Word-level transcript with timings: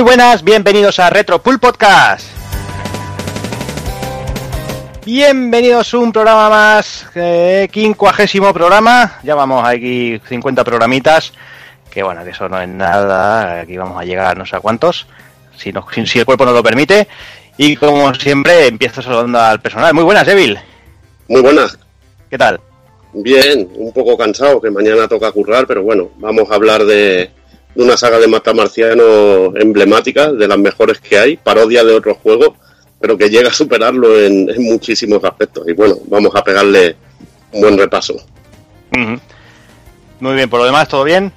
Muy 0.00 0.06
buenas, 0.06 0.42
bienvenidos 0.42 0.98
a 0.98 1.10
Retro 1.10 1.42
Pool 1.42 1.60
Podcast. 1.60 2.26
Bienvenidos 5.04 5.92
a 5.92 5.98
un 5.98 6.10
programa 6.10 6.48
más, 6.48 7.04
eh, 7.14 7.68
quincuagésimo 7.70 8.50
programa. 8.54 9.18
Ya 9.22 9.34
vamos 9.34 9.62
aquí 9.68 10.18
50 10.26 10.64
programitas, 10.64 11.34
que 11.90 12.02
bueno, 12.02 12.24
que 12.24 12.30
eso 12.30 12.48
no 12.48 12.62
es 12.62 12.68
nada. 12.70 13.60
Aquí 13.60 13.76
vamos 13.76 14.00
a 14.00 14.06
llegar 14.06 14.38
no 14.38 14.46
sé 14.46 14.56
a 14.56 14.60
cuántos, 14.60 15.06
si, 15.58 15.70
no, 15.70 15.86
si, 15.92 16.06
si 16.06 16.18
el 16.18 16.24
cuerpo 16.24 16.46
nos 16.46 16.54
lo 16.54 16.62
permite. 16.62 17.06
Y 17.58 17.76
como 17.76 18.14
siempre, 18.14 18.68
empiezo 18.68 19.02
saludando 19.02 19.38
al 19.38 19.60
personal. 19.60 19.92
Muy 19.92 20.04
buenas, 20.04 20.26
Evil. 20.26 20.58
Muy 21.28 21.42
buenas. 21.42 21.78
¿Qué 22.30 22.38
tal? 22.38 22.58
Bien, 23.12 23.68
un 23.74 23.92
poco 23.92 24.16
cansado, 24.16 24.62
que 24.62 24.70
mañana 24.70 25.06
toca 25.06 25.30
currar, 25.30 25.66
pero 25.66 25.82
bueno, 25.82 26.08
vamos 26.16 26.50
a 26.50 26.54
hablar 26.54 26.86
de, 26.86 26.94
de 26.94 27.30
una 27.76 27.96
saga 27.96 28.18
de 28.18 28.26
matamarciano 28.28 29.56
emblemática, 29.56 30.32
de 30.32 30.48
las 30.48 30.58
mejores 30.58 30.98
que 31.00 31.18
hay, 31.18 31.36
parodia 31.36 31.84
de 31.84 31.94
otros 31.94 32.18
juegos, 32.22 32.50
pero 33.00 33.16
que 33.16 33.30
llega 33.30 33.48
a 33.48 33.52
superarlo 33.54 34.18
en, 34.20 34.50
en 34.50 34.62
muchísimos 34.64 35.22
aspectos. 35.24 35.66
Y 35.68 35.72
bueno, 35.72 35.96
vamos 36.06 36.34
a 36.34 36.42
pegarle 36.44 36.96
un 37.52 37.60
buen 37.62 37.78
repaso. 37.78 38.14
Muy 40.20 40.34
bien, 40.34 40.50
por 40.50 40.60
lo 40.60 40.66
demás, 40.66 40.88
¿todo 40.88 41.04
bien? 41.04 41.32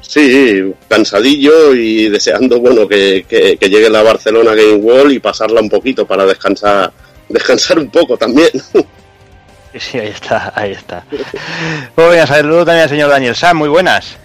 Sí, 0.00 0.72
cansadillo 0.88 1.74
y 1.74 2.08
deseando 2.08 2.60
bueno 2.60 2.86
que, 2.86 3.26
que- 3.28 3.56
que 3.56 3.68
llegue 3.68 3.90
la 3.90 4.02
Barcelona 4.02 4.54
Game 4.54 4.74
Wall 4.76 5.12
y 5.12 5.18
pasarla 5.18 5.60
un 5.60 5.68
poquito 5.68 6.06
para 6.06 6.24
descansar, 6.24 6.92
descansar 7.28 7.78
un 7.78 7.90
poco 7.90 8.16
también. 8.16 8.50
Sí, 9.78 9.98
ahí 9.98 10.08
está, 10.08 10.54
ahí 10.56 10.72
está. 10.72 11.04
Muy 11.96 12.14
bien, 12.14 12.26
saludo 12.26 12.64
también 12.64 12.84
al 12.84 12.88
señor 12.88 13.10
Daniel 13.10 13.36
Sam, 13.36 13.58
muy 13.58 13.68
buenas. 13.68 14.16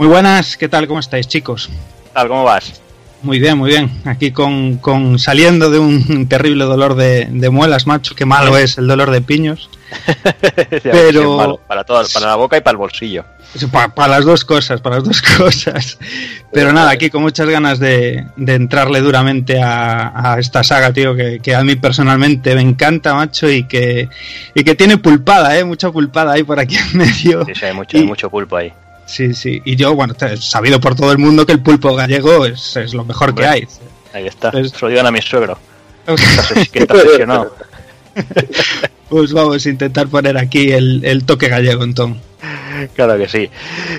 Muy 0.00 0.08
buenas, 0.08 0.56
¿qué 0.56 0.66
tal? 0.66 0.88
¿Cómo 0.88 0.98
estáis, 0.98 1.28
chicos? 1.28 1.68
¿Qué 1.68 2.10
tal? 2.14 2.28
¿Cómo 2.28 2.42
vas? 2.42 2.80
Muy 3.20 3.38
bien, 3.38 3.58
muy 3.58 3.68
bien. 3.68 3.90
Aquí 4.06 4.32
con, 4.32 4.78
con 4.78 5.18
saliendo 5.18 5.70
de 5.70 5.78
un 5.78 6.26
terrible 6.28 6.64
dolor 6.64 6.94
de, 6.94 7.26
de 7.30 7.50
muelas, 7.50 7.86
macho. 7.86 8.14
Qué 8.14 8.24
malo 8.24 8.56
es 8.56 8.78
el 8.78 8.86
dolor 8.86 9.10
de 9.10 9.20
piños. 9.20 9.68
Pero... 10.82 11.60
Para, 11.68 11.84
todo, 11.84 12.02
para 12.14 12.28
la 12.28 12.36
boca 12.36 12.56
y 12.56 12.62
para 12.62 12.72
el 12.72 12.76
bolsillo. 12.78 13.26
Para, 13.70 14.08
las 14.08 14.24
dos 14.24 14.42
cosas, 14.46 14.80
para 14.80 14.96
las 14.96 15.04
dos 15.08 15.20
cosas. 15.20 15.98
Pero 16.50 16.72
nada, 16.72 16.92
aquí 16.92 17.10
con 17.10 17.20
muchas 17.20 17.50
ganas 17.50 17.78
de, 17.78 18.24
de 18.36 18.54
entrarle 18.54 19.02
duramente 19.02 19.60
a, 19.60 20.32
a, 20.32 20.38
esta 20.38 20.64
saga, 20.64 20.94
tío, 20.94 21.14
que, 21.14 21.40
que, 21.40 21.54
a 21.54 21.62
mí 21.62 21.76
personalmente 21.76 22.54
me 22.54 22.62
encanta, 22.62 23.12
macho, 23.12 23.50
y 23.50 23.64
que, 23.64 24.08
y 24.54 24.64
que 24.64 24.74
tiene 24.74 24.96
pulpada, 24.96 25.58
¿eh? 25.58 25.64
Mucha 25.64 25.92
pulpada 25.92 26.32
ahí 26.32 26.42
por 26.42 26.58
aquí 26.58 26.78
en 26.78 26.96
medio. 26.96 27.44
Sí, 27.44 27.52
sí, 27.54 27.66
hay 27.66 27.74
mucho, 27.74 27.98
y, 27.98 28.00
hay 28.00 28.06
mucho 28.06 28.30
pulpo 28.30 28.56
ahí. 28.56 28.72
Sí, 29.10 29.34
sí. 29.34 29.60
Y 29.64 29.74
yo, 29.74 29.94
bueno, 29.96 30.14
sabido 30.38 30.80
por 30.80 30.94
todo 30.94 31.10
el 31.10 31.18
mundo 31.18 31.44
que 31.44 31.52
el 31.52 31.60
pulpo 31.60 31.96
gallego 31.96 32.46
es, 32.46 32.76
es 32.76 32.94
lo 32.94 33.04
mejor 33.04 33.30
Hombre, 33.30 33.44
que 33.44 33.50
hay. 33.50 33.68
Ahí 34.12 34.26
está. 34.28 34.52
Pues, 34.52 34.70
Se 34.70 34.78
lo 34.82 34.88
digan 34.88 35.06
a 35.06 35.10
mi 35.10 35.20
suegro. 35.20 35.58
que 36.72 36.78
está 36.78 36.94
obsesionado. 36.94 37.56
pues 39.08 39.32
vamos 39.32 39.66
a 39.66 39.68
intentar 39.68 40.06
poner 40.06 40.38
aquí 40.38 40.70
el, 40.70 41.04
el 41.04 41.24
toque 41.24 41.48
gallego, 41.48 41.82
entonces. 41.82 42.22
Claro 42.94 43.18
que 43.18 43.28
sí. 43.28 43.50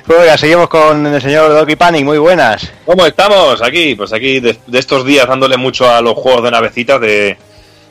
Pues 0.08 0.40
seguimos 0.40 0.70
con 0.70 1.06
el 1.06 1.22
señor 1.22 1.52
Doki 1.52 1.76
Panic, 1.76 2.06
muy 2.06 2.18
buenas. 2.18 2.72
¿Cómo 2.86 3.06
estamos? 3.06 3.62
Aquí, 3.62 3.96
pues 3.96 4.14
aquí 4.14 4.40
de, 4.40 4.58
de, 4.66 4.80
estos 4.80 5.06
días 5.06 5.28
dándole 5.28 5.58
mucho 5.58 5.90
a 5.94 6.02
los 6.02 6.14
juegos 6.14 6.44
de 6.46 6.52
navecitas 6.52 7.02
de, 7.02 7.38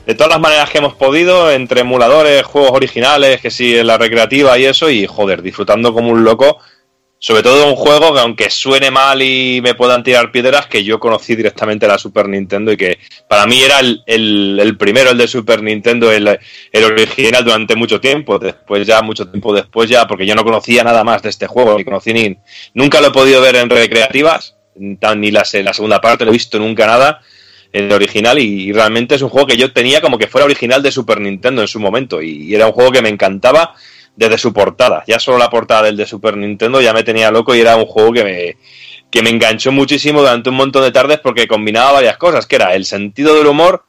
de 0.06 0.14
todas 0.14 0.30
las 0.30 0.40
maneras 0.40 0.70
que 0.70 0.78
hemos 0.78 0.94
podido, 0.94 1.52
entre 1.52 1.82
emuladores, 1.82 2.44
juegos 2.44 2.72
originales, 2.72 3.42
que 3.42 3.50
sí, 3.50 3.76
en 3.76 3.86
la 3.86 3.98
recreativa 3.98 4.58
y 4.58 4.64
eso, 4.64 4.88
y 4.88 5.06
joder, 5.06 5.42
disfrutando 5.42 5.92
como 5.92 6.08
un 6.08 6.24
loco 6.24 6.58
sobre 7.22 7.42
todo 7.42 7.68
un 7.68 7.76
juego 7.76 8.14
que 8.14 8.20
aunque 8.20 8.48
suene 8.48 8.90
mal 8.90 9.20
y 9.20 9.60
me 9.62 9.74
puedan 9.74 10.02
tirar 10.02 10.32
piedras, 10.32 10.66
que 10.66 10.82
yo 10.82 10.98
conocí 10.98 11.36
directamente 11.36 11.86
la 11.86 11.98
Super 11.98 12.26
Nintendo 12.26 12.72
y 12.72 12.78
que 12.78 12.98
para 13.28 13.46
mí 13.46 13.62
era 13.62 13.78
el, 13.80 14.02
el, 14.06 14.76
primero, 14.78 15.10
el 15.10 15.18
de 15.18 15.28
Super 15.28 15.62
Nintendo, 15.62 16.10
el, 16.10 16.26
el, 16.72 16.84
original 16.84 17.44
durante 17.44 17.76
mucho 17.76 18.00
tiempo. 18.00 18.38
Después 18.38 18.86
ya, 18.86 19.02
mucho 19.02 19.28
tiempo 19.28 19.54
después 19.54 19.90
ya, 19.90 20.06
porque 20.08 20.24
yo 20.24 20.34
no 20.34 20.44
conocía 20.44 20.82
nada 20.82 21.04
más 21.04 21.22
de 21.22 21.28
este 21.28 21.46
juego, 21.46 21.76
ni 21.76 21.84
conocí 21.84 22.14
ni... 22.14 22.38
Nunca 22.72 23.02
lo 23.02 23.08
he 23.08 23.12
podido 23.12 23.42
ver 23.42 23.56
en 23.56 23.68
recreativas, 23.68 24.56
ni 24.74 25.30
la, 25.30 25.44
la 25.52 25.74
segunda 25.74 26.00
parte, 26.00 26.24
no 26.24 26.30
he 26.30 26.32
visto 26.32 26.58
nunca 26.58 26.86
nada 26.86 27.20
en 27.72 27.84
el 27.84 27.92
original 27.92 28.38
y, 28.38 28.72
realmente 28.72 29.14
es 29.14 29.22
un 29.22 29.28
juego 29.28 29.46
que 29.46 29.58
yo 29.58 29.72
tenía 29.72 30.00
como 30.00 30.18
que 30.18 30.26
fuera 30.26 30.46
original 30.46 30.82
de 30.82 30.90
Super 30.90 31.20
Nintendo 31.20 31.60
en 31.60 31.68
su 31.68 31.78
momento 31.78 32.22
y 32.22 32.54
era 32.54 32.66
un 32.66 32.72
juego 32.72 32.90
que 32.90 33.02
me 33.02 33.10
encantaba 33.10 33.74
desde 34.16 34.38
su 34.38 34.52
portada. 34.52 35.04
Ya 35.06 35.18
solo 35.18 35.38
la 35.38 35.50
portada 35.50 35.84
del 35.84 35.96
de 35.96 36.06
Super 36.06 36.36
Nintendo 36.36 36.80
ya 36.80 36.92
me 36.92 37.02
tenía 37.02 37.30
loco 37.30 37.54
y 37.54 37.60
era 37.60 37.76
un 37.76 37.86
juego 37.86 38.12
que 38.12 38.24
me, 38.24 38.56
que 39.10 39.22
me 39.22 39.30
enganchó 39.30 39.72
muchísimo 39.72 40.20
durante 40.20 40.50
un 40.50 40.56
montón 40.56 40.82
de 40.82 40.92
tardes 40.92 41.18
porque 41.18 41.48
combinaba 41.48 41.92
varias 41.92 42.16
cosas, 42.16 42.46
que 42.46 42.56
era 42.56 42.74
el 42.74 42.84
sentido 42.84 43.34
del 43.34 43.46
humor 43.46 43.84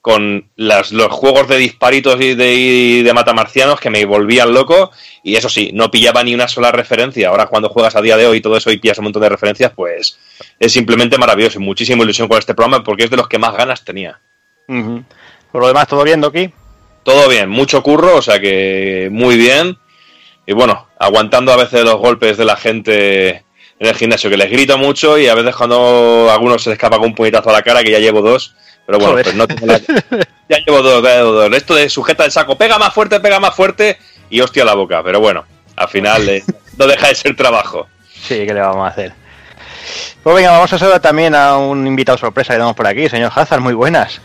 con 0.00 0.48
las, 0.56 0.92
los 0.92 1.08
juegos 1.08 1.46
de 1.48 1.58
disparitos 1.58 2.18
y 2.20 2.34
de, 2.34 2.54
y 2.54 3.02
de 3.02 3.12
matamarcianos 3.12 3.80
que 3.80 3.90
me 3.90 4.04
volvían 4.06 4.54
loco 4.54 4.90
y 5.22 5.36
eso 5.36 5.50
sí, 5.50 5.72
no 5.74 5.90
pillaba 5.90 6.24
ni 6.24 6.34
una 6.34 6.48
sola 6.48 6.72
referencia. 6.72 7.28
Ahora 7.28 7.46
cuando 7.46 7.68
juegas 7.68 7.96
a 7.96 8.00
día 8.00 8.16
de 8.16 8.26
hoy 8.26 8.38
y 8.38 8.40
todo 8.40 8.56
eso 8.56 8.70
y 8.70 8.78
pillas 8.78 8.98
un 8.98 9.04
montón 9.04 9.22
de 9.22 9.28
referencias, 9.28 9.72
pues 9.74 10.18
es 10.58 10.72
simplemente 10.72 11.18
maravilloso 11.18 11.58
y 11.58 11.62
muchísima 11.62 12.04
ilusión 12.04 12.28
con 12.28 12.38
este 12.38 12.54
programa 12.54 12.82
porque 12.82 13.04
es 13.04 13.10
de 13.10 13.16
los 13.18 13.28
que 13.28 13.38
más 13.38 13.54
ganas 13.54 13.84
tenía. 13.84 14.18
Por 14.66 15.60
lo 15.60 15.66
demás, 15.66 15.88
¿todo 15.88 16.04
bien, 16.04 16.20
Doki? 16.20 16.50
Todo 17.02 17.28
bien, 17.28 17.48
mucho 17.48 17.82
curro, 17.82 18.16
o 18.16 18.22
sea 18.22 18.40
que 18.40 19.08
muy 19.10 19.36
bien. 19.36 19.78
Y 20.46 20.52
bueno, 20.52 20.88
aguantando 20.98 21.52
a 21.52 21.56
veces 21.56 21.84
los 21.84 21.96
golpes 21.96 22.36
de 22.36 22.44
la 22.44 22.56
gente 22.56 23.28
en 23.78 23.86
el 23.86 23.94
gimnasio, 23.94 24.28
que 24.28 24.36
les 24.36 24.50
grito 24.50 24.76
mucho 24.76 25.18
y 25.18 25.26
a 25.28 25.34
veces 25.34 25.54
cuando 25.56 26.28
algunos 26.30 26.62
se 26.62 26.70
les 26.70 26.76
escapa 26.76 26.98
con 26.98 27.06
un 27.06 27.14
puñetazo 27.14 27.50
a 27.50 27.54
la 27.54 27.62
cara, 27.62 27.82
que 27.82 27.90
ya 27.90 27.98
llevo 27.98 28.20
dos. 28.20 28.54
Pero 28.86 28.98
bueno, 28.98 29.12
Joder. 29.12 29.24
pues 29.24 29.36
no 29.36 29.46
tengo 29.46 29.66
la... 29.66 29.80
Ya 30.48 30.58
llevo 30.66 30.82
dos, 30.82 31.02
ya 31.02 31.18
llevo 31.18 31.32
dos. 31.32 31.52
Esto 31.54 31.76
de 31.76 31.88
sujeta 31.88 32.24
el 32.24 32.32
saco, 32.32 32.58
pega 32.58 32.78
más 32.78 32.92
fuerte, 32.92 33.20
pega 33.20 33.38
más 33.38 33.54
fuerte 33.54 33.98
y 34.28 34.40
hostia 34.40 34.64
la 34.64 34.74
boca. 34.74 35.02
Pero 35.04 35.20
bueno, 35.20 35.44
al 35.76 35.88
final 35.88 36.28
eh, 36.28 36.42
no 36.76 36.86
deja 36.86 37.08
de 37.08 37.14
ser 37.14 37.36
trabajo. 37.36 37.86
Sí, 38.12 38.44
¿qué 38.46 38.52
le 38.52 38.60
vamos 38.60 38.84
a 38.84 38.88
hacer? 38.88 39.12
Pues 40.22 40.36
venga, 40.36 40.50
vamos 40.50 40.72
a 40.72 40.78
saludar 40.78 41.00
también 41.00 41.34
a 41.34 41.56
un 41.56 41.86
invitado 41.86 42.18
sorpresa 42.18 42.52
que 42.52 42.56
tenemos 42.56 42.76
por 42.76 42.86
aquí, 42.86 43.08
señor 43.08 43.32
Hazard, 43.34 43.60
muy 43.60 43.74
buenas. 43.74 44.20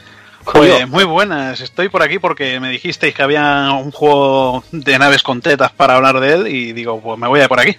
Pues 0.54 0.88
muy 0.88 1.04
buenas, 1.04 1.60
estoy 1.62 1.90
por 1.90 2.04
aquí 2.04 2.20
porque 2.20 2.60
me 2.60 2.70
dijisteis 2.70 3.14
que 3.14 3.24
había 3.24 3.72
un 3.72 3.92
juego 3.92 4.64
de 4.72 5.00
naves 5.00 5.24
con 5.24 5.42
tetas 5.42 5.72
para 5.72 5.96
hablar 5.96 6.20
de 6.20 6.34
él 6.34 6.48
y 6.48 6.74
digo, 6.74 7.02
pues 7.02 7.20
me 7.20 7.28
voy 7.28 7.42
a 7.42 7.48
por 7.48 7.60
aquí. 7.60 7.78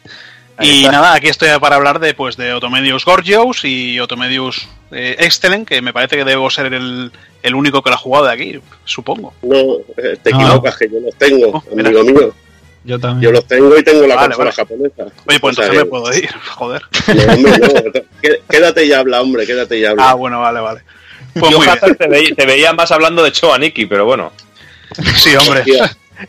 Ahí 0.59 0.69
y 0.71 0.78
está. 0.81 0.93
nada, 0.93 1.15
aquí 1.15 1.28
estoy 1.28 1.49
para 1.60 1.76
hablar 1.76 2.00
de 2.00 2.15
pues 2.15 2.37
de 2.37 2.55
Otomedius 2.55 3.05
Gorgios 3.05 3.65
y 3.65 4.00
Otomedius 4.00 4.69
eh, 4.91 5.16
Excellent, 5.19 5.69
que 5.69 5.82
me 5.82 5.93
parece 5.93 6.16
que 6.16 6.25
debo 6.25 6.49
ser 6.49 6.72
el, 6.72 7.12
el, 7.43 7.55
único 7.55 7.82
que 7.82 7.91
lo 7.91 7.97
ha 7.97 7.99
jugado 7.99 8.26
de 8.26 8.32
aquí, 8.32 8.60
supongo. 8.84 9.34
No, 9.43 9.56
eh, 9.99 10.16
te 10.22 10.31
equivocas, 10.31 10.75
no. 10.75 10.78
que 10.78 10.88
yo 10.88 11.00
los 11.00 11.15
tengo, 11.16 11.49
oh, 11.49 11.72
amigo 11.72 12.03
mira. 12.03 12.21
mío. 12.21 12.34
Yo 12.84 13.00
también. 13.00 13.22
Yo 13.22 13.32
los 13.32 13.47
tengo 13.47 13.76
y 13.76 13.82
tengo 13.82 14.06
la 14.06 14.15
vale, 14.15 14.34
consola 14.34 14.50
vale. 14.50 14.56
japonesa. 14.93 15.22
Oye, 15.26 15.41
pues 15.41 15.59
o 15.59 15.62
sea, 15.62 15.72
entonces 15.72 15.84
me 15.84 15.84
puedo 15.84 16.16
ir, 16.16 16.31
joder. 16.55 16.82
No, 17.15 17.32
hombre, 17.34 17.59
no. 17.59 18.38
Quédate 18.49 18.87
y 18.87 18.93
habla, 18.93 19.21
hombre, 19.21 19.44
quédate 19.44 19.78
y 19.78 19.84
habla. 19.84 20.10
Ah, 20.10 20.15
bueno, 20.15 20.41
vale, 20.41 20.60
vale. 20.60 20.81
Pues 21.39 21.53
Yo 21.53 21.61
te, 21.97 22.09
veía, 22.09 22.35
te 22.35 22.47
veía 22.47 22.73
más 22.73 22.91
hablando 22.91 23.23
de 23.23 23.33
Choaniki, 23.33 23.87
pero 23.87 24.05
bueno. 24.05 24.33
Sí, 25.17 25.35
hombre. 25.37 25.65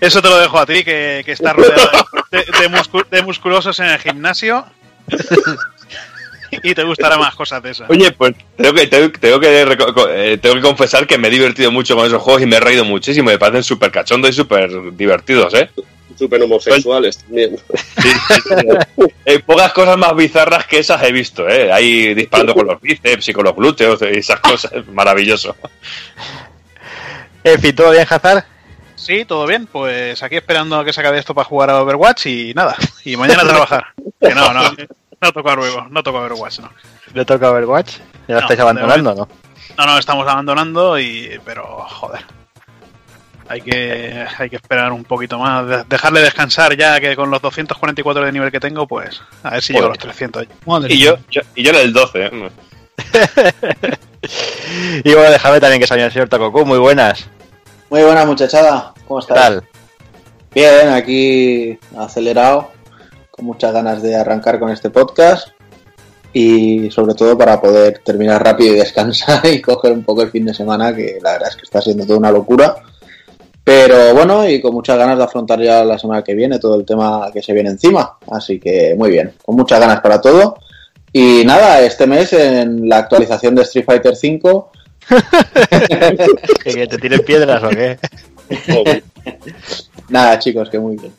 Eso 0.02 0.22
te 0.22 0.30
lo 0.30 0.38
dejo 0.38 0.60
a 0.60 0.66
ti, 0.66 0.84
que, 0.84 1.22
que 1.26 1.32
estás 1.32 1.56
rodeado 1.56 2.06
de, 2.32 2.40
de, 2.40 3.06
de, 3.10 3.24
musculosos 3.24 3.80
en 3.80 3.86
el 3.86 4.00
gimnasio. 4.00 4.66
y 6.52 6.74
te 6.74 6.84
gustará 6.84 7.18
más 7.18 7.36
cosas 7.36 7.62
de 7.64 7.72
esas. 7.72 7.90
Oye, 7.90 8.12
pues 8.12 8.36
tengo 8.56 8.74
que, 8.74 8.88
tengo, 8.88 9.12
tengo, 9.12 9.40
que, 9.40 9.62
eh, 10.10 10.38
tengo 10.38 10.56
que 10.56 10.62
confesar 10.62 11.08
que 11.08 11.18
me 11.18 11.28
he 11.28 11.32
divertido 11.32 11.72
mucho 11.72 11.96
con 11.96 12.06
esos 12.06 12.22
juegos 12.22 12.42
y 12.42 12.46
me 12.46 12.58
he 12.58 12.60
reído 12.60 12.86
muchísimo. 12.86 13.30
Me 13.30 13.40
parecen 13.40 13.64
súper 13.64 13.92
cachondos 13.92 14.32
y 14.32 14.34
súper 14.34 14.96
divertidos, 14.96 15.54
¿eh? 15.54 15.70
Súper 16.18 16.42
homosexuales 16.42 17.18
también. 17.20 17.58
Sí, 18.02 18.10
sí, 18.10 18.42
sí. 19.28 19.38
pocas 19.46 19.72
cosas 19.74 19.98
más 19.98 20.16
bizarras 20.16 20.66
que 20.66 20.80
esas 20.80 21.04
he 21.04 21.12
visto, 21.12 21.48
¿eh? 21.48 21.72
Ahí 21.72 22.14
disparando 22.16 22.56
con 22.56 22.66
los 22.66 22.82
bíceps 22.82 23.30
y 23.30 23.34
con 23.34 23.44
los 23.44 23.56
glúteos 23.56 24.02
y 24.02 24.18
esas 24.18 24.40
cosas. 24.40 24.72
Maravilloso. 24.92 25.56
En 27.44 27.62
fin, 27.62 27.76
¿todo 27.76 27.92
bien, 27.92 28.06
Hazard? 28.10 28.46
Sí, 28.96 29.26
todo 29.26 29.46
bien. 29.46 29.68
Pues 29.68 30.22
aquí 30.24 30.36
esperando 30.36 30.80
a 30.80 30.84
que 30.84 30.92
se 30.92 31.00
acabe 31.00 31.20
esto 31.20 31.36
para 31.36 31.46
jugar 31.46 31.70
a 31.70 31.82
Overwatch 31.82 32.26
y 32.26 32.54
nada. 32.54 32.76
Y 33.06 33.16
mañana 33.16 33.44
a 33.44 33.48
trabajar. 33.48 33.86
que 34.20 34.36
no, 34.36 34.52
no. 34.52 34.64
No 35.22 35.32
toca 35.32 35.56
luego. 35.56 35.88
No 35.90 36.04
toca 36.04 36.20
Overwatch, 36.20 36.60
no. 36.60 36.72
¿No 37.14 37.26
toca 37.26 37.52
Overwatch? 37.52 37.98
¿Ya 38.28 38.36
lo 38.36 38.36
no, 38.36 38.40
estáis 38.40 38.60
abandonando, 38.60 39.16
no? 39.16 39.28
No, 39.78 39.86
no, 39.86 39.98
estamos 39.98 40.28
abandonando 40.28 41.00
y... 41.00 41.40
Pero, 41.44 41.86
joder. 41.90 42.26
Hay 43.50 43.62
que, 43.62 44.26
hay 44.38 44.50
que 44.50 44.58
esperar 44.58 44.92
un 44.92 45.06
poquito 45.06 45.40
más, 45.40 45.88
dejarle 45.88 46.20
descansar 46.20 46.76
ya 46.76 47.00
que 47.00 47.16
con 47.16 47.32
los 47.32 47.42
244 47.42 48.26
de 48.26 48.32
nivel 48.34 48.52
que 48.52 48.60
tengo, 48.60 48.86
pues 48.88 49.22
a 49.42 49.52
ver 49.52 49.62
si 49.62 49.72
llego 49.72 49.86
a 49.86 49.90
los 49.90 50.00
300. 50.00 50.48
Madre 50.66 50.94
y, 50.94 51.00
yo, 51.00 51.16
yo, 51.32 51.42
y 51.56 51.64
yo 51.64 51.70
en 51.70 51.78
el 51.78 51.94
12. 51.94 52.26
¿eh? 52.26 52.50
y 55.04 55.14
bueno, 55.14 55.32
déjame 55.32 55.62
también 55.62 55.80
que 55.80 55.88
salga 55.88 56.06
el 56.06 56.12
señor 56.12 56.28
Takoku, 56.28 56.66
muy 56.66 56.78
buenas. 56.78 57.30
Muy 57.90 58.02
buenas 58.02 58.26
muchachada, 58.26 58.94
¿cómo 59.08 59.22
estás? 59.22 59.38
¿Qué 59.38 59.42
tal? 59.42 59.64
Bien, 60.54 60.90
aquí 60.90 61.80
acelerado, 61.98 62.70
con 63.38 63.46
muchas 63.46 63.72
ganas 63.72 64.02
de 64.02 64.16
arrancar 64.16 64.60
con 64.60 64.70
este 64.72 64.90
podcast. 64.90 65.50
y 66.34 66.92
sobre 66.92 67.16
todo 67.16 67.38
para 67.38 67.60
poder 67.60 68.02
terminar 68.04 68.44
rápido 68.44 68.74
y 68.74 68.80
descansar 68.80 69.46
y 69.52 69.62
coger 69.62 69.94
un 69.94 70.04
poco 70.04 70.24
el 70.24 70.30
fin 70.30 70.46
de 70.46 70.54
semana, 70.54 70.94
que 70.94 71.20
la 71.22 71.34
verdad 71.34 71.50
es 71.50 71.56
que 71.56 71.64
está 71.64 71.82
siendo 71.82 72.06
toda 72.06 72.20
una 72.20 72.32
locura. 72.32 72.76
Pero 73.64 74.14
bueno, 74.14 74.48
y 74.48 74.62
con 74.62 74.74
muchas 74.74 74.98
ganas 74.98 75.18
de 75.18 75.24
afrontar 75.24 75.62
ya 75.62 75.84
la 75.84 75.98
semana 76.00 76.24
que 76.24 76.36
viene 76.36 76.60
todo 76.60 76.76
el 76.76 76.86
tema 76.86 77.30
que 77.34 77.42
se 77.42 77.54
viene 77.54 77.70
encima. 77.70 78.18
Así 78.32 78.60
que 78.60 78.96
muy 78.98 79.10
bien, 79.10 79.34
con 79.46 79.56
muchas 79.56 79.80
ganas 79.80 80.02
para 80.02 80.20
todo. 80.20 80.58
Y 81.12 81.44
nada, 81.46 81.82
este 81.82 82.08
mes 82.08 82.34
en 82.34 82.88
la 82.88 83.00
actualización 83.00 83.56
de 83.56 83.64
Street 83.64 83.86
Fighter 83.86 84.14
V. 84.14 84.64
¿Que 86.64 86.88
te 86.88 86.98
tiren 86.98 87.22
piedras 87.22 87.64
o 87.64 87.70
qué? 87.70 87.98
nada, 90.10 90.40
chicos, 90.40 90.70
que 90.70 90.80
muy 90.80 90.98
bien. 90.98 91.14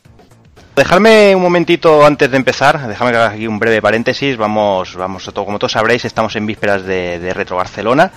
Dejarme 0.78 1.34
un 1.34 1.42
momentito 1.42 2.06
antes 2.06 2.30
de 2.30 2.36
empezar, 2.36 2.86
déjame 2.86 3.10
que 3.10 3.16
haga 3.16 3.30
aquí 3.30 3.48
un 3.48 3.58
breve 3.58 3.82
paréntesis. 3.82 4.36
Vamos, 4.36 4.94
vamos, 4.94 5.28
como 5.34 5.58
todos 5.58 5.72
sabréis, 5.72 6.04
estamos 6.04 6.36
en 6.36 6.46
vísperas 6.46 6.84
de, 6.84 7.18
de 7.18 7.34
Retro 7.34 7.56
Barcelona. 7.56 8.12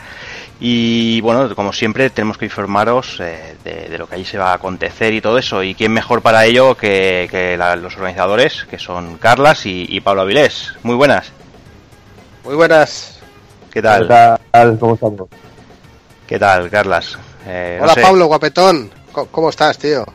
Y 0.60 1.20
bueno, 1.22 1.56
como 1.56 1.74
siempre, 1.74 2.12
tenemos 2.12 2.38
que 2.38 2.46
informaros 2.46 3.20
eh, 3.20 3.56
de, 3.64 3.90
de, 3.90 3.98
lo 3.98 4.08
que 4.08 4.14
allí 4.14 4.26
se 4.26 4.38
va 4.38 4.52
a 4.52 4.54
acontecer 4.54 5.12
y 5.12 5.22
todo 5.22 5.40
eso. 5.40 5.64
Y 5.64 5.74
quién 5.74 5.92
mejor 5.92 6.22
para 6.22 6.46
ello 6.46 6.78
que, 6.78 7.28
que 7.32 7.58
la, 7.58 7.76
los 7.76 7.96
organizadores, 7.96 8.68
que 8.70 8.78
son 8.78 9.18
Carlas 9.18 9.66
y, 9.66 9.88
y, 9.90 10.00
Pablo 10.02 10.22
Avilés. 10.22 10.76
Muy 10.84 10.94
buenas. 10.94 11.32
Muy 12.44 12.54
buenas. 12.54 13.22
¿Qué 13.74 13.82
tal? 13.82 14.04
¿Qué 14.04 14.38
tal? 14.52 14.78
¿Cómo 14.78 14.94
estamos? 14.94 15.30
¿Qué 16.28 16.38
tal, 16.38 16.70
Carlas? 16.70 17.18
Eh, 17.48 17.80
Hola, 17.82 17.88
no 17.88 17.94
sé. 17.96 18.02
Pablo, 18.02 18.26
guapetón. 18.28 18.92
¿Cómo 19.32 19.50
estás, 19.50 19.80
tío? 19.80 20.06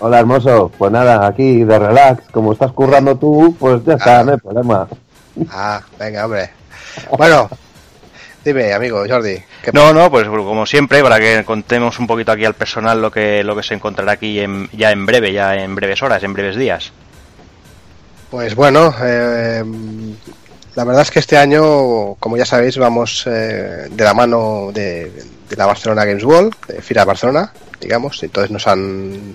Hola, 0.00 0.20
hermoso. 0.20 0.70
Pues 0.78 0.92
nada, 0.92 1.26
aquí 1.26 1.64
de 1.64 1.78
relax. 1.78 2.28
Como 2.30 2.52
estás 2.52 2.72
currando 2.72 3.16
tú, 3.16 3.56
pues 3.58 3.84
ya 3.84 3.94
está, 3.94 4.20
ah. 4.20 4.24
no 4.24 4.32
hay 4.32 4.38
problema. 4.38 4.88
Ah, 5.50 5.80
venga, 5.98 6.24
hombre. 6.24 6.50
Bueno, 7.16 7.48
dime, 8.44 8.72
amigo 8.72 9.04
Jordi. 9.08 9.42
no, 9.72 9.92
no, 9.92 10.10
pues 10.10 10.26
como 10.28 10.66
siempre, 10.66 11.02
para 11.02 11.18
que 11.18 11.44
contemos 11.44 11.98
un 11.98 12.06
poquito 12.06 12.32
aquí 12.32 12.44
al 12.44 12.54
personal 12.54 13.02
lo 13.02 13.10
que, 13.10 13.42
lo 13.42 13.56
que 13.56 13.62
se 13.62 13.74
encontrará 13.74 14.12
aquí 14.12 14.38
en, 14.40 14.68
ya 14.72 14.92
en 14.92 15.04
breve, 15.04 15.32
ya 15.32 15.54
en 15.56 15.74
breves 15.74 16.02
horas, 16.02 16.22
en 16.22 16.32
breves 16.32 16.56
días. 16.56 16.92
Pues 18.30 18.54
bueno, 18.54 18.94
eh, 19.02 19.64
la 20.76 20.84
verdad 20.84 21.02
es 21.02 21.10
que 21.10 21.18
este 21.18 21.36
año, 21.36 22.14
como 22.14 22.36
ya 22.36 22.44
sabéis, 22.44 22.78
vamos 22.78 23.24
eh, 23.26 23.88
de 23.90 24.04
la 24.04 24.14
mano 24.14 24.70
de, 24.72 25.10
de, 25.48 25.56
la 25.56 25.66
Barcelona 25.66 26.04
Games 26.04 26.24
World, 26.24 26.54
de 26.68 26.82
Fira 26.82 27.04
Barcelona, 27.04 27.52
digamos, 27.80 28.22
entonces 28.22 28.50
nos 28.50 28.66
han 28.66 29.34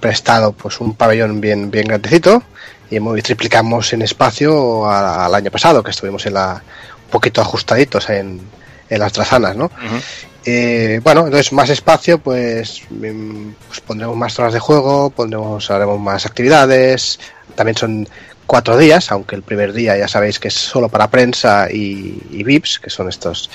prestado 0.00 0.52
pues 0.52 0.80
un 0.80 0.94
pabellón 0.94 1.40
bien 1.40 1.70
bien 1.70 1.86
grandecito 1.86 2.42
y 2.90 2.96
hemos, 2.96 3.22
triplicamos 3.22 3.92
en 3.92 4.02
espacio 4.02 4.88
al 4.90 5.34
año 5.34 5.50
pasado 5.50 5.82
que 5.82 5.90
estuvimos 5.90 6.26
en 6.26 6.34
la 6.34 6.62
un 7.04 7.10
poquito 7.10 7.40
ajustaditos 7.40 8.08
en, 8.10 8.40
en 8.88 8.98
las 8.98 9.12
trazanas, 9.12 9.56
¿no? 9.56 9.64
Uh 9.66 9.68
-huh. 9.68 10.02
eh, 10.44 11.00
bueno, 11.02 11.24
entonces 11.24 11.52
más 11.52 11.70
espacio, 11.70 12.18
pues, 12.18 12.82
pues, 12.88 13.80
pondremos 13.86 14.16
más 14.16 14.34
zonas 14.34 14.52
de 14.52 14.60
juego, 14.60 15.10
pondremos, 15.10 15.70
haremos 15.70 15.98
más 15.98 16.26
actividades, 16.26 17.18
también 17.54 17.76
son 17.76 18.08
cuatro 18.46 18.76
días, 18.76 19.12
aunque 19.12 19.36
el 19.36 19.42
primer 19.42 19.72
día 19.72 19.96
ya 19.96 20.08
sabéis 20.08 20.38
que 20.38 20.48
es 20.48 20.54
solo 20.54 20.88
para 20.88 21.08
prensa 21.08 21.68
y, 21.70 22.20
y 22.30 22.42
VIPs, 22.42 22.80
que 22.80 22.90
son 22.90 23.08
estos 23.08 23.50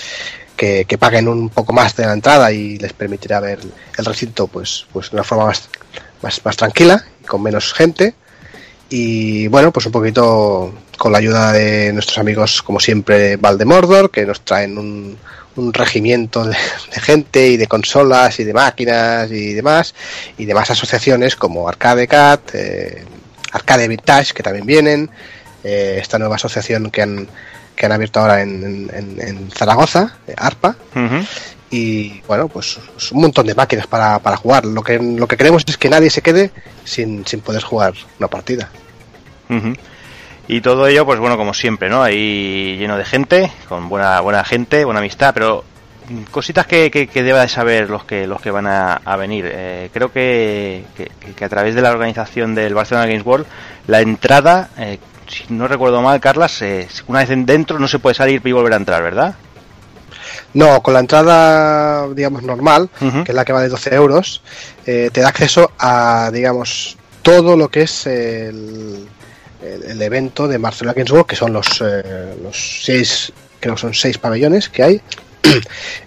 que, 0.56 0.86
que, 0.86 0.98
paguen 0.98 1.28
un 1.28 1.50
poco 1.50 1.74
más 1.74 1.96
de 1.98 2.06
la 2.06 2.14
entrada 2.14 2.50
y 2.52 2.78
les 2.78 2.94
permitirá 2.94 3.42
ver 3.42 3.60
el 3.98 4.06
recinto 4.06 4.48
pues, 4.48 4.86
pues 4.94 5.12
de 5.12 5.18
una 5.18 5.24
forma 5.26 5.48
más, 5.48 5.68
más, 6.22 6.44
más 6.44 6.58
tranquila 6.58 7.04
con 7.28 7.42
menos 7.44 7.74
gente. 7.74 8.14
Y 8.90 9.48
bueno, 9.48 9.72
pues 9.72 9.86
un 9.88 9.92
poquito 9.92 10.74
con 10.98 11.12
la 11.12 11.18
ayuda 11.18 11.52
de 11.52 11.92
nuestros 11.94 12.18
amigos, 12.18 12.62
como 12.62 12.80
siempre, 12.80 13.38
Valdemordor, 13.38 14.12
que 14.12 14.26
nos 14.26 14.42
traen 14.42 14.78
un, 14.78 15.18
un 15.56 15.74
regimiento 15.74 16.46
de, 16.46 16.56
gente 17.02 17.48
y 17.48 17.58
de 17.58 17.68
consolas 17.68 18.40
y 18.40 18.44
de 18.44 18.54
máquinas 18.54 19.32
y 19.32 19.54
demás, 19.54 19.96
y 20.38 20.46
demás 20.46 20.70
asociaciones 20.70 21.36
como 21.36 21.68
Arcade 21.68 22.08
Cat, 22.08 22.52
eh, 22.54 23.04
Arcade 23.52 23.88
Vintage, 23.88 24.34
que 24.34 24.44
también 24.44 24.66
vienen, 24.66 25.10
eh, 25.64 25.98
esta 26.02 26.20
nueva 26.20 26.36
asociación 26.36 26.92
que 26.92 27.02
han, 27.02 27.28
que 27.76 27.86
han 27.86 27.92
abierto 27.92 28.20
ahora 28.20 28.42
en, 28.42 28.90
en, 28.94 29.20
en 29.20 29.52
Zaragoza, 29.52 30.18
ARPA. 30.38 30.76
Uh 30.96 31.00
-huh. 31.00 31.28
Y 31.72 32.22
bueno, 32.28 32.48
pues, 32.48 32.80
pues, 32.94 33.12
un 33.12 33.22
montón 33.22 33.48
de 33.48 33.56
máquinas 33.56 33.88
para, 33.88 34.20
para, 34.20 34.38
jugar. 34.38 34.66
Lo 34.66 34.84
que, 34.84 35.00
lo 35.00 35.28
que 35.28 35.38
queremos 35.38 35.64
es 35.68 35.78
que 35.78 35.90
nadie 35.90 36.10
se 36.10 36.22
quede 36.22 36.52
sin, 36.84 37.26
sin 37.26 37.42
poder 37.42 37.64
jugar 37.64 37.94
una 38.20 38.28
partida. 38.28 38.70
Y 40.48 40.62
todo 40.62 40.88
ello, 40.88 41.06
pues 41.06 41.20
bueno, 41.20 41.38
como 41.38 41.54
siempre, 41.54 41.90
¿no? 41.90 42.04
Ahí 42.04 42.78
lleno 42.78 42.98
de 42.98 43.06
gente, 43.06 43.52
con 43.68 43.90
buena, 43.90 44.20
buena 44.22 44.44
gente, 44.44 44.86
buena 44.86 45.00
amistad, 45.00 45.34
pero 45.34 45.64
cositas 46.32 46.68
que, 46.68 46.92
que, 46.92 47.24
deba 47.24 47.42
de 47.42 47.48
saber 47.48 47.90
los 47.90 48.04
que 48.06 48.28
los 48.28 48.42
que 48.42 48.52
van 48.52 48.68
a, 48.68 49.16
venir. 49.18 49.50
Eh, 49.52 49.90
creo 49.92 50.12
que, 50.12 50.84
que, 50.96 51.10
que, 51.36 51.46
a 51.46 51.50
través 51.50 51.74
de 51.76 51.82
la 51.82 51.92
organización 51.92 52.54
del 52.54 52.76
Barcelona 52.76 53.08
Games 53.08 53.26
World, 53.26 53.48
la 53.88 54.02
entrada, 54.02 54.70
eh, 54.78 55.00
si 55.28 55.46
no 55.50 55.68
recuerdo 55.68 56.02
mal, 56.02 56.20
Carlas, 56.20 56.62
eh, 56.62 56.88
una 57.08 57.26
vez 57.26 57.30
dentro 57.46 57.80
no 57.80 57.88
se 57.88 58.00
puede 58.00 58.14
salir 58.14 58.42
y 58.44 58.52
volver 58.52 58.74
a 58.74 58.78
entrar, 58.78 59.02
¿verdad? 59.02 59.36
No, 60.56 60.82
con 60.82 60.94
la 60.94 61.02
entrada, 61.02 62.08
digamos, 62.14 62.42
normal, 62.42 62.90
uh 63.02 63.06
-huh. 63.06 63.24
que 63.24 63.32
es 63.32 63.36
la 63.36 63.44
que 63.46 63.54
vale 63.54 63.68
12 63.70 63.94
euros, 63.94 64.42
eh, 64.88 65.10
te 65.14 65.22
da 65.22 65.28
acceso 65.28 65.72
a, 65.78 66.32
digamos, 66.34 66.98
todo 67.22 67.56
lo 67.58 67.68
que 67.70 67.82
es 67.84 68.08
el, 68.08 69.06
el, 69.62 69.84
el 69.92 70.02
evento 70.02 70.48
de 70.48 70.58
Barcelona 70.58 70.94
Games 70.96 71.12
World, 71.12 71.28
que 71.28 71.36
son 71.36 71.52
los, 71.54 71.68
eh, 71.82 72.36
los 72.42 72.84
seis, 72.86 73.34
creo 73.60 73.76
que 73.76 73.82
son 73.82 73.94
seis 73.94 74.18
pabellones 74.18 74.70
que 74.70 74.82
hay. 74.84 75.02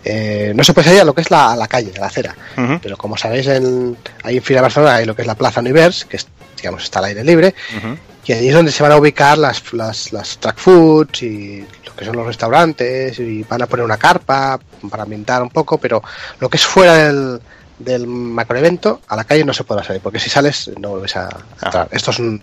Eh, 0.05 0.53
no 0.55 0.65
se 0.65 0.73
puede 0.73 0.87
salir 0.89 1.01
a 1.03 1.05
lo 1.05 1.15
que 1.15 1.21
es 1.21 1.31
la, 1.31 1.55
la 1.55 1.69
calle, 1.69 1.93
a 1.97 2.01
la 2.01 2.07
acera, 2.07 2.35
uh 2.57 2.61
-huh. 2.61 2.81
pero 2.83 2.97
como 2.97 3.17
sabéis, 3.17 3.47
en, 3.47 3.97
ahí 4.25 4.37
en 4.39 4.43
Fira 4.43 4.63
Barcelona 4.63 4.97
hay 4.97 5.05
lo 5.07 5.15
que 5.15 5.23
es 5.23 5.29
la 5.29 5.35
Plaza 5.37 5.61
Univers, 5.61 6.05
que 6.07 6.17
es, 6.17 6.27
digamos 6.57 6.83
está 6.83 6.99
al 7.01 7.07
aire 7.07 7.23
libre, 7.25 7.55
uh 7.77 7.81
-huh. 7.87 7.97
Y 8.29 8.33
ahí 8.33 8.49
es 8.49 8.55
donde 8.55 8.73
se 8.73 8.83
van 8.83 8.93
a 8.93 8.97
ubicar 8.97 9.39
las, 9.39 9.73
las, 9.73 10.13
las 10.13 10.37
track 10.37 10.59
foods 10.59 11.23
y 11.23 11.65
lo 11.87 11.97
que 11.97 12.05
son 12.05 12.15
los 12.15 12.27
restaurantes, 12.27 13.19
y 13.19 13.43
van 13.43 13.63
a 13.63 13.67
poner 13.67 13.87
una 13.87 13.97
carpa 13.97 14.61
para 14.91 15.05
ambientar 15.05 15.43
un 15.43 15.49
poco, 15.49 15.79
pero 15.79 16.03
lo 16.39 16.51
que 16.51 16.59
es 16.59 16.67
fuera 16.67 16.95
del, 16.95 17.41
del 17.79 18.07
macroevento, 18.07 19.01
a 19.09 19.17
la 19.17 19.25
calle 19.25 19.45
no 19.45 19.55
se 19.55 19.65
podrá 19.65 19.83
salir, 19.83 20.03
porque 20.03 20.19
si 20.19 20.29
sales 20.29 20.71
no 20.79 20.91
vuelves 20.91 21.17
a 21.17 21.31
entrar. 21.65 21.87
Ah. 21.87 21.89
Estos 21.91 22.17
son 22.17 22.43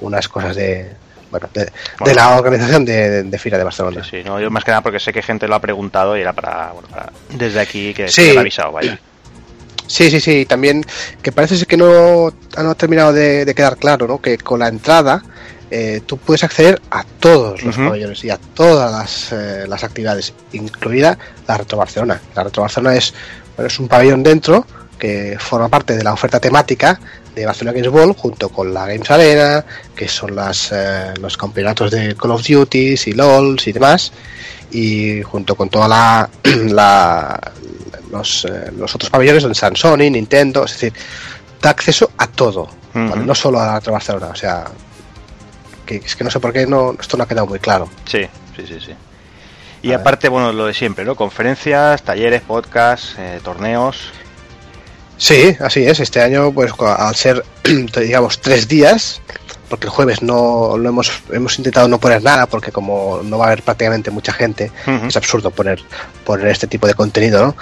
unas 0.00 0.28
cosas 0.28 0.54
de, 0.54 0.92
bueno, 1.32 1.48
de, 1.52 1.72
bueno, 1.98 2.10
de, 2.10 2.14
la 2.14 2.38
organización 2.38 2.84
de, 2.84 3.10
de, 3.10 3.22
de, 3.24 3.38
Fira 3.38 3.58
de 3.58 3.64
Barcelona. 3.64 4.04
Sí, 4.04 4.18
sí, 4.18 4.22
no, 4.24 4.38
yo 4.38 4.52
más 4.52 4.62
que 4.62 4.70
nada 4.70 4.82
porque 4.82 5.00
sé 5.00 5.12
que 5.12 5.20
gente 5.20 5.48
lo 5.48 5.56
ha 5.56 5.60
preguntado 5.60 6.16
y 6.16 6.20
era 6.20 6.32
para, 6.32 6.70
bueno, 6.70 6.86
para 6.88 7.10
desde 7.30 7.58
aquí 7.58 7.92
que 7.92 8.06
sí. 8.06 8.30
se 8.30 8.38
avisado, 8.38 8.70
vaya. 8.70 9.00
Sí, 9.86 10.10
sí, 10.10 10.20
sí, 10.20 10.46
también 10.46 10.84
que 11.22 11.30
parece 11.30 11.64
que 11.66 11.76
no, 11.76 12.32
no 12.56 12.70
ha 12.70 12.74
terminado 12.74 13.12
de, 13.12 13.44
de, 13.44 13.54
quedar 13.54 13.76
claro, 13.76 14.08
¿no? 14.08 14.20
Que 14.20 14.38
con 14.38 14.60
la 14.60 14.68
entrada 14.68 15.22
eh, 15.70 16.02
tú 16.06 16.18
puedes 16.18 16.44
acceder 16.44 16.80
a 16.90 17.04
todos 17.04 17.62
los 17.62 17.76
uh 17.76 17.80
-huh. 17.80 17.88
pabellones 17.88 18.22
y 18.24 18.30
a 18.30 18.38
todas 18.38 18.92
las, 18.92 19.32
eh, 19.32 19.66
las, 19.66 19.82
actividades, 19.82 20.32
incluida 20.52 21.18
la 21.48 21.58
Retro 21.58 21.78
Barcelona. 21.78 22.20
La 22.34 22.44
Retro 22.44 22.62
Barcelona 22.62 22.94
es, 22.94 23.12
bueno, 23.56 23.66
es 23.66 23.78
un 23.80 23.88
pabellón 23.88 24.22
dentro 24.22 24.66
que 24.98 25.36
forma 25.40 25.68
parte 25.68 25.96
de 25.96 26.04
la 26.04 26.12
oferta 26.12 26.38
temática 26.38 27.00
de 27.34 27.44
Barcelona 27.44 27.76
Games 27.76 27.92
World 27.92 28.16
junto 28.16 28.50
con 28.50 28.72
la 28.72 28.86
Games 28.86 29.10
Arena, 29.10 29.64
que 29.96 30.06
son 30.06 30.36
las, 30.36 30.70
eh, 30.70 31.12
los 31.20 31.36
campeonatos 31.36 31.90
de 31.90 32.14
Call 32.14 32.30
of 32.30 32.46
Duty 32.46 32.94
y 33.06 33.12
LOLs 33.12 33.66
y 33.66 33.72
demás, 33.72 34.12
y 34.70 35.22
junto 35.22 35.56
con 35.56 35.68
toda 35.70 35.88
la, 35.88 36.30
la 36.68 37.52
los, 38.14 38.44
eh, 38.46 38.70
los, 38.76 38.94
otros 38.94 39.10
pabellones 39.10 39.42
donde 39.42 39.54
están 39.54 39.76
Sony, 39.76 40.10
Nintendo, 40.10 40.64
es 40.64 40.72
decir, 40.72 40.92
da 41.60 41.70
acceso 41.70 42.10
a 42.16 42.26
todo, 42.26 42.62
uh 42.62 42.68
-huh. 42.98 43.10
¿vale? 43.10 43.24
no 43.24 43.34
solo 43.34 43.60
a 43.60 43.80
la 43.84 43.92
Barcelona, 43.92 44.28
o 44.28 44.34
sea, 44.34 44.64
que 45.84 45.96
es 45.96 46.16
que 46.16 46.24
no 46.24 46.30
sé 46.30 46.40
por 46.40 46.52
qué 46.52 46.66
no, 46.66 46.96
esto 46.98 47.16
no 47.16 47.24
ha 47.24 47.28
quedado 47.28 47.46
muy 47.46 47.58
claro. 47.58 47.88
Sí, 48.06 48.26
sí, 48.56 48.64
sí, 48.66 48.78
sí. 48.80 48.94
Y 49.82 49.92
a 49.92 49.96
aparte, 49.96 50.28
ver. 50.28 50.32
bueno, 50.32 50.52
lo 50.52 50.66
de 50.66 50.72
siempre, 50.72 51.04
¿no? 51.04 51.14
Conferencias, 51.14 52.02
talleres, 52.02 52.40
podcasts, 52.40 53.16
eh, 53.18 53.38
torneos. 53.44 54.12
Sí, 55.18 55.54
así 55.60 55.84
es. 55.84 56.00
Este 56.00 56.22
año, 56.22 56.52
pues 56.52 56.72
al 56.80 57.14
ser, 57.14 57.44
digamos, 57.64 58.40
tres 58.40 58.66
días, 58.66 59.20
porque 59.68 59.86
el 59.86 59.90
jueves 59.90 60.22
no, 60.22 60.78
no 60.78 60.88
hemos, 60.88 61.12
hemos 61.30 61.58
intentado 61.58 61.86
no 61.88 61.98
poner 61.98 62.22
nada, 62.22 62.46
porque 62.46 62.72
como 62.72 63.20
no 63.22 63.36
va 63.36 63.44
a 63.44 63.48
haber 63.48 63.62
prácticamente 63.62 64.10
mucha 64.10 64.32
gente, 64.32 64.72
uh 64.86 64.90
-huh. 64.90 65.08
es 65.08 65.16
absurdo 65.16 65.50
poner, 65.50 65.82
poner 66.24 66.48
este 66.48 66.66
tipo 66.66 66.86
de 66.86 66.94
contenido, 66.94 67.44
¿no? 67.44 67.56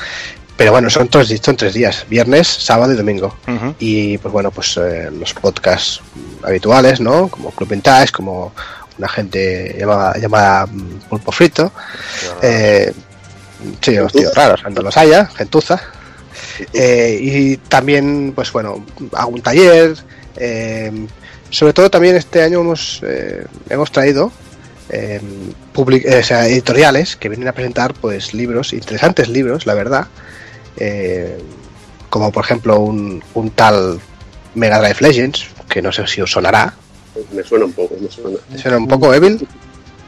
Pero 0.56 0.70
bueno, 0.72 0.90
son 0.90 1.08
tres, 1.08 1.40
son 1.42 1.56
tres 1.56 1.74
días, 1.74 2.04
viernes, 2.08 2.46
sábado 2.46 2.92
y 2.92 2.96
domingo. 2.96 3.34
Uh 3.48 3.50
-huh. 3.50 3.74
Y 3.78 4.18
pues 4.18 4.32
bueno, 4.32 4.50
pues 4.50 4.76
eh, 4.76 5.10
los 5.10 5.32
podcasts 5.34 6.00
habituales, 6.42 7.00
¿no? 7.00 7.28
Como 7.28 7.50
Club 7.50 7.70
Vintage, 7.70 8.12
como 8.12 8.52
una 8.98 9.08
gente 9.08 9.74
llamada, 9.78 10.16
llamada 10.18 10.68
Pulpo 11.08 11.32
Frito. 11.32 11.72
Eh, 12.42 12.92
sí, 13.80 13.92
los 13.96 14.12
tíos 14.12 14.34
raros, 14.34 14.60
no 14.70 14.82
los 14.82 14.96
haya, 14.96 15.26
gentuza. 15.26 15.80
Eh, 16.74 17.18
y 17.20 17.56
también, 17.56 18.32
pues 18.34 18.52
bueno, 18.52 18.84
hago 19.12 19.30
un 19.30 19.40
taller. 19.42 19.94
Eh, 20.36 21.06
sobre 21.50 21.72
todo 21.72 21.90
también 21.90 22.14
este 22.16 22.42
año 22.42 22.60
hemos, 22.60 23.00
eh, 23.06 23.44
hemos 23.70 23.90
traído 23.90 24.30
eh, 24.90 25.20
public- 25.74 26.04
eh, 26.04 26.18
o 26.18 26.22
sea, 26.22 26.46
editoriales 26.46 27.16
que 27.16 27.28
vienen 27.28 27.48
a 27.48 27.52
presentar 27.52 27.94
pues 27.94 28.34
libros, 28.34 28.72
interesantes 28.72 29.28
libros, 29.28 29.66
la 29.66 29.74
verdad. 29.74 30.06
Eh, 30.76 31.38
como 32.10 32.30
por 32.32 32.44
ejemplo 32.44 32.78
un, 32.80 33.22
un 33.34 33.50
tal 33.50 34.00
Mega 34.54 34.78
Drive 34.80 34.98
Legends, 35.00 35.46
que 35.68 35.80
no 35.82 35.92
sé 35.92 36.06
si 36.06 36.20
os 36.20 36.30
sonará. 36.30 36.74
Me 37.32 37.42
suena 37.42 37.64
un 37.66 37.72
poco, 37.72 37.94
me 38.00 38.10
suena. 38.10 38.38
¿Te 38.50 38.58
¿Suena 38.58 38.76
un 38.78 38.88
poco, 38.88 39.12
Evil? 39.14 39.46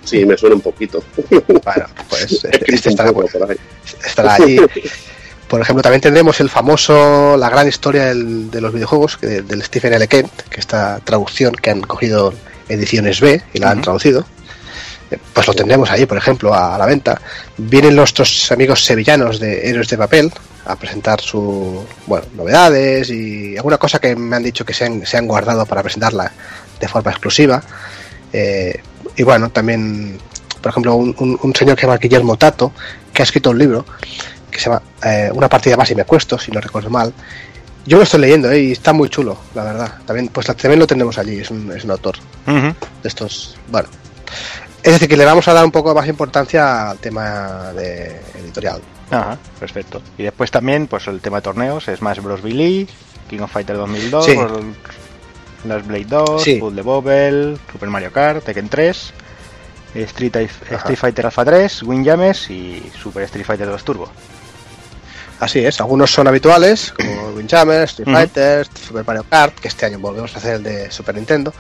Sí, 0.05 0.25
me 0.27 0.37
suena 0.37 0.57
un 0.57 0.61
poquito. 0.63 1.03
Bueno, 1.31 1.87
pues 2.09 2.33
este, 2.45 2.75
este 2.75 2.91
estará, 2.91 3.11
ahí. 3.11 3.57
estará 4.07 4.35
allí. 4.35 4.59
Por 5.49 5.61
ejemplo, 5.61 5.83
también 5.83 6.01
tendremos 6.01 6.41
el 6.41 6.49
famoso, 6.51 7.37
la 7.37 7.49
gran 7.51 7.69
historia 7.69 8.07
del- 8.07 8.51
de 8.51 8.61
los 8.61 8.73
videojuegos 8.73 9.17
que- 9.19 9.43
del 9.43 9.63
Stephen 9.63 9.93
L. 9.95 10.09
Kent, 10.09 10.31
que 10.51 10.59
esta 10.61 11.01
traducción 11.05 11.55
que 11.55 11.71
han 11.71 11.83
cogido 11.83 12.33
ediciones 12.69 13.21
B 13.21 13.43
y 13.53 13.59
la 13.59 13.71
han 13.71 13.83
traducido. 13.83 14.27
Eh, 15.15 15.19
Pues 15.33 15.47
lo 15.47 15.55
tendremos 15.55 15.91
ahí, 15.91 16.07
por 16.07 16.17
ejemplo, 16.19 16.53
a, 16.55 16.75
a 16.75 16.79
la 16.79 16.87
venta. 16.87 17.21
Vienen 17.57 17.95
nuestros 17.97 18.51
amigos 18.53 18.85
sevillanos 18.85 19.39
de 19.41 19.69
Héroes 19.69 19.89
de 19.89 19.99
Papel 19.99 20.33
a 20.67 20.77
presentar 20.77 21.21
su 21.21 21.85
bueno, 22.07 22.27
novedades 22.35 23.11
y 23.11 23.57
alguna 23.57 23.77
cosa 23.79 23.99
que 23.99 24.17
me 24.17 24.37
han 24.37 24.43
dicho 24.43 24.65
que 24.65 24.73
se 24.73 24.85
han, 24.87 25.05
se 25.07 25.17
han 25.19 25.27
guardado 25.27 25.67
para 25.67 25.83
presentarla 25.83 26.33
de 26.81 26.89
forma 26.89 27.11
exclusiva. 27.11 27.63
Eh, 28.33 28.81
y 29.17 29.23
bueno, 29.23 29.51
también, 29.51 30.19
por 30.63 30.71
ejemplo, 30.71 30.95
un, 30.95 31.15
un- 31.19 31.39
un 31.43 31.55
señor 31.55 31.77
que 31.77 31.83
se 31.83 31.87
llama 31.87 31.99
Guillermo 31.99 32.37
Tato, 32.37 32.73
que 33.13 33.23
ha 33.23 33.25
escrito 33.25 33.51
un 33.51 33.59
libro 33.59 33.85
que 34.51 34.59
se 34.59 34.67
llama 34.71 34.83
eh, 35.05 35.31
Una 35.35 35.49
partida 35.49 35.77
más 35.77 35.91
y 35.91 35.95
me 35.95 36.03
acuesto, 36.03 36.39
si 36.39 36.51
no 36.51 36.61
recuerdo 36.61 36.89
mal. 36.91 37.13
Yo 37.87 37.99
lo 37.99 38.05
estoy 38.05 38.21
leyendo 38.21 38.51
eh, 38.51 38.63
y 38.63 38.73
está 38.73 38.93
muy 38.95 39.11
chulo, 39.11 39.37
la 39.55 39.63
verdad. 39.65 39.95
También, 40.07 40.29
pues 40.29 40.47
también 40.47 40.79
lo 40.79 40.87
tenemos 40.87 41.19
allí, 41.19 41.41
es 41.41 41.51
un, 41.51 41.71
es 41.77 41.85
un 41.85 41.91
autor 41.91 42.17
de 42.47 43.09
estos. 43.09 43.57
Bueno, 43.69 43.89
es 44.85 44.93
decir, 44.93 45.09
que 45.09 45.17
le 45.17 45.25
vamos 45.25 45.49
a 45.49 45.53
dar 45.55 45.65
un 45.65 45.73
poco 45.73 45.95
más 45.95 46.07
importancia 46.07 46.91
al 46.91 46.99
tema 46.99 47.73
de 47.73 48.21
editorial. 48.41 48.81
Ajá, 49.11 49.37
perfecto. 49.59 50.01
Y 50.19 50.23
después 50.23 50.51
también, 50.51 50.87
pues 50.87 51.07
el 51.09 51.21
tema 51.21 51.39
de 51.39 51.43
torneos, 51.43 51.85
Smash 51.85 52.21
Bros. 52.21 52.43
Billy, 52.43 52.89
King 53.29 53.41
of 53.41 53.51
Fighter 53.51 53.77
2002, 53.77 54.25
Sí. 54.25 54.37
Last 55.67 55.87
Blade 55.87 56.05
2, 56.07 56.43
Sí. 56.43 56.61
Football 56.61 56.83
Bobble, 56.83 57.57
Super 57.73 57.89
Mario 57.89 58.13
Kart, 58.13 58.45
Tekken 58.45 58.69
3, 58.69 59.13
Street. 59.95 60.37
Street 60.37 60.99
Fighter 60.99 61.27
Alpha 61.27 61.45
3, 61.45 61.83
Windjammers 61.85 62.51
y 62.51 62.91
Super 63.01 63.23
Street 63.25 63.47
Fighter 63.47 63.69
2 63.69 63.85
Turbo. 63.85 64.11
Así 65.41 65.65
es, 65.65 65.81
algunos 65.81 66.11
son 66.13 66.29
habituales, 66.29 66.93
como 66.97 67.29
Windjammer, 67.31 67.83
Street. 67.85 68.09
Fighter, 68.13 68.67
Super 68.67 69.05
Mario 69.07 69.25
Kart, 69.29 69.59
que 69.59 69.69
este 69.69 69.87
año 69.87 69.99
volvemos 69.99 70.35
a 70.35 70.39
hacer 70.39 70.57
el 70.57 70.63
de 70.63 70.91
Super 70.91 71.15
Nintendo. 71.15 71.53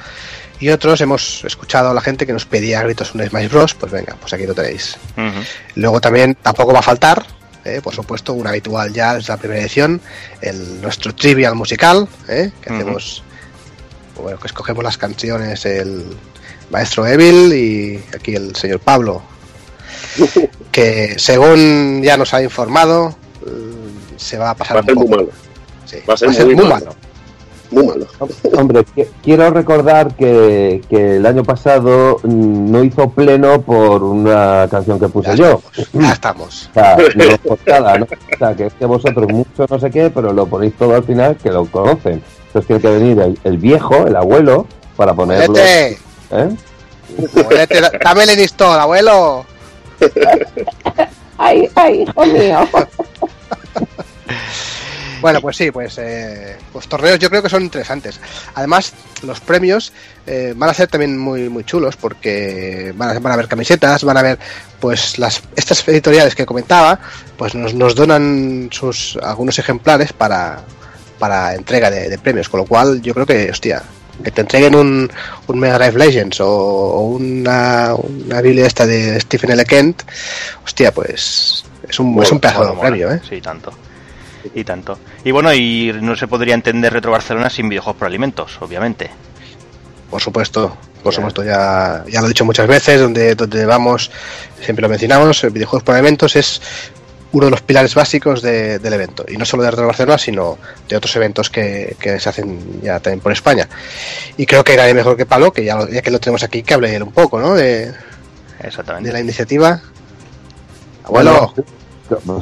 Y 0.64 0.70
otros 0.70 0.98
hemos 1.02 1.44
escuchado 1.44 1.90
a 1.90 1.92
la 1.92 2.00
gente 2.00 2.24
que 2.24 2.32
nos 2.32 2.46
pedía 2.46 2.82
gritos 2.82 3.14
un 3.14 3.22
Smash 3.22 3.50
Bros. 3.50 3.74
Pues 3.74 3.92
venga, 3.92 4.16
pues 4.18 4.32
aquí 4.32 4.46
lo 4.46 4.54
tenéis. 4.54 4.96
Luego 5.74 6.00
también 6.00 6.38
tampoco 6.40 6.72
va 6.72 6.78
a 6.78 6.82
faltar, 6.82 7.22
eh, 7.66 7.82
por 7.84 7.94
supuesto, 7.94 8.32
un 8.32 8.46
habitual 8.46 8.90
ya 8.90 9.12
desde 9.12 9.30
la 9.34 9.36
primera 9.36 9.60
edición, 9.60 10.00
el, 10.40 10.80
nuestro 10.80 11.14
trivial 11.14 11.54
musical, 11.54 12.08
eh, 12.28 12.50
que 12.62 12.72
hacemos, 12.72 13.22
bueno, 14.18 14.40
que 14.40 14.46
escogemos 14.46 14.82
las 14.82 14.96
canciones 14.96 15.66
el 15.66 16.02
maestro 16.70 17.06
Evil 17.06 17.52
y 17.52 18.02
aquí 18.16 18.34
el 18.34 18.56
señor 18.56 18.80
Pablo, 18.80 19.20
que 20.72 21.18
según 21.18 22.02
ya 22.02 22.16
nos 22.16 22.32
ha 22.32 22.42
informado, 22.42 23.14
eh, 23.46 23.50
se 24.16 24.38
va 24.38 24.48
a 24.48 24.54
pasar 24.54 24.76
Va 24.76 24.80
a 24.80 24.82
un 24.82 24.86
ser 24.86 24.96
muy 24.96 25.08
malo. 25.08 25.28
Sí, 25.84 25.98
Va 26.08 26.14
a 26.14 26.16
ser 26.16 26.30
muy, 26.30 26.38
muy 26.38 26.54
muy 26.54 26.64
malo. 26.64 26.86
malo. 26.86 27.13
Muy 27.74 27.86
malo. 27.86 28.06
Hombre, 28.56 28.84
qui- 28.94 29.06
quiero 29.22 29.50
recordar 29.50 30.14
que, 30.14 30.80
que 30.88 31.16
el 31.16 31.26
año 31.26 31.42
pasado 31.42 32.18
mm, 32.22 32.70
no 32.70 32.84
hizo 32.84 33.10
pleno 33.10 33.60
por 33.62 34.02
una 34.02 34.68
canción 34.70 34.98
que 35.00 35.08
puse 35.08 35.30
Ya 35.30 35.34
yo. 35.36 35.62
estamos, 35.76 35.92
ya 35.94 36.06
estamos. 36.12 36.68
O 37.44 37.58
sea, 37.64 37.80
no 37.80 37.98
¿no? 37.98 38.04
O 38.06 38.38
sea, 38.38 38.54
que 38.54 38.66
es 38.66 38.74
que 38.74 38.86
vosotros 38.86 39.28
mucho 39.30 39.66
no 39.68 39.78
sé 39.80 39.90
qué, 39.90 40.10
pero 40.10 40.32
lo 40.32 40.46
ponéis 40.46 40.74
todo 40.76 40.94
al 40.94 41.04
final 41.04 41.36
que 41.36 41.50
lo 41.50 41.64
conocen. 41.66 42.22
Entonces 42.46 42.66
tiene 42.66 42.82
que 42.82 42.88
venir 42.90 43.18
el, 43.20 43.38
el 43.44 43.58
viejo, 43.58 44.06
el 44.06 44.16
abuelo, 44.16 44.66
para 44.96 45.14
ponerlo. 45.14 45.54
Abuelete, 45.56 45.98
¿eh? 47.78 47.90
dame 48.02 48.24
el 48.24 48.50
abuelo. 48.80 49.44
Ay, 51.38 51.68
ay, 51.74 52.02
hijo 52.02 52.24
mío. 52.26 52.68
Bueno, 55.24 55.40
pues 55.40 55.56
sí, 55.56 55.70
pues 55.70 55.96
eh, 55.96 56.54
los 56.74 56.86
torneos 56.86 57.18
yo 57.18 57.30
creo 57.30 57.42
que 57.42 57.48
son 57.48 57.62
interesantes. 57.62 58.20
Además, 58.56 58.92
los 59.22 59.40
premios 59.40 59.90
eh, 60.26 60.52
van 60.54 60.68
a 60.68 60.74
ser 60.74 60.86
también 60.86 61.16
muy 61.16 61.48
muy 61.48 61.64
chulos 61.64 61.96
porque 61.96 62.92
van 62.94 63.08
a, 63.08 63.18
van 63.20 63.30
a 63.30 63.32
haber 63.32 63.48
camisetas, 63.48 64.04
van 64.04 64.18
a 64.18 64.20
haber 64.20 64.38
pues 64.80 65.18
las 65.18 65.40
estas 65.56 65.88
editoriales 65.88 66.34
que 66.34 66.44
comentaba, 66.44 67.00
pues 67.38 67.54
nos, 67.54 67.72
nos 67.72 67.94
donan 67.94 68.68
sus 68.70 69.16
algunos 69.22 69.58
ejemplares 69.58 70.12
para 70.12 70.62
para 71.18 71.54
entrega 71.54 71.90
de, 71.90 72.10
de 72.10 72.18
premios, 72.18 72.50
con 72.50 72.60
lo 72.60 72.66
cual 72.66 73.00
yo 73.00 73.14
creo 73.14 73.24
que, 73.24 73.50
hostia, 73.50 73.82
que 74.22 74.30
te 74.30 74.42
entreguen 74.42 74.74
un, 74.74 75.10
un 75.46 75.58
Mega 75.58 75.78
Drive 75.78 75.98
Legends 76.04 76.38
o, 76.42 76.50
o 76.50 77.00
una, 77.00 77.94
una 77.94 78.42
Biblia 78.42 78.66
esta 78.66 78.84
de 78.84 79.18
Stephen 79.20 79.52
L. 79.52 79.64
Kent, 79.64 80.02
hostia, 80.62 80.92
pues 80.92 81.64
es 81.88 81.98
un, 81.98 82.22
es 82.22 82.30
un 82.30 82.40
pedazo 82.40 82.66
de 82.66 82.78
premio, 82.78 83.10
¿eh? 83.10 83.22
Sí, 83.26 83.40
tanto. 83.40 83.72
Y 84.54 84.64
tanto. 84.64 84.98
Y 85.24 85.30
bueno, 85.30 85.52
y 85.54 85.92
no 86.00 86.16
se 86.16 86.26
podría 86.28 86.54
entender 86.54 86.92
Retro 86.92 87.12
Barcelona 87.12 87.48
sin 87.48 87.68
videojuegos 87.68 87.98
por 87.98 88.08
alimentos, 88.08 88.58
obviamente. 88.60 89.10
Por 90.10 90.20
supuesto, 90.20 90.76
por 91.02 91.12
supuesto, 91.14 91.42
ya, 91.42 92.04
ya 92.08 92.20
lo 92.20 92.26
he 92.26 92.28
dicho 92.28 92.44
muchas 92.44 92.66
veces, 92.68 93.00
donde, 93.00 93.34
donde 93.34 93.64
vamos, 93.66 94.10
siempre 94.62 94.82
lo 94.82 94.88
mencionamos, 94.88 95.42
el 95.44 95.50
videojuegos 95.50 95.82
por 95.82 95.96
eventos 95.96 96.36
es 96.36 96.60
uno 97.32 97.46
de 97.46 97.50
los 97.50 97.62
pilares 97.62 97.94
básicos 97.96 98.42
de- 98.42 98.78
del 98.78 98.92
evento, 98.92 99.24
y 99.28 99.36
no 99.36 99.44
solo 99.44 99.64
de 99.64 99.70
Retro 99.72 99.86
Barcelona, 99.88 100.18
sino 100.18 100.56
de 100.88 100.96
otros 100.96 101.16
eventos 101.16 101.50
que, 101.50 101.96
que 101.98 102.20
se 102.20 102.28
hacen 102.28 102.80
ya 102.80 103.00
también 103.00 103.20
por 103.20 103.32
España. 103.32 103.68
Y 104.36 104.46
creo 104.46 104.62
que 104.62 104.76
nadie 104.76 104.94
mejor 104.94 105.16
que 105.16 105.26
Pablo, 105.26 105.52
que 105.52 105.64
ya, 105.64 105.78
ya 105.90 106.00
que 106.00 106.12
lo 106.12 106.20
tenemos 106.20 106.44
aquí, 106.44 106.62
que 106.62 106.74
hable 106.74 106.94
él 106.94 107.02
un 107.02 107.10
poco, 107.12 107.40
¿no? 107.40 107.54
De, 107.54 107.92
Exactamente. 108.60 109.08
de 109.08 109.12
la 109.14 109.20
iniciativa. 109.20 109.80
Abuelo, 111.02 111.52
Bueno, 111.54 111.54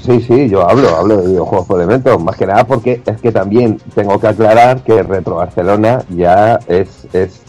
Sí, 0.03 0.21
sí, 0.21 0.49
yo 0.49 0.69
hablo, 0.69 0.89
hablo 0.97 1.19
de 1.19 1.29
videojuegos 1.29 1.69
por 1.69 1.81
eventos, 1.81 2.23
más 2.23 2.37
que 2.37 2.47
nada 2.47 2.65
porque 2.65 3.01
es 3.07 3.21
que 3.21 3.31
también 3.31 3.79
tengo 3.95 4.19
que 4.19 4.27
aclarar 4.27 4.83
que 4.83 5.05
Retro 5.05 5.37
Barcelona 5.37 6.03
ya 6.09 6.59
es, 6.67 7.07
es 7.13 7.41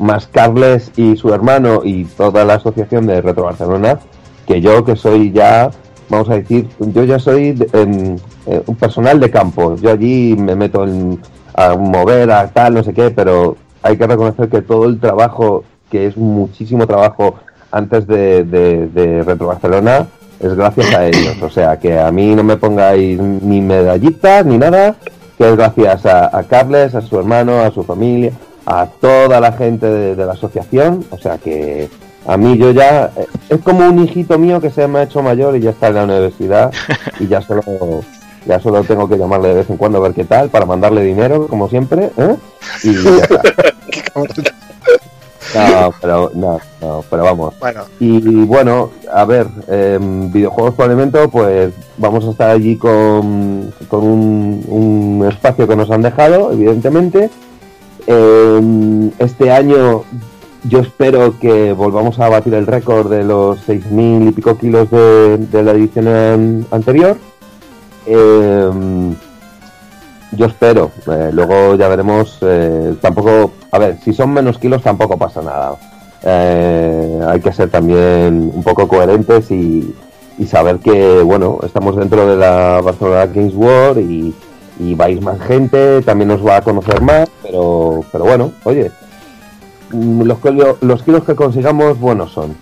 más 0.00 0.26
Carles 0.26 0.90
y 0.96 1.16
su 1.16 1.32
hermano 1.32 1.82
y 1.84 2.04
toda 2.04 2.44
la 2.44 2.54
asociación 2.54 3.06
de 3.06 3.20
Retro 3.20 3.44
Barcelona 3.44 4.00
que 4.44 4.60
yo 4.60 4.84
que 4.84 4.96
soy 4.96 5.30
ya, 5.30 5.70
vamos 6.08 6.28
a 6.30 6.34
decir, 6.34 6.68
yo 6.80 7.04
ya 7.04 7.20
soy 7.20 7.56
eh, 7.72 8.62
un 8.66 8.76
personal 8.76 9.20
de 9.20 9.30
campo, 9.30 9.76
yo 9.76 9.92
allí 9.92 10.34
me 10.36 10.56
meto 10.56 10.82
en, 10.82 11.20
a 11.54 11.76
mover, 11.76 12.32
a 12.32 12.48
tal, 12.48 12.74
no 12.74 12.82
sé 12.82 12.92
qué, 12.92 13.10
pero 13.10 13.56
hay 13.82 13.96
que 13.96 14.06
reconocer 14.08 14.48
que 14.48 14.62
todo 14.62 14.86
el 14.86 14.98
trabajo, 14.98 15.62
que 15.92 16.08
es 16.08 16.16
muchísimo 16.16 16.88
trabajo 16.88 17.36
antes 17.70 18.08
de 18.08 19.22
Retro 19.24 19.46
Barcelona, 19.46 20.08
es 20.42 20.54
gracias 20.54 20.94
a 20.94 21.06
ellos. 21.06 21.36
O 21.42 21.50
sea, 21.50 21.78
que 21.78 21.98
a 21.98 22.10
mí 22.10 22.34
no 22.34 22.42
me 22.42 22.56
pongáis 22.56 23.18
ni 23.20 23.60
medallitas 23.60 24.44
ni 24.44 24.58
nada, 24.58 24.96
que 25.38 25.48
es 25.48 25.56
gracias 25.56 26.06
a, 26.06 26.42
Carles, 26.48 26.94
a 26.94 27.00
su 27.00 27.18
hermano, 27.18 27.60
a 27.60 27.70
su 27.70 27.84
familia, 27.84 28.32
a 28.66 28.86
toda 28.86 29.40
la 29.40 29.52
gente 29.52 29.86
de, 29.86 30.14
de 30.16 30.26
la 30.26 30.32
asociación. 30.32 31.04
O 31.10 31.18
sea, 31.18 31.38
que 31.38 31.88
a 32.26 32.36
mí 32.36 32.56
yo 32.58 32.70
ya, 32.70 33.10
eh, 33.16 33.26
es 33.48 33.60
como 33.60 33.88
un 33.88 34.02
hijito 34.04 34.38
mío 34.38 34.60
que 34.60 34.70
se 34.70 34.86
me 34.86 35.00
ha 35.00 35.02
hecho 35.04 35.22
mayor 35.22 35.56
y 35.56 35.60
ya 35.60 35.70
está 35.70 35.88
en 35.88 35.94
la 35.94 36.04
universidad 36.04 36.72
y 37.20 37.28
ya 37.28 37.40
solo... 37.40 37.62
Ya 38.44 38.58
solo 38.58 38.82
tengo 38.82 39.08
que 39.08 39.16
llamarle 39.16 39.50
de 39.50 39.54
vez 39.54 39.70
en 39.70 39.76
cuando 39.76 39.98
a 39.98 40.00
ver 40.00 40.14
qué 40.14 40.24
tal, 40.24 40.48
para 40.48 40.66
mandarle 40.66 41.04
dinero, 41.04 41.46
como 41.46 41.68
siempre, 41.68 42.10
¿eh? 42.16 42.36
Y 42.82 42.92
ya 42.92 43.22
está. 43.22 43.40
No, 45.54 45.92
pero, 46.00 46.30
no, 46.34 46.58
no, 46.80 47.04
pero 47.10 47.24
vamos. 47.24 47.54
bueno, 47.60 47.82
Y 48.00 48.20
bueno, 48.44 48.90
a 49.12 49.24
ver, 49.24 49.46
em, 49.68 50.30
videojuegos 50.32 50.74
por 50.74 50.86
elemento, 50.86 51.28
pues 51.28 51.72
vamos 51.98 52.24
a 52.26 52.30
estar 52.30 52.50
allí 52.50 52.76
con, 52.76 53.72
con 53.88 54.02
un, 54.04 54.64
un 54.68 55.26
espacio 55.28 55.68
que 55.68 55.76
nos 55.76 55.90
han 55.90 56.02
dejado, 56.02 56.52
evidentemente. 56.52 57.28
Em, 58.06 59.10
este 59.18 59.50
año 59.50 60.02
yo 60.64 60.78
espero 60.80 61.38
que 61.38 61.72
volvamos 61.72 62.18
a 62.20 62.28
batir 62.28 62.54
el 62.54 62.66
récord 62.66 63.10
de 63.10 63.24
los 63.24 63.58
6.000 63.68 64.28
y 64.28 64.32
pico 64.32 64.56
kilos 64.56 64.90
de, 64.90 65.36
de 65.38 65.62
la 65.62 65.72
edición 65.72 66.08
an- 66.08 66.66
anterior. 66.70 67.16
Em, 68.06 69.14
yo 70.32 70.46
espero, 70.46 70.90
eh, 71.10 71.30
luego 71.32 71.74
ya 71.76 71.88
veremos. 71.88 72.38
eh, 72.42 72.94
tampoco, 73.00 73.52
a 73.70 73.78
ver, 73.78 73.98
si 74.02 74.12
son 74.12 74.32
menos 74.32 74.58
kilos 74.58 74.82
tampoco 74.82 75.16
pasa 75.16 75.42
nada. 75.42 75.76
Eh, 76.24 77.20
hay 77.26 77.40
que 77.40 77.52
ser 77.52 77.68
también 77.70 78.50
un 78.54 78.62
poco 78.62 78.86
coherentes 78.88 79.50
y, 79.50 79.94
y 80.38 80.46
saber 80.46 80.78
que, 80.78 81.22
bueno, 81.22 81.58
estamos 81.64 81.96
dentro 81.96 82.26
de 82.26 82.36
la 82.36 82.80
Barcelona 82.80 83.26
Games 83.26 83.54
World 83.54 83.98
y, 83.98 84.34
y 84.78 84.94
vais 84.94 85.20
más 85.20 85.40
gente, 85.40 86.00
también 86.02 86.28
nos 86.28 86.46
va 86.46 86.56
a 86.58 86.62
conocer 86.62 87.00
más, 87.02 87.28
pero, 87.42 88.04
pero 88.10 88.24
bueno, 88.24 88.52
oye, 88.64 88.90
mm, 89.90 90.22
los, 90.22 90.38
los 90.80 91.02
kilos 91.02 91.24
que 91.24 91.34
consigamos 91.34 91.98
buenos 91.98 92.32
son. 92.32 92.56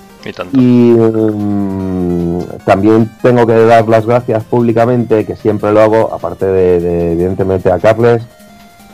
Y 0.53 0.93
mm, 0.93 2.41
también 2.65 3.11
tengo 3.23 3.47
que 3.47 3.55
dar 3.55 3.89
las 3.89 4.07
gracias 4.07 4.45
públicamente, 4.45 5.25
que 5.25 5.37
siempre 5.37 5.73
lo 5.73 5.81
hago, 5.81 6.13
aparte 6.13 6.47
de, 6.47 6.81
de, 6.81 7.13
evidentemente 7.13 7.71
a 7.71 7.79
Carles 7.79 8.23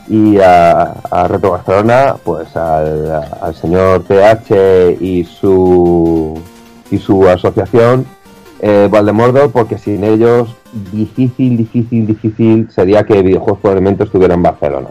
y 0.08 0.38
a, 0.38 1.26
Reto 1.28 1.50
Barcelona, 1.50 2.16
pues 2.22 2.56
al, 2.56 3.54
señor 3.60 4.04
TH 4.04 5.00
y 5.00 5.24
su 5.24 6.40
y 6.90 6.98
su 6.98 7.28
asociación 7.28 8.06
eh, 8.60 8.88
Valdemordo, 8.90 9.50
porque 9.50 9.76
sin 9.76 10.04
ellos 10.04 10.54
difícil, 10.92 11.56
difícil, 11.56 12.06
difícil 12.06 12.70
sería 12.70 13.02
que 13.02 13.22
Videojuegos 13.22 13.58
por 13.60 13.72
Elementos 13.72 14.06
estuviera 14.06 14.34
en 14.34 14.42
Barcelona. 14.42 14.88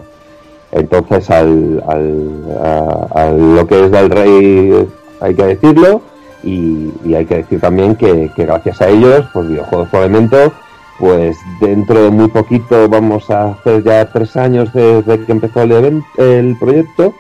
Entonces, 0.74 1.30
al, 1.30 1.82
al, 1.88 3.08
a 3.16 3.32
lo 3.32 3.66
que 3.66 3.86
es 3.86 3.92
del 3.92 4.10
rey 4.10 4.88
hay 5.22 5.34
que 5.34 5.44
decirlo 5.44 6.02
y, 6.46 6.94
y 7.04 7.16
hay 7.16 7.26
que 7.26 7.38
decir 7.38 7.60
también 7.60 7.96
que, 7.96 8.32
gracias 8.38 8.82
a 8.82 8.88
ellos, 8.88 9.26
pues 9.34 9.50
Videojuegos 9.50 9.90
por 9.90 10.00
Elementos, 10.02 10.54
pues 11.00 11.38
dentro 11.60 12.04
de 12.04 12.10
muy 12.12 12.30
poquito 12.30 12.88
vamos 12.88 13.30
a 13.30 13.50
hacer 13.50 13.84
ya 13.84 14.10
tres 14.12 14.38
años 14.38 14.72
desde 14.72 15.26
que 15.26 15.32
empezó 15.32 15.64
el, 15.64 15.74
event, 15.74 16.06
el 16.18 16.56
proyecto 16.58 17.14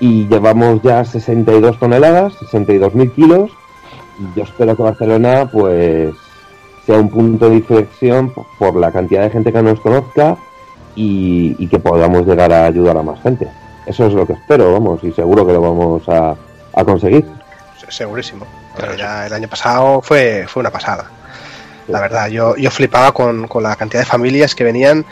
y 0.00 0.26
llevamos 0.26 0.82
ya 0.82 1.04
62 1.04 1.78
toneladas, 1.78 2.34
62.000 2.40 3.12
kilos 3.12 3.50
yo 4.34 4.44
espero 4.44 4.76
que 4.76 4.82
Barcelona 4.82 5.48
pues 5.50 6.14
sea 6.86 6.98
un 6.98 7.08
punto 7.08 7.48
de 7.48 7.56
inflexión 7.56 8.32
por 8.58 8.76
la 8.76 8.92
cantidad 8.92 9.22
de 9.22 9.30
gente 9.30 9.52
que 9.52 9.62
nos 9.62 9.80
conozca 9.80 10.36
y, 10.94 11.56
y, 11.58 11.66
que 11.66 11.78
podamos 11.78 12.26
llegar 12.26 12.52
a 12.52 12.66
ayudar 12.66 12.96
a 12.96 13.02
más 13.02 13.20
gente. 13.22 13.48
Eso 13.86 14.06
es 14.06 14.12
lo 14.12 14.26
que 14.26 14.34
espero, 14.34 14.72
vamos, 14.72 15.02
y 15.02 15.10
seguro 15.10 15.44
que 15.44 15.52
lo 15.52 15.60
vamos 15.60 16.08
a, 16.08 16.36
a 16.72 16.84
conseguir. 16.84 17.26
Segurísimo. 17.94 18.44
Pero 18.76 18.96
ya 18.96 19.26
el 19.26 19.32
año 19.32 19.48
pasado 19.48 20.02
fue, 20.02 20.46
fue 20.48 20.60
una 20.60 20.70
pasada. 20.70 21.10
La 21.86 22.00
verdad, 22.00 22.28
yo, 22.28 22.56
yo 22.56 22.70
flipaba 22.70 23.12
con, 23.12 23.46
con 23.46 23.62
la 23.62 23.76
cantidad 23.76 24.00
de 24.00 24.06
familias 24.06 24.54
que 24.54 24.64
venían 24.64 25.04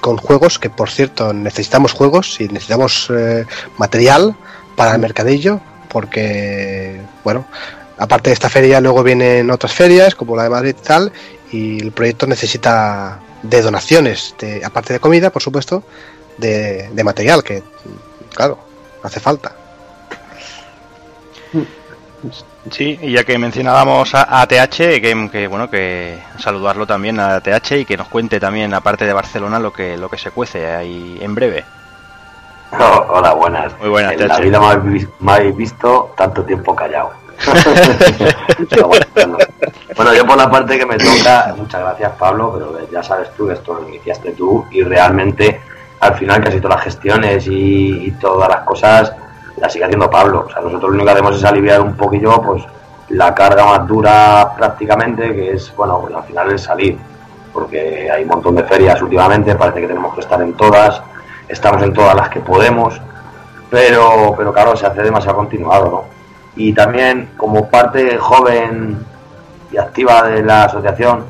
con 0.00 0.16
juegos, 0.16 0.58
que 0.58 0.68
por 0.68 0.90
cierto 0.90 1.32
necesitamos 1.32 1.92
juegos 1.92 2.40
y 2.40 2.48
necesitamos 2.48 3.10
eh, 3.10 3.46
material 3.78 4.34
para 4.74 4.92
el 4.92 4.98
mercadillo, 4.98 5.60
porque, 5.88 7.00
bueno, 7.22 7.46
aparte 7.96 8.30
de 8.30 8.34
esta 8.34 8.48
feria, 8.48 8.80
luego 8.80 9.02
vienen 9.04 9.50
otras 9.50 9.72
ferias, 9.72 10.14
como 10.14 10.36
la 10.36 10.42
de 10.42 10.50
Madrid 10.50 10.74
y 10.78 10.82
tal, 10.82 11.12
y 11.52 11.80
el 11.80 11.92
proyecto 11.92 12.26
necesita 12.26 13.20
de 13.42 13.62
donaciones, 13.62 14.34
de, 14.38 14.64
aparte 14.64 14.94
de 14.94 15.00
comida, 15.00 15.30
por 15.30 15.42
supuesto, 15.42 15.84
de, 16.38 16.90
de, 16.92 17.04
material, 17.04 17.44
que, 17.44 17.62
claro, 18.34 18.58
hace 19.02 19.20
falta. 19.20 19.54
Sí, 22.70 22.98
y 23.00 23.12
ya 23.12 23.24
que 23.24 23.38
mencionábamos 23.38 24.14
a, 24.14 24.40
a 24.40 24.46
TH, 24.46 25.00
que, 25.00 25.28
que, 25.30 25.46
bueno, 25.46 25.70
que 25.70 26.18
saludarlo 26.38 26.86
también 26.86 27.20
a 27.20 27.40
TH 27.40 27.80
y 27.80 27.84
que 27.84 27.96
nos 27.96 28.08
cuente 28.08 28.40
también, 28.40 28.74
aparte 28.74 29.04
de 29.04 29.12
Barcelona, 29.12 29.58
lo 29.58 29.72
que, 29.72 29.96
lo 29.96 30.08
que 30.08 30.18
se 30.18 30.30
cuece 30.30 30.66
ahí 30.66 31.18
en 31.20 31.34
breve. 31.34 31.64
Oh, 32.72 33.06
hola, 33.08 33.32
buenas. 33.34 33.78
Muy 33.78 33.88
buenas, 33.88 34.12
en 34.12 34.28
la 34.28 34.38
vida 34.40 34.60
me 35.20 35.32
habéis 35.32 35.56
visto 35.56 36.12
tanto 36.16 36.42
tiempo 36.42 36.74
callado. 36.74 37.12
bueno, 39.14 39.38
bueno, 39.94 40.14
yo 40.14 40.26
por 40.26 40.38
la 40.38 40.50
parte 40.50 40.78
que 40.78 40.86
me 40.86 40.96
toca, 40.96 41.54
muchas 41.56 41.82
gracias 41.82 42.12
Pablo, 42.18 42.54
pero 42.56 42.90
ya 42.90 43.02
sabes 43.02 43.28
tú, 43.36 43.50
esto 43.50 43.74
lo 43.74 43.88
iniciaste 43.88 44.32
tú 44.32 44.64
y 44.70 44.82
realmente 44.82 45.60
al 46.00 46.14
final 46.14 46.42
casi 46.42 46.60
todas 46.60 46.76
las 46.76 46.84
gestiones 46.84 47.46
y, 47.46 48.06
y 48.06 48.10
todas 48.12 48.48
las 48.48 48.60
cosas 48.64 49.12
las 49.56 49.72
sigue 49.72 49.84
haciendo 49.84 50.10
Pablo. 50.10 50.44
O 50.46 50.50
sea, 50.50 50.62
nosotros 50.62 50.90
lo 50.90 50.94
único 50.96 51.06
que 51.06 51.12
hacemos 51.12 51.36
es 51.36 51.44
aliviar 51.44 51.80
un 51.80 51.96
poquillo 51.96 52.40
pues 52.42 52.62
la 53.10 53.34
carga 53.34 53.64
más 53.64 53.86
dura 53.86 54.52
prácticamente, 54.56 55.34
que 55.34 55.52
es, 55.52 55.74
bueno, 55.76 56.00
pues 56.00 56.14
al 56.14 56.24
final 56.24 56.52
es 56.52 56.62
salir, 56.62 56.98
porque 57.52 58.10
hay 58.10 58.22
un 58.22 58.28
montón 58.28 58.56
de 58.56 58.64
ferias 58.64 59.00
últimamente, 59.00 59.54
parece 59.54 59.80
que 59.80 59.86
tenemos 59.86 60.14
que 60.14 60.20
estar 60.20 60.40
en 60.42 60.54
todas, 60.54 61.00
estamos 61.48 61.82
en 61.82 61.92
todas 61.92 62.14
las 62.16 62.28
que 62.28 62.40
podemos, 62.40 63.00
pero, 63.70 64.34
pero 64.36 64.52
claro, 64.52 64.76
se 64.76 64.86
hace 64.86 65.02
demasiado 65.02 65.36
continuado, 65.36 65.90
¿no? 65.90 66.16
y 66.56 66.72
también 66.72 67.30
como 67.36 67.68
parte 67.68 68.16
joven 68.16 68.98
y 69.70 69.76
activa 69.76 70.22
de 70.22 70.42
la 70.42 70.64
asociación, 70.64 71.24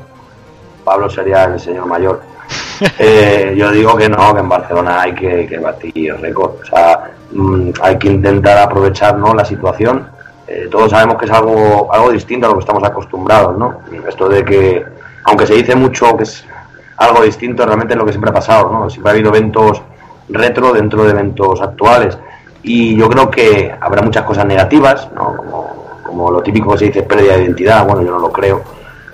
Pablo 0.83 1.09
sería 1.09 1.43
el 1.43 1.59
señor 1.59 1.85
mayor. 1.85 2.21
Eh, 2.99 3.55
yo 3.57 3.71
digo 3.71 3.95
que 3.95 4.09
no, 4.09 4.33
que 4.33 4.39
en 4.39 4.49
Barcelona 4.49 5.01
hay 5.01 5.13
que, 5.13 5.59
batir 5.59 6.15
récord, 6.15 6.61
o 6.61 6.65
sea, 6.65 7.11
mmm, 7.31 7.71
hay 7.81 7.97
que 7.97 8.09
intentar 8.09 8.57
aprovechar 8.57 9.17
¿no? 9.17 9.33
la 9.33 9.45
situación. 9.45 10.07
Eh, 10.47 10.67
todos 10.71 10.91
sabemos 10.91 11.17
que 11.17 11.25
es 11.25 11.31
algo, 11.31 11.91
algo 11.91 12.11
distinto 12.11 12.45
a 12.45 12.49
lo 12.49 12.55
que 12.55 12.61
estamos 12.61 12.83
acostumbrados, 12.83 13.57
¿no? 13.57 13.81
Esto 14.07 14.29
de 14.29 14.45
que, 14.45 14.85
aunque 15.25 15.45
se 15.45 15.55
dice 15.55 15.75
mucho 15.75 16.15
que 16.15 16.23
es 16.23 16.45
algo 16.97 17.23
distinto, 17.23 17.65
realmente 17.65 17.93
es 17.93 17.97
lo 17.97 18.05
que 18.05 18.13
siempre 18.13 18.31
ha 18.31 18.33
pasado, 18.33 18.71
¿no? 18.71 18.89
Siempre 18.89 19.11
ha 19.11 19.13
habido 19.13 19.29
eventos 19.29 19.81
retro 20.29 20.73
dentro 20.73 21.03
de 21.03 21.11
eventos 21.11 21.61
actuales 21.61 22.17
y 22.63 22.95
yo 22.95 23.09
creo 23.09 23.29
que 23.29 23.73
habrá 23.79 24.01
muchas 24.01 24.23
cosas 24.25 24.45
negativas, 24.45 25.09
¿no? 25.13 25.37
como, 25.37 25.99
como, 26.03 26.31
lo 26.31 26.41
típico 26.41 26.71
que 26.71 26.77
se 26.77 26.85
dice 26.85 27.03
pérdida 27.03 27.37
de 27.37 27.43
identidad, 27.43 27.85
bueno, 27.85 28.01
yo 28.01 28.11
no 28.11 28.19
lo 28.19 28.31
creo, 28.31 28.61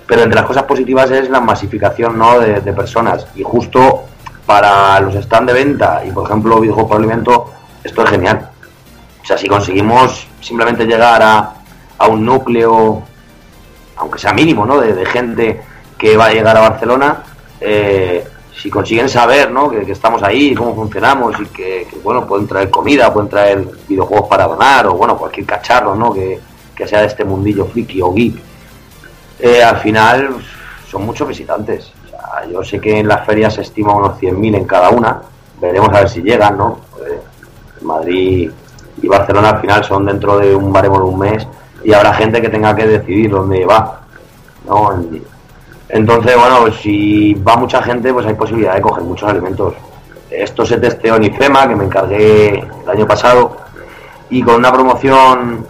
pero 0.06 0.22
entre 0.22 0.36
las 0.36 0.46
cosas 0.46 0.64
positivas 0.64 1.10
es 1.10 1.30
la 1.30 1.40
masificación 1.40 2.18
¿no? 2.18 2.38
de, 2.38 2.72
personas 2.72 3.26
y 3.34 3.42
justo 3.42 4.04
para 4.46 5.00
los 5.00 5.14
stands 5.14 5.52
de 5.52 5.64
venta 5.64 6.02
y 6.06 6.10
por 6.10 6.26
ejemplo 6.26 6.60
videojuegos 6.60 6.90
por 6.90 6.98
alimento, 6.98 7.50
esto 7.82 8.04
es 8.04 8.10
genial. 8.10 8.50
O 9.22 9.26
sea, 9.26 9.38
si 9.38 9.48
conseguimos 9.48 10.26
simplemente 10.40 10.84
llegar 10.84 11.22
a, 11.22 11.54
a 11.96 12.08
un 12.08 12.24
núcleo, 12.24 13.02
aunque 13.96 14.18
sea 14.18 14.34
mínimo, 14.34 14.66
¿no? 14.66 14.80
De, 14.80 15.06
gente 15.06 15.62
que 15.96 16.16
va 16.16 16.26
a 16.26 16.32
llegar 16.32 16.56
a 16.56 16.60
Barcelona, 16.60 17.22
eh, 17.60 18.26
si 18.54 18.68
consiguen 18.70 19.08
saber 19.08 19.50
¿no? 19.50 19.70
que, 19.70 19.84
que, 19.84 19.92
estamos 19.92 20.22
ahí, 20.22 20.54
cómo 20.54 20.74
funcionamos 20.74 21.38
y 21.40 21.46
que, 21.46 21.86
que, 21.90 21.96
bueno, 22.02 22.26
pueden 22.26 22.46
traer 22.46 22.70
comida, 22.70 23.12
pueden 23.12 23.28
traer 23.28 23.66
videojuegos 23.88 24.28
para 24.28 24.46
donar 24.46 24.86
o 24.86 24.94
bueno, 24.94 25.16
cualquier 25.16 25.46
cacharro 25.46 25.94
¿no? 25.94 26.12
que, 26.12 26.40
que 26.74 26.86
sea 26.86 27.00
de 27.00 27.06
este 27.06 27.24
mundillo 27.24 27.66
friki 27.66 28.00
o 28.00 28.12
geek, 28.12 28.34
eh, 29.38 29.62
al 29.62 29.78
final 29.78 30.36
son 30.90 31.06
muchos 31.06 31.28
visitantes. 31.28 31.92
Yo 32.50 32.62
sé 32.62 32.80
que 32.80 32.98
en 32.98 33.08
las 33.08 33.24
ferias 33.24 33.54
se 33.54 33.62
estima 33.62 33.94
unos 33.94 34.18
100.000 34.18 34.56
en 34.56 34.64
cada 34.64 34.90
una, 34.90 35.22
veremos 35.60 35.88
a 35.90 36.00
ver 36.00 36.08
si 36.08 36.22
llegan, 36.22 36.58
¿no? 36.58 36.80
Madrid 37.82 38.50
y 39.02 39.08
Barcelona 39.08 39.50
al 39.50 39.60
final 39.60 39.84
son 39.84 40.06
dentro 40.06 40.38
de 40.38 40.54
un 40.54 40.72
baremo 40.72 40.98
de 40.98 41.04
un 41.04 41.18
mes 41.18 41.46
y 41.82 41.92
habrá 41.92 42.14
gente 42.14 42.40
que 42.40 42.48
tenga 42.48 42.74
que 42.74 42.86
decidir 42.86 43.30
dónde 43.30 43.64
va, 43.64 44.00
¿no? 44.66 44.90
Entonces, 45.88 46.34
bueno, 46.36 46.72
si 46.72 47.34
va 47.34 47.56
mucha 47.56 47.82
gente, 47.82 48.12
pues 48.12 48.26
hay 48.26 48.34
posibilidad 48.34 48.74
de 48.74 48.80
coger 48.80 49.04
muchos 49.04 49.28
alimentos. 49.28 49.74
Esto 50.30 50.64
se 50.64 50.78
testeó 50.78 51.16
en 51.16 51.24
IFEMA, 51.24 51.68
que 51.68 51.76
me 51.76 51.84
encargué 51.84 52.58
el 52.58 52.90
año 52.90 53.06
pasado, 53.06 53.56
y 54.30 54.42
con 54.42 54.56
una 54.56 54.72
promoción, 54.72 55.66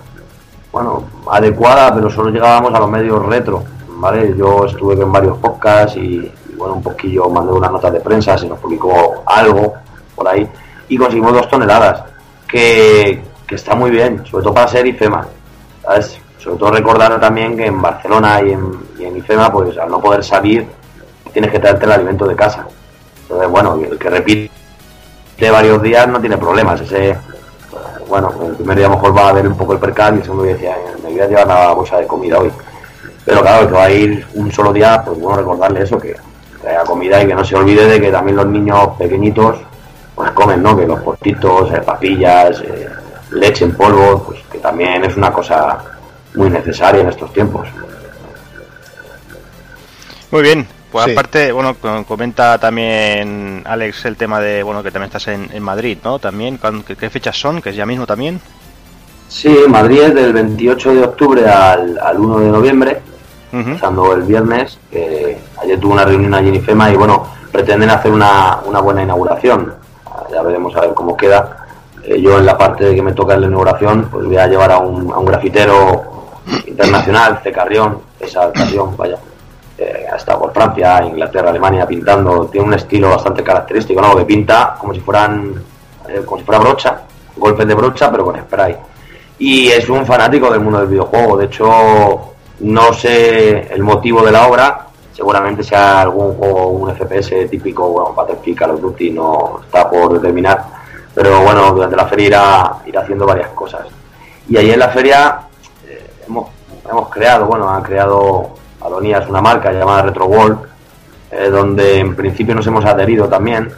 bueno, 0.73 1.05
adecuada, 1.37 1.93
pero 1.95 2.09
solo 2.11 2.31
llegábamos 2.31 2.73
a 2.75 2.79
los 2.79 2.89
medios 2.89 3.25
retro, 3.27 3.65
¿vale? 3.89 4.35
Yo 4.37 4.67
estuve 4.67 4.95
en 4.95 5.11
varios 5.11 5.37
podcasts 5.39 5.97
y, 5.97 6.31
bueno, 6.57 6.75
un 6.75 6.83
poquillo 6.83 7.29
mandé 7.29 7.53
una 7.53 7.69
nota 7.69 7.91
de 7.91 8.01
prensa, 8.01 8.39
se 8.39 8.47
nos 8.47 8.59
publicó 8.59 9.25
algo 9.27 9.75
por 10.15 10.29
ahí, 10.29 10.49
y 10.89 10.97
conseguimos 10.97 11.33
dos 11.33 11.49
toneladas, 11.49 12.05
que, 12.47 13.21
que 13.47 13.55
está 13.57 13.75
muy 13.75 13.91
bien, 13.91 14.25
sobre 14.25 14.45
todo 14.45 14.55
para 14.55 14.69
ser 14.69 14.87
IFEMA, 14.87 15.27
¿sabes? 15.83 16.21
sobre 16.39 16.59
todo 16.59 16.71
recordar 16.71 17.19
también 17.19 17.57
que 17.57 17.67
en 17.67 17.81
Barcelona 17.83 18.41
y 18.43 18.53
en, 18.53 18.71
y 18.99 19.05
en, 19.05 19.17
IFEMA, 19.17 19.51
pues 19.51 19.77
al 19.79 19.91
no 19.91 20.01
poder 20.01 20.23
salir, 20.23 20.67
tienes 21.33 21.51
que 21.51 21.59
traerte 21.59 21.87
el 21.87 21.93
alimento 21.93 22.27
de 22.27 22.37
casa. 22.37 22.67
Entonces, 23.23 23.49
bueno, 23.49 23.75
el 23.75 23.99
que 23.99 24.11
repite 24.11 24.51
varios 25.51 25.83
días 25.83 26.07
no 26.07 26.21
tiene 26.21 26.37
problemas. 26.37 26.83
Ese, 26.83 27.17
bueno, 28.15 28.33
el 28.47 28.55
primer 28.55 28.79
día 28.79 28.89
mejor 28.89 29.17
va 29.17 29.31
a 29.31 29.33
ver 29.33 29.49
un 29.49 29.57
poco 29.57 29.73
el 29.73 29.81
percal 29.81 30.15
y 30.15 30.19
el 30.19 30.23
segundo 30.23 30.45
día 30.45 30.55
decía, 30.55 30.77
me 31.03 31.11
voy 31.11 31.21
a 31.21 31.27
llevar 31.27 31.49
la 31.49 31.73
bolsa 31.73 31.99
de 31.99 32.07
comida 32.07 32.39
hoy. 32.39 32.53
Pero 33.25 33.43
claro, 33.43 33.67
que 33.67 33.75
va 33.75 33.85
a 33.87 33.91
ir 33.91 34.25
un 34.35 34.53
solo 34.53 34.73
día, 34.73 35.03
pues 35.05 35.19
bueno, 35.19 35.39
recordarle 35.39 35.83
eso, 35.83 35.99
que 35.99 36.15
traiga 36.63 36.85
comida 36.85 37.21
y 37.21 37.27
que 37.27 37.35
no 37.35 37.45
se 37.45 37.57
olvide 37.57 37.87
de 37.87 38.01
que 38.01 38.13
también 38.13 38.37
los 38.37 38.47
niños 38.47 38.91
pequeñitos, 38.97 39.57
pues 40.15 40.31
comen, 40.31 40.63
¿no? 40.63 40.77
Que 40.77 40.87
los 40.87 41.01
postitos, 41.01 41.73
eh, 41.73 41.81
papillas, 41.85 42.61
eh, 42.61 42.89
leche 43.33 43.65
en 43.65 43.77
polvo, 43.77 44.23
pues 44.27 44.41
que 44.49 44.59
también 44.59 45.05
es 45.05 45.17
una 45.17 45.33
cosa 45.33 45.77
muy 46.37 46.51
necesaria 46.51 47.01
en 47.01 47.09
estos 47.09 47.33
tiempos. 47.33 47.67
Muy 50.31 50.43
bien, 50.43 50.69
pues 50.95 51.07
sí. 51.07 51.11
aparte, 51.11 51.51
bueno, 51.51 51.75
comenta 52.07 52.57
también 52.57 53.65
Alex 53.67 54.05
el 54.05 54.17
tema 54.17 54.39
de, 54.39 54.63
bueno, 54.63 54.81
que 54.81 54.93
también 54.93 55.09
estás 55.09 55.27
en, 55.27 55.51
en 55.53 55.61
Madrid, 55.61 55.99
¿no? 56.05 56.21
También, 56.21 56.57
¿qué, 56.87 56.95
¿qué, 56.95 57.11
fechas 57.11 57.37
son? 57.37 57.61
¿Que 57.61 57.71
es 57.71 57.77
ya 57.77 57.85
mismo 57.85 58.07
también? 58.07 58.41
Sí, 59.29 59.53
Madrid 59.67 60.03
es 60.03 60.15
del 60.15 60.33
28 60.33 60.95
de 60.95 61.03
octubre 61.03 61.49
al, 61.49 61.99
al 61.99 62.17
1 62.21 62.39
de 62.39 62.49
noviembre, 62.49 63.03
uh 63.53 63.57
-huh. 63.57 63.73
pasando 63.73 64.13
el 64.13 64.23
viernes, 64.23 64.79
que 64.89 65.37
ayer 65.61 65.81
tuve 65.81 65.95
una 65.95 66.05
reunión 66.05 66.33
allí 66.33 66.51
en 66.51 66.55
IFEMA 66.55 66.93
y 66.93 66.95
bueno, 66.95 67.27
pretenden 67.51 67.91
hacer 67.91 68.13
una, 68.13 68.61
una 68.65 68.79
buena 68.79 69.03
inauguración, 69.03 69.75
ya 70.31 70.43
veremos 70.43 70.77
a 70.77 70.83
ver 70.83 70.95
cómo 70.95 71.17
queda. 71.17 71.67
Eh, 72.05 72.21
yo 72.23 72.39
en 72.39 72.47
la 72.47 72.57
parte 72.57 72.85
de 72.85 72.95
que 72.95 73.03
me 73.03 73.15
toca 73.15 73.37
la 73.37 73.49
inauguración, 73.49 74.09
pues 74.13 74.27
voy 74.27 74.37
a 74.37 74.47
llevar 74.47 74.71
a 74.71 74.79
un, 74.79 75.11
a 75.11 75.19
un 75.19 75.25
grafitero 75.27 76.05
internacional, 76.69 77.41
C. 77.43 77.51
Carrión, 77.51 77.99
esa 78.21 78.53
Carrión, 78.53 78.97
vaya, 78.97 79.19
eh, 79.77 80.07
ha 80.13 80.17
estado 80.17 80.41
por 80.41 80.53
Francia, 80.53 81.05
Inglaterra, 81.05 81.51
Alemania 81.51 81.87
pintando, 81.87 82.47
tiene 82.47 82.67
un 82.69 82.75
estilo 82.75 83.11
bastante 83.11 83.43
característico, 83.43 84.01
¿no? 84.01 84.17
Que 84.17 84.25
pinta 84.25 84.77
como 84.79 84.95
si 84.95 85.01
fueran, 85.01 85.63
eh, 86.09 86.23
como 86.25 86.39
si 86.39 86.45
fuera 86.45 86.61
brocha, 86.61 87.03
golpes 87.37 87.67
de 87.67 87.75
brocha, 87.75 88.11
pero 88.11 88.25
con 88.25 88.39
spray. 88.39 88.77
Y 89.39 89.69
es 89.69 89.89
un 89.89 90.07
fanático 90.07 90.49
del 90.51 90.61
mundo 90.61 90.79
del 90.79 90.89
videojuego, 90.89 91.37
de 91.37 91.47
hecho, 91.47 92.35
no 92.61 92.93
sé 92.93 93.73
el 93.73 93.83
motivo 93.83 94.23
de 94.25 94.31
la 94.31 94.47
obra, 94.47 94.87
seguramente 95.13 95.65
sea 95.65 96.03
algún 96.03 96.35
juego, 96.35 96.69
un 96.69 96.95
FPS 96.95 97.49
típico, 97.51 97.89
bueno, 97.89 98.13
Battlefield, 98.13 98.59
Call 98.59 98.71
of 98.71 98.81
Duty 98.81 99.11
no 99.11 99.61
está 99.65 99.91
por 99.91 100.13
determinar, 100.13 100.65
pero 101.13 101.43
bueno, 101.43 101.73
durante 101.73 101.97
la 101.97 102.07
feria 102.07 102.27
irá, 102.85 103.01
haciendo 103.01 103.27
varias 103.27 103.49
cosas. 103.51 103.87
Y 104.49 104.57
ahí 104.57 104.71
en 104.71 104.79
la 104.79 104.89
feria 104.91 105.41
eh, 105.85 106.11
hemos, 106.29 106.49
hemos 106.89 107.09
creado, 107.09 107.47
bueno, 107.47 107.69
han 107.69 107.83
creado 107.83 108.51
Adonías 108.85 109.29
una 109.29 109.41
marca 109.41 109.73
llamada 109.73 110.03
Retro 110.03 110.27
World, 110.27 110.59
eh, 111.31 111.49
donde 111.49 111.99
en 111.99 112.15
principio 112.15 112.55
nos 112.55 112.67
hemos 112.67 112.85
adherido 112.85 113.29
también, 113.29 113.71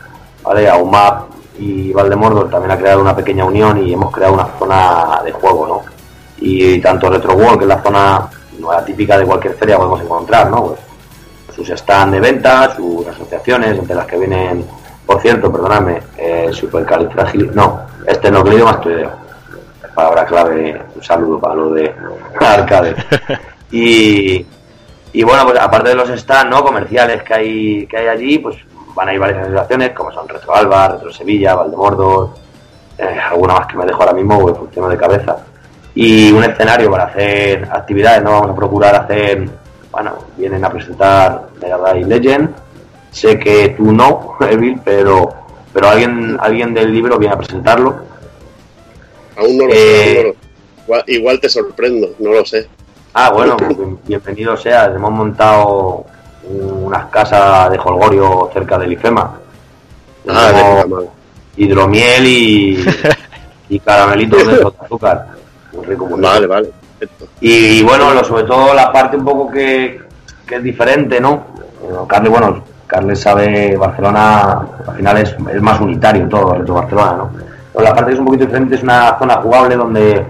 ¿vale? 0.42 0.68
A 0.68 0.76
UMAP 0.76 1.30
y 1.58 1.92
Valdemordor 1.92 2.50
también 2.50 2.72
ha 2.72 2.78
creado 2.78 3.00
una 3.00 3.16
pequeña 3.16 3.44
unión 3.44 3.86
y 3.86 3.94
hemos 3.94 4.12
creado 4.12 4.34
una 4.34 4.46
zona 4.58 5.22
de 5.24 5.32
juego, 5.32 5.66
¿no? 5.66 5.82
Y 6.38 6.78
tanto 6.80 7.08
Retro 7.08 7.34
World, 7.34 7.58
que 7.58 7.64
es 7.64 7.68
la 7.68 7.82
zona 7.82 8.28
no 8.58 8.72
la 8.72 8.84
típica 8.84 9.18
de 9.18 9.24
cualquier 9.24 9.54
feria 9.54 9.76
podemos 9.76 10.00
encontrar, 10.00 10.50
¿no? 10.50 10.66
Pues 10.66 10.80
sus 11.54 11.68
stands 11.68 12.12
de 12.12 12.20
venta, 12.20 12.74
sus 12.74 13.06
asociaciones, 13.06 13.78
entre 13.78 13.96
las 13.96 14.06
que 14.06 14.18
vienen, 14.18 14.64
por 15.06 15.20
cierto, 15.20 15.50
perdonadme, 15.50 16.02
eh, 16.18 16.50
supercalifragil, 16.52 17.54
no, 17.54 17.80
este 18.06 18.30
no 18.30 18.44
más 18.44 18.54
mastoideo, 18.56 19.10
palabra 19.94 20.26
clave, 20.26 20.82
un 20.94 21.02
saludo 21.02 21.40
para 21.40 21.54
lo 21.54 21.70
de 21.70 21.94
arcade. 22.38 22.94
Y, 23.68 24.46
y 25.18 25.24
bueno, 25.24 25.44
pues 25.44 25.58
aparte 25.58 25.88
de 25.88 25.94
los 25.94 26.08
stands 26.08 26.50
¿no? 26.50 26.62
comerciales 26.62 27.22
que 27.22 27.34
hay, 27.34 27.86
que 27.86 27.96
hay 27.96 28.06
allí, 28.08 28.38
pues 28.38 28.56
van 28.94 29.08
a 29.08 29.14
ir 29.14 29.18
varias 29.18 29.44
asociaciones, 29.44 29.92
como 29.92 30.12
son 30.12 30.28
Retro 30.28 30.54
Alba, 30.54 30.88
Retro 30.88 31.12
Sevilla, 31.12 31.54
Valdemordo, 31.54 32.34
eh, 32.98 33.18
alguna 33.30 33.54
más 33.54 33.66
que 33.66 33.76
me 33.76 33.86
dejo 33.86 34.02
ahora 34.02 34.12
mismo, 34.12 34.40
pues 34.40 34.58
funciona 34.58 34.88
de 34.88 34.96
cabeza. 34.96 35.38
Y 35.94 36.30
un 36.32 36.44
escenario 36.44 36.90
para 36.90 37.04
hacer 37.04 37.66
actividades, 37.70 38.22
¿no? 38.22 38.32
Vamos 38.32 38.50
a 38.50 38.54
procurar 38.54 38.94
hacer 38.94 39.48
bueno, 39.90 40.12
vienen 40.36 40.62
a 40.62 40.70
presentar 40.70 41.48
Mega 41.62 41.78
Drive 41.78 42.06
Legend. 42.06 42.50
Sé 43.10 43.38
que 43.38 43.70
tú 43.70 43.92
no, 43.92 44.36
Evil, 44.40 44.78
pero, 44.84 45.32
pero 45.72 45.88
alguien, 45.88 46.36
alguien 46.38 46.74
del 46.74 46.92
libro 46.92 47.18
viene 47.18 47.34
a 47.34 47.38
presentarlo. 47.38 48.02
Aún 49.38 49.56
no 49.56 49.64
lo 49.64 49.72
sé, 49.72 50.20
eh, 50.20 50.34
Igual, 51.06 51.40
te 51.40 51.48
sorprendo, 51.48 52.10
no 52.18 52.32
lo 52.32 52.44
sé. 52.44 52.68
Ah, 53.18 53.30
bueno, 53.30 53.56
pues 53.56 53.74
bienvenido 54.06 54.58
sea. 54.58 54.92
Hemos 54.94 55.10
montado 55.10 56.04
unas 56.50 57.06
casas 57.06 57.70
de 57.70 57.78
Holgorio 57.78 58.50
cerca 58.52 58.76
del 58.76 58.92
IFEMA. 58.92 59.38
Ah, 60.28 60.84
hidromiel 61.56 62.26
y, 62.26 62.84
y 63.70 63.80
caramelitos 63.80 64.46
de 64.46 64.70
azúcar. 64.82 65.28
Muy 65.72 65.86
rico, 65.86 66.04
muy 66.04 66.20
Vale, 66.20 66.46
vale. 66.46 66.70
Y, 67.40 67.82
bueno, 67.84 68.12
lo, 68.12 68.22
sobre 68.22 68.44
todo 68.44 68.74
la 68.74 68.92
parte 68.92 69.16
un 69.16 69.24
poco 69.24 69.50
que, 69.50 69.98
es 70.50 70.62
diferente, 70.62 71.18
¿no? 71.18 71.42
Carles, 72.06 72.30
bueno, 72.30 72.64
Carles 72.86 73.18
sabe, 73.18 73.78
Barcelona 73.78 74.60
al 74.88 74.94
final 74.94 75.16
es, 75.16 75.62
más 75.62 75.80
unitario 75.80 76.28
todo, 76.28 76.52
el 76.52 76.58
resto 76.58 76.74
de 76.74 76.80
Barcelona, 76.80 77.12
¿no? 77.16 77.30
Pero 77.72 77.82
la 77.82 77.94
parte 77.94 78.10
que 78.10 78.14
es 78.14 78.20
un 78.20 78.26
poquito 78.26 78.44
diferente 78.44 78.74
es 78.74 78.82
una 78.82 79.18
zona 79.18 79.36
jugable 79.36 79.74
donde 79.74 80.22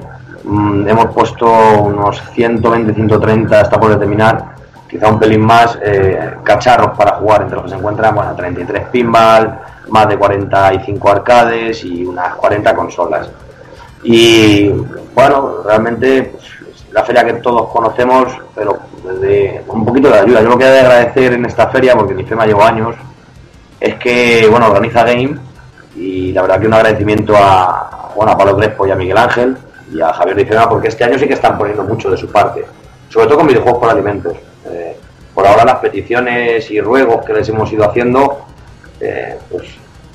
mm, 0.47 0.89
hemos 0.89 1.07
puesto 1.15 1.47
unos 1.83 2.23
120, 2.33 2.95
130, 2.95 3.61
está 3.61 3.79
por 3.79 3.91
determinar, 3.91 4.57
quizá 4.89 5.09
un 5.09 5.19
pelín 5.19 5.45
más, 5.45 5.79
eh, 5.83 6.37
cacharros 6.43 6.97
para 6.97 7.17
jugar, 7.17 7.43
entre 7.43 7.57
los 7.57 7.65
que 7.65 7.71
se 7.71 7.77
encuentran, 7.77 8.15
bueno, 8.15 8.35
33 8.35 8.87
pinball, 8.89 9.59
más 9.89 10.09
de 10.09 10.17
45 10.17 11.11
arcades 11.11 11.85
y 11.85 12.05
unas 12.05 12.35
40 12.35 12.75
consolas. 12.75 13.31
Y 14.03 14.69
bueno, 15.15 15.63
realmente 15.65 16.23
pues, 16.33 16.45
la 16.93 17.03
feria 17.03 17.25
que 17.25 17.35
todos 17.35 17.69
conocemos, 17.69 18.33
pero 18.55 18.79
desde 19.05 19.63
un 19.69 19.85
poquito 19.85 20.09
de 20.09 20.19
ayuda. 20.19 20.43
Yo 20.43 20.49
lo 20.51 20.59
que 20.59 20.65
he 20.65 20.71
de 20.71 20.81
agradecer 20.81 21.33
en 21.33 21.45
esta 21.45 21.69
feria, 21.69 21.95
porque 21.95 22.15
mi 22.15 22.25
FEMA 22.25 22.47
llevo 22.47 22.63
años, 22.63 22.95
es 23.81 23.95
que, 23.97 24.47
bueno, 24.51 24.67
organiza 24.69 25.05
Game 25.05 25.37
y 25.97 26.33
la 26.33 26.43
verdad 26.43 26.61
que 26.61 26.67
un 26.67 26.75
agradecimiento 26.75 27.35
a, 27.37 28.13
bueno, 28.15 28.33
a 28.33 28.39
Pablo 28.39 28.57
Crespo 28.57 28.87
y 28.87 28.91
a 28.91 28.97
Miguel 28.97 29.19
Ángel 29.19 29.57
y 29.93 30.01
a 30.01 30.13
Javier 30.13 30.37
Dicena, 30.37 30.69
porque 30.69 30.89
este 30.89 31.05
año 31.05 31.19
sí 31.19 31.27
que 31.27 31.35
están 31.35 31.57
poniendo 31.57 31.85
mucho 31.85 32.11
de 32.11 32.17
su 32.17 32.31
parte, 32.31 32.65
sobre 33.09 33.27
todo 33.27 33.39
con 33.39 33.47
videojuegos 33.47 33.81
por 33.81 33.91
alimentos. 33.91 34.37
Eh, 34.67 34.97
por 35.35 35.47
ahora 35.47 35.65
las 35.65 35.77
peticiones 35.77 36.71
y 36.71 36.81
ruegos 36.81 37.25
que 37.25 37.35
les 37.35 37.49
hemos 37.49 37.71
ido 37.73 37.89
haciendo, 37.89 38.47
eh, 39.01 39.39
pues 39.51 39.69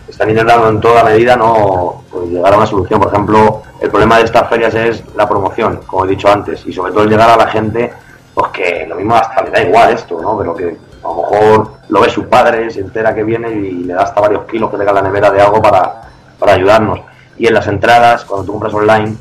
están 0.07 0.29
intentando 0.29 0.69
en 0.69 0.81
toda 0.81 1.03
medida 1.03 1.35
no 1.35 2.03
pues, 2.11 2.29
llegar 2.29 2.53
a 2.53 2.57
una 2.57 2.65
solución. 2.65 2.99
Por 2.99 3.09
ejemplo, 3.09 3.61
el 3.79 3.89
problema 3.89 4.17
de 4.17 4.25
estas 4.25 4.49
ferias 4.49 4.73
es 4.75 5.03
la 5.15 5.27
promoción, 5.27 5.81
como 5.87 6.05
he 6.05 6.09
dicho 6.09 6.27
antes, 6.27 6.65
y 6.65 6.73
sobre 6.73 6.91
todo 6.91 7.05
llegar 7.05 7.29
a 7.29 7.37
la 7.37 7.47
gente, 7.47 7.93
pues 8.33 8.51
que 8.51 8.85
lo 8.87 8.95
mismo 8.95 9.15
hasta 9.15 9.43
le 9.43 9.51
da 9.51 9.61
igual 9.61 9.93
esto, 9.93 10.19
¿no? 10.21 10.37
Pero 10.37 10.55
que 10.55 10.77
a 11.03 11.07
lo 11.07 11.15
mejor 11.15 11.71
lo 11.89 12.01
ve 12.01 12.09
su 12.09 12.27
padre, 12.27 12.69
se 12.69 12.81
entera 12.81 13.15
que 13.15 13.23
viene 13.23 13.51
y 13.51 13.71
le 13.83 13.93
da 13.93 14.03
hasta 14.03 14.21
varios 14.21 14.45
kilos 14.45 14.69
que 14.69 14.77
tenga 14.77 14.93
la 14.93 15.01
nevera 15.01 15.31
de 15.31 15.41
algo 15.41 15.61
para, 15.61 16.01
ayudarnos. 16.41 16.99
Y 17.37 17.47
en 17.47 17.53
las 17.53 17.67
entradas, 17.67 18.25
cuando 18.25 18.45
tú 18.45 18.51
compras 18.53 18.73
online, 18.73 19.15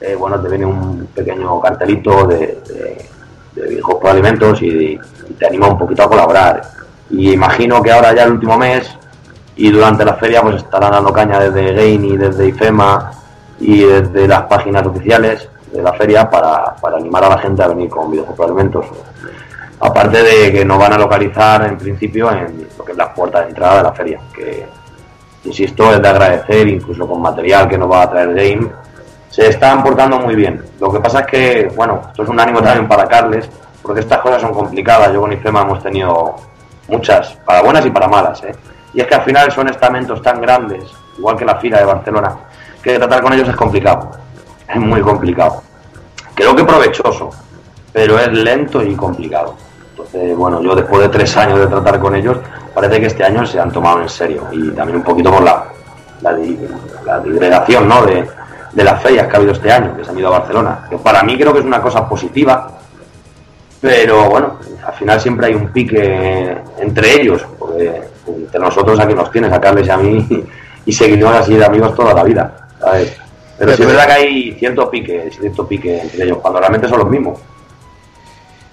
eh, 0.00 0.14
bueno, 0.14 0.40
te 0.40 0.48
viene 0.48 0.66
un 0.66 1.08
pequeño 1.14 1.60
cartelito 1.60 2.26
de, 2.26 2.60
de, 3.54 3.68
viejos 3.68 3.96
por 3.96 4.10
alimentos 4.10 4.62
y, 4.62 4.66
y, 4.66 5.34
te 5.38 5.46
anima 5.46 5.68
un 5.68 5.78
poquito 5.78 6.02
a 6.04 6.08
colaborar. 6.08 6.62
Y 7.10 7.32
imagino 7.32 7.82
que 7.82 7.90
ahora 7.90 8.14
ya 8.14 8.24
el 8.24 8.32
último 8.32 8.56
mes 8.56 8.90
y 9.56 9.70
durante 9.70 10.04
la 10.04 10.14
feria 10.14 10.42
pues 10.42 10.56
estarán 10.56 10.92
dando 10.92 11.12
caña 11.12 11.38
desde 11.40 11.74
Gain 11.74 12.04
y 12.04 12.16
desde 12.16 12.48
IFEMA 12.48 13.12
y 13.60 13.82
desde 13.82 14.26
las 14.26 14.42
páginas 14.42 14.86
oficiales 14.86 15.48
de 15.72 15.82
la 15.82 15.92
feria 15.92 16.28
para, 16.28 16.76
animar 16.96 17.24
a 17.24 17.28
la 17.28 17.38
gente 17.38 17.62
a 17.62 17.68
venir 17.68 17.88
con 17.90 18.10
videojuegos 18.10 18.46
alimentos. 18.46 18.86
Aparte 19.80 20.22
de 20.22 20.52
que 20.52 20.64
nos 20.64 20.78
van 20.78 20.94
a 20.94 20.98
localizar 20.98 21.66
en 21.66 21.78
principio 21.78 22.30
en 22.32 22.68
lo 22.76 22.84
que 22.84 22.92
es 22.92 22.98
la 22.98 23.12
puerta 23.14 23.42
de 23.42 23.48
entrada 23.48 23.78
de 23.78 23.82
la 23.82 23.92
feria, 23.92 24.20
que 24.34 24.66
insisto 25.44 25.92
es 25.92 26.02
de 26.02 26.08
agradecer, 26.08 26.68
incluso 26.68 27.06
con 27.06 27.20
material 27.20 27.68
que 27.68 27.78
nos 27.78 27.90
va 27.90 28.02
a 28.02 28.10
traer 28.10 28.34
Game. 28.34 28.68
Se 29.40 29.48
están 29.48 29.82
portando 29.82 30.18
muy 30.18 30.34
bien. 30.34 30.62
Lo 30.78 30.92
que 30.92 31.00
pasa 31.00 31.20
es 31.20 31.26
que, 31.26 31.72
bueno, 31.74 32.02
esto 32.08 32.24
es 32.24 32.28
un 32.28 32.38
ánimo 32.38 32.60
también 32.60 32.86
para 32.86 33.08
Carles, 33.08 33.48
porque 33.80 34.00
estas 34.00 34.18
cosas 34.18 34.42
son 34.42 34.52
complicadas. 34.52 35.14
Yo 35.14 35.22
con 35.22 35.32
IFEMA 35.32 35.62
hemos 35.62 35.82
tenido 35.82 36.36
muchas, 36.88 37.38
para 37.46 37.62
buenas 37.62 37.86
y 37.86 37.90
para 37.90 38.06
malas, 38.06 38.42
¿eh? 38.44 38.54
Y 38.92 39.00
es 39.00 39.06
que 39.06 39.14
al 39.14 39.22
final 39.22 39.50
son 39.50 39.68
estamentos 39.68 40.20
tan 40.20 40.42
grandes, 40.42 40.84
igual 41.16 41.38
que 41.38 41.46
la 41.46 41.56
fila 41.56 41.78
de 41.78 41.86
Barcelona, 41.86 42.36
que 42.82 42.98
tratar 42.98 43.22
con 43.22 43.32
ellos 43.32 43.48
es 43.48 43.56
complicado. 43.56 44.10
Es 44.68 44.76
muy 44.76 45.00
complicado. 45.00 45.62
Creo 46.34 46.54
que 46.54 46.62
provechoso, 46.62 47.30
pero 47.94 48.18
es 48.18 48.28
lento 48.30 48.82
y 48.82 48.94
complicado. 48.94 49.54
Entonces, 49.92 50.36
bueno, 50.36 50.60
yo 50.60 50.74
después 50.74 51.00
de 51.00 51.08
tres 51.08 51.34
años 51.38 51.60
de 51.60 51.66
tratar 51.66 51.98
con 51.98 52.14
ellos, 52.14 52.36
parece 52.74 53.00
que 53.00 53.06
este 53.06 53.24
año 53.24 53.46
se 53.46 53.58
han 53.58 53.72
tomado 53.72 54.02
en 54.02 54.08
serio. 54.10 54.48
Y 54.52 54.68
también 54.72 54.96
un 54.98 55.02
poquito 55.02 55.32
por 55.32 55.42
la, 55.42 55.64
la, 56.20 56.32
la 56.32 57.80
¿no? 57.80 58.04
de, 58.04 58.39
de 58.72 58.84
las 58.84 59.02
ferias 59.02 59.26
que 59.26 59.32
ha 59.32 59.36
habido 59.36 59.52
este 59.52 59.70
año, 59.70 59.96
que 59.96 60.04
se 60.04 60.10
han 60.10 60.18
ido 60.18 60.28
a 60.28 60.38
Barcelona. 60.38 60.86
Que 60.88 60.98
para 60.98 61.22
mí 61.22 61.36
creo 61.36 61.52
que 61.52 61.60
es 61.60 61.64
una 61.64 61.82
cosa 61.82 62.08
positiva, 62.08 62.70
pero 63.80 64.28
bueno, 64.28 64.58
al 64.86 64.94
final 64.94 65.20
siempre 65.20 65.46
hay 65.46 65.54
un 65.54 65.68
pique 65.68 66.56
entre 66.78 67.20
ellos, 67.20 67.44
porque 67.58 68.02
entre 68.26 68.60
nosotros 68.60 68.98
aquí 69.00 69.14
nos 69.14 69.30
tienes, 69.30 69.52
a 69.52 69.80
y 69.80 69.90
a 69.90 69.96
mí, 69.96 70.44
y 70.86 70.92
seguimos 70.92 71.34
así 71.34 71.56
de 71.56 71.64
amigos 71.64 71.94
toda 71.94 72.14
la 72.14 72.22
vida. 72.22 72.68
Pero 73.58 73.76
sí 73.76 73.82
es 73.82 73.88
verdad 73.88 74.06
que 74.06 74.12
hay 74.12 74.52
cierto 74.58 74.90
pique, 74.90 75.30
cierto 75.38 75.66
pique 75.66 76.00
entre 76.00 76.24
ellos, 76.24 76.38
cuando 76.38 76.60
realmente 76.60 76.88
son 76.88 76.98
los 76.98 77.08
mismos. 77.08 77.38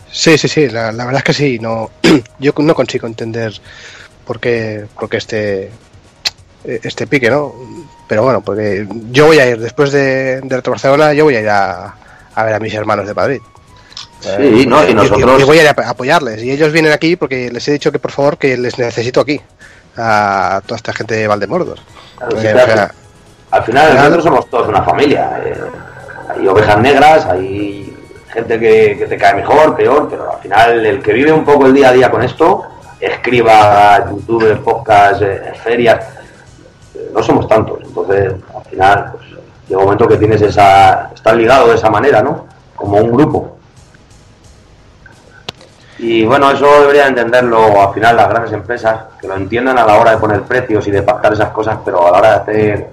Sí, 0.10 0.38
sí, 0.38 0.48
sí, 0.48 0.70
la, 0.70 0.92
verdad 0.92 1.18
es 1.18 1.24
que 1.24 1.34
sí, 1.34 1.60
no, 1.60 1.92
yo 2.40 2.54
no 2.58 2.74
consigo 2.74 3.08
entender 3.08 3.54
por 4.26 4.40
qué, 4.40 4.86
por 4.98 5.10
qué 5.10 5.18
este, 5.18 5.72
este 6.64 7.08
pique, 7.08 7.30
¿no? 7.30 7.54
Pero 8.08 8.24
bueno, 8.24 8.42
porque 8.42 8.88
yo 9.12 9.28
voy 9.28 9.40
a 9.40 9.50
ir, 9.50 9.60
después 9.60 9.92
de, 9.92 10.42
de 10.42 10.56
Reto 10.56 10.72
Barcelona, 10.72 11.14
yo 11.14 11.26
voy 11.26 11.36
a 11.36 11.42
ir 11.42 11.50
a, 11.50 11.96
a 12.34 12.44
ver 12.44 12.54
a 12.54 12.60
mis 12.60 12.74
hermanos 12.74 13.08
de 13.08 13.14
Madrid. 13.14 13.42
Sí, 14.20 14.66
no, 14.66 14.88
y 14.88 14.94
nosotros... 14.94 15.42
Y, 15.42 15.44
voy 15.44 15.60
a 15.60 15.64
ir 15.64 15.68
a 15.68 15.90
apoyarles. 15.90 16.44
Y 16.44 16.52
ellos 16.52 16.72
vienen 16.72 16.92
aquí 16.92 17.16
porque 17.16 17.50
les 17.52 17.68
he 17.68 17.72
dicho 17.72 17.92
que 17.92 18.00
por 18.00 18.12
favor 18.12 18.38
que 18.38 18.58
les 18.58 18.78
necesito 18.78 19.22
aquí. 19.22 19.40
A 19.98 20.62
toda 20.66 20.78
esta 20.78 20.94
gente 20.94 21.16
de 21.16 21.28
Valdemordor. 21.28 21.80
al 22.20 23.64
final 23.64 23.96
nosotros 23.96 24.24
somos 24.24 24.50
todos 24.50 24.68
una 24.68 24.84
familia. 24.84 25.42
Eh, 25.44 25.56
hay 26.30 26.48
ovejas 26.48 26.80
negras, 26.80 27.26
hay 27.26 27.96
gente 28.32 28.60
que, 28.60 29.06
te 29.10 29.18
cae 29.18 29.34
mejor, 29.34 29.76
peor, 29.76 30.08
pero 30.10 30.36
al 30.36 30.40
final 30.40 30.86
el 30.86 31.02
que 31.02 31.14
vive 31.14 31.32
un 31.32 31.44
poco 31.44 31.66
el 31.66 31.74
día 31.74 31.90
a 31.90 31.94
día 31.94 32.12
con 32.12 32.22
esto, 32.22 32.64
escriba, 33.00 34.06
YouTube, 34.12 34.62
podcast, 34.62 35.24
eh, 35.24 35.54
ferias, 35.64 36.06
no 37.14 37.24
somos 37.24 37.48
tantos. 37.48 37.80
Entonces, 37.84 38.34
al 38.56 38.64
final, 38.66 39.12
pues, 39.14 39.26
llega 39.68 39.80
un 39.80 39.86
momento 39.86 40.08
que 40.08 40.18
tienes 40.18 40.42
esa. 40.42 41.12
estás 41.14 41.36
ligado 41.36 41.70
de 41.70 41.76
esa 41.76 41.90
manera, 41.90 42.22
¿no? 42.22 42.46
Como 42.76 42.98
un 42.98 43.12
grupo 43.12 43.58
Y 46.00 46.26
bueno, 46.26 46.52
eso 46.52 46.68
debería 46.82 47.08
entenderlo 47.08 47.82
al 47.82 47.94
final 47.94 48.16
las 48.16 48.30
grandes 48.30 48.54
empresas, 48.54 49.00
que 49.20 49.28
lo 49.28 49.36
entiendan 49.36 49.78
a 49.80 49.86
la 49.86 49.96
hora 49.98 50.12
de 50.12 50.18
poner 50.18 50.44
precios 50.44 50.88
y 50.88 50.92
de 50.92 51.02
pactar 51.02 51.34
esas 51.34 51.50
cosas, 51.50 51.80
pero 51.84 52.08
a 52.08 52.12
la 52.12 52.18
hora 52.20 52.30
de 52.30 52.36
hacer 52.36 52.90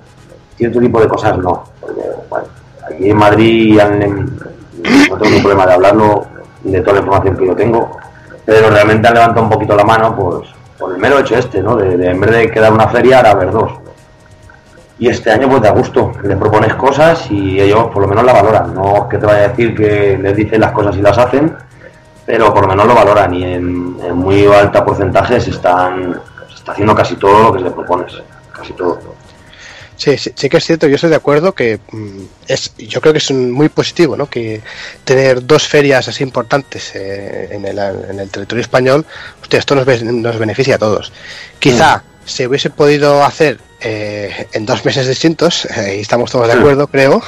cierto 0.56 0.80
tipo 0.80 1.00
de 1.00 1.08
cosas 1.08 1.36
no. 1.36 1.64
Porque, 1.80 2.00
bueno, 2.30 2.46
aquí 2.90 3.10
en 3.10 3.16
Madrid 3.16 3.78
no 3.78 5.18
tengo 5.18 5.24
ningún 5.24 5.42
problema 5.42 5.66
de 5.66 5.72
hablarlo, 5.74 6.26
de 6.62 6.80
toda 6.80 6.94
la 6.94 7.00
información 7.00 7.36
que 7.36 7.46
yo 7.46 7.54
tengo, 7.54 7.98
pero 8.44 8.70
realmente 8.70 9.06
han 9.06 9.14
levantado 9.14 9.42
un 9.42 9.50
poquito 9.50 9.76
la 9.76 9.84
mano 9.84 10.16
pues, 10.16 10.48
por 10.78 10.92
el 10.92 10.98
mero 10.98 11.18
hecho 11.18 11.36
este, 11.36 11.62
¿no? 11.62 11.76
De, 11.76 11.98
de 11.98 12.10
en 12.10 12.20
vez 12.20 12.30
de 12.30 12.50
quedar 12.50 12.72
una 12.72 12.88
feria, 12.88 13.18
ahora 13.18 13.30
haber 13.32 13.50
dos. 13.50 13.83
Y 14.98 15.08
este 15.08 15.30
año 15.30 15.48
pues 15.48 15.62
da 15.62 15.70
gusto, 15.70 16.12
les 16.22 16.36
propones 16.36 16.74
cosas 16.74 17.28
y 17.30 17.60
ellos 17.60 17.88
por 17.92 18.02
lo 18.02 18.08
menos 18.08 18.24
la 18.24 18.32
valoran, 18.32 18.74
no 18.74 18.96
es 18.96 19.02
que 19.10 19.18
te 19.18 19.26
vaya 19.26 19.44
a 19.44 19.48
decir 19.48 19.74
que 19.74 20.16
les 20.16 20.36
dicen 20.36 20.60
las 20.60 20.72
cosas 20.72 20.96
y 20.96 21.02
las 21.02 21.18
hacen, 21.18 21.56
pero 22.24 22.54
por 22.54 22.62
lo 22.62 22.68
menos 22.68 22.86
lo 22.86 22.94
valoran 22.94 23.34
y 23.34 23.42
en, 23.42 23.96
en 24.02 24.16
muy 24.16 24.46
alta 24.46 24.84
porcentaje 24.84 25.40
se 25.40 25.50
están 25.50 26.20
se 26.48 26.54
está 26.54 26.72
haciendo 26.72 26.94
casi 26.94 27.16
todo 27.16 27.42
lo 27.42 27.52
que 27.52 27.60
les 27.60 27.72
propones, 27.72 28.12
casi 28.52 28.72
todo. 28.72 29.00
Sí, 29.96 30.18
sí, 30.18 30.32
sí 30.34 30.48
que 30.48 30.56
es 30.56 30.64
cierto, 30.64 30.88
yo 30.88 30.96
estoy 30.96 31.10
de 31.10 31.16
acuerdo 31.16 31.52
que 31.52 31.78
mm, 31.90 32.22
es, 32.48 32.72
yo 32.76 33.00
creo 33.00 33.12
que 33.12 33.18
es 33.18 33.30
muy 33.30 33.68
positivo, 33.68 34.16
¿no? 34.16 34.28
Que 34.28 34.60
tener 35.04 35.46
dos 35.46 35.68
ferias 35.68 36.08
así 36.08 36.24
importantes 36.24 36.92
eh, 36.94 37.48
en, 37.52 37.64
el, 37.64 37.78
en 37.78 38.18
el 38.18 38.28
territorio 38.28 38.62
español, 38.62 39.06
hostia, 39.40 39.58
esto 39.58 39.74
nos, 39.74 40.02
nos 40.02 40.38
beneficia 40.38 40.76
a 40.76 40.78
todos. 40.78 41.12
Quizá 41.58 42.02
se 42.24 42.46
hubiese 42.46 42.70
podido 42.70 43.24
hacer 43.24 43.58
eh, 43.84 44.48
en 44.52 44.66
dos 44.66 44.84
meses 44.84 45.06
distintos, 45.06 45.66
eh, 45.66 45.96
y 45.98 46.00
estamos 46.00 46.30
todos 46.30 46.46
de 46.48 46.54
acuerdo, 46.54 46.86
creo, 46.88 47.22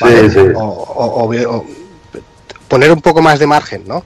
¿vale? 0.00 0.30
sí. 0.30 0.38
O, 0.54 0.60
o- 0.62 1.24
o- 1.24 1.56
o 1.56 1.66
poner 2.68 2.92
un 2.92 3.00
poco 3.02 3.20
más 3.22 3.38
de 3.38 3.46
margen, 3.46 3.84
¿no? 3.86 4.04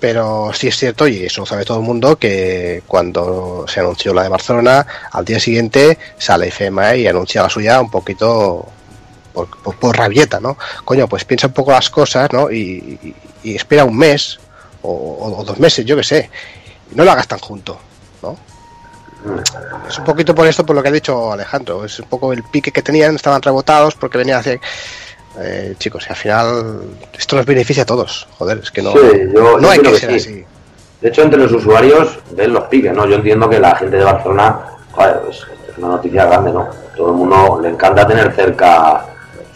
Pero 0.00 0.50
sí 0.52 0.66
es 0.68 0.76
cierto, 0.76 1.06
y 1.06 1.24
eso 1.24 1.42
lo 1.42 1.46
sabe 1.46 1.64
todo 1.64 1.78
el 1.78 1.84
mundo, 1.84 2.16
que 2.16 2.82
cuando 2.88 3.64
se 3.68 3.80
anunció 3.80 4.12
la 4.14 4.24
de 4.24 4.28
Barcelona, 4.28 4.84
al 5.12 5.24
día 5.24 5.38
siguiente 5.38 5.96
sale 6.18 6.48
IFEMA 6.48 6.96
y 6.96 7.06
anuncia 7.06 7.42
la 7.42 7.48
suya 7.48 7.80
un 7.80 7.90
poquito 7.90 8.66
por, 9.32 9.48
por- 9.62 9.76
por 9.76 9.96
rabieta, 9.96 10.40
¿no? 10.40 10.56
Coño, 10.84 11.06
pues 11.08 11.24
piensa 11.24 11.46
un 11.48 11.52
poco 11.52 11.70
las 11.72 11.88
cosas, 11.90 12.32
¿no? 12.32 12.50
Y, 12.50 12.98
y- 13.02 13.14
y 13.44 13.54
espera 13.56 13.84
un 13.84 13.96
mes 13.96 14.38
o, 14.82 15.44
dos 15.46 15.58
meses, 15.60 15.84
yo 15.86 15.96
qué 15.96 16.02
sé. 16.04 16.30
No 16.94 17.04
lo 17.04 17.12
hagas 17.12 17.28
tan 17.28 17.38
junto. 17.38 17.78
Es 19.88 19.98
un 19.98 20.04
poquito 20.04 20.34
por 20.34 20.46
esto, 20.46 20.64
por 20.66 20.74
lo 20.76 20.82
que 20.82 20.88
ha 20.88 20.92
dicho 20.92 21.32
Alejandro. 21.32 21.84
Es 21.84 21.98
un 22.00 22.06
poco 22.08 22.32
el 22.32 22.42
pique 22.42 22.70
que 22.72 22.82
tenían, 22.82 23.14
estaban 23.16 23.40
rebotados 23.42 23.94
porque 23.94 24.18
venían 24.18 24.40
hacia... 24.40 24.58
Eh, 25.40 25.74
chicos, 25.78 26.04
y 26.06 26.10
al 26.10 26.16
final 26.16 26.80
esto 27.18 27.36
nos 27.36 27.46
beneficia 27.46 27.84
a 27.84 27.86
todos. 27.86 28.28
Joder, 28.38 28.58
es 28.58 28.70
que 28.70 28.82
no, 28.82 28.92
Sí, 28.92 28.98
yo- 29.34 29.58
no 29.58 29.60
yo 29.62 29.70
hay 29.70 29.78
que 29.78 29.92
que 29.92 29.98
ser 29.98 30.10
sí. 30.10 30.16
así. 30.16 30.44
De 31.00 31.08
hecho, 31.08 31.22
entre 31.22 31.40
los 31.40 31.52
usuarios 31.52 32.18
ven 32.32 32.52
los 32.52 32.64
piques, 32.64 32.92
¿no? 32.92 33.06
Yo 33.06 33.14
entiendo 33.16 33.48
que 33.48 33.58
la 33.58 33.74
gente 33.76 33.96
de 33.96 34.04
Barcelona, 34.04 34.60
joder, 34.92 35.20
pues, 35.20 35.38
es 35.70 35.78
una 35.78 35.88
noticia 35.88 36.26
grande, 36.26 36.52
¿no? 36.52 36.68
Todo 36.96 37.08
el 37.08 37.14
mundo 37.14 37.58
le 37.62 37.70
encanta 37.70 38.06
tener 38.06 38.32
cerca 38.34 39.06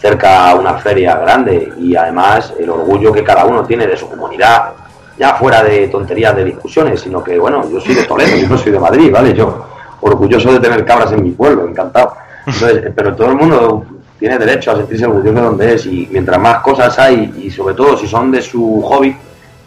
cerca 0.01 0.53
una 0.55 0.75
feria 0.79 1.15
grande 1.15 1.73
y 1.79 1.95
además 1.95 2.53
el 2.59 2.69
orgullo 2.69 3.11
que 3.11 3.23
cada 3.23 3.45
uno 3.45 3.63
tiene 3.65 3.87
de 3.87 3.97
su 3.97 4.07
comunidad, 4.09 4.73
ya 5.17 5.35
fuera 5.35 5.63
de 5.63 5.87
tonterías 5.87 6.35
de 6.35 6.43
discusiones, 6.45 7.01
sino 7.01 7.23
que, 7.23 7.37
bueno, 7.39 7.69
yo 7.69 7.79
soy 7.81 7.95
de 7.95 8.03
Toledo, 8.03 8.37
yo 8.37 8.47
no 8.47 8.57
soy 8.57 8.71
de 8.71 8.79
Madrid, 8.79 9.11
¿vale? 9.11 9.33
Yo 9.33 9.65
orgulloso 10.01 10.51
de 10.53 10.59
tener 10.59 10.85
cabras 10.85 11.11
en 11.11 11.23
mi 11.23 11.31
pueblo, 11.31 11.67
encantado. 11.67 12.15
Entonces, 12.45 12.91
pero 12.95 13.15
todo 13.15 13.29
el 13.31 13.35
mundo 13.35 13.85
tiene 14.19 14.37
derecho 14.37 14.71
a 14.71 14.77
sentirse 14.77 15.05
orgulloso 15.05 15.35
de 15.35 15.41
donde 15.41 15.73
es 15.75 15.85
y 15.85 16.07
mientras 16.11 16.39
más 16.39 16.59
cosas 16.59 16.97
hay 16.99 17.33
y 17.43 17.49
sobre 17.51 17.75
todo 17.75 17.97
si 17.97 18.07
son 18.07 18.31
de 18.31 18.41
su 18.41 18.81
hobby, 18.83 19.15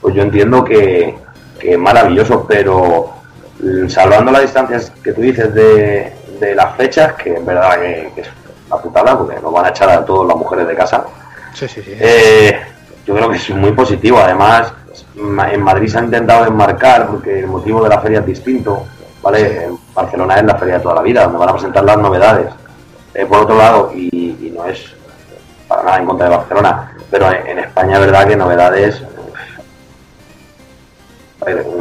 pues 0.01 0.15
yo 0.15 0.23
entiendo 0.23 0.65
que, 0.65 1.15
que 1.59 1.73
es 1.73 1.79
maravilloso, 1.79 2.47
pero 2.49 3.11
mm, 3.61 3.89
salvando 3.89 4.31
las 4.33 4.43
distancias 4.43 4.93
que 5.03 5.13
tú 5.13 5.21
dices 5.21 5.53
de, 5.55 6.13
de 6.41 6.55
las 6.55 6.75
fechas, 6.77 7.13
que 7.15 7.35
en 7.35 7.45
verdad 7.45 7.75
que, 7.81 8.11
que 8.15 8.21
es 8.23 8.29
una 8.69 8.81
putada, 8.81 9.19
porque 9.19 9.39
nos 9.41 9.53
van 9.53 9.67
a 9.67 9.69
echar 9.69 9.91
a 9.91 10.05
todas 10.05 10.29
las 10.29 10.37
mujeres 10.37 10.67
de 10.69 10.75
casa, 10.75 11.05
Sí, 11.55 11.67
sí, 11.69 11.83
sí. 11.83 11.93
eh, 11.99 12.57
yo 13.11 13.17
creo 13.17 13.29
que 13.29 13.37
es 13.39 13.51
muy 13.51 13.73
positivo. 13.73 14.19
Además, 14.19 14.73
en 15.17 15.63
Madrid 15.63 15.89
se 15.89 15.99
ha 15.99 16.05
intentado 16.05 16.47
enmarcar 16.47 17.09
porque 17.09 17.41
el 17.41 17.49
motivo 17.49 17.83
de 17.83 17.89
la 17.89 18.01
feria 18.01 18.21
es 18.21 18.27
distinto. 18.27 18.87
¿vale? 19.21 19.65
En 19.65 19.77
Barcelona 19.93 20.37
es 20.37 20.45
la 20.45 20.55
feria 20.55 20.75
de 20.75 20.81
toda 20.81 20.95
la 20.95 21.03
vida, 21.03 21.25
donde 21.25 21.39
van 21.39 21.49
a 21.49 21.53
presentar 21.53 21.83
las 21.83 21.99
novedades. 21.99 22.53
Eh, 23.13 23.27
por 23.27 23.41
otro 23.41 23.57
lado, 23.57 23.91
y, 23.93 24.53
no 24.57 24.65
es 24.67 24.95
para 25.67 25.83
nada 25.83 25.99
en 25.99 26.07
contra 26.07 26.29
de 26.29 26.37
Barcelona, 26.37 26.93
pero 27.11 27.33
en, 27.33 27.59
España 27.59 27.95
es 27.95 28.01
verdad 28.01 28.29
que 28.29 28.37
novedades, 28.37 29.03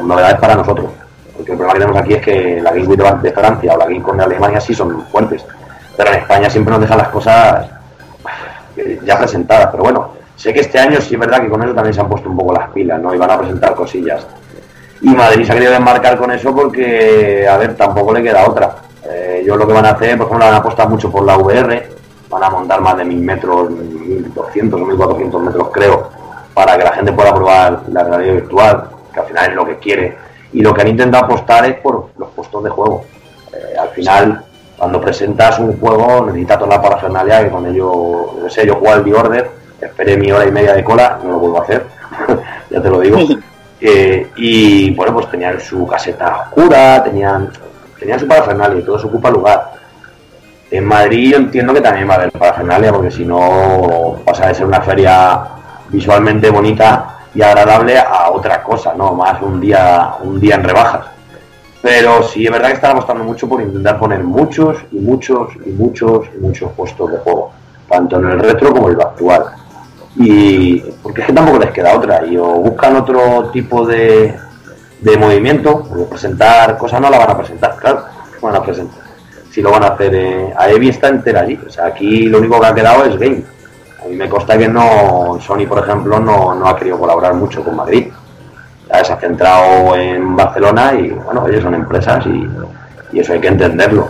novedades 0.03 0.39
para 0.39 0.55
nosotros. 0.55 0.89
Porque 1.35 1.51
el 1.51 1.57
problema 1.57 1.73
que 1.73 1.79
tenemos 1.79 2.01
aquí 2.01 2.13
es 2.15 2.21
que 2.23 2.61
la 2.61 2.71
Game 2.71 3.21
de 3.21 3.31
Francia 3.31 3.73
o 3.73 3.77
la 3.77 3.85
Game 3.85 4.01
Con 4.01 4.17
de 4.17 4.23
Alemania 4.23 4.59
sí 4.59 4.73
son 4.73 5.05
fuertes, 5.07 5.45
pero 5.95 6.11
en 6.11 6.19
España 6.19 6.49
siempre 6.49 6.71
nos 6.71 6.81
dejan 6.81 6.97
las 6.97 7.09
cosas 7.09 7.67
eh, 8.77 8.99
ya 9.03 9.17
presentadas, 9.17 9.67
pero 9.71 9.83
bueno, 9.83 10.18
sé 10.39 10.53
que 10.53 10.61
este 10.61 10.79
año 10.79 11.01
sí 11.01 11.15
es 11.15 11.19
verdad 11.19 11.41
que 11.41 11.49
con 11.49 11.61
eso 11.61 11.73
también 11.73 11.93
se 11.93 11.99
han 11.99 12.07
puesto 12.07 12.29
un 12.29 12.37
poco 12.37 12.53
las 12.53 12.69
pilas, 12.69 13.01
¿no? 13.01 13.13
Y 13.13 13.17
van 13.17 13.29
a 13.29 13.37
presentar 13.37 13.75
cosillas. 13.75 14.25
Y 15.01 15.09
Madrid 15.09 15.45
se 15.45 15.51
ha 15.51 15.55
querido 15.55 15.73
desmarcar 15.73 16.17
con 16.17 16.31
eso 16.31 16.55
porque, 16.55 17.45
a 17.47 17.57
ver, 17.57 17.75
tampoco 17.75 18.13
le 18.13 18.23
queda 18.23 18.47
otra. 18.47 18.75
Eh, 19.03 19.43
yo 19.45 19.57
lo 19.57 19.67
que 19.67 19.73
van 19.73 19.85
a 19.85 19.89
hacer, 19.91 20.17
por 20.17 20.27
ejemplo, 20.27 20.45
van 20.45 20.55
a 20.55 20.57
apostar 20.57 20.87
mucho 20.87 21.11
por 21.11 21.25
la 21.25 21.37
VR, 21.37 21.89
van 22.29 22.43
a 22.43 22.49
montar 22.49 22.79
más 22.79 22.97
de 22.97 23.03
1000 23.03 23.19
metros, 23.19 23.69
1200 23.69 24.81
o 24.81 24.85
1400 24.85 25.41
metros 25.41 25.69
creo, 25.73 26.09
para 26.53 26.77
que 26.77 26.83
la 26.85 26.93
gente 26.93 27.11
pueda 27.11 27.33
probar 27.33 27.81
la 27.91 28.03
realidad 28.03 28.33
virtual, 28.35 28.89
que 29.13 29.19
al 29.19 29.25
final 29.25 29.49
es 29.49 29.55
lo 29.55 29.65
que 29.65 29.77
quiere. 29.77 30.17
Y 30.53 30.61
lo 30.61 30.73
que 30.73 30.81
han 30.81 30.87
intentado 30.87 31.25
apostar 31.25 31.65
es 31.65 31.75
por 31.75 32.11
los 32.17 32.29
puestos 32.29 32.63
de 32.63 32.69
juego. 32.69 33.03
Eh, 33.53 33.77
al 33.77 33.89
final, 33.89 34.45
cuando 34.77 35.01
presentas 35.01 35.59
un 35.59 35.77
juego, 35.79 36.25
necesitas 36.27 36.59
toda 36.59 36.77
la 36.77 36.81
parafernalia 36.81 37.43
que 37.43 37.49
con 37.49 37.65
ello, 37.65 38.35
no 38.41 38.49
sé, 38.49 38.65
yo 38.65 38.75
juego 38.75 38.93
al 38.93 39.03
The 39.03 39.13
Order, 39.13 39.59
esperé 39.81 40.17
mi 40.17 40.31
hora 40.31 40.47
y 40.47 40.51
media 40.51 40.73
de 40.73 40.83
cola, 40.83 41.19
no 41.23 41.31
lo 41.31 41.39
vuelvo 41.39 41.61
a 41.61 41.63
hacer, 41.63 41.85
ya 42.69 42.81
te 42.81 42.89
lo 42.89 42.99
digo. 42.99 43.17
Eh, 43.81 44.31
y 44.35 44.93
bueno, 44.93 45.13
pues 45.13 45.31
tenían 45.31 45.57
su 45.61 45.87
caseta 45.87 46.41
oscura, 46.41 47.01
tenían, 47.01 47.49
tenían 47.97 48.19
su 48.19 48.27
parafernalia 48.27 48.79
y 48.79 48.83
todo 48.83 48.99
se 48.99 49.07
ocupa 49.07 49.31
lugar. 49.31 49.71
En 50.69 50.83
Madrid 50.83 51.31
yo 51.31 51.37
entiendo 51.37 51.73
que 51.73 51.79
también 51.79 52.07
va 52.09 52.15
a 52.15 52.17
haber 52.17 52.31
parafernalia, 52.31 52.91
porque 52.91 53.09
si 53.09 53.23
no 53.23 54.17
pasa 54.25 54.47
de 54.47 54.55
ser 54.55 54.65
una 54.65 54.81
feria 54.81 55.43
visualmente 55.89 56.49
bonita 56.49 57.19
y 57.33 57.41
agradable 57.41 57.97
a 57.97 58.29
otra 58.31 58.61
cosa, 58.61 58.93
¿no? 58.93 59.13
Más 59.13 59.41
un 59.41 59.59
día, 59.59 60.15
un 60.21 60.39
día 60.39 60.55
en 60.55 60.63
rebajas. 60.63 61.05
Pero 61.81 62.23
sí 62.23 62.45
es 62.45 62.51
verdad 62.51 62.67
que 62.67 62.75
están 62.75 62.91
apostando 62.91 63.23
mucho 63.23 63.47
por 63.47 63.61
intentar 63.61 63.97
poner 63.97 64.23
muchos 64.23 64.77
y 64.91 64.99
muchos 64.99 65.49
y 65.65 65.69
muchos 65.69 66.27
y 66.35 66.37
muchos 66.39 66.71
puestos 66.73 67.11
de 67.11 67.17
juego, 67.19 67.51
tanto 67.89 68.19
en 68.19 68.25
el 68.25 68.39
retro 68.39 68.73
como 68.73 68.89
en 68.89 68.97
lo 68.97 69.03
actual. 69.03 69.45
Y 70.21 70.81
porque 71.01 71.21
es 71.21 71.27
que 71.27 71.33
tampoco 71.33 71.59
les 71.59 71.71
queda 71.71 71.95
otra, 71.95 72.25
y 72.25 72.35
o 72.35 72.45
buscan 72.45 72.97
otro 72.97 73.49
tipo 73.53 73.85
de, 73.85 74.35
de 74.99 75.17
movimiento, 75.17 75.85
porque 75.87 76.03
presentar 76.03 76.77
cosas 76.77 76.99
no 76.99 77.09
la 77.09 77.19
van 77.19 77.31
a 77.31 77.37
presentar, 77.37 77.77
claro, 77.77 78.03
van 78.41 78.55
a 78.55 78.61
presentar. 78.61 78.99
Si 79.49 79.61
lo 79.61 79.71
van 79.71 79.83
a 79.83 79.87
hacer, 79.87 80.13
eh, 80.13 80.53
a 80.57 80.69
Evi 80.69 80.89
está 80.89 81.07
entera 81.07 81.39
allí, 81.39 81.57
o 81.65 81.69
sea, 81.69 81.85
aquí 81.85 82.23
lo 82.23 82.39
único 82.39 82.59
que 82.59 82.67
ha 82.67 82.75
quedado 82.75 83.05
es 83.05 83.17
Game. 83.17 83.43
A 84.03 84.07
mí 84.07 84.15
me 84.17 84.27
consta 84.27 84.57
que 84.57 84.67
no, 84.67 85.39
Sony 85.39 85.65
por 85.65 85.79
ejemplo, 85.79 86.19
no, 86.19 86.53
no 86.53 86.67
ha 86.67 86.75
querido 86.75 86.99
colaborar 86.99 87.33
mucho 87.33 87.63
con 87.63 87.77
Madrid. 87.77 88.07
Ya 88.89 89.03
se 89.03 89.13
ha 89.13 89.17
centrado 89.17 89.95
en 89.95 90.35
Barcelona 90.35 90.93
y 90.95 91.11
bueno, 91.11 91.47
ellos 91.47 91.63
son 91.63 91.75
empresas 91.75 92.25
y, 92.25 92.49
y 93.13 93.19
eso 93.19 93.33
hay 93.33 93.39
que 93.39 93.47
entenderlo. 93.47 94.07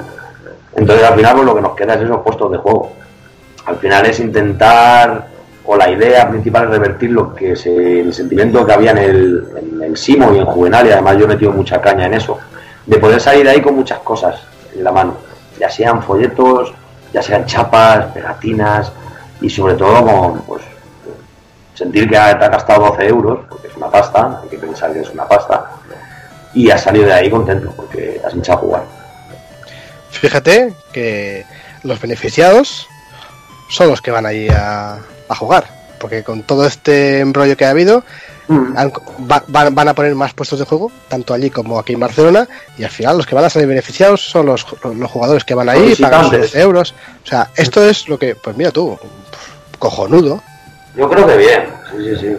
Entonces 0.76 1.06
al 1.06 1.16
final 1.16 1.36
pues, 1.36 1.46
lo 1.46 1.56
que 1.56 1.62
nos 1.62 1.76
queda 1.76 1.94
es 1.96 2.02
esos 2.02 2.22
puestos 2.22 2.52
de 2.52 2.58
juego. 2.58 2.94
Al 3.66 3.76
final 3.78 4.06
es 4.06 4.20
intentar, 4.20 5.28
o 5.72 5.78
la 5.78 5.88
idea 5.88 6.28
principal 6.28 6.64
es 6.64 6.70
revertir 6.72 7.12
lo 7.12 7.36
que 7.36 7.56
se, 7.56 8.00
el 8.00 8.12
sentimiento 8.12 8.66
que 8.66 8.74
había 8.74 8.90
en 8.90 8.98
el, 8.98 9.48
en 9.84 9.96
Simo 9.96 10.34
y 10.34 10.40
en 10.40 10.46
Juvenal, 10.46 10.88
y 10.88 10.92
además 10.92 11.16
yo 11.16 11.26
he 11.26 11.28
metido 11.28 11.52
mucha 11.52 11.80
caña 11.80 12.08
en 12.08 12.16
eso, 12.16 12.40
de 12.88 12.98
poder 12.98 13.22
salir 13.22 13.44
de 13.44 13.52
ahí 13.52 13.62
con 13.62 13.76
muchas 13.76 14.00
cosas 14.00 14.42
en 14.76 14.84
la 14.84 14.92
mano, 14.92 15.18
ya 15.60 15.70
sean 15.70 16.02
folletos, 16.02 16.74
ya 17.14 17.22
sean 17.22 17.46
chapas, 17.46 18.06
pegatinas 18.06 18.92
y 19.42 19.50
sobre 19.52 19.76
todo 19.76 20.04
con 20.04 20.42
pues, 20.42 20.64
sentir 21.76 22.06
que 22.06 22.16
te 22.16 22.18
ha 22.18 22.34
gastado 22.34 22.88
12 22.88 23.06
euros, 23.06 23.40
porque 23.48 23.68
es 23.68 23.78
una 23.78 23.92
pasta, 23.92 24.40
hay 24.42 24.50
que 24.50 24.58
pensar 24.58 24.92
que 24.92 25.02
es 25.02 25.10
una 25.12 25.28
pasta, 25.28 25.70
y 26.52 26.72
has 26.72 26.82
salido 26.82 27.06
de 27.06 27.14
ahí 27.14 27.30
contento 27.30 27.72
porque 27.76 28.20
has 28.26 28.34
hinchado 28.34 28.58
a 28.58 28.62
jugar. 28.62 28.84
Fíjate 30.10 30.74
que 30.92 31.46
los 31.84 32.02
beneficiados 32.02 32.88
son 33.70 33.90
los 33.90 34.02
que 34.02 34.10
van 34.10 34.26
allí 34.26 34.48
a, 34.50 34.98
a 35.30 35.36
jugar, 35.36 35.64
porque 36.00 36.24
con 36.24 36.44
todo 36.44 36.66
este 36.66 37.20
embrollo 37.20 37.56
que 37.56 37.66
ha 37.66 37.70
habido, 37.70 38.04
han- 38.76 38.92
va- 39.32 39.44
van, 39.48 39.76
van 39.76 39.88
a 39.90 39.94
poner 39.94 40.16
más 40.16 40.34
puestos 40.34 40.58
de 40.60 40.66
juego, 40.66 40.92
tanto 41.08 41.34
allí 41.36 41.50
como 41.52 41.78
aquí 41.80 41.94
en 41.94 42.00
Barcelona, 42.00 42.48
y 42.78 42.84
al 42.84 42.90
final 42.90 43.16
los 43.18 43.26
que 43.28 43.36
van 43.36 43.46
a 43.46 43.50
salir 43.50 43.68
beneficiados 43.68 44.22
son 44.28 44.48
los, 44.48 44.66
los 44.84 45.12
jugadores 45.12 45.44
que 45.44 45.54
van 45.54 45.70
ahí, 45.70 45.90
Los 45.90 46.00
pagan 46.00 46.22
sus 46.24 46.32
visitantes. 46.32 46.52
12 46.54 46.62
euros. 46.64 46.96
O 47.24 47.28
sea, 47.28 47.50
esto 47.56 47.84
es 47.88 48.08
lo 48.10 48.18
que, 48.18 48.36
pues 48.36 48.58
mira 48.58 48.72
tú, 48.72 48.98
cojonudo, 49.78 50.42
Yo 50.96 51.10
creo 51.10 51.28
que 51.28 51.38
bien, 51.38 51.70
sí, 51.92 51.98
sí, 52.04 52.16
sí. 52.20 52.38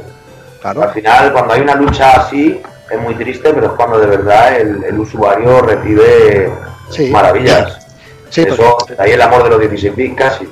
claro. 0.60 0.82
Al 0.82 0.92
final, 0.92 1.32
cuando 1.32 1.54
hay 1.54 1.60
una 1.60 1.74
lucha 1.76 2.10
así, 2.22 2.60
es 2.90 3.00
muy 3.00 3.14
triste, 3.14 3.52
pero 3.54 3.66
es 3.68 3.72
cuando 3.74 3.98
de 4.00 4.06
verdad 4.08 4.60
el, 4.60 4.82
el 4.84 4.98
usuario 4.98 5.62
recibe 5.62 6.52
Sí. 6.90 7.08
maravillas. 7.10 7.78
Sí, 8.30 8.44
porque- 8.44 8.62
Eso, 8.62 8.76
de 8.88 8.96
ahí 9.02 9.12
el 9.12 9.22
amor 9.22 9.44
de 9.44 9.50
los 9.50 9.60
16 9.60 9.94
bits 9.94 10.16
casi. 10.16 10.48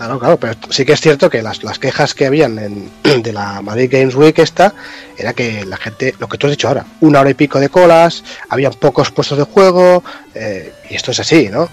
Claro, 0.00 0.18
claro, 0.18 0.40
pero 0.40 0.54
sí 0.70 0.86
que 0.86 0.94
es 0.94 1.00
cierto 1.02 1.28
que 1.28 1.42
las, 1.42 1.62
las 1.62 1.78
quejas 1.78 2.14
que 2.14 2.24
habían 2.24 2.58
en, 2.58 2.90
de 3.22 3.34
la 3.34 3.60
Madrid 3.60 3.90
Games 3.92 4.14
Week 4.14 4.38
esta 4.38 4.72
era 5.18 5.34
que 5.34 5.66
la 5.66 5.76
gente, 5.76 6.14
lo 6.18 6.26
que 6.26 6.38
tú 6.38 6.46
has 6.46 6.52
dicho 6.52 6.68
ahora, 6.68 6.86
una 7.00 7.20
hora 7.20 7.28
y 7.28 7.34
pico 7.34 7.60
de 7.60 7.68
colas, 7.68 8.24
habían 8.48 8.72
pocos 8.72 9.10
puestos 9.10 9.36
de 9.36 9.44
juego, 9.44 10.02
eh, 10.34 10.72
y 10.88 10.94
esto 10.94 11.10
es 11.10 11.20
así, 11.20 11.50
¿no? 11.50 11.68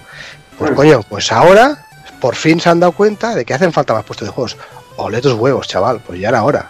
Pues 0.58 0.72
coño, 0.72 1.02
pues 1.08 1.32
ahora 1.32 1.86
por 2.20 2.36
fin 2.36 2.60
se 2.60 2.68
han 2.68 2.80
dado 2.80 2.92
cuenta 2.92 3.34
de 3.34 3.46
que 3.46 3.54
hacen 3.54 3.72
falta 3.72 3.94
más 3.94 4.04
puestos 4.04 4.28
de 4.28 4.32
juegos. 4.34 4.58
Ole 4.98 5.22
tus 5.22 5.32
huevos, 5.32 5.66
chaval, 5.66 6.00
pues 6.00 6.20
ya 6.20 6.28
era 6.28 6.42
hora. 6.42 6.68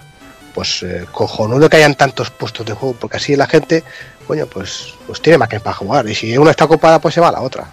Pues 0.55 0.85
eh, 0.85 1.07
cojonudo 1.11 1.69
que 1.69 1.79
hayan 1.79 1.97
tantos 1.97 2.31
puestos 2.31 2.65
de 2.67 2.75
juego, 2.75 2.95
porque 3.01 3.17
así 3.17 3.35
la 3.35 3.49
gente, 3.49 3.83
coño, 4.29 4.47
pues, 4.47 4.95
pues 5.09 5.21
tiene 5.21 5.39
más 5.39 5.49
que 5.49 5.59
para 5.59 5.75
jugar. 5.75 6.09
Y 6.09 6.15
si 6.15 6.39
una 6.39 6.53
está 6.53 6.67
ocupada, 6.67 7.01
pues 7.01 7.15
se 7.15 7.21
va 7.21 7.31
a 7.31 7.33
la 7.33 7.41
otra. 7.41 7.65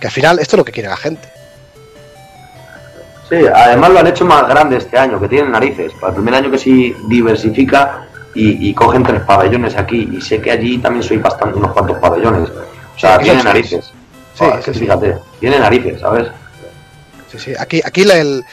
Que 0.00 0.06
al 0.06 0.12
final 0.12 0.38
esto 0.38 0.54
es 0.54 0.58
lo 0.58 0.64
que 0.64 0.70
quiere 0.70 0.88
la 0.88 0.96
gente. 0.96 1.33
Sí, 3.28 3.36
además 3.52 3.90
lo 3.90 3.98
han 4.00 4.06
hecho 4.06 4.24
más 4.24 4.46
grande 4.48 4.76
este 4.76 4.98
año, 4.98 5.18
que 5.20 5.28
tienen 5.28 5.50
narices. 5.52 5.92
Para 5.94 6.08
el 6.10 6.14
primer 6.16 6.34
año 6.34 6.50
que 6.50 6.58
sí 6.58 6.94
diversifica 7.08 8.06
y, 8.34 8.68
y 8.68 8.74
cogen 8.74 9.02
tres 9.02 9.22
pabellones 9.22 9.76
aquí. 9.76 10.08
Y 10.12 10.20
sé 10.20 10.40
que 10.40 10.50
allí 10.50 10.78
también 10.78 11.02
soy 11.02 11.16
bastante 11.18 11.58
unos 11.58 11.72
cuantos 11.72 11.98
pabellones. 11.98 12.50
O 12.50 12.98
sea, 12.98 13.16
Sí, 13.18 13.24
tiene 13.24 13.42
narices. 13.42 13.86
sí, 14.34 14.44
sí, 14.44 14.50
que 14.64 14.72
sí. 14.74 14.80
Fíjate, 14.80 15.16
tiene 15.40 15.58
narices, 15.58 16.00
¿sabes? 16.00 16.28
Sí, 17.32 17.38
sí. 17.38 17.52
Aquí, 17.58 17.80
aquí 17.84 18.04
la- 18.04 18.18
el, 18.18 18.44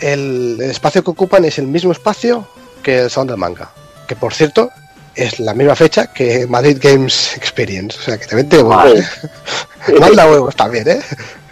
el 0.00 0.60
espacio 0.60 1.02
que 1.02 1.10
ocupan 1.10 1.44
es 1.44 1.58
el 1.58 1.66
mismo 1.66 1.92
espacio 1.92 2.46
que 2.82 3.00
el 3.02 3.10
Salón 3.10 3.28
del 3.28 3.36
Manga. 3.38 3.70
Que 4.06 4.14
por 4.16 4.32
cierto, 4.34 4.70
es 5.14 5.40
la 5.40 5.54
misma 5.54 5.74
fecha 5.74 6.08
que 6.12 6.46
Madrid 6.46 6.78
Games 6.80 7.36
Experience. 7.36 7.98
O 7.98 8.02
sea 8.02 8.18
que 8.18 8.26
también 8.26 8.48
te 8.48 8.62
Vale. 8.62 9.02
Manda 10.00 10.26
huevos 10.30 10.54
también, 10.54 10.86
¿eh? 10.88 11.00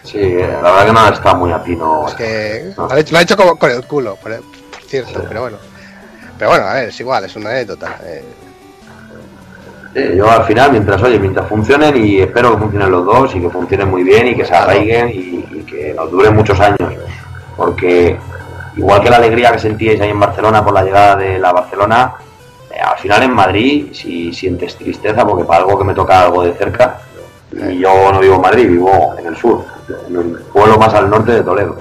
Sí, 0.06 0.34
la 0.38 0.46
verdad 0.60 0.86
que 0.86 0.92
no 0.92 1.08
está 1.08 1.34
muy 1.34 1.52
a 1.52 1.62
pino. 1.62 2.06
Es 2.06 2.14
que 2.14 2.72
lo 2.76 2.90
han 2.90 2.98
hecho, 2.98 3.12
lo 3.12 3.18
han 3.18 3.24
hecho 3.24 3.36
como 3.36 3.56
con 3.58 3.70
el 3.70 3.84
culo, 3.86 4.16
por, 4.16 4.34
por 4.36 4.82
cierto, 4.86 5.22
pero 5.28 5.40
bueno. 5.42 5.56
Pero 6.38 6.50
bueno, 6.50 6.66
a 6.66 6.74
ver, 6.74 6.88
es 6.90 7.00
igual, 7.00 7.24
es 7.24 7.34
una 7.36 7.50
anécdota. 7.50 7.98
eh. 8.04 8.24
Yo 10.14 10.30
al 10.30 10.44
final, 10.44 10.72
mientras, 10.72 11.02
oye, 11.02 11.18
mientras 11.18 11.48
funcionen 11.48 11.96
y 11.96 12.20
espero 12.20 12.52
que 12.52 12.58
funcionen 12.58 12.90
los 12.90 13.04
dos 13.06 13.34
y 13.34 13.40
que 13.40 13.48
funcionen 13.48 13.88
muy 13.90 14.02
bien 14.02 14.26
y 14.28 14.36
que 14.36 14.44
se 14.44 14.54
arraiguen 14.54 15.08
y, 15.08 15.46
y 15.50 15.62
que 15.66 15.94
nos 15.94 16.10
duren 16.10 16.34
muchos 16.36 16.60
años. 16.60 16.92
Porque 17.56 18.18
igual 18.76 19.00
que 19.00 19.08
la 19.08 19.16
alegría 19.16 19.52
que 19.52 19.58
sentíais 19.58 19.98
ahí 20.02 20.10
en 20.10 20.20
Barcelona 20.20 20.62
por 20.62 20.74
la 20.74 20.82
llegada 20.84 21.16
de 21.16 21.38
la 21.38 21.50
Barcelona, 21.50 22.12
eh, 22.70 22.78
al 22.78 22.98
final 22.98 23.22
en 23.22 23.32
Madrid 23.32 23.86
si 23.92 24.34
sientes 24.34 24.76
tristeza 24.76 25.26
porque 25.26 25.44
para 25.44 25.60
algo 25.64 25.78
que 25.78 25.84
me 25.84 25.94
toca 25.94 26.20
algo 26.24 26.42
de 26.44 26.52
cerca, 26.52 27.00
y 27.52 27.78
yo 27.78 28.12
no 28.12 28.20
vivo 28.20 28.36
en 28.36 28.40
Madrid, 28.40 28.68
vivo 28.68 29.14
en 29.18 29.26
el 29.26 29.36
sur, 29.36 29.64
en 30.08 30.16
el 30.16 30.38
pueblo 30.52 30.78
más 30.78 30.92
al 30.94 31.10
norte 31.10 31.32
de 31.32 31.42
Toledo. 31.42 31.80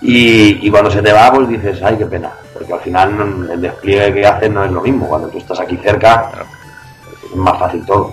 Y, 0.00 0.66
y 0.66 0.70
cuando 0.70 0.90
se 0.90 1.00
te 1.00 1.12
va, 1.12 1.32
pues 1.32 1.48
dices, 1.48 1.80
ay, 1.82 1.96
qué 1.96 2.06
pena, 2.06 2.30
porque 2.52 2.72
al 2.72 2.80
final 2.80 3.48
el 3.52 3.60
despliegue 3.60 4.14
que 4.14 4.26
hacen 4.26 4.54
no 4.54 4.64
es 4.64 4.72
lo 4.72 4.80
mismo. 4.80 5.08
Cuando 5.08 5.28
tú 5.28 5.38
estás 5.38 5.60
aquí 5.60 5.76
cerca, 5.76 6.32
es 7.24 7.36
más 7.36 7.58
fácil 7.58 7.84
todo. 7.86 8.12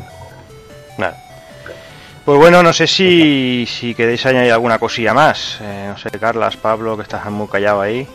Pues 2.30 2.38
bueno, 2.38 2.62
no 2.62 2.74
sé 2.74 2.86
si, 2.86 3.66
si 3.68 3.96
queréis 3.96 4.24
añadir 4.28 4.52
alguna 4.52 4.78
cosilla 4.78 5.16
más. 5.16 5.58
Eh, 5.64 5.88
no 5.90 5.98
sé, 5.98 6.12
Carlas, 6.12 6.58
Pablo, 6.58 6.96
que 6.96 7.02
estás 7.02 7.26
muy 7.32 7.48
callado 7.48 7.82
ahí. 7.82 8.08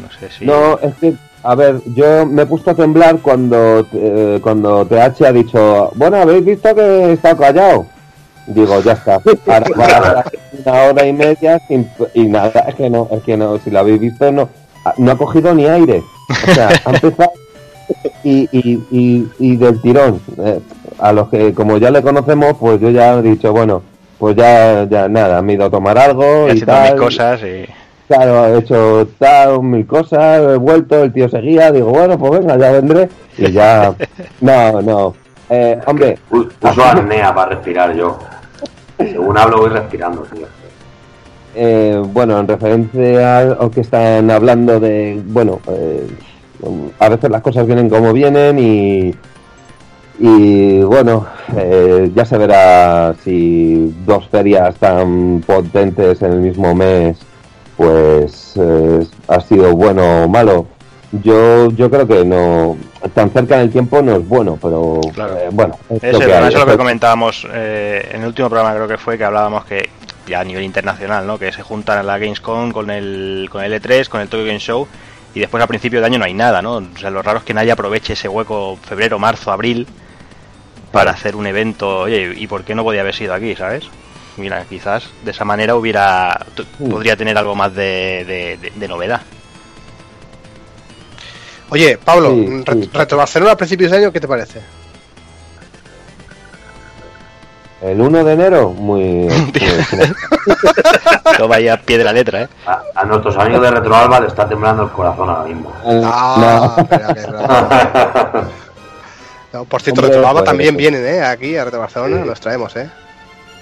No 0.00 0.08
sé 0.12 0.30
si. 0.30 0.46
No, 0.46 0.78
es 0.78 0.94
que, 0.94 1.14
a 1.42 1.56
ver, 1.56 1.80
yo 1.86 2.24
me 2.24 2.42
he 2.42 2.46
puesto 2.46 2.70
a 2.70 2.74
temblar 2.74 3.18
cuando, 3.18 3.84
eh, 3.92 4.38
cuando 4.40 4.86
TH 4.86 5.26
ha 5.26 5.32
dicho, 5.32 5.90
bueno, 5.96 6.18
habéis 6.18 6.44
visto 6.44 6.72
que 6.72 7.14
está 7.14 7.36
callado. 7.36 7.86
Digo, 8.48 8.80
ya 8.80 8.92
está. 8.92 9.14
Ahora 9.46 9.66
va 9.76 9.84
a 9.84 10.20
estar 10.20 10.32
una 10.64 10.82
hora 10.84 11.06
y 11.06 11.12
media 11.12 11.58
sin- 11.68 11.88
y 12.14 12.24
nada, 12.26 12.64
es 12.68 12.74
que 12.74 12.88
no, 12.90 13.06
es 13.10 13.22
que 13.22 13.36
no, 13.36 13.58
si 13.58 13.70
lo 13.70 13.78
habéis 13.80 14.00
visto, 14.00 14.32
no, 14.32 14.48
no 14.96 15.12
ha 15.12 15.16
cogido 15.16 15.54
ni 15.54 15.66
aire. 15.66 16.02
O 16.48 16.54
sea, 16.54 16.68
ha 16.84 16.90
empezado 16.94 17.32
y, 18.24 18.48
y, 18.52 18.82
y, 18.90 19.28
y 19.38 19.56
del 19.56 19.80
tirón. 19.82 20.20
Eh, 20.38 20.60
a 20.98 21.12
los 21.12 21.28
que, 21.28 21.52
como 21.54 21.76
ya 21.78 21.90
le 21.90 22.02
conocemos, 22.02 22.54
pues 22.58 22.80
yo 22.80 22.90
ya 22.90 23.14
he 23.14 23.22
dicho, 23.22 23.52
bueno, 23.52 23.82
pues 24.18 24.34
ya, 24.34 24.84
ya 24.90 25.08
nada, 25.08 25.40
me 25.42 25.52
he 25.52 25.56
ido 25.56 25.66
a 25.66 25.70
tomar 25.70 25.96
algo 25.98 26.48
y 26.52 26.60
tal. 26.62 26.92
mis 26.94 27.00
cosas 27.02 27.40
y. 27.42 27.66
Claro, 28.08 28.46
he 28.46 28.58
hecho 28.60 29.06
tal, 29.18 29.62
mil 29.62 29.86
cosas, 29.86 30.40
he 30.40 30.56
vuelto, 30.56 31.02
el 31.04 31.12
tío 31.12 31.28
seguía, 31.28 31.70
digo, 31.70 31.90
bueno, 31.90 32.18
pues 32.18 32.40
venga, 32.40 32.56
ya 32.56 32.70
vendré. 32.72 33.10
Y 33.36 33.52
ya, 33.52 33.92
no, 34.40 34.80
no. 34.80 35.14
Eh, 35.50 35.78
hombre, 35.84 36.18
Pu- 36.30 36.48
Puso 36.58 36.82
apnea 36.82 37.34
para 37.34 37.50
respirar 37.50 37.94
yo. 37.94 38.18
Según 38.98 39.38
hablo 39.38 39.58
voy 39.58 39.70
respirando, 39.70 40.26
eh, 41.54 42.00
bueno, 42.12 42.38
en 42.38 42.46
referencia 42.48 43.40
a 43.40 43.70
que 43.70 43.80
están 43.80 44.30
hablando 44.30 44.78
de, 44.80 45.20
bueno, 45.26 45.60
eh, 45.68 46.06
a 46.98 47.08
veces 47.08 47.30
las 47.30 47.42
cosas 47.42 47.66
vienen 47.66 47.88
como 47.88 48.12
vienen 48.12 48.58
y, 48.58 49.14
y 50.18 50.80
bueno, 50.82 51.26
eh, 51.56 52.10
ya 52.14 52.24
se 52.24 52.38
verá 52.38 53.14
si 53.24 53.94
dos 54.04 54.28
ferias 54.28 54.74
tan 54.76 55.42
potentes 55.46 56.20
en 56.22 56.32
el 56.32 56.40
mismo 56.40 56.74
mes, 56.74 57.18
pues 57.76 58.54
ha 59.28 59.40
sido 59.40 59.74
bueno 59.74 60.24
o 60.24 60.28
malo. 60.28 60.66
Yo, 61.12 61.70
yo 61.70 61.90
creo 61.90 62.06
que 62.06 62.22
no, 62.24 62.76
tan 63.14 63.30
cerca 63.30 63.54
en 63.56 63.62
el 63.62 63.70
tiempo 63.70 64.02
no 64.02 64.16
es 64.16 64.28
bueno, 64.28 64.58
pero 64.60 65.00
Claro. 65.14 65.38
eh, 65.38 65.48
bueno, 65.50 65.78
es 65.88 66.04
Es 66.04 66.12
lo 66.12 66.20
el- 66.20 66.26
que 66.26 66.34
hay, 66.34 66.48
eso 66.48 66.58
es 66.58 66.64
lo 66.66 66.70
que 66.72 66.76
comentábamos 66.76 67.46
eh, 67.50 68.10
en 68.12 68.20
el 68.20 68.26
último 68.28 68.50
programa, 68.50 68.74
creo 68.74 68.86
que 68.88 68.98
fue, 68.98 69.16
que 69.16 69.24
hablábamos 69.24 69.64
que 69.64 69.88
ya 70.26 70.40
a 70.40 70.44
nivel 70.44 70.64
internacional, 70.64 71.26
¿no? 71.26 71.38
Que 71.38 71.50
se 71.50 71.62
juntan 71.62 72.06
la 72.06 72.18
Gamescom 72.18 72.72
con 72.72 72.90
el, 72.90 73.48
con 73.50 73.64
el 73.64 73.72
E3, 73.80 74.08
con 74.08 74.20
el 74.20 74.28
Tokyo 74.28 74.44
Game 74.44 74.58
Show, 74.58 74.86
y 75.34 75.40
después 75.40 75.62
a 75.64 75.66
principio 75.66 76.00
de 76.00 76.06
año 76.06 76.18
no 76.18 76.26
hay 76.26 76.34
nada, 76.34 76.60
¿no? 76.60 76.76
O 76.76 76.98
sea, 76.98 77.08
lo 77.08 77.22
raro 77.22 77.38
es 77.38 77.44
que 77.44 77.54
nadie 77.54 77.72
aproveche 77.72 78.12
ese 78.12 78.28
hueco 78.28 78.76
febrero, 78.82 79.18
marzo, 79.18 79.50
abril 79.50 79.86
para 80.92 81.12
hacer 81.12 81.36
un 81.36 81.46
evento. 81.46 82.00
Oye, 82.00 82.34
¿y 82.36 82.46
por 82.46 82.64
qué 82.64 82.74
no 82.74 82.84
podía 82.84 83.00
haber 83.00 83.14
sido 83.14 83.32
aquí, 83.32 83.56
sabes? 83.56 83.84
Mira, 84.36 84.64
quizás 84.68 85.08
de 85.24 85.30
esa 85.30 85.44
manera 85.46 85.74
hubiera 85.74 86.38
Mm. 86.78 86.90
podría 86.90 87.16
tener 87.16 87.38
algo 87.38 87.54
más 87.54 87.74
de, 87.74 88.24
de- 88.26 88.58
de- 88.60 88.72
de 88.76 88.88
novedad. 88.88 89.22
Oye, 91.70 91.98
Pablo, 92.02 92.30
Sí, 92.30 92.46
Ret- 92.64 92.82
sí. 92.84 92.90
Retro 92.92 93.18
Barcelona 93.18 93.52
a 93.52 93.56
principios 93.56 93.90
de 93.90 93.98
año, 93.98 94.12
¿qué 94.12 94.20
te 94.20 94.28
parece? 94.28 94.60
el 97.80 98.00
1 98.00 98.24
de 98.24 98.32
enero, 98.32 98.70
muy... 98.70 99.28
Todo 101.36 101.46
vaya 101.46 101.74
a 101.74 101.76
pie 101.76 101.96
de 101.98 102.02
la 102.04 102.12
letra, 102.12 102.42
¿eh? 102.42 102.48
A, 102.66 102.82
a 102.96 103.04
nuestros 103.04 103.36
amigos 103.36 103.62
de 103.62 103.70
Retroalba 103.70 104.18
le 104.20 104.26
está 104.26 104.48
temblando 104.48 104.82
el 104.82 104.90
corazón 104.90 105.30
ahora 105.30 105.44
mismo. 105.44 105.72
Ah, 105.84 106.74
no. 106.76 106.82
espera, 106.82 107.14
que 107.14 107.20
verdad. 107.20 108.44
No, 109.52 109.64
por 109.64 109.80
cierto, 109.80 110.00
Hombre, 110.00 110.14
Retro 110.16 110.28
Alba 110.28 110.40
pues- 110.40 110.50
también 110.50 110.76
vienen, 110.76 111.06
¿eh? 111.06 111.22
Aquí 111.22 111.56
a 111.56 111.64
Retro 111.64 111.80
Barcelona, 111.80 112.22
Sí. 112.22 112.28
los 112.28 112.40
traemos, 112.40 112.74
¿eh? 112.76 112.90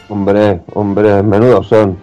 Hombre, 0.08 0.60
hombre, 0.72 1.22
menudos 1.22 1.68
son. 1.68 1.98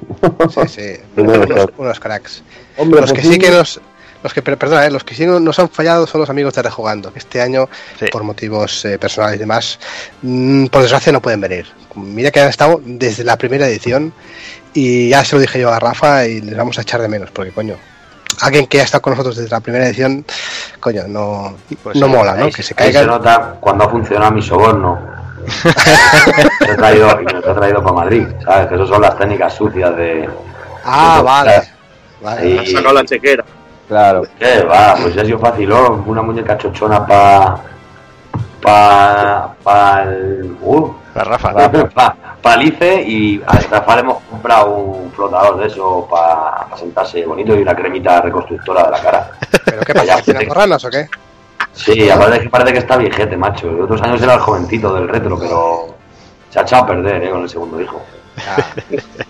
Sí, 0.50 0.68
sí, 0.68 0.96
Menudos 1.16 1.46
unos, 1.48 1.60
son. 1.62 1.72
unos 1.78 2.00
cracks. 2.00 2.44
Hombre, 2.78 3.02
Los 3.02 3.12
que 3.14 3.22
pues 3.22 3.34
sí 3.34 3.40
que 3.40 3.50
nos... 3.50 3.82
Los 4.24 4.34
que, 4.34 4.42
per- 4.42 4.58
perdona, 4.58 4.86
¿eh? 4.86 4.90
los 4.92 5.04
que 5.04 5.14
sí 5.16 5.26
no- 5.26 5.40
nos 5.40 5.60
han 5.60 5.70
fallado 5.70 6.08
son 6.08 6.22
los 6.22 6.30
amigos 6.30 6.54
de 6.54 6.62
Rejugando, 6.64 7.12
que 7.12 7.20
este 7.20 7.42
año, 7.42 7.68
Sí. 8.00 8.06
por 8.12 8.24
motivos 8.24 8.86
eh, 8.86 8.98
personales 8.98 9.36
y 9.36 9.40
demás, 9.40 9.80
mm, 10.22 10.68
por 10.68 10.82
desgracia 10.82 11.12
no 11.12 11.22
pueden 11.22 11.42
venir. 11.42 11.68
Mira 11.96 12.32
que 12.32 12.40
han 12.40 12.48
estado 12.50 12.82
desde 12.84 13.24
la 13.24 13.38
primera 13.38 13.68
edición 13.68 14.14
y 14.74 15.10
ya 15.10 15.24
se 15.26 15.36
lo 15.36 15.42
dije 15.42 15.60
yo 15.60 15.72
a 15.72 15.80
Rafa 15.80 16.26
y 16.26 16.42
les 16.42 16.56
vamos 16.58 16.78
a 16.80 16.82
echar 16.82 17.02
de 17.02 17.08
menos, 17.10 17.30
porque 17.32 17.52
coño, 17.52 17.76
alguien 18.42 18.66
que 18.66 18.80
ha 18.82 18.84
estado 18.84 19.02
con 19.02 19.12
nosotros 19.12 19.36
desde 19.36 19.50
la 19.52 19.60
primera 19.60 19.86
edición, 19.88 20.26
coño, 20.80 21.04
no, 21.08 21.56
Pues 21.84 21.98
no 21.98 22.08
sí, 22.08 22.12
mola, 22.12 22.34
¿no? 22.36 22.46
Ahí, 22.46 22.52
Que 22.52 22.64
se 22.64 22.74
ahí 22.78 22.94
se 22.94 23.06
nota 23.06 23.58
cuando 23.60 23.84
ha 23.84 23.90
funcionado 23.90 24.32
mi 24.32 24.42
soborno. 24.42 25.00
Me 26.62 26.72
he 26.72 26.76
traído, 26.76 27.22
y 27.22 27.26
me 27.26 27.34
lo 27.34 27.52
he 27.52 27.54
traído 27.54 27.84
para 27.84 27.96
Madrid, 27.96 28.26
¿sabes? 28.46 28.68
Que 28.68 28.76
esas 28.76 28.88
son 28.88 29.02
las 29.02 29.18
técnicas 29.18 29.54
sucias 29.54 29.96
de... 29.98 30.30
Ah, 30.86 31.16
de- 31.18 31.24
vale. 31.24 31.64
vale. 32.22 32.60
Ha 32.60 32.66
sacado 32.66 32.94
la 32.94 33.06
chequera. 33.06 33.44
Claro. 33.88 34.24
¿Qué 34.40 34.64
va? 34.64 34.96
Pues 35.02 35.18
ha 35.18 35.26
sido 35.26 35.40
facilón, 35.40 36.04
una 36.08 36.22
muñeca 36.22 36.58
chochona 36.58 37.06
para... 37.06 37.56
Para... 38.62 39.54
Para 39.64 40.04
el... 40.04 40.58
Uh, 40.62 40.94
La 41.16 41.24
Rafa. 41.24 41.54
para 41.94 42.16
Palice 42.42 43.04
y 43.04 43.42
a 43.46 43.60
Rafa 43.72 43.96
le 43.96 44.02
hemos 44.02 44.24
comprado 44.24 44.76
un 44.76 45.12
flotador 45.12 45.58
de 45.60 45.68
eso 45.68 46.08
para 46.10 46.76
sentarse 46.78 47.26
bonito 47.26 47.56
y 47.56 47.62
una 47.62 47.76
cremita 47.76 48.22
reconstructora 48.22 48.84
de 48.84 48.92
la 48.92 49.02
cara. 49.02 49.32
¿Pero 49.66 49.82
qué 49.82 49.94
pasa? 49.94 50.22
¿Tiene 50.22 50.46
morranas 50.46 50.84
o 50.84 50.90
qué? 50.90 51.08
Sí, 51.72 52.10
aparte 52.10 52.42
que 52.42 52.50
parece 52.50 52.74
que 52.74 52.80
está 52.80 52.98
viejete, 52.98 53.38
macho. 53.38 53.72
Y 53.72 53.80
otros 53.80 54.02
años 54.02 54.22
era 54.22 54.34
el 54.36 54.40
jovencito 54.40 54.94
del 54.94 55.08
retro, 55.08 55.40
pero 55.40 55.96
se 56.50 56.60
ha 56.60 56.62
echado 56.64 56.84
a 56.84 56.88
perder, 56.88 57.24
¿eh? 57.24 57.30
Con 57.30 57.44
el 57.44 57.50
segundo 57.50 57.82
hijo. 57.82 58.02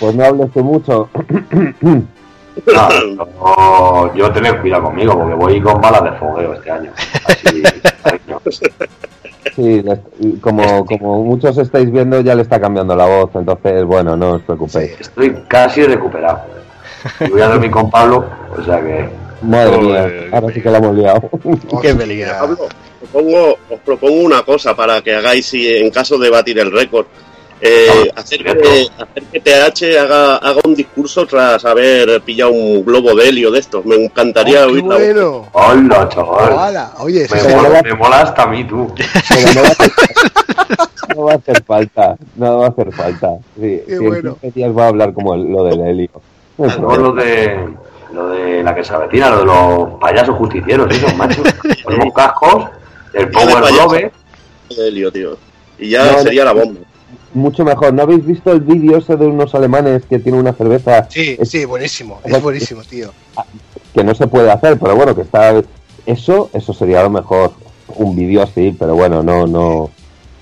Pues 0.00 0.14
no 0.16 0.24
hables 0.24 0.52
tú 0.52 0.64
mucho. 0.64 1.08
No, 2.66 3.26
no, 3.26 4.14
yo 4.14 4.30
tener 4.32 4.60
cuidado 4.60 4.84
conmigo 4.84 5.18
porque 5.18 5.34
voy 5.34 5.60
con 5.60 5.80
balas 5.80 6.04
de 6.04 6.12
fogueo 6.12 6.54
este 6.54 6.70
año. 6.70 6.92
Así. 7.24 7.62
Sí, 9.54 9.84
como, 10.40 10.86
como 10.86 11.22
muchos 11.24 11.58
estáis 11.58 11.90
viendo, 11.90 12.20
ya 12.20 12.34
le 12.34 12.42
está 12.42 12.60
cambiando 12.60 12.94
la 12.94 13.06
voz, 13.06 13.30
entonces, 13.34 13.84
bueno, 13.84 14.16
no 14.16 14.32
os 14.32 14.42
preocupéis. 14.42 15.00
Estoy 15.00 15.34
casi 15.48 15.82
recuperado. 15.82 16.40
Y 17.20 17.30
voy 17.30 17.40
a 17.40 17.48
dormir 17.48 17.70
con 17.70 17.90
Pablo, 17.90 18.24
o 18.56 18.62
sea 18.62 18.80
que. 18.80 19.08
Madre 19.42 19.78
mía, 19.78 20.08
ahora 20.32 20.54
sí 20.54 20.62
que 20.62 20.70
la 20.70 20.78
hemos 20.78 20.94
liado. 20.94 21.28
Qué 21.82 21.94
peligro. 21.94 22.30
Pablo, 22.38 22.56
os 22.62 23.08
propongo, 23.10 23.58
os 23.70 23.80
propongo 23.80 24.20
una 24.20 24.42
cosa 24.42 24.76
para 24.76 25.02
que 25.02 25.14
hagáis, 25.14 25.46
si 25.46 25.68
en 25.68 25.90
caso 25.90 26.16
de 26.18 26.30
batir 26.30 26.58
el 26.60 26.70
récord. 26.70 27.06
Eh, 27.64 28.10
hacer, 28.16 28.42
que, 28.42 28.88
hacer 28.98 29.22
que 29.30 29.38
TH 29.40 29.96
haga, 30.00 30.36
haga 30.38 30.60
un 30.64 30.74
discurso 30.74 31.24
tras 31.26 31.64
haber 31.64 32.20
pillado 32.22 32.50
un 32.50 32.84
globo 32.84 33.14
de 33.14 33.28
helio 33.28 33.52
de 33.52 33.60
estos. 33.60 33.84
Me 33.86 33.94
encantaría 33.94 34.64
Oh, 34.64 34.66
qué 34.66 34.72
oír 34.72 34.84
la 34.84 34.96
voz. 34.96 35.04
bueno. 35.04 35.48
¡Hola, 35.52 36.08
chaval! 36.08 36.52
Hola. 36.54 36.92
Oye, 36.98 37.28
Me, 37.30 37.54
mola, 37.54 37.82
me 37.82 37.94
mola 37.94 38.20
hasta 38.22 38.42
a 38.42 38.46
mí, 38.48 38.64
tú. 38.64 38.92
Pero 39.28 39.52
no 39.54 39.62
va, 39.62 39.68
a 39.68 39.70
hacer, 39.70 39.92
no 41.16 41.22
va 41.24 41.32
a 41.32 41.36
hacer 41.36 41.62
falta, 41.64 42.16
no 42.34 42.58
va 42.58 42.66
a 42.66 42.68
hacer 42.70 42.92
falta. 42.92 43.28
Sí, 43.54 43.80
Qué 43.86 43.94
en 43.94 44.06
bueno. 44.08 44.36
15 44.40 44.58
días 44.58 44.76
va 44.76 44.84
a 44.84 44.88
hablar 44.88 45.12
como 45.14 45.34
el- 45.34 45.52
lo 45.52 45.64
del 45.64 45.80
helio. 45.86 46.10
Hacemos 46.58 46.98
lo 46.98 47.12
de, 47.12 47.68
lo 48.12 48.28
de 48.28 48.62
la 48.64 48.74
que 48.74 48.82
se 48.82 48.92
avecina, 48.92 49.30
lo 49.30 49.38
de 49.38 49.44
los 49.46 50.00
payasos 50.00 50.36
justicieros, 50.36 50.92
esos 50.92 51.14
machos. 51.14 51.46
Ponemos 51.84 52.12
cascos, 52.12 52.64
el 53.12 53.30
Power 53.30 53.62
de 53.62 54.88
helio, 54.88 55.12
tío. 55.12 55.36
Y 55.78 55.90
ya 55.90 56.04
No, 56.06 56.12
no. 56.12 56.18
sería 56.22 56.44
la 56.44 56.52
bomba. 56.52 56.80
Mucho 57.34 57.64
mejor. 57.64 57.94
¿No 57.94 58.02
habéis 58.02 58.24
visto 58.26 58.52
el 58.52 58.60
vídeo 58.60 58.98
ese 58.98 59.16
de 59.16 59.26
unos 59.26 59.54
alemanes 59.54 60.02
que 60.08 60.18
tienen 60.18 60.40
una 60.40 60.52
cerveza 60.52 61.06
Sí, 61.10 61.36
Es- 61.38 61.50
sí, 61.50 61.64
buenísimo. 61.64 62.20
Es 62.24 62.42
buenísimo, 62.42 62.82
tío. 62.82 63.10
que 63.94 64.04
no 64.04 64.14
se 64.14 64.26
puede 64.26 64.50
hacer, 64.50 64.78
pero 64.78 64.96
bueno, 64.96 65.14
que 65.14 65.22
está... 65.22 65.62
Eso, 66.06 66.50
eso 66.52 66.72
sería 66.74 67.02
lo 67.02 67.10
mejor. 67.10 67.52
Un 67.96 68.16
vídeo 68.16 68.42
así, 68.42 68.74
pero 68.78 68.94
bueno, 68.94 69.22
no, 69.22 69.46
no... 69.46 69.90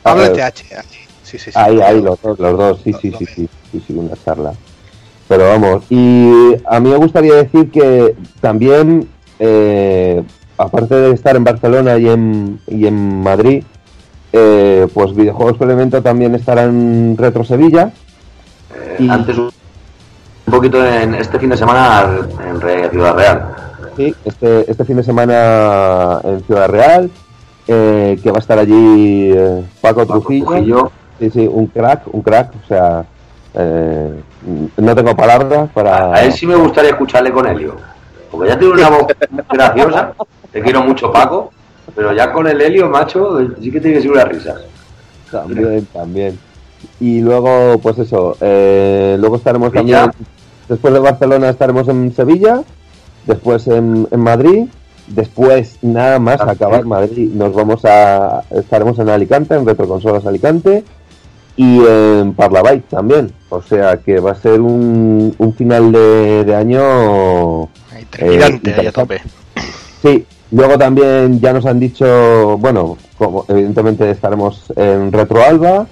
Pablo 0.03 0.23
A 0.25 0.29
de 0.29 0.35
TH. 0.35 0.63
Sí, 1.23 1.39
sí, 1.39 1.39
sí. 1.39 1.51
Ahí, 1.55 1.81
ahí, 1.81 2.01
los 2.01 2.21
dos, 2.23 2.39
los 2.39 2.59
dos, 2.59 2.81
sí, 2.83 2.93
sí, 3.01 3.13
sí, 3.19 3.27
sí, 3.27 3.49
sí, 3.71 3.83
sí, 3.87 3.93
una 3.95 4.15
charla. 4.25 4.53
Pero 5.29 5.47
vamos, 5.49 5.85
y 5.91 6.33
a 6.67 6.81
mí 6.81 6.91
me 6.91 6.97
gustaría 6.97 7.35
decir 7.35 7.71
que 7.71 8.17
también, 8.41 9.09
eh, 9.39 10.23
aparte 10.59 10.95
de 10.97 11.13
estar 11.13 11.37
en 11.37 11.45
Barcelona 11.45 11.99
y 11.99 12.09
en, 12.09 12.61
y 12.67 12.87
en 12.87 13.21
Madrid, 13.23 13.63
eh, 14.33 14.87
pues 14.93 15.15
Videojuegos 15.15 15.57
por 15.57 15.67
Elemento 15.69 16.03
también 16.03 16.35
estará 16.35 16.65
en 16.65 17.17
Retro 17.19 17.45
Sevilla. 17.45 17.91
Eh, 18.75 18.97
Y- 19.01 19.09
Antes 19.11 19.37
un 19.39 19.51
poquito 20.51 20.85
en 20.85 21.15
este 21.15 21.39
fin 21.39 21.51
de 21.51 21.57
semana 21.57 22.11
en 22.49 22.91
Ciudad 22.91 23.15
Real. 23.15 23.55
Sí, 23.97 24.15
este, 24.25 24.71
este 24.71 24.85
fin 24.85 24.97
de 24.97 25.03
semana 25.05 26.21
en 26.25 26.41
Ciudad 26.45 26.69
Real, 26.69 27.11
eh, 27.69 28.19
que 28.23 28.31
va 28.31 28.39
a 28.39 28.41
estar 28.41 28.59
allí 28.59 29.31
eh, 29.33 29.65
Paco 29.81 30.01
Paco 30.07 30.21
Trujillo. 30.21 30.47
Trujillo. 30.47 30.93
Sí, 31.19 31.31
sí, 31.31 31.49
un 31.51 31.67
crack, 31.67 32.03
un 32.13 32.23
crack, 32.23 32.53
o 32.65 32.67
sea, 32.67 33.05
eh, 33.55 34.23
no 34.79 34.95
tengo 34.95 35.15
palabras 35.15 35.69
para... 35.75 36.15
A 36.15 36.23
él 36.25 36.33
sí 36.33 36.47
me 36.47 36.55
gustaría 36.57 36.91
escucharle 36.91 37.31
con 37.31 37.47
Helio. 37.47 37.77
Porque 38.31 38.49
ya 38.49 38.59
tiene 38.59 38.75
una 38.75 38.89
voz 38.89 39.07
graciosa. 39.51 40.13
Te 40.51 40.63
quiero 40.63 40.83
mucho, 40.83 41.13
Paco. 41.13 41.51
Pero 41.95 42.13
ya 42.15 42.33
con 42.33 42.47
el 42.47 42.61
Helio, 42.61 42.89
macho, 42.89 43.39
sí 43.61 43.71
que 43.71 43.81
tiene 43.81 43.97
que 43.97 44.03
ser 44.03 44.11
una 44.13 44.25
risa. 44.25 44.57
También, 45.31 45.87
también. 45.93 46.39
Y 46.99 47.21
luego, 47.21 47.79
pues 47.83 47.99
eso, 47.99 48.37
eh, 48.41 49.17
luego 49.21 49.37
estaremos 49.37 49.73
Sevilla. 49.73 50.01
también, 50.03 50.27
después 50.69 50.95
de 50.95 51.01
Barcelona 51.01 51.51
estaremos 51.51 51.89
en 51.89 52.13
Sevilla, 52.15 52.63
después 53.27 53.67
en, 53.69 54.09
en 54.11 54.21
Madrid, 54.21 54.65
después 55.07 55.79
nada 55.83 56.19
más 56.19 56.41
Ah, 56.41 56.53
acabar 56.53 56.83
sí. 56.83 56.89
Madrid, 56.89 57.31
nos 57.35 57.53
vamos 57.55 57.85
a, 57.85 58.43
estaremos 58.51 58.99
en 58.99 59.09
Alicante, 59.11 59.55
en 59.55 59.67
Retroconsolas 59.67 60.25
Alicante 60.27 60.85
y 61.57 61.81
en 61.85 62.33
Parlabait 62.35 62.85
también, 62.89 63.33
o 63.51 63.61
sea 63.61 63.99
que 63.99 64.19
va 64.21 64.31
a 64.33 64.35
ser 64.37 64.61
un, 64.61 65.35
un 65.37 65.55
final 65.55 65.93
de, 65.93 66.45
de 66.45 66.55
año 66.55 67.69
Eh, 68.19 68.61
a 68.89 68.93
tope. 68.93 69.21
Sí, 70.03 70.25
luego 70.51 70.79
también 70.79 71.41
ya 71.41 71.53
nos 71.53 71.67
han 71.67 71.81
dicho, 71.81 72.59
bueno, 72.59 72.97
como 73.19 73.45
evidentemente 73.49 74.11
estaremos 74.11 74.73
en 74.77 75.13
Retro 75.13 75.43
Alba, 75.43 75.87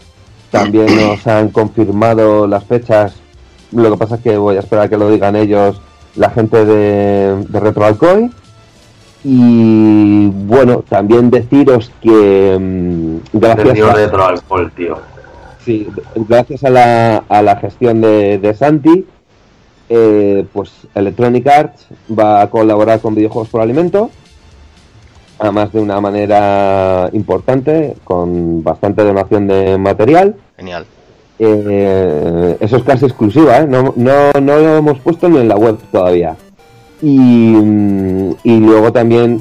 también 0.51 0.87
nos 1.09 1.27
han 1.27 1.49
confirmado 1.49 2.47
las 2.47 2.65
fechas, 2.65 3.15
lo 3.73 3.91
que 3.91 3.97
pasa 3.97 4.17
es 4.17 4.21
que 4.23 4.37
voy 4.37 4.57
a 4.57 4.61
esperar 4.61 4.87
a 4.87 4.89
que 4.89 4.97
lo 4.97 5.11
digan 5.11 5.37
ellos, 5.37 5.81
la 6.17 6.31
gente 6.31 6.65
de, 6.65 7.45
de 7.49 7.61
Retro 7.61 7.85
Alcoy. 7.85 8.31
Y 9.25 10.29
bueno, 10.29 10.85
también 10.89 11.29
deciros 11.29 11.91
que 12.01 12.57
mm, 12.59 13.37
gracias 13.39 13.81
a, 13.81 13.93
retro 13.93 14.25
alcohol, 14.25 14.71
tío. 14.77 14.99
Sí, 15.65 15.89
gracias 16.15 16.65
a 16.65 16.71
la, 16.71 17.25
a 17.29 17.43
la 17.43 17.57
gestión 17.57 18.01
de, 18.01 18.39
de 18.39 18.55
Santi, 18.55 19.05
eh, 19.89 20.47
pues 20.53 20.71
Electronic 20.95 21.47
Arts 21.47 21.87
va 22.17 22.43
a 22.43 22.49
colaborar 22.49 23.01
con 23.01 23.15
Videojuegos 23.15 23.49
por 23.49 23.61
Alimento, 23.61 24.11
además 25.39 25.73
de 25.73 25.81
una 25.81 26.01
manera 26.01 27.09
importante, 27.13 27.95
con 28.05 28.63
bastante 28.63 29.03
donación 29.05 29.47
de 29.47 29.79
material. 29.79 30.35
Genial. 30.57 30.85
Eh, 31.39 32.57
eso 32.61 32.77
es 32.77 32.83
casi 32.83 33.05
exclusiva, 33.07 33.59
¿eh? 33.59 33.67
no, 33.69 33.93
no, 33.97 34.13
no 34.41 34.57
lo 34.59 34.77
hemos 34.79 34.99
puesto 35.01 35.29
ni 35.29 35.39
en 35.39 35.49
la 35.49 35.57
web 35.57 35.79
todavía. 35.93 36.37
Y, 37.01 37.17
mm, 37.19 38.33
y 38.43 38.59
luego 38.59 38.93
también, 38.93 39.41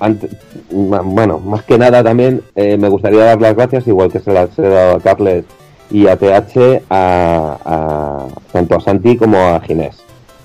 ante- 0.00 0.28
ma- 0.72 1.02
bueno, 1.04 1.38
más 1.38 1.62
que 1.62 1.78
nada 1.78 2.02
también 2.02 2.42
eh, 2.56 2.76
me 2.76 2.88
gustaría 2.88 3.24
dar 3.24 3.40
las 3.40 3.54
gracias, 3.54 3.86
igual 3.86 4.10
que 4.10 4.18
se 4.18 4.32
las 4.32 4.58
he 4.58 4.62
dado 4.62 4.96
a 4.96 5.00
Carles 5.00 5.44
y 5.92 6.08
a 6.08 6.16
TH, 6.16 6.82
a, 6.90 7.56
a- 7.64 8.26
tanto 8.52 8.74
a 8.76 8.80
Santi 8.80 9.16
como 9.16 9.38
a 9.38 9.60
Ginés, 9.60 9.96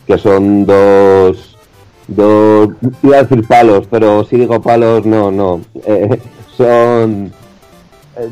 que 0.05 0.19
son 0.19 0.65
dos, 0.67 1.54
dos, 2.07 2.69
iba 3.03 3.17
a 3.17 3.23
decir 3.23 3.47
palos, 3.47 3.87
pero 3.89 4.23
si 4.25 4.37
digo 4.37 4.61
palos, 4.61 5.05
no, 5.05 5.31
no, 5.31 5.61
eh, 5.85 6.19
son... 6.57 7.31
eh, 8.17 8.29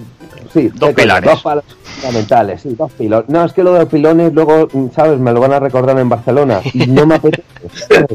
sí, 0.54 0.70
Dos 0.74 0.94
pilares. 0.94 1.30
Dos 1.30 1.42
palos 1.42 1.64
fundamentales, 1.84 2.62
sí, 2.62 2.76
dos 2.78 2.92
pilones. 2.94 3.30
No, 3.30 3.44
es 3.46 3.54
que 3.54 3.64
lo 3.64 3.74
de 3.74 3.80
los 3.80 3.90
pilones 3.90 4.34
luego, 4.34 4.68
¿sabes? 4.96 5.20
Me 5.20 5.32
lo 5.32 5.40
van 5.40 5.54
a 5.54 5.60
recordar 5.60 5.98
en 6.00 6.10
Barcelona 6.10 6.62
y 6.74 6.88
no 6.88 7.06
me 7.06 7.16
apetece. 7.16 7.44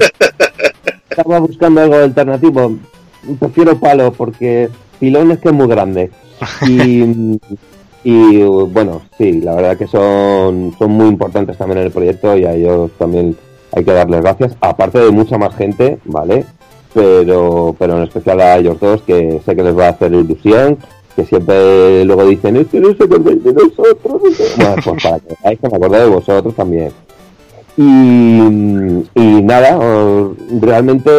Estaba 1.10 1.38
buscando 1.40 1.80
algo 1.80 1.96
alternativo. 1.96 2.76
Prefiero 3.40 3.78
palo 3.78 4.12
porque 4.12 4.68
pilón 5.00 5.32
es 5.32 5.38
que 5.38 5.48
es 5.48 5.54
muy 5.54 5.66
grande. 5.66 6.10
Y, 6.68 7.38
y 8.04 8.42
bueno, 8.44 9.02
sí, 9.18 9.40
la 9.40 9.54
verdad 9.56 9.76
que 9.76 9.88
son, 9.88 10.72
son 10.78 10.90
muy 10.92 11.08
importantes 11.08 11.58
también 11.58 11.78
en 11.78 11.86
el 11.86 11.92
proyecto 11.92 12.36
y 12.36 12.44
a 12.44 12.52
ellos 12.52 12.92
también 12.96 13.36
hay 13.72 13.84
que 13.84 13.92
darles 13.92 14.22
gracias. 14.22 14.56
Aparte 14.60 14.98
de 14.98 15.10
mucha 15.10 15.38
más 15.38 15.54
gente, 15.54 15.98
¿vale? 16.04 16.44
Pero, 16.94 17.76
pero 17.78 17.98
en 17.98 18.04
especial 18.04 18.40
a 18.40 18.56
ellos 18.56 18.80
dos 18.80 19.02
que 19.02 19.40
sé 19.44 19.54
que 19.54 19.62
les 19.62 19.76
va 19.76 19.86
a 19.86 19.90
hacer 19.90 20.12
ilusión 20.12 20.78
que 21.18 21.24
siempre 21.24 22.04
luego 22.04 22.24
dicen, 22.26 22.56
es 22.56 22.68
que 22.68 22.78
no 22.78 22.94
se 22.94 23.02
acordáis 23.02 23.42
de 23.42 23.52
nosotros. 23.52 24.22
Bueno, 24.56 24.74
pues 24.84 25.02
para 25.02 25.18
que 25.18 25.68
me 25.68 25.76
acuerdo 25.76 25.96
de 25.96 26.06
vosotros 26.06 26.54
también. 26.54 26.92
Y, 27.76 28.38
y 29.14 29.42
nada, 29.42 29.76
realmente 30.60 31.10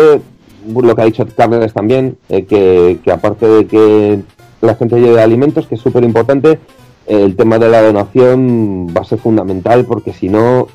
lo 0.73 0.95
que 0.95 1.01
ha 1.01 1.05
dicho 1.05 1.27
Carles 1.35 1.73
también, 1.73 2.17
eh, 2.29 2.45
que, 2.45 2.99
que 3.03 3.11
aparte 3.11 3.45
de 3.45 3.67
que 3.67 4.21
la 4.61 4.75
gente 4.75 5.01
lleve 5.01 5.21
alimentos, 5.21 5.67
que 5.67 5.75
es 5.75 5.81
súper 5.81 6.05
importante, 6.05 6.59
el 7.05 7.35
tema 7.35 7.59
de 7.59 7.69
la 7.69 7.81
donación 7.81 8.87
va 8.95 9.01
a 9.01 9.05
ser 9.05 9.19
fundamental 9.19 9.83
porque 9.83 10.13
si 10.13 10.29
no, 10.29 10.67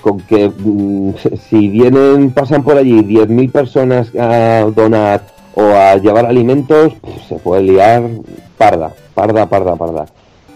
con 0.00 0.20
que 0.20 0.48
mm, 0.48 1.14
si 1.48 1.68
vienen, 1.68 2.30
pasan 2.32 2.62
por 2.62 2.76
allí 2.76 3.02
10.000 3.02 3.52
personas 3.52 4.14
a 4.16 4.70
donar 4.74 5.22
o 5.54 5.62
a 5.62 5.96
llevar 5.96 6.26
alimentos, 6.26 6.94
pues, 7.00 7.22
se 7.28 7.36
puede 7.36 7.62
liar 7.62 8.02
parda, 8.56 8.92
parda, 9.14 9.46
parda, 9.46 9.76
parda. 9.76 10.06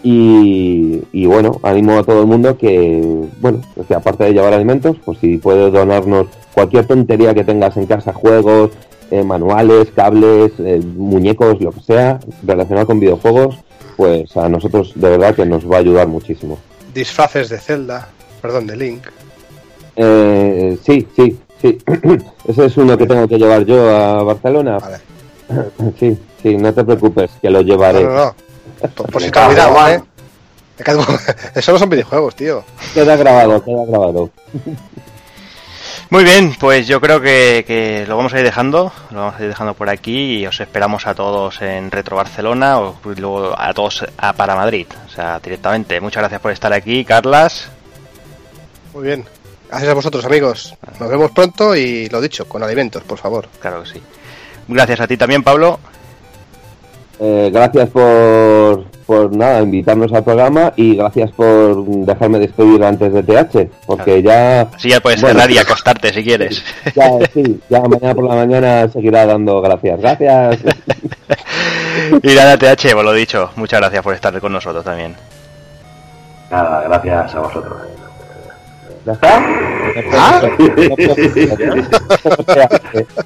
Y, 0.03 1.01
y 1.11 1.25
bueno, 1.25 1.59
animo 1.63 1.97
a 1.97 2.03
todo 2.03 2.21
el 2.21 2.27
mundo 2.27 2.57
que, 2.57 3.25
bueno, 3.41 3.61
que 3.87 3.95
aparte 3.95 4.25
de 4.25 4.33
llevar 4.33 4.53
alimentos, 4.53 4.97
pues 5.03 5.17
si 5.17 5.37
puedes 5.37 5.73
donarnos 5.73 6.27
cualquier 6.53 6.85
tontería 6.85 7.33
que 7.33 7.43
tengas 7.43 7.75
en 7.75 7.87
casa, 7.87 8.13
juegos, 8.13 8.71
eh, 9.11 9.23
manuales, 9.23 9.89
cables, 9.95 10.51
eh, 10.59 10.79
muñecos, 10.95 11.61
lo 11.61 11.71
que 11.71 11.81
sea, 11.81 12.19
relacionado 12.43 12.87
con 12.87 12.99
videojuegos, 12.99 13.57
pues 13.97 14.35
a 14.37 14.49
nosotros 14.49 14.93
de 14.95 15.09
verdad 15.09 15.35
que 15.35 15.45
nos 15.45 15.69
va 15.69 15.77
a 15.77 15.79
ayudar 15.79 16.07
muchísimo. 16.07 16.57
Disfraces 16.93 17.49
de 17.49 17.59
Zelda, 17.59 18.09
perdón, 18.41 18.67
de 18.67 18.77
Link. 18.77 19.07
Eh, 19.95 20.77
sí, 20.85 21.07
sí, 21.15 21.39
sí. 21.61 21.77
Ese 22.47 22.65
es 22.65 22.77
uno 22.77 22.97
que 22.97 23.05
tengo 23.05 23.27
que 23.27 23.37
llevar 23.37 23.65
yo 23.65 23.89
a 23.89 24.23
Barcelona. 24.23 24.77
Vale. 24.79 24.97
Sí, 25.99 26.17
sí, 26.41 26.57
no 26.57 26.73
te 26.73 26.83
preocupes, 26.83 27.29
que 27.39 27.51
lo 27.51 27.61
llevaré. 27.61 28.03
no, 28.03 28.13
no. 28.15 28.35
Por, 28.95 29.11
por 29.11 29.21
si 29.21 29.29
te 29.29 29.39
olvidaba. 29.39 29.93
¿eh? 29.93 30.01
Eso 31.55 31.71
no 31.71 31.79
son 31.79 31.89
videojuegos, 31.89 32.35
tío. 32.35 32.63
Queda 32.93 33.15
grabado, 33.15 33.63
queda 33.63 33.85
grabado. 33.85 34.29
Muy 36.09 36.23
bien, 36.23 36.55
pues 36.59 36.87
yo 36.87 37.01
creo 37.01 37.19
que, 37.19 37.63
que, 37.65 38.05
lo 38.07 38.17
vamos 38.17 38.33
a 38.33 38.39
ir 38.39 38.45
dejando, 38.45 38.91
lo 39.09 39.19
vamos 39.19 39.39
a 39.39 39.43
ir 39.43 39.49
dejando 39.49 39.73
por 39.73 39.89
aquí 39.89 40.37
y 40.37 40.47
os 40.47 40.59
esperamos 40.59 41.07
a 41.07 41.15
todos 41.15 41.61
en 41.61 41.89
Retro 41.89 42.15
Barcelona 42.15 42.79
o 42.79 42.95
luego 43.17 43.55
a 43.57 43.73
todos 43.73 44.05
a 44.17 44.33
para 44.33 44.55
Madrid, 44.55 44.87
o 45.07 45.09
sea, 45.09 45.39
directamente. 45.39 45.99
Muchas 45.99 46.21
gracias 46.21 46.41
por 46.41 46.51
estar 46.51 46.71
aquí, 46.73 47.03
Carlas. 47.05 47.69
Muy 48.93 49.03
bien, 49.03 49.25
gracias 49.69 49.91
a 49.91 49.93
vosotros 49.93 50.25
amigos. 50.25 50.75
Nos 50.99 51.09
vemos 51.09 51.31
pronto 51.31 51.75
y 51.75 52.07
lo 52.09 52.21
dicho, 52.21 52.47
con 52.47 52.63
alimentos, 52.63 53.03
por 53.03 53.17
favor. 53.17 53.47
Claro 53.59 53.83
que 53.83 53.89
sí. 53.89 54.01
Gracias 54.67 54.99
a 54.99 55.07
ti 55.07 55.17
también, 55.17 55.43
Pablo. 55.43 55.79
Eh, 57.19 57.49
gracias 57.53 57.89
por, 57.89 58.85
por 59.05 59.33
nada, 59.35 59.61
invitarnos 59.61 60.11
al 60.11 60.23
programa 60.23 60.73
y 60.75 60.97
gracias 60.97 61.31
por 61.31 61.85
dejarme 61.85 62.39
despedir 62.39 62.83
antes 62.83 63.13
de 63.13 63.23
TH, 63.23 63.69
porque 63.85 64.21
ya... 64.21 64.67
Sí, 64.77 64.89
ya 64.89 64.99
puedes 64.99 65.21
bueno, 65.21 65.39
cerrar 65.39 65.51
y 65.51 65.57
acostarte 65.57 66.13
si 66.13 66.23
quieres. 66.23 66.61
Ya, 66.95 67.11
sí, 67.33 67.59
ya 67.69 67.81
mañana 67.81 68.15
por 68.15 68.25
la 68.25 68.35
mañana 68.35 68.87
seguirá 68.89 69.25
dando 69.25 69.61
gracias. 69.61 69.99
Gracias. 69.99 70.59
y 72.23 72.35
nada, 72.35 72.57
TH, 72.57 72.93
pues 72.93 73.05
lo 73.05 73.13
dicho, 73.13 73.51
muchas 73.55 73.79
gracias 73.79 74.03
por 74.03 74.13
estar 74.13 74.37
con 74.39 74.51
nosotros 74.51 74.83
también. 74.83 75.15
Nada, 76.51 76.83
gracias 76.83 77.35
a 77.35 77.39
vosotros. 77.39 77.77
¿Ya 79.05 79.11
está? 79.11 79.39
¿Ah? 80.13 80.41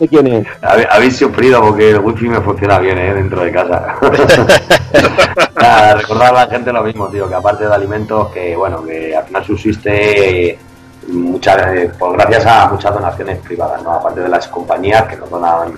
quién 0.09 0.27
es? 0.27 0.47
Habéis 0.61 1.17
sufrido 1.17 1.61
porque 1.61 1.91
el 1.91 1.99
wifi 1.99 2.27
me 2.27 2.41
funciona 2.41 2.79
bien 2.79 2.97
¿eh? 2.97 3.13
dentro 3.13 3.41
de 3.41 3.51
casa. 3.53 3.95
Nada, 5.55 5.95
recordar 5.95 6.35
a 6.35 6.45
la 6.45 6.51
gente 6.51 6.73
lo 6.73 6.83
mismo, 6.83 7.07
tío, 7.07 7.29
que 7.29 7.35
aparte 7.35 7.65
de 7.65 7.73
alimentos, 7.73 8.27
que 8.31 8.57
bueno, 8.57 8.83
que 8.83 9.15
al 9.15 9.23
final 9.25 9.45
subsiste 9.45 10.59
muchas, 11.07 11.57
pues 11.97 12.11
gracias 12.11 12.45
a 12.45 12.67
muchas 12.67 12.93
donaciones 12.93 13.39
privadas, 13.39 13.81
¿no? 13.81 13.93
Aparte 13.93 14.19
de 14.19 14.29
las 14.29 14.49
compañías 14.49 15.03
que 15.03 15.15
nos 15.15 15.29
donan 15.29 15.73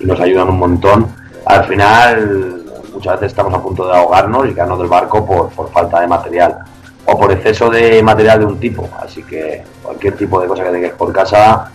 y 0.00 0.04
nos 0.04 0.18
ayudan 0.18 0.48
un 0.48 0.58
montón, 0.58 1.14
al 1.46 1.64
final 1.64 2.64
muchas 2.92 3.14
veces 3.14 3.28
estamos 3.28 3.54
a 3.54 3.62
punto 3.62 3.86
de 3.86 3.96
ahogarnos 3.96 4.48
y 4.48 4.52
quedarnos 4.52 4.80
del 4.80 4.88
barco 4.88 5.24
por, 5.24 5.50
por 5.50 5.70
falta 5.70 6.00
de 6.00 6.08
material 6.08 6.58
o 7.06 7.18
por 7.18 7.32
exceso 7.32 7.70
de 7.70 8.02
material 8.02 8.40
de 8.40 8.46
un 8.46 8.58
tipo. 8.58 8.88
Así 9.00 9.22
que 9.22 9.62
cualquier 9.82 10.16
tipo 10.16 10.40
de 10.40 10.48
cosa 10.48 10.64
que 10.64 10.70
tengáis 10.70 10.94
por 10.94 11.12
casa 11.12 11.70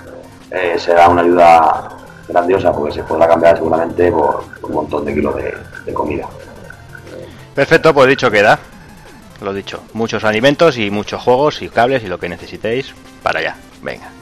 eh, 0.51 0.75
será 0.77 1.09
una 1.09 1.21
ayuda 1.21 1.89
grandiosa 2.27 2.71
porque 2.71 2.93
se 2.93 3.03
podrá 3.03 3.27
cambiar 3.27 3.57
seguramente 3.57 4.11
por, 4.11 4.43
por 4.59 4.69
un 4.69 4.75
montón 4.75 5.05
de 5.05 5.13
kilos 5.13 5.36
de, 5.36 5.53
de, 5.86 5.93
comida. 5.93 6.27
Perfecto, 7.55 7.93
pues 7.93 8.07
dicho 8.07 8.30
queda. 8.30 8.59
Lo 9.41 9.53
dicho, 9.53 9.84
muchos 9.93 10.23
alimentos 10.23 10.77
y 10.77 10.91
muchos 10.91 11.21
juegos 11.21 11.61
y 11.61 11.69
cables 11.69 12.03
y 12.03 12.07
lo 12.07 12.19
que 12.19 12.30
necesitéis 12.30 12.93
para 13.23 13.39
allá. 13.39 13.55
Venga. 13.82 14.18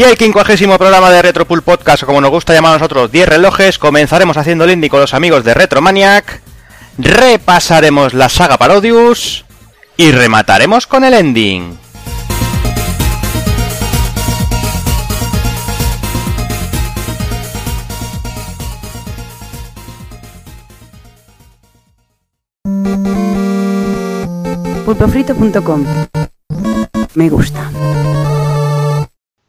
Y 0.00 0.02
el 0.02 0.16
quincuagésimo 0.16 0.78
programa 0.78 1.10
de 1.10 1.20
Retropool 1.20 1.60
Podcast, 1.60 2.04
o 2.04 2.06
como 2.06 2.22
nos 2.22 2.30
gusta 2.30 2.54
llamar 2.54 2.70
a 2.70 2.78
nosotros, 2.78 3.12
10 3.12 3.28
relojes, 3.28 3.78
comenzaremos 3.78 4.38
haciendo 4.38 4.64
el 4.64 4.70
indie 4.70 4.88
con 4.88 4.98
los 4.98 5.12
amigos 5.12 5.44
de 5.44 5.52
Retromaniac, 5.52 6.40
repasaremos 6.96 8.14
la 8.14 8.30
saga 8.30 8.56
Parodius 8.56 9.44
y 9.98 10.10
remataremos 10.10 10.86
con 10.86 11.04
el 11.04 11.12
ending. 11.12 11.78
Pulpofrito.com 24.86 25.84
Me 27.16 27.28
gusta. 27.28 27.70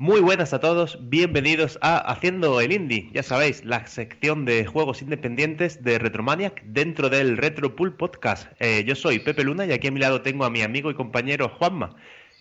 Muy 0.01 0.19
buenas 0.19 0.51
a 0.51 0.59
todos, 0.59 0.97
bienvenidos 0.99 1.77
a 1.79 1.99
Haciendo 1.99 2.59
el 2.59 2.71
Indie, 2.71 3.11
ya 3.13 3.21
sabéis, 3.21 3.63
la 3.65 3.85
sección 3.85 4.45
de 4.45 4.65
juegos 4.65 5.03
independientes 5.03 5.83
de 5.83 5.99
Retromaniac 5.99 6.59
dentro 6.63 7.07
del 7.07 7.37
Retropool 7.37 7.95
Podcast. 7.95 8.47
Eh, 8.57 8.83
yo 8.83 8.95
soy 8.95 9.19
Pepe 9.19 9.43
Luna 9.43 9.67
y 9.67 9.73
aquí 9.73 9.89
a 9.89 9.91
mi 9.91 9.99
lado 9.99 10.23
tengo 10.23 10.43
a 10.43 10.49
mi 10.49 10.63
amigo 10.63 10.89
y 10.89 10.95
compañero 10.95 11.49
Juanma. 11.49 11.95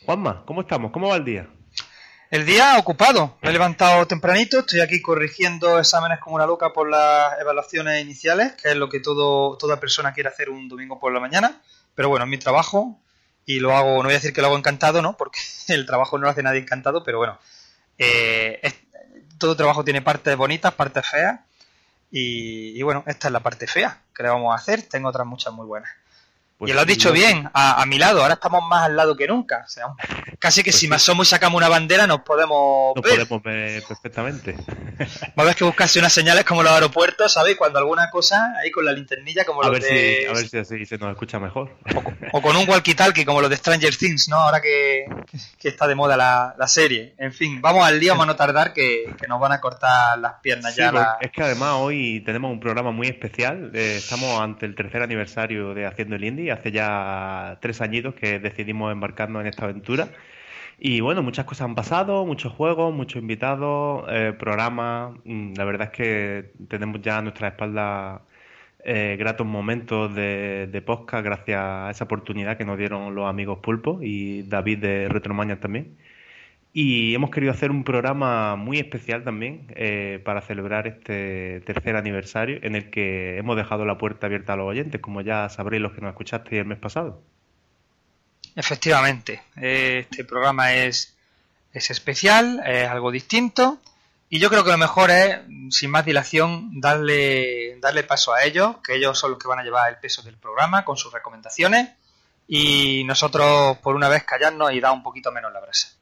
Juanma, 0.06 0.42
¿cómo 0.46 0.62
estamos? 0.62 0.90
¿Cómo 0.90 1.08
va 1.10 1.16
el 1.16 1.26
día? 1.26 1.50
El 2.30 2.46
día 2.46 2.78
ocupado, 2.78 3.36
me 3.42 3.50
he 3.50 3.52
levantado 3.52 4.06
tempranito, 4.06 4.60
estoy 4.60 4.80
aquí 4.80 5.02
corrigiendo 5.02 5.78
exámenes 5.78 6.18
como 6.18 6.36
una 6.36 6.46
loca 6.46 6.72
por 6.72 6.88
las 6.88 7.38
evaluaciones 7.42 8.02
iniciales, 8.02 8.52
que 8.52 8.70
es 8.70 8.76
lo 8.76 8.88
que 8.88 9.00
todo, 9.00 9.58
toda 9.58 9.78
persona 9.78 10.14
quiere 10.14 10.30
hacer 10.30 10.48
un 10.48 10.66
domingo 10.66 10.98
por 10.98 11.12
la 11.12 11.20
mañana, 11.20 11.60
pero 11.94 12.08
bueno, 12.08 12.24
es 12.24 12.30
mi 12.30 12.38
trabajo 12.38 12.98
y 13.50 13.58
lo 13.58 13.76
hago, 13.76 13.96
no 13.96 14.04
voy 14.04 14.12
a 14.12 14.18
decir 14.18 14.32
que 14.32 14.40
lo 14.40 14.46
hago 14.46 14.56
encantado, 14.56 15.02
¿no? 15.02 15.16
Porque 15.16 15.40
el 15.68 15.86
trabajo 15.86 16.18
no 16.18 16.24
lo 16.24 16.30
hace 16.30 16.42
nadie 16.42 16.60
encantado, 16.60 17.02
pero 17.02 17.18
bueno, 17.18 17.38
eh, 17.98 18.60
todo 19.38 19.56
trabajo 19.56 19.84
tiene 19.84 20.02
partes 20.02 20.36
bonitas, 20.36 20.72
partes 20.74 21.06
feas. 21.06 21.40
Y, 22.12 22.78
y, 22.78 22.82
bueno, 22.82 23.04
esta 23.06 23.28
es 23.28 23.32
la 23.32 23.40
parte 23.40 23.66
fea 23.66 24.02
que 24.14 24.22
le 24.24 24.28
vamos 24.28 24.52
a 24.52 24.56
hacer. 24.56 24.82
Tengo 24.82 25.08
otras 25.08 25.26
muchas 25.26 25.52
muy 25.52 25.66
buenas. 25.66 25.90
Pues 26.60 26.72
y 26.72 26.74
lo 26.74 26.82
has 26.82 26.86
dicho 26.86 27.10
bien, 27.10 27.48
a, 27.54 27.80
a, 27.80 27.86
mi 27.86 27.96
lado. 27.96 28.20
Ahora 28.20 28.34
estamos 28.34 28.62
más 28.68 28.84
al 28.84 28.94
lado 28.94 29.16
que 29.16 29.26
nunca. 29.26 29.64
O 29.66 29.68
sea, 29.70 29.86
casi 30.38 30.62
que 30.62 30.68
pues 30.68 30.76
si 30.76 30.80
sí. 30.82 30.88
más 30.88 31.00
somos 31.00 31.26
y 31.26 31.30
sacamos 31.30 31.56
una 31.56 31.70
bandera 31.70 32.06
nos 32.06 32.20
podemos 32.20 32.94
nos 32.94 33.02
ver. 33.02 33.26
podemos 33.26 33.42
ver 33.42 33.82
perfectamente. 33.82 34.56
Va 35.38 35.50
a 35.50 35.54
que 35.54 35.64
buscarse 35.64 35.98
unas 36.00 36.12
señales 36.12 36.44
como 36.44 36.62
los 36.62 36.70
aeropuertos, 36.70 37.32
¿sabes? 37.32 37.56
Cuando 37.56 37.78
alguna 37.78 38.10
cosa 38.10 38.52
ahí 38.62 38.70
con 38.70 38.84
la 38.84 38.92
linternilla 38.92 39.46
como 39.46 39.62
a 39.62 39.68
los 39.68 39.80
ver 39.80 39.82
de... 39.84 40.18
Si, 40.20 40.26
a 40.26 40.32
ver 40.34 40.48
si 40.48 40.58
así 40.58 40.84
se 40.84 40.98
nos 40.98 41.10
escucha 41.12 41.38
mejor. 41.38 41.78
O, 41.94 42.38
o 42.38 42.42
con 42.42 42.54
un 42.54 42.66
walkie-talkie 42.66 43.24
como 43.24 43.40
los 43.40 43.48
de 43.48 43.56
Stranger 43.56 43.96
Things, 43.96 44.28
¿no? 44.28 44.36
Ahora 44.36 44.60
que, 44.60 45.06
que 45.58 45.68
está 45.68 45.88
de 45.88 45.94
moda 45.94 46.18
la, 46.18 46.54
la, 46.58 46.68
serie. 46.68 47.14
En 47.16 47.32
fin, 47.32 47.62
vamos 47.62 47.86
al 47.86 47.98
lío, 47.98 48.12
vamos 48.12 48.24
a 48.24 48.26
no 48.26 48.36
tardar 48.36 48.74
que, 48.74 49.14
que 49.18 49.26
nos 49.26 49.40
van 49.40 49.52
a 49.52 49.62
cortar 49.62 50.18
las 50.18 50.34
piernas 50.42 50.74
sí, 50.74 50.80
ya. 50.80 50.92
La... 50.92 51.16
Es 51.22 51.30
que 51.30 51.42
además 51.42 51.76
hoy 51.78 52.20
tenemos 52.20 52.52
un 52.52 52.60
programa 52.60 52.90
muy 52.90 53.06
especial. 53.06 53.70
Eh, 53.72 53.96
estamos 53.96 54.38
ante 54.42 54.66
el 54.66 54.74
tercer 54.74 55.00
aniversario 55.00 55.72
de 55.72 55.86
Haciendo 55.86 56.16
el 56.16 56.24
Indie. 56.24 56.49
Hace 56.50 56.72
ya 56.72 57.58
tres 57.60 57.80
añitos 57.80 58.14
que 58.14 58.38
decidimos 58.38 58.92
embarcarnos 58.92 59.42
en 59.42 59.48
esta 59.48 59.64
aventura. 59.64 60.08
Y 60.78 61.00
bueno, 61.00 61.22
muchas 61.22 61.44
cosas 61.44 61.66
han 61.66 61.74
pasado, 61.74 62.24
muchos 62.24 62.52
juegos, 62.52 62.94
muchos 62.94 63.20
invitados, 63.20 64.04
eh, 64.08 64.32
programas. 64.38 65.14
La 65.24 65.64
verdad 65.64 65.88
es 65.92 65.96
que 65.96 66.52
tenemos 66.68 67.02
ya 67.02 67.18
a 67.18 67.22
nuestra 67.22 67.48
espalda 67.48 68.22
eh, 68.84 69.16
gratos 69.18 69.46
momentos 69.46 70.14
de, 70.14 70.68
de, 70.72 70.82
podcast 70.82 71.22
gracias 71.24 71.60
a 71.60 71.90
esa 71.90 72.04
oportunidad 72.04 72.56
que 72.56 72.64
nos 72.64 72.78
dieron 72.78 73.14
los 73.14 73.28
amigos 73.28 73.58
Pulpo 73.58 73.98
y 74.02 74.42
David 74.44 74.78
de 74.78 75.08
Retromania 75.10 75.60
también. 75.60 75.98
Y 76.72 77.14
hemos 77.14 77.30
querido 77.30 77.52
hacer 77.52 77.70
un 77.70 77.82
programa 77.82 78.54
muy 78.54 78.78
especial 78.78 79.24
también 79.24 79.66
eh, 79.74 80.20
para 80.24 80.40
celebrar 80.40 80.86
este 80.86 81.62
tercer 81.62 81.96
aniversario 81.96 82.60
en 82.62 82.76
el 82.76 82.90
que 82.90 83.38
hemos 83.38 83.56
dejado 83.56 83.84
la 83.84 83.98
puerta 83.98 84.26
abierta 84.26 84.52
a 84.52 84.56
los 84.56 84.68
oyentes, 84.68 85.00
como 85.00 85.20
ya 85.20 85.48
sabréis 85.48 85.82
los 85.82 85.92
que 85.92 86.00
nos 86.00 86.10
escuchasteis 86.10 86.60
el 86.60 86.66
mes 86.66 86.78
pasado. 86.78 87.22
Efectivamente, 88.54 89.42
este 89.56 90.24
programa 90.24 90.74
es, 90.74 91.16
es 91.72 91.90
especial, 91.90 92.62
es 92.64 92.88
algo 92.88 93.10
distinto 93.10 93.80
y 94.32 94.38
yo 94.38 94.48
creo 94.48 94.62
que 94.62 94.70
lo 94.70 94.78
mejor 94.78 95.10
es, 95.10 95.40
sin 95.70 95.90
más 95.90 96.04
dilación, 96.04 96.80
darle, 96.80 97.76
darle 97.80 98.04
paso 98.04 98.32
a 98.32 98.44
ellos, 98.44 98.76
que 98.84 98.94
ellos 98.94 99.18
son 99.18 99.32
los 99.32 99.40
que 99.40 99.48
van 99.48 99.58
a 99.58 99.64
llevar 99.64 99.90
el 99.90 99.98
peso 99.98 100.22
del 100.22 100.36
programa 100.36 100.84
con 100.84 100.96
sus 100.96 101.12
recomendaciones 101.12 101.90
y 102.46 103.02
nosotros 103.04 103.78
por 103.78 103.96
una 103.96 104.08
vez 104.08 104.22
callarnos 104.22 104.72
y 104.72 104.78
dar 104.78 104.92
un 104.92 105.02
poquito 105.02 105.32
menos 105.32 105.52
la 105.52 105.58
brasa. 105.58 105.99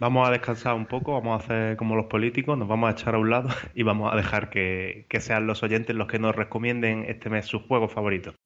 Vamos 0.00 0.28
a 0.28 0.30
descansar 0.30 0.74
un 0.74 0.86
poco, 0.86 1.12
vamos 1.12 1.40
a 1.40 1.44
hacer 1.44 1.76
como 1.76 1.96
los 1.96 2.06
políticos, 2.06 2.56
nos 2.56 2.68
vamos 2.68 2.88
a 2.88 2.92
echar 2.92 3.16
a 3.16 3.18
un 3.18 3.30
lado 3.30 3.48
y 3.74 3.82
vamos 3.82 4.12
a 4.12 4.16
dejar 4.16 4.48
que, 4.48 5.06
que 5.08 5.20
sean 5.20 5.48
los 5.48 5.64
oyentes 5.64 5.96
los 5.96 6.06
que 6.06 6.20
nos 6.20 6.36
recomienden 6.36 7.04
este 7.08 7.28
mes 7.30 7.46
sus 7.46 7.62
juegos 7.62 7.92
favoritos. 7.92 8.36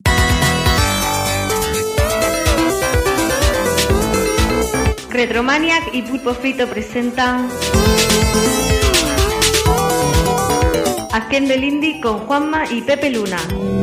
Retromaniac 5.10 5.92
y 5.92 6.00
Pulpo 6.02 6.32
Frito 6.32 6.66
presentan 6.68 7.48
Haciendo 11.12 11.54
con 12.00 12.20
Juanma 12.20 12.64
y 12.70 12.80
Pepe 12.80 13.10
Luna. 13.10 13.81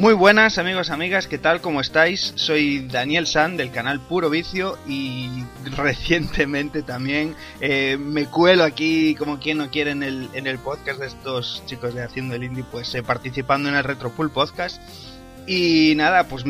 Muy 0.00 0.14
buenas 0.14 0.56
amigos, 0.56 0.88
amigas, 0.88 1.26
¿qué 1.26 1.36
tal? 1.36 1.60
¿Cómo 1.60 1.82
estáis? 1.82 2.32
Soy 2.34 2.88
Daniel 2.88 3.26
San 3.26 3.58
del 3.58 3.70
canal 3.70 4.00
Puro 4.00 4.30
Vicio 4.30 4.78
y 4.88 5.44
recientemente 5.76 6.82
también 6.82 7.36
eh, 7.60 7.98
me 8.00 8.24
cuelo 8.24 8.64
aquí 8.64 9.14
como 9.14 9.38
quien 9.38 9.58
no 9.58 9.68
quiere 9.70 9.90
en 9.90 10.02
el, 10.02 10.30
en 10.32 10.46
el 10.46 10.58
podcast 10.58 11.00
de 11.00 11.06
estos 11.06 11.62
chicos 11.66 11.92
de 11.92 12.02
Haciendo 12.02 12.34
el 12.34 12.44
Indie, 12.44 12.64
pues 12.64 12.94
eh, 12.94 13.02
participando 13.02 13.68
en 13.68 13.74
el 13.74 13.84
Retropool 13.84 14.30
Podcast. 14.30 14.80
Y 15.46 15.92
nada, 15.96 16.24
pues 16.24 16.44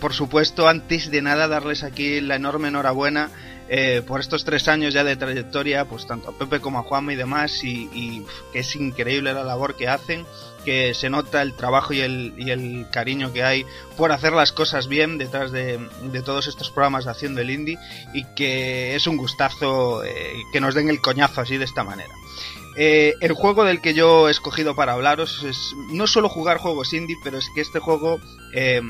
por 0.00 0.12
supuesto, 0.12 0.66
antes 0.66 1.08
de 1.08 1.22
nada 1.22 1.46
darles 1.46 1.84
aquí 1.84 2.20
la 2.20 2.34
enorme 2.34 2.68
enhorabuena 2.68 3.30
eh, 3.68 4.02
por 4.06 4.20
estos 4.20 4.44
tres 4.44 4.68
años 4.68 4.94
ya 4.94 5.04
de 5.04 5.16
trayectoria, 5.16 5.84
pues 5.84 6.06
tanto 6.06 6.30
a 6.30 6.38
Pepe 6.38 6.60
como 6.60 6.78
a 6.78 6.82
Juanma 6.82 7.12
y 7.12 7.16
demás, 7.16 7.64
y, 7.64 7.88
y 7.92 8.24
que 8.52 8.60
es 8.60 8.76
increíble 8.76 9.32
la 9.32 9.44
labor 9.44 9.74
que 9.74 9.88
hacen, 9.88 10.24
que 10.64 10.94
se 10.94 11.10
nota 11.10 11.42
el 11.42 11.54
trabajo 11.54 11.92
y 11.92 12.00
el, 12.00 12.34
y 12.36 12.50
el 12.50 12.86
cariño 12.90 13.32
que 13.32 13.44
hay 13.44 13.64
por 13.96 14.10
hacer 14.12 14.32
las 14.32 14.52
cosas 14.52 14.88
bien 14.88 15.16
detrás 15.16 15.52
de, 15.52 15.78
de 16.02 16.22
todos 16.22 16.48
estos 16.48 16.70
programas 16.70 17.04
de 17.04 17.12
Haciendo 17.12 17.40
el 17.40 17.50
Indie, 17.50 17.78
y 18.12 18.24
que 18.34 18.96
es 18.96 19.06
un 19.06 19.16
gustazo 19.16 20.04
eh, 20.04 20.34
que 20.52 20.60
nos 20.60 20.74
den 20.74 20.88
el 20.88 21.00
coñazo 21.00 21.40
así 21.40 21.56
de 21.56 21.64
esta 21.64 21.84
manera. 21.84 22.12
Eh, 22.78 23.14
el 23.20 23.32
juego 23.32 23.64
del 23.64 23.80
que 23.80 23.94
yo 23.94 24.28
he 24.28 24.30
escogido 24.30 24.76
para 24.76 24.92
hablaros 24.92 25.42
es 25.44 25.74
no 25.92 26.06
solo 26.06 26.28
jugar 26.28 26.58
juegos 26.58 26.92
indie, 26.92 27.16
pero 27.24 27.38
es 27.38 27.48
que 27.54 27.62
este 27.62 27.78
juego 27.78 28.20
eh, 28.52 28.82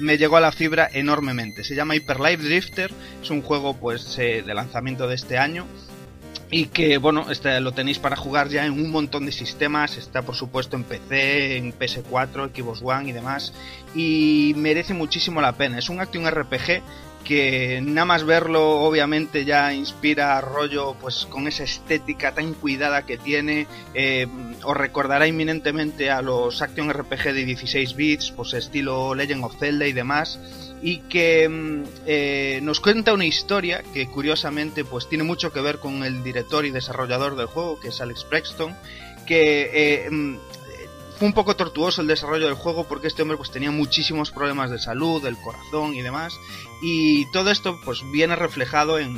me 0.00 0.16
llegó 0.16 0.38
a 0.38 0.40
la 0.40 0.50
fibra 0.50 0.88
enormemente. 0.90 1.62
Se 1.62 1.74
llama 1.74 1.94
Hyper 1.94 2.20
Life 2.20 2.42
Drifter, 2.42 2.90
es 3.22 3.30
un 3.30 3.42
juego 3.42 3.74
pues 3.74 4.18
eh, 4.18 4.42
de 4.46 4.54
lanzamiento 4.54 5.06
de 5.06 5.16
este 5.16 5.36
año 5.36 5.66
y 6.50 6.66
que 6.66 6.96
bueno, 6.98 7.30
este 7.30 7.60
lo 7.60 7.72
tenéis 7.72 7.98
para 7.98 8.16
jugar 8.16 8.48
ya 8.48 8.64
en 8.64 8.72
un 8.72 8.90
montón 8.90 9.26
de 9.26 9.32
sistemas, 9.32 9.98
está 9.98 10.22
por 10.22 10.36
supuesto 10.36 10.76
en 10.76 10.84
PC, 10.84 11.56
en 11.56 11.78
PS4, 11.78 12.50
Xbox 12.54 12.80
One 12.82 13.10
y 13.10 13.12
demás 13.12 13.52
y 13.94 14.54
merece 14.56 14.94
muchísimo 14.94 15.42
la 15.42 15.52
pena. 15.52 15.78
Es 15.78 15.90
un 15.90 16.00
Action 16.00 16.26
RPG 16.26 16.82
que 17.24 17.80
nada 17.82 18.04
más 18.04 18.24
verlo 18.24 18.82
obviamente 18.82 19.44
ya 19.44 19.72
inspira 19.72 20.40
rollo 20.40 20.94
pues 21.00 21.26
con 21.26 21.48
esa 21.48 21.64
estética 21.64 22.34
tan 22.34 22.54
cuidada 22.54 23.06
que 23.06 23.16
tiene. 23.16 23.66
Eh, 23.94 24.26
os 24.62 24.76
recordará 24.76 25.26
inminentemente 25.26 26.10
a 26.10 26.22
los 26.22 26.62
action 26.62 26.92
RPG 26.92 27.32
de 27.32 27.44
16 27.44 27.96
bits 27.96 28.30
pues 28.30 28.52
estilo 28.54 29.14
Legend 29.14 29.44
of 29.44 29.58
Zelda 29.58 29.86
y 29.86 29.92
demás 29.92 30.38
y 30.82 30.98
que 30.98 31.48
mm, 31.48 31.82
eh, 32.06 32.60
nos 32.62 32.80
cuenta 32.80 33.14
una 33.14 33.24
historia 33.24 33.82
que 33.94 34.06
curiosamente 34.06 34.84
pues 34.84 35.08
tiene 35.08 35.24
mucho 35.24 35.52
que 35.52 35.60
ver 35.60 35.78
con 35.78 36.04
el 36.04 36.22
director 36.22 36.66
y 36.66 36.70
desarrollador 36.70 37.36
del 37.36 37.46
juego 37.46 37.80
que 37.80 37.88
es 37.88 38.00
Alex 38.00 38.24
Preston 38.24 38.76
que 39.26 39.70
eh, 39.72 40.10
mm, 40.10 40.36
fue 41.18 41.28
un 41.28 41.34
poco 41.34 41.56
tortuoso 41.56 42.00
el 42.00 42.06
desarrollo 42.06 42.46
del 42.46 42.54
juego 42.54 42.84
porque 42.84 43.06
este 43.06 43.22
hombre 43.22 43.36
pues 43.36 43.50
tenía 43.50 43.70
muchísimos 43.70 44.30
problemas 44.30 44.70
de 44.70 44.78
salud, 44.78 45.22
del 45.22 45.36
corazón 45.36 45.94
y 45.94 46.02
demás. 46.02 46.38
Y 46.82 47.30
todo 47.30 47.50
esto 47.50 47.78
pues 47.84 48.00
viene 48.10 48.36
reflejado 48.36 48.98
en, 48.98 49.16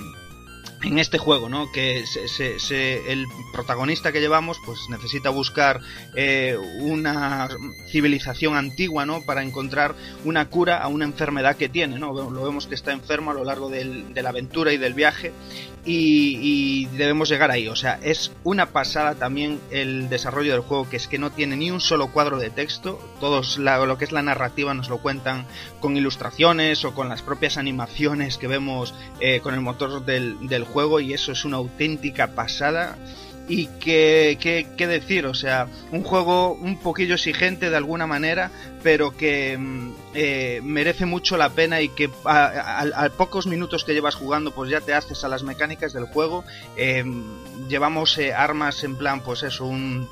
en 0.83 0.99
este 0.99 1.19
juego, 1.19 1.49
¿no? 1.49 1.71
Que 1.73 2.05
se, 2.07 2.29
se, 2.29 2.59
se, 2.59 3.13
el 3.13 3.27
protagonista 3.53 4.13
que 4.13 4.21
llevamos, 4.21 4.59
pues 4.65 4.81
necesita 4.89 5.31
buscar 5.31 5.81
eh, 6.15 6.57
una 6.81 7.49
civilización 7.91 8.57
antigua, 8.57 9.07
¿no? 9.07 9.23
Para 9.23 9.43
encontrar 9.43 9.95
una 10.25 10.49
cura 10.49 10.79
a 10.79 10.89
una 10.89 11.05
enfermedad 11.05 11.57
que 11.57 11.69
tiene, 11.69 11.99
¿no? 11.99 12.13
Lo 12.13 12.45
vemos 12.45 12.67
que 12.67 12.75
está 12.75 12.93
enfermo 12.93 13.31
a 13.31 13.35
lo 13.35 13.45
largo 13.45 13.69
del, 13.69 14.13
de 14.15 14.23
la 14.23 14.31
aventura 14.31 14.73
y 14.73 14.77
del 14.77 14.95
viaje 14.95 15.33
y, 15.87 16.87
debemos 16.97 17.29
llegar 17.29 17.51
ahí. 17.51 17.69
O 17.69 17.77
sea, 17.77 17.99
es 18.03 18.33
una 18.45 18.67
pasada 18.67 19.15
también 19.15 19.61
el 19.71 20.09
desarrollo 20.09 20.53
del 20.53 20.61
juego, 20.61 20.89
que 20.89 20.97
es 20.97 21.07
que 21.09 21.19
no 21.19 21.31
tiene 21.31 21.57
ni 21.57 21.71
un 21.71 21.81
solo 21.81 22.09
cuadro 22.09 22.39
de 22.39 22.51
texto. 22.51 22.99
Todos 23.21 23.59
la, 23.59 23.79
lo 23.85 23.99
que 23.99 24.05
es 24.05 24.13
la 24.13 24.23
narrativa 24.23 24.75
nos 24.75 24.89
lo 24.89 24.99
cuentan 24.99 25.47
con 25.81 25.97
ilustraciones 25.97 26.85
o 26.85 26.95
con 26.95 27.09
las 27.09 27.23
propias 27.23 27.57
animaciones 27.57 28.39
que 28.39 28.49
vemos 28.49 28.95
eh, 29.21 29.41
con 29.41 29.55
el 29.55 29.61
motor 29.61 30.05
del, 30.05 30.49
del 30.49 30.65
juego 30.67 31.01
y 31.01 31.15
eso 31.15 31.33
es 31.33 31.45
una 31.45 31.57
auténtica 31.57 32.29
pasada 32.29 32.97
y 33.49 33.67
que, 33.67 34.39
que, 34.41 34.67
que, 34.77 34.87
decir, 34.87 35.27
o 35.27 35.35
sea, 35.35 35.69
un 35.93 36.03
juego 36.03 36.53
un 36.55 36.79
poquillo 36.79 37.15
exigente 37.15 37.71
de 37.71 37.77
alguna 37.77 38.07
manera, 38.07 38.51
pero 38.83 39.17
que 39.17 39.59
eh, 40.15 40.61
merece 40.65 41.07
mucho 41.07 41.37
la 41.37 41.51
pena 41.51 41.81
y 41.81 41.89
que 41.91 42.11
a, 42.25 42.47
a, 42.47 43.05
a, 43.05 43.09
pocos 43.11 43.47
minutos 43.47 43.85
que 43.85 43.95
llevas 43.95 44.17
jugando, 44.17 44.51
pues 44.51 44.71
ya 44.71 44.81
te 44.81 44.95
haces 44.95 45.23
a 45.23 45.29
las 45.29 45.45
mecánicas 45.45 45.93
del 45.93 46.07
juego. 46.07 46.45
Eh, 46.77 47.05
llevamos 47.69 48.19
eh, 48.19 48.35
armas 48.35 48.83
en 48.83 48.97
plan, 48.97 49.21
pues 49.21 49.43
eso, 49.45 49.67
un 49.67 50.09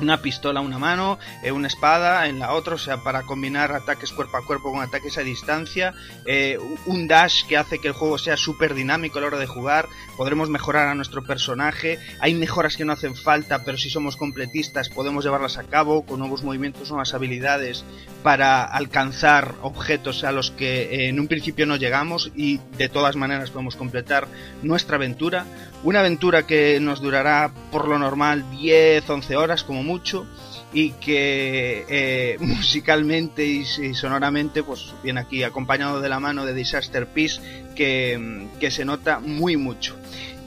una 0.00 0.20
pistola 0.22 0.60
a 0.60 0.62
una 0.62 0.78
mano, 0.78 1.18
eh, 1.42 1.52
una 1.52 1.68
espada 1.68 2.26
en 2.28 2.38
la 2.38 2.52
otra, 2.52 2.74
o 2.74 2.78
sea, 2.78 2.98
para 2.98 3.22
combinar 3.22 3.72
ataques 3.72 4.12
cuerpo 4.12 4.36
a 4.36 4.44
cuerpo 4.46 4.72
con 4.72 4.82
ataques 4.82 5.18
a 5.18 5.22
distancia, 5.22 5.94
eh, 6.26 6.58
un 6.86 7.08
dash 7.08 7.44
que 7.46 7.56
hace 7.56 7.78
que 7.78 7.88
el 7.88 7.94
juego 7.94 8.18
sea 8.18 8.36
súper 8.36 8.74
dinámico 8.74 9.18
a 9.18 9.20
la 9.20 9.26
hora 9.28 9.38
de 9.38 9.46
jugar, 9.46 9.88
podremos 10.16 10.48
mejorar 10.48 10.88
a 10.88 10.94
nuestro 10.94 11.24
personaje, 11.24 11.98
hay 12.20 12.34
mejoras 12.34 12.76
que 12.76 12.84
no 12.84 12.92
hacen 12.92 13.14
falta, 13.14 13.64
pero 13.64 13.78
si 13.78 13.90
somos 13.90 14.16
completistas 14.16 14.88
podemos 14.88 15.24
llevarlas 15.24 15.58
a 15.58 15.64
cabo 15.64 16.04
con 16.04 16.18
nuevos 16.18 16.42
movimientos, 16.42 16.90
nuevas 16.90 17.14
habilidades 17.14 17.84
para 18.22 18.64
alcanzar 18.64 19.54
objetos 19.62 20.24
a 20.24 20.32
los 20.32 20.50
que 20.50 20.82
eh, 20.82 21.08
en 21.08 21.20
un 21.20 21.28
principio 21.28 21.66
no 21.66 21.76
llegamos 21.76 22.32
y 22.34 22.60
de 22.76 22.88
todas 22.88 23.16
maneras 23.16 23.50
podemos 23.50 23.76
completar 23.76 24.26
nuestra 24.62 24.96
aventura, 24.96 25.46
una 25.84 26.00
aventura 26.00 26.46
que 26.46 26.80
nos 26.80 27.00
durará 27.00 27.52
por 27.70 27.88
lo 27.88 27.98
normal 27.98 28.44
10, 28.50 29.08
11 29.08 29.36
horas 29.36 29.64
como 29.64 29.82
mucho 29.88 30.26
y 30.72 30.90
que 30.92 31.84
eh, 31.88 32.36
musicalmente 32.40 33.44
y, 33.44 33.64
sonoramente 33.64 34.62
pues 34.62 34.92
viene 35.02 35.20
aquí 35.20 35.42
acompañado 35.42 36.00
de 36.00 36.08
la 36.08 36.20
mano 36.20 36.44
de 36.44 36.54
Disaster 36.54 37.06
Peace 37.06 37.40
que, 37.74 38.46
que, 38.60 38.70
se 38.70 38.84
nota 38.84 39.18
muy 39.18 39.56
mucho. 39.56 39.96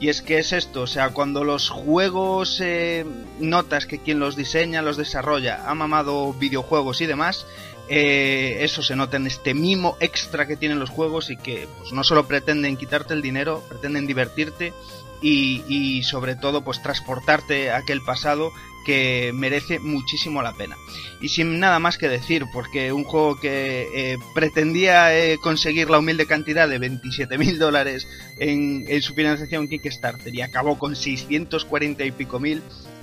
Y 0.00 0.08
es 0.08 0.20
que 0.20 0.38
es 0.38 0.52
esto, 0.52 0.82
o 0.82 0.86
sea, 0.88 1.10
cuando 1.10 1.44
los 1.44 1.70
juegos 1.70 2.60
eh, 2.60 3.06
notas 3.38 3.86
que 3.86 4.00
quien 4.00 4.18
los 4.18 4.34
diseña, 4.34 4.82
los 4.82 4.96
desarrolla, 4.96 5.62
ha 5.64 5.74
mamado 5.76 6.32
videojuegos 6.32 7.00
y 7.00 7.06
demás, 7.06 7.46
eh, 7.88 8.58
eso 8.60 8.82
se 8.82 8.96
nota 8.96 9.16
en 9.16 9.26
este 9.26 9.54
mimo 9.54 9.96
extra 10.00 10.46
que 10.46 10.56
tienen 10.56 10.78
los 10.78 10.90
juegos 10.90 11.30
y 11.30 11.36
que 11.36 11.68
pues, 11.78 11.92
no 11.92 12.04
solo 12.04 12.26
pretenden 12.26 12.76
quitarte 12.76 13.14
el 13.14 13.22
dinero, 13.22 13.62
pretenden 13.68 14.06
divertirte 14.06 14.72
y, 15.20 15.62
y, 15.68 16.02
sobre 16.02 16.34
todo 16.34 16.62
pues 16.64 16.82
transportarte 16.82 17.70
a 17.70 17.76
aquel 17.76 18.00
pasado 18.00 18.50
que 18.84 19.32
merece 19.34 19.78
muchísimo 19.78 20.42
la 20.42 20.54
pena. 20.54 20.76
Y 21.20 21.28
sin 21.28 21.60
nada 21.60 21.78
más 21.78 21.98
que 21.98 22.08
decir, 22.08 22.44
porque 22.52 22.92
un 22.92 23.04
juego 23.04 23.38
que 23.38 23.88
eh, 23.94 24.18
pretendía 24.34 25.16
eh, 25.16 25.38
conseguir 25.38 25.90
la 25.90 25.98
humilde 25.98 26.26
cantidad 26.26 26.68
de 26.68 26.78
27 26.78 27.38
mil 27.38 27.58
dólares 27.58 28.06
en, 28.38 28.84
en, 28.88 29.02
su 29.02 29.14
financiación 29.14 29.68
Kickstarter 29.68 30.34
y 30.34 30.40
acabó 30.40 30.78
con 30.78 30.96
640 30.96 32.04
y 32.04 32.10
pico 32.12 32.40
mil, 32.40 32.62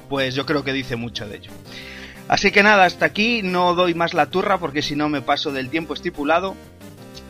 pues 0.09 0.35
yo 0.35 0.45
creo 0.45 0.63
que 0.63 0.73
dice 0.73 0.95
mucho 0.95 1.27
de 1.27 1.37
ello. 1.37 1.51
Así 2.29 2.51
que 2.51 2.61
nada, 2.61 2.85
hasta 2.85 3.07
aquí 3.07 3.41
no 3.41 3.73
doy 3.73 3.95
más 3.95 4.13
la 4.13 4.27
turra 4.27 4.59
porque 4.59 4.83
si 4.83 4.95
no 4.95 5.09
me 5.09 5.21
paso 5.21 5.51
del 5.51 5.69
tiempo 5.69 5.95
estipulado. 5.95 6.55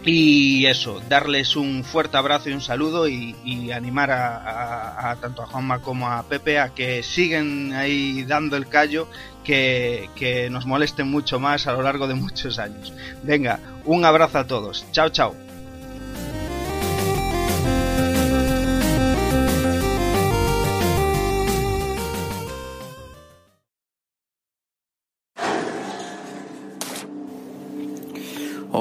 Y 0.05 0.65
eso, 0.65 1.01
darles 1.09 1.55
un 1.55 1.83
fuerte 1.83 2.17
abrazo 2.17 2.49
y 2.49 2.53
un 2.53 2.61
saludo 2.61 3.07
y, 3.07 3.35
animar 3.71 4.11
a, 4.11 5.15
tanto 5.21 5.43
a 5.43 5.45
Juanma 5.45 5.79
como 5.79 6.09
a 6.09 6.23
Pepe 6.23 6.59
a 6.59 6.69
que 6.69 7.03
siguen 7.03 7.73
ahí 7.73 8.23
dando 8.23 8.55
el 8.55 8.67
callo, 8.67 9.07
que, 9.43 10.09
que 10.15 10.49
nos 10.49 10.65
molesten 10.65 11.09
mucho 11.09 11.39
más 11.39 11.67
a 11.67 11.73
lo 11.73 11.81
largo 11.81 12.07
de 12.07 12.13
muchos 12.15 12.59
años. 12.59 12.93
Venga, 13.23 13.59
un 13.85 14.05
abrazo 14.05 14.39
a 14.39 14.47
todos. 14.47 14.85
Chao, 14.91 15.09
chao. 15.09 15.48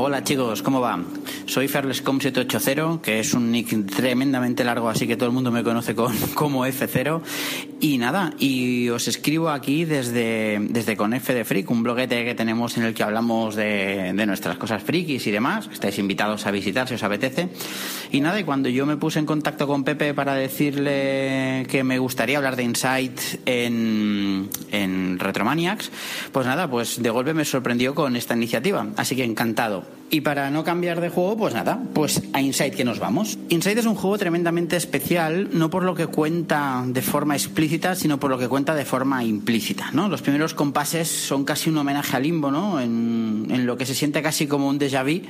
Hola 0.01 0.23
chicos, 0.23 0.63
¿cómo 0.63 0.81
va? 0.81 0.97
Soy 1.49 1.67
Ferlescom780, 1.67 3.01
que 3.01 3.21
es 3.21 3.33
un 3.33 3.51
nick 3.51 3.87
tremendamente 3.87 4.65
largo, 4.65 4.91
así 4.91 5.07
que 5.07 5.17
todo 5.17 5.31
el 5.31 5.35
mundo 5.35 5.51
me 5.51 5.65
conoce 5.65 5.95
con, 5.95 6.15
como 6.35 6.67
F0. 6.67 7.23
Y 7.81 7.97
nada, 7.97 8.35
y 8.39 8.91
os 8.91 9.09
escribo 9.09 9.49
aquí 9.49 9.87
desde, 9.87 10.59
desde 10.61 10.95
con 10.95 11.15
F 11.15 11.33
de 11.33 11.47
Freak, 11.47 11.71
un 11.71 11.83
bloguete 11.83 12.27
que 12.27 12.35
tenemos 12.35 12.77
en 12.77 12.83
el 12.83 12.93
que 12.93 13.03
hablamos 13.03 13.55
de, 13.55 14.13
de 14.15 14.27
nuestras 14.27 14.59
cosas 14.59 14.83
frikis 14.83 15.27
y 15.27 15.31
demás. 15.31 15.71
Estáis 15.73 15.99
invitados 15.99 16.45
a 16.45 16.51
visitar 16.51 16.87
si 16.87 16.95
os 16.95 17.03
apetece. 17.03 17.49
Y 18.13 18.21
nada, 18.21 18.39
y 18.39 18.45
cuando 18.45 18.69
yo 18.69 18.85
me 18.85 18.99
puse 18.99 19.19
en 19.19 19.25
contacto 19.25 19.67
con 19.67 19.85
Pepe 19.85 20.13
para 20.13 20.35
decirle 20.35 21.67
que 21.71 21.83
me 21.83 21.99
gustaría 21.99 22.37
hablar 22.37 22.57
de 22.57 22.65
Insight 22.65 23.19
en, 23.47 24.51
en 24.71 25.19
Retromaniacs, 25.19 25.91
pues 26.31 26.47
nada, 26.47 26.69
pues 26.69 27.03
de 27.03 27.09
golpe 27.09 27.33
me 27.33 27.47
sorprendió 27.47 27.95
con 27.95 28.17
esta 28.17 28.35
iniciativa. 28.35 28.87
Así 28.99 29.17
que 29.17 29.25
encantado. 29.25 29.97
Y 30.11 30.23
para 30.23 30.51
no 30.51 30.65
cambiar 30.65 31.01
de 31.01 31.11
juego, 31.11 31.37
pues 31.39 31.55
nada, 31.55 31.81
pues 31.95 32.23
a 32.33 32.41
Inside 32.41 32.73
que 32.73 32.85
nos 32.85 32.99
vamos. 32.99 33.39
Inside 33.49 33.81
es 33.81 33.87
un 33.87 33.95
juego 33.95 34.19
tremendamente 34.19 34.77
especial, 34.77 35.49
no 35.53 35.71
por 35.71 35.85
lo 35.85 35.95
que 35.95 36.07
cuenta 36.07 36.85
de 36.87 37.03
forma 37.03 37.35
explícita 37.35 37.95
sino 37.95 38.19
por 38.19 38.31
lo 38.31 38.39
que 38.39 38.49
cuenta 38.49 38.75
de 38.75 38.85
forma 38.85 39.25
implícita. 39.25 39.91
¿no? 39.93 40.09
Los 40.09 40.23
primeros 40.23 40.55
compases 40.55 41.09
son 41.09 41.45
casi 41.45 41.71
un 41.71 41.79
homenaje 41.79 42.17
a 42.17 42.21
Limbo, 42.21 42.51
¿no? 42.51 42.81
en, 42.81 43.47
en 43.51 43.67
lo 43.67 43.77
que 43.77 43.87
se 43.87 43.95
siente 43.95 44.23
casi 44.23 44.47
como 44.47 44.69
un 44.69 44.79
déjà 44.79 45.05
vu, 45.05 45.27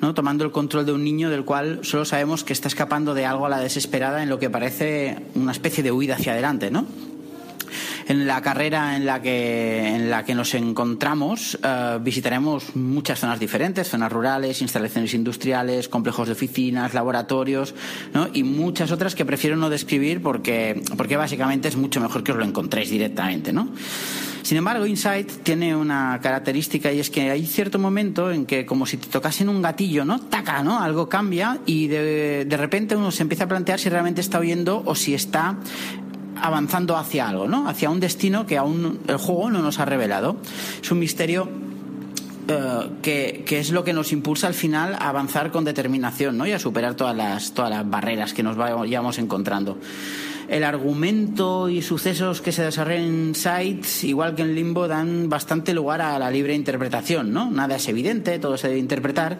¿no? 0.00 0.14
tomando 0.14 0.44
el 0.44 0.50
control 0.50 0.86
de 0.86 0.92
un 0.92 1.04
niño 1.04 1.30
del 1.30 1.44
cual 1.44 1.80
solo 1.82 2.04
sabemos 2.04 2.44
que 2.44 2.52
está 2.52 2.68
escapando 2.68 3.14
de 3.14 3.26
algo 3.26 3.46
a 3.46 3.48
la 3.48 3.58
desesperada 3.58 4.22
en 4.22 4.28
lo 4.28 4.38
que 4.38 4.50
parece 4.50 5.18
una 5.34 5.52
especie 5.52 5.82
de 5.82 5.92
huida 5.92 6.14
hacia 6.14 6.32
adelante. 6.32 6.70
¿no? 6.70 6.86
En 8.08 8.26
la 8.26 8.40
carrera 8.40 8.96
en 8.96 9.04
la 9.04 9.20
que, 9.20 9.86
en 9.86 10.10
la 10.10 10.24
que 10.24 10.34
nos 10.34 10.54
encontramos 10.54 11.58
eh, 11.62 11.98
visitaremos 12.00 12.74
muchas 12.74 13.20
zonas 13.20 13.38
diferentes, 13.38 13.88
zonas 13.88 14.10
rurales, 14.10 14.62
instalaciones 14.62 15.12
industriales, 15.12 15.88
complejos 15.88 16.26
de 16.26 16.32
oficinas, 16.32 16.94
laboratorios 16.94 17.74
¿no? 18.14 18.28
y 18.32 18.42
muchas 18.42 18.90
otras 18.90 19.14
que 19.14 19.26
prefiero 19.26 19.56
no 19.56 19.68
describir 19.68 20.22
porque, 20.22 20.82
porque 20.96 21.16
básicamente 21.16 21.68
es 21.68 21.76
mucho 21.76 22.00
mejor 22.00 22.24
que 22.24 22.32
os 22.32 22.38
lo 22.38 22.44
encontréis 22.44 22.90
directamente. 22.90 23.52
¿no? 23.52 23.68
Sin 24.42 24.56
embargo, 24.56 24.86
Insight 24.86 25.42
tiene 25.42 25.76
una 25.76 26.18
característica 26.22 26.90
y 26.90 27.00
es 27.00 27.10
que 27.10 27.30
hay 27.30 27.44
cierto 27.44 27.78
momento 27.78 28.30
en 28.30 28.46
que 28.46 28.64
como 28.64 28.86
si 28.86 28.96
te 28.96 29.08
tocasen 29.08 29.50
un 29.50 29.60
gatillo, 29.60 30.06
¿no? 30.06 30.20
Taca, 30.20 30.62
¿no? 30.62 30.80
Algo 30.80 31.06
cambia 31.06 31.58
y 31.66 31.88
de, 31.88 32.46
de 32.46 32.56
repente 32.56 32.96
uno 32.96 33.10
se 33.10 33.22
empieza 33.22 33.44
a 33.44 33.48
plantear 33.48 33.78
si 33.78 33.90
realmente 33.90 34.22
está 34.22 34.38
oyendo 34.38 34.82
o 34.86 34.94
si 34.94 35.12
está 35.12 35.58
avanzando 36.42 36.96
hacia 36.96 37.28
algo, 37.28 37.48
¿no? 37.48 37.68
Hacia 37.68 37.90
un 37.90 38.00
destino 38.00 38.46
que 38.46 38.56
aún 38.56 39.00
el 39.06 39.16
juego 39.16 39.50
no 39.50 39.60
nos 39.60 39.78
ha 39.78 39.84
revelado. 39.84 40.36
Es 40.82 40.90
un 40.90 40.98
misterio 40.98 41.48
eh, 42.48 42.88
que, 43.02 43.44
que, 43.46 43.58
es 43.58 43.70
lo 43.70 43.84
que 43.84 43.92
nos 43.92 44.10
impulsa 44.10 44.46
al 44.46 44.54
final 44.54 44.94
a 44.94 45.10
avanzar 45.10 45.50
con 45.50 45.64
determinación 45.64 46.38
¿no? 46.38 46.46
y 46.46 46.52
a 46.52 46.58
superar 46.58 46.94
todas 46.94 47.14
las, 47.14 47.52
todas 47.52 47.70
las 47.70 47.88
barreras 47.88 48.32
que 48.32 48.42
nos 48.42 48.56
vayamos 48.56 49.18
encontrando. 49.18 49.76
El 50.48 50.64
argumento 50.64 51.68
y 51.68 51.82
sucesos 51.82 52.40
que 52.40 52.52
se 52.52 52.62
desarrollan 52.62 53.04
en 53.04 53.34
Sites, 53.34 54.02
igual 54.04 54.34
que 54.34 54.40
en 54.40 54.54
Limbo, 54.54 54.88
dan 54.88 55.28
bastante 55.28 55.74
lugar 55.74 56.00
a 56.00 56.18
la 56.18 56.30
libre 56.30 56.54
interpretación. 56.54 57.34
¿no? 57.34 57.50
Nada 57.50 57.76
es 57.76 57.86
evidente, 57.86 58.38
todo 58.38 58.56
se 58.56 58.68
debe 58.68 58.80
interpretar 58.80 59.38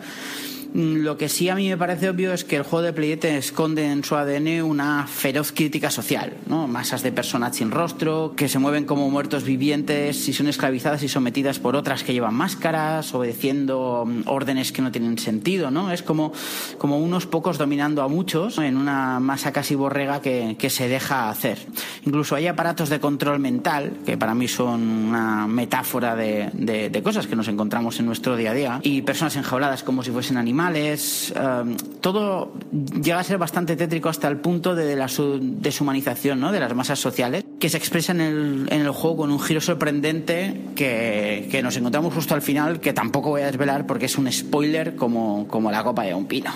lo 0.75 1.17
que 1.17 1.29
sí 1.29 1.49
a 1.49 1.55
mí 1.55 1.69
me 1.69 1.77
parece 1.77 2.11
obvio 2.11 2.33
es 2.33 2.45
que 2.45 2.57
el 2.57 2.63
juego 2.63 2.83
de 2.83 2.93
Playete 2.93 3.39
esconde 3.39 3.91
en 3.91 4.05
su 4.05 4.17
ADN 4.17 4.63
una 4.63 5.07
feroz 5.07 5.53
crítica 5.53 5.91
social, 5.91 6.35
¿no? 6.47 6.69
Masas 6.69 7.03
de 7.03 7.11
personas 7.11 7.57
sin 7.57 7.71
rostro, 7.71 8.35
que 8.37 8.49
se 8.49 8.59
mueven 8.59 8.85
como 8.85 9.09
muertos 9.09 9.45
vivientes 9.45 10.29
y 10.29 10.33
son 10.33 10.47
esclavizadas 10.47 11.03
y 11.03 11.09
sometidas 11.09 11.59
por 11.59 11.75
otras 11.75 12.05
que 12.05 12.13
llevan 12.13 12.35
máscaras, 12.35 13.15
obedeciendo 13.15 14.05
mm, 14.07 14.23
órdenes 14.27 14.71
que 14.73 14.83
no 14.83 14.93
tienen 14.93 15.17
sentido, 15.19 15.71
¿no? 15.71 15.91
Es 15.91 16.03
como, 16.03 16.33
como 16.77 16.99
unos 16.99 17.27
pocos 17.27 17.57
dominando 17.57 18.03
a 18.03 18.09
muchos 18.09 18.59
en 18.59 18.77
una 18.77 19.21
masa 19.21 19.53
casi 19.53 19.75
borrega 19.75 20.21
que, 20.21 20.57
que 20.59 20.69
se 20.69 20.89
deja 20.89 21.31
hacer. 21.31 21.59
Incluso 22.05 22.35
hay 22.35 22.47
aparatos 22.47 22.91
de 22.91 23.01
control 23.01 23.39
mental, 23.39 23.93
que 24.05 24.19
para 24.19 24.35
mí 24.35 24.49
son 24.49 24.83
una 24.83 25.47
metáfora 25.47 26.15
de, 26.15 26.51
de, 26.53 26.91
de 26.91 27.03
cosas 27.03 27.27
que 27.27 27.37
nos 27.37 27.49
encontramos 27.49 27.99
en 28.01 28.07
nuestro 28.07 28.37
día 28.37 28.51
a 28.51 28.55
día, 28.55 28.81
y 28.83 29.01
personas 29.01 29.37
enjauladas 29.37 29.83
como 29.83 30.03
si 30.03 30.11
fuesen 30.11 30.37
animales 30.37 30.58
animales, 30.59 31.33
eh, 31.37 31.77
todo 32.01 32.53
llega 32.73 33.21
a 33.21 33.25
ser 33.25 33.39
bastante 33.39 33.77
tétrico 33.77 34.09
hasta 34.09 34.27
el 34.27 34.39
punto 34.39 34.75
de 34.75 34.97
la 34.97 35.09
deshumanización 35.41 36.41
¿no? 36.41 36.51
de 36.51 36.59
las 36.59 36.75
masas 36.75 36.99
sociales, 36.99 37.45
que 37.61 37.69
se 37.69 37.77
expresa 37.77 38.13
en 38.13 38.21
el, 38.21 38.69
en 38.71 38.81
el 38.81 38.91
juego 38.91 39.19
con 39.19 39.31
un 39.31 39.41
giro 39.41 39.61
sorprendente 39.61 40.61
que, 40.75 41.49
que, 41.51 41.63
nos 41.63 41.77
encontramos 41.77 42.13
justo 42.13 42.35
al 42.35 42.43
final, 42.43 42.81
que 42.81 42.93
tampoco 42.93 43.31
voy 43.31 43.43
a 43.43 43.47
desvelar 43.47 43.87
porque 43.87 44.07
es 44.07 44.19
un 44.19 44.31
spoiler 44.33 44.97
como, 44.97 45.47
como 45.47 45.71
la 45.71 45.85
copa 45.85 46.03
de 46.03 46.15
un 46.15 46.27
pino. 46.27 46.51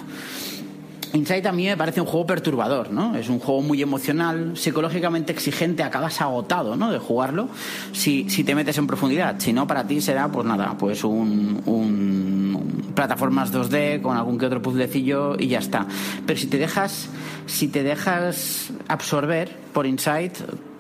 Inside 1.15 1.47
a 1.47 1.53
mí 1.53 1.67
me 1.67 1.77
parece 1.77 2.01
un 2.01 2.07
juego 2.07 2.27
perturbador, 2.27 2.91
¿no? 2.91 3.17
Es 3.17 3.29
un 3.29 3.39
juego 3.39 3.61
muy 3.61 3.83
emocional, 3.83 4.53
psicológicamente 4.57 5.33
exigente, 5.33 5.83
acabas 5.83 6.21
agotado, 6.21 6.75
¿no? 6.75 6.91
De 6.91 6.99
jugarlo 6.99 7.49
si, 7.93 8.31
si 8.31 8.45
te 8.45 8.55
metes 8.55 8.79
en 8.79 8.87
profundidad. 8.87 9.37
Si 9.39 9.53
no, 9.53 9.67
para 9.67 9.87
ti 9.87 10.01
será, 10.01 10.29
pues 10.29 10.47
nada, 10.47 10.77
pues 10.79 11.05
un, 11.05 11.61
un 11.67 12.93
plataformas 12.95 13.53
2D 13.53 14.01
con 14.01 14.17
algún 14.17 14.39
que 14.39 14.47
otro 14.47 14.63
puzzlecillo 14.63 15.37
y 15.39 15.49
ya 15.49 15.59
está. 15.59 15.87
Pero 16.27 16.39
si 16.39 16.47
te 16.47 16.59
dejas, 16.59 17.09
si 17.47 17.69
te 17.69 17.83
dejas 17.83 18.71
absorber 18.89 19.55
por 19.73 19.87
Inside, 19.87 20.33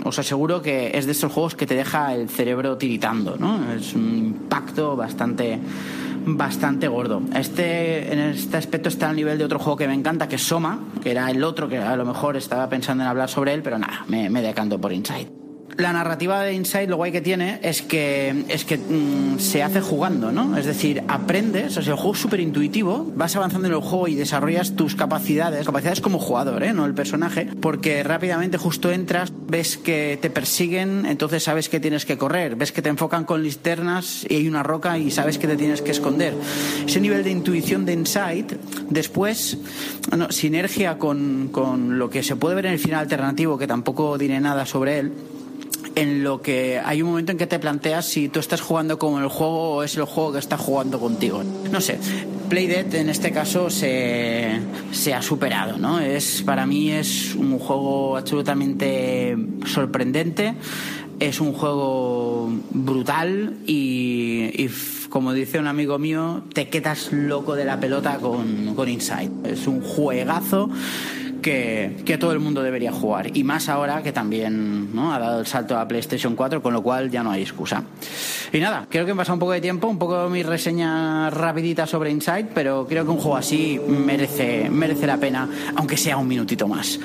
os 0.04 0.18
aseguro 0.18 0.62
que 0.62 0.92
es 0.94 1.06
de 1.06 1.12
esos 1.12 1.32
juegos 1.32 1.54
que 1.54 1.66
te 1.66 1.74
deja 1.74 2.14
el 2.14 2.28
cerebro 2.28 2.76
tiritando, 2.78 3.36
¿no? 3.36 3.72
Es 3.72 3.94
un 3.94 4.16
impacto 4.16 4.96
bastante 4.96 5.58
bastante 6.24 6.88
gordo. 6.88 7.22
Este, 7.34 8.12
en 8.12 8.18
este 8.18 8.56
aspecto 8.56 8.88
está 8.88 9.10
al 9.10 9.16
nivel 9.16 9.38
de 9.38 9.44
otro 9.44 9.58
juego 9.58 9.76
que 9.76 9.88
me 9.88 9.94
encanta, 9.94 10.28
que 10.28 10.36
es 10.36 10.42
Soma, 10.42 10.80
que 11.02 11.10
era 11.10 11.30
el 11.30 11.42
otro 11.44 11.68
que 11.68 11.78
a 11.78 11.96
lo 11.96 12.04
mejor 12.04 12.36
estaba 12.36 12.68
pensando 12.68 13.04
en 13.04 13.10
hablar 13.10 13.28
sobre 13.28 13.54
él, 13.54 13.62
pero 13.62 13.78
nada, 13.78 14.04
me, 14.08 14.30
me 14.30 14.42
decanto 14.42 14.80
por 14.80 14.92
Inside 14.92 15.51
la 15.76 15.92
narrativa 15.92 16.42
de 16.42 16.52
Inside 16.52 16.86
lo 16.86 16.96
guay 16.96 17.12
que 17.12 17.20
tiene 17.20 17.58
es 17.62 17.82
que 17.82 18.44
es 18.48 18.64
que 18.64 18.78
mmm, 18.78 19.38
se 19.38 19.62
hace 19.62 19.80
jugando, 19.80 20.32
¿no? 20.32 20.56
Es 20.56 20.66
decir, 20.66 21.02
aprendes, 21.08 21.76
o 21.76 21.82
sea, 21.82 21.92
el 21.92 21.98
juego 21.98 22.14
es 22.14 22.20
súper 22.20 22.40
intuitivo, 22.40 23.10
vas 23.14 23.34
avanzando 23.36 23.68
en 23.68 23.74
el 23.74 23.80
juego 23.80 24.08
y 24.08 24.14
desarrollas 24.14 24.76
tus 24.76 24.94
capacidades, 24.94 25.66
capacidades 25.66 26.00
como 26.00 26.18
jugador, 26.18 26.62
¿eh? 26.62 26.72
No 26.72 26.84
el 26.84 26.94
personaje, 26.94 27.48
porque 27.60 28.02
rápidamente 28.02 28.58
justo 28.58 28.90
entras, 28.90 29.32
ves 29.48 29.76
que 29.76 30.18
te 30.20 30.30
persiguen, 30.30 31.06
entonces 31.06 31.42
sabes 31.42 31.68
que 31.68 31.80
tienes 31.80 32.04
que 32.04 32.18
correr, 32.18 32.56
ves 32.56 32.72
que 32.72 32.82
te 32.82 32.88
enfocan 32.88 33.24
con 33.24 33.42
linternas 33.42 34.26
y 34.28 34.36
hay 34.36 34.48
una 34.48 34.62
roca 34.62 34.98
y 34.98 35.10
sabes 35.10 35.38
que 35.38 35.46
te 35.46 35.56
tienes 35.56 35.82
que 35.82 35.90
esconder. 35.90 36.34
Ese 36.86 37.00
nivel 37.00 37.24
de 37.24 37.30
intuición 37.30 37.84
de 37.84 37.92
Inside, 37.92 38.58
después, 38.90 39.58
no, 40.16 40.30
sinergia 40.30 40.98
con, 40.98 41.48
con 41.50 41.98
lo 41.98 42.10
que 42.10 42.22
se 42.22 42.36
puede 42.36 42.56
ver 42.56 42.66
en 42.66 42.72
el 42.72 42.78
final 42.78 43.00
alternativo, 43.00 43.58
que 43.58 43.66
tampoco 43.66 44.18
diré 44.18 44.40
nada 44.40 44.66
sobre 44.66 44.98
él, 44.98 45.12
en 45.94 46.24
lo 46.24 46.42
que 46.42 46.80
hay 46.84 47.02
un 47.02 47.10
momento 47.10 47.32
en 47.32 47.38
que 47.38 47.46
te 47.46 47.58
planteas 47.58 48.06
si 48.06 48.28
tú 48.28 48.40
estás 48.40 48.60
jugando 48.60 48.98
como 48.98 49.18
el 49.18 49.28
juego 49.28 49.76
o 49.76 49.82
es 49.82 49.96
el 49.96 50.04
juego 50.04 50.32
que 50.32 50.38
está 50.38 50.56
jugando 50.56 50.98
contigo. 50.98 51.42
No 51.70 51.80
sé, 51.80 51.98
Playdead 52.48 52.94
en 52.94 53.08
este 53.08 53.32
caso 53.32 53.70
se, 53.70 54.60
se 54.92 55.14
ha 55.14 55.22
superado, 55.22 55.78
¿no? 55.78 56.00
Es, 56.00 56.42
para 56.42 56.66
mí 56.66 56.90
es 56.90 57.34
un 57.34 57.58
juego 57.58 58.16
absolutamente 58.16 59.36
sorprendente, 59.66 60.54
es 61.20 61.40
un 61.40 61.52
juego 61.52 62.50
brutal 62.70 63.54
y, 63.66 64.50
y 64.54 64.70
como 65.08 65.34
dice 65.34 65.58
un 65.58 65.66
amigo 65.66 65.98
mío, 65.98 66.42
te 66.54 66.68
quedas 66.68 67.12
loco 67.12 67.54
de 67.54 67.66
la 67.66 67.78
pelota 67.78 68.16
con, 68.16 68.74
con 68.74 68.88
Inside. 68.88 69.30
Es 69.44 69.66
un 69.66 69.82
juegazo 69.82 70.70
que, 71.42 72.16
todo 72.18 72.32
el 72.32 72.38
mundo 72.38 72.62
debería 72.62 72.92
jugar. 72.92 73.36
Y 73.36 73.44
más 73.44 73.68
ahora 73.68 74.02
que 74.02 74.12
también 74.12 74.94
¿no? 74.94 75.12
ha 75.12 75.18
dado 75.18 75.40
el 75.40 75.46
salto 75.46 75.76
a 75.76 75.86
PlayStation 75.86 76.36
4, 76.36 76.62
con 76.62 76.72
lo 76.72 76.82
cual 76.82 77.10
ya 77.10 77.22
no 77.22 77.30
hay 77.30 77.42
excusa. 77.42 77.82
Y 78.52 78.60
nada, 78.60 78.86
creo 78.88 79.04
que 79.04 79.12
me 79.12 79.18
pasa 79.18 79.32
un 79.32 79.38
poco 79.38 79.52
de 79.52 79.60
tiempo, 79.60 79.88
un 79.88 79.98
poco 79.98 80.28
mi 80.28 80.42
reseña 80.42 81.28
rapidita 81.30 81.86
sobre 81.86 82.10
Inside, 82.10 82.48
pero 82.54 82.86
creo 82.86 83.04
que 83.04 83.10
un 83.10 83.18
juego 83.18 83.36
así 83.36 83.80
merece, 83.86 84.70
merece 84.70 85.06
la 85.06 85.18
pena, 85.18 85.48
aunque 85.76 85.96
sea 85.96 86.16
un 86.16 86.28
minutito 86.28 86.68
más. 86.68 86.98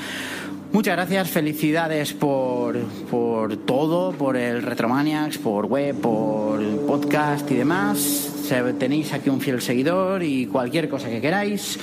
Muchas 0.71 0.95
gracias, 0.95 1.29
felicidades 1.29 2.13
por, 2.13 2.77
por 3.09 3.55
todo, 3.57 4.11
por 4.11 4.35
el 4.35 4.61
Retromaniacs, 4.61 5.37
por 5.37 5.65
web, 5.65 5.95
por 5.95 6.61
podcast 6.85 7.49
y 7.49 7.55
demás. 7.55 8.33
Tenéis 8.77 9.13
aquí 9.13 9.29
un 9.29 9.41
fiel 9.41 9.61
seguidor 9.61 10.23
y 10.23 10.45
cualquier 10.45 10.89
cosa 10.89 11.09
que 11.09 11.19
queráis 11.19 11.79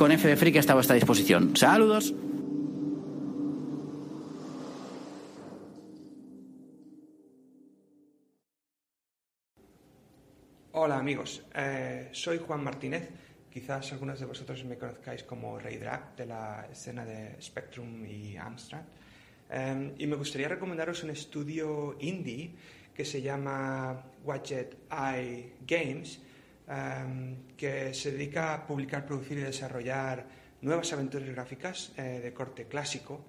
con 0.00 0.12
F 0.12 0.34
Freak 0.34 0.56
está 0.56 0.72
a 0.72 0.76
vuestra 0.76 0.94
disposición. 0.94 1.54
Saludos. 1.54 2.14
Hola 10.72 10.96
amigos, 10.96 11.42
eh, 11.54 12.08
soy 12.12 12.38
Juan 12.38 12.64
Martínez. 12.64 13.10
Quizás 13.52 13.92
algunos 13.92 14.18
de 14.18 14.24
vosotros 14.24 14.64
me 14.64 14.78
conozcáis 14.78 15.22
como 15.24 15.58
Rey 15.58 15.76
Drag 15.76 16.16
de 16.16 16.24
la 16.24 16.66
escena 16.72 17.04
de 17.04 17.36
Spectrum 17.38 18.06
y 18.06 18.38
Amstrad. 18.38 18.84
Eh, 19.50 19.92
y 19.98 20.06
me 20.06 20.16
gustaría 20.16 20.48
recomendaros 20.48 21.04
un 21.04 21.10
estudio 21.10 21.98
indie 22.00 22.52
que 22.94 23.04
se 23.04 23.20
llama 23.20 24.02
Widget 24.24 24.78
Eye 24.90 25.56
Games 25.66 26.20
um, 26.70 27.56
que 27.56 27.92
se 27.92 28.12
dedica 28.12 28.54
a 28.54 28.66
publicar, 28.66 29.04
producir 29.04 29.38
y 29.38 29.42
desarrollar 29.42 30.24
nuevas 30.62 30.92
aventuras 30.92 31.28
gráficas 31.28 31.92
eh, 31.96 32.20
de 32.22 32.32
corte 32.32 32.66
clásico. 32.66 33.24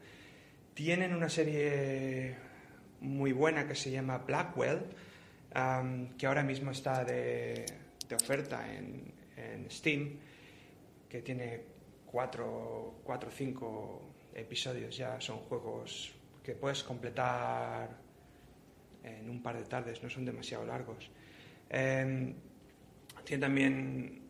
Tienen 0.74 1.14
una 1.14 1.30
serie 1.30 2.36
muy 3.02 3.34
buena 3.34 3.68
que 3.68 3.76
se 3.76 3.89
llama 3.92 4.20
Blackwell, 4.20 4.84
um, 5.56 6.16
que 6.18 6.28
ahora 6.28 6.44
mismo 6.44 6.72
está 6.72 7.04
de, 7.04 7.66
oferta 8.14 8.66
en, 8.72 9.20
Steam, 9.70 10.20
que 11.10 11.22
tiene 11.22 11.62
cuatro 12.06 13.02
o 13.04 13.32
cinco 13.32 14.14
episodios 14.36 14.96
ya. 14.96 15.20
Son 15.20 15.38
juegos 15.38 16.14
que 16.44 16.54
puedes 16.54 16.84
completar 16.84 17.89
en 19.04 19.30
un 19.30 19.42
par 19.42 19.58
de 19.58 19.64
tardes, 19.64 20.04
no 20.04 20.10
son 20.10 20.26
demasiado 20.26 20.66
largos. 20.66 21.10
Um, 21.74 22.36
tiene 23.32 23.46
también 23.48 24.22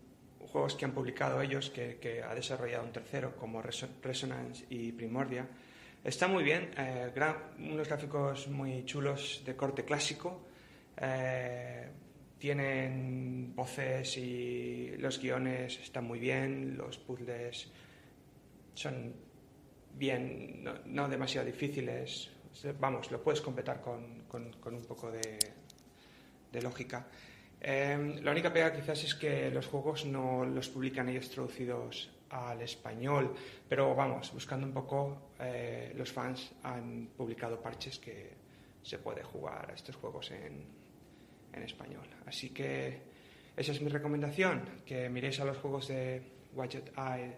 juegos 0.51 0.75
que 0.75 0.85
han 0.85 0.91
publicado 0.91 1.41
ellos, 1.41 1.71
que, 1.71 2.21
ha 2.23 2.35
desarrollado 2.35 2.83
un 2.83 2.91
tercero, 2.91 3.35
como 3.35 3.59
Resonance 3.59 4.65
y 4.69 4.91
Primordia, 4.91 5.47
Está 6.03 6.27
muy 6.27 6.43
bien, 6.43 6.69
eh, 6.77 7.11
unos 7.57 7.87
gráficos 7.87 8.47
muy 8.47 8.85
chulos 8.85 9.41
de 9.43 9.55
corte 9.55 9.83
clásico. 9.85 10.47
eh, 10.97 11.89
tienen 12.37 13.53
voces 13.55 14.17
y 14.17 14.95
los 14.99 15.19
guiones 15.19 15.79
están 15.79 16.05
muy 16.05 16.19
bien, 16.19 16.75
los 16.77 16.97
puzzles 16.99 17.71
son 18.75 19.15
bien, 19.95 20.63
no, 20.85 21.07
demasiado 21.09 21.45
difíciles. 21.47 22.29
Vamos, 22.79 23.09
lo 23.11 23.21
puedes 23.23 23.41
completar 23.41 23.81
con, 23.81 24.25
con- 24.27 24.53
un 24.75 24.85
poco 24.85 25.09
de 26.51 26.61
lógica. 26.61 27.07
Eh, 27.63 28.19
la 28.23 28.31
única 28.31 28.51
pega 28.51 28.73
quizás 28.73 29.03
es 29.03 29.13
que 29.13 29.51
los 29.51 29.67
juegos 29.67 30.05
no 30.05 30.43
los 30.45 30.69
publican 30.69 31.07
ellos 31.09 31.29
traducidos 31.29 32.09
al 32.29 32.61
español, 32.61 33.35
pero 33.69 33.93
vamos, 33.93 34.33
buscando 34.33 34.65
un 34.65 34.73
poco, 34.73 35.33
eh, 35.39 35.93
los 35.95 36.11
fans 36.11 36.53
han 36.63 37.09
publicado 37.15 37.61
parches 37.61 37.99
que 37.99 38.31
se 38.81 38.97
puede 38.97 39.21
jugar 39.21 39.69
a 39.69 39.73
estos 39.73 39.95
juegos 39.95 40.31
en, 40.31 40.65
en 41.53 41.63
español. 41.63 42.07
Así 42.25 42.49
que 42.49 43.01
esa 43.55 43.73
es 43.73 43.81
mi 43.81 43.89
recomendación, 43.89 44.63
que 44.85 45.09
miréis 45.09 45.39
a 45.39 45.45
los 45.45 45.57
juegos 45.57 45.89
de 45.89 46.21
Widget 46.53 46.91
Eye 46.97 47.35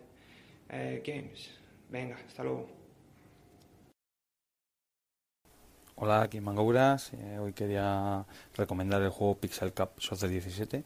eh, 0.70 1.04
Games. 1.06 1.52
Venga, 1.90 2.16
hasta 2.26 2.44
luego. 2.44 2.83
Hola, 5.96 6.22
aquí 6.24 6.40
Mangouras. 6.42 7.12
Eh, 7.14 7.40
hoy 7.40 7.54
quería 7.54 8.26
recomendar 8.56 9.02
el 9.02 9.10
juego 9.10 9.36
Pixel 9.38 9.74
Cup 9.74 9.90
Soccer 10.00 10.30
17 10.30 10.84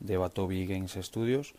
de 0.00 0.16
Batobi 0.16 0.66
Games 0.66 0.92
Studios. 1.00 1.54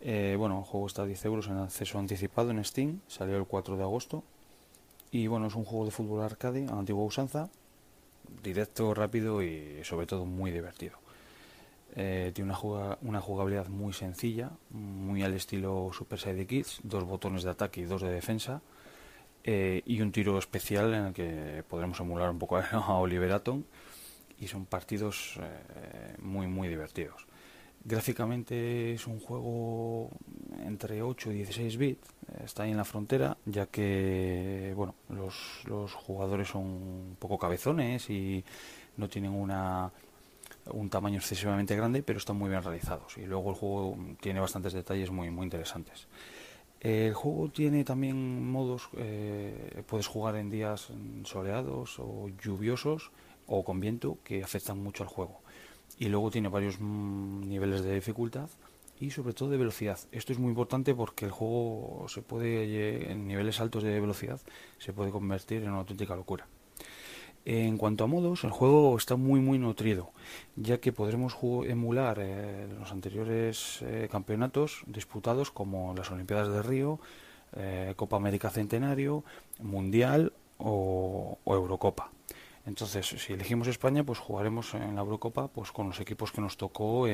Eh, 0.00 0.36
bueno, 0.38 0.58
el 0.58 0.64
juego 0.64 0.86
está 0.86 1.02
a 1.02 1.06
10 1.06 1.24
euros 1.24 1.48
en 1.48 1.56
acceso 1.58 1.98
anticipado 1.98 2.50
en 2.50 2.64
Steam, 2.64 3.00
salió 3.08 3.36
el 3.36 3.44
4 3.46 3.76
de 3.76 3.82
agosto. 3.82 4.22
Y 5.10 5.26
bueno, 5.26 5.46
es 5.46 5.54
un 5.54 5.64
juego 5.64 5.84
de 5.86 5.90
fútbol 5.90 6.22
arcade 6.22 6.66
a 6.68 6.78
antigua 6.78 7.04
usanza, 7.04 7.48
directo, 8.42 8.94
rápido 8.94 9.42
y 9.42 9.80
sobre 9.84 10.06
todo 10.06 10.24
muy 10.26 10.50
divertido. 10.50 10.98
Eh, 11.96 12.30
tiene 12.34 12.50
una, 12.50 12.54
juga- 12.56 12.98
una 13.02 13.20
jugabilidad 13.20 13.68
muy 13.68 13.92
sencilla, 13.92 14.50
muy 14.70 15.22
al 15.22 15.34
estilo 15.34 15.90
Super 15.92 16.18
Side 16.20 16.46
Kids, 16.46 16.80
dos 16.84 17.04
botones 17.04 17.42
de 17.42 17.50
ataque 17.50 17.80
y 17.80 17.84
dos 17.84 18.02
de 18.02 18.10
defensa, 18.10 18.60
eh, 19.44 19.82
y 19.86 20.00
un 20.00 20.12
tiro 20.12 20.38
especial 20.38 20.94
en 20.94 21.06
el 21.06 21.12
que 21.12 21.64
podremos 21.68 21.98
emular 22.00 22.30
un 22.30 22.38
poco 22.38 22.56
a 22.72 22.94
Oliver 22.98 23.32
Atom, 23.32 23.62
y 24.40 24.46
son 24.46 24.66
partidos 24.66 25.38
eh, 25.40 26.14
muy 26.20 26.46
muy 26.46 26.68
divertidos. 26.68 27.26
Gráficamente 27.84 28.92
es 28.92 29.06
un 29.06 29.20
juego 29.20 30.10
entre 30.64 31.00
8 31.00 31.32
y 31.32 31.36
16 31.36 31.76
bits, 31.76 32.08
está 32.44 32.64
ahí 32.64 32.72
en 32.72 32.76
la 32.76 32.84
frontera, 32.84 33.36
ya 33.46 33.66
que 33.66 34.72
bueno, 34.76 34.94
los, 35.08 35.62
los 35.64 35.94
jugadores 35.94 36.48
son 36.48 36.64
un 36.64 37.16
poco 37.18 37.38
cabezones 37.38 38.10
y 38.10 38.44
no 38.96 39.08
tienen 39.08 39.32
una 39.32 39.90
un 40.72 40.90
tamaño 40.90 41.18
excesivamente 41.18 41.76
grande, 41.76 42.02
pero 42.02 42.18
están 42.18 42.36
muy 42.36 42.50
bien 42.50 42.62
realizados. 42.62 43.16
Y 43.16 43.26
luego 43.26 43.50
el 43.50 43.56
juego 43.56 43.96
tiene 44.20 44.40
bastantes 44.40 44.72
detalles 44.72 45.10
muy, 45.10 45.30
muy 45.30 45.44
interesantes. 45.44 46.06
El 46.80 47.12
juego 47.12 47.48
tiene 47.50 47.82
también 47.84 48.50
modos, 48.50 48.88
eh, 48.96 49.82
puedes 49.86 50.06
jugar 50.06 50.36
en 50.36 50.48
días 50.48 50.88
soleados 51.24 51.98
o 51.98 52.28
lluviosos 52.40 53.10
o 53.48 53.64
con 53.64 53.80
viento 53.80 54.18
que 54.22 54.44
afectan 54.44 54.80
mucho 54.80 55.02
al 55.02 55.08
juego. 55.08 55.40
Y 55.98 56.08
luego 56.08 56.30
tiene 56.30 56.48
varios 56.48 56.76
mm, 56.78 57.48
niveles 57.48 57.82
de 57.82 57.94
dificultad 57.94 58.48
y 59.00 59.10
sobre 59.10 59.32
todo 59.32 59.50
de 59.50 59.56
velocidad. 59.56 59.98
Esto 60.12 60.32
es 60.32 60.38
muy 60.38 60.50
importante 60.50 60.94
porque 60.94 61.24
el 61.24 61.32
juego 61.32 62.06
se 62.08 62.22
puede, 62.22 62.64
eh, 62.64 63.12
en 63.12 63.26
niveles 63.26 63.60
altos 63.60 63.82
de 63.82 63.98
velocidad, 63.98 64.40
se 64.78 64.92
puede 64.92 65.10
convertir 65.10 65.62
en 65.62 65.70
una 65.70 65.80
auténtica 65.80 66.14
locura. 66.14 66.46
En 67.50 67.78
cuanto 67.78 68.04
a 68.04 68.06
modos, 68.06 68.44
el 68.44 68.50
juego 68.50 68.94
está 68.98 69.16
muy 69.16 69.40
muy 69.40 69.58
nutrido, 69.58 70.10
ya 70.56 70.80
que 70.82 70.92
podremos 70.92 71.34
emular 71.66 72.18
eh, 72.20 72.68
los 72.78 72.92
anteriores 72.92 73.80
eh, 73.80 74.06
campeonatos 74.12 74.82
disputados 74.86 75.50
como 75.50 75.94
las 75.94 76.10
Olimpiadas 76.10 76.52
de 76.52 76.60
Río, 76.60 77.00
eh, 77.56 77.94
Copa 77.96 78.16
América 78.16 78.50
Centenario, 78.50 79.24
Mundial 79.60 80.34
o, 80.58 81.38
Eurocopa. 81.46 82.10
Entonces, 82.66 83.06
si 83.06 83.32
elegimos 83.32 83.66
España, 83.66 84.04
pues 84.04 84.18
jugaremos 84.18 84.74
en 84.74 84.94
la 84.94 85.00
Eurocopa 85.00 85.48
pues 85.48 85.72
con 85.72 85.86
los 85.86 86.00
equipos 86.00 86.30
que 86.30 86.42
nos 86.42 86.58
tocó 86.58 87.06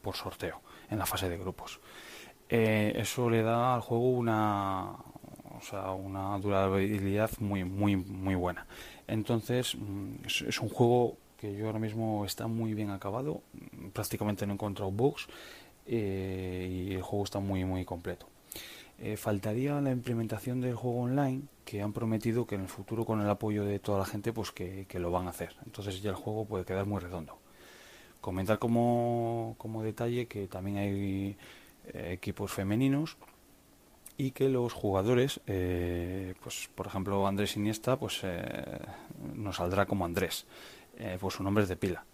por 0.00 0.16
sorteo 0.16 0.62
en 0.88 0.98
la 0.98 1.04
fase 1.04 1.28
de 1.28 1.36
grupos. 1.36 1.78
Eso 2.48 3.28
le 3.28 3.42
da 3.42 3.74
al 3.74 3.82
juego 3.82 4.08
una, 4.12 4.96
o 5.58 5.62
sea, 5.62 5.90
una 5.92 6.38
durabilidad 6.38 7.30
muy, 7.40 7.64
muy, 7.64 7.96
muy 7.96 8.34
buena. 8.34 8.66
Entonces, 9.06 9.74
mm, 9.76 10.26
es, 10.26 10.60
un 10.60 10.68
juego 10.68 11.16
que 11.36 11.56
yo 11.56 11.66
ahora 11.66 11.78
mismo 11.78 12.24
está 12.24 12.46
muy 12.46 12.74
bien 12.74 12.90
acabado, 12.90 13.42
mm, 13.52 13.88
prácticamente 13.88 14.46
no 14.46 14.52
he 14.52 14.54
encontrado 14.54 14.90
bugs 14.90 15.26
eh, 15.86 16.88
y 16.90 16.94
el 16.94 17.02
juego 17.02 17.24
está 17.24 17.40
muy, 17.40 17.64
muy 17.64 17.84
completo. 17.84 18.26
Eh, 19.00 19.16
faltaría 19.16 19.80
la 19.80 19.92
implementación 19.92 20.60
del 20.60 20.74
juego 20.74 21.02
online, 21.02 21.42
que 21.64 21.82
han 21.82 21.92
prometido 21.92 22.46
que 22.46 22.56
en 22.56 22.62
el 22.62 22.68
futuro, 22.68 23.04
con 23.04 23.20
el 23.20 23.30
apoyo 23.30 23.64
de 23.64 23.78
toda 23.78 23.98
la 23.98 24.06
gente, 24.06 24.32
pues 24.32 24.50
que, 24.50 24.86
que 24.88 24.98
lo 24.98 25.10
van 25.10 25.26
a 25.26 25.30
hacer. 25.30 25.54
Entonces 25.66 26.02
ya 26.02 26.10
el 26.10 26.16
juego 26.16 26.44
puede 26.46 26.64
quedar 26.64 26.86
muy 26.86 27.00
redondo. 27.00 27.38
Comentar 28.20 28.58
como, 28.58 29.54
como 29.58 29.82
detalle 29.82 30.26
que 30.26 30.48
también 30.48 30.78
hay 30.78 31.36
eh, 31.94 32.12
equipos 32.12 32.52
femeninos 32.52 33.16
y 34.20 34.32
que 34.32 34.48
los 34.48 34.72
jugadores, 34.72 35.40
eh, 35.46 36.34
pues 36.42 36.68
por 36.74 36.88
ejemplo 36.88 37.26
Andrés 37.26 37.56
Iniesta, 37.56 37.96
pues 37.96 38.20
eh, 38.24 38.42
nos 39.34 39.56
saldrá 39.56 39.86
como 39.86 40.04
Andrés, 40.04 40.44
eh, 40.98 41.16
pues 41.20 41.36
su 41.36 41.44
nombre 41.44 41.62
es 41.62 41.68
de 41.68 41.76
pila. 41.76 42.04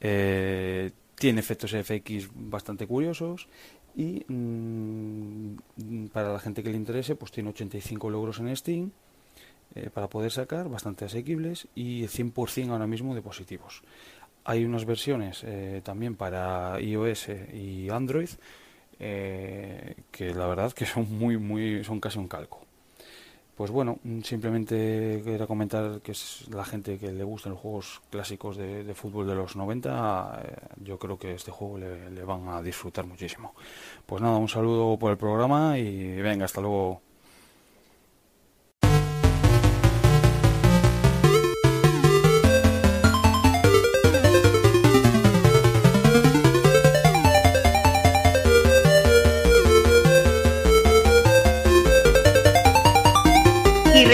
Eh, 0.00 0.90
tiene 1.14 1.40
efectos 1.40 1.72
FX 1.72 2.30
bastante 2.34 2.86
curiosos 2.86 3.46
y 3.94 4.24
mm, 4.26 6.06
para 6.12 6.32
la 6.32 6.40
gente 6.40 6.62
que 6.62 6.70
le 6.70 6.76
interese, 6.76 7.14
pues 7.14 7.30
tiene 7.30 7.50
85 7.50 8.10
logros 8.10 8.40
en 8.40 8.56
Steam 8.56 8.90
para 9.92 10.08
poder 10.08 10.30
sacar, 10.30 10.68
bastante 10.68 11.04
asequibles 11.04 11.66
y 11.74 12.04
100% 12.04 12.70
ahora 12.70 12.86
mismo 12.86 13.14
de 13.14 13.22
positivos. 13.22 13.82
Hay 14.44 14.64
unas 14.64 14.84
versiones 14.84 15.44
también 15.82 16.14
para 16.14 16.80
iOS 16.80 17.28
y 17.52 17.88
Android 17.90 18.28
eh, 19.00 19.96
que 20.10 20.34
la 20.34 20.46
verdad 20.46 20.72
que 20.72 20.86
son 20.86 21.06
muy 21.18 21.36
muy 21.38 21.84
son 21.84 22.00
casi 22.00 22.18
un 22.18 22.28
calco. 22.28 22.60
Pues 23.56 23.70
bueno, 23.70 23.98
mm, 24.02 24.22
simplemente 24.22 25.22
quería 25.24 25.46
comentar 25.46 26.00
que 26.02 26.12
es 26.12 26.48
la 26.50 26.64
gente 26.64 26.98
que 26.98 27.12
le 27.12 27.22
gustan 27.24 27.52
los 27.52 27.60
juegos 27.60 28.02
clásicos 28.10 28.56
de, 28.56 28.94
fútbol 28.94 29.28
de 29.28 29.34
los 29.36 29.54
90, 29.54 30.42
eh, 30.44 30.56
yo 30.82 30.98
creo 30.98 31.18
que 31.18 31.34
este 31.34 31.52
juego 31.52 31.78
le 31.78 32.24
van 32.24 32.48
a 32.48 32.62
disfrutar 32.62 33.06
muchísimo. 33.06 33.54
Pues 34.06 34.20
nada, 34.22 34.38
un 34.38 34.48
saludo 34.48 34.98
por 34.98 35.12
el 35.12 35.18
programa 35.18 35.78
y 35.78 36.20
venga, 36.20 36.46
hasta 36.46 36.60
luego. 36.60 37.00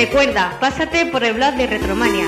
Recuerda, 0.07 0.59
pásate 0.59 1.05
por 1.05 1.23
el 1.25 1.35
blog 1.35 1.57
de 1.57 1.67
Retromania. 1.67 2.27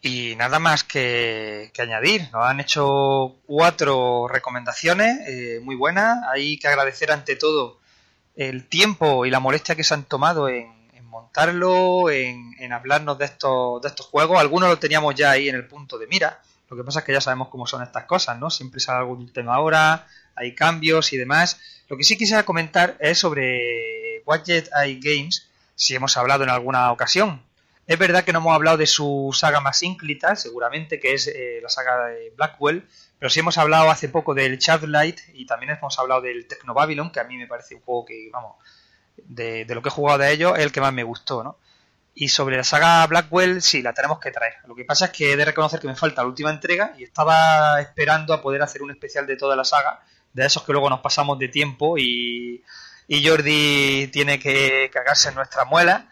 Y 0.00 0.34
nada 0.36 0.58
más 0.58 0.82
que, 0.82 1.70
que 1.74 1.82
añadir. 1.82 2.22
Nos 2.32 2.46
han 2.46 2.60
hecho 2.60 3.36
cuatro 3.44 4.26
recomendaciones 4.26 5.18
eh, 5.28 5.60
muy 5.62 5.76
buenas. 5.76 6.20
Hay 6.32 6.58
que 6.58 6.68
agradecer 6.68 7.12
ante 7.12 7.36
todo 7.36 7.80
el 8.34 8.66
tiempo 8.66 9.26
y 9.26 9.30
la 9.30 9.40
molestia 9.40 9.74
que 9.74 9.84
se 9.84 9.92
han 9.92 10.04
tomado 10.04 10.48
en, 10.48 10.72
montarlo, 11.02 12.08
en, 12.08 12.72
hablarnos 12.72 13.18
de 13.18 13.26
estos, 13.26 13.82
de 13.82 13.88
estos 13.88 14.06
juegos. 14.06 14.40
Algunos 14.40 14.70
lo 14.70 14.78
teníamos 14.78 15.14
ya 15.14 15.32
ahí 15.32 15.50
en 15.50 15.54
el 15.54 15.66
punto 15.66 15.98
de 15.98 16.06
mira. 16.06 16.40
Lo 16.70 16.78
que 16.78 16.82
pasa 16.82 17.00
es 17.00 17.04
que 17.04 17.12
ya 17.12 17.20
sabemos 17.20 17.48
cómo 17.48 17.66
son 17.66 17.82
estas 17.82 18.04
cosas, 18.04 18.38
¿no? 18.38 18.48
Siempre 18.48 18.80
sale 18.80 19.00
algún 19.00 19.30
tema 19.34 19.54
ahora, 19.54 20.06
hay 20.34 20.54
cambios 20.54 21.12
y 21.12 21.18
demás. 21.18 21.60
Lo 21.90 21.98
que 21.98 22.04
sí 22.04 22.16
quisiera 22.16 22.42
comentar 22.44 22.96
es 23.00 23.18
sobre 23.18 24.22
Widget 24.24 24.70
Eye 24.74 24.98
Games, 25.00 25.50
si 25.74 25.94
hemos 25.94 26.16
hablado 26.16 26.44
en 26.44 26.50
alguna 26.50 26.92
ocasión. 26.92 27.42
Es 27.86 27.98
verdad 27.98 28.24
que 28.24 28.32
no 28.32 28.38
hemos 28.38 28.54
hablado 28.54 28.78
de 28.78 28.86
su 28.86 29.30
saga 29.34 29.60
más 29.60 29.82
ínclita, 29.82 30.36
seguramente, 30.36 30.98
que 30.98 31.12
es 31.12 31.26
eh, 31.26 31.60
la 31.62 31.68
saga 31.68 32.06
de 32.06 32.32
Blackwell, 32.36 32.88
pero 33.18 33.28
sí 33.28 33.40
hemos 33.40 33.58
hablado 33.58 33.90
hace 33.90 34.08
poco 34.08 34.32
del 34.34 34.58
Light 34.86 35.20
y 35.34 35.46
también 35.46 35.72
hemos 35.72 35.98
hablado 35.98 36.22
del 36.22 36.46
Techno 36.46 36.72
Babylon, 36.72 37.10
que 37.12 37.20
a 37.20 37.24
mí 37.24 37.36
me 37.36 37.46
parece 37.46 37.74
un 37.74 37.82
juego 37.82 38.06
que, 38.06 38.30
vamos, 38.32 38.56
de, 39.16 39.66
de 39.66 39.74
lo 39.74 39.82
que 39.82 39.88
he 39.88 39.92
jugado 39.92 40.18
de 40.18 40.32
ellos, 40.32 40.54
es 40.56 40.64
el 40.64 40.72
que 40.72 40.80
más 40.80 40.94
me 40.94 41.04
gustó, 41.04 41.44
¿no? 41.44 41.58
Y 42.14 42.28
sobre 42.28 42.56
la 42.56 42.64
saga 42.64 43.06
Blackwell, 43.06 43.60
sí, 43.60 43.82
la 43.82 43.92
tenemos 43.92 44.20
que 44.20 44.30
traer. 44.30 44.54
Lo 44.66 44.74
que 44.74 44.84
pasa 44.84 45.06
es 45.06 45.10
que 45.10 45.32
he 45.32 45.36
de 45.36 45.44
reconocer 45.44 45.80
que 45.80 45.88
me 45.88 45.96
falta 45.96 46.22
la 46.22 46.28
última 46.28 46.50
entrega 46.50 46.94
y 46.96 47.02
estaba 47.02 47.80
esperando 47.80 48.32
a 48.32 48.40
poder 48.40 48.62
hacer 48.62 48.82
un 48.82 48.92
especial 48.92 49.26
de 49.26 49.36
toda 49.36 49.56
la 49.56 49.64
saga, 49.64 50.00
de 50.32 50.46
esos 50.46 50.62
que 50.62 50.72
luego 50.72 50.88
nos 50.88 51.00
pasamos 51.00 51.38
de 51.38 51.48
tiempo 51.48 51.98
y, 51.98 52.62
y 53.08 53.26
Jordi 53.26 54.08
tiene 54.12 54.38
que 54.38 54.90
cagarse 54.92 55.28
en 55.30 55.34
nuestra 55.36 55.64
muela. 55.64 56.08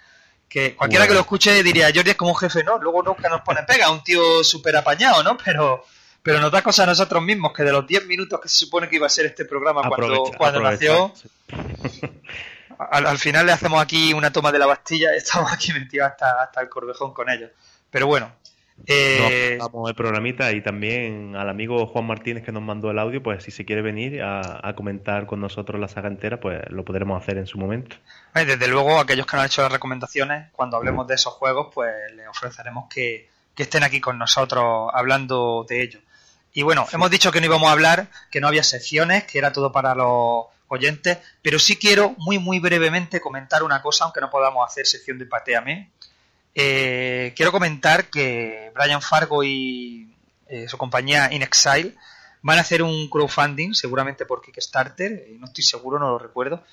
Que 0.49 0.77
cualquiera 0.77 1.07
que 1.07 1.15
lo 1.15 1.21
escuche 1.21 1.63
diría, 1.63 1.91
Jordi 1.95 2.11
es 2.11 2.17
como 2.17 2.33
un 2.33 2.37
jefe, 2.37 2.63
¿no? 2.63 2.77
Luego 2.79 3.03
nunca 3.03 3.29
nos 3.31 3.41
pone 3.41 3.63
pega, 3.63 3.91
un 3.91 4.05
tío 4.05 4.45
súper 4.45 4.77
apañado, 4.77 5.23
¿no? 5.23 5.37
Pero, 5.43 5.85
pero 6.23 6.41
nos 6.41 6.53
da 6.53 6.61
cosa 6.63 6.83
a 6.83 6.87
nosotros 6.87 7.23
mismos 7.23 7.53
que 7.55 7.63
de 7.63 7.73
los 7.73 7.87
10 7.87 8.07
minutos 8.07 8.39
que 8.41 8.49
se 8.51 8.57
supone 8.57 8.87
que 8.89 8.97
iba 8.97 9.07
a 9.07 9.11
ser 9.11 9.25
este 9.27 9.45
programa 9.47 9.81
cuando, 9.89 9.97
Aprovecha- 10.27 10.37
cuando 10.37 10.61
nació, 10.61 11.13
al, 12.91 13.07
al 13.07 13.19
final 13.19 13.47
le 13.47 13.53
hacemos 13.53 13.81
aquí 13.81 14.13
una 14.13 14.33
toma 14.33 14.53
de 14.53 14.59
la 14.59 14.67
Bastilla 14.67 15.15
y 15.15 15.19
estamos 15.19 15.51
aquí 15.53 15.73
metidos 15.73 16.09
hasta, 16.11 16.43
hasta 16.43 16.61
el 16.61 16.69
corvejón 16.69 17.15
con 17.15 17.31
ellos. 17.31 17.51
Pero 17.91 18.07
bueno, 18.07 18.33
eh, 18.87 19.57
Nos 19.59 19.67
apuntamos 19.67 19.91
el 19.91 19.97
programita 19.97 20.53
y 20.53 20.63
también 20.63 21.37
al 21.37 21.49
amigo 21.49 21.87
Juan 21.87 22.07
Martínez 22.07 22.45
que 22.45 22.53
nos 22.53 22.63
mandó 22.63 22.91
el 22.91 22.99
audio, 22.99 23.23
pues 23.23 23.45
si 23.45 23.51
se 23.51 23.65
quiere 23.65 23.83
venir 23.83 24.23
a, 24.23 24.67
a 24.67 24.75
comentar 24.75 25.27
con 25.27 25.41
nosotros 25.41 25.81
la 25.81 25.89
saga 25.89 26.09
entera, 26.09 26.41
pues 26.41 26.61
lo 26.71 26.85
podremos 26.85 27.21
hacer 27.23 27.39
en 27.39 27.47
su 27.47 27.59
momento. 27.59 27.97
Eh, 28.35 28.45
Desde 28.45 28.69
luego, 28.69 28.99
aquellos 28.99 29.27
que 29.27 29.37
nos 29.37 29.43
han 29.43 29.47
hecho 29.47 29.63
las 29.63 29.73
recomendaciones, 29.73 30.51
cuando 30.53 30.77
hablemos 30.77 31.07
de 31.07 31.15
esos 31.15 31.35
juegos, 31.35 31.69
pues 31.75 31.93
les 32.17 32.27
ofreceremos 32.29 32.85
que, 32.93 33.29
que 33.55 33.63
estén 33.63 33.83
aquí 33.83 34.01
con 34.01 34.19
nosotros 34.19 34.91
hablando 34.93 35.65
de 35.69 35.83
ellos. 35.83 36.03
Y 36.55 36.63
bueno, 36.63 36.87
hemos 36.93 37.11
dicho 37.11 37.33
que 37.33 37.41
no 37.41 37.47
íbamos 37.47 37.69
a 37.69 37.73
hablar, 37.73 38.09
que 38.31 38.41
no 38.41 38.49
había 38.49 38.63
secciones, 38.63 39.25
que 39.25 39.39
era 39.39 39.53
todo 39.53 39.73
para 39.73 39.95
los 39.95 40.47
oyentes, 40.69 41.19
pero 41.41 41.59
sí 41.59 41.77
quiero 41.77 42.15
muy, 42.19 42.39
muy 42.39 42.59
brevemente 42.59 43.21
comentar 43.21 43.63
una 43.63 43.81
cosa, 43.83 44.05
aunque 44.05 44.21
no 44.21 44.31
podamos 44.31 44.67
hacer 44.67 44.87
sección 44.87 45.19
de 45.19 45.27
Pateame. 45.27 45.91
Eh, 46.55 47.33
quiero 47.35 47.53
comentar 47.53 48.11
que 48.11 48.71
Brian 48.75 49.01
Fargo 49.01 49.43
y 49.43 50.15
eh, 50.49 50.69
su 50.69 50.77
compañía 50.77 51.33
In 51.33 51.43
Exile 51.43 51.95
van 52.43 52.59
a 52.59 52.63
hacer 52.63 52.83
un 52.83 53.09
crowdfunding, 53.09 53.73
seguramente 53.73 54.27
por 54.27 54.43
Kickstarter, 54.43 55.13
eh, 55.13 55.37
no 55.39 55.47
estoy 55.47 55.65
seguro, 55.65 55.99
no 55.99 56.11
lo 56.11 56.19
recuerdo, 56.19 56.65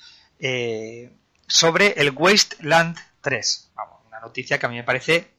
sobre 1.46 1.92
el 2.00 2.10
Wasteland 2.10 2.96
3. 3.20 3.70
Vamos, 3.74 3.98
una 4.08 4.20
noticia 4.20 4.58
que 4.58 4.66
a 4.66 4.68
mí 4.68 4.76
me 4.76 4.84
parece 4.84 5.30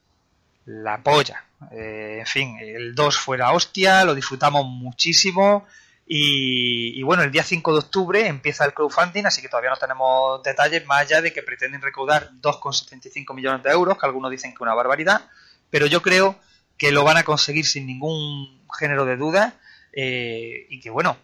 la 0.65 1.01
polla. 1.01 1.45
En 1.71 2.25
fin, 2.25 2.57
el 2.59 2.95
2 2.95 3.17
fue 3.17 3.37
la 3.37 3.51
hostia, 3.51 4.03
lo 4.05 4.15
disfrutamos 4.15 4.65
muchísimo. 4.65 5.67
Y, 6.13 7.01
bueno, 7.03 7.23
el 7.23 7.31
día 7.31 7.41
5 7.41 7.71
de 7.71 7.79
octubre 7.79 8.27
empieza 8.27 8.65
el 8.65 8.73
crowdfunding, 8.73 9.25
así 9.25 9.41
que 9.41 9.47
todavía 9.47 9.69
no 9.69 9.77
tenemos 9.77 10.43
detalles 10.43 10.85
más 10.85 11.01
allá 11.03 11.21
de 11.21 11.31
que 11.31 11.41
pretenden 11.41 11.81
recaudar 11.81 12.31
2,75 12.41 13.33
millones 13.33 13.63
de 13.63 13.69
euros, 13.71 13.97
que 13.97 14.05
algunos 14.07 14.29
dicen 14.29 14.53
que 14.53 14.61
una 14.61 14.73
barbaridad, 14.73 15.21
pero 15.69 15.85
yo 15.85 16.01
creo 16.01 16.35
que 16.77 16.91
lo 16.91 17.05
van 17.05 17.15
a 17.15 17.23
conseguir 17.23 17.65
sin 17.65 17.87
ningún 17.87 18.59
género 18.77 19.05
de 19.05 19.15
duda 19.15 19.53
eh, 19.93 20.65
y 20.69 20.81
que 20.81 20.89
bueno, 20.89 21.15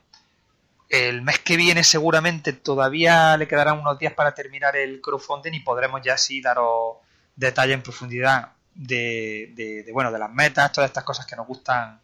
el 0.88 1.21
mes 1.21 1.39
que 1.39 1.57
viene 1.57 1.83
seguramente 1.83 2.53
todavía 2.53 3.35
le 3.35 3.45
quedarán 3.49 3.79
unos 3.79 3.99
días 3.99 4.13
para 4.13 4.33
terminar 4.33 4.77
el 4.77 5.01
crowdfunding 5.01 5.51
y 5.53 5.59
podremos 5.59 6.01
ya 6.01 6.17
sí 6.17 6.39
daros 6.39 6.95
detalle 7.35 7.73
en 7.73 7.81
profundidad 7.81 8.53
de, 8.73 9.51
de- 9.53 9.83
de, 9.83 9.91
bueno 9.91 10.13
de 10.13 10.19
las 10.19 10.31
metas, 10.31 10.71
todas 10.71 10.89
estas 10.89 11.03
cosas 11.03 11.25
que 11.25 11.35
nos 11.35 11.45
gustan 11.45 11.99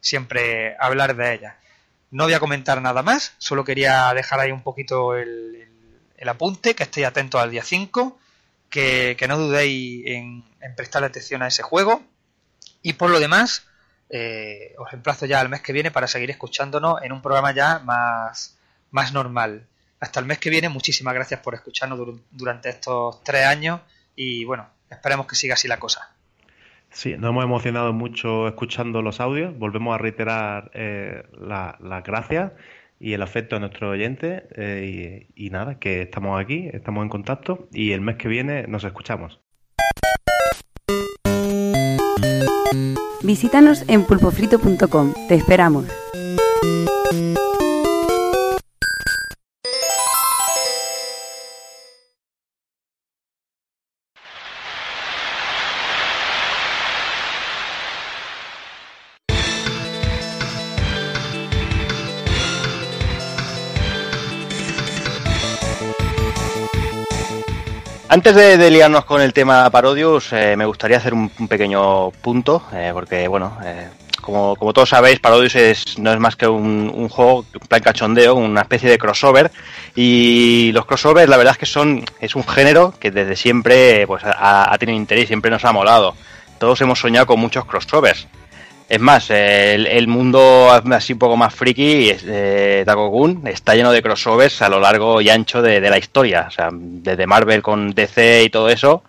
siempre 0.00 0.76
hablar 0.80 1.14
de 1.14 1.34
ellas. 1.34 1.54
No 2.14 2.24
voy 2.24 2.32
a 2.34 2.38
comentar 2.40 2.80
nada 2.80 3.02
más, 3.02 3.32
solo 3.38 3.64
quería 3.64 4.14
dejar 4.14 4.38
ahí 4.38 4.52
un 4.52 4.62
poquito 4.62 5.16
el, 5.16 5.68
apunte, 6.28 6.74
que 6.74 6.84
estéis 6.84 7.06
atentos 7.08 7.40
al 7.42 7.50
día 7.50 7.64
5, 7.64 8.16
que, 8.70 9.16
que 9.18 9.26
no 9.28 9.36
dudéis 9.36 10.06
en, 10.06 10.44
en 10.60 10.74
prestarle 10.76 11.08
atención 11.08 11.42
a 11.42 11.48
ese 11.48 11.62
juego. 11.64 12.02
Y 12.82 12.92
por 12.94 13.10
lo 13.10 13.18
demás, 13.18 13.66
eh, 14.10 14.74
os 14.78 14.92
emplazo 14.92 15.26
ya 15.26 15.40
al 15.40 15.48
mes 15.48 15.60
que 15.60 15.72
viene 15.72 15.90
para 15.90 16.06
seguir 16.06 16.30
escuchándonos 16.30 17.02
en 17.02 17.10
un 17.12 17.20
programa 17.20 17.52
ya 17.52 17.80
más, 17.80 18.56
más 18.92 19.12
normal. 19.12 19.66
Hasta 19.98 20.20
el 20.20 20.26
mes 20.26 20.38
que 20.38 20.50
viene, 20.50 20.68
muchísimas 20.68 21.14
gracias 21.14 21.40
por 21.40 21.54
escucharnos 21.54 21.98
dur- 21.98 22.20
durante 22.30 22.68
estos 22.68 23.22
tres 23.24 23.44
años 23.46 23.80
y 24.14 24.44
bueno, 24.44 24.68
esperemos 24.88 25.26
que 25.26 25.34
siga 25.34 25.54
así 25.54 25.66
la 25.66 25.78
cosa. 25.80 26.13
Sí, 26.94 27.16
nos 27.18 27.30
hemos 27.30 27.44
emocionado 27.44 27.92
mucho 27.92 28.46
escuchando 28.46 29.02
los 29.02 29.20
audios. 29.20 29.58
Volvemos 29.58 29.94
a 29.94 29.98
reiterar 29.98 30.70
eh, 30.74 31.24
la- 31.38 31.76
las 31.80 32.04
gracias 32.04 32.52
y 33.00 33.14
el 33.14 33.22
afecto 33.22 33.56
a 33.56 33.58
nuestros 33.58 33.90
oyentes. 33.92 34.44
eh, 34.56 35.26
y, 35.36 35.46
y 35.46 35.50
nada, 35.50 35.78
que 35.80 36.02
estamos 36.02 36.40
aquí, 36.40 36.70
estamos 36.72 37.02
en 37.02 37.08
contacto 37.08 37.68
y 37.72 37.90
el 37.92 38.00
mes 38.00 38.16
que 38.16 38.28
viene 38.28 38.66
nos 38.68 38.84
escuchamos. 38.84 39.40
Visítanos 43.22 43.84
en 43.88 44.04
pulpofrito.com. 44.04 45.14
Te 45.28 45.34
esperamos. 45.34 45.86
Antes 68.14 68.36
de, 68.36 68.70
liarnos 68.70 69.04
con 69.06 69.20
el 69.20 69.32
tema 69.32 69.68
Parodius, 69.70 70.32
eh, 70.34 70.54
me 70.56 70.66
gustaría 70.66 70.98
hacer 70.98 71.12
un, 71.12 71.30
pequeño 71.48 72.12
punto, 72.12 72.62
eh, 72.72 72.92
porque 72.94 73.26
bueno, 73.26 73.58
eh, 73.64 73.88
como, 74.20 74.54
todos 74.72 74.90
sabéis, 74.90 75.18
Parodius 75.18 75.56
es, 75.56 75.98
no 75.98 76.12
es 76.12 76.20
más 76.20 76.36
que 76.36 76.46
un, 76.46 76.92
un 76.94 77.08
juego, 77.08 77.44
un 77.60 77.66
plan 77.66 77.82
cachondeo, 77.82 78.36
una 78.36 78.60
especie 78.60 78.88
de 78.88 78.98
crossover, 78.98 79.50
y 79.96 80.70
los 80.72 80.86
crossovers 80.86 81.28
la 81.28 81.36
verdad 81.36 81.54
es 81.54 81.58
que 81.58 81.66
son, 81.66 82.04
es 82.20 82.36
un 82.36 82.46
género 82.46 82.94
que 83.00 83.10
desde 83.10 83.34
siempre 83.34 84.06
pues, 84.06 84.22
ha, 84.22 84.72
ha 84.72 84.78
tenido 84.78 84.96
interés, 84.96 85.26
siempre 85.26 85.50
nos 85.50 85.64
ha 85.64 85.72
molado. 85.72 86.14
Todos 86.60 86.80
hemos 86.82 87.00
soñado 87.00 87.26
con 87.26 87.40
muchos 87.40 87.64
crossovers. 87.64 88.28
Es 88.88 89.00
más, 89.00 89.30
el, 89.30 89.86
el 89.86 90.06
mundo 90.08 90.70
así 90.70 91.14
un 91.14 91.18
poco 91.18 91.36
más 91.36 91.54
friki, 91.54 92.12
eh, 92.26 92.84
Dagogun, 92.86 93.46
está 93.46 93.74
lleno 93.74 93.90
de 93.90 94.02
crossovers 94.02 94.60
a 94.62 94.68
lo 94.68 94.78
largo 94.78 95.20
y 95.22 95.30
ancho 95.30 95.62
de, 95.62 95.80
de 95.80 95.90
la 95.90 95.98
historia. 95.98 96.46
O 96.48 96.50
sea, 96.50 96.68
desde 96.72 97.26
Marvel 97.26 97.62
con 97.62 97.92
DC 97.92 98.44
y 98.44 98.50
todo 98.50 98.68
eso. 98.68 99.02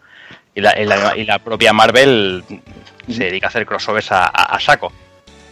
Y 0.56 0.62
la, 0.62 0.80
y 0.82 0.86
la- 0.86 1.18
y 1.18 1.26
la 1.26 1.40
propia 1.40 1.74
Marvel 1.74 2.44
se 3.10 3.26
dedica 3.26 3.48
a 3.48 3.50
hacer 3.50 3.66
crossovers 3.66 4.12
a, 4.14 4.24
a- 4.24 4.56
a 4.56 4.60
saco. 4.60 4.92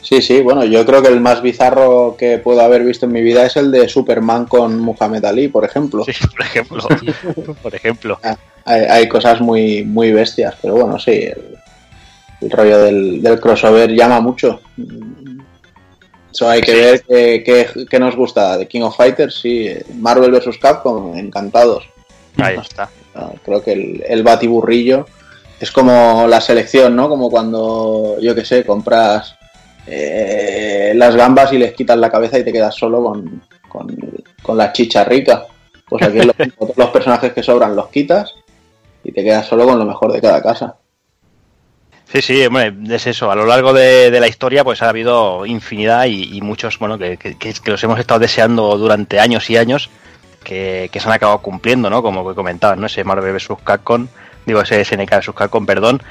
Sí, 0.01 0.21
sí, 0.21 0.41
bueno, 0.41 0.63
yo 0.65 0.85
creo 0.85 1.01
que 1.01 1.07
el 1.09 1.19
más 1.21 1.41
bizarro 1.41 2.15
que 2.17 2.37
puedo 2.37 2.61
haber 2.61 2.83
visto 2.83 3.05
en 3.05 3.11
mi 3.13 3.21
vida 3.21 3.45
es 3.45 3.55
el 3.57 3.71
de 3.71 3.87
Superman 3.87 4.45
con 4.45 4.79
Muhammad 4.79 5.23
Ali, 5.25 5.47
por 5.49 5.63
ejemplo. 5.65 6.03
Sí, 6.05 6.11
por 6.27 6.41
ejemplo. 6.45 6.83
por 7.63 7.75
ejemplo. 7.75 8.19
Hay, 8.65 8.81
hay 8.81 9.09
cosas 9.09 9.39
muy, 9.41 9.83
muy 9.83 10.11
bestias, 10.13 10.55
pero 10.61 10.75
bueno, 10.75 10.97
sí, 10.99 11.11
el, 11.11 11.57
el 12.43 12.49
rollo 12.51 12.79
del, 12.79 13.21
del 13.21 13.39
crossover 13.39 13.91
llama 13.91 14.19
mucho. 14.19 14.59
Eso 16.31 16.49
hay 16.49 16.61
que 16.61 16.73
ver 16.73 17.03
qué, 17.07 17.43
qué- 17.45 17.85
qué 17.89 17.99
nos 17.99 18.15
gusta 18.15 18.57
de 18.57 18.67
King 18.67 18.81
of 18.81 18.95
Fighters, 18.97 19.35
sí, 19.39 19.69
Marvel 19.99 20.31
vs. 20.31 20.57
Capcom, 20.59 21.15
encantados. 21.15 21.83
Ahí 22.37 22.55
está. 22.57 22.89
Ah, 23.13 23.31
Creo 23.45 23.61
que 23.63 23.73
el, 23.73 24.03
el 24.07 24.23
batiburrillo 24.23 25.05
es 25.59 25.71
como 25.71 26.25
la 26.27 26.41
selección, 26.41 26.95
¿no? 26.95 27.07
Como 27.07 27.29
cuando, 27.29 28.17
yo 28.19 28.33
qué 28.33 28.43
sé, 28.43 28.65
compras 28.65 29.35
eh, 29.85 30.93
las 30.95 31.15
gambas 31.15 31.53
y 31.53 31.59
les 31.59 31.73
quitas 31.73 31.97
la 31.97 32.09
cabeza 32.09 32.39
y 32.39 32.43
te 32.43 32.51
quedas 32.51 32.73
solo 32.75 33.03
con, 33.03 33.43
con, 33.69 33.95
con 34.41 34.57
la 34.57 34.73
chicha 34.73 35.03
rica. 35.03 35.45
Pues 35.87 36.01
aquí 36.03 36.17
es 36.19 36.25
lo 36.25 36.33
mismo, 36.39 36.73
los 36.75 36.89
personajes 36.89 37.31
que 37.33 37.43
sobran 37.43 37.75
los 37.75 37.89
quitas 37.89 38.33
y 39.03 39.11
te 39.11 39.23
quedas 39.23 39.45
solo 39.45 39.65
con 39.67 39.77
lo 39.77 39.85
mejor 39.85 40.11
de 40.11 40.21
cada 40.21 40.41
casa. 40.41 40.75
Sí, 42.13 42.21
sí, 42.21 42.45
hombre, 42.45 42.71
es 42.91 43.07
eso. 43.07 43.31
A 43.31 43.35
lo 43.35 43.45
largo 43.47 43.73
de, 43.73 44.11
de 44.11 44.19
la 44.19 44.27
historia, 44.27 44.63
pues 44.63 44.83
ha 44.83 44.89
habido 44.89 45.47
infinidad 45.47 46.05
y, 46.05 46.37
y 46.37 46.41
muchos, 46.41 46.77
bueno, 46.77 46.97
que, 46.99 47.17
que- 47.17 47.53
los 47.65 47.83
hemos 47.83 47.99
estado 47.99 48.19
deseando 48.19 48.77
durante 48.77 49.19
años 49.19 49.49
y 49.49 49.57
años, 49.57 49.89
que, 50.43 50.89
que 50.91 50.99
se 50.99 51.07
han 51.07 51.13
acabado 51.13 51.39
cumpliendo, 51.41 51.89
¿no? 51.89 52.03
Como 52.03 52.27
que 52.27 52.35
comentabas, 52.35 52.77
¿no? 52.77 52.85
Ese 52.85 53.03
Marvel 53.03 53.33
vs. 53.33 53.47
Capcom, 53.63 54.07
digo, 54.45 54.61
ese 54.61 54.85
SNK 54.85 55.09
vs. 55.17 55.31
Capcom, 55.35 55.65
perdón, 55.65 56.03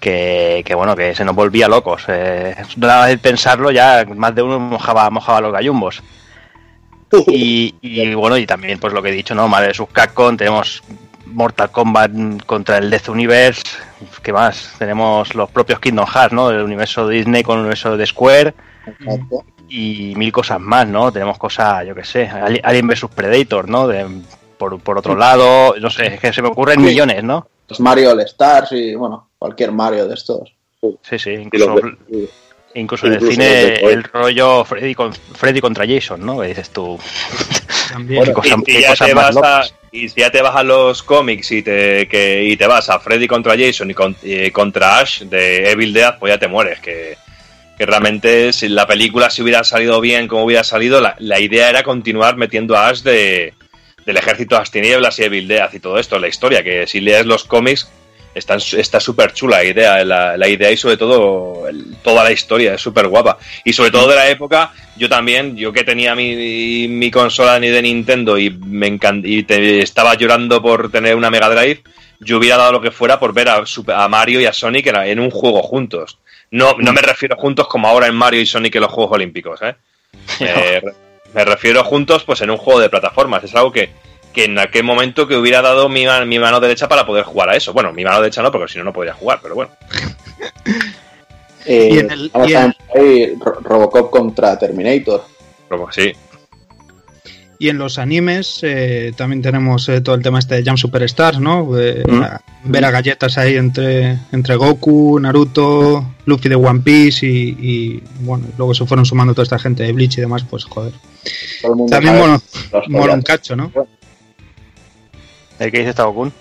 que, 0.00 0.62
que 0.64 0.74
bueno, 0.74 0.96
que 0.96 1.14
se 1.14 1.26
nos 1.26 1.34
volvía 1.34 1.68
locos. 1.68 2.04
Eh, 2.08 2.56
nada 2.78 3.00
más 3.00 3.08
de 3.10 3.18
pensarlo, 3.18 3.70
ya 3.70 4.06
más 4.16 4.34
de 4.34 4.42
uno 4.42 4.58
mojaba, 4.58 5.10
mojaba 5.10 5.42
los 5.42 5.52
gallumbos. 5.52 6.02
Y, 7.26 7.74
y, 7.82 8.14
bueno, 8.14 8.36
y 8.38 8.46
también, 8.46 8.78
pues 8.78 8.92
lo 8.92 9.02
que 9.02 9.08
he 9.08 9.12
dicho, 9.12 9.34
¿no? 9.34 9.48
Marvel 9.48 9.72
vs. 9.72 9.88
Capcom, 9.92 10.36
tenemos 10.36 10.80
Mortal 11.30 11.70
Kombat 11.70 12.10
contra 12.46 12.78
el 12.78 12.90
Death 12.90 13.08
Universe, 13.08 13.62
¿qué 14.22 14.32
más? 14.32 14.74
Tenemos 14.78 15.34
los 15.34 15.50
propios 15.50 15.80
Kingdom 15.80 16.06
Hearts, 16.06 16.32
¿no? 16.34 16.50
El 16.50 16.62
universo 16.62 17.08
Disney 17.08 17.42
con 17.42 17.54
el 17.56 17.60
universo 17.60 17.96
de 17.96 18.06
Square 18.06 18.54
y 19.68 20.14
mil 20.16 20.32
cosas 20.32 20.60
más, 20.60 20.86
¿no? 20.86 21.12
Tenemos 21.12 21.38
cosas, 21.38 21.86
yo 21.86 21.94
qué 21.94 22.04
sé, 22.04 22.28
Ali- 22.28 22.60
Alien 22.62 22.88
vs 22.88 23.06
Predator, 23.14 23.68
¿no? 23.68 23.86
De- 23.86 24.06
por, 24.58 24.78
por 24.80 24.98
otro 24.98 25.16
lado, 25.16 25.74
no 25.80 25.88
sé, 25.88 26.14
es 26.14 26.20
que 26.20 26.32
se 26.32 26.42
me 26.42 26.48
ocurren 26.48 26.82
millones, 26.82 27.22
¿no? 27.24 27.48
Los 27.68 27.80
Mario 27.80 28.10
All 28.10 28.20
Stars 28.20 28.72
y, 28.72 28.94
bueno, 28.94 29.30
cualquier 29.38 29.72
Mario 29.72 30.06
de 30.06 30.14
estos. 30.14 30.52
Sí, 31.02 31.18
sí, 31.18 31.48
Y 31.52 31.58
los, 31.58 31.80
incluso 32.74 33.06
en 33.06 33.14
el 33.14 33.20
cine 33.20 33.74
el 33.76 34.02
rollo 34.04 34.64
Freddy, 34.64 34.94
con, 34.94 35.12
Freddy 35.12 35.60
contra 35.60 35.86
Jason, 35.86 36.24
¿no? 36.24 36.40
Que 36.40 36.48
dices 36.48 36.70
tú. 36.70 36.98
También. 37.90 38.24
qué 38.24 38.32
cosa- 38.32 38.56
y, 38.66 38.72
si 38.72 38.80
ya 38.82 38.94
te 38.94 39.14
vas 39.14 39.36
a, 39.36 39.62
y 39.90 40.08
si 40.08 40.20
ya 40.20 40.30
te 40.30 40.42
vas 40.42 40.56
a 40.56 40.62
los 40.62 41.02
cómics 41.02 41.50
y 41.50 41.62
te, 41.62 42.06
que, 42.08 42.44
y 42.44 42.56
te 42.56 42.66
vas 42.66 42.88
a 42.90 43.00
Freddy 43.00 43.26
contra 43.26 43.56
Jason 43.58 43.90
y, 43.90 43.94
con- 43.94 44.16
y 44.22 44.50
contra 44.50 44.98
Ash 44.98 45.22
de 45.22 45.70
Evil 45.70 45.92
Dead, 45.92 46.18
pues 46.18 46.32
ya 46.32 46.38
te 46.38 46.48
mueres. 46.48 46.78
Que, 46.80 47.16
que 47.76 47.86
realmente 47.86 48.52
si 48.52 48.68
la 48.68 48.86
película 48.86 49.30
si 49.30 49.42
hubiera 49.42 49.64
salido 49.64 50.00
bien 50.00 50.28
como 50.28 50.44
hubiera 50.44 50.62
salido, 50.64 51.00
la, 51.00 51.16
la 51.18 51.40
idea 51.40 51.70
era 51.70 51.82
continuar 51.82 52.36
metiendo 52.36 52.76
a 52.76 52.88
Ash 52.88 53.00
de, 53.00 53.54
del 54.06 54.16
ejército 54.16 54.54
de 54.54 54.60
las 54.60 54.70
tinieblas 54.70 55.18
y 55.18 55.24
Evil 55.24 55.48
Dead 55.48 55.72
y 55.72 55.80
todo 55.80 55.98
esto 55.98 56.18
la 56.18 56.28
historia. 56.28 56.62
Que 56.62 56.86
si 56.86 57.00
lees 57.00 57.26
los 57.26 57.44
cómics 57.44 57.90
está 58.34 58.56
está 58.56 59.00
súper 59.00 59.32
chula 59.32 59.58
la 59.58 59.64
idea, 59.64 60.04
la, 60.04 60.36
la 60.36 60.48
idea 60.48 60.70
y 60.70 60.76
sobre 60.76 60.96
todo 60.96 61.66
el- 61.68 61.96
toda 62.02 62.22
la 62.24 62.32
historia 62.32 62.74
es 62.74 62.80
súper 62.80 63.08
guapa. 63.08 63.38
Y 63.64 63.72
sobre 63.72 63.90
todo 63.90 64.08
de 64.08 64.16
la 64.16 64.28
época, 64.28 64.72
yo 64.96 65.08
también, 65.08 65.56
yo 65.56 65.72
que 65.72 65.84
tenía 65.84 66.14
mi, 66.14 66.86
mi 66.88 67.10
consola 67.10 67.58
ni 67.58 67.68
de 67.68 67.82
Nintendo 67.82 68.38
y 68.38 68.50
me 68.50 68.88
encan- 68.92 69.22
y 69.24 69.42
te- 69.42 69.80
estaba 69.80 70.14
llorando 70.14 70.62
por 70.62 70.90
tener 70.90 71.16
una 71.16 71.30
Mega 71.30 71.48
Drive, 71.50 71.82
yo 72.20 72.38
hubiera 72.38 72.56
dado 72.56 72.72
lo 72.72 72.80
que 72.80 72.90
fuera 72.90 73.18
por 73.18 73.32
ver 73.32 73.48
a, 73.48 73.62
a 73.96 74.08
Mario 74.08 74.40
y 74.40 74.46
a 74.46 74.52
Sonic 74.52 74.86
en, 74.88 74.96
en 74.96 75.20
un 75.20 75.30
juego 75.30 75.62
juntos. 75.62 76.18
No, 76.50 76.74
no 76.78 76.92
me 76.92 77.00
refiero 77.00 77.36
juntos 77.36 77.66
como 77.68 77.88
ahora 77.88 78.06
en 78.08 78.14
Mario 78.14 78.40
y 78.40 78.46
Sonic 78.46 78.74
en 78.74 78.82
los 78.82 78.92
Juegos 78.92 79.14
Olímpicos, 79.14 79.60
¿eh? 79.62 79.74
Me, 80.40 80.82
me 81.32 81.44
refiero 81.44 81.84
juntos 81.84 82.24
pues 82.24 82.40
en 82.40 82.50
un 82.50 82.56
juego 82.56 82.80
de 82.80 82.88
plataformas. 82.90 83.44
Es 83.44 83.54
algo 83.54 83.70
que, 83.70 83.90
que 84.32 84.44
en 84.44 84.58
aquel 84.58 84.84
momento 84.84 85.26
que 85.26 85.36
hubiera 85.36 85.60
dado 85.62 85.88
mi, 85.88 86.04
mi 86.26 86.38
mano 86.38 86.60
derecha 86.60 86.88
para 86.88 87.04
poder 87.06 87.24
jugar 87.24 87.50
a 87.50 87.56
eso. 87.56 87.72
Bueno, 87.72 87.92
mi 87.92 88.04
mano 88.04 88.20
derecha 88.20 88.42
no, 88.42 88.52
porque 88.52 88.72
si 88.72 88.78
no, 88.78 88.84
no 88.84 88.92
podría 88.92 89.14
jugar, 89.14 89.40
pero 89.42 89.54
bueno. 89.54 89.70
Eh, 91.66 91.90
Y 91.92 91.98
en 91.98 92.10
el- 92.10 92.30
vamos 92.32 92.50
y 92.50 92.54
en- 92.54 92.74
ahí 92.96 93.34
Robocop 93.62 94.10
contra 94.10 94.58
Terminator. 94.58 95.22
Sí. 95.90 96.12
Y 97.58 97.68
en 97.68 97.76
los 97.76 97.98
animes 97.98 98.60
eh, 98.62 99.12
también 99.14 99.42
tenemos 99.42 99.86
eh, 99.90 100.00
todo 100.00 100.14
el 100.14 100.22
tema 100.22 100.38
este 100.38 100.54
de 100.54 100.64
Jump 100.64 100.78
Superstars, 100.78 101.38
¿no? 101.38 101.78
Eh, 101.78 102.02
Mm. 102.08 102.22
a- 102.22 102.40
ver 102.64 102.84
a 102.86 102.90
galletas 102.90 103.36
ahí 103.36 103.56
entre, 103.56 104.16
entre 104.32 104.56
Goku, 104.56 105.20
Naruto, 105.20 106.14
Luffy 106.24 106.48
de 106.48 106.54
One 106.54 106.80
Piece 106.80 107.26
y, 107.26 107.48
y, 107.60 108.02
bueno, 108.20 108.46
luego 108.56 108.72
se 108.74 108.86
fueron 108.86 109.04
sumando 109.04 109.34
toda 109.34 109.42
esta 109.44 109.58
gente 109.58 109.82
de 109.82 109.92
Bleach 109.92 110.16
y 110.16 110.22
demás, 110.22 110.44
pues 110.48 110.64
joder. 110.64 110.94
También 111.90 112.16
mola, 112.16 112.40
mola 112.88 113.12
un 113.14 113.22
cacho, 113.22 113.54
¿no? 113.54 113.70
¿El 115.60 115.70
que 115.70 115.80
dice 115.80 115.92
Tabokun? 115.92 116.32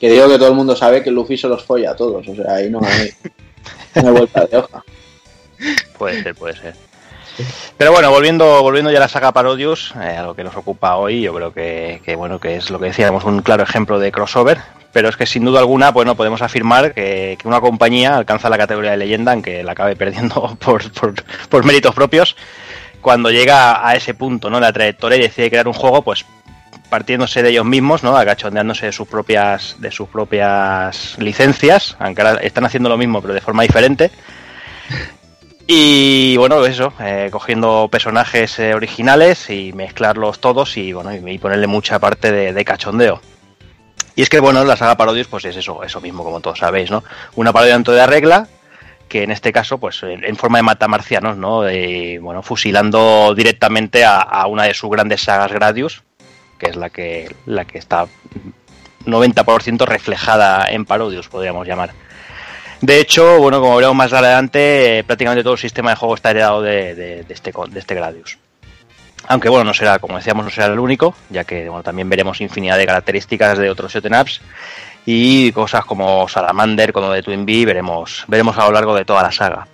Que 0.00 0.10
digo 0.10 0.26
que 0.26 0.38
todo 0.38 0.48
el 0.48 0.54
mundo 0.54 0.74
sabe 0.74 1.02
que 1.02 1.10
Luffy 1.10 1.36
se 1.36 1.46
los 1.46 1.62
folla 1.62 1.92
a 1.92 1.96
todos. 1.96 2.26
O 2.26 2.34
sea, 2.34 2.54
ahí 2.54 2.70
no 2.70 2.80
hay, 2.82 3.10
vuelta 4.02 4.46
de 4.46 4.56
hoja. 4.56 4.82
Puede 5.98 6.22
ser, 6.22 6.34
puede 6.34 6.56
ser. 6.56 6.74
Pero 7.76 7.92
bueno, 7.92 8.10
volviendo, 8.10 8.62
volviendo 8.62 8.90
ya 8.90 8.98
a 8.98 9.00
la 9.00 9.08
saga 9.08 9.32
Parodius, 9.32 9.92
eh, 10.00 10.16
a 10.16 10.22
lo 10.22 10.34
que 10.34 10.44
nos 10.44 10.56
ocupa 10.56 10.96
hoy, 10.96 11.20
yo 11.20 11.34
creo 11.34 11.52
que, 11.52 12.00
que, 12.04 12.16
bueno, 12.16 12.40
que 12.40 12.56
es 12.56 12.70
lo 12.70 12.78
que 12.78 12.86
decíamos, 12.86 13.24
un 13.24 13.42
claro 13.42 13.62
ejemplo 13.62 13.98
de 13.98 14.10
crossover. 14.10 14.58
Pero 14.92 15.08
es 15.08 15.16
que 15.16 15.26
sin 15.26 15.44
duda 15.44 15.58
alguna, 15.58 15.92
pues 15.92 16.06
no 16.06 16.14
podemos 16.14 16.40
afirmar 16.40 16.94
que, 16.94 17.36
que 17.38 17.48
una 17.48 17.60
compañía 17.60 18.16
alcanza 18.16 18.48
la 18.48 18.56
categoría 18.56 18.92
de 18.92 18.96
leyenda, 18.96 19.32
aunque 19.32 19.62
la 19.62 19.72
acabe 19.72 19.94
perdiendo 19.94 20.56
por, 20.64 20.90
por, 20.92 21.14
por 21.50 21.64
méritos 21.64 21.94
propios, 21.94 22.34
cuando 23.02 23.30
llega 23.30 23.86
a 23.86 23.94
ese 23.94 24.14
punto, 24.14 24.48
¿no? 24.48 24.58
La 24.58 24.72
trayectoria 24.72 25.18
y 25.18 25.22
decide 25.22 25.50
crear 25.50 25.68
un 25.68 25.74
juego, 25.74 26.00
pues 26.00 26.24
partiéndose 26.88 27.42
de 27.42 27.50
ellos 27.50 27.64
mismos, 27.64 28.02
¿no? 28.02 28.16
Agachondeándose 28.16 28.86
de 28.86 28.92
sus 28.92 29.08
propias, 29.08 29.76
de 29.78 29.90
sus 29.90 30.08
propias 30.08 31.16
licencias, 31.18 31.96
aunque 31.98 32.22
ahora 32.22 32.40
están 32.42 32.64
haciendo 32.64 32.88
lo 32.88 32.96
mismo, 32.96 33.20
pero 33.20 33.34
de 33.34 33.40
forma 33.40 33.62
diferente. 33.62 34.10
Y 35.66 36.36
bueno, 36.36 36.64
eso, 36.66 36.92
eh, 37.00 37.28
cogiendo 37.32 37.88
personajes 37.90 38.58
eh, 38.58 38.74
originales 38.74 39.48
y 39.48 39.72
mezclarlos 39.72 40.38
todos 40.38 40.76
y 40.76 40.92
bueno, 40.92 41.14
y, 41.14 41.38
ponerle 41.38 41.66
mucha 41.66 41.98
parte 41.98 42.30
de, 42.32 42.52
de 42.52 42.64
cachondeo. 42.64 43.20
Y 44.14 44.22
es 44.22 44.28
que 44.28 44.40
bueno, 44.40 44.62
la 44.64 44.76
saga 44.76 44.96
Parodius 44.96 45.26
pues 45.26 45.44
es 45.46 45.56
eso, 45.56 45.82
eso 45.82 46.00
mismo, 46.00 46.22
como 46.22 46.40
todos 46.40 46.58
sabéis, 46.58 46.90
¿no? 46.90 47.02
Una 47.34 47.52
parodia 47.52 47.74
dentro 47.74 47.94
de 47.94 48.00
la 48.00 48.06
regla, 48.06 48.46
que 49.08 49.22
en 49.22 49.30
este 49.30 49.52
caso, 49.52 49.78
pues 49.78 50.02
en, 50.02 50.22
en 50.22 50.36
forma 50.36 50.58
de 50.58 50.64
matamarcianos, 50.64 51.38
¿no? 51.38 51.62
Bueno, 52.20 52.42
fusilando 52.42 53.34
directamente 53.34 54.04
a 54.04 54.46
una 54.46 54.64
de 54.64 54.74
sus 54.74 54.90
grandes 54.90 55.22
sagas 55.22 55.50
Gradius, 55.50 56.02
que 56.64 56.70
es 56.70 56.76
la 56.76 56.90
que, 56.90 57.34
la 57.46 57.64
que 57.64 57.78
está 57.78 58.06
90% 59.04 59.86
reflejada 59.86 60.70
en 60.70 60.84
Parodius, 60.84 61.28
podríamos 61.28 61.66
llamar. 61.66 61.92
De 62.80 63.00
hecho, 63.00 63.38
bueno, 63.38 63.60
como 63.60 63.76
veremos 63.76 63.96
más 63.96 64.12
adelante, 64.12 65.04
prácticamente 65.06 65.42
todo 65.42 65.54
el 65.54 65.58
sistema 65.58 65.90
de 65.90 65.96
juego 65.96 66.14
está 66.14 66.30
heredado 66.30 66.62
de, 66.62 67.24
este, 67.28 67.52
de 67.68 67.78
este 67.78 67.94
Gradius. 67.94 68.38
Aunque 69.26 69.48
bueno, 69.48 69.64
no 69.64 69.74
será, 69.74 69.98
como 69.98 70.16
decíamos, 70.16 70.44
no 70.44 70.50
será 70.50 70.66
el 70.66 70.78
único, 70.78 71.14
ya 71.30 71.44
que 71.44 71.68
bueno, 71.68 71.82
también 71.82 72.08
veremos 72.08 72.40
infinidad 72.40 72.76
de 72.76 72.86
características 72.86 73.58
de 73.58 73.70
otros 73.70 73.92
shoot'em 73.92 74.20
ups 74.20 74.40
y 75.06 75.52
cosas 75.52 75.84
como 75.84 76.28
Salamander, 76.28 76.92
como 76.92 77.10
de 77.10 77.22
Twin 77.22 77.46
Bee, 77.46 77.64
veremos, 77.64 78.24
veremos 78.26 78.56
a 78.58 78.66
lo 78.66 78.72
largo 78.72 78.94
de 78.94 79.04
toda 79.04 79.22
la 79.22 79.32
saga. 79.32 79.66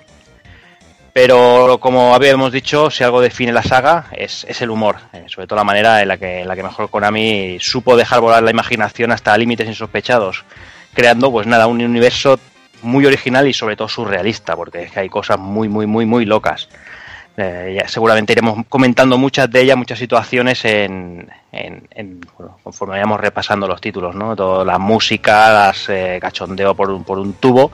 Pero 1.23 1.77
como 1.81 2.15
habíamos 2.15 2.51
dicho, 2.51 2.89
si 2.91 3.05
algo 3.05 3.21
define 3.21 3.53
la 3.53 3.63
saga 3.63 4.07
es, 4.13 4.47
es 4.49 4.63
el 4.63 4.71
humor, 4.71 4.97
eh, 5.13 5.25
sobre 5.27 5.47
todo 5.47 5.59
la 5.59 5.65
manera 5.65 6.01
en 6.01 6.09
la, 6.09 6.17
que, 6.17 6.41
en 6.41 6.49
la 6.49 6.57
que 6.57 6.63
mejor 6.63 6.89
Konami 6.89 7.59
supo 7.61 7.95
dejar 7.95 8.23
volar 8.23 8.43
la 8.43 8.51
imaginación 8.51 9.13
hasta 9.13 9.37
límites 9.37 9.69
insospechados, 9.69 10.47
creando 10.95 11.31
pues 11.31 11.47
nada, 11.47 11.67
un 11.67 11.83
universo 11.85 12.41
muy 12.81 13.05
original 13.05 13.47
y 13.47 13.53
sobre 13.53 13.77
todo 13.77 13.87
surrealista, 13.87 14.57
porque 14.57 14.85
es 14.85 14.93
que 14.93 15.01
hay 15.01 15.09
cosas 15.11 15.39
muy, 15.39 15.69
muy, 15.69 15.85
muy, 15.87 16.07
muy 16.07 16.25
locas. 16.25 16.71
Eh, 17.37 17.83
seguramente 17.87 18.33
iremos 18.33 18.65
comentando 18.71 19.19
muchas 19.19 19.51
de 19.51 19.61
ellas, 19.61 19.77
muchas 19.77 19.99
situaciones 19.99 20.65
en, 20.65 21.29
en- 21.53 21.87
en- 21.91 22.21
bueno, 22.39 22.57
conforme 22.63 22.93
vayamos 22.93 23.21
repasando 23.21 23.69
los 23.69 23.79
títulos, 23.83 24.15
¿no? 24.15 24.35
Toda 24.35 24.65
la 24.65 24.79
música, 24.79 25.53
las 25.53 25.87
eh, 25.91 26.19
cachondeo 26.19 26.75
por 26.75 26.89
un, 26.91 27.05
por 27.05 27.19
un 27.19 27.35
tubo. 27.35 27.71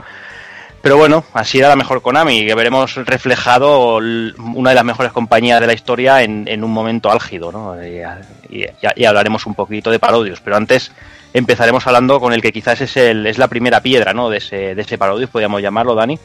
Pero 0.87 0.99
bueno, 0.99 1.25
así 1.33 1.59
era 1.59 1.67
la 1.69 1.75
mejor 1.75 2.01
Konami, 2.01 2.47
que 2.47 2.55
veremos 2.55 2.95
reflejado 2.95 3.97
una 3.97 4.71
de 4.71 4.77
las 4.77 4.85
mejores 4.85 5.11
compañías 5.11 5.61
de 5.61 5.67
la 5.67 5.73
historia 5.73 6.23
en, 6.23 6.47
en 6.47 6.63
un 6.63 6.71
momento 6.71 7.11
álgido, 7.11 7.51
¿no? 7.51 7.75
Y, 7.85 9.05
hablaremos 9.05 9.47
un 9.47 9.57
poquito 9.57 9.91
de 9.91 9.99
parodios, 9.99 10.41
pero 10.41 10.55
antes 10.55 10.93
empezaremos 11.35 11.85
hablando 11.89 12.21
con 12.21 12.33
el 12.33 12.41
que 12.41 12.53
quizás 12.53 12.81
es, 12.83 12.97
el, 12.97 13.27
es 13.27 13.37
la 13.37 13.49
primera 13.49 13.83
piedra, 13.83 14.15
¿no? 14.15 14.31
De 14.31 14.39
ese, 14.39 14.77
de 14.77 14.83
ese 14.83 14.97
parodios, 14.97 15.29
podríamos 15.29 15.61
llamarlo, 15.61 15.97
Dani. 15.97 16.21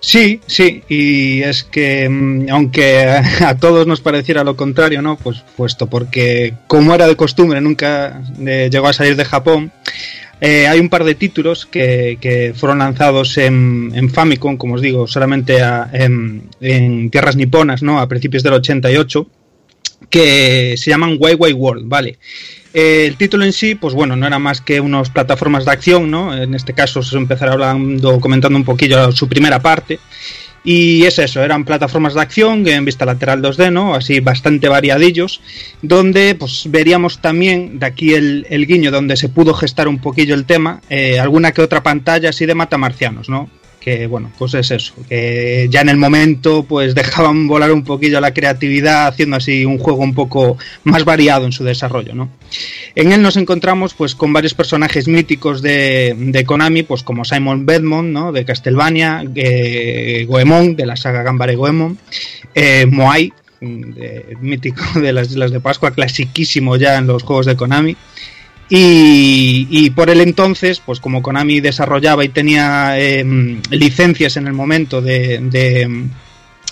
Sí, 0.00 0.40
sí, 0.48 0.82
y 0.88 1.42
es 1.42 1.62
que 1.62 2.08
mm, 2.08 2.48
aunque 2.50 3.06
a 3.40 3.56
todos 3.56 3.86
nos 3.86 4.00
pareciera 4.00 4.42
lo 4.42 4.56
contrario, 4.56 5.00
¿no? 5.00 5.14
Pues 5.14 5.44
puesto 5.56 5.86
porque 5.86 6.54
como 6.66 6.92
era 6.92 7.06
de 7.06 7.14
costumbre 7.14 7.60
nunca 7.60 8.20
eh, 8.44 8.68
llegó 8.68 8.88
a 8.88 8.92
salir 8.92 9.14
de 9.14 9.24
Japón, 9.24 9.70
eh, 10.46 10.68
hay 10.68 10.78
un 10.78 10.90
par 10.90 11.04
de 11.04 11.14
títulos 11.14 11.64
que, 11.64 12.18
que 12.20 12.52
fueron 12.54 12.80
lanzados 12.80 13.38
en, 13.38 14.10
Famicom, 14.12 14.58
como 14.58 14.74
os 14.74 14.82
digo, 14.82 15.06
solamente 15.06 15.56
en, 15.94 17.08
tierras 17.08 17.34
niponas, 17.34 17.82
¿no? 17.82 17.98
A 17.98 18.06
principios 18.06 18.42
del 18.42 18.52
88, 18.52 19.26
que 20.10 20.74
se 20.76 20.90
llaman 20.90 21.16
Way 21.18 21.54
World, 21.54 21.88
¿vale? 21.88 22.18
Eh, 22.74 23.06
el 23.06 23.16
título 23.16 23.46
en 23.46 23.54
sí, 23.54 23.74
pues 23.74 23.94
bueno, 23.94 24.16
no 24.16 24.26
era 24.26 24.38
más 24.38 24.60
que 24.60 24.82
unas 24.82 25.08
plataformas 25.08 25.64
de 25.64 25.70
acción, 25.70 26.10
¿no? 26.10 26.36
En 26.36 26.54
este 26.54 26.74
caso 26.74 27.02
se 27.02 27.16
empezará 27.16 27.52
hablando, 27.52 28.20
comentando 28.20 28.58
un 28.58 28.66
poquillo 28.66 29.12
su 29.12 29.26
primera 29.26 29.60
parte. 29.60 29.98
Y 30.66 31.04
es 31.04 31.18
eso, 31.18 31.44
eran 31.44 31.66
plataformas 31.66 32.14
de 32.14 32.22
acción 32.22 32.66
en 32.66 32.86
vista 32.86 33.04
lateral 33.04 33.42
2D, 33.42 33.70
¿no? 33.70 33.94
Así 33.94 34.20
bastante 34.20 34.66
variadillos, 34.66 35.42
donde 35.82 36.34
pues 36.34 36.62
veríamos 36.70 37.20
también, 37.20 37.78
de 37.78 37.84
aquí 37.84 38.14
el, 38.14 38.46
el 38.48 38.66
guiño 38.66 38.90
donde 38.90 39.18
se 39.18 39.28
pudo 39.28 39.52
gestar 39.52 39.88
un 39.88 39.98
poquillo 39.98 40.34
el 40.34 40.46
tema, 40.46 40.80
eh, 40.88 41.20
alguna 41.20 41.52
que 41.52 41.60
otra 41.60 41.82
pantalla 41.82 42.30
así 42.30 42.46
de 42.46 42.54
matamarcianos, 42.54 43.28
¿no? 43.28 43.50
Que 43.84 44.06
bueno, 44.06 44.32
pues 44.38 44.54
es 44.54 44.70
eso, 44.70 44.94
que 45.10 45.68
ya 45.70 45.82
en 45.82 45.90
el 45.90 45.98
momento 45.98 46.62
pues 46.62 46.94
dejaban 46.94 47.46
volar 47.46 47.70
un 47.70 47.84
poquillo 47.84 48.18
la 48.18 48.32
creatividad 48.32 49.08
haciendo 49.08 49.36
así 49.36 49.66
un 49.66 49.76
juego 49.78 49.98
un 50.02 50.14
poco 50.14 50.56
más 50.84 51.04
variado 51.04 51.44
en 51.44 51.52
su 51.52 51.64
desarrollo, 51.64 52.14
¿no? 52.14 52.30
En 52.94 53.12
él 53.12 53.20
nos 53.20 53.36
encontramos 53.36 53.92
pues 53.92 54.14
con 54.14 54.32
varios 54.32 54.54
personajes 54.54 55.06
míticos 55.06 55.60
de, 55.60 56.14
de 56.16 56.44
Konami, 56.46 56.82
pues 56.82 57.02
como 57.02 57.26
Simon 57.26 57.66
Bedmont, 57.66 58.08
¿no? 58.08 58.32
De 58.32 58.46
Castlevania, 58.46 59.22
eh, 59.34 60.24
Goemon, 60.26 60.76
de 60.76 60.86
la 60.86 60.96
saga 60.96 61.22
Gambare 61.22 61.54
Goemon, 61.54 61.98
eh, 62.54 62.86
Moai, 62.90 63.34
de- 63.60 64.36
mítico 64.40 64.82
de 64.98 65.12
las 65.12 65.28
Islas 65.30 65.50
de 65.50 65.60
Pascua, 65.60 65.90
clasiquísimo 65.90 66.76
ya 66.76 66.96
en 66.96 67.06
los 67.06 67.22
juegos 67.22 67.44
de 67.44 67.56
Konami. 67.56 67.96
Y, 68.68 69.90
por 69.90 70.10
el 70.10 70.20
entonces, 70.20 70.80
pues 70.84 70.98
como 71.00 71.22
Konami 71.22 71.60
desarrollaba 71.60 72.24
y 72.24 72.28
tenía 72.30 72.98
em, 72.98 73.60
licencias 73.70 74.36
en 74.36 74.46
el 74.46 74.52
momento 74.52 75.00
de, 75.02 75.38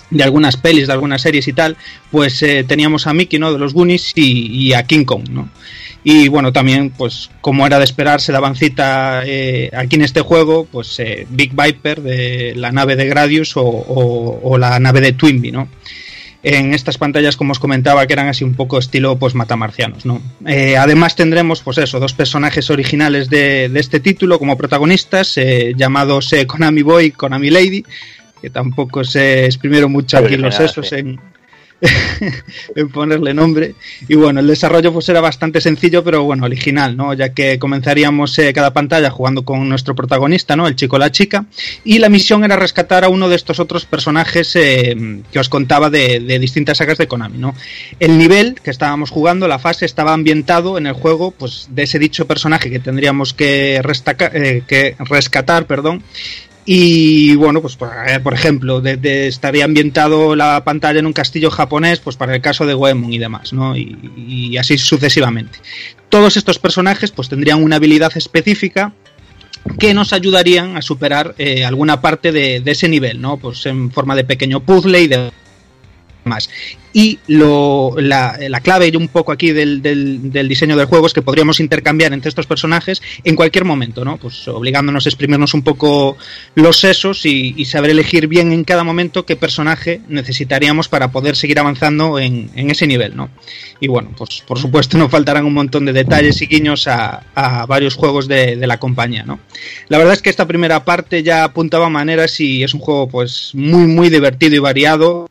de, 0.09 0.23
algunas 0.23 0.57
pelis, 0.57 0.87
de 0.87 0.93
algunas 0.93 1.21
series 1.21 1.47
y 1.47 1.53
tal, 1.53 1.77
pues 2.11 2.41
eh, 2.43 2.63
teníamos 2.67 3.07
a 3.07 3.13
Mickey, 3.13 3.39
¿no? 3.39 3.53
De 3.53 3.59
los 3.59 3.73
Goonies 3.73 4.11
y, 4.15 4.73
a 4.73 4.83
King 4.83 5.05
Kong, 5.05 5.29
¿no? 5.29 5.49
Y 6.03 6.27
bueno, 6.27 6.51
también, 6.51 6.89
pues 6.89 7.29
como 7.39 7.65
era 7.65 7.77
de 7.77 7.85
esperar, 7.85 8.19
se 8.19 8.33
daban 8.33 8.55
cita 8.55 9.23
eh, 9.25 9.69
aquí 9.73 9.95
en 9.95 10.01
este 10.01 10.19
juego, 10.21 10.67
pues 10.69 10.99
eh, 10.99 11.25
Big 11.29 11.53
Viper 11.55 12.01
de 12.01 12.53
la 12.57 12.71
nave 12.73 12.95
de 12.97 13.05
Gradius 13.05 13.55
o, 13.55 13.61
o- 13.63 14.39
o 14.43 14.57
la 14.57 14.77
nave 14.79 14.99
de 14.99 15.13
Twinbee, 15.13 15.51
¿no? 15.53 15.69
En 16.43 16.73
estas 16.73 16.97
pantallas, 16.97 17.37
como 17.37 17.53
os 17.53 17.59
comentaba, 17.59 18.05
que 18.05 18.11
eran 18.11 18.27
así 18.27 18.43
un 18.43 18.53
poco 18.53 18.77
estilo 18.77 19.17
pues 19.17 19.33
matamarcianos, 19.33 20.05
¿no? 20.05 20.21
Eh, 20.45 20.75
además 20.75 21.15
tendremos, 21.15 21.61
pues 21.61 21.77
eso, 21.77 22.01
dos 22.01 22.13
personajes 22.13 22.69
originales 22.69 23.29
de, 23.29 23.69
de 23.69 23.79
este 23.79 24.01
título 24.01 24.39
como 24.39 24.57
protagonistas, 24.57 25.37
eh, 25.37 25.73
llamados 25.77 26.33
eh, 26.33 26.45
Konami 26.45 26.81
Boy 26.81 27.05
y 27.05 27.11
Konami 27.11 27.49
Lady, 27.49 27.85
que 28.41 28.49
tampoco 28.49 29.05
se 29.05 29.45
exprimieron 29.45 29.89
mucho 29.89 30.17
aquí 30.17 30.35
los 30.35 30.55
sesos 30.55 30.89
sí. 30.89 30.95
en, 30.95 31.19
en 32.75 32.89
ponerle 32.89 33.33
nombre. 33.33 33.75
Y 34.07 34.15
bueno, 34.15 34.39
el 34.39 34.47
desarrollo 34.47 34.93
pues 34.93 35.09
era 35.09 35.21
bastante 35.21 35.61
sencillo, 35.61 36.03
pero 36.03 36.23
bueno, 36.23 36.45
original, 36.45 36.95
¿no? 36.95 37.13
Ya 37.13 37.33
que 37.33 37.59
comenzaríamos 37.59 38.37
eh, 38.39 38.53
cada 38.53 38.73
pantalla 38.73 39.09
jugando 39.09 39.43
con 39.43 39.67
nuestro 39.67 39.95
protagonista, 39.95 40.55
¿no? 40.55 40.67
El 40.67 40.75
chico 40.75 40.95
o 40.95 40.99
la 40.99 41.11
chica. 41.11 41.45
Y 41.83 41.99
la 41.99 42.09
misión 42.09 42.43
era 42.43 42.55
rescatar 42.55 43.03
a 43.03 43.09
uno 43.09 43.29
de 43.29 43.35
estos 43.35 43.59
otros 43.59 43.85
personajes 43.85 44.55
eh, 44.55 44.95
que 45.31 45.39
os 45.39 45.49
contaba 45.49 45.89
de, 45.89 46.19
de 46.19 46.39
distintas 46.39 46.77
sagas 46.77 46.97
de 46.97 47.07
Konami, 47.07 47.37
¿no? 47.37 47.55
El 47.99 48.17
nivel 48.17 48.55
que 48.63 48.71
estábamos 48.71 49.09
jugando, 49.11 49.47
la 49.47 49.59
fase, 49.59 49.85
estaba 49.85 50.13
ambientado 50.13 50.77
en 50.77 50.87
el 50.87 50.93
juego, 50.93 51.31
pues, 51.31 51.67
de 51.71 51.83
ese 51.83 51.99
dicho 51.99 52.25
personaje 52.27 52.69
que 52.69 52.79
tendríamos 52.79 53.33
que, 53.33 53.81
restaca- 53.83 54.31
eh, 54.33 54.63
que 54.67 54.95
rescatar, 54.99 55.65
perdón. 55.67 56.03
Y 56.65 57.35
bueno, 57.35 57.61
pues 57.61 57.75
por, 57.75 57.89
eh, 58.07 58.19
por 58.21 58.33
ejemplo, 58.33 58.79
de- 58.79 59.27
estaría 59.27 59.65
ambientado 59.65 60.35
la 60.35 60.63
pantalla 60.63 60.99
en 60.99 61.05
un 61.05 61.13
castillo 61.13 61.51
japonés, 61.51 61.99
pues 61.99 62.15
para 62.15 62.35
el 62.35 62.41
caso 62.41 62.65
de 62.65 62.73
Goemon 62.73 63.11
y 63.11 63.17
demás, 63.17 63.51
¿no? 63.51 63.75
Y, 63.75 63.97
y 64.15 64.57
así 64.57 64.77
sucesivamente. 64.77 65.59
Todos 66.09 66.37
estos 66.37 66.59
personajes 66.59 67.11
pues 67.11 67.27
tendrían 67.27 67.61
una 67.61 67.75
habilidad 67.77 68.11
específica 68.15 68.93
que 69.79 69.93
nos 69.93 70.13
ayudarían 70.13 70.77
a 70.77 70.81
superar 70.81 71.35
eh, 71.37 71.65
alguna 71.65 71.99
parte 72.01 72.31
de, 72.31 72.59
de 72.61 72.71
ese 72.71 72.87
nivel, 72.87 73.19
¿no? 73.19 73.37
Pues 73.37 73.65
en 73.65 73.91
forma 73.91 74.15
de 74.15 74.23
pequeño 74.23 74.61
puzzle 74.61 75.01
y 75.01 75.07
de 75.07 75.31
más. 76.25 76.49
Y 76.95 77.17
lo, 77.27 77.95
la, 77.97 78.37
la 78.49 78.61
clave 78.61 78.89
y 78.93 78.95
un 78.95 79.07
poco 79.07 79.31
aquí 79.31 79.51
del, 79.51 79.81
del, 79.81 80.47
diseño 80.47 80.77
del 80.77 80.85
juego 80.85 81.07
es 81.07 81.13
que 81.13 81.23
podríamos 81.23 81.59
intercambiar 81.59 82.13
entre 82.13 82.29
estos 82.29 82.45
personajes 82.45 83.01
en 83.23 83.35
cualquier 83.35 83.65
momento, 83.65 84.05
¿no? 84.05 84.17
Pues 84.17 84.47
obligándonos 84.47 85.05
a 85.05 85.09
exprimirnos 85.09 85.55
un 85.55 85.63
poco 85.63 86.17
los 86.53 86.79
sesos 86.79 87.25
y, 87.25 87.55
y 87.57 87.65
saber 87.65 87.89
elegir 87.89 88.27
bien 88.27 88.51
en 88.51 88.63
cada 88.63 88.83
momento 88.83 89.25
qué 89.25 89.35
personaje 89.35 90.01
necesitaríamos 90.07 90.87
para 90.87 91.11
poder 91.11 91.35
seguir 91.35 91.59
avanzando 91.59 92.19
en, 92.19 92.51
en 92.55 92.69
ese 92.69 92.85
nivel, 92.85 93.15
¿no? 93.15 93.31
Y 93.79 93.87
bueno, 93.87 94.11
pues 94.15 94.43
por 94.47 94.59
supuesto 94.59 94.97
no 94.99 95.09
faltarán 95.09 95.45
un 95.45 95.53
montón 95.53 95.85
de 95.85 95.93
detalles 95.93 96.41
y 96.43 96.45
guiños 96.45 96.87
a, 96.87 97.23
a 97.33 97.65
varios 97.65 97.95
juegos 97.95 98.27
de, 98.27 98.55
de 98.55 98.67
la 98.67 98.79
compañía, 98.79 99.23
¿no? 99.23 99.39
La 99.87 99.97
verdad 99.97 100.13
es 100.13 100.21
que 100.21 100.29
esta 100.29 100.47
primera 100.47 100.85
parte 100.85 101.23
ya 101.23 101.43
apuntaba 101.43 101.89
maneras 101.89 102.39
y 102.39 102.63
es 102.63 102.75
un 102.75 102.81
juego 102.81 103.07
pues 103.09 103.51
muy 103.53 103.87
muy 103.87 104.09
divertido 104.09 104.55
y 104.55 104.59
variado 104.59 105.27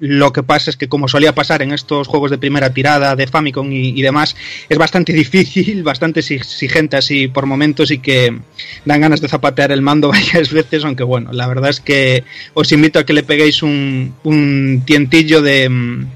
lo 0.00 0.32
que 0.32 0.42
pasa 0.42 0.70
es 0.70 0.76
que, 0.76 0.88
como 0.88 1.08
solía 1.08 1.34
pasar 1.34 1.62
en 1.62 1.72
estos 1.72 2.08
juegos 2.08 2.30
de 2.30 2.38
primera 2.38 2.72
tirada 2.72 3.16
de 3.16 3.26
Famicom 3.26 3.70
y, 3.72 4.00
demás, 4.02 4.36
es 4.68 4.78
bastante 4.78 5.12
difícil, 5.24 5.82
bastante 5.82 6.20
exigente 6.20 6.96
así 6.96 7.28
por 7.28 7.46
momentos 7.46 7.90
y 7.90 7.98
que 7.98 8.38
dan 8.84 9.00
ganas 9.00 9.20
de 9.20 9.28
zapatear 9.28 9.72
el 9.72 9.82
mando 9.82 10.08
varias 10.12 10.52
veces, 10.52 10.84
aunque 10.84 11.04
bueno, 11.04 11.32
la 11.32 11.46
verdad 11.46 11.70
es 11.70 11.80
que 11.80 12.24
os 12.54 12.70
invito 12.72 12.98
a 12.98 13.04
que 13.04 13.12
le 13.12 13.22
peguéis 13.22 13.62
un, 13.62 14.14
un 14.24 14.82
tientillo 14.84 15.42
de... 15.42 15.68
mm, 15.68 16.06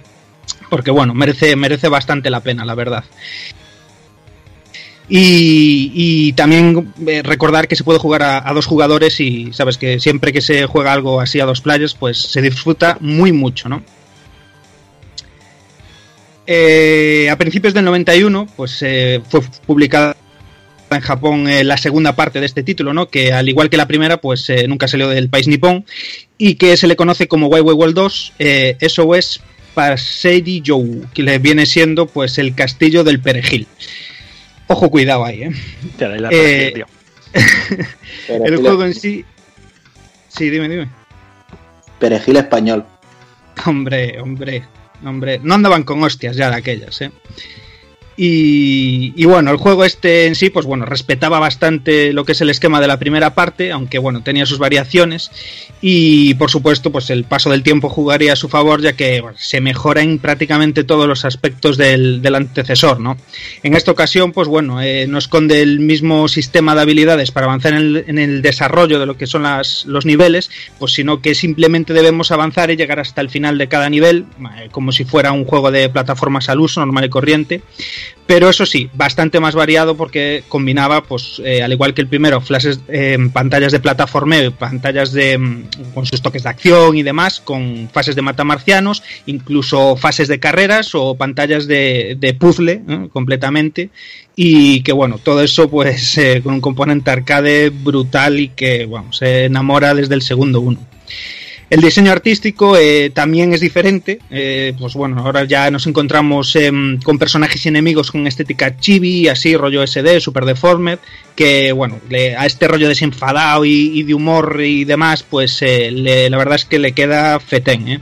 porque 0.70 0.91
bueno, 0.91 1.15
merece, 1.15 1.55
merece 1.57 1.89
bastante 1.89 2.31
la 2.31 2.41
pena, 2.41 2.65
la 2.65 2.74
verdad. 2.74 3.05
Y, 5.09 5.93
y 5.94 6.32
también 6.32 6.94
eh, 7.06 7.22
recordar 7.22 7.68
que 7.68 7.76
se 7.76 7.85
puede 7.85 7.98
jugar 7.98 8.22
a, 8.22 8.52
dos 8.55 8.66
jugadores 8.66 9.20
y 9.20 9.52
sabes 9.52 9.76
que 9.76 10.01
siempre 10.01 10.32
que 10.32 10.40
se 10.40 10.66
juega 10.66 10.93
algo 10.93 11.20
así 11.20 11.40
a 11.40 11.44
dos 11.44 11.60
players, 11.60 11.94
pues 11.94 12.18
se 12.18 12.40
disfruta 12.40 12.97
muy 13.01 13.32
mucho, 13.32 13.68
¿no? 13.68 13.82
Eh, 16.47 17.28
a 17.31 17.36
principios 17.36 17.74
del 17.74 17.85
91, 17.85 18.48
pues 18.56 18.78
eh, 18.82 19.20
fue 19.28 19.40
publicada 19.66 20.16
en 20.90 21.01
Japón 21.01 21.48
la 21.64 21.76
segunda 21.76 22.14
parte 22.14 22.40
de 22.40 22.47
este 22.47 22.62
título, 22.62 22.94
¿no? 22.94 23.09
Que 23.09 23.32
al 23.32 23.48
igual 23.48 23.68
que 23.68 23.76
la 23.76 23.89
primera, 23.89 24.18
pues 24.18 24.47
nunca 24.68 24.86
salió 24.86 25.09
del 25.09 25.28
país 25.28 25.48
nipón 25.48 25.85
y 26.39 26.56
que 26.56 26.76
se 26.76 26.86
le 26.86 26.97
conoce 26.97 27.28
como 27.28 27.47
Wai 27.48 27.62
Wai 27.62 27.74
World 27.74 27.94
2, 27.94 28.32
eh, 28.39 28.76
eso 28.81 29.14
es 29.14 29.40
Passeiri 29.74 30.62
Jou, 30.64 31.06
que 31.12 31.22
le 31.22 31.39
viene 31.39 31.66
siendo 31.66 32.06
pues 32.06 32.39
el 32.39 32.55
castillo 32.55 33.05
del 33.05 33.20
perejil. 33.20 33.66
Ojo, 34.66 34.91
cuidado 34.91 35.24
ahí, 35.24 35.43
¿eh? 35.43 35.53
la 35.99 36.28
Eh, 36.31 36.73
tío. 36.74 36.86
el 38.28 38.57
juego 38.57 38.85
en 38.85 38.95
sí... 38.95 39.24
Sí, 40.28 40.51
dime, 40.51 40.69
dime. 40.69 40.89
Perejil 41.99 42.36
español. 42.36 42.85
Hombre, 43.66 44.20
hombre, 44.20 44.65
hombre. 45.05 45.41
No 45.43 45.55
andaban 45.55 45.85
con 45.85 46.03
hostias 46.03 46.36
ya 46.36 46.51
de 46.51 46.57
aquellas, 46.57 47.01
¿eh? 47.03 47.12
Y, 48.16 49.12
y 49.16 49.24
bueno, 49.24 49.51
el 49.51 49.57
juego 49.57 49.85
este 49.85 50.27
en 50.27 50.35
sí, 50.35 50.51
pues 50.51 50.66
bueno, 50.66 50.85
respetaba 50.85 51.41
bastante 51.41 52.12
lo 52.12 52.24
que 52.24 52.32
es 52.32 52.41
el 52.41 52.51
esquema 52.51 52.81
de 52.81 52.86
la 52.86 52.99
primera 52.99 53.35
parte, 53.35 53.73
aunque 53.73 53.99
bueno, 53.99 54.23
tenía 54.23 54.47
sus 54.47 54.59
variaciones. 54.59 55.31
Y 55.81 56.35
por 56.35 56.51
supuesto, 56.51 56.91
pues 56.93 57.11
el 57.11 57.24
paso 57.24 57.51
del 57.51 57.62
tiempo 57.62 57.89
jugaría 57.89 58.32
a 58.32 58.36
su 58.36 58.49
favor, 58.49 58.81
ya 58.81 58.95
que 58.95 59.23
se 59.36 59.61
mejora 59.61 60.03
en 60.03 60.19
prácticamente 60.19 60.85
todos 60.85 61.07
los 61.07 61.24
aspectos 61.24 61.77
del, 61.77 62.23
del 62.23 62.35
antecesor, 62.36 63.01
¿no? 63.01 63.16
En 63.62 63.74
esta 63.74 63.91
ocasión, 63.91 64.32
pues 64.32 64.49
bueno, 64.49 64.81
eh, 64.81 65.07
no 65.07 65.19
esconde 65.19 65.61
el 65.61 65.81
mismo 65.81 66.28
sistema 66.28 66.74
de 66.74 66.82
habilidades 66.82 67.32
para 67.32 67.47
avanzar 67.47 67.74
en 67.74 67.78
el, 67.78 68.05
en 68.07 68.19
el 68.19 68.43
desarrollo 68.43 68.99
de 68.99 69.07
lo 69.07 69.19
que 69.19 69.27
son 69.27 69.43
las, 69.43 69.85
los 69.86 70.07
niveles, 70.07 70.51
pues 70.78 70.93
sino 70.93 71.20
que 71.20 71.35
simplemente 71.35 71.93
debemos 71.93 72.31
avanzar 72.31 72.70
y 72.70 72.77
llegar 72.77 73.01
hasta 73.01 73.20
el 73.20 73.28
final 73.28 73.59
de 73.59 73.69
cada 73.69 73.91
nivel, 73.91 74.24
eh, 74.57 74.69
como 74.70 74.93
si 74.93 75.05
fuera 75.05 75.32
un 75.32 75.45
juego 75.45 75.70
de 75.70 75.89
plataformas 75.89 76.49
al 76.49 76.61
uso, 76.61 76.81
normal 76.81 77.05
y 77.05 77.09
corriente. 77.09 77.62
Pero 78.26 78.48
eso 78.48 78.64
sí, 78.64 78.89
bastante 78.94 79.39
más 79.39 79.55
variado 79.55 79.97
porque 79.97 80.44
combinaba, 80.48 81.02
pues, 81.02 81.43
eh, 81.44 81.62
al 81.62 81.72
igual 81.72 81.93
que 81.93 82.01
el 82.01 82.09
primero, 82.09 82.40
flashes, 82.40 82.81
eh, 82.89 83.18
pantallas 83.32 83.70
de 83.70 83.81
plataformeo, 83.81 84.51
pantallas 84.52 85.12
de 85.12 85.36
mm, 85.36 85.93
con 85.93 86.06
sus 86.06 86.22
toques 86.22 86.43
de 86.43 86.48
acción 86.48 86.97
y 86.97 87.02
demás, 87.02 87.40
con 87.40 87.90
fases 87.93 88.16
de 88.16 88.22
matamarcianos, 88.22 89.02
incluso 89.26 89.97
fases 89.97 90.28
de 90.28 90.40
carreras 90.40 90.94
o 90.94 91.14
pantallas 91.16 91.66
de, 91.66 92.16
de 92.18 92.35
puzzle 92.35 92.82
completamente. 93.12 93.90
Y 94.36 94.82
que 94.82 94.93
bueno, 94.93 95.18
todo 95.18 95.43
eso 95.43 95.70
pues 95.70 96.16
eh, 96.18 96.40
con 96.43 96.55
un 96.55 96.60
componente 96.60 97.10
arcade 97.10 97.70
brutal 97.70 98.40
y 98.40 98.48
que 98.48 98.86
bueno, 98.86 99.12
se 99.12 99.44
enamora 99.44 99.94
desde 99.94 100.14
el 100.14 100.22
segundo 100.22 100.60
uno. 100.60 100.78
El 101.75 101.81
diseño 101.81 102.13
artístico 102.13 102.77
eh, 102.77 103.11
también 103.13 103.53
es 103.53 103.61
diferente. 103.61 104.21
eh, 104.31 104.75
pues 104.79 104.95
bueno, 104.95 105.21
ahora 105.21 105.43
ya 105.43 105.73
nos 105.73 105.89
encontramos 105.89 106.55
em, 106.55 107.01
con 107.01 107.19
personajes 107.19 107.67
y 107.67 107.69
enemigos 107.69 108.13
con 108.13 108.29
estética 108.29 108.77
chibi, 108.77 109.27
así, 109.27 109.57
rollo 109.57 109.85
SD, 109.85 110.21
super 110.21 110.45
deformed, 110.45 111.01
que 111.35 111.73
bueno, 111.73 111.99
a 112.39 112.47
este 112.47 112.69
rollo 112.69 112.87
desenfadado 112.87 113.65
y, 113.65 114.05
de 114.05 114.15
humor 114.15 114.61
y 114.63 114.85
demás, 114.85 115.25
pues 115.29 115.63
eh, 115.63 115.91
la 116.31 116.39
verdad 116.39 116.55
es 116.55 116.65
que 116.65 116.79
le 116.79 116.93
queda 116.93 117.41
fetén. 117.41 118.01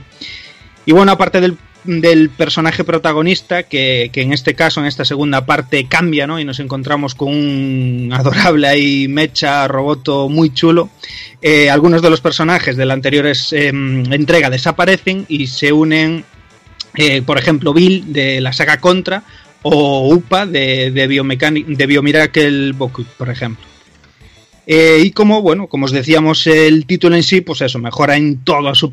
Y 0.85 0.91
bueno, 0.91 1.11
aparte 1.11 1.41
del, 1.41 1.57
del 1.83 2.29
personaje 2.29 2.83
protagonista, 2.83 3.63
que, 3.63 4.09
que 4.13 4.21
en 4.21 4.33
este 4.33 4.53
caso, 4.53 4.79
en 4.79 4.87
esta 4.87 5.05
segunda 5.05 5.45
parte, 5.45 5.87
cambia, 5.87 6.27
¿no? 6.27 6.39
Y 6.39 6.45
nos 6.45 6.59
encontramos 6.59 7.15
con 7.15 7.29
un 7.29 8.09
adorable 8.13 8.67
ahí 8.67 9.07
mecha 9.07 9.67
roboto 9.67 10.29
muy 10.29 10.53
chulo. 10.53 10.89
eh, 11.41 11.69
algunos 11.69 12.01
de 12.01 12.09
los 12.09 12.21
personajes 12.21 12.77
de 12.77 12.85
la 12.85 12.93
anterior 12.93 13.25
em, 13.51 14.11
entrega 14.13 14.49
desaparecen 14.49 15.25
y 15.27 15.47
se 15.47 15.71
unen, 15.73 16.23
eh, 16.95 17.21
por 17.21 17.37
ejemplo, 17.37 17.73
Bill 17.73 18.13
de 18.13 18.41
la 18.41 18.53
saga 18.53 18.79
Contra 18.79 19.23
o 19.61 20.13
Upa 20.13 20.45
de, 20.45 20.91
de, 20.91 21.07
de 21.07 21.87
Biomiracle 21.87 22.71
Boku, 22.73 23.05
por 23.17 23.29
ejemplo. 23.29 23.65
Eh, 24.65 25.01
y 25.03 25.11
como, 25.11 25.41
bueno, 25.41 25.67
como 25.67 25.85
os 25.85 25.91
decíamos, 25.91 26.47
el 26.47 26.85
título 26.85 27.15
en 27.15 27.23
sí, 27.23 27.41
pues 27.41 27.61
eso, 27.61 27.79
mejora 27.79 28.15
en 28.15 28.43
todo 28.43 28.69
a 28.69 28.75
su, 28.75 28.89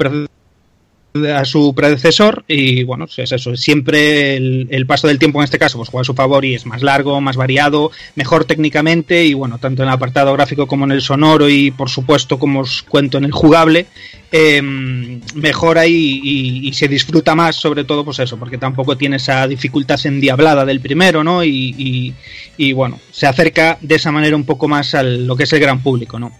a 1.35 1.45
su 1.45 1.75
predecesor 1.75 2.45
y 2.47 2.85
bueno, 2.85 3.07
pues 3.07 3.19
es 3.19 3.33
eso, 3.33 3.57
siempre 3.57 4.37
el, 4.37 4.87
paso 4.87 5.09
del 5.09 5.19
tiempo 5.19 5.41
en 5.41 5.45
este 5.45 5.59
caso 5.59 5.77
pues 5.77 5.89
juega 5.89 6.03
a 6.03 6.05
su 6.05 6.15
favor 6.15 6.45
y 6.45 6.55
es 6.55 6.67
más 6.67 6.83
largo, 6.83 7.21
más 7.21 7.37
variado, 7.37 7.91
mejor 8.15 8.45
técnicamente 8.45 9.25
y 9.25 9.35
bueno, 9.35 9.59
tanto 9.59 9.83
en 9.83 9.89
el 9.89 9.95
apartado 9.95 10.33
gráfico 10.33 10.69
como 10.69 10.85
en 10.85 10.93
el 10.93 11.03
sonoro 11.03 11.49
y 11.49 11.73
por 11.73 11.91
supuesto 11.91 12.39
como 12.39 12.61
os 12.61 12.83
cuento 12.83 13.19
en 13.19 13.25
el 13.25 13.33
jugable, 13.33 13.87
eh, 14.33 14.63
mejora 14.63 15.87
y, 15.87 16.73
se 16.73 16.87
disfruta 16.87 17.35
más, 17.35 17.57
sobre 17.57 17.85
todo, 17.85 18.05
pues 18.05 18.21
eso, 18.21 18.39
porque 18.39 18.57
tampoco 18.57 18.97
tiene 18.97 19.17
esa 19.17 19.47
dificultad 19.49 19.99
endiablada 20.05 20.65
del 20.65 20.81
primero, 20.81 21.25
¿no? 21.25 21.43
Y- 21.43 22.15
y, 22.57 22.73
bueno, 22.73 23.01
se 23.11 23.27
acerca 23.27 23.79
de 23.81 23.95
esa 23.97 24.13
manera 24.13 24.37
un 24.37 24.45
poco 24.45 24.69
más 24.69 24.95
a 24.95 25.03
lo 25.03 25.35
que 25.35 25.45
es 25.45 25.53
el 25.53 25.61
gran 25.61 25.83
público, 25.83 26.19
¿no? 26.19 26.33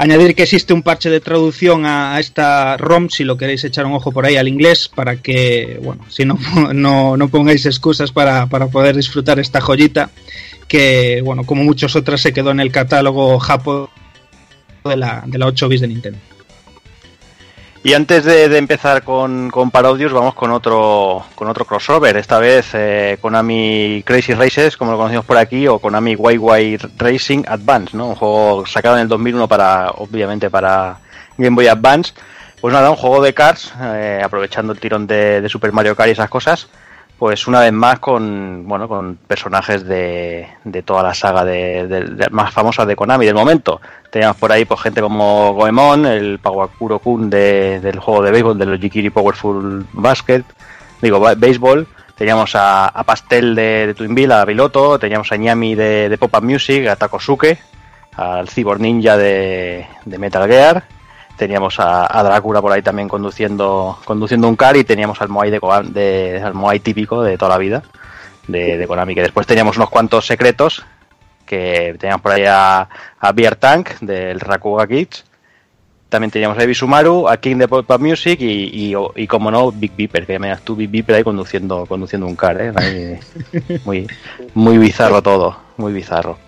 Añadir 0.00 0.36
que 0.36 0.44
existe 0.44 0.72
un 0.72 0.82
parche 0.82 1.10
de 1.10 1.20
traducción 1.20 1.84
a, 1.84 2.20
esta 2.20 2.76
ROM, 2.76 3.08
si 3.08 3.24
lo 3.24 3.36
queréis 3.36 3.64
echar 3.64 3.84
un 3.84 3.94
ojo 3.94 4.12
por 4.12 4.24
ahí 4.24 4.36
al 4.36 4.46
inglés, 4.46 4.88
para 4.88 5.16
que, 5.16 5.80
bueno, 5.82 6.04
si 6.08 6.24
no, 6.24 6.38
no, 6.72 7.16
no 7.16 7.28
pongáis 7.28 7.66
excusas 7.66 8.12
para, 8.12 8.46
para 8.46 8.68
poder 8.68 8.94
disfrutar 8.94 9.40
esta 9.40 9.60
joyita, 9.60 10.10
que, 10.68 11.20
bueno, 11.24 11.44
como 11.44 11.64
muchas 11.64 11.96
otras 11.96 12.20
se 12.20 12.32
quedó 12.32 12.52
en 12.52 12.60
el 12.60 12.70
catálogo 12.70 13.40
Japo 13.40 13.90
de 14.84 14.96
la, 14.96 15.24
de 15.26 15.36
la 15.36 15.46
8 15.46 15.68
bits 15.68 15.80
de 15.80 15.88
Nintendo. 15.88 16.18
Y 17.84 17.94
antes 17.94 18.24
de, 18.24 18.44
empezar 18.58 19.04
con, 19.04 19.50
con 19.50 19.70
Parodius, 19.70 20.12
vamos 20.12 20.34
con 20.34 20.50
otro 20.50 21.24
con 21.34 21.48
otro 21.48 21.64
crossover. 21.64 22.16
Esta 22.16 22.38
vez 22.38 22.70
eh, 22.74 23.18
Konami 23.20 24.02
Crazy 24.04 24.34
Races, 24.34 24.76
como 24.76 24.92
lo 24.92 24.98
conocimos 24.98 25.24
por 25.24 25.36
aquí, 25.36 25.66
o 25.68 25.78
Konami 25.78 26.16
YY 26.16 26.76
Racing 26.96 27.44
Advance, 27.46 27.96
¿no? 27.96 28.08
Un 28.08 28.14
juego 28.16 28.66
sacado 28.66 28.96
en 28.96 29.02
el 29.02 29.08
2001 29.08 29.46
para, 29.46 29.90
obviamente, 29.92 30.50
para 30.50 30.98
Game 31.36 31.54
Boy 31.54 31.68
Advance. 31.68 32.12
Pues 32.60 32.74
nada, 32.74 32.90
un 32.90 32.96
juego 32.96 33.22
de 33.22 33.32
cars, 33.32 33.72
eh, 33.80 34.20
aprovechando 34.24 34.72
el 34.72 34.80
tirón 34.80 35.06
de 35.06 35.46
Super 35.48 35.72
Mario 35.72 35.94
Kart 35.94 36.08
y 36.08 36.12
esas 36.12 36.28
cosas. 36.28 36.68
Pues 37.18 37.48
una 37.48 37.60
vez 37.60 37.72
más 37.72 37.98
con 37.98 38.62
bueno 38.68 38.86
con 38.86 39.16
personajes 39.16 39.84
de, 39.84 40.46
de 40.62 40.82
toda 40.82 41.02
la 41.02 41.14
saga 41.14 41.44
de, 41.44 41.86
de- 41.88 42.28
más 42.30 42.52
famosa 42.52 42.86
de 42.86 42.94
Konami 42.94 43.26
del 43.26 43.34
momento. 43.34 43.80
Teníamos 44.12 44.36
por 44.36 44.52
ahí 44.52 44.64
pues 44.64 44.80
gente 44.82 45.00
como 45.00 45.52
Goemon, 45.54 46.06
el 46.06 46.38
Pawakuro 46.38 47.00
Kun 47.00 47.28
de- 47.28 47.80
del 47.80 47.98
juego 47.98 48.22
de 48.22 48.30
béisbol 48.30 48.56
de 48.58 48.66
los 48.66 48.78
Jikiri 48.80 49.10
Powerful 49.10 49.84
Basket, 49.92 50.44
digo 51.02 51.20
béisbol. 51.36 51.88
Teníamos 52.14 52.54
a, 52.54 52.86
a 52.86 53.04
Pastel 53.04 53.54
de, 53.54 53.94
Twinville, 53.96 54.32
a 54.32 54.46
Piloto, 54.46 54.98
teníamos 54.98 55.30
a 55.32 55.36
Ñami 55.36 55.74
de, 55.76 56.16
Pop 56.18 56.34
Up 56.36 56.42
Music, 56.44 56.86
a 56.88 56.96
Takosuke, 56.96 57.58
al 58.16 58.48
Cyborg 58.48 58.80
Ninja 58.80 59.16
de 59.16 60.18
Metal 60.18 60.48
Gear, 60.48 60.82
teníamos 61.38 61.76
a, 61.78 62.22
Drácula 62.22 62.60
por 62.60 62.72
ahí 62.72 62.82
también 62.82 63.08
conduciendo 63.08 63.98
conduciendo 64.04 64.48
un 64.48 64.56
car 64.56 64.76
y 64.76 64.84
teníamos 64.84 65.20
al 65.22 65.30
Moai 65.30 65.50
de, 65.50 65.60
de 65.84 66.42
al 66.44 66.52
Moai 66.52 66.80
típico 66.80 67.22
de 67.22 67.38
toda 67.38 67.52
la 67.52 67.58
vida 67.58 67.82
de, 68.46 68.76
de 68.76 68.86
Konami 68.86 69.14
que 69.14 69.22
después 69.22 69.46
teníamos 69.46 69.76
unos 69.76 69.88
cuantos 69.88 70.26
secretos 70.26 70.84
que 71.46 71.96
teníamos 71.98 72.20
por 72.20 72.32
ahí 72.32 72.44
a, 72.46 72.86
a 73.18 73.32
Beer 73.32 73.56
Tank 73.56 74.00
del 74.00 74.40
Rakuga 74.40 74.86
Kids 74.86 75.24
también 76.08 76.30
teníamos 76.30 76.58
a 76.58 76.62
Ebi 76.62 76.74
Sumaru, 76.74 77.28
a 77.28 77.36
King 77.36 77.56
de 77.56 77.68
Pop 77.68 77.90
Up 77.90 78.00
Music 78.00 78.40
y, 78.40 78.94
y, 79.14 79.26
como 79.26 79.50
no 79.50 79.70
Big 79.70 79.94
Beeper 79.94 80.26
que 80.26 80.38
me 80.38 80.48
das 80.48 80.62
tú 80.62 80.74
Big 80.74 80.90
Beeper 80.90 81.16
ahí 81.16 81.24
conduciendo 81.24 81.86
conduciendo 81.86 82.26
un 82.26 82.36
car 82.36 82.58
¿eh? 82.60 83.20
Muy 83.84 84.06
muy 84.54 84.78
bizarro 84.78 85.22
todo 85.22 85.56
muy 85.76 85.92
bizarro 85.92 86.38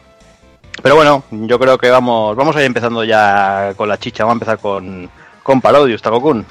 pero 0.82 0.96
bueno, 0.96 1.24
yo 1.30 1.58
creo 1.58 1.78
que 1.78 1.90
vamos 1.90 2.36
vamos 2.36 2.56
a 2.56 2.60
ir 2.60 2.66
empezando 2.66 3.04
ya 3.04 3.74
con 3.76 3.88
la 3.88 3.98
chicha. 3.98 4.24
Vamos 4.24 4.34
a 4.34 4.38
empezar 4.38 4.58
con, 4.58 5.10
con 5.42 5.60
Parodius, 5.60 6.02
Takokun. 6.02 6.44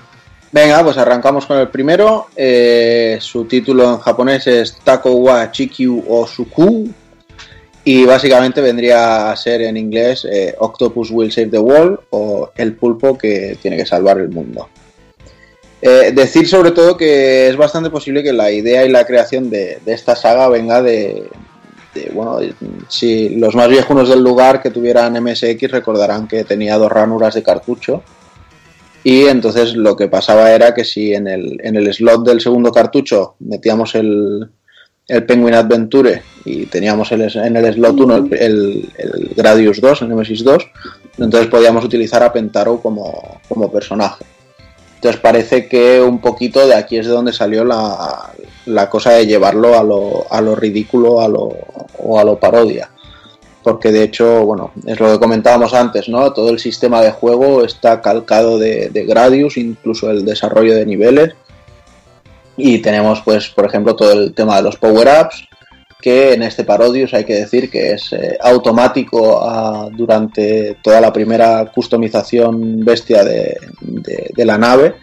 Venga, 0.51 0.83
pues 0.83 0.97
arrancamos 0.97 1.45
con 1.45 1.57
el 1.57 1.67
primero. 1.69 2.27
Eh, 2.35 3.17
su 3.21 3.45
título 3.45 3.83
en 3.83 3.99
japonés 3.99 4.47
es 4.47 4.77
Tako 4.83 5.11
wa 5.11 5.51
Chikyu 5.51 6.05
o 6.07 6.25
Suku. 6.25 6.89
Y 7.83 8.05
básicamente 8.05 8.61
vendría 8.61 9.31
a 9.31 9.35
ser 9.35 9.61
en 9.61 9.77
inglés 9.77 10.27
eh, 10.29 10.55
Octopus 10.59 11.11
Will 11.11 11.31
Save 11.31 11.47
the 11.47 11.59
World 11.59 11.99
o 12.09 12.51
El 12.55 12.75
pulpo 12.75 13.17
que 13.17 13.57
tiene 13.61 13.77
que 13.77 13.85
salvar 13.85 14.19
el 14.19 14.29
mundo. 14.29 14.69
Eh, 15.81 16.11
decir 16.13 16.47
sobre 16.47 16.71
todo 16.71 16.97
que 16.97 17.47
es 17.47 17.55
bastante 17.55 17.89
posible 17.89 18.21
que 18.21 18.33
la 18.33 18.51
idea 18.51 18.83
y 18.85 18.89
la 18.89 19.05
creación 19.05 19.49
de, 19.49 19.79
de 19.85 19.93
esta 19.93 20.15
saga 20.15 20.49
venga 20.49 20.81
de, 20.81 21.29
bueno, 22.13 22.37
si 22.87 23.29
los 23.29 23.55
más 23.55 23.67
viejunos 23.67 24.09
del 24.09 24.21
lugar 24.23 24.61
que 24.61 24.69
tuvieran 24.71 25.13
MSX 25.23 25.71
recordarán 25.71 26.27
que 26.27 26.43
tenía 26.43 26.77
dos 26.77 26.91
ranuras 26.91 27.33
de 27.35 27.43
cartucho 27.43 28.03
y 29.03 29.25
entonces 29.25 29.75
lo 29.75 29.95
que 29.95 30.07
pasaba 30.07 30.51
era 30.51 30.73
que 30.73 30.83
si 30.83 31.13
en 31.13 31.27
el, 31.27 31.59
en 31.63 31.75
el 31.75 31.93
slot 31.93 32.25
del 32.25 32.41
segundo 32.41 32.71
cartucho 32.71 33.35
metíamos 33.39 33.95
el, 33.95 34.49
el 35.07 35.25
Penguin 35.25 35.55
Adventure 35.55 36.21
y 36.45 36.65
teníamos 36.65 37.11
el- 37.11 37.21
en 37.35 37.55
el 37.55 37.73
slot 37.73 37.99
1 37.99 38.15
el, 38.17 38.33
el- 38.33 38.89
el 38.97 39.31
Gradius 39.35 39.79
2, 39.79 40.01
el 40.01 40.09
Nemesis 40.09 40.43
2, 40.43 40.67
entonces 41.17 41.49
podíamos 41.49 41.83
utilizar 41.85 42.21
a 42.23 42.31
Pentaro 42.33 42.79
como, 42.81 43.39
como 43.47 43.71
personaje. 43.71 44.25
Entonces 44.99 45.21
parece 45.21 45.69
que 45.69 46.01
un 46.01 46.19
poquito 46.19 46.67
de 46.67 46.75
aquí 46.75 46.97
es 46.97 47.07
de 47.07 47.13
donde 47.13 47.31
salió 47.31 47.63
la, 47.63 48.31
la 48.65 48.89
cosa 48.89 49.11
de 49.11 49.25
llevarlo 49.25 49.79
a 49.79 49.83
lo, 49.83 50.25
a 50.29 50.41
lo 50.41 50.57
ridículo 50.57 51.21
a 51.21 51.29
lo, 51.29 51.55
o 51.99 52.19
a 52.19 52.25
lo 52.25 52.37
parodia. 52.37 52.89
Porque 53.63 53.93
de 53.93 54.03
hecho, 54.03 54.43
bueno, 54.43 54.73
es 54.85 54.99
lo 54.99 55.09
que 55.13 55.19
comentábamos 55.19 55.73
antes, 55.73 56.09
¿no? 56.09 56.33
Todo 56.33 56.49
el 56.49 56.59
sistema 56.59 57.01
de 57.01 57.11
juego 57.11 57.63
está 57.63 58.01
calcado 58.01 58.57
de, 58.57 58.89
de 58.89 59.05
Gradius, 59.05 59.55
incluso 59.55 60.09
el 60.11 60.25
desarrollo 60.25 60.75
de 60.75 60.85
niveles. 60.85 61.33
Y 62.57 62.79
tenemos, 62.79 63.21
pues, 63.21 63.47
por 63.47 63.65
ejemplo, 63.65 63.95
todo 63.95 64.11
el 64.11 64.33
tema 64.33 64.57
de 64.57 64.63
los 64.63 64.75
power-ups, 64.75 65.47
que 66.01 66.33
en 66.33 66.43
este 66.43 66.63
Parodius 66.63 67.13
hay 67.13 67.25
que 67.25 67.35
decir 67.35 67.69
que 67.69 67.91
es 67.93 68.13
eh, 68.13 68.37
automático 68.41 69.39
ah, 69.43 69.89
durante 69.91 70.77
toda 70.81 71.01
la 71.01 71.11
primera 71.11 71.65
customización 71.73 72.83
bestia 72.85 73.23
de, 73.23 73.57
de- 73.81 74.45
la 74.45 74.57
nave. 74.57 74.95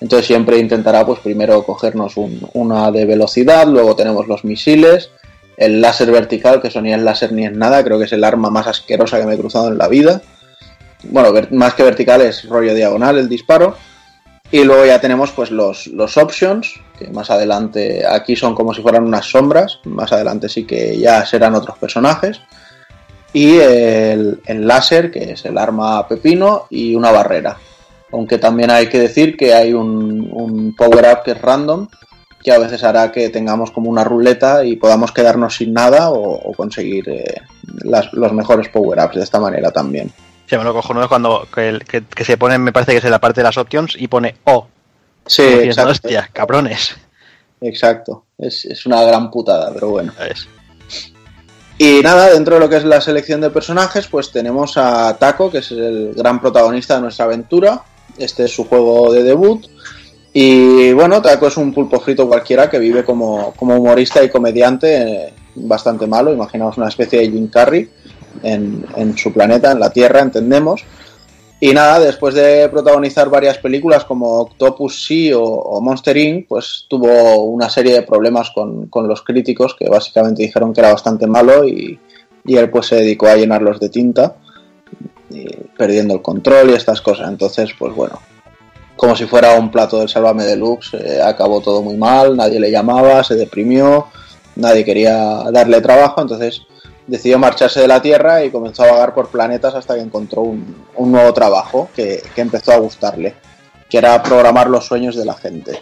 Entonces 0.00 0.26
siempre 0.26 0.58
intentará 0.58 1.04
pues 1.04 1.18
primero 1.20 1.64
cogernos 1.64 2.16
un- 2.16 2.48
una 2.54 2.90
de 2.92 3.04
velocidad, 3.04 3.66
luego 3.66 3.96
tenemos 3.96 4.28
los 4.28 4.44
misiles, 4.44 5.10
el 5.56 5.80
láser 5.80 6.10
vertical, 6.10 6.60
que 6.62 6.68
eso 6.68 6.80
ni 6.80 6.92
es 6.92 7.00
láser 7.00 7.32
ni 7.32 7.46
es 7.46 7.52
nada, 7.52 7.82
creo 7.82 7.98
que 7.98 8.04
es 8.04 8.12
el 8.12 8.22
arma 8.24 8.50
más 8.50 8.66
asquerosa 8.66 9.18
que 9.18 9.26
me 9.26 9.34
he 9.34 9.38
cruzado 9.38 9.68
en 9.68 9.78
la 9.78 9.88
vida. 9.88 10.22
Bueno, 11.04 11.32
más 11.50 11.74
que 11.74 11.82
vertical 11.82 12.22
es 12.22 12.48
rollo 12.48 12.74
diagonal 12.74 13.18
el 13.18 13.28
disparo. 13.28 13.76
Y 14.50 14.62
luego 14.62 14.86
ya 14.86 15.00
tenemos 15.00 15.32
pues 15.32 15.50
los, 15.50 15.88
los 15.88 16.16
options, 16.16 16.74
que 16.98 17.08
más 17.08 17.30
adelante 17.30 18.04
aquí 18.06 18.36
son 18.36 18.54
como 18.54 18.72
si 18.72 18.82
fueran 18.82 19.04
unas 19.04 19.26
sombras, 19.26 19.80
más 19.84 20.12
adelante 20.12 20.48
sí 20.48 20.64
que 20.64 20.98
ya 20.98 21.24
serán 21.26 21.54
otros 21.54 21.76
personajes. 21.78 22.40
Y 23.32 23.58
el, 23.58 24.40
láser, 24.46 25.10
que 25.10 25.32
es 25.32 25.44
el 25.44 25.58
arma 25.58 26.06
pepino, 26.06 26.66
y 26.70 26.94
una 26.94 27.10
barrera. 27.10 27.56
Aunque 28.12 28.38
también 28.38 28.70
hay 28.70 28.88
que 28.88 29.00
decir 29.00 29.36
que 29.36 29.52
hay 29.52 29.72
un, 29.72 30.72
power-up 30.78 31.24
que 31.24 31.32
es 31.32 31.42
random, 31.42 31.88
que 32.40 32.52
a 32.52 32.58
veces 32.58 32.84
hará 32.84 33.10
que 33.10 33.30
tengamos 33.30 33.72
como 33.72 33.90
una 33.90 34.04
ruleta 34.04 34.64
y 34.64 34.76
podamos 34.76 35.10
quedarnos 35.10 35.56
sin 35.56 35.72
nada 35.72 36.10
o, 36.10 36.52
conseguir 36.52 37.08
eh, 37.08 37.40
los 38.12 38.32
mejores 38.32 38.68
power-ups 38.68 39.16
de 39.16 39.24
esta 39.24 39.40
manera 39.40 39.72
también. 39.72 40.12
Se 40.46 40.56
me 40.56 40.62
lo 40.62 40.72
cojonudo 40.74 41.04
es 41.04 41.08
cuando 41.08 41.48
que- 41.52 42.04
que 42.04 42.24
se 42.24 42.36
pone, 42.36 42.58
me 42.58 42.72
parece 42.72 42.92
que 42.92 42.98
es 42.98 43.04
en 43.04 43.10
la 43.10 43.20
parte 43.20 43.40
de 43.40 43.44
las 43.44 43.56
options 43.58 43.96
y 43.98 44.06
pone 44.06 44.36
O. 44.44 44.68
Sí, 45.26 45.42
exacto. 45.42 45.92
Hostia, 45.92 46.28
cabrones. 46.32 46.94
Exacto, 47.60 48.24
es, 48.36 48.64
es 48.66 48.84
una 48.84 49.02
gran 49.02 49.30
putada, 49.30 49.72
pero 49.72 49.90
bueno. 49.90 50.12
Y 51.78 52.00
nada, 52.02 52.30
dentro 52.30 52.54
de 52.54 52.60
lo 52.60 52.68
que 52.68 52.76
es 52.76 52.84
la 52.84 53.00
selección 53.00 53.40
de 53.40 53.50
personajes, 53.50 54.06
pues 54.06 54.30
tenemos 54.30 54.76
a 54.76 55.16
Taco, 55.18 55.50
que 55.50 55.58
es 55.58 55.70
el 55.72 56.12
gran 56.14 56.40
protagonista 56.40 56.96
de 56.96 57.02
nuestra 57.02 57.24
aventura. 57.24 57.82
Este 58.16 58.44
es 58.44 58.54
su 58.54 58.64
juego 58.64 59.12
de 59.12 59.22
debut. 59.22 59.66
Y 60.32 60.92
bueno, 60.92 61.20
Taco 61.22 61.48
es 61.48 61.56
un 61.56 61.72
pulpo 61.72 62.00
frito 62.00 62.28
cualquiera 62.28 62.68
que 62.68 62.78
vive 62.78 63.04
como, 63.04 63.52
como 63.54 63.76
humorista 63.76 64.22
y 64.22 64.28
comediante 64.28 65.26
eh, 65.28 65.34
bastante 65.56 66.06
malo. 66.06 66.32
Imaginaos 66.32 66.76
una 66.76 66.88
especie 66.88 67.20
de 67.20 67.30
Jim 67.30 67.48
Carrey 67.48 67.88
en, 68.42 68.86
en 68.96 69.16
su 69.16 69.32
planeta, 69.32 69.72
en 69.72 69.80
la 69.80 69.90
Tierra, 69.90 70.20
entendemos. 70.20 70.84
Y 71.60 71.72
nada, 71.72 71.98
después 72.00 72.34
de 72.34 72.68
protagonizar 72.68 73.30
varias 73.30 73.58
películas 73.58 74.04
como 74.04 74.40
Octopus 74.40 75.06
Sea 75.06 75.38
o, 75.38 75.80
Monster 75.80 76.16
Inc., 76.16 76.46
pues 76.48 76.84
tuvo 76.88 77.44
una 77.44 77.70
serie 77.70 77.94
de 77.94 78.02
problemas 78.02 78.50
con, 78.50 78.88
con 78.88 79.08
los 79.08 79.22
críticos 79.22 79.74
que 79.78 79.88
básicamente 79.88 80.42
dijeron 80.42 80.74
que 80.74 80.80
era 80.80 80.92
bastante 80.92 81.26
malo 81.26 81.64
y, 81.64 81.98
y 82.44 82.56
él 82.56 82.70
pues 82.70 82.86
se 82.86 82.96
dedicó 82.96 83.26
a 83.28 83.36
llenarlos 83.36 83.80
de 83.80 83.88
tinta, 83.88 84.36
perdiendo 85.76 86.14
el 86.14 86.22
control 86.22 86.70
y 86.70 86.74
estas 86.74 87.00
cosas. 87.00 87.28
Entonces, 87.28 87.70
pues 87.78 87.94
bueno, 87.94 88.20
como 88.96 89.16
si 89.16 89.24
fuera 89.24 89.58
un 89.58 89.70
plato 89.70 89.98
del 89.98 90.08
Sálvame 90.08 90.44
Deluxe, 90.44 90.94
eh, 90.94 91.22
acabó 91.22 91.60
todo 91.60 91.82
muy 91.82 91.96
mal, 91.96 92.36
nadie 92.36 92.60
le 92.60 92.70
llamaba, 92.70 93.24
se 93.24 93.34
deprimió, 93.34 94.06
nadie 94.56 94.84
quería 94.84 95.16
darle 95.50 95.80
trabajo, 95.80 96.20
entonces 96.20 96.62
decidió 97.06 97.38
marcharse 97.38 97.80
de 97.80 97.88
la 97.88 98.00
Tierra 98.00 98.44
y 98.44 98.50
comenzó 98.50 98.84
a 98.84 98.92
vagar 98.92 99.14
por 99.14 99.28
planetas 99.28 99.74
hasta 99.74 99.94
que 99.94 100.00
encontró 100.00 100.42
un, 100.42 100.86
un 100.96 101.12
nuevo 101.12 101.32
trabajo 101.32 101.88
que, 101.94 102.22
que 102.34 102.40
empezó 102.40 102.72
a 102.72 102.78
gustarle, 102.78 103.34
que 103.88 103.98
era 103.98 104.22
programar 104.22 104.68
los 104.68 104.86
sueños 104.86 105.16
de 105.16 105.24
la 105.24 105.34
gente. 105.34 105.80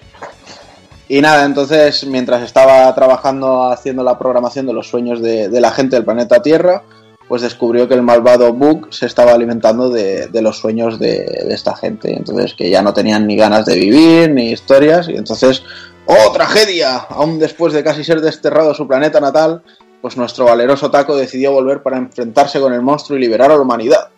Y 1.09 1.21
nada, 1.21 1.45
entonces 1.45 2.07
mientras 2.07 2.43
estaba 2.43 2.95
trabajando 2.95 3.65
haciendo 3.65 4.03
la 4.03 4.19
programación 4.19 4.67
de 4.67 4.73
los 4.73 4.89
sueños 4.89 5.21
de, 5.21 5.49
de 5.49 5.61
la 5.61 5.71
gente 5.71 5.97
del 5.97 6.05
planeta 6.05 6.43
Tierra, 6.43 6.83
pues 7.29 7.43
descubrió 7.43 7.89
que 7.89 7.95
el 7.95 8.03
malvado 8.03 8.53
Book 8.53 8.89
se 8.91 9.07
estaba 9.07 9.33
alimentando 9.33 9.91
de, 9.91 10.27
de 10.29 10.43
los 10.43 10.59
sueños 10.59 10.99
de, 10.99 11.25
de 11.47 11.55
esta 11.55 11.77
gente. 11.77 12.15
Entonces 12.15 12.55
que 12.55 12.71
ya 12.71 12.83
no 12.83 12.93
tenían 12.93 13.27
ni 13.27 13.37
ganas 13.37 13.65
de 13.67 13.77
vivir, 13.77 14.31
ni 14.31 14.51
historias, 14.53 15.09
y 15.09 15.17
entonces 15.17 15.63
¡Oh, 16.07 16.33
tragedia! 16.33 16.97
Aún 17.09 17.39
después 17.39 17.73
de 17.73 17.85
casi 17.85 18.03
ser 18.03 18.21
desterrado 18.21 18.71
de 18.71 18.75
su 18.75 18.89
planeta 18.89 19.21
natal, 19.21 19.63
pues 20.03 20.17
nuestro 20.17 20.47
valeroso 20.47 20.91
Taco 20.91 21.17
decidió 21.17 21.53
volver 21.53 21.81
para 21.81 21.97
enfrentarse 21.97 22.59
con 22.61 22.73
el 22.73 22.83
monstruo 22.83 23.17
y 23.17 23.21
liberar 23.21 23.53
a 23.53 23.55
la 23.55 23.63
humanidad. 23.63 24.09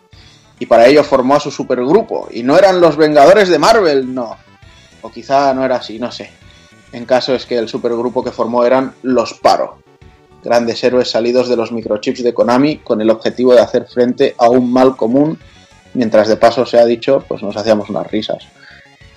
Y 0.57 0.65
para 0.65 0.87
ello 0.87 1.03
formó 1.03 1.35
a 1.35 1.39
su 1.39 1.51
supergrupo. 1.51 2.27
Y 2.31 2.41
no 2.41 2.57
eran 2.57 2.81
los 2.81 2.97
Vengadores 2.97 3.49
de 3.49 3.59
Marvel, 3.59 4.13
no. 4.13 4.35
O 5.03 5.11
quizá 5.11 5.53
no 5.53 5.63
era 5.63 5.75
así, 5.75 5.99
no 5.99 6.11
sé. 6.11 6.31
En 6.91 7.05
caso 7.05 7.35
es 7.35 7.45
que 7.45 7.57
el 7.57 7.69
supergrupo 7.69 8.23
que 8.23 8.31
formó 8.31 8.65
eran 8.65 8.95
los 9.03 9.35
Paro. 9.35 9.77
Grandes 10.43 10.83
héroes 10.83 11.11
salidos 11.11 11.47
de 11.49 11.55
los 11.55 11.71
microchips 11.71 12.23
de 12.23 12.33
Konami 12.33 12.77
con 12.77 12.99
el 13.01 13.11
objetivo 13.11 13.53
de 13.53 13.61
hacer 13.61 13.85
frente 13.85 14.33
a 14.39 14.49
un 14.49 14.73
mal 14.73 14.95
común. 14.95 15.37
Mientras 15.93 16.27
de 16.27 16.37
paso 16.37 16.65
se 16.65 16.79
ha 16.79 16.85
dicho, 16.85 17.23
pues 17.27 17.43
nos 17.43 17.55
hacíamos 17.55 17.89
unas 17.89 18.07
risas. 18.07 18.43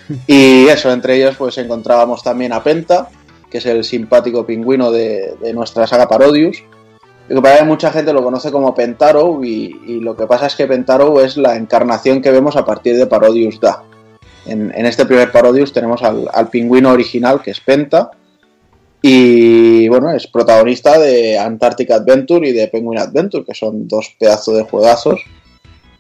Y 0.27 0.67
eso, 0.69 0.91
entre 0.91 1.17
ellos 1.17 1.37
pues 1.37 1.59
encontrábamos 1.59 2.23
también 2.23 2.55
a 2.55 2.63
Penta, 2.63 3.11
que 3.51 3.59
es 3.59 3.67
el 3.67 3.85
simpático 3.85 4.45
pingüino 4.47 4.91
de, 4.91 5.35
de 5.41 5.53
nuestra 5.53 5.87
saga 5.87 6.09
Parodius. 6.09 6.63
Lo 7.29 7.43
que 7.43 7.57
que 7.59 7.65
mucha 7.65 7.91
gente 7.91 8.13
lo 8.13 8.23
conoce 8.23 8.51
como 8.51 8.75
Pentaro 8.75 9.45
y, 9.45 10.01
lo 10.01 10.17
que 10.17 10.27
pasa 10.27 10.47
es 10.47 10.57
que 10.57 10.67
Pentaro 10.67 11.21
es 11.21 11.37
la 11.37 11.57
encarnación 11.57 12.23
que 12.23 12.31
vemos 12.31 12.57
a 12.57 12.65
partir 12.65 12.97
de 12.97 13.07
Parodius 13.07 13.61
Da. 13.61 13.83
En, 14.47 14.73
en 14.75 14.87
este 14.87 15.05
primer 15.05 15.31
Parodius 15.31 15.73
tenemos 15.73 16.03
al, 16.03 16.27
al, 16.33 16.49
pingüino 16.49 16.91
original 16.91 17.43
que 17.43 17.51
es 17.51 17.61
Penta 17.61 18.13
y 19.03 19.89
bueno, 19.89 20.11
es 20.11 20.27
protagonista 20.27 20.99
de 20.99 21.39
Antarctic 21.39 21.91
Adventure 21.91 22.49
y 22.49 22.53
de 22.53 22.69
Penguin 22.69 22.99
Adventure, 22.99 23.45
que 23.45 23.55
son 23.55 23.87
dos 23.87 24.17
pedazos 24.19 24.57
de 24.57 24.65
juegazos 24.65 25.21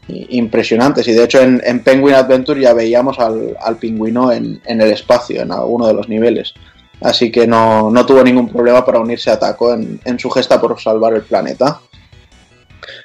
impresionantes. 0.08 1.06
Y 1.08 1.12
de 1.12 1.24
hecho 1.24 1.40
en, 1.40 1.60
en 1.64 1.80
Penguin 1.80 2.14
Adventure 2.14 2.60
ya 2.60 2.72
veíamos 2.72 3.18
al, 3.18 3.56
al 3.60 3.76
pingüino 3.76 4.32
en, 4.32 4.60
en, 4.64 4.80
el 4.80 4.90
espacio, 4.92 5.42
en 5.42 5.52
alguno 5.52 5.86
de 5.86 5.94
los 5.94 6.08
niveles. 6.08 6.54
Así 7.00 7.30
que 7.30 7.46
no, 7.46 7.90
no 7.90 8.04
tuvo 8.04 8.22
ningún 8.24 8.48
problema 8.48 8.84
para 8.84 8.98
unirse 8.98 9.30
a 9.30 9.38
Taco 9.38 9.72
en, 9.72 10.00
en, 10.04 10.18
su 10.18 10.28
gesta 10.30 10.60
por 10.60 10.80
salvar 10.80 11.14
el 11.14 11.22
planeta. 11.22 11.80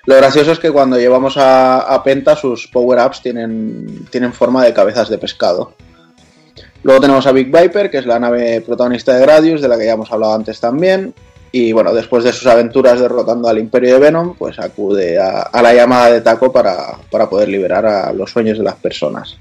Lo 0.05 0.15
gracioso 0.15 0.51
es 0.51 0.59
que 0.59 0.71
cuando 0.71 0.97
llevamos 0.97 1.35
a, 1.37 2.01
Penta 2.03 2.35
sus 2.35 2.67
power-ups 2.67 3.21
tienen, 3.21 4.05
tienen 4.09 4.33
forma 4.33 4.63
de 4.63 4.73
cabezas 4.73 5.09
de 5.09 5.17
pescado. 5.17 5.73
Luego 6.83 6.99
tenemos 6.99 7.25
a 7.27 7.31
Big 7.31 7.47
Viper, 7.47 7.89
que 7.89 7.99
es 7.99 8.05
la 8.05 8.19
nave 8.19 8.61
protagonista 8.61 9.13
de 9.13 9.21
Gradius, 9.21 9.61
de 9.61 9.67
la 9.67 9.77
que 9.77 9.85
ya 9.85 9.93
hemos 9.93 10.11
hablado 10.11 10.33
antes 10.33 10.59
también. 10.59 11.13
Y 11.51 11.71
bueno, 11.71 11.93
después 11.93 12.23
de 12.23 12.33
sus 12.33 12.47
aventuras 12.47 12.99
derrotando 12.99 13.47
al 13.47 13.59
Imperio 13.59 13.93
de 13.93 13.99
Venom, 13.99 14.35
pues 14.35 14.59
acude 14.59 15.19
a, 15.19 15.43
a 15.43 15.61
la 15.61 15.73
llamada 15.73 16.11
de 16.11 16.21
Taco 16.21 16.51
para, 16.51 16.97
para, 17.11 17.29
poder 17.29 17.47
liberar 17.47 17.85
a 17.85 18.11
los 18.11 18.31
sueños 18.31 18.57
de 18.57 18.63
las 18.63 18.75
personas. 18.75 19.37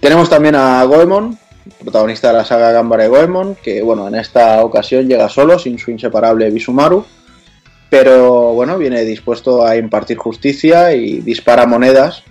Tenemos 0.00 0.28
también 0.28 0.56
a 0.56 0.82
Goemon, 0.84 1.38
protagonista 1.82 2.28
de 2.28 2.34
la 2.34 2.44
saga 2.44 2.72
Gambare 2.72 3.08
Goemon, 3.08 3.56
que 3.62 3.82
bueno, 3.82 4.08
en 4.08 4.14
esta 4.14 4.64
ocasión 4.64 5.08
llega 5.08 5.28
solo, 5.28 5.58
sin 5.58 5.78
su 5.78 5.90
inseparable 5.90 6.50
Bisumaru, 6.50 7.04
pero 7.90 8.54
bueno, 8.54 8.78
viene 8.78 9.04
dispuesto 9.04 9.66
a 9.66 9.76
impartir 9.76 10.16
justicia 10.16 10.94
y 10.94 11.20
dispara 11.20 11.66
monedas. 11.66 12.22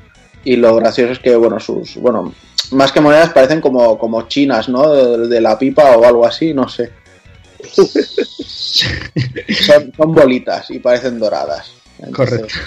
Y 0.43 0.55
lo 0.55 0.75
gracioso 0.75 1.13
es 1.13 1.19
que, 1.19 1.35
bueno, 1.35 1.59
sus, 1.59 1.97
bueno, 1.97 2.33
más 2.71 2.91
que 2.91 2.99
monedas 2.99 3.29
parecen 3.29 3.61
como, 3.61 3.97
como 3.99 4.23
chinas, 4.23 4.69
¿no? 4.69 4.91
De, 4.91 5.27
de 5.27 5.39
la 5.39 5.59
pipa 5.59 5.95
o 5.97 6.03
algo 6.03 6.25
así, 6.25 6.51
no 6.53 6.67
sé. 6.67 6.91
son, 7.75 9.91
son, 9.95 10.13
bolitas 10.13 10.71
y 10.71 10.79
parecen 10.79 11.19
doradas. 11.19 11.73
Entonces, 11.99 12.39
Correcto. 12.39 12.59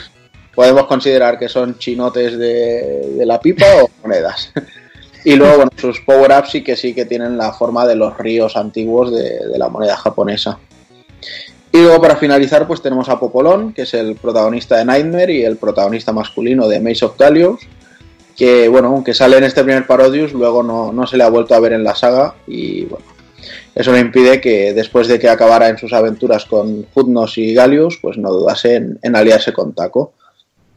Podemos 0.55 0.87
considerar 0.87 1.37
que 1.37 1.49
son 1.49 1.79
chinotes 1.79 2.39
de, 2.39 3.15
de 3.17 3.27
la 3.27 3.41
pipa 3.41 3.67
o 3.83 3.91
monedas. 4.03 4.53
Y 5.25 5.37
luego, 5.37 5.57
bueno, 5.57 5.71
sus 5.77 6.01
power-ups 6.01 6.51
sí 6.51 6.63
que 6.63 6.77
sí 6.77 6.95
que 6.95 7.07
tienen 7.07 7.39
la 7.39 7.53
forma 7.53 7.87
de 7.87 7.97
los 7.97 8.17
ríos 8.19 8.57
antiguos 8.57 9.11
de, 9.11 9.41
la 9.57 9.71
moneda 9.71 9.97
japonesa. 9.97 10.59
Y 11.73 11.81
luego, 11.81 12.01
para 12.01 12.17
finalizar, 12.17 12.67
pues 12.67 12.83
tenemos 12.83 13.09
a 13.09 13.19
Popolón, 13.19 13.73
que 13.73 13.83
es 13.83 13.95
el 13.95 14.17
protagonista 14.17 14.77
de 14.77 14.85
Nightmare 14.85 15.33
y 15.33 15.43
el 15.43 15.57
protagonista 15.57 16.13
masculino 16.13 16.69
de 16.69 16.79
Maze 16.79 17.07
of 17.07 17.17
Talios, 17.17 17.61
que, 18.37 18.69
bueno, 18.69 18.89
aunque 18.89 19.15
sale 19.15 19.39
en 19.39 19.45
este 19.45 19.65
primer 19.65 19.87
Parodius, 19.87 20.35
luego 20.35 20.63
no, 20.63 20.93
no 20.93 21.07
se 21.07 21.17
le 21.17 21.25
ha 21.25 21.31
vuelto 21.31 21.55
a 21.55 21.61
ver 21.61 21.73
en 21.73 21.85
la 21.85 21.95
saga 21.95 22.35
y, 22.47 22.85
bueno, 22.85 23.07
eso 23.75 23.93
no 23.93 23.99
impide 23.99 24.41
que 24.41 24.75
después 24.75 25.09
de 25.09 25.19
que 25.19 25.29
acabara 25.29 25.69
en 25.69 25.79
sus 25.79 25.93
aventuras 25.93 26.45
con 26.45 26.87
Hudnos 26.95 27.39
y 27.39 27.55
Galius, 27.55 27.99
pues 28.01 28.19
no 28.19 28.31
dudase 28.31 28.75
en, 28.75 28.99
en, 29.03 29.17
aliarse 29.17 29.53
con 29.53 29.75
Taco. 29.75 30.13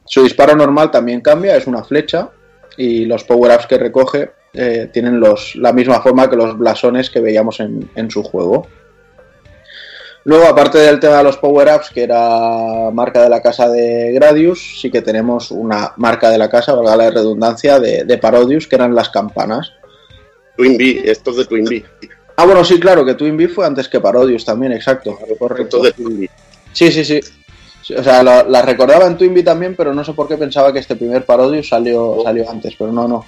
Su 0.04 0.22
disparo 0.22 0.56
normal 0.56 0.90
también 0.90 1.20
cambia, 1.20 1.56
es 1.56 1.66
una 1.66 1.84
flecha, 1.84 2.30
y 2.78 3.04
los 3.04 3.24
power-ups 3.24 3.66
que 3.66 3.76
recoge 3.76 4.37
eh, 4.60 4.90
tienen 4.92 5.20
los, 5.20 5.54
la 5.54 5.72
misma 5.72 6.00
forma 6.00 6.28
que 6.28 6.34
los 6.34 6.58
blasones 6.58 7.10
que 7.10 7.20
veíamos 7.20 7.60
en, 7.60 7.88
en, 7.94 8.10
su 8.10 8.24
juego. 8.24 8.66
Luego, 10.24 10.46
aparte 10.46 10.78
del 10.78 10.98
tema 10.98 11.18
de 11.18 11.22
los 11.22 11.36
power-ups, 11.36 11.90
que 11.90 12.02
era 12.02 12.90
marca 12.92 13.22
de 13.22 13.28
la 13.28 13.40
casa 13.40 13.68
de 13.68 14.10
Gradius, 14.12 14.80
sí 14.80 14.90
que 14.90 15.00
tenemos 15.00 15.52
una 15.52 15.92
marca 15.96 16.28
de 16.28 16.38
la 16.38 16.50
casa, 16.50 16.74
valga 16.74 16.96
la 16.96 17.10
redundancia, 17.10 17.78
de, 17.78 18.02
de 18.02 18.18
Parodius, 18.18 18.66
que 18.66 18.74
eran 18.74 18.96
las 18.96 19.10
campanas. 19.10 19.72
Twin 20.56 20.76
Bee, 20.76 21.02
estos 21.04 21.36
de 21.36 21.44
Twin 21.44 21.64
Bee. 21.64 21.84
Ah, 22.34 22.44
bueno, 22.44 22.64
sí, 22.64 22.80
claro, 22.80 23.04
que 23.04 23.14
Twin 23.14 23.36
Bee 23.36 23.46
fue 23.46 23.64
antes 23.64 23.88
que 23.88 24.00
Parodius 24.00 24.44
también, 24.44 24.72
exacto. 24.72 25.16
Correcto. 25.38 25.80
de 25.80 25.92
Twin 25.92 26.18
Bee. 26.18 26.30
Sí, 26.72 26.90
sí, 26.90 27.04
sí. 27.04 27.20
O 27.96 28.02
sea, 28.02 28.24
la, 28.24 28.42
la, 28.42 28.62
recordaba 28.62 29.06
en 29.06 29.16
Twin 29.16 29.32
Bee 29.32 29.44
también, 29.44 29.76
pero 29.76 29.94
no 29.94 30.04
sé 30.04 30.14
por 30.14 30.26
qué 30.26 30.36
pensaba 30.36 30.72
que 30.72 30.80
este 30.80 30.96
primer 30.96 31.24
Parodius 31.24 31.68
salió, 31.68 32.18
salió 32.24 32.50
antes, 32.50 32.74
pero 32.76 32.90
no, 32.90 33.06
no. 33.06 33.24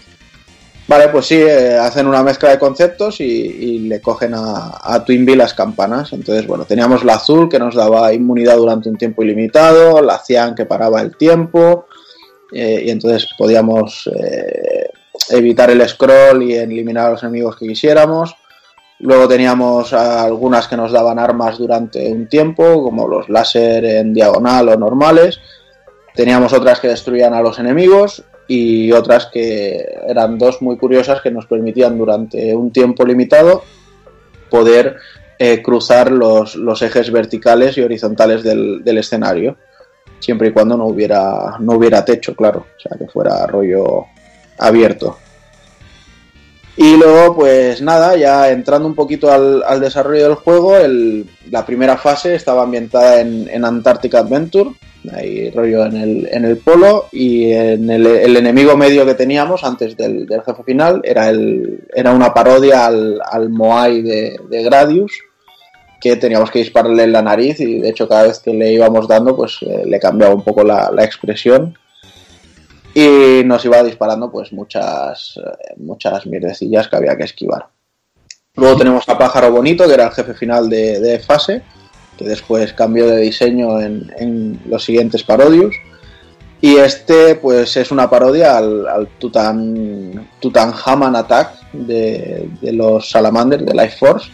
Vale, 0.91 1.07
pues 1.07 1.27
sí, 1.27 1.37
eh, 1.37 1.79
hacen 1.79 2.09
una 2.09 2.21
mezcla 2.25 2.51
de 2.51 2.59
conceptos 2.59 3.21
y, 3.21 3.79
le 3.89 4.01
cogen 4.01 4.35
a, 4.35 4.73
a 4.83 5.05
Twin 5.05 5.25
Bee 5.25 5.37
las 5.37 5.55
campanas. 5.55 6.13
Entonces, 6.13 6.49
bueno, 6.49 6.65
teníamos 6.65 7.05
la 7.05 7.15
azul 7.15 7.49
que 7.49 7.61
nos 7.61 7.77
daba 7.77 8.13
inmunidad 8.13 8.57
durante 8.57 8.89
un 8.89 8.97
tiempo 8.97 9.23
ilimitado, 9.23 10.03
la 10.03 10.19
cian 10.19 10.57
que 10.57 10.67
paraba 10.67 11.01
el 11.01 11.17
tiempo, 11.17 11.87
eh, 12.53 12.83
y 12.87 12.91
entonces 12.91 13.29
podíamos 13.39 14.11
eh, 14.13 14.89
evitar 15.29 15.71
el 15.71 15.89
scroll 15.89 16.43
y 16.43 16.55
eliminar 16.55 17.07
a 17.07 17.11
los 17.11 17.23
enemigos 17.23 17.55
que 17.57 17.69
quisiéramos. 17.69 18.35
Luego 18.99 19.29
teníamos 19.29 19.93
algunas 19.93 20.67
que 20.67 20.77
nos 20.77 20.91
daban 20.91 21.21
armas 21.21 21.57
durante 21.57 22.11
un 22.11 22.29
tiempo, 22.29 22.83
como 22.83 23.07
los 23.07 23.29
láser 23.29 23.85
en 23.85 24.13
diagonal 24.13 24.71
o 24.71 24.77
normales. 24.77 25.39
Teníamos 26.17 26.53
otras 26.53 26.81
que 26.81 26.89
destruían 26.89 27.33
a 27.33 27.43
los 27.43 27.61
enemigos 27.61 28.25
y 28.53 28.91
otras 28.91 29.27
que 29.27 29.77
eran 30.09 30.37
dos 30.37 30.61
muy 30.61 30.77
curiosas 30.77 31.21
que 31.21 31.31
nos 31.31 31.47
permitían 31.47 31.97
durante 31.97 32.53
un 32.53 32.73
tiempo 32.73 33.07
limitado 33.07 33.63
poder 34.51 34.97
eh, 35.39 35.63
cruzar 35.63 36.11
los, 36.11 36.83
ejes 36.83 37.13
verticales 37.13 37.79
y 37.79 37.83
horizontales 37.83 38.43
del, 38.43 38.83
del, 38.83 38.99
escenario, 38.99 39.57
siempre 40.19 40.49
y 40.49 40.53
cuando 40.53 40.77
no 40.77 40.87
hubiera, 40.87 41.59
no 41.61 41.75
hubiera 41.75 42.05
techo, 42.05 42.35
claro, 42.35 42.67
o 42.77 42.81
sea, 42.81 42.99
que 42.99 43.07
fuera 43.07 43.47
rollo 43.47 44.07
abierto. 44.59 45.17
Y 46.77 46.97
luego, 46.97 47.35
pues 47.35 47.83
nada, 47.83 48.17
ya 48.17 48.51
entrando 48.51 48.87
un 48.87 48.95
poquito 48.95 49.31
al, 49.31 49.81
desarrollo 49.81 50.23
del 50.23 50.35
juego, 50.35 50.75
la 51.51 51.67
primera 51.67 51.97
fase 51.97 52.35
estaba 52.35 52.63
ambientada 52.63 53.21
en, 53.21 53.49
en 53.51 53.65
Antarctic 53.65 54.15
Adventure, 54.15 54.71
ahí 55.13 55.51
rollo 55.51 55.87
en 55.87 55.97
el, 55.97 56.29
en 56.31 56.45
el 56.45 56.59
polo, 56.59 57.07
y 57.13 57.53
en 57.53 57.91
el, 57.91 58.07
el 58.07 58.37
enemigo 58.37 58.77
medio 58.77 59.05
que 59.05 59.15
teníamos 59.15 59.65
antes 59.65 59.97
del, 59.97 60.27
del, 60.27 60.43
jefe 60.43 60.63
final 60.63 61.01
era, 61.05 61.29
el, 61.29 61.85
era 61.95 62.13
una 62.13 62.33
parodia 62.33 62.87
al, 62.87 63.21
al 63.25 63.51
Moai 63.51 64.03
de, 64.03 64.37
de, 64.49 64.63
Gradius, 64.63 65.13
que 66.01 66.17
teníamos 66.17 66.51
que 66.51 66.61
dispararle 66.61 67.03
en 67.03 67.13
la 67.13 67.23
nariz, 67.23 67.61
y 67.61 67.81
de 67.81 67.89
hecho 67.91 68.09
cada 68.09 68.25
vez 68.25 68.39
que 68.39 68.55
le 68.55 68.73
íbamos 68.73 69.09
dando, 69.09 69.37
pues 69.37 69.59
eh, 69.63 69.83
le 69.85 69.99
cambiaba 69.99 70.35
un 70.35 70.45
poco 70.45 70.63
la, 70.65 70.91
la 70.91 71.05
expresión 71.05 71.77
y 72.95 73.43
nos 73.45 73.65
iba 73.65 73.83
disparando 73.83 74.31
pues 74.31 74.53
muchas 74.53 75.39
muchas 75.77 76.27
mierdecillas 76.27 76.89
que 76.89 76.97
había 76.97 77.17
que 77.17 77.25
esquivar. 77.25 77.69
Luego 78.57 78.77
tenemos 78.77 79.09
a 79.09 79.17
Pájaro 79.17 79.53
Bonito, 79.53 79.87
que 79.87 79.95
era 79.95 80.07
el 80.07 80.13
jefe 80.13 80.35
final 80.35 80.69
de, 80.69 81.23
fase, 81.25 81.63
que 82.19 82.25
después 82.25 82.73
cambió 82.73 83.07
de 83.07 83.19
diseño 83.19 83.81
en, 83.81 84.61
los 84.67 84.85
siguientes 84.85 85.23
parodios. 85.23 85.75
Y 86.61 86.77
este 86.77 87.37
pues 87.37 87.75
es 87.79 87.91
una 87.91 88.11
parodia 88.11 88.59
al, 88.59 88.87
al 88.87 89.09
Tutan, 89.19 90.29
Attack 91.17 91.73
de, 91.73 92.51
de, 92.61 92.73
los 92.73 93.09
Salamanders 93.09 93.65
de 93.65 93.73
Life 93.73 93.97
Force. 93.99 94.31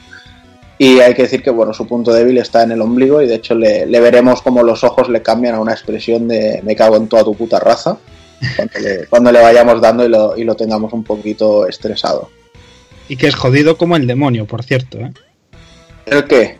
Y 0.78 0.98
hay 0.98 1.14
que 1.14 1.22
decir 1.22 1.42
que 1.42 1.50
bueno, 1.50 1.72
su 1.72 1.86
punto 1.86 2.12
débil 2.12 2.38
está 2.38 2.62
en 2.62 2.72
el 2.72 2.82
ombligo 2.82 3.22
y 3.22 3.28
de 3.28 3.36
hecho 3.36 3.54
le, 3.54 3.86
le 3.86 4.00
veremos 4.00 4.42
como 4.42 4.62
los 4.62 4.82
ojos 4.82 5.08
le 5.08 5.22
cambian 5.22 5.54
a 5.54 5.60
una 5.60 5.72
expresión 5.72 6.26
de 6.26 6.60
me 6.64 6.74
cago 6.74 6.96
en 6.96 7.08
toda 7.08 7.24
tu 7.24 7.34
puta 7.34 7.60
raza 7.60 7.98
cuando 8.56 8.78
le, 8.80 9.06
cuando 9.06 9.32
le 9.32 9.40
vayamos 9.40 9.80
dando 9.80 10.04
y 10.04 10.08
lo, 10.08 10.36
y 10.36 10.44
lo, 10.44 10.54
tengamos 10.54 10.92
un 10.92 11.04
poquito 11.04 11.66
estresado. 11.66 12.30
Y 13.08 13.16
que 13.16 13.28
es 13.28 13.34
jodido 13.34 13.76
como 13.76 13.96
el 13.96 14.06
demonio, 14.06 14.46
por 14.46 14.62
cierto. 14.62 14.98
¿eh? 14.98 15.12
¿El 16.06 16.24
qué? 16.24 16.58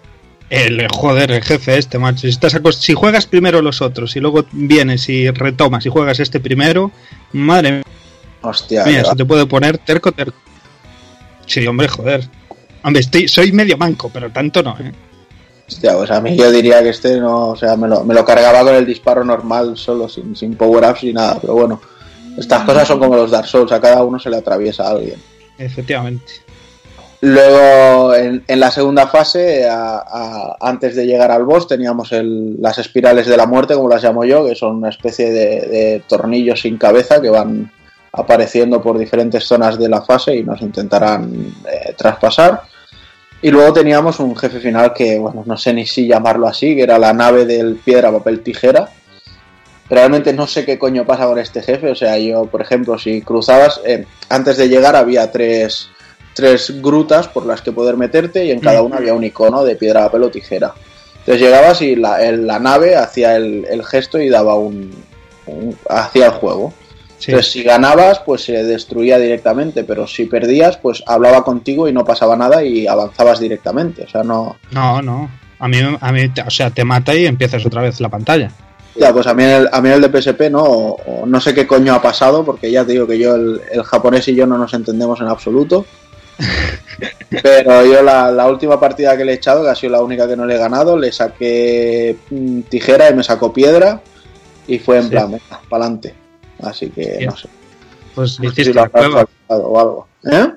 El 0.48 0.86
joder, 0.89 1.32
el 1.32 1.43
jefe 1.43 1.77
este, 1.77 1.98
macho. 1.98 2.20
Si, 2.20 2.28
estás 2.28 2.57
si 2.78 2.94
juegas 2.94 3.27
primero 3.27 3.62
los 3.62 3.82
otros 3.82 4.15
y 4.15 4.20
luego 4.20 4.44
vienes 4.53 5.09
y 5.09 5.28
retomas 5.31 5.85
y 5.86 5.89
juegas 5.89 6.20
este 6.20 6.39
primero, 6.39 6.93
madre 7.32 7.82
Hostia, 8.43 8.85
mía, 8.85 8.98
que 8.98 9.03
va. 9.03 9.11
se 9.11 9.16
te 9.16 9.24
puede 9.24 9.47
poner 9.47 9.78
terco, 9.78 10.12
terco. 10.12 10.39
Sí, 11.47 11.66
hombre, 11.66 11.89
joder. 11.89 12.28
Hombre, 12.82 13.01
estoy, 13.01 13.27
soy 13.27 13.51
medio 13.51 13.77
manco, 13.77 14.11
pero 14.12 14.31
tanto 14.31 14.62
no, 14.62 14.77
¿eh? 14.78 14.93
Hostia, 15.68 15.97
pues 15.97 16.10
a 16.10 16.20
mí 16.20 16.36
yo 16.36 16.51
diría 16.51 16.82
que 16.82 16.90
este 16.90 17.18
no, 17.18 17.48
o 17.48 17.56
sea, 17.56 17.76
me 17.76 17.88
lo, 17.88 18.05
me 18.05 18.14
lo 18.14 18.24
cargaba 18.24 18.62
con 18.62 18.74
el 18.74 18.86
disparo 18.86 19.24
normal 19.24 19.76
solo, 19.76 20.09
sin, 20.09 20.36
sin 20.36 20.55
power-ups 20.56 21.02
ni 21.05 21.12
nada, 21.12 21.38
pero 21.40 21.55
bueno, 21.55 21.80
estas 22.38 22.62
cosas 22.64 22.86
son 22.86 22.98
como 23.01 23.16
los 23.16 23.30
Dark 23.30 23.47
Souls, 23.48 23.72
a 23.72 23.80
cada 23.80 24.05
uno 24.05 24.18
se 24.18 24.30
le 24.30 24.36
atraviesa 24.36 24.84
a 24.84 24.90
alguien. 24.90 25.20
Efectivamente. 25.59 26.32
Luego, 27.22 28.14
en, 28.14 28.44
en 28.47 28.60
la 28.60 28.70
segunda 28.70 29.06
fase, 29.06 29.66
a- 29.68 30.05
a- 30.06 30.56
antes 30.60 30.94
de 30.94 31.06
llegar 31.06 31.30
al 31.30 31.44
boss, 31.44 31.66
teníamos 31.66 32.12
el- 32.12 32.60
las 32.60 32.78
espirales 32.78 33.26
de 33.26 33.36
la 33.36 33.47
muerte, 33.47 33.74
como 33.74 33.88
las 33.88 34.02
llamo 34.05 34.24
yo, 34.24 34.47
que 34.47 34.55
son 34.55 34.76
una 34.76 34.90
especie 34.90 35.30
de, 35.32 35.60
de 35.66 36.02
tornillos 36.06 36.60
sin 36.60 36.76
cabeza 36.76 37.20
que 37.20 37.30
van 37.30 37.72
apareciendo 38.12 38.80
por 38.82 38.98
diferentes 38.98 39.44
zonas 39.44 39.78
de 39.78 39.88
la 39.88 40.02
fase 40.02 40.36
y 40.36 40.44
nos 40.44 40.60
intentarán 40.62 41.55
eh, 41.70 41.94
traspasar. 41.97 42.62
Y 43.47 43.51
luego 43.52 43.73
teníamos 43.73 44.18
un 44.18 44.35
jefe 44.35 44.59
final 44.59 44.93
que, 44.93 45.20
bueno, 45.20 45.44
no 45.47 45.56
sé 45.56 45.73
ni 45.73 45.86
si 45.86 46.09
llamarlo 46.09 46.48
así, 46.48 46.74
que 46.74 46.82
era 46.82 46.98
la 46.98 47.12
nave 47.12 47.44
del 47.44 47.77
piedra, 47.77 48.10
papel, 48.10 48.40
tijera. 48.40 48.89
Realmente 49.89 50.32
no 50.32 50.48
sé 50.48 50.64
qué 50.64 50.77
coño 50.81 51.06
pasa 51.06 51.27
con 51.27 51.39
este 51.39 51.62
jefe. 51.62 51.93
O 51.93 51.94
sea, 51.94 52.18
yo, 52.18 52.47
por 52.47 52.60
ejemplo, 52.60 52.98
si 52.98 53.23
cruzabas, 53.23 53.81
eh, 53.85 54.05
antes 54.31 54.56
de 54.56 54.68
llegar 54.68 54.97
había 54.97 55.31
tres, 55.31 55.90
tres 56.35 56.82
grutas 56.82 57.28
por 57.28 57.47
las 57.47 57.62
que 57.62 57.70
poder 57.70 57.97
meterte 57.97 58.44
y 58.44 58.51
en 58.51 58.59
cada 58.59 58.82
una 58.82 58.97
había 58.97 59.14
un 59.14 59.23
icono 59.23 59.62
de 59.62 59.77
piedra, 59.77 60.01
papel 60.06 60.24
o 60.24 60.28
tijera. 60.31 60.74
Entonces 61.20 61.40
llegabas 61.40 61.81
y 61.82 61.94
la, 61.94 62.18
la 62.32 62.59
nave 62.59 62.97
hacía 62.97 63.36
el, 63.36 63.85
gesto 63.85 64.18
y 64.18 64.28
daba 64.28 64.56
un, 64.56 64.90
un- 65.47 65.78
hacía 65.89 66.27
el 66.27 66.32
juego. 66.32 66.74
Entonces 67.18 67.51
si 67.52 67.62
ganabas 67.62 68.20
pues 68.20 68.44
se 68.44 68.62
destruía 68.64 69.18
directamente, 69.18 69.84
pero 69.84 70.06
si 70.06 70.26
perdías 70.26 70.76
pues 70.76 71.02
hablaba 71.06 71.43
contigo 71.44 71.88
y 71.88 71.93
no 71.93 72.05
pasaba 72.05 72.36
nada 72.36 72.62
y 72.62 72.86
avanzabas 72.86 73.40
directamente. 73.40 74.05
O 74.05 74.09
sea, 74.09 74.22
no... 74.22 74.56
No, 74.70 75.01
no. 75.02 75.30
A 75.59 75.68
mí, 75.68 75.78
a 76.01 76.12
mí 76.12 76.28
te- 76.28 76.43
o 76.43 76.51
sea, 76.51 76.70
te 76.70 76.84
mata 76.84 77.14
y 77.14 77.24
empiezas 77.26 77.64
otra 77.64 77.80
vez 77.82 78.01
la 78.01 78.10
pantalla. 78.10 78.51
Ya, 78.94 79.12
pues 79.12 79.26
a 79.26 79.34
mí, 79.34 79.43
el, 79.44 79.68
a 79.72 79.80
mí 79.80 79.88
el 79.90 80.01
de 80.02 80.09
PSP 80.22 80.51
no, 80.51 80.62
o- 80.62 80.97
o 81.22 81.26
no 81.26 81.40
sé 81.40 81.55
qué 81.55 81.66
coño 81.66 81.94
ha 81.94 82.02
pasado, 82.02 82.44
porque 82.44 82.70
ya 82.70 82.84
te 82.84 82.93
digo 82.93 83.06
que 83.06 83.18
yo, 83.18 83.34
el, 83.34 83.60
el 83.72 83.82
japonés 83.82 84.28
y 84.28 84.34
yo 84.34 84.47
no 84.47 84.59
nos 84.59 84.72
entendemos 84.74 85.20
en 85.20 85.28
absoluto. 85.28 85.86
Pero 87.43 87.84
yo 87.84 88.02
la, 88.02 88.30
la 88.30 88.47
última 88.47 88.78
partida 88.78 89.16
que 89.16 89.24
le 89.24 89.32
he 89.32 89.34
echado, 89.36 89.62
que 89.64 89.70
ha 89.70 89.74
sido 89.74 89.93
la 89.93 90.02
única 90.02 90.26
que 90.28 90.36
no 90.36 90.47
le 90.47 90.55
he 90.55 90.59
ganado, 90.59 90.97
le 90.98 91.12
saqué 91.12 92.16
mm, 92.30 92.60
tijera 92.62 93.10
y 93.10 93.14
me 93.14 93.22
sacó 93.22 93.52
piedra 93.52 94.01
y 94.66 94.78
fue 94.78 94.98
en 94.98 95.05
Sí. 95.05 95.09
plan, 95.10 95.38
para 95.68 95.84
adelante. 95.84 96.14
Así 96.62 96.91
que 96.91 97.27
no 97.27 97.37
sé. 97.37 97.49
Pues 98.15 98.41
le 98.41 98.47
hiciste 98.47 98.65
si 98.65 98.73
la 98.73 98.89
cueva. 98.89 99.28
o 99.49 99.81
algo. 99.81 100.09
¿Eh? 100.24 100.49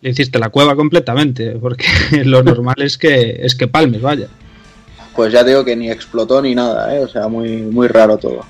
Le 0.00 0.10
hiciste 0.10 0.38
la 0.38 0.48
cueva 0.48 0.76
completamente, 0.76 1.56
porque 1.60 1.86
lo 2.24 2.42
normal 2.42 2.76
es 2.78 2.96
que 2.96 3.40
es 3.42 3.54
que 3.54 3.68
palmes, 3.68 4.00
vaya. 4.00 4.28
Pues 5.14 5.32
ya 5.32 5.42
te 5.42 5.50
digo 5.50 5.64
que 5.64 5.76
ni 5.76 5.90
explotó 5.90 6.40
ni 6.40 6.54
nada, 6.54 6.94
¿eh? 6.94 7.00
O 7.00 7.08
sea, 7.08 7.28
muy, 7.28 7.62
muy 7.62 7.88
raro 7.88 8.16
todo. 8.16 8.44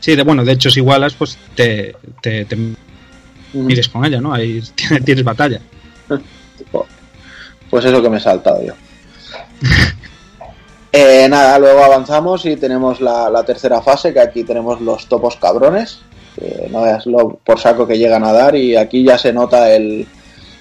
Sí, 0.00 0.16
de, 0.16 0.24
bueno, 0.24 0.44
de 0.44 0.52
hecho 0.52 0.68
si 0.68 0.80
igualas, 0.80 1.14
pues 1.14 1.38
te, 1.54 1.94
te, 2.20 2.44
te 2.44 2.58
mires 3.52 3.88
con 3.88 4.04
ella, 4.04 4.20
¿no? 4.20 4.34
Ahí 4.34 4.60
tienes, 4.74 5.04
tienes 5.04 5.24
batalla. 5.24 5.60
Pues 7.70 7.86
eso 7.86 8.02
que 8.02 8.10
me 8.10 8.18
he 8.18 8.20
saltado 8.20 8.62
yo. 8.62 8.74
Eh, 10.92 11.26
nada, 11.26 11.58
luego 11.58 11.82
avanzamos 11.82 12.44
y 12.44 12.56
tenemos 12.56 13.00
la, 13.00 13.30
la 13.30 13.44
tercera 13.44 13.80
fase, 13.80 14.12
que 14.12 14.20
aquí 14.20 14.44
tenemos 14.44 14.78
los 14.82 15.06
topos 15.06 15.36
cabrones. 15.36 16.00
Que 16.34 16.68
no 16.70 16.82
veas 16.82 17.06
lo 17.06 17.38
por 17.44 17.58
saco 17.58 17.86
que 17.86 17.98
llegan 17.98 18.24
a 18.24 18.32
dar 18.32 18.54
y 18.56 18.76
aquí 18.76 19.04
ya 19.04 19.18
se 19.18 19.32
nota 19.32 19.74
el... 19.74 20.06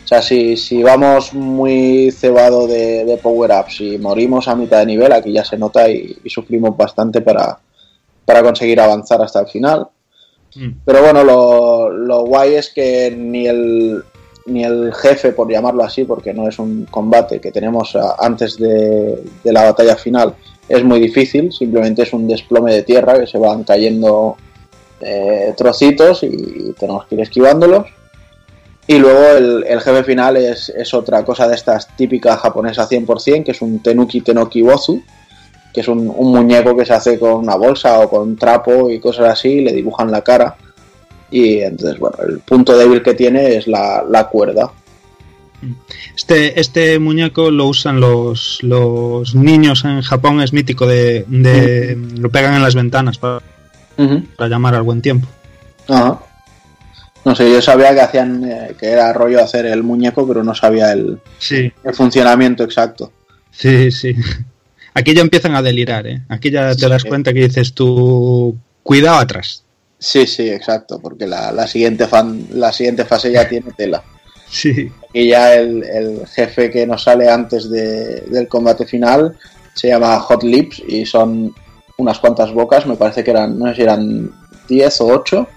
O 0.03 0.07
sea, 0.07 0.21
si, 0.21 0.57
si 0.57 0.83
vamos 0.83 1.33
muy 1.33 2.11
cebado 2.11 2.67
de, 2.67 3.05
de 3.05 3.17
power-ups 3.17 3.79
y 3.79 3.97
morimos 3.97 4.47
a 4.49 4.55
mitad 4.55 4.79
de 4.79 4.87
nivel, 4.87 5.13
aquí 5.13 5.31
ya 5.31 5.45
se 5.45 5.57
nota 5.57 5.89
y, 5.89 6.17
y 6.21 6.29
sufrimos 6.29 6.75
bastante 6.75 7.21
para, 7.21 7.57
para 8.25 8.43
conseguir 8.43 8.81
avanzar 8.81 9.21
hasta 9.21 9.39
el 9.39 9.47
final. 9.47 9.87
Pero 10.83 11.01
bueno, 11.01 11.23
lo, 11.23 11.89
lo 11.89 12.25
guay 12.25 12.55
es 12.55 12.71
que 12.71 13.15
ni 13.17 13.47
el, 13.47 14.03
ni 14.47 14.65
el 14.65 14.93
jefe, 14.93 15.31
por 15.31 15.49
llamarlo 15.49 15.81
así, 15.81 16.03
porque 16.03 16.33
no 16.33 16.45
es 16.45 16.59
un 16.59 16.87
combate 16.91 17.39
que 17.39 17.53
tenemos 17.53 17.97
antes 18.19 18.57
de, 18.57 19.23
de 19.41 19.53
la 19.53 19.63
batalla 19.63 19.95
final, 19.95 20.35
es 20.67 20.83
muy 20.83 20.99
difícil, 20.99 21.53
simplemente 21.53 22.03
es 22.03 22.11
un 22.11 22.27
desplome 22.27 22.73
de 22.73 22.83
tierra 22.83 23.17
que 23.17 23.27
se 23.27 23.37
van 23.37 23.63
cayendo 23.63 24.35
eh, 25.01 25.53
trocitos 25.55 26.23
y 26.23 26.73
tenemos 26.79 27.05
que 27.05 27.15
ir 27.15 27.21
esquivándolos. 27.21 27.87
Y 28.87 28.97
luego 28.97 29.37
el, 29.37 29.63
el 29.67 29.81
jefe 29.81 30.03
final 30.03 30.37
es, 30.37 30.69
es 30.69 30.93
otra 30.93 31.23
cosa 31.23 31.47
de 31.47 31.55
estas 31.55 31.95
típicas 31.95 32.39
japonesa 32.39 32.89
100%, 32.89 33.43
que 33.43 33.51
es 33.51 33.61
un 33.61 33.81
Tenuki 33.81 34.21
Tenoki 34.21 34.61
Bozu, 34.61 35.01
que 35.73 35.81
es 35.81 35.87
un, 35.87 36.11
un 36.13 36.31
muñeco 36.31 36.75
que 36.75 36.85
se 36.85 36.93
hace 36.93 37.19
con 37.19 37.35
una 37.35 37.55
bolsa 37.55 37.99
o 37.99 38.09
con 38.09 38.35
trapo 38.35 38.89
y 38.89 38.99
cosas 38.99 39.29
así, 39.29 39.61
le 39.61 39.71
dibujan 39.71 40.11
la 40.11 40.21
cara. 40.21 40.55
Y 41.29 41.59
entonces, 41.59 41.99
bueno, 41.99 42.17
el 42.27 42.39
punto 42.39 42.77
débil 42.77 43.01
que 43.01 43.13
tiene 43.13 43.55
es 43.55 43.67
la, 43.67 44.03
la 44.09 44.27
cuerda. 44.27 44.71
Este, 46.17 46.59
este 46.59 46.97
muñeco 46.99 47.51
lo 47.51 47.67
usan 47.67 47.99
los, 47.99 48.59
los 48.63 49.35
niños 49.35 49.85
en 49.85 50.01
Japón, 50.01 50.41
es 50.41 50.53
mítico 50.53 50.87
de, 50.87 51.23
de 51.27 51.97
lo 52.17 52.29
pegan 52.29 52.55
en 52.55 52.63
las 52.63 52.75
ventanas 52.75 53.19
para, 53.19 53.41
para 54.37 54.49
llamar 54.49 54.75
al 54.75 54.83
buen 54.83 55.01
tiempo. 55.01 55.27
Ajá. 55.87 56.19
No 57.23 57.35
sé, 57.35 57.51
yo 57.51 57.61
sabía 57.61 57.93
que 57.93 58.01
hacían, 58.01 58.43
eh, 58.49 58.75
que 58.79 58.87
era 58.87 59.13
rollo 59.13 59.43
hacer 59.43 59.65
el 59.67 59.83
muñeco, 59.83 60.27
pero 60.27 60.43
no 60.43 60.55
sabía 60.55 60.91
el, 60.91 61.19
Sí, 61.37 61.71
el 61.83 61.93
funcionamiento 61.93 62.63
exacto. 62.63 63.11
sí, 63.51 63.91
sí. 63.91 64.15
Aquí 64.93 65.13
ya 65.13 65.21
empiezan 65.21 65.55
a 65.55 65.61
delirar, 65.61 66.05
¿eh? 66.07 66.21
Aquí 66.27 66.51
ya 66.51 66.75
te 66.75 66.89
das 66.89 67.05
cuenta 67.05 67.31
que 67.31 67.47
dices 67.47 67.73
tú, 67.73 68.57
cuidado 68.83 69.19
atrás. 69.19 69.63
Sí, 69.99 70.25
sí, 70.27 70.49
exacto, 70.49 70.99
porque 70.99 71.27
la, 71.27 71.51
la 71.53 71.65
siguiente 71.67 72.07
fan, 72.07 72.47
la 72.51 72.73
siguiente 72.73 73.05
fase 73.05 73.31
ya 73.31 73.47
tiene 73.47 73.71
tela. 73.77 74.03
Sí. 74.53 74.91
Y 75.13 75.29
ya 75.29 75.53
el, 75.55 75.81
el 75.83 76.27
jefe 76.27 76.69
que 76.69 76.85
nos 76.85 77.03
sale 77.03 77.29
antes 77.29 77.69
de- 77.69 78.19
del 78.27 78.49
combate 78.49 78.85
final 78.85 79.37
se 79.73 79.87
llama 79.87 80.19
Hot 80.19 80.43
Lips 80.43 80.83
y 80.89 81.05
son 81.05 81.55
unas 82.01 82.19
cuantas 82.19 82.53
bocas, 82.53 82.85
me 82.85 82.95
parece 82.95 83.23
que 83.23 83.31
eran, 83.31 83.57
no 83.57 83.67
sé 83.67 83.75
si 83.75 83.81
eran 83.81 84.31
10 84.67 85.01
o 85.01 85.07
8, 85.07 85.47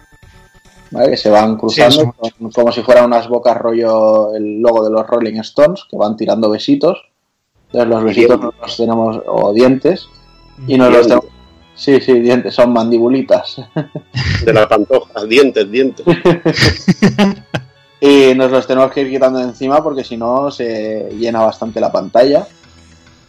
¿vale? 0.90 1.10
que 1.10 1.16
se 1.16 1.30
van 1.30 1.56
cruzando 1.56 2.14
como, 2.16 2.50
como 2.50 2.72
si 2.72 2.82
fueran 2.82 3.06
unas 3.06 3.28
bocas 3.28 3.56
rollo 3.58 4.34
el 4.34 4.60
logo 4.60 4.84
de 4.84 4.90
los 4.90 5.06
Rolling 5.06 5.40
Stones, 5.40 5.84
que 5.90 5.96
van 5.96 6.16
tirando 6.16 6.50
besitos. 6.50 6.98
Entonces 7.66 7.88
los 7.88 8.04
besitos 8.04 8.40
los 8.40 8.76
tenemos, 8.76 9.20
o 9.26 9.52
dientes, 9.52 10.06
y 10.66 10.78
nos 10.78 10.92
los 10.92 11.06
tenemos... 11.06 11.26
Sí, 11.74 12.00
sí, 12.00 12.20
dientes, 12.20 12.54
son 12.54 12.72
mandibulitas. 12.72 13.60
De 14.44 14.52
la 14.52 14.68
pantoja, 14.68 15.24
dientes, 15.24 15.68
dientes. 15.68 16.06
y 18.00 18.32
nos 18.36 18.52
los 18.52 18.66
tenemos 18.66 18.92
que 18.92 19.00
ir 19.00 19.10
quitando 19.10 19.40
de 19.40 19.46
encima 19.46 19.82
porque 19.82 20.04
si 20.04 20.16
no 20.16 20.52
se 20.52 21.08
llena 21.18 21.40
bastante 21.40 21.80
la 21.80 21.90
pantalla. 21.90 22.46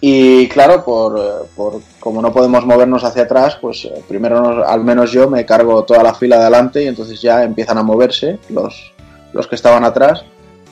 Y 0.08 0.48
claro, 0.50 0.86
por, 0.86 1.18
eh, 1.18 1.48
por 1.56 1.82
como 2.00 2.22
no 2.22 2.32
podemos 2.32 2.64
movernos 2.64 3.04
hacia 3.04 3.24
atrás, 3.24 3.58
pues 3.60 3.86
eh, 3.86 4.04
primero 4.08 4.40
nos- 4.40 4.68
al 4.68 4.84
menos 4.84 5.12
yo 5.12 5.28
me 5.32 5.46
cargo 5.48 5.84
toda 5.84 6.04
la 6.04 6.14
fila 6.14 6.36
de 6.36 6.44
adelante 6.44 6.84
y 6.84 6.88
entonces 6.88 7.20
ya 7.20 7.42
empiezan 7.42 7.80
a 7.80 7.84
moverse 7.84 8.38
los, 8.50 8.94
los 9.34 9.48
que 9.48 9.56
estaban 9.56 9.84
atrás 9.84 10.24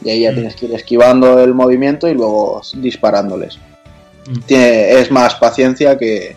y 0.03 0.11
ahí 0.11 0.19
ya 0.21 0.33
tienes 0.35 0.55
que 0.55 0.67
ir 0.67 0.75
esquivando 0.75 1.39
el 1.39 1.55
movimiento 1.55 2.07
y 2.07 2.13
luego 2.13 2.61
disparándoles. 2.75 3.57
Tiene, 4.45 4.91
es 4.99 5.09
más 5.09 5.33
paciencia 5.33 5.97
que, 5.97 6.35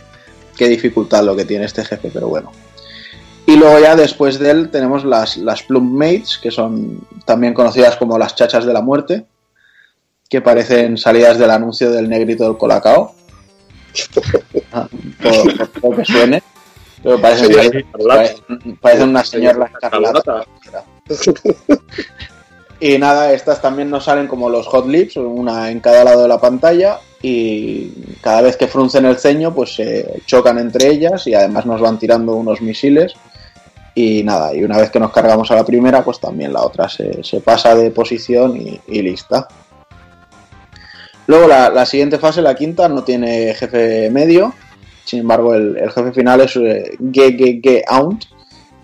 que 0.57 0.67
dificultad 0.67 1.23
lo 1.23 1.37
que 1.37 1.45
tiene 1.45 1.67
este 1.67 1.85
jefe, 1.85 2.11
pero 2.11 2.29
bueno. 2.29 2.51
Y 3.45 3.57
luego 3.57 3.79
ya 3.79 3.95
después 3.95 4.39
de 4.39 4.51
él 4.53 4.71
tenemos 4.71 5.05
las, 5.05 5.37
las 5.37 5.63
Plum 5.63 5.93
Mates, 5.93 6.39
que 6.43 6.51
son 6.51 7.01
también 7.27 7.53
conocidas 7.53 7.97
como 7.97 8.17
las 8.19 8.35
chachas 8.35 8.65
de 8.65 8.73
la 8.73 8.81
muerte, 8.81 9.27
que 10.29 10.41
parecen 10.41 10.97
salidas 10.99 11.39
del 11.39 11.51
anuncio 11.51 11.91
del 11.91 12.09
negrito 12.09 12.45
del 12.45 12.57
colacao. 12.59 13.15
Ah, 14.73 14.89
por, 15.23 15.69
por 15.71 15.91
lo 15.93 15.97
que 15.99 16.05
suene. 16.05 16.43
Pero 17.03 17.21
parecen, 17.21 17.47
Señora 17.47 17.63
parecen- 17.63 17.85
Escarlata. 17.87 18.23
parecen- 18.49 18.79
parecen 18.81 19.09
una 19.09 19.25
señora 19.25 19.71
escarlata. 19.73 20.45
Y 22.79 22.99
nada, 22.99 23.33
estas 23.33 23.63
también 23.63 23.89
nos 23.89 24.05
salen 24.05 24.27
como 24.29 24.51
los 24.51 24.67
hot 24.67 24.87
lips, 24.87 25.17
una 25.17 25.71
en 25.71 25.81
cada 25.81 26.05
lado 26.05 26.23
de 26.23 26.29
la 26.29 26.39
pantalla 26.39 26.99
y 27.23 27.91
cada 28.21 28.43
vez 28.43 28.57
que 28.59 28.67
fruncen 28.69 29.07
el 29.07 29.17
ceño 29.17 29.55
pues 29.55 29.75
se 29.77 30.21
chocan 30.27 30.59
entre 30.59 30.89
ellas 30.89 31.27
y 31.27 31.33
además 31.35 31.65
nos 31.65 31.81
van 31.81 31.99
tirando 31.99 32.35
unos 32.37 32.61
misiles 32.61 33.15
y 33.95 34.23
nada, 34.25 34.55
y 34.55 34.63
una 34.63 34.77
vez 34.77 34.91
que 34.91 35.01
nos 35.01 35.11
cargamos 35.11 35.51
a 35.51 35.55
la 35.55 35.65
primera 35.65 36.05
pues 36.05 36.21
también 36.21 36.53
la 36.53 36.61
otra 36.63 36.87
se, 36.91 37.25
se 37.25 37.41
pasa 37.41 37.75
de 37.75 37.91
posición 37.91 38.55
y, 38.59 38.79
y 38.89 39.01
lista. 39.01 39.49
Luego 41.27 41.49
la, 41.49 41.87
siguiente 41.87 42.19
fase, 42.19 42.41
la 42.41 42.55
quinta, 42.55 42.89
no 42.89 43.03
tiene 43.03 43.55
jefe 43.55 44.11
medio. 44.11 44.55
Sin 45.05 45.21
embargo, 45.21 45.55
el, 45.55 45.91
jefe 45.91 46.13
final 46.13 46.41
es 46.41 46.57
eh, 46.57 46.97
GGG 46.99 47.83
Aunt, 47.89 48.25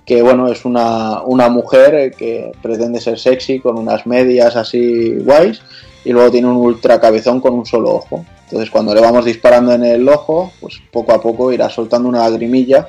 que 0.05 0.23
bueno, 0.23 0.49
es 0.49 0.65
una, 0.65 1.23
una 1.23 1.49
mujer 1.49 2.13
que 2.17 2.53
pretende 2.61 3.01
ser 3.01 3.19
sexy 3.19 3.61
con 3.61 3.79
unas 3.79 4.07
medias 4.07 4.57
así 4.57 5.17
guays 5.21 5.63
y 6.05 6.13
luego 6.13 6.31
tiene 6.33 6.49
un 6.49 6.57
ultra 6.57 7.01
cabezón 7.01 7.41
con 7.41 7.55
un 7.55 7.67
solo 7.67 7.91
ojo. 7.91 8.25
Entonces 8.45 8.71
cuando 8.71 8.95
le 8.95 9.01
vamos 9.01 9.25
disparando 9.25 9.73
en 9.73 9.85
el 9.85 10.09
ojo, 10.09 10.53
pues 10.61 10.81
poco 10.91 11.13
a 11.13 11.21
poco 11.21 11.53
irá 11.53 11.71
soltando 11.71 12.09
una 12.09 12.29
lagrimilla 12.29 12.89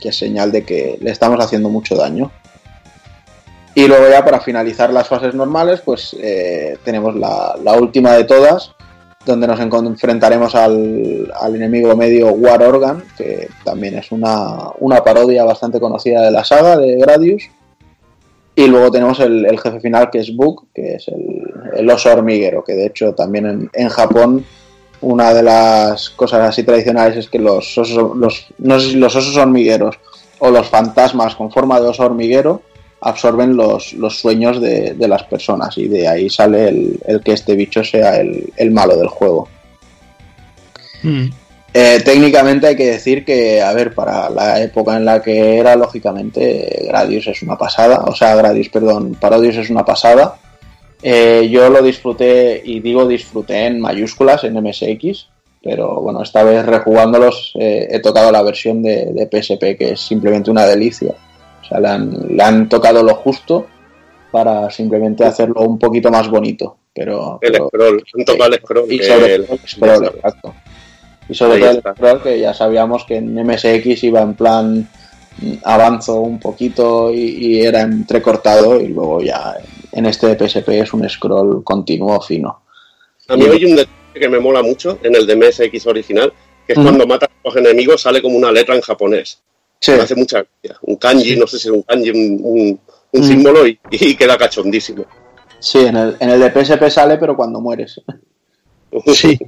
que 0.00 0.08
es 0.08 0.16
señal 0.18 0.50
de 0.50 0.64
que 0.64 0.98
le 1.00 1.10
estamos 1.10 1.44
haciendo 1.44 1.68
mucho 1.68 1.96
daño. 1.96 2.30
Y 3.74 3.86
luego 3.86 4.08
ya 4.08 4.24
para 4.24 4.40
finalizar 4.40 4.92
las 4.92 5.08
fases 5.08 5.34
normales, 5.34 5.80
pues 5.84 6.14
eh, 6.20 6.76
tenemos 6.84 7.14
la 7.16 7.74
última 7.80 8.12
de 8.12 8.24
todas, 8.24 8.74
donde 9.24 9.46
nos 9.46 9.60
enfrentaremos 9.60 10.54
al, 10.54 11.32
al, 11.40 11.54
enemigo 11.54 11.96
medio 11.96 12.32
War 12.32 12.62
Organ, 12.62 13.04
que 13.16 13.48
también 13.64 13.96
es 13.96 14.10
una, 14.10 14.70
una, 14.80 15.02
parodia 15.02 15.44
bastante 15.44 15.78
conocida 15.78 16.22
de 16.22 16.30
la 16.30 16.44
saga 16.44 16.76
de 16.76 16.96
Gradius. 16.96 17.44
Y 18.54 18.66
luego 18.66 18.90
tenemos 18.90 19.18
el, 19.20 19.58
jefe 19.58 19.80
final 19.80 20.10
que 20.10 20.18
es 20.18 20.34
Bug, 20.34 20.66
que 20.74 20.96
es 20.96 21.08
el, 21.08 21.42
el, 21.74 21.90
oso 21.90 22.12
hormiguero, 22.12 22.62
que 22.62 22.74
de 22.74 22.86
hecho 22.86 23.14
también 23.14 23.46
en, 23.46 23.70
en, 23.72 23.88
Japón 23.88 24.44
una 25.00 25.32
de 25.32 25.42
las 25.42 26.10
cosas 26.10 26.48
así 26.48 26.62
tradicionales 26.62 27.16
es 27.16 27.28
que 27.28 27.38
los 27.38 27.76
los, 27.76 28.46
no 28.58 28.78
sé 28.78 28.96
los 28.96 29.16
osos 29.16 29.36
hormigueros 29.36 29.98
o 30.38 30.50
los 30.50 30.68
fantasmas 30.68 31.34
con 31.34 31.50
forma 31.50 31.80
de 31.80 31.88
oso 31.88 32.04
hormiguero 32.04 32.62
absorben 33.02 33.56
los, 33.56 33.92
los 33.94 34.18
sueños 34.18 34.60
de, 34.60 34.94
de, 34.94 35.08
las 35.08 35.24
personas 35.24 35.76
y 35.76 35.88
de 35.88 36.06
ahí 36.06 36.30
sale 36.30 36.68
el, 36.68 37.00
el 37.04 37.20
que 37.20 37.32
este 37.32 37.56
bicho 37.56 37.82
sea 37.82 38.16
el, 38.16 38.52
el 38.56 38.70
malo 38.70 38.96
del 38.96 39.08
juego. 39.08 39.48
Mm. 41.02 41.26
Eh, 41.74 42.00
técnicamente 42.04 42.66
hay 42.66 42.76
que 42.76 42.90
decir 42.90 43.24
que, 43.24 43.60
a 43.60 43.72
ver, 43.72 43.94
para 43.94 44.28
la 44.28 44.62
época 44.62 44.96
en 44.96 45.04
la 45.04 45.22
que 45.22 45.58
era, 45.58 45.74
lógicamente, 45.74 46.84
Gradius 46.86 47.26
es 47.28 47.42
una 47.42 47.56
pasada, 47.56 48.04
o 48.06 48.14
sea, 48.14 48.36
Gradius, 48.36 48.68
perdón, 48.68 49.16
Parodius 49.18 49.56
es 49.56 49.70
una 49.70 49.84
pasada. 49.84 50.36
Eh, 51.02 51.48
yo 51.50 51.70
lo 51.70 51.82
disfruté, 51.82 52.62
y 52.64 52.80
digo 52.80 53.08
disfruté 53.08 53.66
en 53.66 53.80
mayúsculas 53.80 54.44
en 54.44 54.62
MSX, 54.62 55.28
pero 55.62 56.00
bueno, 56.02 56.22
esta 56.22 56.44
vez 56.44 56.64
rejugándolos 56.66 57.52
eh, 57.58 57.88
he 57.90 58.00
tocado 58.00 58.30
la 58.30 58.42
versión 58.42 58.82
de, 58.82 59.06
de 59.06 59.26
PSP, 59.26 59.76
que 59.76 59.92
es 59.92 60.00
simplemente 60.00 60.50
una 60.50 60.66
delicia. 60.66 61.14
Sea, 61.72 61.80
le 61.80 61.88
han, 61.88 62.36
le 62.36 62.42
han, 62.42 62.68
tocado 62.68 63.02
lo 63.02 63.14
justo 63.14 63.66
para 64.30 64.70
simplemente 64.70 65.24
hacerlo 65.24 65.62
un 65.62 65.78
poquito 65.78 66.10
más 66.10 66.28
bonito. 66.28 66.76
Pero, 66.94 67.38
el 67.40 67.52
pero, 67.52 67.68
scroll, 67.68 68.04
han 68.18 68.24
tocado 68.24 68.52
el 68.52 68.60
scroll. 68.60 68.92
Y 68.92 68.98
sobre 69.02 69.34
el, 69.34 69.46
el 69.48 69.58
scroll, 69.66 70.04
exacto. 70.06 70.54
Y 71.28 71.34
sobre 71.34 71.58
todo 71.60 71.70
el 71.70 71.80
scroll, 71.80 72.22
que 72.22 72.40
ya 72.40 72.52
sabíamos 72.52 73.04
que 73.04 73.16
en 73.16 73.34
MSX 73.34 74.04
iba 74.04 74.20
en 74.20 74.34
plan 74.34 74.88
avanzo 75.64 76.20
un 76.20 76.38
poquito 76.38 77.10
y, 77.10 77.20
y, 77.20 77.62
era 77.62 77.80
entrecortado 77.82 78.80
y 78.80 78.88
luego 78.88 79.22
ya 79.22 79.56
en 79.92 80.06
este 80.06 80.36
PSP 80.36 80.68
es 80.70 80.92
un 80.92 81.08
scroll 81.08 81.64
continuo 81.64 82.20
fino. 82.20 82.62
A 83.28 83.36
mí 83.36 83.44
hay 83.46 83.64
un 83.64 83.76
detalle 83.76 84.20
que 84.20 84.28
me 84.28 84.40
mola 84.40 84.62
mucho 84.62 84.98
en 85.02 85.14
el 85.14 85.26
de 85.26 85.36
MSX 85.36 85.86
original, 85.86 86.32
que 86.66 86.74
es 86.74 86.78
uh 86.78 86.82
-huh. 86.82 86.84
cuando 86.84 87.06
matas 87.06 87.30
a 87.30 87.48
los 87.48 87.56
enemigos 87.56 88.02
sale 88.02 88.20
como 88.20 88.36
una 88.36 88.52
letra 88.52 88.74
en 88.74 88.82
japonés. 88.82 89.40
Sí. 89.82 89.90
Me 89.90 90.02
hace 90.02 90.14
mucha 90.14 90.38
gracia. 90.38 90.78
Un 90.82 90.94
kanji, 90.94 91.36
no 91.36 91.46
sé 91.48 91.58
si 91.58 91.66
es 91.66 91.74
un 91.74 91.82
kanji, 91.82 92.10
un, 92.10 92.40
un, 92.44 92.80
un 93.10 93.20
mm. 93.20 93.24
símbolo 93.24 93.66
y, 93.66 93.80
y, 93.90 94.14
queda 94.14 94.38
cachondísimo. 94.38 95.04
Sí, 95.58 95.80
en 95.80 95.96
el, 95.96 96.16
en 96.20 96.30
el 96.30 96.40
de 96.40 96.50
PSP 96.50 96.88
sale, 96.88 97.18
pero 97.18 97.36
cuando 97.36 97.60
mueres. 97.60 98.00
Sí. 99.14 99.38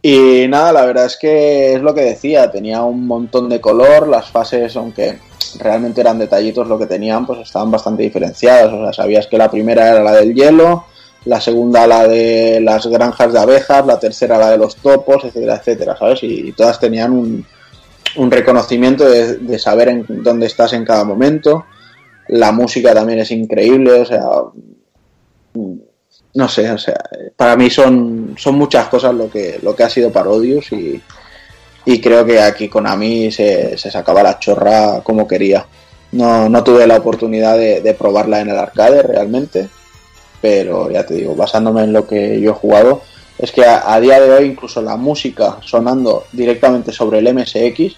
Y 0.00 0.46
nada, 0.46 0.72
la 0.72 0.86
verdad 0.86 1.06
es 1.06 1.16
que 1.16 1.74
es 1.74 1.82
lo 1.82 1.92
que 1.92 2.02
decía, 2.02 2.48
tenía 2.48 2.84
un 2.84 3.08
montón 3.08 3.48
de 3.48 3.60
color, 3.60 4.06
las 4.06 4.30
fases, 4.30 4.76
aunque 4.76 5.18
realmente 5.58 6.00
eran 6.00 6.20
detallitos 6.20 6.68
lo 6.68 6.78
que 6.78 6.86
tenían, 6.86 7.26
pues 7.26 7.40
estaban 7.40 7.72
bastante 7.72 8.04
diferenciadas. 8.04 8.72
O 8.72 8.84
sea, 8.84 8.92
sabías 8.92 9.26
que 9.26 9.36
la 9.36 9.50
primera 9.50 9.88
era 9.88 10.04
la 10.04 10.12
del 10.12 10.32
hielo, 10.32 10.84
la 11.24 11.40
segunda 11.40 11.88
la 11.88 12.06
de 12.06 12.60
las 12.60 12.86
granjas 12.86 13.32
de 13.32 13.40
abejas, 13.40 13.84
la 13.84 13.98
tercera 13.98 14.38
la 14.38 14.50
de 14.50 14.58
los 14.58 14.76
topos, 14.76 15.24
etcétera, 15.24 15.56
etcétera, 15.56 15.96
¿sabes? 15.98 16.20
Y 16.22 16.52
todas 16.52 16.78
tenían 16.78 17.10
un, 17.10 17.44
un 18.16 18.30
reconocimiento 18.30 19.08
de, 19.08 19.58
saber 19.58 19.88
en 19.88 20.06
dónde 20.08 20.46
estás 20.46 20.72
en 20.72 20.84
cada 20.84 21.04
momento. 21.04 21.66
La 22.28 22.52
música 22.52 22.92
también 22.92 23.20
es 23.20 23.30
increíble, 23.30 23.92
o 24.00 24.04
sea, 24.04 24.22
no 26.34 26.48
sé, 26.48 26.70
o 26.70 26.78
sea, 26.78 27.02
para 27.36 27.56
mí 27.56 27.70
son, 27.70 28.34
son 28.36 28.56
muchas 28.56 28.88
cosas 28.88 29.14
lo 29.14 29.30
que, 29.30 29.58
lo 29.62 29.74
que 29.74 29.84
ha 29.84 29.88
sido 29.88 30.12
Parodius 30.12 30.72
y, 30.72 31.00
y 31.86 32.00
creo 32.00 32.26
que 32.26 32.40
aquí 32.40 32.68
Konami 32.68 33.30
se, 33.30 33.78
se 33.78 33.90
sacaba 33.90 34.22
la 34.22 34.38
chorra 34.38 35.00
como 35.02 35.26
quería. 35.26 35.64
No, 36.12 36.48
no 36.48 36.62
tuve 36.62 36.86
la 36.86 36.96
oportunidad 36.96 37.56
de, 37.56 37.96
probarla 37.98 38.40
en 38.40 38.50
el 38.50 38.58
arcade 38.58 39.02
realmente, 39.02 39.68
pero 40.40 40.90
ya 40.90 41.06
te 41.06 41.14
digo, 41.14 41.34
basándome 41.34 41.84
en 41.84 41.92
lo 41.92 42.06
que 42.06 42.40
yo 42.40 42.50
he 42.50 42.54
jugado, 42.54 43.02
es 43.38 43.52
que 43.52 43.64
a 43.64 44.00
día 44.00 44.20
de 44.20 44.30
hoy 44.30 44.46
incluso 44.46 44.80
la 44.80 44.96
música 44.96 45.58
sonando 45.62 46.24
directamente 46.32 46.92
sobre 46.92 47.18
el 47.18 47.34
MSX, 47.34 47.96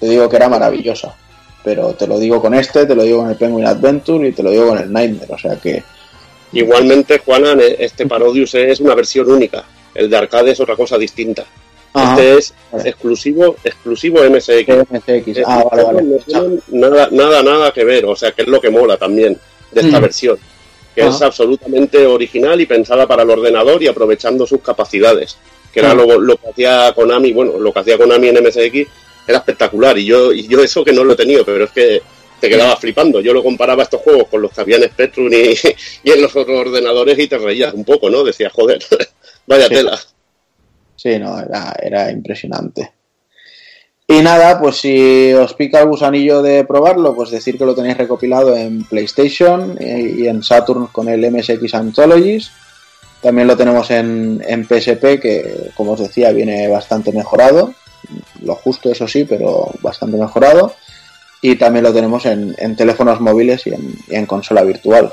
te 0.00 0.06
digo 0.06 0.28
que 0.28 0.36
era 0.36 0.48
maravillosa. 0.48 1.14
Pero 1.64 1.94
te 1.94 2.06
lo 2.06 2.18
digo 2.18 2.42
con 2.42 2.54
este, 2.54 2.84
te 2.84 2.94
lo 2.94 3.02
digo 3.02 3.18
con 3.20 3.30
el 3.30 3.36
Penguin 3.36 3.66
Adventure 3.66 4.28
y 4.28 4.32
te 4.32 4.42
lo 4.42 4.50
digo 4.50 4.68
con 4.68 4.78
el 4.78 4.92
Nightmare, 4.92 5.32
o 5.32 5.38
sea 5.38 5.56
que... 5.56 5.82
Igualmente, 6.52 7.18
Juanan, 7.18 7.60
este 7.60 8.06
Parodius 8.06 8.54
es 8.54 8.78
una 8.78 8.94
versión 8.94 9.28
única. 9.28 9.64
El 9.92 10.08
de 10.08 10.16
arcade 10.16 10.52
es 10.52 10.60
otra 10.60 10.76
cosa 10.76 10.96
distinta. 10.96 11.44
Ajá, 11.92 12.12
este 12.12 12.38
es 12.38 12.54
vale. 12.70 12.90
exclusivo, 12.90 13.56
exclusivo 13.64 14.20
MSX. 14.22 14.90
MSX. 14.90 15.42
Ah, 15.46 15.64
vale, 15.70 15.84
vale. 15.84 16.02
No 16.02 16.16
tienen 16.18 16.62
nada, 16.68 17.08
nada, 17.10 17.42
nada 17.42 17.72
que 17.72 17.84
ver, 17.84 18.04
o 18.04 18.14
sea, 18.14 18.32
que 18.32 18.42
es 18.42 18.48
lo 18.48 18.60
que 18.60 18.70
mola 18.70 18.96
también 18.96 19.38
de 19.70 19.80
esta 19.80 19.98
mm. 19.98 20.02
versión. 20.02 20.38
Que 20.94 21.02
Ajá. 21.02 21.10
es 21.10 21.22
absolutamente 21.22 22.06
original 22.06 22.60
y 22.60 22.66
pensada 22.66 23.06
para 23.06 23.22
el 23.22 23.30
ordenador 23.30 23.82
y 23.82 23.88
aprovechando 23.88 24.46
sus 24.46 24.60
capacidades. 24.60 25.38
Que 25.72 25.80
era 25.80 25.92
lo, 25.92 26.20
lo, 26.20 26.36
que 26.36 26.48
hacía 26.50 26.92
Konami, 26.94 27.32
bueno, 27.32 27.58
lo 27.58 27.72
que 27.72 27.80
hacía 27.80 27.98
Konami 27.98 28.28
en 28.28 28.44
MSX 28.44 28.88
era 29.26 29.38
espectacular. 29.38 29.98
Y 29.98 30.04
yo, 30.04 30.32
y 30.32 30.46
yo 30.46 30.62
eso 30.62 30.84
que 30.84 30.92
no 30.92 31.04
lo 31.04 31.14
he 31.14 31.16
tenido, 31.16 31.44
pero 31.44 31.64
es 31.64 31.70
que 31.70 32.02
te 32.40 32.48
quedaba 32.48 32.76
flipando. 32.76 33.20
Yo 33.20 33.32
lo 33.32 33.42
comparaba 33.42 33.82
estos 33.82 34.00
juegos 34.00 34.28
con 34.28 34.42
los 34.42 34.52
que 34.52 34.60
había 34.60 34.76
en 34.76 34.84
Spectrum 34.84 35.32
y, 35.32 35.54
y 36.08 36.12
en 36.12 36.22
los 36.22 36.34
otros 36.36 36.60
ordenadores 36.60 37.18
y 37.18 37.26
te 37.26 37.38
reías 37.38 37.72
un 37.74 37.84
poco, 37.84 38.10
¿no? 38.10 38.22
Decías, 38.22 38.52
joder, 38.52 38.82
vaya 39.46 39.68
sí. 39.68 39.74
tela. 39.74 40.00
Sí, 40.96 41.18
no, 41.18 41.38
era, 41.40 41.74
era 41.82 42.10
impresionante. 42.10 42.92
Y 44.06 44.20
nada, 44.20 44.60
pues 44.60 44.76
si 44.76 45.32
os 45.32 45.54
pica 45.54 45.80
el 45.80 45.88
gusanillo 45.88 46.42
de 46.42 46.64
probarlo, 46.64 47.14
pues 47.14 47.30
decir 47.30 47.56
que 47.56 47.64
lo 47.64 47.74
tenéis 47.74 47.96
recopilado 47.96 48.54
en 48.54 48.84
PlayStation 48.84 49.78
y 49.80 50.26
en 50.26 50.42
Saturn 50.42 50.88
con 50.88 51.08
el 51.08 51.30
MSX 51.30 51.74
Anthologies. 51.74 52.50
También 53.22 53.48
lo 53.48 53.56
tenemos 53.56 53.90
en, 53.90 54.44
en 54.46 54.64
PSP, 54.64 55.18
que 55.18 55.70
como 55.74 55.92
os 55.92 56.00
decía, 56.00 56.32
viene 56.32 56.68
bastante 56.68 57.12
mejorado. 57.12 57.74
Lo 58.42 58.54
justo, 58.54 58.90
eso 58.90 59.06
sí, 59.08 59.24
pero 59.24 59.70
bastante 59.80 60.16
mejorado. 60.16 60.74
Y 61.40 61.56
también 61.56 61.84
lo 61.84 61.92
tenemos 61.92 62.24
en, 62.26 62.54
en 62.58 62.76
teléfonos 62.76 63.20
móviles 63.20 63.66
y 63.66 63.70
en, 63.70 63.94
y 64.08 64.14
en 64.14 64.26
consola 64.26 64.62
virtual. 64.62 65.12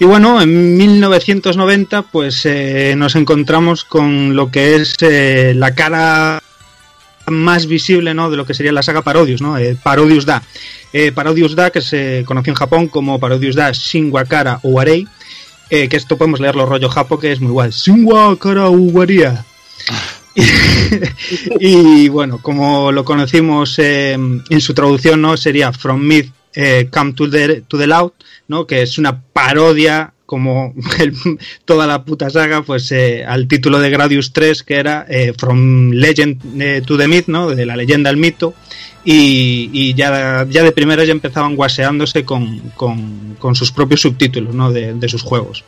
Y 0.00 0.04
bueno, 0.04 0.40
en 0.40 0.76
1990 0.76 2.02
pues 2.02 2.46
eh, 2.46 2.94
nos 2.96 3.16
encontramos 3.16 3.84
con 3.84 4.36
lo 4.36 4.50
que 4.50 4.76
es 4.76 4.94
eh, 5.00 5.54
la 5.56 5.74
cara 5.74 6.40
más 7.30 7.66
visible 7.66 8.14
¿no? 8.14 8.30
de 8.30 8.36
lo 8.36 8.46
que 8.46 8.54
sería 8.54 8.72
la 8.72 8.82
saga 8.82 9.02
Parodius, 9.02 9.42
¿no? 9.42 9.58
Eh, 9.58 9.76
Parodius 9.82 10.24
Da. 10.24 10.42
Eh, 10.92 11.12
Parodius 11.12 11.54
Da, 11.54 11.70
que 11.70 11.80
se 11.80 12.22
conoció 12.26 12.52
en 12.52 12.56
Japón 12.56 12.88
como 12.88 13.18
Parodius 13.18 13.56
Da 13.56 13.70
Shinwakara 13.72 14.60
Uwarei, 14.62 15.06
eh, 15.70 15.88
que 15.88 15.96
esto 15.96 16.16
podemos 16.16 16.40
leerlo 16.40 16.64
rollo 16.64 16.88
japo, 16.88 17.18
que 17.18 17.32
es 17.32 17.40
muy 17.40 17.50
igual. 17.50 17.70
Shinwakara 17.70 18.68
Uwaria. 18.68 19.44
y 21.60 22.08
bueno, 22.08 22.40
como 22.40 22.92
lo 22.92 23.04
conocimos 23.04 23.78
eh, 23.78 24.12
en 24.12 24.60
su 24.60 24.74
traducción, 24.74 25.20
¿no? 25.20 25.36
Sería 25.36 25.72
From 25.72 26.00
Mid 26.00 26.26
eh, 26.54 26.88
Come 26.90 27.12
to 27.12 27.28
the, 27.30 27.62
to 27.62 27.78
the 27.78 27.86
Loud, 27.86 28.12
¿no? 28.48 28.66
Que 28.66 28.82
es 28.82 28.98
una 28.98 29.20
parodia 29.20 30.12
como 30.28 30.74
toda 31.64 31.86
la 31.86 32.04
puta 32.04 32.28
saga, 32.28 32.60
pues 32.62 32.92
eh, 32.92 33.24
al 33.24 33.48
título 33.48 33.80
de 33.80 33.88
Gradius 33.88 34.34
3, 34.34 34.62
que 34.62 34.74
era 34.74 35.06
eh, 35.08 35.32
From 35.36 35.90
Legend 35.90 36.60
eh, 36.60 36.82
to 36.84 36.98
the 36.98 37.08
Myth, 37.08 37.28
¿no? 37.28 37.48
De 37.48 37.64
la 37.64 37.76
leyenda 37.76 38.10
al 38.10 38.18
mito. 38.18 38.54
Y, 39.04 39.70
y 39.72 39.94
ya, 39.94 40.44
ya, 40.50 40.62
de 40.62 40.72
primera 40.72 41.04
ya 41.04 41.12
empezaban 41.12 41.56
guaseándose 41.56 42.24
con, 42.24 42.58
con, 42.76 43.36
con 43.38 43.54
sus 43.54 43.72
propios 43.72 44.00
subtítulos 44.02 44.54
¿no? 44.54 44.72
de, 44.72 44.92
de, 44.92 45.08
sus 45.08 45.22
juegos. 45.22 45.64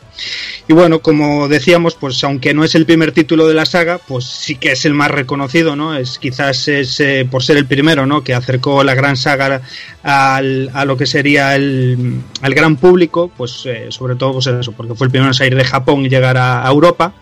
Y 0.67 0.73
bueno, 0.73 0.99
como 0.99 1.47
decíamos, 1.47 1.95
pues 1.95 2.23
aunque 2.23 2.53
no 2.53 2.63
es 2.63 2.75
el 2.75 2.85
primer 2.85 3.13
título 3.13 3.47
de 3.47 3.53
la 3.53 3.65
saga, 3.65 3.99
pues 3.99 4.25
sí 4.25 4.55
que 4.55 4.73
es 4.73 4.85
el 4.85 4.93
más 4.93 5.09
reconocido, 5.09 5.75
¿no? 5.75 5.95
Es 5.95 6.19
quizás 6.19 6.67
es 6.67 6.99
eh, 6.99 7.25
por 7.29 7.41
ser 7.41 7.57
el 7.57 7.65
primero, 7.65 8.05
¿no? 8.05 8.23
Que 8.23 8.33
acercó 8.33 8.83
la 8.83 8.95
gran 8.95 9.15
saga 9.17 9.61
al, 10.03 10.69
a 10.73 10.85
lo 10.85 10.97
que 10.97 11.05
sería 11.05 11.55
el, 11.55 12.21
al 12.41 12.53
gran 12.53 12.75
público, 12.75 13.31
pues 13.35 13.65
eh, 13.65 13.87
sobre 13.89 14.15
todo 14.15 14.33
pues 14.33 14.47
eso, 14.47 14.73
porque 14.73 14.93
fue 14.93 15.07
el 15.07 15.11
primero 15.11 15.29
en 15.29 15.33
salir 15.33 15.55
de 15.55 15.63
Japón 15.63 16.05
y 16.05 16.09
llegar 16.09 16.37
a, 16.37 16.67
a 16.67 16.69
Europa 16.69 17.13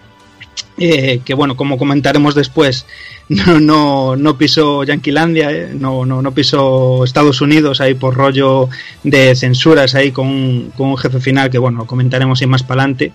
eh, 0.77 1.21
que 1.25 1.33
bueno, 1.33 1.55
como 1.55 1.77
comentaremos 1.77 2.35
después, 2.35 2.85
no, 3.29 3.59
no, 3.59 4.15
no 4.15 4.37
pisó 4.37 4.83
Yanquilandia, 4.83 5.51
eh, 5.51 5.69
no, 5.73 6.05
no, 6.05 6.21
no 6.21 6.31
pisó 6.33 7.03
Estados 7.03 7.41
Unidos 7.41 7.81
ahí 7.81 7.93
por 7.93 8.15
rollo 8.15 8.69
de 9.03 9.35
censuras 9.35 9.95
ahí 9.95 10.11
con, 10.11 10.71
con 10.75 10.89
un 10.89 10.97
jefe 10.97 11.19
final 11.19 11.49
que 11.49 11.57
bueno, 11.57 11.85
comentaremos 11.85 12.41
ahí 12.41 12.47
más 12.47 12.63
para 12.63 12.81
adelante. 12.83 13.11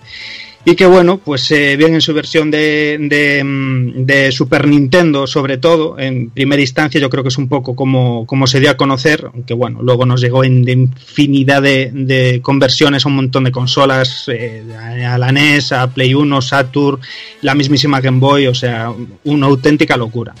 Y 0.67 0.75
que 0.75 0.87
bueno, 0.87 1.19
pues 1.19 1.51
eh, 1.51 1.75
bien 1.77 1.93
en 1.93 2.01
su 2.01 2.11
versión 2.11 2.47
mm, 2.47 2.51
de, 2.51 4.29
Super 4.31 4.67
Nintendo, 4.67 5.27
sobre 5.27 5.59
todo, 5.59 5.99
en 5.99 6.31
primera 6.31 6.59
instancia, 6.59 6.99
yo 6.99 7.07
creo 7.07 7.21
que 7.21 7.29
es 7.29 7.37
un 7.37 7.47
poco 7.47 7.75
como, 7.75 8.47
se 8.47 8.59
dio 8.59 8.71
a 8.71 8.77
conocer, 8.77 9.29
aunque 9.31 9.53
bueno, 9.53 9.83
luego 9.83 10.07
nos 10.07 10.21
llegó 10.21 10.43
en 10.43 10.63
de 10.63 10.71
infinidad 10.71 11.61
de, 11.61 11.91
de, 11.93 12.39
conversiones 12.41 13.05
a 13.05 13.09
un 13.09 13.15
montón 13.17 13.43
de 13.43 13.51
consolas, 13.51 14.25
eh, 14.27 14.63
a 15.07 15.19
la 15.19 15.31
NES, 15.31 15.71
a 15.71 15.87
Play 15.93 16.15
1, 16.15 16.41
Saturn, 16.41 16.99
la 17.43 17.53
mismísima 17.53 18.01
Game 18.01 18.19
Boy, 18.19 18.47
o 18.47 18.55
sea, 18.55 18.91
una 19.23 19.45
auténtica 19.45 19.95
locura. 19.97 20.33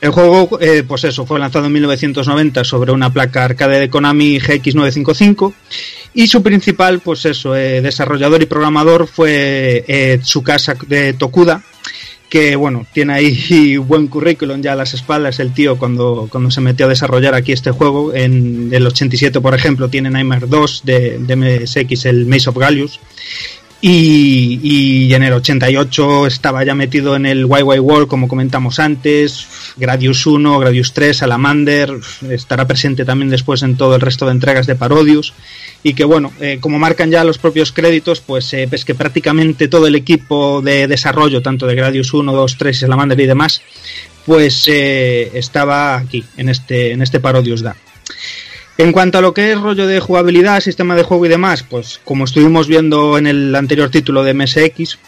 El 0.00 0.10
juego, 0.12 0.58
eh, 0.60 0.82
pues 0.86 1.04
eso, 1.04 1.26
fue 1.26 1.38
lanzado 1.38 1.66
en 1.66 1.72
1990 1.72 2.64
sobre 2.64 2.92
una 2.92 3.12
placa 3.12 3.44
arcade 3.44 3.80
de 3.80 3.90
Konami 3.90 4.38
GX955 4.38 5.52
y 6.16 6.28
su 6.28 6.42
principal, 6.42 7.00
pues 7.00 7.26
eso, 7.26 7.54
eh, 7.54 7.82
desarrollador 7.82 8.42
y 8.42 8.46
programador 8.46 9.06
fue 9.06 9.84
eh, 9.86 10.18
Tsukasa 10.22 10.74
de 10.88 11.12
Tokuda, 11.12 11.62
que 12.30 12.56
bueno, 12.56 12.86
tiene 12.94 13.12
ahí 13.12 13.76
buen 13.76 14.06
currículum 14.06 14.62
ya 14.62 14.72
a 14.72 14.76
las 14.76 14.94
espaldas 14.94 15.40
el 15.40 15.52
tío 15.52 15.76
cuando, 15.76 16.26
cuando 16.32 16.50
se 16.50 16.62
metió 16.62 16.86
a 16.86 16.88
desarrollar 16.88 17.34
aquí 17.34 17.52
este 17.52 17.70
juego. 17.70 18.14
En 18.14 18.70
el 18.72 18.86
87, 18.86 19.42
por 19.42 19.54
ejemplo, 19.54 19.90
tiene 19.90 20.08
Nightmare 20.08 20.46
2 20.46 20.82
de, 20.86 21.18
de 21.18 21.36
MSX, 21.36 22.06
el 22.06 22.24
Maze 22.24 22.48
of 22.48 22.56
Gallius. 22.56 22.98
Y, 23.88 24.58
y, 24.64 25.14
en 25.14 25.22
el 25.22 25.32
88 25.32 26.26
estaba 26.26 26.64
ya 26.64 26.74
metido 26.74 27.14
en 27.14 27.24
el 27.24 27.46
YY 27.46 27.78
World, 27.78 28.08
como 28.08 28.26
comentamos 28.26 28.80
antes, 28.80 29.46
Gradius 29.76 30.26
1, 30.26 30.58
Gradius 30.58 30.92
3, 30.92 31.18
Salamander, 31.18 31.92
estará 32.28 32.66
presente 32.66 33.04
también 33.04 33.30
después 33.30 33.62
en 33.62 33.76
todo 33.76 33.94
el 33.94 34.00
resto 34.00 34.26
de 34.26 34.32
entregas 34.32 34.66
de 34.66 34.74
Parodius. 34.74 35.34
Y 35.84 35.94
que 35.94 36.02
bueno, 36.02 36.32
eh, 36.40 36.58
como 36.60 36.80
marcan 36.80 37.12
ya 37.12 37.22
los 37.22 37.38
propios 37.38 37.70
créditos, 37.70 38.20
pues 38.20 38.52
eh, 38.54 38.66
pues 38.68 38.84
que 38.84 38.96
prácticamente 38.96 39.68
todo 39.68 39.86
el 39.86 39.94
equipo 39.94 40.62
de 40.62 40.88
desarrollo, 40.88 41.40
tanto 41.40 41.68
de 41.68 41.76
Gradius 41.76 42.12
1, 42.12 42.32
2, 42.32 42.56
3, 42.58 42.80
Salamander 42.80 43.20
y 43.20 43.26
demás, 43.26 43.62
pues 44.24 44.64
eh, 44.66 45.30
estaba 45.32 45.96
aquí, 45.96 46.24
en 46.36 46.48
este, 46.48 46.90
en 46.90 47.02
este 47.02 47.20
Parodius 47.20 47.62
Da. 47.62 47.76
En 48.78 48.92
cuanto 48.92 49.18
a 49.18 49.20
lo 49.22 49.32
que 49.32 49.52
es 49.52 49.60
rollo 49.60 49.86
de 49.86 50.00
jugabilidad, 50.00 50.60
sistema 50.60 50.94
de 50.94 51.02
juego 51.02 51.24
y 51.24 51.30
demás, 51.30 51.62
pues 51.62 52.00
como 52.04 52.24
estuvimos 52.24 52.68
viendo 52.68 53.16
en 53.16 53.26
el 53.26 53.54
anterior 53.54 53.90
título 53.90 54.22
de 54.22 54.34
MSX, 54.34 54.98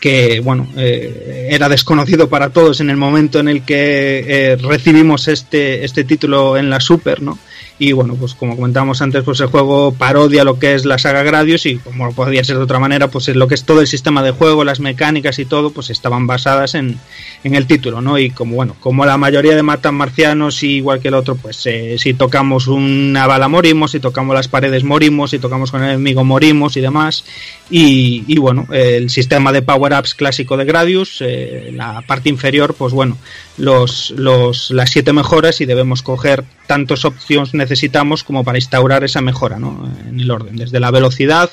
que 0.00 0.40
bueno, 0.40 0.68
eh, 0.76 1.48
era 1.50 1.68
desconocido 1.68 2.28
para 2.28 2.50
todos 2.50 2.80
en 2.80 2.90
el 2.90 2.96
momento 2.96 3.40
en 3.40 3.48
el 3.48 3.62
que 3.62 4.24
eh, 4.26 4.56
recibimos 4.56 5.26
este, 5.26 5.84
este 5.84 6.04
título 6.04 6.56
en 6.56 6.70
la 6.70 6.78
Super, 6.78 7.22
¿no? 7.22 7.38
Y 7.78 7.92
bueno, 7.92 8.14
pues 8.14 8.34
como 8.34 8.56
comentábamos 8.56 9.02
antes, 9.02 9.22
pues 9.22 9.38
el 9.40 9.48
juego 9.48 9.92
parodia 9.92 10.44
lo 10.44 10.58
que 10.58 10.74
es 10.74 10.86
la 10.86 10.96
saga 10.96 11.22
Gradius 11.22 11.66
y 11.66 11.76
como 11.76 12.10
podría 12.14 12.42
ser 12.42 12.56
de 12.56 12.62
otra 12.62 12.78
manera, 12.78 13.08
pues 13.08 13.28
lo 13.28 13.48
que 13.48 13.54
es 13.54 13.64
todo 13.64 13.82
el 13.82 13.86
sistema 13.86 14.22
de 14.22 14.30
juego, 14.30 14.64
las 14.64 14.80
mecánicas 14.80 15.38
y 15.38 15.44
todo, 15.44 15.70
pues 15.70 15.90
estaban 15.90 16.26
basadas 16.26 16.74
en, 16.74 16.98
en 17.44 17.54
el 17.54 17.66
título, 17.66 18.00
¿no? 18.00 18.18
Y 18.18 18.30
como 18.30 18.56
bueno, 18.56 18.76
como 18.80 19.04
la 19.04 19.18
mayoría 19.18 19.54
de 19.54 19.62
matan 19.62 19.94
marcianos, 19.94 20.62
igual 20.62 21.00
que 21.00 21.08
el 21.08 21.14
otro, 21.14 21.36
pues 21.36 21.66
eh, 21.66 21.96
si 21.98 22.14
tocamos 22.14 22.66
una 22.66 23.26
bala 23.26 23.48
morimos, 23.48 23.90
si 23.90 24.00
tocamos 24.00 24.34
las 24.34 24.48
paredes 24.48 24.82
morimos, 24.82 25.32
si 25.32 25.38
tocamos 25.38 25.70
con 25.70 25.82
el 25.82 25.90
enemigo 25.90 26.24
morimos 26.24 26.78
y 26.78 26.80
demás. 26.80 27.24
Y, 27.70 28.24
y 28.26 28.38
bueno, 28.38 28.66
el 28.72 29.10
sistema 29.10 29.52
de 29.52 29.60
power-ups 29.60 30.14
clásico 30.14 30.56
de 30.56 30.64
Gradius, 30.64 31.18
eh, 31.20 31.70
la 31.74 32.00
parte 32.06 32.30
inferior, 32.30 32.74
pues 32.74 32.94
bueno, 32.94 33.18
los, 33.58 34.10
los, 34.16 34.70
las 34.70 34.90
siete 34.90 35.12
mejoras 35.12 35.60
y 35.60 35.66
debemos 35.66 36.02
coger 36.02 36.44
tantas 36.66 37.04
opciones 37.04 37.54
necesitamos 37.54 38.24
como 38.24 38.44
para 38.44 38.58
instaurar 38.58 39.04
esa 39.04 39.20
mejora 39.20 39.58
¿no? 39.58 39.90
en 40.08 40.20
el 40.20 40.30
orden, 40.30 40.56
desde 40.56 40.80
la 40.80 40.90
velocidad, 40.90 41.50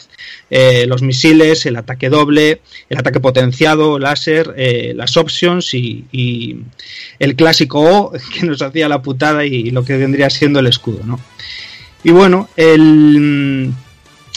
eh, 0.49 0.85
los 0.87 1.01
misiles, 1.01 1.65
el 1.65 1.77
ataque 1.77 2.09
doble, 2.09 2.61
el 2.89 2.97
ataque 2.97 3.19
potenciado, 3.19 3.99
láser, 3.99 4.53
eh, 4.57 4.93
las 4.95 5.15
options 5.17 5.73
y, 5.73 6.05
el 7.19 7.35
clásico 7.35 7.81
O 7.81 8.11
que 8.11 8.45
nos 8.45 8.61
hacía 8.61 8.89
la 8.89 9.01
putada 9.01 9.45
y 9.45 9.71
lo 9.71 9.83
que 9.83 9.97
vendría 9.97 10.29
siendo 10.29 10.59
el 10.59 10.67
escudo. 10.67 11.01
¿no? 11.05 11.19
Y 12.03 12.11
bueno, 12.11 12.49
el 12.57 13.73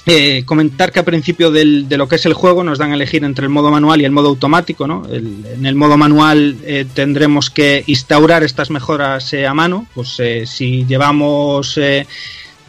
eh, 0.06 0.44
comentar 0.44 0.92
que 0.92 1.00
a 1.00 1.04
principio 1.04 1.50
del, 1.50 1.88
de 1.88 1.96
lo 1.96 2.08
que 2.08 2.14
es 2.14 2.26
el 2.26 2.32
juego 2.32 2.62
nos 2.62 2.78
dan 2.78 2.92
a 2.92 2.94
elegir 2.94 3.24
entre 3.24 3.44
el 3.44 3.50
modo 3.50 3.72
manual 3.72 4.00
y 4.00 4.04
el 4.04 4.12
modo 4.12 4.28
automático. 4.28 4.86
¿no? 4.86 5.04
El, 5.10 5.44
en 5.44 5.66
el 5.66 5.74
modo 5.74 5.96
manual 5.96 6.56
eh, 6.64 6.86
tendremos 6.94 7.50
que 7.50 7.82
instaurar 7.88 8.44
estas 8.44 8.70
mejoras 8.70 9.32
eh, 9.32 9.46
a 9.46 9.54
mano. 9.54 9.86
Pues 9.94 10.14
eh, 10.20 10.46
si 10.46 10.84
llevamos 10.86 11.76
eh, 11.78 12.06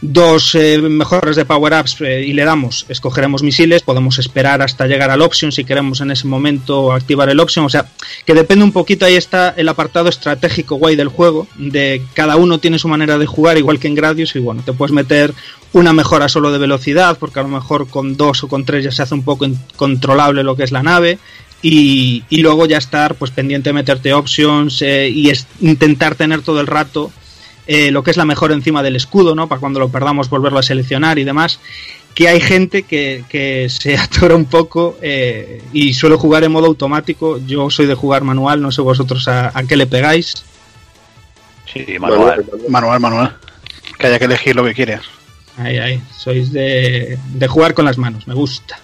dos 0.01 0.53
eh, 0.55 0.77
mejoras 0.79 1.35
de 1.35 1.45
power-ups 1.45 2.01
eh, 2.01 2.23
y 2.23 2.33
le 2.33 2.45
damos, 2.45 2.85
escogeremos 2.87 3.41
misiles, 3.41 3.81
podemos 3.81 4.19
esperar 4.19 4.61
hasta 4.61 4.85
llegar 4.85 5.09
al 5.09 5.21
option 5.21 5.51
si 5.51 5.63
queremos 5.63 6.01
en 6.01 6.11
ese 6.11 6.27
momento 6.27 6.91
activar 6.91 7.29
el 7.29 7.39
option, 7.39 7.65
o 7.65 7.69
sea, 7.69 7.89
que 8.25 8.33
depende 8.33 8.63
un 8.63 8.71
poquito, 8.71 9.05
ahí 9.05 9.15
está 9.15 9.53
el 9.57 9.67
apartado 9.69 10.09
estratégico 10.09 10.75
guay 10.75 10.95
del 10.95 11.07
juego, 11.07 11.47
de 11.55 12.03
cada 12.13 12.35
uno 12.35 12.59
tiene 12.59 12.79
su 12.79 12.87
manera 12.87 13.17
de 13.17 13.25
jugar, 13.25 13.57
igual 13.57 13.79
que 13.79 13.87
en 13.87 13.95
Gradius, 13.95 14.35
y 14.35 14.39
bueno, 14.39 14.61
te 14.63 14.73
puedes 14.73 14.93
meter 14.93 15.33
una 15.73 15.93
mejora 15.93 16.29
solo 16.29 16.51
de 16.51 16.59
velocidad, 16.59 17.17
porque 17.19 17.39
a 17.39 17.43
lo 17.43 17.49
mejor 17.49 17.87
con 17.89 18.15
dos 18.15 18.43
o 18.43 18.47
con 18.47 18.65
tres 18.65 18.83
ya 18.83 18.91
se 18.91 19.01
hace 19.01 19.15
un 19.15 19.23
poco 19.23 19.45
incontrolable 19.45 20.43
lo 20.43 20.55
que 20.55 20.63
es 20.63 20.71
la 20.71 20.83
nave, 20.83 21.17
y, 21.61 22.23
y 22.29 22.41
luego 22.41 22.67
ya 22.67 22.77
estar 22.77 23.15
pues 23.15 23.31
pendiente 23.31 23.69
de 23.69 23.73
meterte 23.73 24.13
options 24.13 24.81
eh, 24.83 25.09
y 25.09 25.31
intentar 25.61 26.13
tener 26.13 26.43
todo 26.43 26.61
el 26.61 26.67
rato 26.67 27.11
eh, 27.67 27.91
lo 27.91 28.03
que 28.03 28.11
es 28.11 28.17
la 28.17 28.25
mejor 28.25 28.51
encima 28.51 28.81
del 28.81 28.95
escudo, 28.95 29.35
¿no? 29.35 29.47
Para 29.47 29.59
cuando 29.59 29.79
lo 29.79 29.89
perdamos 29.89 30.29
volverlo 30.29 30.59
a 30.59 30.63
seleccionar 30.63 31.19
y 31.19 31.23
demás. 31.23 31.59
Que 32.15 32.27
hay 32.29 32.41
gente 32.41 32.83
que, 32.83 33.23
que 33.29 33.67
se 33.69 33.97
atora 33.97 34.35
un 34.35 34.45
poco 34.45 34.97
eh, 35.01 35.61
y 35.73 35.93
suele 35.93 36.15
jugar 36.15 36.43
en 36.43 36.51
modo 36.51 36.67
automático. 36.67 37.39
Yo 37.45 37.69
soy 37.69 37.85
de 37.85 37.95
jugar 37.95 38.23
manual, 38.23 38.61
no 38.61 38.71
sé 38.71 38.81
vosotros 38.81 39.27
a, 39.27 39.51
a 39.53 39.63
qué 39.63 39.75
le 39.75 39.87
pegáis. 39.87 40.43
Sí, 41.71 41.85
manual. 41.99 42.45
Manual, 42.69 42.99
manual. 42.99 43.37
Que 43.99 44.07
haya 44.07 44.19
que 44.19 44.25
elegir 44.25 44.55
lo 44.55 44.63
que 44.63 44.73
quieras. 44.73 45.03
Ahí, 45.57 45.77
ahí. 45.77 46.01
Sois 46.15 46.51
de, 46.51 47.17
de 47.33 47.47
jugar 47.47 47.73
con 47.73 47.85
las 47.85 47.97
manos, 47.97 48.27
me 48.27 48.33
gusta. 48.33 48.79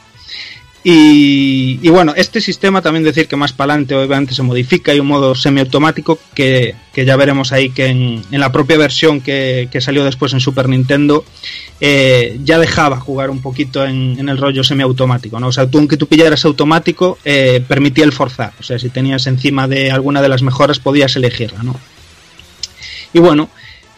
Y, 0.85 1.80
y, 1.81 1.89
bueno, 1.89 2.14
este 2.18 2.41
sistema 2.41 2.81
también 2.81 3.05
decir 3.05 3.30
que 3.30 3.38
más 3.38 3.53
para 3.53 3.72
adelante 3.72 3.95
obviamente 3.95 4.34
se 4.34 4.43
modifica, 4.43 4.91
hay 4.91 4.99
un 4.99 5.07
modo 5.07 5.34
semiautomático 5.34 6.19
que, 6.34 6.76
que 6.91 7.05
ya 7.05 7.15
veremos 7.15 7.53
ahí 7.53 7.69
que 7.69 7.85
en, 7.85 8.22
la 8.31 8.51
propia 8.51 8.77
versión 8.77 9.22
que, 9.22 9.69
que, 9.72 9.80
salió 9.80 10.03
después 10.03 10.34
en 10.34 10.41
Super 10.41 10.68
Nintendo 10.68 11.23
eh, 11.80 12.38
ya 12.43 12.60
dejaba 12.60 12.99
jugar 12.99 13.30
un 13.30 13.41
poquito 13.41 13.85
en, 13.85 14.18
en, 14.19 14.27
el 14.27 14.38
rollo 14.38 14.61
semiautomático, 14.61 15.39
¿no? 15.39 15.47
O 15.47 15.51
sea, 15.53 15.68
tú 15.68 15.77
aunque 15.77 15.95
tú 15.95 16.07
pillaras 16.07 16.43
automático 16.43 17.18
eh, 17.23 17.64
permitía 17.65 18.03
el 18.03 18.11
forzar, 18.11 18.51
o 18.60 18.64
sea, 18.64 18.77
si 18.77 18.89
tenías 18.89 19.26
encima 19.26 19.69
de 19.69 19.89
alguna 19.89 20.22
de 20.22 20.27
las 20.27 20.41
mejoras 20.41 20.80
podías 20.80 21.15
elegirla, 21.15 21.64
¿no? 21.64 21.80
Y 23.14 23.19
bueno, 23.19 23.49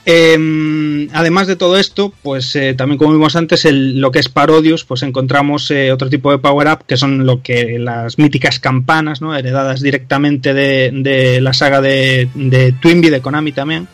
eh, 0.06 1.08
además 1.14 1.48
de 1.48 1.56
todo 1.56 1.78
esto, 1.78 2.14
pues 2.22 2.56
eh, 2.56 2.76
también 2.76 2.98
como 2.98 3.14
vimos 3.14 3.36
antes, 3.36 3.66
el, 3.66 4.00
lo 4.00 4.12
que 4.12 4.20
es 4.20 4.30
Parodius, 4.30 4.86
pues 4.86 5.02
encontramos 5.04 5.72
eh, 5.72 5.92
otro 5.92 6.10
tipo 6.10 6.32
de 6.32 6.38
power 6.38 6.68
up 6.68 6.86
que 6.86 6.96
son 6.96 7.26
lo 7.26 7.42
que 7.42 7.80
las 7.80 8.20
míticas 8.20 8.60
campanas, 8.60 9.22
¿no? 9.22 9.36
heredadas 9.36 9.82
directamente 9.82 10.54
de, 10.54 10.92
de 10.94 11.42
la 11.42 11.54
saga 11.54 11.82
de, 11.82 12.30
de 12.36 12.72
Twinbee, 12.74 13.10
de 13.10 13.22
Konami 13.22 13.52
también, 13.52 13.88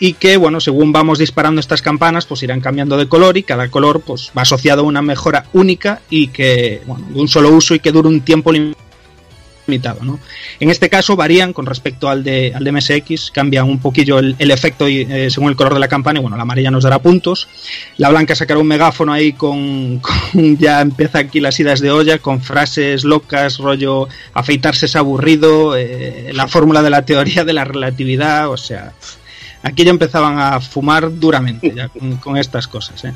y 0.00 0.14
que, 0.14 0.36
bueno, 0.36 0.58
según 0.58 0.90
vamos 0.90 1.20
disparando 1.20 1.60
estas 1.60 1.80
campanas, 1.80 2.26
pues 2.26 2.42
irán 2.42 2.60
cambiando 2.60 2.96
de 2.96 3.06
color 3.06 3.38
y 3.38 3.44
cada 3.44 3.68
color 3.68 4.00
pues 4.00 4.32
va 4.36 4.42
asociado 4.42 4.82
a 4.82 4.86
una 4.86 5.00
mejora 5.00 5.46
única 5.52 6.00
y 6.10 6.26
que, 6.28 6.82
bueno, 6.86 7.06
de 7.08 7.20
un 7.20 7.28
solo 7.28 7.50
uso 7.50 7.76
y 7.76 7.78
que 7.78 7.92
dure 7.92 8.08
un 8.08 8.22
tiempo 8.22 8.50
limitado 8.50 8.91
limitado. 9.66 10.02
¿no? 10.02 10.18
En 10.60 10.70
este 10.70 10.88
caso 10.88 11.16
varían 11.16 11.52
con 11.52 11.66
respecto 11.66 12.08
al 12.08 12.24
de, 12.24 12.52
al 12.54 12.64
de 12.64 12.72
MSX, 12.72 13.30
cambian 13.30 13.68
un 13.68 13.78
poquillo 13.78 14.18
el, 14.18 14.36
el 14.38 14.50
efecto 14.50 14.88
y, 14.88 15.02
eh, 15.02 15.30
según 15.30 15.50
el 15.50 15.56
color 15.56 15.74
de 15.74 15.80
la 15.80 15.88
campana. 15.88 16.18
Y 16.18 16.22
bueno, 16.22 16.36
la 16.36 16.42
amarilla 16.42 16.70
nos 16.70 16.84
dará 16.84 17.00
puntos. 17.00 17.48
La 17.96 18.10
blanca 18.10 18.34
sacará 18.34 18.58
un 18.60 18.66
megáfono 18.66 19.12
ahí 19.12 19.32
con, 19.32 19.98
con, 20.00 20.56
ya 20.58 20.80
empieza 20.80 21.18
aquí 21.18 21.40
las 21.40 21.58
idas 21.60 21.80
de 21.80 21.90
olla, 21.90 22.18
con 22.18 22.40
frases 22.40 23.04
locas, 23.04 23.58
rollo 23.58 24.08
afeitarse 24.34 24.86
es 24.86 24.96
aburrido, 24.96 25.76
eh, 25.76 26.30
la 26.32 26.48
fórmula 26.48 26.82
de 26.82 26.90
la 26.90 27.04
teoría 27.04 27.44
de 27.44 27.52
la 27.52 27.64
relatividad, 27.64 28.50
o 28.50 28.56
sea, 28.56 28.92
aquí 29.62 29.84
ya 29.84 29.90
empezaban 29.90 30.38
a 30.38 30.60
fumar 30.60 31.18
duramente 31.18 31.72
ya 31.74 31.88
con, 31.88 32.16
con 32.16 32.36
estas 32.36 32.66
cosas. 32.66 33.04
¿eh? 33.04 33.12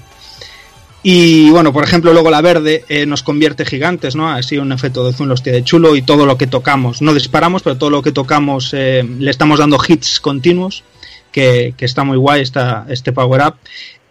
Y 1.08 1.50
bueno, 1.50 1.72
por 1.72 1.84
ejemplo, 1.84 2.12
luego 2.12 2.32
la 2.32 2.40
verde 2.40 2.84
eh, 2.88 3.06
nos 3.06 3.22
convierte 3.22 3.64
gigantes, 3.64 4.16
¿no? 4.16 4.28
Así 4.28 4.58
un 4.58 4.72
efecto 4.72 5.06
de 5.06 5.12
zoom 5.12 5.28
los 5.28 5.40
tiene 5.40 5.58
de 5.58 5.64
chulo 5.64 5.94
y 5.94 6.02
todo 6.02 6.26
lo 6.26 6.36
que 6.36 6.48
tocamos, 6.48 7.00
no 7.00 7.14
disparamos, 7.14 7.62
pero 7.62 7.78
todo 7.78 7.90
lo 7.90 8.02
que 8.02 8.10
tocamos 8.10 8.74
eh, 8.74 9.08
le 9.20 9.30
estamos 9.30 9.60
dando 9.60 9.78
hits 9.86 10.18
continuos, 10.18 10.82
que, 11.30 11.74
que 11.76 11.84
está 11.84 12.02
muy 12.02 12.16
guay 12.16 12.42
esta, 12.42 12.86
este 12.88 13.12
power 13.12 13.40
up. 13.46 13.54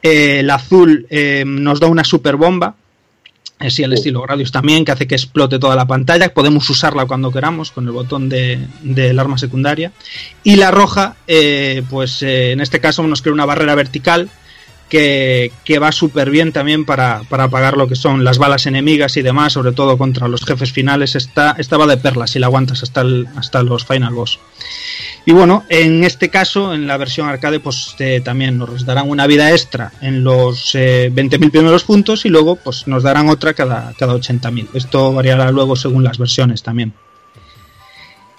Eh, 0.01 0.39
el 0.39 0.49
azul 0.49 1.05
nos 1.45 1.81
da 1.81 1.87
una 1.87 2.05
super 2.05 2.37
bomba, 2.37 2.77
así 3.59 3.83
al 3.83 3.91
estilo 3.91 4.21
Gradius 4.21 4.53
también, 4.53 4.85
que 4.85 4.93
hace 4.93 5.05
que 5.05 5.15
explote 5.15 5.59
toda 5.59 5.75
la 5.75 5.85
pantalla. 5.85 6.33
Podemos 6.33 6.69
usarla 6.69 7.05
cuando 7.05 7.29
queramos 7.29 7.71
con 7.71 7.85
el 7.85 7.91
botón 7.91 8.29
del 8.29 8.67
de, 8.81 9.19
arma 9.19 9.37
secundaria. 9.37 9.91
Y 10.45 10.55
la 10.55 10.71
roja, 10.71 11.17
eh, 11.27 11.83
pues 11.89 12.21
eh, 12.23 12.53
en 12.53 12.61
este 12.61 12.79
caso 12.79 13.03
nos 13.03 13.21
crea 13.21 13.33
una 13.33 13.45
barrera 13.45 13.75
vertical 13.75 14.29
que, 14.89 15.51
va 15.81 15.91
súper 15.91 16.29
bien 16.29 16.51
también 16.51 16.85
para, 16.85 17.21
para, 17.29 17.45
apagar 17.45 17.77
lo 17.77 17.87
que 17.87 17.95
son 17.95 18.23
las 18.23 18.37
balas 18.37 18.65
enemigas 18.65 19.17
y 19.17 19.21
demás, 19.21 19.53
sobre 19.53 19.71
todo 19.71 19.97
contra 19.97 20.27
los 20.27 20.45
jefes 20.45 20.71
finales. 20.71 21.15
Está, 21.15 21.55
esta 21.57 21.77
va 21.77 21.87
de 21.87 21.97
perlas 21.97 22.31
si 22.31 22.39
la 22.39 22.47
aguantas 22.47 22.83
hasta, 22.83 23.03
hasta 23.35 23.63
los 23.63 23.85
final 23.85 24.13
boss. 24.13 24.39
Y 25.25 25.31
bueno, 25.31 25.63
en 25.69 26.03
este 26.03 26.29
caso, 26.29 26.73
en 26.73 26.85
la 26.85 26.97
versión 26.97 27.27
arcade, 27.27 27.59
pues 27.59 27.95
eh, 27.97 28.21
también 28.23 28.59
nos 28.59 28.85
darán 28.85 29.09
una 29.09 29.25
vida 29.25 29.51
extra 29.51 29.91
en 30.01 30.23
los 30.23 30.75
eh, 30.75 31.11
20.000 31.11 31.49
primeros 31.49 31.83
puntos 31.83 32.25
y 32.25 32.29
luego 32.29 32.57
pues 32.57 32.87
nos 32.87 33.01
darán 33.01 33.29
otra 33.29 33.55
cada, 33.55 33.93
cada 33.97 34.13
80.000. 34.13 34.69
Esto 34.75 35.11
variará 35.13 35.51
luego 35.51 35.75
según 35.75 36.03
las 36.03 36.19
versiones 36.19 36.61
también. 36.61 36.93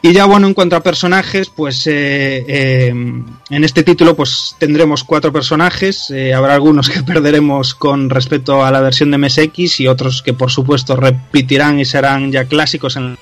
Y 0.03 0.13
ya 0.13 0.25
bueno, 0.27 0.47
en 0.47 0.55
cuanto 0.55 0.77
a 0.77 0.83
personajes, 0.83 1.49
pues 1.49 1.87
eh, 1.87 2.45
eh, 2.47 2.89
en 2.89 3.65
este 3.65 3.83
título 3.83 4.15
pues 4.15 4.55
tendremos 4.59 5.03
cuatro 5.05 5.33
personajes. 5.33 6.11
Eh, 6.11 6.33
habrá 6.35 6.55
algunos 6.55 6.89
que 6.89 7.03
perderemos 7.05 7.75
con 7.75 8.11
respecto 8.11 8.65
a 8.65 8.71
la 8.71 8.81
versión 8.81 9.11
de 9.11 9.19
MSX 9.19 9.81
y 9.81 9.89
otros 9.89 10.23
que 10.23 10.33
por 10.33 10.51
supuesto 10.51 10.97
repetirán 10.97 11.81
y 11.81 11.85
serán 11.85 12.31
ya 12.31 12.45
clásicos 12.45 12.97
en 12.97 13.17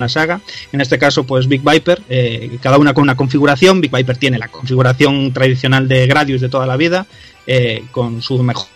la 0.00 0.08
saga. 0.08 0.40
En 0.72 0.80
este 0.80 0.98
caso, 0.98 1.24
pues 1.24 1.46
Big 1.46 1.62
Viper, 1.62 2.02
eh, 2.08 2.58
cada 2.60 2.78
una 2.78 2.94
con 2.94 3.02
una 3.02 3.16
configuración. 3.16 3.80
Big 3.80 3.92
Viper 3.92 4.16
tiene 4.16 4.38
la 4.38 4.48
configuración 4.48 5.32
tradicional 5.32 5.86
de 5.86 6.06
Gradius 6.06 6.40
de 6.40 6.48
toda 6.48 6.66
la 6.66 6.76
vida, 6.76 7.06
eh, 7.46 7.84
con 7.92 8.22
su 8.22 8.42
mejor 8.42 8.66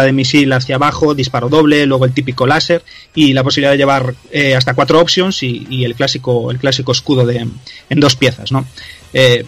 de 0.00 0.12
misil 0.12 0.52
hacia 0.52 0.76
abajo, 0.76 1.14
disparo 1.14 1.50
doble, 1.50 1.84
luego 1.84 2.06
el 2.06 2.12
típico 2.12 2.46
láser 2.46 2.82
y 3.14 3.34
la 3.34 3.44
posibilidad 3.44 3.72
de 3.72 3.78
llevar 3.78 4.14
eh, 4.30 4.56
hasta 4.56 4.74
cuatro 4.74 5.00
options 5.00 5.42
y, 5.42 5.84
el 5.84 5.94
clásico 5.94 6.50
el 6.50 6.58
clásico 6.58 6.92
escudo 6.92 7.26
de, 7.26 7.46
en 7.90 8.00
dos 8.00 8.16
piezas, 8.16 8.50
¿no? 8.52 8.64
Eh, 9.12 9.44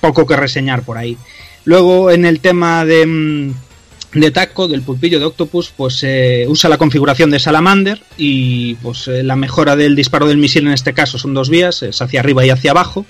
poco 0.00 0.26
que 0.26 0.36
reseñar 0.36 0.82
por 0.82 0.98
ahí. 0.98 1.16
Luego 1.64 2.10
en 2.10 2.24
el 2.24 2.40
tema 2.40 2.84
de, 2.84 3.06
mm, 3.06 3.54
de 4.14 4.30
taco 4.32 4.66
del 4.66 4.82
pulpillo 4.82 5.20
de 5.20 5.26
Octopus, 5.26 5.72
pues 5.76 6.02
eh, 6.02 6.46
usa 6.48 6.68
la 6.68 6.78
configuración 6.78 7.30
de 7.30 7.38
Salamander 7.38 8.02
y 8.16 8.74
pues 8.76 9.06
la 9.06 9.36
mejora 9.36 9.76
del 9.76 9.94
disparo 9.94 10.26
del 10.26 10.38
misil 10.38 10.66
en 10.66 10.72
este 10.72 10.94
caso 10.94 11.18
son 11.18 11.34
dos 11.34 11.50
vías, 11.50 11.82
es 11.84 12.02
hacia 12.02 12.20
arriba 12.20 12.44
y 12.44 12.50
hacia 12.50 12.72
abajo. 12.72 13.06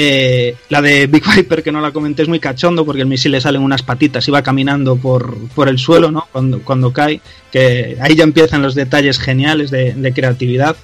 Eh, 0.00 0.54
la 0.68 0.80
de 0.80 1.08
Big 1.08 1.24
Viper, 1.36 1.64
que 1.64 1.72
no 1.72 1.80
la 1.80 1.90
comenté, 1.90 2.22
es 2.22 2.28
muy 2.28 2.38
cachondo 2.38 2.86
porque 2.86 3.02
el 3.02 3.08
misil 3.08 3.32
le 3.32 3.40
salen 3.40 3.62
unas 3.62 3.82
patitas 3.82 4.28
y 4.28 4.30
va 4.30 4.44
caminando 4.44 4.94
por, 4.96 5.36
por 5.48 5.68
el 5.68 5.76
suelo 5.76 6.12
¿no? 6.12 6.28
cuando, 6.30 6.60
cuando 6.60 6.92
cae. 6.92 7.20
Que 7.50 7.98
ahí 8.00 8.14
ya 8.14 8.22
empiezan 8.22 8.62
los 8.62 8.76
detalles 8.76 9.18
geniales 9.18 9.72
de, 9.72 10.12
creatividad. 10.14 10.76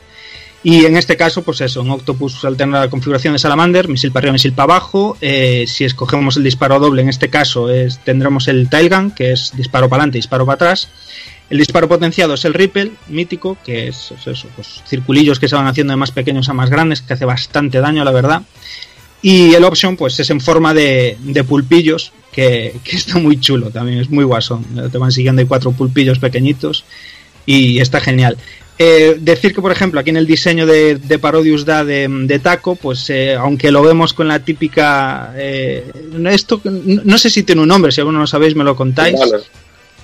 Y 0.65 0.87
en 0.87 0.97
este 0.97 1.17
caso, 1.17 1.43
pues 1.43 1.61
eso, 1.61 1.83
en 1.83 1.91
Octopus 1.91 2.45
alterna 2.45 2.81
la 2.81 2.91
configuración 2.91 3.35
de 3.35 3.39
Salamander, 3.39 3.87
misil 3.87 4.11
para 4.11 4.25
arriba, 4.25 4.33
misil 4.33 4.53
para 4.53 4.75
abajo. 4.75 5.17
Eh, 5.21 5.67
si 5.69 5.85
escogemos 5.85 6.37
el 6.37 6.43
disparo 6.43 6.81
doble, 6.81 7.03
en 7.03 7.09
este 7.09 7.31
caso 7.31 7.71
es, 7.71 8.01
tendremos 8.01 8.49
el 8.49 8.69
Tailgun, 8.69 9.13
que 9.13 9.31
es 9.31 9.53
disparo 9.55 9.89
para 9.89 10.03
adelante, 10.03 10.19
disparo 10.19 10.45
para 10.45 10.55
atrás. 10.55 10.89
El 11.51 11.59
disparo 11.59 11.87
potenciado 11.87 12.35
es 12.35 12.45
el 12.47 12.55
Ripple, 12.55 12.93
mítico, 13.09 13.59
que 13.65 13.89
es, 13.89 14.11
es 14.11 14.27
eso, 14.27 14.49
pues, 14.57 14.83
circulillos 14.89 15.39
que 15.39 15.47
se 15.47 15.55
van 15.55 15.69
haciendo 15.69 15.93
de 15.93 15.99
más 15.99 16.11
pequeños 16.11 16.49
a 16.49 16.55
más 16.55 16.71
grandes, 16.71 17.03
que 17.03 17.13
hace 17.13 17.27
bastante 17.27 17.81
daño, 17.81 18.03
la 18.03 18.11
verdad. 18.11 18.43
Y 19.25 19.55
el 19.55 19.65
option, 19.65 19.97
pues 19.97 20.21
es 20.21 20.29
en 20.29 20.39
forma 20.39 20.75
de, 20.75 21.17
de 21.19 21.45
pulpillos, 21.45 22.13
que, 22.31 22.75
que, 22.85 22.97
está 22.97 23.19
muy 23.19 23.41
chulo 23.41 23.71
también, 23.71 23.99
es 23.99 24.11
muy 24.11 24.23
guasón. 24.23 24.67
Te 24.93 24.99
van 24.99 25.13
siguiendo 25.13 25.41
hay 25.41 25.47
cuatro 25.47 25.73
pulpillos 25.73 26.19
pequeñitos 26.19 26.85
y 27.47 27.81
está 27.81 28.03
genial. 28.03 28.37
Eh, 28.79 29.17
decir 29.19 29.55
que, 29.55 29.63
por 29.63 29.73
ejemplo, 29.73 29.99
aquí 29.99 30.11
en 30.11 30.19
el 30.19 30.27
diseño 30.27 30.67
de, 30.67 30.97
de 30.97 31.19
Parodius 31.19 31.65
Da 31.65 31.85
de, 31.85 32.07
de 32.07 32.39
Taco, 32.39 32.75
pues 32.75 33.09
eh, 33.09 33.35
aunque 33.35 33.71
lo 33.71 33.83
vemos 33.83 34.13
con 34.13 34.29
la 34.29 34.41
típica. 34.41 35.33
Eh, 35.37 35.91
esto 36.27 36.61
no, 36.65 37.01
no, 37.03 37.17
sé 37.17 37.31
si 37.31 37.45
tiene 37.45 37.63
un 37.63 37.69
nombre, 37.69 37.93
si 37.93 38.03
alguno 38.03 38.19
lo 38.19 38.27
sabéis, 38.27 38.55
me 38.55 38.63
lo 38.63 38.77
contáis. 38.77 39.19
Vale. 39.19 39.43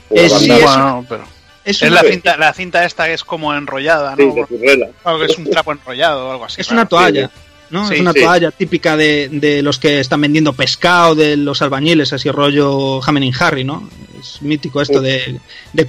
Es, 0.08 0.32
sí, 0.32 0.50
es, 0.50 0.62
bueno, 0.62 1.04
pero... 1.06 1.24
es, 1.62 1.82
es 1.82 1.92
la, 1.92 2.02
cinta, 2.04 2.38
la 2.38 2.54
cinta 2.54 2.86
esta 2.86 3.04
que 3.04 3.12
es 3.12 3.22
como 3.22 3.52
enrollada, 3.52 4.16
¿no? 4.16 4.32
Sí, 4.32 4.56
claro 5.02 5.18
que 5.18 5.26
es 5.26 5.36
un 5.36 5.50
trapo 5.50 5.72
enrollado 5.72 6.28
o 6.28 6.32
algo 6.32 6.46
así. 6.46 6.62
Es 6.62 6.68
claro. 6.68 6.80
una 6.80 6.88
toalla. 6.88 7.30
¿No? 7.70 7.88
Sí, 7.88 7.94
es 7.94 8.00
una 8.00 8.12
sí. 8.12 8.20
toalla 8.20 8.50
típica 8.50 8.96
de, 8.96 9.28
de, 9.30 9.62
los 9.62 9.78
que 9.78 10.00
están 10.00 10.20
vendiendo 10.20 10.52
pescado, 10.52 11.14
de 11.14 11.36
los 11.36 11.62
albañiles, 11.62 12.12
así 12.12 12.30
rollo 12.30 13.02
Hamening 13.02 13.34
Harry, 13.38 13.64
¿no? 13.64 13.88
Es 14.18 14.42
mítico 14.42 14.80
esto 14.80 15.00
de, 15.00 15.40
de 15.72 15.88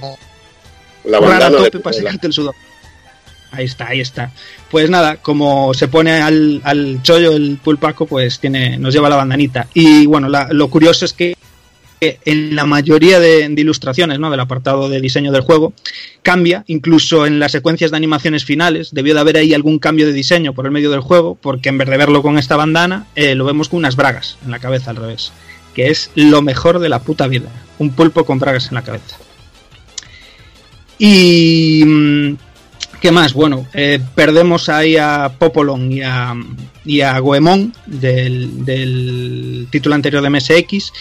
la 1.04 1.20
bandana 1.20 1.46
a 1.46 1.50
tope 1.50 1.80
para 1.80 1.96
secarte 1.96 2.26
el 2.26 2.32
sudor. 2.32 2.54
Ahí 3.50 3.66
está, 3.66 3.88
ahí 3.88 4.00
está. 4.00 4.32
Pues 4.70 4.88
nada, 4.88 5.16
como 5.16 5.74
se 5.74 5.88
pone 5.88 6.22
al, 6.22 6.62
al 6.64 7.02
chollo 7.02 7.32
el 7.32 7.58
pulpaco, 7.62 8.06
pues 8.06 8.38
tiene, 8.38 8.78
nos 8.78 8.94
lleva 8.94 9.10
la 9.10 9.16
bandanita. 9.16 9.68
Y 9.74 10.06
bueno, 10.06 10.28
la, 10.28 10.48
lo 10.50 10.68
curioso 10.68 11.04
es 11.04 11.12
que 11.12 11.36
en 12.02 12.56
la 12.56 12.66
mayoría 12.66 13.20
de, 13.20 13.44
ilustraciones 13.56 14.18
¿no? 14.18 14.30
del 14.30 14.40
apartado 14.40 14.88
de 14.88 15.00
diseño 15.00 15.30
del 15.30 15.42
juego 15.42 15.72
cambia, 16.22 16.64
incluso 16.66 17.26
en 17.26 17.38
las 17.38 17.52
secuencias 17.52 17.92
de 17.92 17.96
animaciones 17.96 18.44
finales, 18.44 18.92
debió 18.92 19.14
de 19.14 19.20
haber 19.20 19.36
ahí 19.36 19.54
algún 19.54 19.78
cambio 19.78 20.06
de 20.06 20.12
diseño 20.12 20.52
por 20.52 20.66
el 20.66 20.72
medio 20.72 20.90
del 20.90 21.00
juego, 21.00 21.38
porque 21.40 21.68
en 21.68 21.78
vez 21.78 21.88
de 21.88 21.96
verlo 21.96 22.22
con 22.22 22.38
esta 22.38 22.56
bandana, 22.56 23.06
eh, 23.14 23.36
lo 23.36 23.44
vemos 23.44 23.68
con 23.68 23.78
unas 23.78 23.94
bragas 23.94 24.36
en 24.44 24.50
la 24.50 24.58
cabeza 24.58 24.90
al 24.90 24.96
revés, 24.96 25.32
que 25.74 25.90
es 25.90 26.10
lo 26.16 26.42
mejor 26.42 26.80
de 26.80 26.88
la 26.88 27.02
puta 27.02 27.28
vida, 27.28 27.50
un 27.78 27.90
pulpo 27.90 28.24
con 28.24 28.40
bragas 28.40 28.68
en 28.68 28.74
la 28.74 28.82
cabeza. 28.82 29.16
Y... 30.98 31.84
mm, 31.84 32.36
¿Qué 33.00 33.10
más? 33.10 33.32
Bueno, 33.32 33.66
eh, 33.74 33.98
perdemos 34.14 34.68
ahí 34.68 34.96
a 34.96 35.32
Popolon 35.36 35.90
y 35.90 36.02
a, 36.02 36.36
y 36.84 37.00
a 37.00 37.18
Goemon 37.18 37.74
del 37.84 39.66
título 39.72 39.96
anterior 39.96 40.22
de 40.22 40.30
MSX 40.30 40.92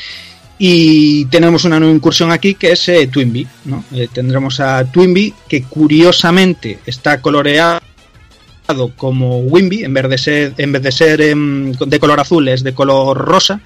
y 0.64 1.26
tenemos 1.26 1.66
una 1.66 1.80
nueva 1.80 1.96
incursión 1.96 2.32
aquí 2.32 2.54
que 2.54 2.74
es 2.74 2.88
eh, 2.88 3.08
Twinbee. 3.08 3.48
¿no? 3.66 3.84
Eh, 3.96 4.08
tendremos 4.14 4.60
a 4.60 4.86
Twinbee 4.86 5.34
que 5.48 5.64
curiosamente 5.64 6.78
está 6.86 7.20
coloreado 7.20 7.82
como 8.96 9.40
Wimby 9.40 9.84
en 9.84 9.92
vez 9.96 10.08
de 10.08 10.18
ser, 10.20 10.54
en 10.60 10.72
vez 10.72 10.84
de, 10.84 10.92
ser 10.92 11.20
eh, 11.20 11.34
de 11.36 12.00
color 12.00 12.20
azul 12.20 12.48
es 12.48 12.62
de 12.62 12.76
color 12.76 13.18
rosa. 13.18 13.60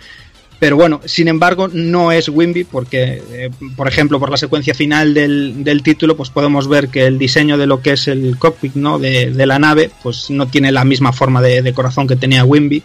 Pero 0.58 0.78
bueno, 0.78 1.02
sin 1.04 1.28
embargo, 1.28 1.68
no 1.68 2.14
es 2.14 2.30
Wimby 2.30 2.64
porque, 2.64 3.22
eh, 3.30 3.50
por 3.76 3.90
ejemplo, 3.90 4.20
por 4.20 4.30
la 4.30 4.38
secuencia 4.38 4.74
final 4.74 5.14
del, 5.14 5.66
del, 5.66 5.84
título, 5.84 6.16
pues 6.16 6.30
podemos 6.30 6.70
ver 6.70 6.88
que 6.88 7.06
el 7.06 7.18
diseño 7.18 7.58
de 7.58 7.68
lo 7.68 7.82
que 7.82 7.92
es 7.92 8.08
el 8.08 8.38
cockpit 8.40 8.76
¿no? 8.76 9.00
de, 9.00 9.32
de 9.32 9.46
la 9.46 9.60
nave, 9.60 9.92
pues 10.02 10.30
no 10.30 10.48
tiene 10.48 10.72
la 10.72 10.86
misma 10.86 11.12
forma 11.12 11.42
de, 11.42 11.62
de, 11.62 11.74
corazón 11.74 12.08
que 12.08 12.16
tenía 12.16 12.46
Wimby. 12.46 12.84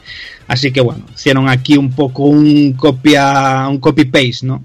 Así 0.50 0.72
que 0.72 0.80
bueno, 0.80 1.04
hicieron 1.14 1.48
aquí 1.48 1.76
un 1.76 1.92
poco 1.92 2.24
un 2.24 2.72
copia, 2.72 3.68
un 3.68 3.78
copy 3.78 4.06
paste, 4.06 4.46
¿no? 4.46 4.64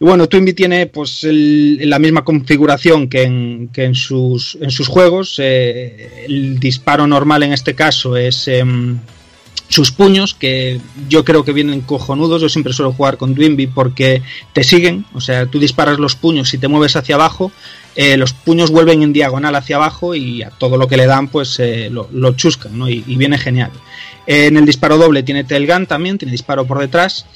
Y 0.00 0.04
bueno, 0.04 0.28
Twinbee 0.28 0.54
tiene 0.54 0.86
pues 0.86 1.26
la 1.28 1.98
misma 1.98 2.22
configuración 2.22 3.08
que 3.08 3.24
en, 3.24 3.68
que 3.72 3.82
en, 3.82 3.96
sus, 3.96 4.56
en 4.60 4.70
sus 4.70 4.86
juegos. 4.86 5.40
Eh, 5.40 6.26
el 6.28 6.60
disparo 6.60 7.08
normal 7.08 7.42
en 7.42 7.52
este 7.52 7.74
caso 7.74 8.16
es 8.16 8.46
eh, 8.46 8.62
sus 9.68 9.90
puños, 9.90 10.34
que 10.34 10.80
yo 11.08 11.24
creo 11.24 11.44
que 11.44 11.52
vienen 11.52 11.80
cojonudos. 11.80 12.40
Yo 12.40 12.48
siempre 12.48 12.72
suelo 12.72 12.92
jugar 12.92 13.16
con 13.16 13.34
Twinbee 13.34 13.66
porque 13.66 14.22
te 14.52 14.62
siguen. 14.62 15.04
O 15.14 15.20
sea, 15.20 15.46
tú 15.46 15.58
disparas 15.58 15.98
los 15.98 16.14
puños 16.14 16.54
y 16.54 16.58
te 16.58 16.68
mueves 16.68 16.94
hacia 16.94 17.16
abajo. 17.16 17.50
Eh, 18.00 18.16
los 18.16 18.32
puños 18.32 18.70
vuelven 18.70 19.02
en 19.02 19.12
diagonal 19.12 19.56
hacia 19.56 19.74
abajo 19.74 20.14
y 20.14 20.44
a 20.44 20.50
todo 20.50 20.76
lo 20.76 20.86
que 20.86 20.96
le 20.96 21.06
dan 21.06 21.26
pues 21.26 21.58
eh, 21.58 21.88
lo, 21.90 22.08
lo, 22.12 22.36
chuscan 22.36 22.78
¿no? 22.78 22.88
y, 22.88 23.02
y, 23.04 23.16
viene 23.16 23.38
genial. 23.38 23.72
En 24.24 24.56
el 24.56 24.64
disparo 24.64 24.98
doble 24.98 25.24
tiene 25.24 25.42
tailgun 25.42 25.86
también, 25.86 26.16
tiene 26.16 26.30
disparo 26.30 26.64
por 26.64 26.78
detrás. 26.78 27.26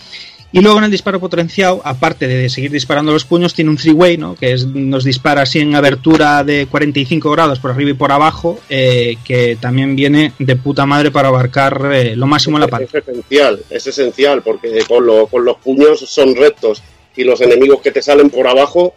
Y 0.53 0.61
luego 0.61 0.79
en 0.79 0.85
el 0.85 0.91
disparo 0.93 1.19
potenciado, 1.19 1.83
aparte 1.83 2.29
de 2.29 2.49
seguir 2.49 2.71
disparando 2.71 3.11
los 3.11 3.25
puños, 3.25 3.55
tiene 3.55 3.71
un 3.71 3.77
three-way, 3.77 4.19
¿no? 4.19 4.37
Que 4.37 4.53
es, 4.53 4.65
nos 4.65 5.03
dispara 5.03 5.43
así 5.43 5.59
en 5.59 5.75
abertura 5.75 6.45
de 6.45 6.69
45 6.71 7.29
grados 7.33 7.59
por 7.59 7.73
arriba 7.73 7.91
y 7.91 7.95
por 7.95 8.13
abajo, 8.13 8.61
eh, 8.69 9.17
que 9.25 9.57
también 9.59 9.97
viene 9.97 10.33
de 10.39 10.55
puta 10.55 10.87
madre 10.87 11.11
para 11.11 11.27
abarcar 11.27 11.91
eh, 11.93 12.15
lo 12.15 12.29
máximo 12.29 12.59
en 12.59 12.61
la 12.61 12.69
pantalla. 12.69 12.99
Es 12.99 13.09
esencial, 13.09 13.61
es 13.69 13.87
esencial, 13.89 14.43
porque 14.43 14.85
con, 14.87 15.05
lo, 15.07 15.27
con, 15.27 15.45
los 15.45 15.57
puños 15.57 15.99
son 16.01 16.37
rectos 16.37 16.85
y 17.17 17.25
los 17.25 17.41
enemigos 17.41 17.81
que 17.81 17.91
te 17.91 18.01
salen 18.01 18.31
por 18.31 18.47
abajo 18.47 18.95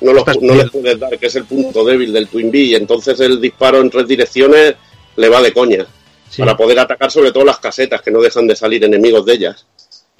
no, 0.00 0.12
los, 0.12 0.24
no 0.42 0.54
les 0.54 0.70
puedes 0.70 0.98
dar, 0.98 1.18
que 1.18 1.26
es 1.26 1.36
el 1.36 1.44
punto 1.44 1.84
débil 1.84 2.12
del 2.12 2.28
Twin 2.28 2.50
B, 2.50 2.58
y 2.58 2.74
entonces 2.74 3.18
el 3.20 3.40
disparo 3.40 3.80
en 3.80 3.90
tres 3.90 4.06
direcciones 4.06 4.74
le 5.16 5.28
va 5.28 5.40
de 5.42 5.52
coña. 5.52 5.86
Sí. 6.28 6.42
Para 6.42 6.56
poder 6.56 6.78
atacar 6.78 7.10
sobre 7.10 7.32
todo 7.32 7.44
las 7.44 7.58
casetas, 7.58 8.02
que 8.02 8.10
no 8.10 8.20
dejan 8.20 8.46
de 8.46 8.56
salir 8.56 8.84
enemigos 8.84 9.24
de 9.24 9.32
ellas. 9.34 9.66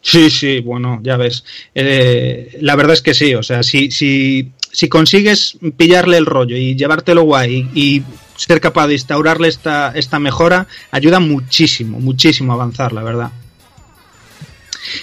Sí, 0.01 0.31
sí, 0.31 0.61
bueno, 0.61 1.01
ya 1.03 1.17
ves. 1.17 1.45
Eh, 1.75 2.59
la 2.61 2.77
verdad 2.77 2.95
es 2.95 3.03
que 3.03 3.13
sí, 3.13 3.35
o 3.35 3.43
sea, 3.43 3.65
si, 3.65 3.91
si, 3.91 4.53
si 4.71 4.89
consigues 4.89 5.59
pillarle 5.77 6.17
el 6.17 6.27
rollo 6.27 6.57
y 6.57 6.77
llevártelo 6.77 7.23
guay 7.23 7.69
y, 7.75 7.97
y 7.97 8.03
ser 8.37 8.61
capaz 8.61 8.87
de 8.87 8.95
instaurarle 8.95 9.49
esta, 9.49 9.93
esta 9.97 10.21
mejora, 10.21 10.69
ayuda 10.93 11.19
muchísimo, 11.19 11.99
muchísimo 11.99 12.53
a 12.53 12.55
avanzar, 12.55 12.93
la 12.93 13.03
verdad. 13.03 13.33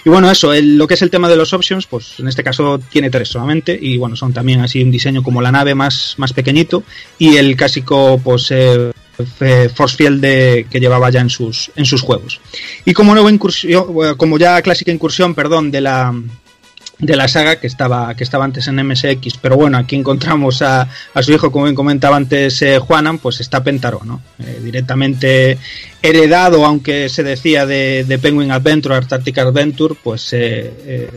Y 0.06 0.10
bueno, 0.10 0.30
eso, 0.30 0.54
lo 0.54 0.88
que 0.88 0.94
es 0.94 1.02
el 1.02 1.10
tema 1.10 1.30
de 1.30 1.36
los 1.36 1.54
options, 1.54 1.88
pues 1.88 2.20
en 2.20 2.28
este 2.28 2.44
caso 2.44 2.80
tiene 2.90 3.10
tres 3.10 3.30
solamente, 3.30 3.78
y 3.80 3.98
bueno, 3.98 4.16
son 4.16 4.34
también 4.34 4.62
así 4.62 4.82
un 4.82 4.92
diseño 4.92 5.24
como 5.24 5.42
la 5.42 5.52
nave 5.52 5.76
más, 5.76 6.16
más 6.18 6.34
pequeñito, 6.34 6.84
y 7.18 7.38
el 7.38 7.56
clásico, 7.56 8.20
pues, 8.24 8.52
eh, 8.52 8.92
eh, 9.40 9.70
force 9.74 9.96
field 9.96 10.22
que 10.70 10.80
llevaba 10.80 11.10
ya 11.10 11.22
en 11.22 11.30
sus, 11.30 11.72
en 11.76 11.86
sus 11.86 12.02
juegos. 12.02 12.40
Y 12.86 12.94
como 12.94 13.14
nueva 13.14 13.32
incursión, 13.32 13.86
eh, 14.04 14.14
como 14.18 14.38
ya 14.38 14.62
clásica 14.62 14.92
incursión, 14.92 15.36
perdón, 15.36 15.72
de 15.72 15.82
la 15.82 16.14
de 17.00 17.16
la 17.16 17.28
saga 17.28 17.58
que 17.58 17.68
estaba 17.68 18.16
que 18.16 18.24
estaba 18.24 18.46
antes 18.46 18.68
en 18.68 18.76
MSX, 18.76 19.38
pero 19.42 19.56
bueno, 19.56 19.78
aquí 19.78 19.96
encontramos 19.96 20.62
a, 20.62 20.88
a 21.14 21.24
su 21.24 21.32
hijo, 21.34 21.52
como 21.52 21.66
bien 21.66 21.76
comentaba 21.76 22.16
antes 22.16 22.62
eh, 22.62 22.80
Juanan, 22.80 23.18
pues 23.18 23.42
está 23.42 23.64
Pentaro, 23.64 24.02
¿no? 24.06 24.22
Eh, 24.40 24.60
directamente 24.64 25.58
heredado, 26.02 26.66
aunque 26.66 27.10
se 27.10 27.24
decía 27.24 27.66
de, 27.66 28.06
de 28.08 28.20
Penguin 28.20 28.52
Adventure, 28.52 28.96
Antarctic 28.96 29.38
Adventure, 29.38 29.96
pues 30.02 30.34
eh, 30.34 30.72
eh, 30.86 31.10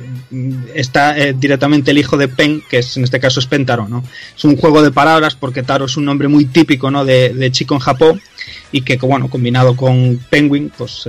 está 0.74 1.14
directamente 1.32 1.90
el 1.90 1.98
hijo 1.98 2.16
de 2.16 2.28
Pen, 2.28 2.62
que 2.68 2.78
es, 2.78 2.96
en 2.96 3.04
este 3.04 3.20
caso 3.20 3.40
es 3.40 3.46
Pentaro, 3.46 3.88
¿no? 3.88 4.02
Es 4.36 4.44
un 4.44 4.56
juego 4.56 4.82
de 4.82 4.92
palabras 4.92 5.34
porque 5.34 5.62
Taro 5.62 5.84
es 5.84 5.96
un 5.96 6.04
nombre 6.04 6.28
muy 6.28 6.46
típico, 6.46 6.90
¿no? 6.90 7.04
De, 7.04 7.34
de 7.34 7.52
chico 7.52 7.74
en 7.74 7.80
Japón 7.80 8.22
y 8.72 8.80
que, 8.82 8.96
bueno, 8.96 9.28
combinado 9.28 9.76
con 9.76 10.20
Penguin, 10.30 10.72
pues 10.76 11.08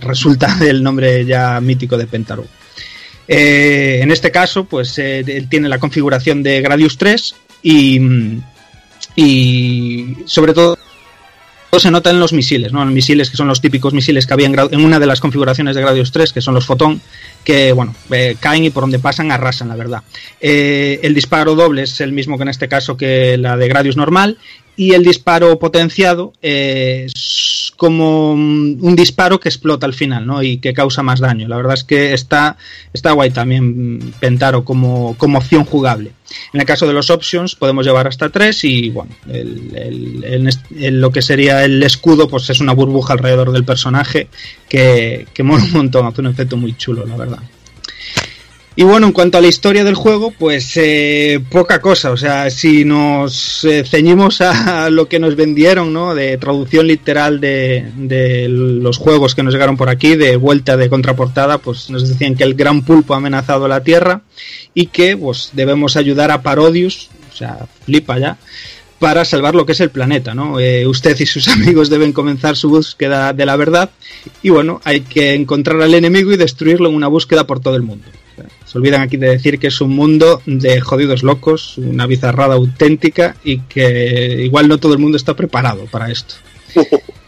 resulta 0.00 0.58
el 0.68 0.82
nombre 0.82 1.24
ya 1.24 1.60
mítico 1.60 1.96
de 1.96 2.06
Pentaro. 2.06 2.44
Eh, 3.32 4.00
en 4.02 4.10
este 4.10 4.32
caso, 4.32 4.64
pues 4.64 4.98
eh, 4.98 5.46
tiene 5.48 5.68
la 5.68 5.78
configuración 5.78 6.42
de 6.42 6.60
Gradius 6.60 6.98
3 6.98 7.34
y, 7.62 8.00
sobre 10.26 10.52
todo 10.52 10.76
se 11.78 11.92
nota 11.92 12.10
en 12.10 12.18
los 12.18 12.32
misiles, 12.32 12.72
¿no? 12.72 12.84
Los 12.84 12.92
misiles 12.92 13.30
que 13.30 13.36
son 13.36 13.46
los 13.46 13.60
típicos 13.60 13.94
misiles 13.94 14.26
que 14.26 14.34
había 14.34 14.48
en, 14.48 14.58
en 14.58 14.84
una 14.84 14.98
de 14.98 15.06
las 15.06 15.20
configuraciones 15.20 15.76
de 15.76 15.80
Gradius 15.80 16.10
3, 16.10 16.32
que 16.32 16.40
son 16.40 16.54
los 16.54 16.66
Fotón, 16.66 17.00
que 17.44 17.72
bueno, 17.72 17.94
eh, 18.10 18.34
caen 18.40 18.64
y 18.64 18.70
por 18.70 18.82
donde 18.82 18.98
pasan 18.98 19.30
arrasan, 19.30 19.68
la 19.68 19.76
verdad. 19.76 20.02
El 20.40 21.14
disparo 21.14 21.54
doble 21.54 21.82
es 21.82 22.00
el 22.00 22.10
mismo 22.10 22.36
que 22.36 22.42
en 22.42 22.48
este 22.48 22.66
caso 22.66 22.96
que 22.96 23.38
la 23.38 23.56
de 23.56 23.68
Gradius 23.68 23.96
normal 23.96 24.38
y 24.76 24.92
el 24.94 25.04
disparo 25.04 25.58
potenciado 25.58 26.32
es 26.40 27.72
como 27.76 28.32
un 28.32 28.94
disparo 28.96 29.40
que 29.40 29.48
explota 29.48 29.86
al 29.86 29.94
final, 29.94 30.26
¿no? 30.26 30.42
Y 30.42 30.58
que 30.58 30.72
causa 30.74 31.02
más 31.02 31.20
daño. 31.20 31.48
La 31.48 31.56
verdad 31.56 31.74
es 31.74 31.84
que 31.84 32.12
está, 32.12 32.56
está 32.92 33.12
guay 33.12 33.30
también 33.30 34.12
Pentaro 34.20 34.64
como, 34.64 35.14
como 35.18 35.38
opción 35.38 35.64
jugable. 35.64 36.12
En 36.52 36.60
el 36.60 36.66
caso 36.66 36.86
de 36.86 36.92
los 36.92 37.10
options 37.10 37.54
podemos 37.56 37.84
llevar 37.86 38.06
hasta 38.06 38.28
tres 38.28 38.62
y 38.64 38.90
bueno, 38.90 39.10
el- 39.28 40.24
el- 40.78 41.00
lo 41.00 41.10
que 41.10 41.22
sería 41.22 41.64
el 41.64 41.82
escudo 41.82 42.28
pues 42.28 42.48
es 42.50 42.60
una 42.60 42.72
burbuja 42.72 43.14
alrededor 43.14 43.52
del 43.52 43.64
personaje 43.64 44.28
que, 44.68 45.26
que 45.34 45.42
mola 45.42 45.64
un 45.64 45.72
montón, 45.72 46.06
hace 46.06 46.20
un 46.20 46.28
efecto 46.28 46.56
muy 46.56 46.76
chulo, 46.76 47.04
la 47.06 47.16
verdad. 47.16 47.38
Y 48.76 48.84
bueno, 48.84 49.08
en 49.08 49.12
cuanto 49.12 49.36
a 49.36 49.40
la 49.40 49.48
historia 49.48 49.82
del 49.82 49.96
juego, 49.96 50.30
pues 50.30 50.76
eh, 50.76 51.40
poca 51.50 51.80
cosa. 51.80 52.12
O 52.12 52.16
sea, 52.16 52.50
si 52.50 52.84
nos 52.84 53.64
eh, 53.64 53.84
ceñimos 53.84 54.40
a 54.40 54.88
lo 54.90 55.08
que 55.08 55.18
nos 55.18 55.34
vendieron, 55.36 55.92
¿no? 55.92 56.14
De 56.14 56.38
traducción 56.38 56.86
literal 56.86 57.40
de, 57.40 57.90
de 57.96 58.48
los 58.48 58.96
juegos 58.96 59.34
que 59.34 59.42
nos 59.42 59.52
llegaron 59.52 59.76
por 59.76 59.88
aquí, 59.88 60.14
de 60.14 60.36
vuelta 60.36 60.76
de 60.76 60.88
contraportada, 60.88 61.58
pues 61.58 61.90
nos 61.90 62.08
decían 62.08 62.36
que 62.36 62.44
el 62.44 62.54
gran 62.54 62.82
pulpo 62.82 63.14
ha 63.14 63.18
amenazado 63.18 63.66
la 63.66 63.82
Tierra 63.82 64.22
y 64.72 64.86
que 64.86 65.16
pues 65.16 65.50
debemos 65.52 65.96
ayudar 65.96 66.30
a 66.30 66.42
Parodius, 66.42 67.10
o 67.32 67.36
sea, 67.36 67.66
flipa 67.84 68.18
ya, 68.18 68.38
para 69.00 69.24
salvar 69.24 69.54
lo 69.54 69.66
que 69.66 69.72
es 69.72 69.80
el 69.80 69.90
planeta, 69.90 70.34
¿no? 70.34 70.60
Eh, 70.60 70.86
usted 70.86 71.18
y 71.18 71.26
sus 71.26 71.48
amigos 71.48 71.90
deben 71.90 72.12
comenzar 72.12 72.56
su 72.56 72.68
búsqueda 72.68 73.32
de 73.32 73.46
la 73.46 73.56
verdad 73.56 73.90
y 74.42 74.50
bueno, 74.50 74.80
hay 74.84 75.00
que 75.00 75.34
encontrar 75.34 75.82
al 75.82 75.94
enemigo 75.94 76.32
y 76.32 76.36
destruirlo 76.36 76.88
en 76.88 76.94
una 76.94 77.08
búsqueda 77.08 77.46
por 77.46 77.60
todo 77.60 77.74
el 77.74 77.82
mundo. 77.82 78.06
Se 78.64 78.78
olvidan 78.78 79.02
aquí 79.02 79.16
de 79.16 79.28
decir 79.28 79.58
que 79.58 79.66
es 79.66 79.80
un 79.80 79.90
mundo 79.90 80.42
de 80.46 80.80
jodidos 80.80 81.22
locos, 81.22 81.76
una 81.78 82.06
bizarrada 82.06 82.54
auténtica 82.54 83.36
y 83.44 83.58
que 83.60 84.42
igual 84.44 84.68
no 84.68 84.78
todo 84.78 84.92
el 84.92 84.98
mundo 84.98 85.16
está 85.16 85.34
preparado 85.34 85.86
para 85.86 86.10
esto. 86.10 86.34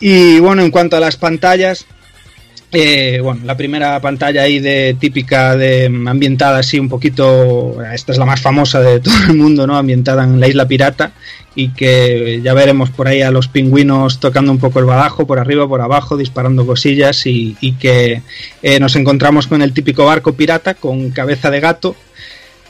Y 0.00 0.40
bueno, 0.40 0.62
en 0.62 0.70
cuanto 0.70 0.96
a 0.96 1.00
las 1.00 1.18
pantallas, 1.18 1.84
eh, 2.72 3.20
bueno, 3.22 3.40
la 3.44 3.56
primera 3.56 4.00
pantalla 4.00 4.42
ahí 4.42 4.60
de 4.60 4.96
típica 4.98 5.56
de 5.56 5.86
ambientada 5.86 6.58
así 6.58 6.78
un 6.78 6.88
poquito, 6.88 7.82
esta 7.92 8.12
es 8.12 8.18
la 8.18 8.26
más 8.26 8.40
famosa 8.40 8.80
de 8.80 9.00
todo 9.00 9.14
el 9.28 9.36
mundo, 9.36 9.66
¿no? 9.66 9.76
Ambientada 9.76 10.24
en 10.24 10.38
la 10.38 10.48
isla 10.48 10.68
pirata 10.68 11.12
y 11.54 11.70
que 11.70 12.40
ya 12.44 12.54
veremos 12.54 12.90
por 12.90 13.08
ahí 13.08 13.22
a 13.22 13.32
los 13.32 13.48
pingüinos 13.48 14.20
tocando 14.20 14.52
un 14.52 14.58
poco 14.58 14.78
el 14.78 14.84
badajo 14.84 15.26
por 15.26 15.40
arriba, 15.40 15.66
por 15.66 15.80
abajo, 15.80 16.16
disparando 16.16 16.64
cosillas 16.64 17.26
y, 17.26 17.56
y 17.60 17.72
que 17.72 18.22
eh, 18.62 18.78
nos 18.78 18.94
encontramos 18.94 19.48
con 19.48 19.62
el 19.62 19.72
típico 19.72 20.04
barco 20.04 20.34
pirata 20.34 20.74
con 20.74 21.10
cabeza 21.10 21.50
de 21.50 21.60
gato 21.60 21.96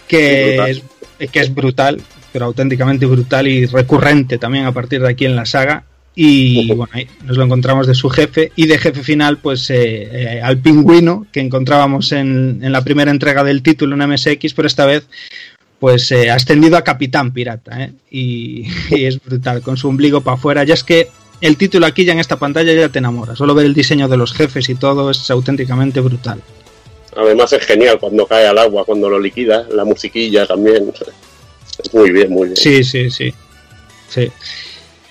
que 0.09 0.71
es, 0.71 0.83
que 1.31 1.41
es 1.41 1.55
brutal, 1.55 2.01
pero 2.33 2.47
auténticamente 2.47 3.07
brutal 3.07 3.47
y 3.47 3.67
recurrente 3.67 4.39
también 4.39 4.65
a 4.65 4.73
partir 4.73 5.01
de 5.01 5.09
aquí 5.09 5.25
en 5.25 5.37
la 5.37 5.47
saga. 5.47 5.85
Y 6.15 6.67
bueno, 6.73 6.91
ahí 6.93 7.07
nos 7.25 7.37
lo 7.37 7.45
encontramos 7.45 7.87
de 7.87 7.95
su 7.95 8.11
jefe 8.11 8.53
y 8.57 8.67
de 8.67 8.79
jefe 8.79 9.03
final, 9.03 9.39
pues 9.39 9.71
eh, 9.71 10.09
eh, 10.13 10.41
al 10.43 10.59
pingüino 10.59 11.27
que 11.33 11.41
encontrábamos 11.41 12.13
en, 12.13 12.61
en 12.63 12.73
la 12.73 12.83
primera 12.83 13.11
entrega 13.11 13.45
del 13.45 13.63
título 13.63 13.95
en 13.95 14.11
MSX, 14.11 14.53
pero 14.55 14.67
esta 14.67 14.87
vez 14.87 15.07
pues 15.81 16.13
eh, 16.13 16.31
ascendido 16.31 16.77
a 16.77 16.85
capitán 16.85 17.33
pirata 17.33 17.83
¿eh? 17.83 17.93
y, 18.11 18.67
y 18.91 19.07
es 19.07 19.21
brutal, 19.21 19.63
con 19.63 19.77
su 19.77 19.89
ombligo 19.89 20.21
para 20.21 20.37
afuera. 20.37 20.63
Ya 20.63 20.75
es 20.75 20.85
que 20.85 21.09
el 21.41 21.57
título 21.57 21.87
aquí 21.87 22.05
ya 22.05 22.13
en 22.13 22.21
esta 22.21 22.39
pantalla 22.39 22.73
ya 22.73 22.91
te 22.91 22.99
enamora, 22.99 23.35
solo 23.35 23.55
ver 23.55 23.67
el 23.67 23.75
diseño 23.75 24.07
de 24.07 24.19
los 24.19 24.33
jefes 24.33 24.69
y 24.69 24.75
todo 24.75 25.11
es 25.11 25.31
auténticamente 25.31 26.01
brutal. 26.01 26.41
Además 27.17 27.53
es 27.55 27.65
genial 27.65 27.99
cuando 27.99 28.27
cae 28.27 28.47
al 28.47 28.59
agua, 28.59 28.85
cuando 28.85 29.09
lo 29.09 29.19
liquida, 29.19 29.67
la 29.73 29.85
musiquilla 29.85 30.47
también. 30.47 30.93
Es 31.83 31.93
muy 31.93 32.13
bien, 32.13 32.31
muy 32.31 32.49
bien. 32.49 32.57
Sí, 32.57 32.85
sí, 32.85 33.11
sí. 33.11 33.35
Sí. 34.09 34.31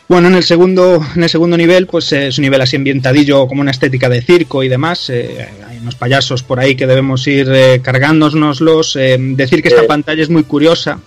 Bueno, 0.10 0.28
en 0.28 0.34
el 0.34 0.44
segundo, 0.44 1.06
en 1.16 1.22
el 1.22 1.30
segundo 1.30 1.56
nivel, 1.56 1.86
pues 1.86 2.12
eh, 2.14 2.28
es 2.28 2.40
un 2.40 2.42
nivel 2.42 2.60
así 2.60 2.76
ambientadillo, 2.76 3.46
como 3.46 3.62
una 3.62 3.70
estética 3.70 4.10
de 4.10 4.24
circo 4.24 4.64
y 4.64 4.68
demás. 4.68 5.08
eh, 5.12 5.48
hay 5.68 5.78
unos 5.78 5.94
payasos 5.94 6.42
por 6.42 6.60
ahí 6.60 6.76
que 6.76 6.88
debemos 6.88 7.28
ir 7.28 7.48
eh, 7.54 7.80
cargándonoslos. 7.84 8.96
decir 8.96 9.62
que 9.62 9.68
esta 9.68 9.86
pantalla 9.86 10.24
es 10.24 10.32
muy 10.32 10.46
curiosa 10.46 11.00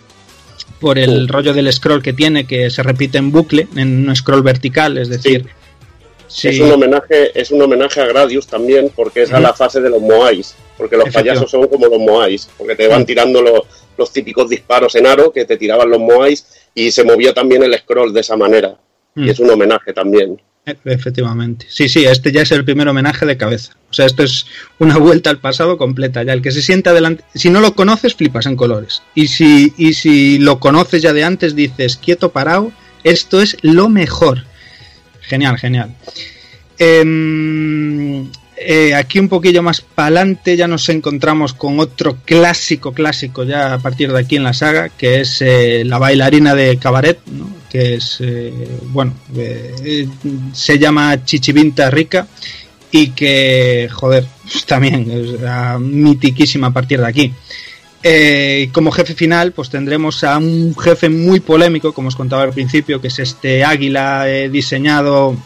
por 0.81 1.01
el 1.01 1.27
rollo 1.27 1.53
del 1.53 1.73
scroll 1.73 2.01
que 2.01 2.13
tiene, 2.13 2.47
que 2.47 2.71
se 2.71 2.85
repite 2.85 3.19
en 3.19 3.33
bucle, 3.33 3.67
en 3.75 4.09
un 4.09 4.15
scroll 4.15 4.45
vertical, 4.45 4.97
es 4.97 5.09
decir. 5.09 5.47
sí. 6.29 6.51
Es 6.51 6.61
un 6.61 6.71
homenaje, 6.71 7.33
es 7.35 7.51
un 7.51 7.61
homenaje 7.61 8.01
a 8.01 8.07
Gradius 8.07 8.47
también, 8.47 8.93
porque 8.95 9.23
es 9.23 9.33
a 9.33 9.41
la 9.41 9.53
fase 9.53 9.81
de 9.81 9.91
los 9.91 10.01
Moais, 10.01 10.55
porque 10.79 10.97
los 10.97 11.11
payasos 11.11 11.51
son 11.51 11.67
como 11.67 11.89
los 11.89 11.99
Moais, 11.99 12.49
porque 12.57 12.77
te 12.77 12.87
van 12.87 13.05
tirando 13.05 13.43
los, 13.43 13.63
los 13.99 14.13
típicos 14.13 14.49
disparos 14.49 14.95
en 14.95 15.09
aro 15.09 15.33
que 15.33 15.45
te 15.45 15.57
tiraban 15.57 15.91
los 15.91 15.99
Moais 15.99 16.47
y 16.73 16.93
se 16.93 17.03
movía 17.03 17.35
también 17.35 17.65
el 17.65 17.77
scroll 17.77 18.13
de 18.13 18.21
esa 18.21 18.37
manera. 18.37 18.77
Mm. 19.15 19.25
Y 19.25 19.31
es 19.31 19.41
un 19.41 19.51
homenaje 19.51 19.93
también. 19.93 20.41
E- 20.65 20.77
Efectivamente. 20.85 21.67
Sí, 21.69 21.89
sí, 21.89 22.05
este 22.05 22.31
ya 22.33 22.43
es 22.43 22.53
el 22.53 22.65
primer 22.65 22.89
homenaje 22.89 23.27
de 23.27 23.37
cabeza. 23.37 23.73
O 23.91 23.95
sea, 23.95 24.07
esto 24.07 24.23
es 24.23 24.47
una 24.79 24.97
vuelta 24.99 25.29
al 25.31 25.39
pasado 25.39 25.77
completa. 25.77 26.23
Ya 26.23 26.33
el 26.33 26.43
que 26.43 26.53
se 26.53 26.63
sienta 26.63 26.93
delante. 26.93 27.25
Si 27.35 27.51
no 27.51 27.61
lo 27.61 27.75
conoces, 27.75 28.15
flipas 28.15 28.47
en 28.47 28.57
colores. 28.57 29.03
Y 29.15 29.27
si, 29.29 29.73
y 29.77 29.95
si 29.95 30.39
lo 30.39 30.61
conoces 30.61 31.03
ya 31.03 31.13
de 31.13 31.25
antes, 31.25 31.55
dices, 31.57 31.97
quieto, 31.97 32.31
parado, 32.33 32.73
esto 33.05 33.43
es 33.43 33.57
lo 33.63 33.89
mejor. 33.89 34.45
Genial, 35.21 35.59
genial. 35.59 35.95
Em, 36.79 38.29
eh, 38.65 38.95
aquí 38.95 39.19
un 39.19 39.29
poquillo 39.29 39.63
más 39.63 39.81
para 39.81 40.07
adelante 40.07 40.57
ya 40.57 40.69
nos 40.69 40.89
encontramos 40.89 41.55
con 41.55 41.81
otro 41.81 42.19
clásico, 42.25 42.93
clásico 42.93 43.45
ya 43.45 43.75
a 43.75 43.79
partir 43.79 44.13
de 44.13 44.21
aquí 44.21 44.37
en 44.37 44.45
la 44.45 44.53
saga, 44.53 44.89
que 44.89 45.21
es 45.21 45.43
eh, 45.43 45.83
la 45.85 45.99
bailarina 45.99 46.55
de 46.55 46.77
cabaret, 46.79 47.19
¿no? 47.27 47.51
que 47.71 47.95
es, 47.95 48.19
eh, 48.21 48.53
bueno, 48.89 49.15
se 50.53 50.79
llama 50.79 51.25
Chichivinta 51.25 51.91
Rica 51.91 52.27
y 52.91 53.11
que, 53.11 53.89
joder, 53.91 54.27
también 54.67 55.11
es 55.11 55.81
mitiquísima 55.81 56.69
a 56.69 56.73
partir 56.73 57.01
de 57.01 57.07
aquí. 57.07 57.33
Como 58.73 58.91
jefe 58.91 59.15
final, 59.15 59.53
pues 59.53 59.71
tendremos 59.71 60.25
a 60.25 60.37
un 60.39 60.77
jefe 60.77 61.09
muy 61.09 61.41
polémico, 61.41 61.93
como 61.93 62.09
os 62.09 62.17
contaba 62.17 62.43
al 62.43 62.53
principio, 62.53 63.01
que 63.01 63.09
es 63.09 63.19
este 63.19 63.65
águila 63.65 64.29
eh, 64.29 64.49
diseñado 64.49 65.37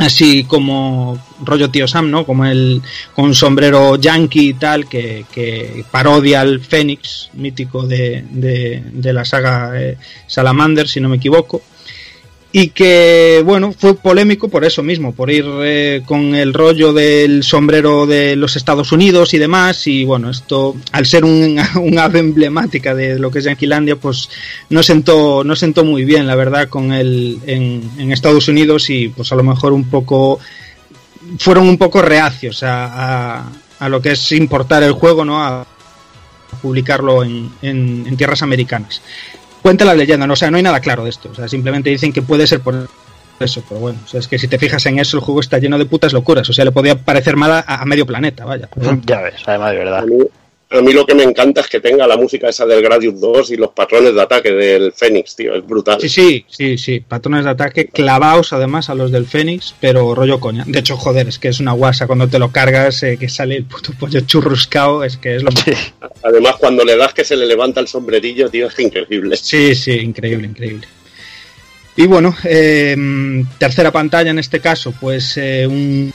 así 0.00 0.44
como 0.44 1.18
rollo 1.44 1.70
tío 1.70 1.86
Sam, 1.86 2.10
¿no? 2.10 2.24
Como 2.24 2.46
el 2.46 2.82
con 3.14 3.34
sombrero 3.34 3.96
yankee 3.96 4.48
y 4.48 4.54
tal, 4.54 4.88
que, 4.88 5.26
que 5.32 5.84
parodia 5.90 6.40
al 6.40 6.60
Fénix 6.60 7.30
mítico 7.34 7.86
de, 7.86 8.24
de, 8.30 8.82
de 8.92 9.12
la 9.12 9.24
saga 9.24 9.80
eh, 9.80 9.96
Salamander, 10.26 10.88
si 10.88 11.00
no 11.00 11.08
me 11.08 11.16
equivoco. 11.16 11.62
Y 12.52 12.70
que, 12.70 13.42
bueno, 13.44 13.72
fue 13.72 13.94
polémico 13.94 14.48
por 14.48 14.64
eso 14.64 14.82
mismo, 14.82 15.12
por 15.14 15.30
ir 15.30 15.44
eh, 15.62 16.02
con 16.04 16.34
el 16.34 16.52
rollo 16.52 16.92
del 16.92 17.44
sombrero 17.44 18.06
de 18.06 18.34
los 18.34 18.56
Estados 18.56 18.90
Unidos 18.90 19.34
y 19.34 19.38
demás. 19.38 19.86
Y 19.86 20.04
bueno, 20.04 20.30
esto, 20.30 20.74
al 20.90 21.06
ser 21.06 21.24
un, 21.24 21.60
un 21.76 21.98
ave 21.98 22.18
emblemática 22.18 22.92
de 22.92 23.20
lo 23.20 23.30
que 23.30 23.38
es 23.38 23.44
Yanquilandia, 23.44 23.96
pues 23.96 24.30
no 24.68 24.82
sentó, 24.82 25.44
no 25.44 25.54
sentó 25.54 25.84
muy 25.84 26.04
bien, 26.04 26.26
la 26.26 26.34
verdad, 26.34 26.68
con 26.68 26.92
el 26.92 27.38
en, 27.46 27.88
en 27.98 28.10
Estados 28.10 28.48
Unidos 28.48 28.90
y 28.90 29.08
pues 29.08 29.30
a 29.30 29.36
lo 29.36 29.44
mejor 29.44 29.72
un 29.72 29.88
poco 29.88 30.40
fueron 31.38 31.68
un 31.68 31.78
poco 31.78 32.02
reacios 32.02 32.64
a, 32.64 33.46
a, 33.78 33.88
lo 33.88 34.02
que 34.02 34.12
es 34.12 34.32
importar 34.32 34.82
el 34.82 34.92
juego, 34.92 35.24
¿no? 35.24 35.40
A 35.40 35.64
publicarlo 36.60 37.22
en, 37.22 37.52
en 37.62 38.16
tierras 38.16 38.42
americanas. 38.42 39.00
Cuenta 39.62 39.84
la 39.84 39.94
leyenda, 39.94 40.26
¿no? 40.26 40.32
o 40.32 40.36
sea, 40.36 40.50
no 40.50 40.56
hay 40.56 40.62
nada 40.62 40.80
claro 40.80 41.04
de 41.04 41.10
esto. 41.10 41.28
O 41.30 41.34
sea, 41.34 41.48
simplemente 41.48 41.90
dicen 41.90 42.12
que 42.12 42.22
puede 42.22 42.46
ser 42.46 42.60
por 42.60 42.88
eso, 43.38 43.62
pero 43.68 43.80
bueno, 43.80 43.98
o 44.04 44.08
sea, 44.08 44.20
es 44.20 44.28
que 44.28 44.38
si 44.38 44.48
te 44.48 44.58
fijas 44.58 44.84
en 44.86 44.98
eso, 44.98 45.16
el 45.16 45.22
juego 45.22 45.40
está 45.40 45.58
lleno 45.58 45.78
de 45.78 45.86
putas 45.86 46.12
locuras. 46.12 46.48
O 46.48 46.52
sea, 46.52 46.64
le 46.64 46.72
podía 46.72 46.96
parecer 46.96 47.36
mal 47.36 47.52
a, 47.52 47.60
a 47.66 47.84
medio 47.84 48.06
planeta, 48.06 48.44
vaya. 48.44 48.68
Ya 49.04 49.20
ves, 49.22 49.42
además 49.46 49.72
de 49.72 49.76
verdad. 49.78 49.98
A 50.00 50.06
mí, 50.06 50.18
a 50.72 50.80
mí 50.82 50.92
lo 50.92 51.04
que 51.04 51.16
me 51.16 51.24
encanta 51.24 51.62
es 51.62 51.68
que 51.68 51.80
tenga 51.80 52.06
la 52.06 52.16
música 52.16 52.48
esa 52.48 52.64
del 52.64 52.80
Gradius 52.80 53.20
2 53.20 53.50
y 53.50 53.56
los 53.56 53.70
patrones 53.70 54.14
de 54.14 54.22
ataque 54.22 54.52
del 54.52 54.92
Fénix, 54.92 55.34
tío, 55.34 55.54
es 55.56 55.66
brutal. 55.66 56.00
Sí, 56.00 56.08
sí, 56.08 56.44
sí, 56.48 56.78
sí. 56.78 57.00
Patrones 57.00 57.44
de 57.44 57.50
ataque 57.50 57.86
clavados 57.88 58.52
además 58.52 58.88
a 58.88 58.94
los 58.94 59.10
del 59.10 59.26
Fénix, 59.26 59.74
pero 59.80 60.14
rollo 60.14 60.38
coña. 60.38 60.64
De 60.66 60.78
hecho, 60.78 60.96
joder, 60.96 61.26
es 61.26 61.40
que 61.40 61.48
es 61.48 61.58
una 61.58 61.72
guasa 61.72 62.06
cuando 62.06 62.28
te 62.28 62.38
lo 62.38 62.52
cargas, 62.52 63.02
eh, 63.02 63.16
que 63.18 63.28
sale 63.28 63.56
el 63.56 63.64
puto 63.64 63.92
pollo 63.98 64.20
churruscao, 64.20 65.02
es 65.02 65.16
que 65.16 65.36
es 65.36 65.42
lo 65.42 65.50
Además, 66.22 66.54
cuando 66.60 66.84
le 66.84 66.96
das 66.96 67.14
que 67.14 67.24
se 67.24 67.34
le 67.34 67.46
levanta 67.46 67.80
el 67.80 67.88
sombrerillo, 67.88 68.48
tío, 68.48 68.68
es 68.68 68.78
increíble. 68.78 69.36
Sí, 69.36 69.74
sí, 69.74 69.92
increíble, 69.92 70.46
increíble. 70.46 70.86
Y 71.96 72.06
bueno, 72.06 72.32
eh, 72.44 72.96
tercera 73.58 73.90
pantalla 73.90 74.30
en 74.30 74.38
este 74.38 74.60
caso, 74.60 74.94
pues 75.00 75.36
eh, 75.36 75.66
un, 75.66 76.12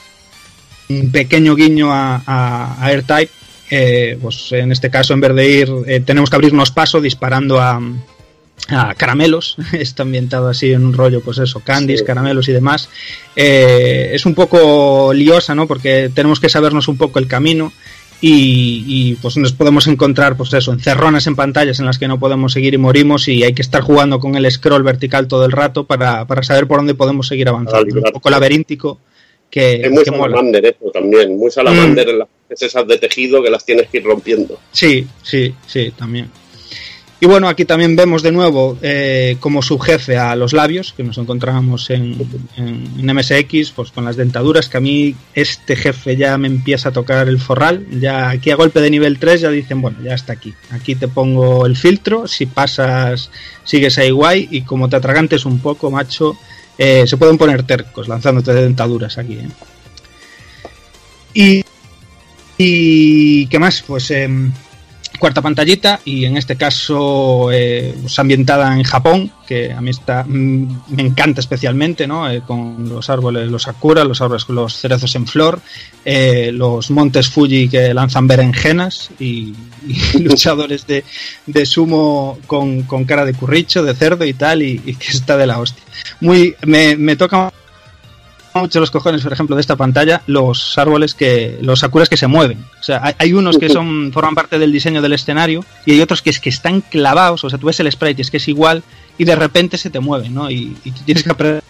un, 0.88 1.12
pequeño 1.12 1.54
guiño 1.54 1.92
a, 1.92 2.22
a, 2.26 2.82
a 2.82 2.86
AirType. 2.86 3.30
Eh, 3.70 4.18
pues 4.20 4.52
en 4.52 4.72
este 4.72 4.90
caso, 4.90 5.14
en 5.14 5.20
vez 5.20 5.34
de 5.34 5.48
ir, 5.48 5.68
eh, 5.86 6.00
tenemos 6.00 6.30
que 6.30 6.36
abrirnos 6.36 6.70
paso 6.70 7.00
disparando 7.00 7.60
a, 7.60 7.80
a 8.68 8.94
caramelos. 8.94 9.56
Está 9.72 10.02
ambientado 10.02 10.48
así 10.48 10.72
en 10.72 10.84
un 10.84 10.92
rollo, 10.92 11.20
pues 11.20 11.38
eso, 11.38 11.60
candies, 11.60 12.00
sí. 12.00 12.06
caramelos 12.06 12.48
y 12.48 12.52
demás. 12.52 12.88
Eh, 13.34 14.10
es 14.12 14.26
un 14.26 14.34
poco 14.34 15.12
liosa, 15.12 15.54
¿no? 15.54 15.66
Porque 15.66 16.10
tenemos 16.14 16.40
que 16.40 16.48
sabernos 16.48 16.88
un 16.88 16.96
poco 16.96 17.18
el 17.18 17.28
camino. 17.28 17.72
Y, 18.18 18.82
y, 18.86 19.14
pues 19.16 19.36
nos 19.36 19.52
podemos 19.52 19.86
encontrar 19.88 20.38
pues 20.38 20.50
eso 20.54 20.72
encerrones 20.72 21.26
en 21.26 21.36
pantallas 21.36 21.80
en 21.80 21.84
las 21.84 21.98
que 21.98 22.08
no 22.08 22.18
podemos 22.18 22.54
seguir 22.54 22.72
y 22.72 22.78
morimos 22.78 23.28
y 23.28 23.42
hay 23.42 23.52
que 23.52 23.60
estar 23.60 23.82
jugando 23.82 24.20
con 24.20 24.36
el 24.36 24.50
scroll 24.50 24.82
vertical 24.82 25.28
todo 25.28 25.44
el 25.44 25.52
rato 25.52 25.84
para, 25.84 26.26
para 26.26 26.42
saber 26.42 26.66
por 26.66 26.78
dónde 26.78 26.94
podemos 26.94 27.28
seguir 27.28 27.46
avanzando 27.46 27.94
un 27.94 28.10
poco 28.10 28.30
laberíntico 28.30 28.98
que 29.50 29.82
es 29.82 29.90
muy 29.90 30.02
que 30.02 30.10
salamander 30.12 30.76
mola. 30.80 30.92
también 30.94 31.36
muy 31.36 31.50
salamander 31.50 32.14
mm. 32.14 32.18
las 32.18 32.28
esas 32.48 32.86
de 32.86 32.98
tejido 32.98 33.42
que 33.42 33.50
las 33.50 33.64
tienes 33.64 33.88
que 33.88 33.98
ir 33.98 34.04
rompiendo 34.04 34.60
sí 34.72 35.06
sí 35.22 35.54
sí 35.66 35.92
también 35.96 36.30
y 37.18 37.26
bueno, 37.26 37.48
aquí 37.48 37.64
también 37.64 37.96
vemos 37.96 38.22
de 38.22 38.30
nuevo 38.30 38.76
eh, 38.82 39.38
como 39.40 39.62
subjefe 39.62 40.18
a 40.18 40.36
los 40.36 40.52
labios, 40.52 40.92
que 40.92 41.02
nos 41.02 41.16
encontramos 41.16 41.88
en, 41.88 42.14
en, 42.58 42.90
en, 42.98 43.16
MSX, 43.16 43.70
pues 43.70 43.90
con 43.90 44.04
las 44.04 44.16
dentaduras, 44.16 44.68
que 44.68 44.76
a 44.76 44.80
mí 44.80 45.14
este 45.34 45.76
jefe 45.76 46.16
ya 46.16 46.36
me 46.36 46.46
empieza 46.46 46.90
a 46.90 46.92
tocar 46.92 47.26
el 47.26 47.38
forral. 47.38 47.86
Ya 47.90 48.28
aquí 48.28 48.50
a 48.50 48.56
golpe 48.56 48.82
de 48.82 48.90
nivel 48.90 49.18
3 49.18 49.40
ya 49.40 49.50
dicen, 49.50 49.80
bueno, 49.80 49.96
ya 50.02 50.12
está 50.12 50.34
aquí. 50.34 50.52
Aquí 50.70 50.94
te 50.94 51.08
pongo 51.08 51.64
el 51.64 51.76
filtro, 51.76 52.28
si 52.28 52.44
pasas 52.44 53.30
sigues 53.64 53.96
ahí 53.96 54.10
guay 54.10 54.48
y 54.50 54.60
como 54.62 54.90
te 54.90 54.96
atragantes 54.96 55.46
un 55.46 55.60
poco, 55.60 55.90
macho, 55.90 56.36
eh, 56.76 57.06
se 57.06 57.16
pueden 57.16 57.38
poner 57.38 57.62
tercos 57.62 58.08
lanzándote 58.08 58.52
de 58.52 58.62
dentaduras 58.62 59.16
aquí. 59.16 59.38
¿eh? 59.38 59.48
Y, 61.32 61.64
y 62.58 63.46
qué 63.46 63.58
más, 63.58 63.82
pues... 63.86 64.10
Eh, 64.10 64.28
cuarta 65.18 65.42
pantallita 65.42 66.00
y 66.04 66.24
en 66.24 66.36
este 66.36 66.56
caso 66.56 67.50
eh, 67.52 67.94
pues 68.00 68.18
ambientada 68.18 68.74
en 68.74 68.82
Japón 68.82 69.32
que 69.46 69.72
a 69.72 69.80
mí 69.80 69.90
está 69.90 70.24
mm, 70.24 70.82
me 70.88 71.02
encanta 71.02 71.40
especialmente 71.40 72.06
no 72.06 72.30
eh, 72.30 72.42
con 72.46 72.88
los 72.88 73.08
árboles 73.10 73.50
los 73.50 73.62
sakura 73.62 74.04
los 74.04 74.20
árboles 74.20 74.48
los 74.48 74.76
cerezos 74.76 75.14
en 75.14 75.26
flor 75.26 75.60
eh, 76.04 76.50
los 76.52 76.90
montes 76.90 77.28
Fuji 77.28 77.68
que 77.68 77.94
lanzan 77.94 78.26
berenjenas 78.26 79.10
y, 79.18 79.54
y 79.86 80.18
luchadores 80.18 80.86
de, 80.86 81.04
de 81.46 81.66
sumo 81.66 82.38
con, 82.46 82.82
con, 82.82 83.04
cara 83.04 83.24
de 83.24 83.34
curricho 83.34 83.82
de 83.82 83.94
cerdo 83.94 84.24
y 84.24 84.34
tal 84.34 84.62
y, 84.62 84.80
y 84.84 84.94
que 84.94 85.08
está 85.08 85.36
de 85.36 85.46
la 85.46 85.58
hostia. 85.58 85.82
Muy 86.20 86.56
me, 86.64 86.96
me 86.96 87.16
toca 87.16 87.52
mucho 88.60 88.80
los 88.80 88.90
cojones, 88.90 89.22
por 89.22 89.32
ejemplo, 89.32 89.56
de 89.56 89.60
esta 89.60 89.76
pantalla, 89.76 90.22
los 90.26 90.76
árboles 90.78 91.14
que, 91.14 91.58
los 91.60 91.80
sakuras 91.80 92.08
que 92.08 92.16
se 92.16 92.26
mueven. 92.26 92.64
O 92.80 92.82
sea, 92.82 93.00
hay, 93.02 93.14
hay, 93.18 93.32
unos 93.32 93.58
que 93.58 93.68
son, 93.68 94.12
forman 94.12 94.34
parte 94.34 94.58
del 94.58 94.72
diseño 94.72 95.02
del 95.02 95.12
escenario 95.12 95.64
y 95.84 95.92
hay 95.92 96.00
otros 96.00 96.22
que 96.22 96.30
es 96.30 96.40
que 96.40 96.48
están 96.48 96.80
clavados, 96.80 97.44
o 97.44 97.50
sea, 97.50 97.58
tú 97.58 97.66
ves 97.66 97.80
el 97.80 97.90
sprite 97.90 98.20
y 98.20 98.22
es 98.22 98.30
que 98.30 98.36
es 98.38 98.48
igual 98.48 98.82
y 99.18 99.24
de 99.24 99.36
repente 99.36 99.78
se 99.78 99.90
te 99.90 100.00
mueven, 100.00 100.34
¿no? 100.34 100.50
Y, 100.50 100.76
y 100.84 100.90
tienes 100.90 101.24
que 101.24 101.30
aprender 101.30 101.62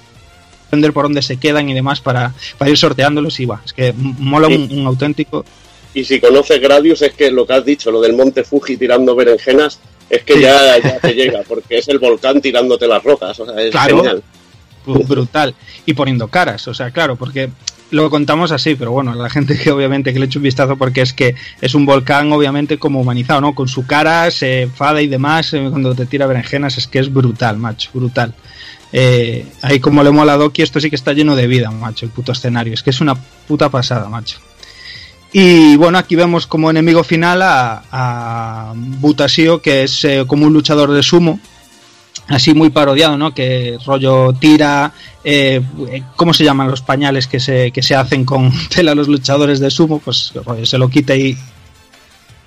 por 0.92 1.04
dónde 1.04 1.22
se 1.22 1.36
quedan 1.36 1.68
y 1.68 1.74
demás 1.74 2.00
para, 2.00 2.32
para 2.58 2.70
ir 2.70 2.76
sorteándolos 2.76 3.38
y 3.40 3.46
va, 3.46 3.62
es 3.64 3.72
que 3.72 3.92
mola 3.96 4.48
un, 4.48 4.68
un, 4.72 4.86
auténtico. 4.86 5.44
Y 5.94 6.04
si 6.04 6.20
conoces 6.20 6.60
Gradius 6.60 7.02
es 7.02 7.12
que 7.14 7.30
lo 7.30 7.46
que 7.46 7.54
has 7.54 7.64
dicho, 7.64 7.90
lo 7.90 8.00
del 8.00 8.14
monte 8.14 8.44
Fuji 8.44 8.76
tirando 8.76 9.14
berenjenas, 9.14 9.80
es 10.10 10.22
que 10.22 10.34
sí. 10.34 10.40
ya, 10.40 10.78
ya 10.78 10.98
te 10.98 11.14
llega, 11.14 11.42
porque 11.48 11.78
es 11.78 11.88
el 11.88 11.98
volcán 11.98 12.40
tirándote 12.40 12.86
las 12.86 13.02
rocas, 13.02 13.38
o 13.40 13.46
sea, 13.46 13.62
es 13.62 13.70
claro. 13.70 13.98
genial 13.98 14.22
brutal 14.86 15.54
y 15.84 15.94
poniendo 15.94 16.28
caras, 16.28 16.66
o 16.68 16.74
sea, 16.74 16.90
claro, 16.90 17.16
porque 17.16 17.50
lo 17.90 18.10
contamos 18.10 18.50
así, 18.50 18.74
pero 18.74 18.90
bueno, 18.92 19.14
la 19.14 19.30
gente 19.30 19.56
que 19.56 19.70
obviamente 19.70 20.12
que 20.12 20.18
le 20.18 20.26
eche 20.26 20.38
un 20.38 20.44
vistazo 20.44 20.76
porque 20.76 21.02
es 21.02 21.12
que 21.12 21.34
es 21.60 21.74
un 21.74 21.86
volcán 21.86 22.32
obviamente 22.32 22.78
como 22.78 23.00
humanizado, 23.00 23.40
¿no? 23.40 23.54
Con 23.54 23.68
su 23.68 23.86
cara, 23.86 24.30
se 24.30 24.62
enfada 24.62 25.02
y 25.02 25.06
demás, 25.06 25.52
eh, 25.52 25.66
cuando 25.70 25.94
te 25.94 26.06
tira 26.06 26.26
berenjenas 26.26 26.78
es 26.78 26.86
que 26.86 26.98
es 26.98 27.12
brutal, 27.12 27.58
macho, 27.58 27.90
brutal. 27.92 28.34
Eh, 28.92 29.46
ahí 29.62 29.80
como 29.80 30.02
le 30.02 30.10
mola 30.10 30.34
a 30.34 30.36
Doki, 30.36 30.62
esto 30.62 30.80
sí 30.80 30.90
que 30.90 30.96
está 30.96 31.12
lleno 31.12 31.36
de 31.36 31.46
vida, 31.46 31.70
macho, 31.70 32.06
el 32.06 32.12
puto 32.12 32.32
escenario, 32.32 32.74
es 32.74 32.82
que 32.82 32.90
es 32.90 33.00
una 33.00 33.14
puta 33.14 33.68
pasada, 33.68 34.08
macho. 34.08 34.38
Y 35.32 35.76
bueno, 35.76 35.98
aquí 35.98 36.16
vemos 36.16 36.46
como 36.46 36.70
enemigo 36.70 37.04
final 37.04 37.42
a, 37.42 37.82
a 37.90 38.72
Butasio, 38.74 39.60
que 39.60 39.82
es 39.82 40.04
eh, 40.04 40.24
como 40.26 40.46
un 40.46 40.52
luchador 40.52 40.92
de 40.92 41.02
sumo, 41.02 41.40
así 42.28 42.54
muy 42.54 42.70
parodiado, 42.70 43.16
¿no? 43.16 43.34
Que 43.34 43.78
rollo 43.84 44.32
tira, 44.32 44.92
eh, 45.24 45.62
¿cómo 46.16 46.34
se 46.34 46.44
llaman 46.44 46.70
los 46.70 46.82
pañales 46.82 47.26
que 47.26 47.40
se, 47.40 47.70
que 47.70 47.82
se 47.82 47.94
hacen 47.94 48.24
con 48.24 48.52
tela 48.68 48.94
los 48.94 49.08
luchadores 49.08 49.60
de 49.60 49.70
sumo? 49.70 49.98
Pues 50.00 50.32
rollo, 50.34 50.66
se 50.66 50.78
lo 50.78 50.88
quita 50.88 51.14
y, 51.14 51.36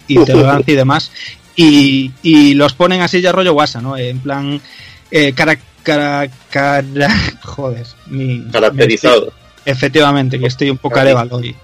y 0.07 0.23
te 0.23 0.34
lo 0.34 0.43
lanza 0.43 0.72
y 0.72 0.76
demás. 0.76 1.11
Y, 1.56 2.11
y, 2.23 2.53
los 2.53 2.73
ponen 2.73 3.01
así 3.01 3.19
ya 3.22 3.34
rollo 3.34 3.53
guasa, 3.53 3.81
¿no? 3.81 3.97
En 3.97 4.19
plan, 4.19 4.61
eh, 5.11 5.34
cara, 5.34 5.57
cara, 5.84 6.30
cara, 6.49 7.10
joder, 7.43 7.85
mi, 8.07 8.41
caracterizado. 8.49 9.34
Me, 9.65 9.72
efectivamente, 9.72 10.39
que 10.39 10.47
estoy 10.47 10.69
un 10.69 10.77
poco 10.77 10.99
elevado 10.99 11.38
hoy. 11.38 11.56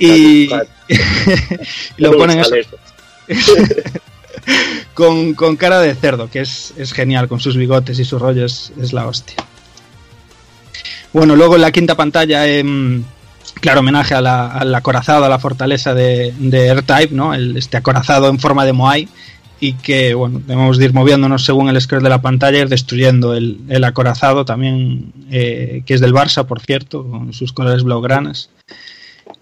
y, 0.00 0.44
y 0.44 0.48
lo 1.98 2.16
ponen 2.16 2.40
eso. 2.40 2.54
con, 4.94 5.34
con, 5.34 5.56
cara 5.56 5.80
de 5.80 5.94
cerdo, 5.94 6.30
que 6.30 6.40
es, 6.40 6.74
es, 6.76 6.92
genial, 6.92 7.28
con 7.28 7.40
sus 7.40 7.56
bigotes 7.56 7.98
y 7.98 8.04
sus 8.04 8.20
rollos, 8.20 8.72
es 8.80 8.92
la 8.92 9.06
hostia. 9.06 9.36
Bueno, 11.12 11.36
luego 11.36 11.56
en 11.56 11.62
la 11.62 11.72
quinta 11.72 11.94
pantalla, 11.94 12.46
eh, 12.48 12.64
claro, 13.60 13.80
homenaje 13.80 14.14
a 14.14 14.20
la, 14.20 14.46
al 14.46 14.74
acorazado, 14.74 15.24
a 15.24 15.28
la 15.28 15.38
fortaleza 15.38 15.94
de, 15.94 16.32
de 16.38 16.68
R-Type, 16.68 17.14
¿no? 17.14 17.34
El, 17.34 17.56
este 17.56 17.76
acorazado 17.76 18.28
en 18.28 18.38
forma 18.38 18.64
de 18.64 18.72
Moai, 18.72 19.08
y 19.62 19.74
que, 19.74 20.12
bueno, 20.14 20.42
debemos 20.44 20.76
de 20.76 20.86
ir 20.86 20.92
moviéndonos 20.92 21.44
según 21.44 21.68
el 21.68 21.80
scroll 21.80 22.02
de 22.02 22.08
la 22.08 22.20
pantalla, 22.20 22.58
ir 22.58 22.68
destruyendo 22.68 23.34
el, 23.34 23.60
el 23.68 23.84
acorazado 23.84 24.44
también, 24.44 25.12
eh, 25.30 25.84
que 25.86 25.94
es 25.94 26.00
del 26.00 26.12
Barça, 26.12 26.44
por 26.46 26.60
cierto, 26.60 27.06
con 27.08 27.32
sus 27.32 27.52
colores 27.52 27.84
blaugranas. 27.84 28.50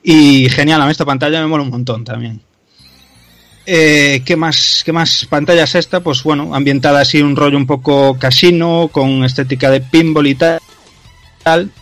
Y 0.02 0.50
genial, 0.50 0.82
a 0.82 0.84
mí 0.84 0.90
esta 0.90 1.06
pantalla 1.06 1.40
me 1.40 1.46
mola 1.46 1.62
un 1.62 1.70
montón 1.70 2.04
también. 2.04 2.42
Eh, 3.72 4.22
¿qué, 4.24 4.34
más, 4.34 4.82
¿Qué 4.84 4.92
más 4.92 5.26
pantalla 5.26 5.62
es 5.62 5.76
esta? 5.76 6.00
Pues 6.00 6.24
bueno, 6.24 6.56
ambientada 6.56 7.02
así 7.02 7.22
un 7.22 7.36
rollo 7.36 7.56
un 7.56 7.68
poco 7.68 8.18
casino, 8.18 8.88
con 8.90 9.22
estética 9.22 9.70
de 9.70 9.80
pinball 9.80 10.26
y 10.26 10.34
tal. 10.34 10.58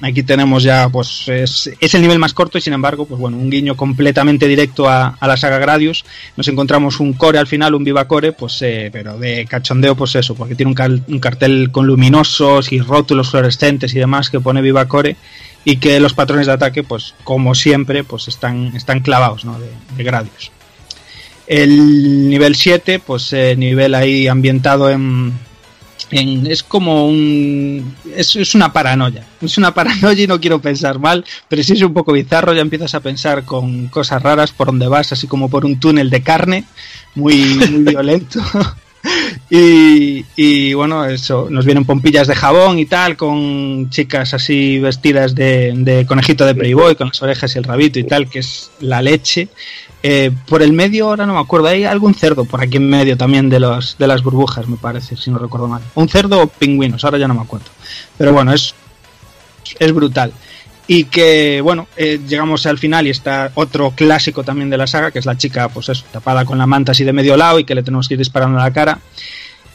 Aquí 0.02 0.22
tenemos 0.22 0.62
ya, 0.62 0.90
pues 0.90 1.26
es, 1.28 1.70
el 1.80 2.02
nivel 2.02 2.18
más 2.18 2.34
corto 2.34 2.58
y 2.58 2.60
sin 2.60 2.74
embargo, 2.74 3.06
pues 3.06 3.18
bueno, 3.18 3.38
un 3.38 3.48
guiño 3.48 3.74
completamente 3.74 4.46
directo 4.46 4.86
a, 4.86 5.16
la 5.18 5.36
saga 5.38 5.56
Gradius. 5.56 6.04
Nos 6.36 6.46
encontramos 6.48 7.00
un 7.00 7.14
core 7.14 7.38
al 7.38 7.46
final, 7.46 7.74
un 7.74 7.84
Viva 7.84 8.06
Core, 8.06 8.32
pues 8.32 8.60
eh, 8.60 8.90
pero 8.92 9.16
de 9.16 9.46
cachondeo, 9.46 9.96
pues 9.96 10.14
eso, 10.14 10.34
porque 10.34 10.54
tiene 10.54 10.74
un, 11.08 11.20
cartel 11.20 11.70
con 11.72 11.86
luminosos 11.86 12.70
y 12.70 12.80
rótulos 12.80 13.30
fluorescentes 13.30 13.94
y 13.94 13.98
demás 13.98 14.28
que 14.28 14.40
pone 14.40 14.60
Viva 14.60 14.86
Core 14.88 15.16
y 15.64 15.78
que 15.78 16.00
los 16.00 16.12
patrones 16.12 16.48
de 16.48 16.52
ataque, 16.52 16.82
pues 16.82 17.14
como 17.24 17.54
siempre, 17.54 18.04
pues 18.04 18.28
están, 18.28 18.76
están 18.76 19.00
clavados, 19.00 19.46
¿no? 19.46 19.58
De 19.96 20.04
Gradius. 20.04 20.52
El 21.48 22.28
nivel 22.28 22.54
7, 22.54 23.00
pues 23.00 23.32
eh, 23.32 23.56
nivel 23.56 23.94
ahí 23.94 24.28
ambientado 24.28 24.90
en, 24.90 25.32
en, 26.10 26.46
es 26.46 26.62
como 26.62 27.06
un 27.06 27.94
es, 28.14 28.36
es, 28.36 28.54
una 28.54 28.72
paranoia. 28.72 29.24
Es 29.40 29.56
una 29.56 29.72
paranoia 29.72 30.24
y 30.24 30.26
no 30.26 30.40
quiero 30.40 30.60
pensar 30.60 30.98
mal 30.98 31.24
pero 31.48 31.62
si 31.62 31.72
es 31.72 31.82
un 31.82 31.94
poco 31.94 32.12
bizarro. 32.12 32.52
Ya 32.52 32.60
empiezas 32.60 32.94
a 32.94 33.00
pensar 33.00 33.44
con 33.44 33.88
cosas 33.88 34.22
raras 34.22 34.52
por 34.52 34.66
donde 34.66 34.88
vas 34.88 35.12
así 35.12 35.26
como 35.26 35.48
por 35.48 35.64
un 35.64 35.80
túnel 35.80 36.10
de 36.10 36.22
carne 36.22 36.64
muy, 37.14 37.42
muy 37.44 37.82
violento. 37.92 38.40
Y, 39.50 40.26
y, 40.36 40.74
bueno, 40.74 41.06
eso, 41.06 41.46
nos 41.48 41.64
vienen 41.64 41.86
pompillas 41.86 42.26
de 42.26 42.34
jabón 42.34 42.78
y 42.78 42.84
tal, 42.84 43.16
con 43.16 43.88
chicas 43.88 44.34
así 44.34 44.78
vestidas 44.78 45.34
de, 45.34 45.72
de, 45.74 46.04
conejito 46.04 46.44
de 46.44 46.54
Playboy, 46.54 46.96
con 46.96 47.08
las 47.08 47.22
orejas 47.22 47.54
y 47.54 47.58
el 47.58 47.64
rabito 47.64 47.98
y 47.98 48.04
tal, 48.04 48.28
que 48.28 48.40
es 48.40 48.70
la 48.80 49.00
leche. 49.00 49.48
Eh, 50.02 50.30
por 50.46 50.62
el 50.62 50.72
medio, 50.72 51.08
ahora 51.08 51.26
no 51.26 51.34
me 51.34 51.40
acuerdo, 51.40 51.66
hay 51.66 51.84
algún 51.84 52.14
cerdo 52.14 52.44
por 52.44 52.60
aquí 52.60 52.76
en 52.76 52.88
medio 52.88 53.16
también 53.16 53.48
de, 53.48 53.58
los, 53.58 53.98
de 53.98 54.06
las 54.06 54.22
burbujas, 54.22 54.68
me 54.68 54.76
parece, 54.76 55.16
si 55.16 55.30
no 55.30 55.38
recuerdo 55.38 55.66
mal. 55.66 55.82
Un 55.94 56.08
cerdo 56.08 56.42
o 56.42 56.46
pingüinos, 56.46 57.04
ahora 57.04 57.18
ya 57.18 57.26
no 57.26 57.34
me 57.34 57.40
acuerdo. 57.40 57.66
Pero 58.16 58.32
bueno, 58.32 58.52
es, 58.52 58.74
es 59.78 59.92
brutal. 59.92 60.32
Y 60.86 61.04
que, 61.04 61.60
bueno, 61.60 61.88
eh, 61.96 62.20
llegamos 62.26 62.64
al 62.64 62.78
final 62.78 63.06
y 63.06 63.10
está 63.10 63.50
otro 63.54 63.90
clásico 63.90 64.42
también 64.42 64.70
de 64.70 64.78
la 64.78 64.86
saga, 64.86 65.10
que 65.10 65.18
es 65.18 65.26
la 65.26 65.36
chica, 65.36 65.68
pues 65.68 65.88
eso, 65.88 66.04
tapada 66.10 66.44
con 66.44 66.56
la 66.56 66.66
manta 66.66 66.92
así 66.92 67.04
de 67.04 67.12
medio 67.12 67.36
lado 67.36 67.58
y 67.58 67.64
que 67.64 67.74
le 67.74 67.82
tenemos 67.82 68.08
que 68.08 68.14
ir 68.14 68.18
disparando 68.18 68.58
a 68.58 68.62
la 68.62 68.72
cara. 68.72 68.98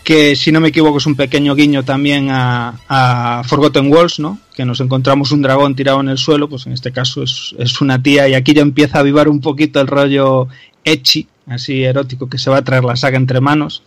Que, 0.03 0.35
si 0.35 0.51
no 0.51 0.59
me 0.59 0.69
equivoco, 0.69 0.97
es 0.97 1.05
un 1.05 1.15
pequeño 1.15 1.55
guiño 1.55 1.83
también 1.83 2.29
a, 2.29 2.79
a 2.89 3.43
Forgotten 3.45 3.91
Walls, 3.91 4.19
¿no? 4.19 4.37
Que 4.55 4.65
nos 4.65 4.81
encontramos 4.81 5.31
un 5.31 5.41
dragón 5.41 5.75
tirado 5.75 6.01
en 6.01 6.09
el 6.09 6.17
suelo, 6.17 6.49
pues 6.49 6.65
en 6.65 6.73
este 6.73 6.91
caso 6.91 7.23
es, 7.23 7.81
una 7.81 8.01
tía 8.01 8.27
y 8.27 8.33
aquí 8.33 8.53
ya 8.53 8.61
empieza 8.61 8.97
a 8.97 9.01
avivar 9.01 9.29
un 9.29 9.39
poquito 9.39 9.79
el 9.79 9.87
rollo 9.87 10.47
echi, 10.83 11.27
así 11.47 11.83
erótico, 11.83 12.29
que 12.29 12.37
se 12.37 12.49
va 12.49 12.57
a 12.57 12.63
traer 12.63 12.83
la 12.83 12.97
saga 12.97 13.17
entre 13.17 13.39
manos 13.39 13.81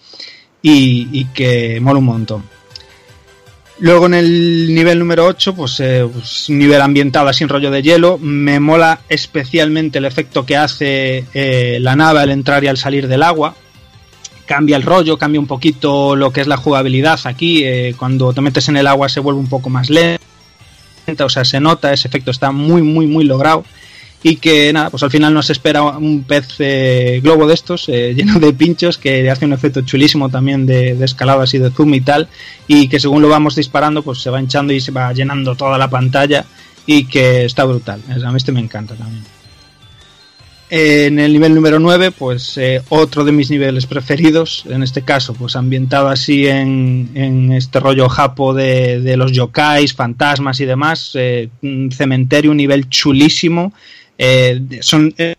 y, 0.62 1.08
y 1.12 1.26
que 1.26 1.80
mola 1.80 1.98
un 1.98 2.06
montón. 2.06 2.56
Luego 3.78 4.06
en 4.06 4.14
el 4.14 4.74
nivel 4.74 4.98
número 4.98 5.26
8, 5.26 5.54
pues, 5.54 5.80
eh, 5.80 6.08
pues 6.10 6.48
nivel 6.48 6.80
ambientado 6.80 7.28
así 7.28 7.44
rollo 7.44 7.70
de 7.70 7.82
hielo. 7.82 8.18
Me 8.18 8.58
mola 8.58 9.00
especialmente 9.08 9.98
el 9.98 10.06
efecto 10.06 10.46
que 10.46 10.56
hace 10.56 11.24
eh, 11.34 11.78
la 11.80 11.94
nave 11.94 12.20
al 12.20 12.30
entrar 12.30 12.64
y 12.64 12.68
al 12.68 12.78
salir 12.78 13.06
del 13.06 13.22
agua. 13.22 13.54
Cambia 14.46 14.76
el 14.76 14.82
rollo, 14.82 15.18
cambia 15.18 15.40
un 15.40 15.46
poquito 15.46 16.16
lo 16.16 16.32
que 16.32 16.40
es 16.40 16.46
la 16.46 16.56
jugabilidad 16.56 17.18
aquí. 17.24 17.64
Eh, 17.64 17.94
cuando 17.98 18.32
te 18.32 18.40
metes 18.40 18.68
en 18.68 18.76
el 18.76 18.86
agua 18.86 19.08
se 19.08 19.20
vuelve 19.20 19.40
un 19.40 19.48
poco 19.48 19.70
más 19.70 19.90
lenta, 19.90 20.20
o 21.24 21.28
sea, 21.28 21.44
se 21.44 21.60
nota, 21.60 21.92
ese 21.92 22.08
efecto 22.08 22.30
está 22.30 22.52
muy, 22.52 22.82
muy, 22.82 23.06
muy 23.06 23.24
logrado 23.24 23.64
y 24.22 24.36
que 24.36 24.72
nada, 24.72 24.90
pues 24.90 25.02
al 25.02 25.10
final 25.10 25.32
nos 25.34 25.50
espera 25.50 25.82
un 25.82 26.24
pez 26.24 26.56
eh, 26.58 27.20
globo 27.22 27.46
de 27.46 27.54
estos 27.54 27.88
eh, 27.88 28.14
lleno 28.16 28.40
de 28.40 28.52
pinchos 28.52 28.98
que 28.98 29.30
hace 29.30 29.44
un 29.44 29.52
efecto 29.52 29.82
chulísimo 29.82 30.28
también 30.30 30.66
de, 30.66 30.94
de, 30.94 31.04
escalado 31.04 31.42
así 31.42 31.58
de 31.58 31.70
zoom 31.70 31.94
y 31.94 32.00
tal 32.00 32.28
y 32.66 32.88
que 32.88 32.98
según 32.98 33.22
lo 33.22 33.28
vamos 33.28 33.54
disparando 33.54 34.02
pues 34.02 34.18
se 34.22 34.30
va 34.30 34.40
hinchando 34.40 34.72
y 34.72 34.80
se 34.80 34.90
va 34.90 35.12
llenando 35.12 35.54
toda 35.54 35.78
la 35.78 35.88
pantalla 35.88 36.44
y 36.86 37.04
que 37.04 37.44
está 37.44 37.64
brutal, 37.64 38.00
a 38.08 38.30
mí 38.30 38.36
este 38.36 38.52
me 38.52 38.60
encanta 38.60 38.94
también. 38.94 39.35
En 40.68 41.20
el 41.20 41.32
nivel 41.32 41.54
número 41.54 41.78
9, 41.78 42.10
pues 42.10 42.58
eh, 42.58 42.82
otro 42.88 43.24
de 43.24 43.30
mis 43.30 43.50
niveles 43.50 43.86
preferidos, 43.86 44.64
en 44.68 44.82
este 44.82 45.02
caso, 45.02 45.32
pues 45.32 45.54
ambientado 45.54 46.08
así 46.08 46.48
en, 46.48 47.52
este 47.52 47.78
rollo 47.78 48.08
japo 48.08 48.52
de, 48.52 49.16
los 49.16 49.30
yokais, 49.30 49.94
fantasmas 49.94 50.58
y 50.58 50.64
demás, 50.64 51.12
eh, 51.14 51.50
un 51.62 51.92
cementerio, 51.92 52.50
un 52.50 52.56
nivel 52.56 52.88
chulísimo, 52.88 53.72
eh, 54.18 54.60
son, 54.80 55.14
eh, 55.18 55.36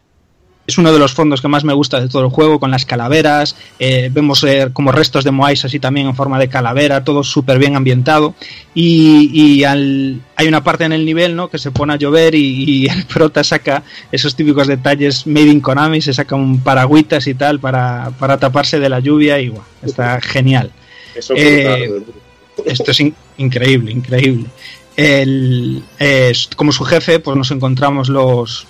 es 0.68 0.78
uno 0.78 0.92
de 0.92 1.00
los 1.00 1.14
fondos 1.14 1.42
que 1.42 1.48
más 1.48 1.64
me 1.64 1.74
gusta 1.74 2.02
de 2.02 2.10
todo 2.10 2.24
el 2.24 2.30
juego, 2.30 2.60
con 2.60 2.72
las 2.72 2.86
calaveras, 2.86 3.56
eh, 3.80 4.10
vemos 4.12 4.44
eh, 4.44 4.70
como 4.74 4.92
restos 4.92 5.24
de 5.24 5.32
Moais 5.32 5.64
así 5.64 5.80
también 5.80 6.08
en 6.08 6.16
forma 6.16 6.38
de 6.38 6.50
calavera, 6.50 7.06
todo 7.06 7.24
súper 7.24 7.58
bien 7.58 7.78
ambientado. 7.78 8.36
Y, 8.74 9.32
y 9.34 9.64
al, 9.64 10.22
hay 10.36 10.48
una 10.48 10.66
parte 10.66 10.84
en 10.84 10.92
el 10.92 11.06
nivel 11.06 11.38
¿no? 11.38 11.50
que 11.50 11.58
se 11.58 11.72
pone 11.72 11.94
a 11.94 11.96
llover 11.96 12.36
y, 12.36 12.66
y, 12.68 12.88
el 12.90 13.06
prota 13.06 13.46
saca 13.46 13.84
esos 14.12 14.36
típicos 14.36 14.68
detalles 14.68 15.26
made 15.26 15.48
in 15.48 15.62
Konami, 15.62 16.02
se 16.02 16.14
saca 16.14 16.36
un 16.36 16.60
paragüitas 16.60 17.28
y 17.28 17.34
tal 17.34 17.62
para, 17.62 18.12
para 18.20 18.38
taparse 18.38 18.78
de 18.78 18.90
la 18.90 19.00
lluvia 19.00 19.40
y 19.40 19.48
wow, 19.48 19.64
está 19.82 20.20
genial. 20.20 20.72
Eso 21.16 21.34
eh, 21.38 22.04
esto 22.66 22.92
es 22.92 23.00
in 23.00 23.16
increíble, 23.38 23.92
increíble. 23.92 24.48
El, 24.98 25.84
como 26.58 26.72
su 26.74 26.84
jefe, 26.84 27.20
pues 27.20 27.38
nos 27.38 27.52
encontramos 27.52 28.10
los, 28.10 28.68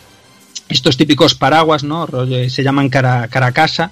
estos 0.70 0.98
típicos 0.98 1.36
paraguas, 1.36 1.84
¿no? 1.84 2.08
Se 2.50 2.64
llaman 2.64 2.90
cara, 2.90 3.28
caracasa. 3.28 3.92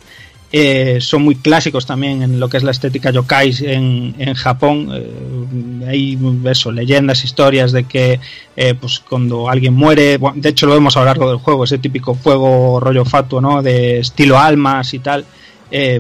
Eh, 0.52 1.00
son 1.02 1.24
muy 1.24 1.36
clásicos 1.36 1.86
también 1.86 2.22
en 2.22 2.40
lo 2.40 2.48
que 2.48 2.56
es 2.56 2.64
la 2.64 2.72
estética 2.72 3.12
yokai 3.12 3.54
en, 3.62 4.16
en 4.18 4.34
Japón. 4.36 4.90
Eh, 4.94 5.86
hay 5.88 6.18
eso, 6.46 6.72
leyendas, 6.72 7.24
historias 7.24 7.72
de 7.72 7.84
que 7.84 8.20
eh, 8.56 8.74
pues 8.76 9.00
cuando 9.00 9.50
alguien 9.50 9.74
muere, 9.74 10.18
bueno, 10.18 10.38
de 10.40 10.50
hecho 10.50 10.68
lo 10.68 10.74
vemos 10.74 10.96
a 10.96 11.00
lo 11.00 11.08
largo 11.08 11.28
del 11.28 11.40
juego, 11.40 11.66
ese 11.66 11.78
típico 11.78 12.16
fuego 12.16 12.80
rollo 12.80 13.04
fatuo, 13.04 13.42
¿no? 13.42 13.62
De 13.62 14.00
estilo 14.00 14.40
almas 14.40 14.94
y 14.94 15.00
tal. 15.00 15.26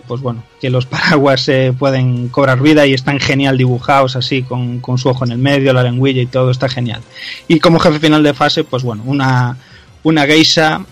Pues 0.08 0.22
bueno, 0.22 0.42
que 0.62 0.70
los 0.70 0.86
paraguas 0.96 1.50
eh, 1.50 1.74
pueden 1.78 2.30
cobrar 2.30 2.62
vida 2.62 2.86
y 2.86 2.94
están 2.94 3.20
genial 3.20 3.58
dibujados 3.58 4.16
así, 4.16 4.42
con, 4.42 4.80
con, 4.80 4.98
su 4.98 5.10
ojo 5.10 5.26
en 5.26 5.34
el 5.34 5.38
medio, 5.38 5.74
la 5.74 5.84
lengüilla 5.84 6.22
y 6.22 6.28
todo, 6.28 6.50
está 6.50 6.70
genial. 6.70 7.02
Y 7.50 7.60
como 7.60 7.80
jefe 7.80 8.00
final 8.00 8.24
de 8.24 8.34
fase, 8.34 8.64
pues 8.64 8.84
bueno, 8.84 9.04
una, 9.06 9.58
una 10.06 10.26
geisha 10.26 10.86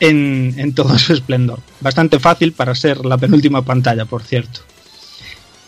en, 0.00 0.54
en, 0.58 0.74
todo 0.74 0.98
su 0.98 1.12
esplendor. 1.12 1.60
Bastante 1.80 2.18
fácil 2.18 2.52
para 2.52 2.74
ser 2.74 3.04
la 3.06 3.16
penúltima 3.16 3.62
pantalla, 3.62 4.04
por 4.04 4.22
cierto. 4.22 4.60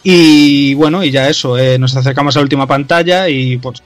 Y 0.02 0.74
bueno, 0.74 1.04
y 1.04 1.12
ya 1.12 1.28
eso, 1.28 1.56
eh, 1.56 1.78
nos 1.78 1.96
acercamos 1.96 2.34
a 2.34 2.40
la 2.40 2.42
última 2.42 2.66
pantalla 2.66 3.28
y 3.28 3.56
pues 3.58 3.82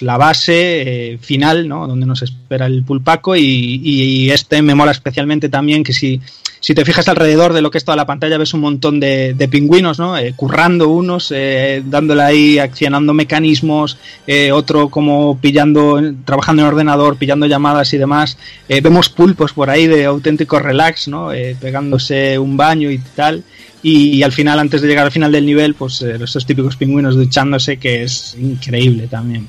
la 0.00 0.16
base 0.16 1.12
eh, 1.12 1.18
final, 1.18 1.68
¿no? 1.68 1.86
Donde 1.86 2.04
nos 2.04 2.22
espera 2.22 2.66
el 2.66 2.82
pulpaco 2.82 3.36
y, 3.36 3.80
y, 3.84 4.30
este 4.30 4.60
me 4.60 4.74
mola 4.74 4.90
especialmente 4.90 5.48
también 5.48 5.84
que 5.84 5.92
si, 5.92 6.20
si 6.64 6.74
te 6.74 6.86
fijas 6.86 7.06
alrededor 7.08 7.52
de 7.52 7.60
lo 7.60 7.70
que 7.70 7.76
es 7.76 7.84
toda 7.84 7.94
la 7.94 8.06
pantalla 8.06 8.38
ves 8.38 8.54
un 8.54 8.62
montón 8.62 8.98
de, 8.98 9.48
pingüinos, 9.50 9.98
¿no? 9.98 10.16
Eh, 10.16 10.32
currando 10.34 10.88
unos, 10.88 11.30
eh, 11.30 11.82
dándole 11.84 12.22
ahí, 12.22 12.58
accionando 12.58 13.12
mecanismos, 13.12 13.98
eh, 14.26 14.50
otro 14.50 14.88
como 14.88 15.38
pillando, 15.38 16.00
trabajando 16.24 16.62
en 16.62 16.68
ordenador, 16.68 17.18
pillando 17.18 17.44
llamadas 17.44 17.92
y 17.92 17.98
demás. 17.98 18.38
Eh, 18.66 18.80
vemos 18.80 19.10
pulpos 19.10 19.52
por 19.52 19.68
ahí 19.68 19.86
de 19.86 20.06
auténtico 20.06 20.58
relax, 20.58 21.06
¿no? 21.06 21.28
Pegándose 21.60 22.38
un 22.38 22.56
baño 22.56 22.90
y 22.90 22.96
tal. 22.96 23.44
Y, 23.82 24.16
y, 24.16 24.22
al 24.22 24.32
final, 24.32 24.58
antes 24.58 24.80
de 24.80 24.88
llegar 24.88 25.04
al 25.04 25.12
final 25.12 25.32
del 25.32 25.44
nivel, 25.44 25.74
pues 25.74 26.00
esos 26.00 26.46
típicos 26.46 26.76
pingüinos 26.76 27.14
duchándose, 27.14 27.76
que 27.76 28.04
es 28.04 28.34
increíble 28.40 29.06
también. 29.06 29.46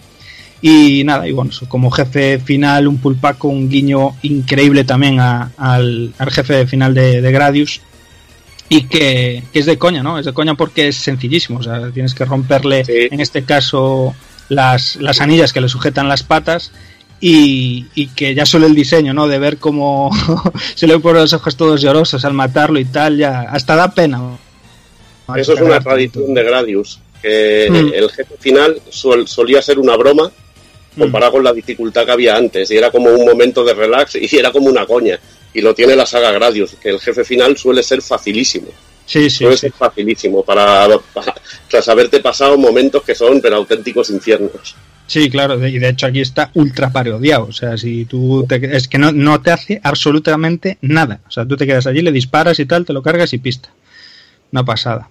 Y 0.68 1.04
nada, 1.04 1.28
y 1.28 1.32
bueno, 1.32 1.52
como 1.68 1.92
jefe 1.92 2.40
final, 2.40 2.88
un 2.88 2.98
pulpaco, 2.98 3.50
un 3.50 3.70
guiño 3.70 4.16
increíble 4.24 4.84
también 4.84 5.20
a, 5.20 5.52
al, 5.58 6.12
al, 6.18 6.32
jefe 6.32 6.66
final 6.66 6.96
de, 6.96 7.22
de 7.22 7.32
Gradius. 7.32 7.82
Y 8.68 8.86
que, 8.88 9.44
que, 9.54 9.60
es 9.60 9.68
de 9.68 9.78
coña, 9.78 10.02
¿no? 10.02 10.18
Es 10.18 10.26
de 10.26 10.34
coña 10.34 10.56
porque 10.56 10.88
es 10.88 10.96
sencillísimo. 10.96 11.60
O 11.60 11.62
sea, 11.62 11.92
tienes 11.92 12.16
que 12.16 12.26
romperle, 12.26 12.84
sí. 12.84 13.10
en 13.12 13.20
este 13.20 13.44
caso, 13.44 14.16
las, 14.50 14.96
las 14.96 15.22
anillas 15.22 15.54
que 15.54 15.62
le 15.62 15.70
sujetan 15.70 16.10
las 16.10 16.24
patas. 16.24 16.72
Y, 17.22 17.86
y, 17.94 18.08
que 18.08 18.34
ya 18.34 18.48
solo 18.48 18.66
el 18.66 18.74
diseño, 18.74 19.14
¿no? 19.14 19.28
De 19.28 19.38
ver 19.38 19.58
cómo 19.58 20.10
se 20.74 20.88
le 20.88 20.98
ponen 20.98 21.22
los 21.22 21.34
ojos 21.34 21.56
todos 21.56 21.80
llorosos 21.80 22.26
al 22.26 22.34
matarlo 22.34 22.80
y 22.80 22.86
tal, 22.86 23.20
ya 23.20 23.42
hasta 23.42 23.76
da 23.76 23.94
pena. 23.94 24.20
Eso 25.36 25.54
es 25.54 25.62
una 25.62 25.80
tradición 25.80 26.34
de 26.34 26.44
Gradius, 26.44 27.00
que 27.22 27.68
mm. 27.70 27.94
el 27.94 28.10
jefe 28.10 28.36
final 28.40 28.82
sol, 28.90 29.28
solía 29.28 29.62
ser 29.62 29.78
una 29.78 29.96
broma 29.96 30.32
comparado 30.96 31.34
con 31.34 31.44
la 31.44 31.54
dificultad 31.54 32.06
que 32.06 32.12
había 32.12 32.36
antes. 32.36 32.70
Y 32.72 32.78
era 32.78 32.92
como 32.92 33.10
un 33.10 33.26
momento 33.26 33.64
de 33.64 33.74
relax 33.74 34.16
y 34.16 34.38
era 34.38 34.52
como 34.52 34.68
una 34.68 34.86
coña. 34.86 35.20
Y 35.54 35.62
lo 35.62 35.74
tiene 35.74 35.96
la 35.96 36.06
saga 36.06 36.32
Gradius, 36.32 36.76
que 36.82 36.90
el 36.90 37.00
jefe 37.00 37.24
final 37.24 37.58
suele 37.58 37.84
ser 37.84 38.02
facilísimo. 38.02 38.68
Sí, 39.06 39.30
sí. 39.30 39.38
Suele 39.38 39.56
sí. 39.56 39.62
ser 39.62 39.72
facilísimo 39.72 40.44
para, 40.44 40.88
para, 41.14 41.34
tras 41.70 41.88
haberte 41.88 42.20
pasado 42.20 42.58
momentos 42.58 43.04
que 43.04 43.16
son 43.16 43.40
pero 43.42 43.58
auténticos 43.58 44.10
infiernos. 44.10 44.76
Sí, 45.08 45.30
claro, 45.30 45.64
y 45.66 45.78
de 45.78 45.90
hecho 45.90 46.08
aquí 46.08 46.22
está 46.22 46.50
ultra 46.56 46.92
parodiado. 46.92 47.46
O 47.46 47.52
sea, 47.52 47.78
si 47.78 48.06
tú 48.06 48.46
te, 48.48 48.76
es 48.76 48.88
que 48.88 48.98
no, 48.98 49.12
no 49.12 49.40
te 49.42 49.52
hace 49.52 49.80
absolutamente 49.84 50.78
nada. 50.82 51.22
O 51.28 51.32
sea, 51.32 51.46
tú 51.46 51.56
te 51.56 51.68
quedas 51.68 51.86
allí, 51.86 52.02
le 52.02 52.12
disparas 52.12 52.60
y 52.60 52.66
tal, 52.66 52.86
te 52.86 52.94
lo 52.94 53.04
cargas 53.04 53.34
y 53.34 53.38
pista. 53.38 53.70
Una 54.52 54.66
pasada. 54.66 55.10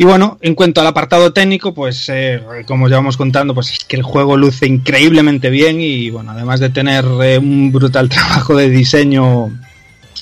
Y 0.00 0.04
bueno, 0.06 0.38
en 0.40 0.54
cuanto 0.54 0.80
al 0.80 0.86
apartado 0.86 1.34
técnico, 1.34 1.74
pues 1.74 2.08
eh, 2.08 2.40
como 2.66 2.88
ya 2.88 2.96
vamos 2.96 3.18
contando, 3.18 3.52
pues 3.52 3.70
es 3.70 3.84
que 3.84 3.96
el 3.96 4.02
juego 4.02 4.34
luce 4.34 4.66
increíblemente 4.66 5.50
bien 5.50 5.78
y 5.78 6.08
bueno, 6.08 6.30
además 6.30 6.58
de 6.58 6.70
tener 6.70 7.04
eh, 7.22 7.36
un 7.36 7.70
brutal 7.70 8.08
trabajo 8.08 8.56
de 8.56 8.70
diseño 8.70 9.50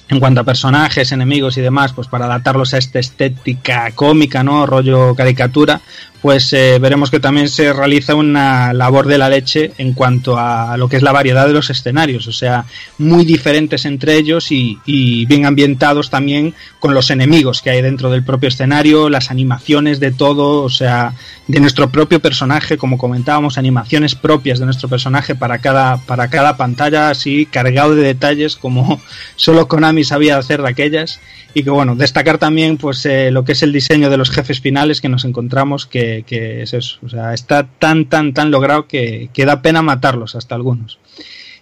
en 0.09 0.21
cuanto 0.21 0.41
a 0.41 0.45
personajes, 0.45 1.13
enemigos 1.13 1.57
y 1.59 1.61
demás, 1.61 1.93
pues 1.93 2.09
para 2.09 2.25
adaptarlos 2.25 2.75
a 2.75 2.79
esta 2.79 2.99
estética 2.99 3.91
cómica, 3.95 4.43
¿no? 4.43 4.65
Rollo 4.65 5.15
caricatura, 5.15 5.81
pues 6.21 6.53
eh, 6.53 6.79
veremos 6.81 7.11
que 7.11 7.21
también 7.21 7.49
se 7.49 7.73
realiza 7.73 8.15
una 8.15 8.73
labor 8.73 9.07
de 9.07 9.19
la 9.19 9.29
leche 9.29 9.73
en 9.79 9.93
cuanto 9.93 10.37
a 10.37 10.77
lo 10.77 10.89
que 10.89 10.97
es 10.97 11.03
la 11.03 11.13
variedad 11.13 11.47
de 11.47 11.53
los 11.53 11.71
escenarios, 11.71 12.27
o 12.27 12.33
sea, 12.33 12.65
muy 12.99 13.25
diferentes 13.25 13.85
entre 13.85 14.17
ellos 14.17 14.51
y, 14.51 14.79
bien 15.27 15.47
ambientados 15.47 16.11
también 16.11 16.55
con 16.81 16.95
los 16.95 17.11
enemigos 17.11 17.63
que 17.63 17.71
hay 17.71 17.83
dentro 17.83 18.11
del 18.11 18.25
propio 18.25 18.49
escenario, 18.49 19.09
las 19.09 19.31
animaciones 19.31 20.01
de 20.01 20.11
todo, 20.11 20.63
o 20.63 20.71
sea, 20.71 21.15
de 21.47 21.61
nuestro 21.61 21.91
propio 21.91 22.21
personaje, 22.21 22.79
como 22.79 22.99
comentábamos, 22.99 23.59
animaciones 23.59 24.15
propias 24.15 24.59
de 24.59 24.65
nuestro 24.65 24.89
personaje 24.89 25.35
para 25.35 25.59
cada, 25.59 25.99
para 25.99 26.29
cada 26.29 26.57
pantalla, 26.57 27.11
así 27.11 27.47
cargado 27.47 27.95
de 27.95 28.03
detalles 28.03 28.57
como 28.57 29.01
solo 29.37 29.69
Konami 29.69 29.98
sabía 30.05 30.39
hacer 30.39 30.63
de 30.63 30.69
aquellas 30.69 31.21
y 31.55 31.63
que 31.63 31.71
bueno, 31.71 31.97
destacar 31.97 32.39
también 32.39 32.77
pues 32.77 33.05
eh, 33.07 33.31
lo 33.31 33.45
que 33.45 33.53
es 33.53 33.63
el 33.63 33.73
diseño 33.73 34.11
de 34.11 34.17
los 34.17 34.31
jefes 34.31 34.61
finales 34.61 35.01
que 35.01 35.09
nos 35.09 35.25
encontramos, 35.25 35.87
que, 35.87 36.25
que 36.27 36.63
es 36.63 36.75
eso, 36.75 36.99
o 37.05 37.09
sea, 37.09 37.35
está 37.35 37.67
tan, 37.67 38.07
tan, 38.07 38.35
tan 38.35 38.51
logrado 38.51 38.87
que, 38.87 39.31
que 39.33 39.45
da 39.45 39.63
pena 39.63 39.83
matarlos 39.83 40.35
hasta 40.35 40.55
algunos. 40.55 40.99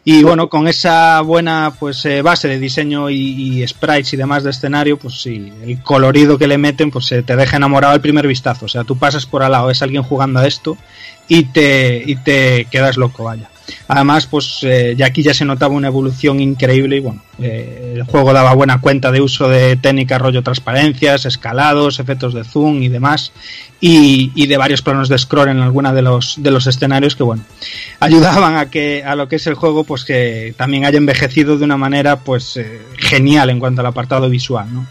Y 0.09 0.23
bueno, 0.23 0.49
con 0.49 0.69
esa 0.69 1.21
buena 1.23 1.75
pues 1.81 2.05
eh, 2.05 2.23
base 2.23 2.47
de 2.47 2.61
diseño 2.61 3.11
y, 3.11 3.67
sprites 3.67 4.13
y 4.13 4.17
demás 4.17 4.45
de 4.45 4.51
escenario, 4.51 4.97
pues 4.97 5.21
sí, 5.21 5.53
el 5.65 5.83
colorido 5.83 6.39
que 6.39 6.47
le 6.47 6.59
meten, 6.59 6.93
pues 6.93 7.07
se 7.07 7.25
te 7.25 7.35
deja 7.35 7.57
enamorado 7.57 7.93
al 7.93 8.01
primer 8.01 8.25
vistazo. 8.29 8.67
O 8.67 8.69
sea, 8.69 8.85
tú 8.85 8.97
pasas 8.97 9.27
por 9.27 9.43
al 9.43 9.51
lado, 9.51 9.69
es 9.69 9.83
alguien 9.83 10.05
jugando 10.05 10.39
a 10.39 10.47
esto 10.47 10.79
y 11.27 11.47
te, 11.47 12.05
y 12.07 12.15
te 12.15 12.69
quedas 12.71 12.97
loco, 12.97 13.25
vaya. 13.25 13.51
Además, 13.89 14.27
pues 14.27 14.61
eh, 14.63 14.95
ya 14.97 15.07
aquí 15.07 15.23
ya 15.23 15.35
se 15.35 15.45
notaba 15.45 15.75
una 15.75 15.89
evolución 15.89 16.41
increíble 16.41 16.97
y 16.97 17.01
bueno, 17.01 17.23
eh, 17.39 17.95
el 17.97 18.03
juego 18.05 18.33
daba 18.33 18.55
buena 18.55 18.81
cuenta 18.81 19.11
de 19.13 19.21
uso 19.21 19.49
de 19.49 19.77
técnicas 19.77 20.21
rollo 20.21 20.43
transparencias, 20.43 21.27
escalados, 21.27 21.99
efectos 21.99 22.35
de 22.35 22.45
zoom 22.45 22.83
y 22.83 22.89
demás, 22.89 23.33
y, 23.81 24.47
de 24.47 24.57
varios 24.57 24.83
planos 24.83 25.09
de 25.09 25.19
scroll 25.19 25.49
en 25.49 25.61
alguna 25.61 25.93
de 25.93 26.03
los, 26.03 26.35
de 26.39 26.51
los 26.51 26.67
escenarios 26.67 27.17
que 27.17 27.23
bueno, 27.23 27.45
ayudaban 28.01 28.57
a 28.57 28.71
que 28.71 29.05
a 29.05 29.15
lo 29.17 29.29
que 29.29 29.37
es 29.37 29.47
el 29.47 29.55
juego, 29.55 29.85
pues 29.85 30.05
que 30.05 30.55
también 30.57 30.85
haya 30.85 30.99
envejecido 30.99 31.59
de 31.59 31.65
una 31.65 31.77
manera 31.77 32.21
pues 32.21 32.57
eh, 32.57 32.81
genial 32.99 33.51
en 33.51 33.61
cuanto 33.61 33.81
al 33.81 33.87
apartado 33.87 34.29
visual, 34.29 34.73
¿no? 34.73 34.87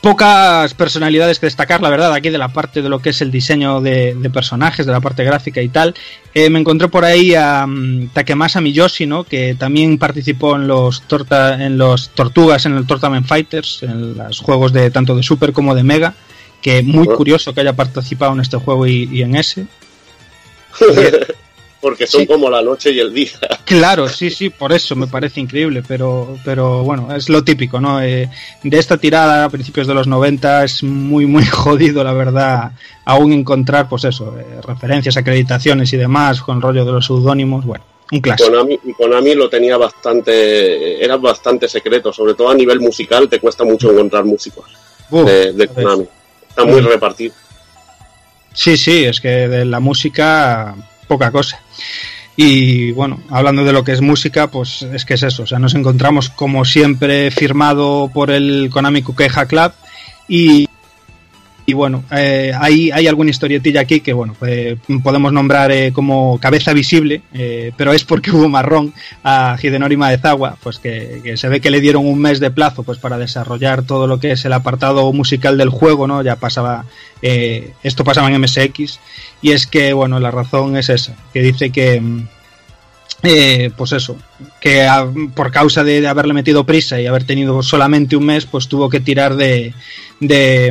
Pocas 0.00 0.74
personalidades 0.74 1.38
que 1.38 1.46
destacar, 1.46 1.80
la 1.80 1.90
verdad, 1.90 2.12
aquí 2.12 2.30
de 2.30 2.38
la 2.38 2.48
parte 2.48 2.82
de 2.82 2.88
lo 2.88 3.00
que 3.00 3.10
es 3.10 3.20
el 3.20 3.30
diseño 3.30 3.80
de, 3.80 4.14
de 4.14 4.30
personajes, 4.30 4.86
de 4.86 4.92
la 4.92 5.00
parte 5.00 5.24
gráfica 5.24 5.60
y 5.62 5.68
tal. 5.68 5.94
Eh, 6.34 6.50
me 6.50 6.60
encontré 6.60 6.88
por 6.88 7.04
ahí 7.04 7.34
a 7.34 7.64
um, 7.64 8.08
Takemasa 8.08 8.60
Miyoshi, 8.60 9.06
¿no? 9.06 9.24
que 9.24 9.54
también 9.58 9.98
participó 9.98 10.56
en 10.56 10.68
los, 10.68 11.02
torta, 11.02 11.64
en 11.64 11.78
los 11.78 12.10
Tortugas, 12.10 12.66
en 12.66 12.76
el 12.76 12.86
Tournament 12.86 13.26
Fighters, 13.26 13.82
en 13.82 14.16
los 14.16 14.40
juegos 14.40 14.72
de 14.72 14.90
tanto 14.90 15.16
de 15.16 15.22
Super 15.22 15.52
como 15.52 15.74
de 15.74 15.82
Mega, 15.82 16.14
que 16.60 16.82
muy 16.82 17.06
curioso 17.06 17.54
que 17.54 17.60
haya 17.62 17.74
participado 17.74 18.32
en 18.32 18.40
este 18.40 18.56
juego 18.58 18.86
y, 18.86 19.08
y 19.10 19.22
en 19.22 19.36
ese. 19.36 19.66
porque 21.86 22.08
son 22.08 22.22
sí. 22.22 22.26
como 22.26 22.50
la 22.50 22.62
noche 22.62 22.90
y 22.90 22.98
el 22.98 23.14
día. 23.14 23.30
Claro, 23.64 24.08
sí, 24.08 24.30
sí, 24.30 24.50
por 24.50 24.72
eso 24.72 24.94
me 24.94 25.06
parece 25.08 25.40
increíble, 25.40 25.82
pero, 25.86 26.36
pero 26.44 26.84
bueno, 26.84 27.14
es 27.14 27.28
lo 27.28 27.42
típico, 27.42 27.80
¿no? 27.80 28.00
Eh, 28.00 28.28
de 28.62 28.78
esta 28.78 28.96
tirada 28.96 29.44
a 29.44 29.48
principios 29.48 29.88
de 29.88 29.94
los 29.94 30.06
90 30.06 30.64
es 30.64 30.82
muy, 30.84 31.26
muy 31.26 31.44
jodido, 31.46 32.02
la 32.02 32.12
verdad, 32.12 32.72
aún 33.04 33.32
encontrar, 33.32 33.88
pues 33.88 34.04
eso, 34.04 34.36
eh, 34.38 34.60
referencias, 34.62 35.16
acreditaciones 35.16 35.92
y 35.92 35.96
demás, 35.96 36.42
con 36.42 36.60
rollo 36.60 36.84
de 36.84 36.92
los 36.92 37.06
seudónimos, 37.06 37.64
bueno. 37.64 37.84
Un 38.10 38.20
clásico. 38.20 38.50
Konami, 38.50 38.78
Konami 38.96 39.34
lo 39.34 39.48
tenía 39.48 39.76
bastante, 39.76 41.04
era 41.04 41.16
bastante 41.16 41.68
secreto, 41.68 42.12
sobre 42.12 42.34
todo 42.34 42.50
a 42.50 42.54
nivel 42.54 42.80
musical, 42.80 43.28
te 43.28 43.40
cuesta 43.40 43.64
mucho 43.64 43.92
encontrar 43.92 44.24
músicos 44.24 44.64
Uf, 45.10 45.24
de, 45.24 45.52
de 45.52 45.68
Konami. 45.68 46.06
Está 46.48 46.64
muy 46.64 46.82
mm. 46.82 46.86
repartido. 46.86 47.34
Sí, 48.54 48.76
sí, 48.76 49.04
es 49.04 49.20
que 49.20 49.48
de 49.48 49.64
la 49.64 49.80
música 49.80 50.74
poca 51.08 51.30
cosa. 51.30 51.60
Y 52.36 52.92
bueno, 52.92 53.20
hablando 53.30 53.64
de 53.64 53.72
lo 53.72 53.82
que 53.82 53.92
es 53.92 54.02
música, 54.02 54.50
pues 54.50 54.82
es 54.82 55.04
que 55.04 55.14
es 55.14 55.22
eso. 55.22 55.44
O 55.44 55.46
sea, 55.46 55.58
nos 55.58 55.74
encontramos 55.74 56.28
como 56.28 56.64
siempre 56.64 57.30
firmado 57.30 58.10
por 58.12 58.30
el 58.30 58.68
Konami 58.70 59.02
Kukeja 59.02 59.46
Club 59.46 59.72
y, 60.28 60.68
y 61.68 61.72
bueno, 61.72 62.04
eh, 62.12 62.52
hay, 62.56 62.92
hay 62.92 63.08
alguna 63.08 63.30
historietilla 63.30 63.80
aquí 63.80 63.98
que 63.98 64.12
bueno, 64.12 64.36
eh, 64.46 64.76
podemos 65.02 65.32
nombrar 65.32 65.72
eh, 65.72 65.90
como 65.92 66.38
cabeza 66.38 66.72
visible, 66.72 67.22
eh, 67.34 67.72
pero 67.76 67.92
es 67.92 68.04
porque 68.04 68.30
hubo 68.32 68.48
marrón 68.48 68.94
a 69.24 69.56
Hidenori 69.60 69.96
Maezawa, 69.96 70.56
pues 70.62 70.78
que, 70.78 71.20
que, 71.24 71.36
se 71.36 71.48
ve 71.48 71.60
que 71.60 71.72
le 71.72 71.80
dieron 71.80 72.06
un 72.06 72.20
mes 72.20 72.38
de 72.38 72.52
plazo 72.52 72.84
pues 72.84 72.98
para 72.98 73.18
desarrollar 73.18 73.82
todo 73.82 74.06
lo 74.06 74.20
que 74.20 74.30
es 74.30 74.44
el 74.44 74.52
apartado 74.52 75.12
musical 75.12 75.58
del 75.58 75.70
juego, 75.70 76.06
¿no? 76.06 76.22
Ya 76.22 76.36
pasaba, 76.36 76.84
eh, 77.20 77.72
esto 77.82 78.04
pasaba 78.04 78.30
en 78.30 78.40
MSX 78.40 79.00
y 79.42 79.50
es 79.50 79.66
que, 79.66 79.92
bueno, 79.92 80.20
la 80.20 80.30
razón 80.30 80.76
es 80.76 80.88
esa, 80.88 81.16
que 81.32 81.42
dice 81.42 81.70
que, 81.70 82.00
eh, 83.22 83.70
pues 83.76 83.92
eso, 83.92 84.16
que 84.60 84.86
por 85.34 85.50
causa 85.50 85.82
de, 85.82 86.06
haberle 86.06 86.34
metido 86.34 86.64
prisa 86.64 87.00
y 87.00 87.06
haber 87.06 87.24
tenido 87.24 87.62
solamente 87.62 88.16
un 88.16 88.26
mes, 88.26 88.44
pues 88.44 88.68
tuvo 88.68 88.90
que 88.90 89.00
tirar 89.00 89.36
de, 89.36 89.72
de, 90.20 90.70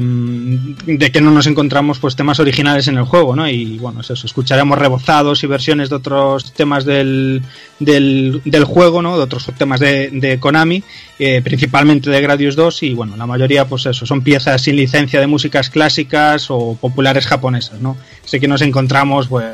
de, 0.85 1.11
que 1.11 1.22
no 1.22 1.31
nos 1.31 1.47
encontramos 1.47 1.97
pues 1.99 2.15
temas 2.15 2.39
originales 2.39 2.88
en 2.88 2.97
el 2.97 3.05
juego, 3.05 3.35
¿no? 3.35 3.49
Y 3.49 3.80
bueno, 3.80 4.01
es 4.01 4.11
eso, 4.11 4.27
escucharemos 4.27 4.77
rebozados 4.77 5.43
y 5.43 5.47
versiones 5.47 5.89
de 5.89 5.95
otros 5.95 6.53
temas 6.53 6.85
del, 6.85 7.41
del, 7.80 8.41
del 8.45 8.63
juego, 8.63 9.01
¿no? 9.01 9.17
De 9.17 9.23
otros 9.23 9.49
temas 9.57 9.80
de, 9.80 10.11
de 10.11 10.39
Konami, 10.39 10.84
eh, 11.17 11.41
principalmente 11.43 12.11
de 12.11 12.22
Gradius 12.22 12.55
2 12.55 12.84
y 12.84 12.93
bueno, 12.93 13.17
la 13.17 13.26
mayoría 13.26 13.67
pues 13.67 13.88
eso, 13.88 14.05
son 14.05 14.22
piezas 14.22 14.61
sin 14.61 14.76
licencia 14.76 15.19
de 15.19 15.27
músicas 15.27 15.72
clásicas 15.72 16.45
o 16.49 16.77
populares 16.80 17.26
japonesas, 17.26 17.81
¿no? 17.81 17.97
Así 18.23 18.39
que 18.39 18.47
nos 18.47 18.61
encontramos 18.61 19.27
pues 19.27 19.45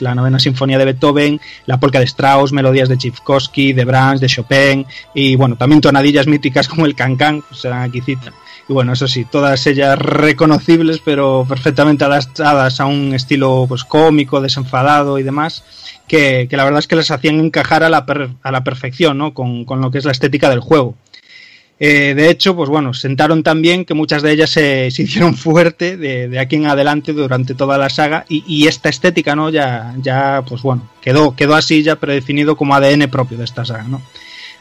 la 0.00 0.14
novena 0.14 0.38
sinfonía 0.38 0.78
de 0.78 0.84
Beethoven, 0.84 1.40
la 1.66 1.78
polca 1.78 1.98
de 1.98 2.04
Strauss, 2.04 2.52
melodías 2.52 2.88
de 2.88 2.96
Tchaikovsky, 2.96 3.72
de 3.72 3.84
Brahms, 3.84 4.20
de 4.20 4.26
Chopin 4.26 4.86
y 5.14 5.36
bueno, 5.36 5.56
también 5.56 5.80
tonadillas 5.80 6.26
míticas 6.26 6.68
como 6.68 6.86
el 6.86 6.94
Cancan, 6.94 7.42
pues 7.48 7.60
serán 7.60 7.82
aquí 7.82 8.00
citas. 8.00 8.34
Y 8.68 8.72
bueno, 8.74 8.92
eso 8.92 9.08
sí, 9.08 9.24
todas 9.24 9.66
ellas 9.66 9.98
reconocibles, 9.98 11.00
pero 11.02 11.46
perfectamente 11.48 12.04
adaptadas 12.04 12.80
a 12.80 12.86
un 12.86 13.14
estilo 13.14 13.64
pues 13.66 13.84
cómico, 13.84 14.42
desenfadado 14.42 15.18
y 15.18 15.22
demás, 15.22 15.64
que, 16.06 16.48
que 16.50 16.56
la 16.56 16.64
verdad 16.64 16.80
es 16.80 16.86
que 16.86 16.96
les 16.96 17.10
hacían 17.10 17.40
encajar 17.40 17.82
a 17.82 17.88
la, 17.88 18.04
per, 18.04 18.30
a 18.42 18.50
la 18.52 18.64
perfección, 18.64 19.16
¿no? 19.16 19.32
Con, 19.32 19.64
con 19.64 19.80
lo 19.80 19.90
que 19.90 19.98
es 19.98 20.04
la 20.04 20.12
estética 20.12 20.50
del 20.50 20.60
juego. 20.60 20.94
Eh, 21.80 22.14
de 22.16 22.28
hecho, 22.28 22.56
pues 22.56 22.68
bueno, 22.68 22.92
sentaron 22.92 23.44
también 23.44 23.84
que 23.84 23.94
muchas 23.94 24.22
de 24.22 24.32
ellas 24.32 24.50
se, 24.50 24.90
se 24.90 25.02
hicieron 25.02 25.36
fuerte 25.36 25.96
de, 25.96 26.28
de, 26.28 26.38
aquí 26.38 26.56
en 26.56 26.66
adelante 26.66 27.12
durante 27.12 27.54
toda 27.54 27.78
la 27.78 27.88
saga 27.88 28.24
y, 28.28 28.44
y, 28.46 28.66
esta 28.66 28.88
estética, 28.88 29.36
¿no? 29.36 29.50
Ya, 29.50 29.94
ya, 30.02 30.42
pues 30.48 30.62
bueno, 30.62 30.88
quedó, 31.00 31.36
quedó 31.36 31.54
así 31.54 31.82
ya 31.82 31.96
predefinido 31.96 32.56
como 32.56 32.74
ADN 32.74 33.08
propio 33.08 33.38
de 33.38 33.44
esta 33.44 33.64
saga, 33.64 33.84
¿no? 33.84 34.02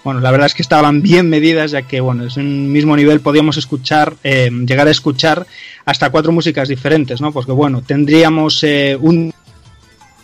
Bueno, 0.03 0.22
la 0.22 0.31
verdad 0.31 0.48
es 0.48 0.53
que 0.53 0.61
estaban 0.61 1.02
bien 1.03 1.30
medidas, 1.30 1.72
ya 1.72 1.81
que, 1.81 1.99
bueno, 1.99 2.26
es 2.26 2.38
un 2.38 2.72
mismo 2.72 2.95
nivel 2.95 3.19
podíamos 3.19 3.57
escuchar, 3.57 4.15
eh, 4.23 4.49
llegar 4.65 4.88
a 4.88 4.91
escuchar 4.91 5.45
hasta 5.85 6.10
cuatro 6.10 6.31
músicas 6.31 6.69
diferentes, 6.69 7.19
¿no? 7.19 7.31
Porque, 7.31 7.52
bueno, 7.52 7.81
tendríamos 7.81 8.64
eh, 8.64 8.98
un 8.99 9.34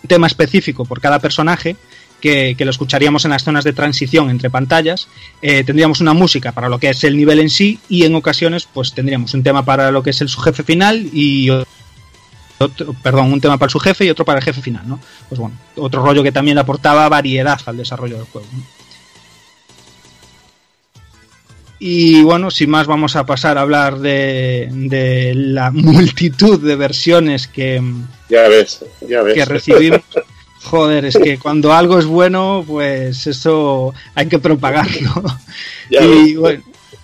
tema 0.08 0.28
específico 0.28 0.86
por 0.86 1.02
cada 1.02 1.20
personaje, 1.20 1.76
que, 2.24 2.56
que, 2.58 2.64
lo 2.64 2.72
escucharíamos 2.72 3.26
en 3.26 3.32
las 3.32 3.44
zonas 3.44 3.66
de 3.66 3.74
transición 3.74 4.30
entre 4.30 4.50
pantallas. 4.50 5.10
Eh, 5.42 5.66
tendríamos 5.66 6.00
una 6.00 6.14
música 6.14 6.54
para 6.54 6.70
lo 6.70 6.80
que 6.80 6.90
es 6.90 7.04
el 7.04 7.18
nivel 7.18 7.42
en 7.42 7.50
sí 7.50 7.80
y 7.90 8.06
en 8.06 8.16
ocasiones 8.16 8.66
pues 8.74 8.94
tendríamos 8.94 9.34
un 9.34 9.44
tema 9.44 9.66
para 9.66 9.92
lo 9.92 10.02
que 10.04 10.12
es 10.12 10.22
el 10.22 10.30
su 10.30 10.40
jefe 10.40 10.64
final 10.64 11.10
y 11.12 11.50
otro, 12.60 12.96
perdón, 13.04 13.34
un 13.34 13.42
tema 13.42 13.58
para 13.58 13.70
su 13.70 13.78
jefe 13.78 14.06
y 14.06 14.10
otro 14.10 14.24
para 14.24 14.40
el 14.40 14.46
jefe 14.46 14.62
final, 14.62 14.88
¿no? 14.88 15.02
Pues 15.28 15.38
bueno, 15.38 15.58
otro 15.76 16.02
rollo 16.02 16.24
que 16.24 16.32
también 16.32 16.58
aportaba 16.58 17.10
variedad 17.10 17.60
al 17.66 17.76
desarrollo 17.76 18.16
del 18.16 18.26
juego. 18.28 18.48
¿no? 18.54 18.64
Y 21.80 22.24
bueno, 22.24 22.52
sin 22.52 22.70
más 22.70 22.88
vamos 22.88 23.18
a 23.18 23.26
pasar 23.26 23.58
a 23.58 23.62
hablar 23.62 24.00
de, 24.00 24.70
de 24.72 25.34
la 25.36 25.72
multitud 25.72 26.58
de 26.66 26.78
versiones 26.78 27.48
que, 27.50 27.84
ya 28.30 28.48
ves, 28.48 28.86
ya 29.02 29.24
ves. 29.24 29.34
que 29.34 29.44
recibimos. 29.44 30.00
Joder, 30.64 31.06
es 31.06 31.18
que 31.18 31.38
cuando 31.38 31.74
algo 31.74 32.00
es 32.00 32.06
bueno, 32.06 32.64
pues 32.66 33.28
eso 33.28 33.94
hay 34.16 34.28
que 34.28 34.40
propagarlo. 34.40 35.24
Ya 35.90 36.02
y 36.02 36.36
bueno, 36.38 36.64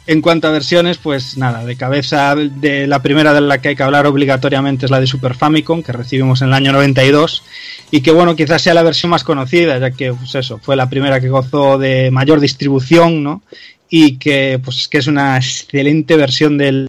en 0.09 0.21
cuanto 0.21 0.47
a 0.47 0.51
versiones, 0.51 0.97
pues 0.97 1.37
nada, 1.37 1.63
de 1.65 1.75
cabeza 1.75 2.33
de 2.35 2.87
la 2.87 3.03
primera 3.03 3.31
de 3.31 3.41
la 3.41 3.61
que 3.61 3.67
hay 3.69 3.75
que 3.75 3.83
hablar 3.83 4.07
obligatoriamente 4.07 4.85
es 4.85 4.91
la 4.91 4.99
de 4.99 5.05
Super 5.05 5.35
Famicom, 5.35 5.83
que 5.83 5.91
recibimos 5.91 6.41
en 6.41 6.47
el 6.47 6.55
año 6.55 6.71
92, 6.71 7.43
y 7.91 8.01
que 8.01 8.11
bueno, 8.11 8.35
quizás 8.35 8.63
sea 8.63 8.73
la 8.73 8.81
versión 8.81 9.11
más 9.11 9.23
conocida, 9.23 9.77
ya 9.77 9.91
que 9.91 10.11
pues 10.11 10.33
eso, 10.33 10.57
fue 10.57 10.75
la 10.75 10.89
primera 10.89 11.19
que 11.19 11.29
gozó 11.29 11.77
de 11.77 12.09
mayor 12.09 12.39
distribución, 12.39 13.21
¿no? 13.21 13.43
Y 13.87 14.17
que 14.17 14.59
pues 14.63 14.87
que 14.87 14.97
es 14.97 15.05
una 15.05 15.37
excelente 15.37 16.15
versión 16.15 16.57
del 16.57 16.88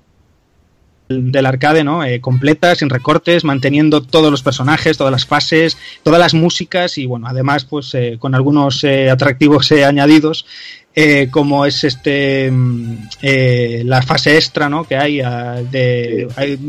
del 1.11 1.47
arcade, 1.47 1.83
¿no? 1.85 2.05
Eh, 2.05 2.21
completa, 2.21 2.75
sin 2.75 2.89
recortes, 2.89 3.45
manteniendo 3.45 4.03
todos 4.03 4.31
los 4.31 4.43
personajes, 4.43 4.97
todas 4.97 5.11
las 5.11 5.27
fases, 5.27 5.77
todas 6.03 6.21
las 6.21 6.35
músicas 6.35 6.99
y 6.99 7.07
bueno, 7.07 7.27
además 7.27 7.65
pues 7.65 7.93
eh, 7.95 8.17
con 8.19 8.35
algunos 8.35 8.85
eh, 8.85 9.11
atractivos 9.11 9.71
eh, 9.73 9.85
añadidos 9.85 10.47
eh, 10.95 11.29
como 11.31 11.67
es 11.67 11.85
este 11.85 12.51
mm, 12.51 12.97
eh, 13.23 13.83
la 13.85 14.03
fase 14.03 14.37
extra 14.37 14.69
¿no? 14.69 14.85
que 14.85 14.97
hay, 14.97 15.21
ah, 15.21 15.63
de, 15.71 16.29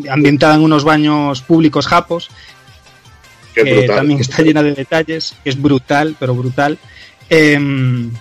ambientada 0.10 0.56
en 0.56 0.62
unos 0.62 0.84
baños 0.84 1.42
públicos 1.42 1.88
japos 1.88 2.30
que 3.54 3.84
también 3.88 4.20
está 4.20 4.42
llena 4.44 4.64
de 4.64 4.74
detalles 4.74 5.36
que 5.44 5.50
es 5.50 5.62
brutal 5.62 6.16
pero 6.20 6.36
brutal 6.36 6.78
Em, 7.32 8.12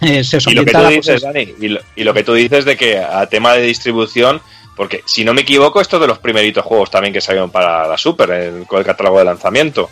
Y 0.00 0.54
lo 0.54 0.64
que 0.64 0.72
tú 0.72 0.78
pues, 0.78 0.88
dices, 0.88 1.14
es- 1.16 1.22
Dani, 1.22 1.48
y 1.60 1.68
lo, 1.68 1.80
y 1.94 2.02
lo 2.02 2.12
que 2.12 2.24
tú 2.24 2.34
dices 2.34 2.64
de 2.64 2.76
que 2.76 2.98
a 2.98 3.26
tema 3.28 3.54
de 3.54 3.62
distribución, 3.62 4.40
porque 4.80 5.02
si 5.04 5.24
no 5.26 5.34
me 5.34 5.42
equivoco, 5.42 5.78
esto 5.82 5.96
es 5.98 6.00
de 6.00 6.06
los 6.06 6.20
primeritos 6.20 6.64
juegos 6.64 6.90
también 6.90 7.12
que 7.12 7.20
salieron 7.20 7.50
para 7.50 7.86
la 7.86 7.98
Super, 7.98 8.30
el- 8.30 8.66
con 8.66 8.78
el 8.78 8.84
catálogo 8.86 9.18
de 9.18 9.26
lanzamiento. 9.26 9.90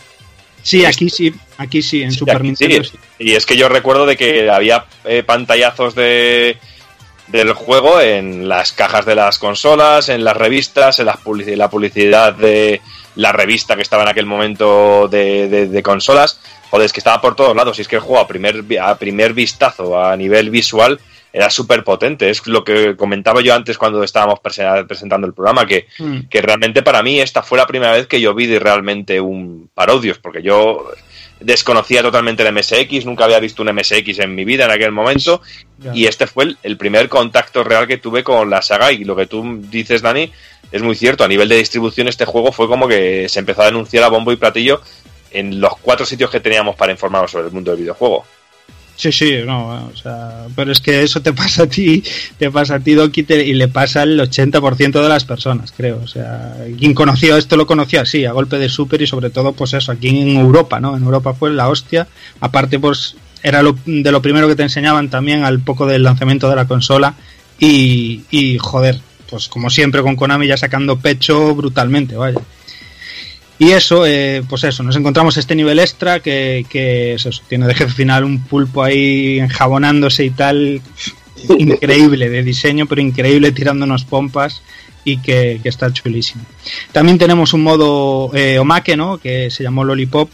sí 0.62 0.86
aquí 0.86 1.10
sí 1.10 1.30
aquí 1.58 1.82
sí 1.82 2.02
en 2.02 2.10
Super 2.10 2.40
Nintendo 2.42 2.82
sí. 2.84 2.96
Y 3.18 3.34
es 3.34 3.44
que 3.44 3.54
yo 3.54 3.68
recuerdo 3.68 4.06
de 4.06 4.16
que 4.16 4.48
había 4.50 4.86
eh, 5.04 5.22
pantallazos 5.22 5.94
de 5.94 6.56
del 7.26 7.52
juego 7.52 8.00
en 8.00 8.48
las 8.48 8.72
cajas 8.72 9.04
de 9.04 9.14
las 9.14 9.38
consolas, 9.38 10.08
en 10.08 10.24
las 10.24 10.34
revistas, 10.38 10.98
en 11.00 11.04
las 11.04 11.18
la 11.44 11.68
publicidad 11.68 12.32
de 12.32 12.80
la 13.16 13.32
revista 13.32 13.76
que 13.76 13.82
estaba 13.82 14.04
en 14.04 14.08
aquel 14.08 14.24
momento 14.24 15.06
de, 15.08 15.48
de- 15.48 15.66
de 15.68 15.82
consolas. 15.82 16.40
Joder, 16.70 16.86
es 16.86 16.94
que 16.94 17.00
estaba 17.00 17.20
por 17.20 17.36
todos 17.36 17.54
lados. 17.54 17.78
Y 17.78 17.82
es 17.82 17.88
que 17.88 17.96
el 17.96 18.02
juego 18.02 18.20
a 18.22 18.26
primer, 18.26 18.64
a 18.80 18.96
primer 18.96 19.34
vistazo, 19.34 20.02
a 20.02 20.16
nivel 20.16 20.48
visual, 20.48 20.98
era 21.32 21.50
súper 21.50 21.84
potente. 21.84 22.30
Es 22.30 22.46
lo 22.46 22.64
que 22.64 22.96
comentaba 22.96 23.40
yo 23.42 23.54
antes 23.54 23.76
cuando 23.78 24.02
estábamos 24.02 24.40
prese- 24.40 24.86
presentando 24.86 25.26
el 25.26 25.34
programa, 25.34 25.66
que 25.66 25.86
Mm. 25.98 26.28
que 26.30 26.40
realmente 26.42 26.82
para 26.82 27.02
mí 27.02 27.20
esta 27.20 27.42
fue 27.42 27.58
la 27.58 27.66
primera 27.66 27.92
vez 27.92 28.06
que 28.06 28.20
yo 28.20 28.34
vi 28.34 28.46
de 28.46 28.58
realmente 28.58 29.20
un 29.20 29.68
Parodios, 29.74 30.18
porque 30.18 30.42
yo 30.42 30.90
desconocía 31.40 32.02
totalmente 32.02 32.42
el 32.42 32.48
MSX, 32.52 33.04
nunca 33.06 33.24
había 33.24 33.38
visto 33.38 33.62
un 33.62 33.68
MSX 33.68 34.18
en 34.20 34.34
mi 34.34 34.44
vida 34.44 34.64
en 34.64 34.70
aquel 34.72 34.90
momento, 34.90 35.40
y 35.94 36.06
este 36.06 36.26
fue 36.26 36.44
el, 36.44 36.58
el 36.64 36.76
primer 36.76 37.08
contacto 37.08 37.62
real 37.62 37.86
que 37.86 37.98
tuve 37.98 38.24
con 38.24 38.50
la 38.50 38.60
saga, 38.62 38.90
y 38.90 39.04
lo 39.04 39.14
que 39.14 39.26
tú 39.26 39.60
dices, 39.70 40.02
Dani, 40.02 40.32
es 40.72 40.82
muy 40.82 40.96
cierto, 40.96 41.22
a 41.24 41.28
nivel 41.28 41.48
de 41.48 41.56
distribución 41.56 42.08
este 42.08 42.24
juego 42.24 42.50
fue 42.50 42.66
como 42.66 42.88
que 42.88 43.28
se 43.28 43.38
empezó 43.38 43.62
a 43.62 43.66
denunciar 43.66 44.02
a 44.04 44.08
bombo 44.08 44.32
y 44.32 44.36
platillo 44.36 44.80
en 45.30 45.60
los 45.60 45.76
cuatro 45.78 46.04
sitios 46.04 46.30
que 46.30 46.40
teníamos 46.40 46.74
para 46.74 46.90
informarnos 46.92 47.30
sobre 47.30 47.46
el 47.46 47.52
mundo 47.52 47.70
del 47.70 47.80
videojuego. 47.82 48.24
Sí, 49.00 49.12
sí, 49.12 49.32
no, 49.46 49.86
o 49.92 49.96
sea, 49.96 50.46
pero 50.56 50.72
es 50.72 50.80
que 50.80 51.02
eso 51.04 51.22
te 51.22 51.32
pasa 51.42 51.62
a 51.62 51.66
ti, 51.68 52.02
te 52.36 52.50
pasa 52.50 52.74
a 52.74 52.80
ti, 52.80 52.94
Doki, 52.94 53.22
te- 53.22 53.46
y 53.46 53.54
le 53.54 53.68
pasa 53.68 54.02
al 54.02 54.18
80% 54.18 55.00
de 55.00 55.08
las 55.08 55.24
personas, 55.24 55.72
creo. 55.76 56.00
O 56.02 56.08
sea, 56.08 56.56
quien 56.76 56.94
conoció 56.94 57.36
esto 57.36 57.56
lo 57.56 57.64
conocía 57.64 58.00
así, 58.00 58.24
a 58.24 58.32
golpe 58.32 58.58
de 58.58 58.68
súper 58.68 59.00
y 59.02 59.06
sobre 59.06 59.30
todo, 59.30 59.52
pues 59.52 59.72
eso, 59.74 59.92
aquí 59.92 60.08
en 60.08 60.36
Europa, 60.36 60.80
¿no? 60.80 60.96
En 60.96 61.04
Europa 61.04 61.32
fue 61.32 61.52
la 61.52 61.68
hostia. 61.68 62.08
Aparte, 62.40 62.80
pues 62.80 63.14
era 63.44 63.62
lo, 63.62 63.76
de 63.86 64.10
lo 64.10 64.20
primero 64.20 64.48
que 64.48 64.56
te 64.56 64.64
enseñaban 64.64 65.10
también 65.10 65.44
al 65.44 65.60
poco 65.60 65.86
del 65.86 66.02
lanzamiento 66.02 66.50
de 66.50 66.56
la 66.56 66.66
consola 66.66 67.14
y, 67.60 68.22
y 68.32 68.58
joder, 68.58 68.98
pues 69.30 69.46
como 69.46 69.70
siempre 69.70 70.02
con 70.02 70.16
Konami 70.16 70.48
ya 70.48 70.56
sacando 70.56 70.98
pecho 70.98 71.54
brutalmente, 71.54 72.16
vaya. 72.16 72.40
Y 73.58 73.72
eso, 73.72 74.06
eh, 74.06 74.42
pues 74.48 74.62
eso, 74.64 74.82
nos 74.84 74.94
encontramos 74.94 75.36
este 75.36 75.56
nivel 75.56 75.80
extra 75.80 76.20
que, 76.20 76.64
que 76.68 77.14
es 77.14 77.26
eso, 77.26 77.42
tiene 77.48 77.66
de 77.66 77.74
jefe 77.74 77.92
final 77.92 78.22
un 78.22 78.44
pulpo 78.44 78.84
ahí 78.84 79.40
enjabonándose 79.40 80.24
y 80.24 80.30
tal, 80.30 80.80
increíble 81.58 82.28
de 82.28 82.42
diseño, 82.44 82.86
pero 82.86 83.00
increíble 83.00 83.50
tirándonos 83.50 84.04
pompas 84.04 84.62
y 85.04 85.18
que, 85.18 85.58
que 85.62 85.68
está 85.68 85.92
chulísimo. 85.92 86.44
También 86.92 87.18
tenemos 87.18 87.52
un 87.52 87.62
modo 87.62 88.30
eh, 88.34 88.58
Omake, 88.58 88.96
¿no? 88.96 89.18
Que 89.18 89.50
se 89.50 89.62
llamó 89.62 89.84
Lollipop. 89.84 90.30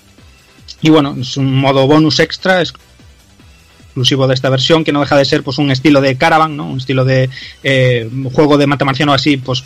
Y 0.83 0.91
bueno, 0.91 1.17
es 1.19 1.37
un 1.37 1.55
modo 1.55 1.87
bonus 1.87 2.21
extra, 2.21 2.61
exclusivo 2.61 4.27
de 4.27 4.35
esta 4.35 4.51
versión, 4.51 4.85
que 4.85 4.93
no 4.93 5.01
deja 5.01 5.17
de 5.17 5.25
ser 5.25 5.43
pues 5.43 5.59
un 5.59 5.71
estilo 5.71 6.01
de 6.01 6.17
Caravan, 6.17 6.57
¿no? 6.57 6.67
Un 6.67 6.79
estilo 6.79 7.05
de 7.05 7.31
eh, 7.63 8.11
juego 8.33 8.59
de 8.59 8.67
matamarciano 8.67 9.15
así, 9.15 9.37
pues 9.37 9.65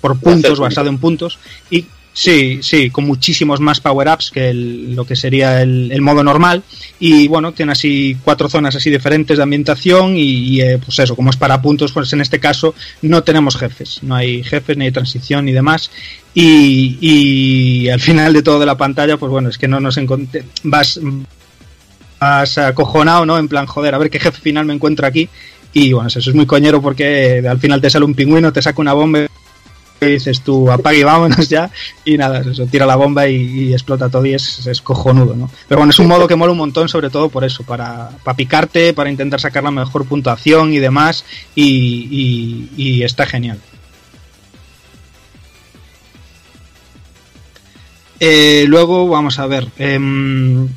por 0.00 0.20
puntos, 0.20 0.60
basado 0.60 0.88
en 0.88 0.98
puntos. 0.98 1.38
Y 1.70 1.86
sí, 2.18 2.60
sí, 2.62 2.88
con 2.88 3.04
muchísimos 3.04 3.60
más 3.60 3.78
power-ups 3.80 4.30
que 4.30 4.48
el- 4.48 4.94
lo 4.96 5.04
que 5.04 5.14
sería 5.14 5.60
el, 5.60 5.92
el 5.92 6.00
modo 6.00 6.24
normal. 6.24 6.62
Y 6.98 7.28
bueno, 7.28 7.52
tiene 7.52 7.72
así 7.72 8.16
cuatro 8.24 8.48
zonas 8.48 8.74
así 8.74 8.88
diferentes 8.90 9.36
de 9.36 9.42
ambientación. 9.42 10.16
Y, 10.16 10.60
eh, 10.62 10.78
pues 10.82 10.98
eso, 10.98 11.14
como 11.14 11.28
es 11.30 11.36
para 11.36 11.60
puntos, 11.60 11.92
pues 11.92 12.10
en 12.14 12.22
este 12.22 12.40
caso 12.40 12.74
no 13.02 13.22
tenemos 13.22 13.56
jefes. 13.56 14.00
No 14.02 14.14
hay 14.14 14.42
jefes, 14.42 14.76
ni 14.78 14.86
hay 14.86 14.92
transición, 14.92 15.44
ni 15.44 15.52
demás. 15.52 15.90
Y, 16.34 16.96
y 17.00 17.88
al 17.90 18.00
final 18.00 18.32
de 18.32 18.42
todo 18.42 18.58
de 18.60 18.66
la 18.66 18.76
pantalla, 18.78 19.18
pues 19.18 19.30
bueno, 19.30 19.50
es 19.50 19.58
que 19.58 19.68
no 19.68 19.78
nos 19.80 19.96
encontré. 19.98 20.44
Vas, 20.62 20.98
acojonado, 22.56 23.26
¿no? 23.26 23.38
En 23.38 23.48
plan, 23.48 23.66
joder, 23.66 23.94
a 23.94 23.98
ver 23.98 24.10
qué 24.10 24.18
jefe 24.18 24.40
final 24.40 24.64
me 24.64 24.74
encuentro 24.74 25.06
aquí. 25.06 25.28
Y 25.72 25.92
bueno, 25.92 26.08
eso 26.08 26.18
es 26.20 26.34
muy 26.34 26.46
coñero 26.46 26.80
porque 26.80 27.44
al 27.46 27.58
final 27.60 27.80
te 27.82 27.90
sale 27.90 28.06
un 28.06 28.14
pingüino, 28.14 28.52
te 28.52 28.62
saca 28.62 28.80
una 28.80 28.94
bomba 28.94 29.26
y 30.00 30.06
dices 30.06 30.42
tú, 30.42 30.70
apague 30.70 30.98
y 30.98 31.02
vámonos 31.02 31.48
ya. 31.48 31.70
Y 32.04 32.16
nada, 32.18 32.40
eso, 32.40 32.66
tira 32.66 32.84
la 32.86 32.96
bomba 32.96 33.26
y, 33.28 33.36
y 33.36 33.72
explota 33.72 34.08
todo 34.08 34.26
y 34.26 34.34
es, 34.34 34.66
es 34.66 34.80
cojonudo, 34.82 35.34
¿no? 35.34 35.50
Pero 35.68 35.78
bueno, 35.80 35.90
es 35.90 35.98
un 35.98 36.06
modo 36.08 36.26
que 36.28 36.36
mola 36.36 36.52
un 36.52 36.58
montón, 36.58 36.88
sobre 36.88 37.08
todo 37.10 37.28
por 37.30 37.44
eso, 37.44 37.62
para, 37.64 38.10
para 38.22 38.36
picarte, 38.36 38.92
para 38.92 39.10
intentar 39.10 39.40
sacar 39.40 39.62
la 39.64 39.70
mejor 39.70 40.04
puntuación 40.06 40.72
y 40.72 40.78
demás. 40.78 41.24
Y, 41.54 42.68
y- 42.76 42.82
y 42.82 43.02
está 43.04 43.26
genial. 43.26 43.58
Eh, 48.20 48.64
luego 48.68 49.08
vamos 49.08 49.38
a 49.38 49.46
ver. 49.46 49.68
em, 49.78 50.68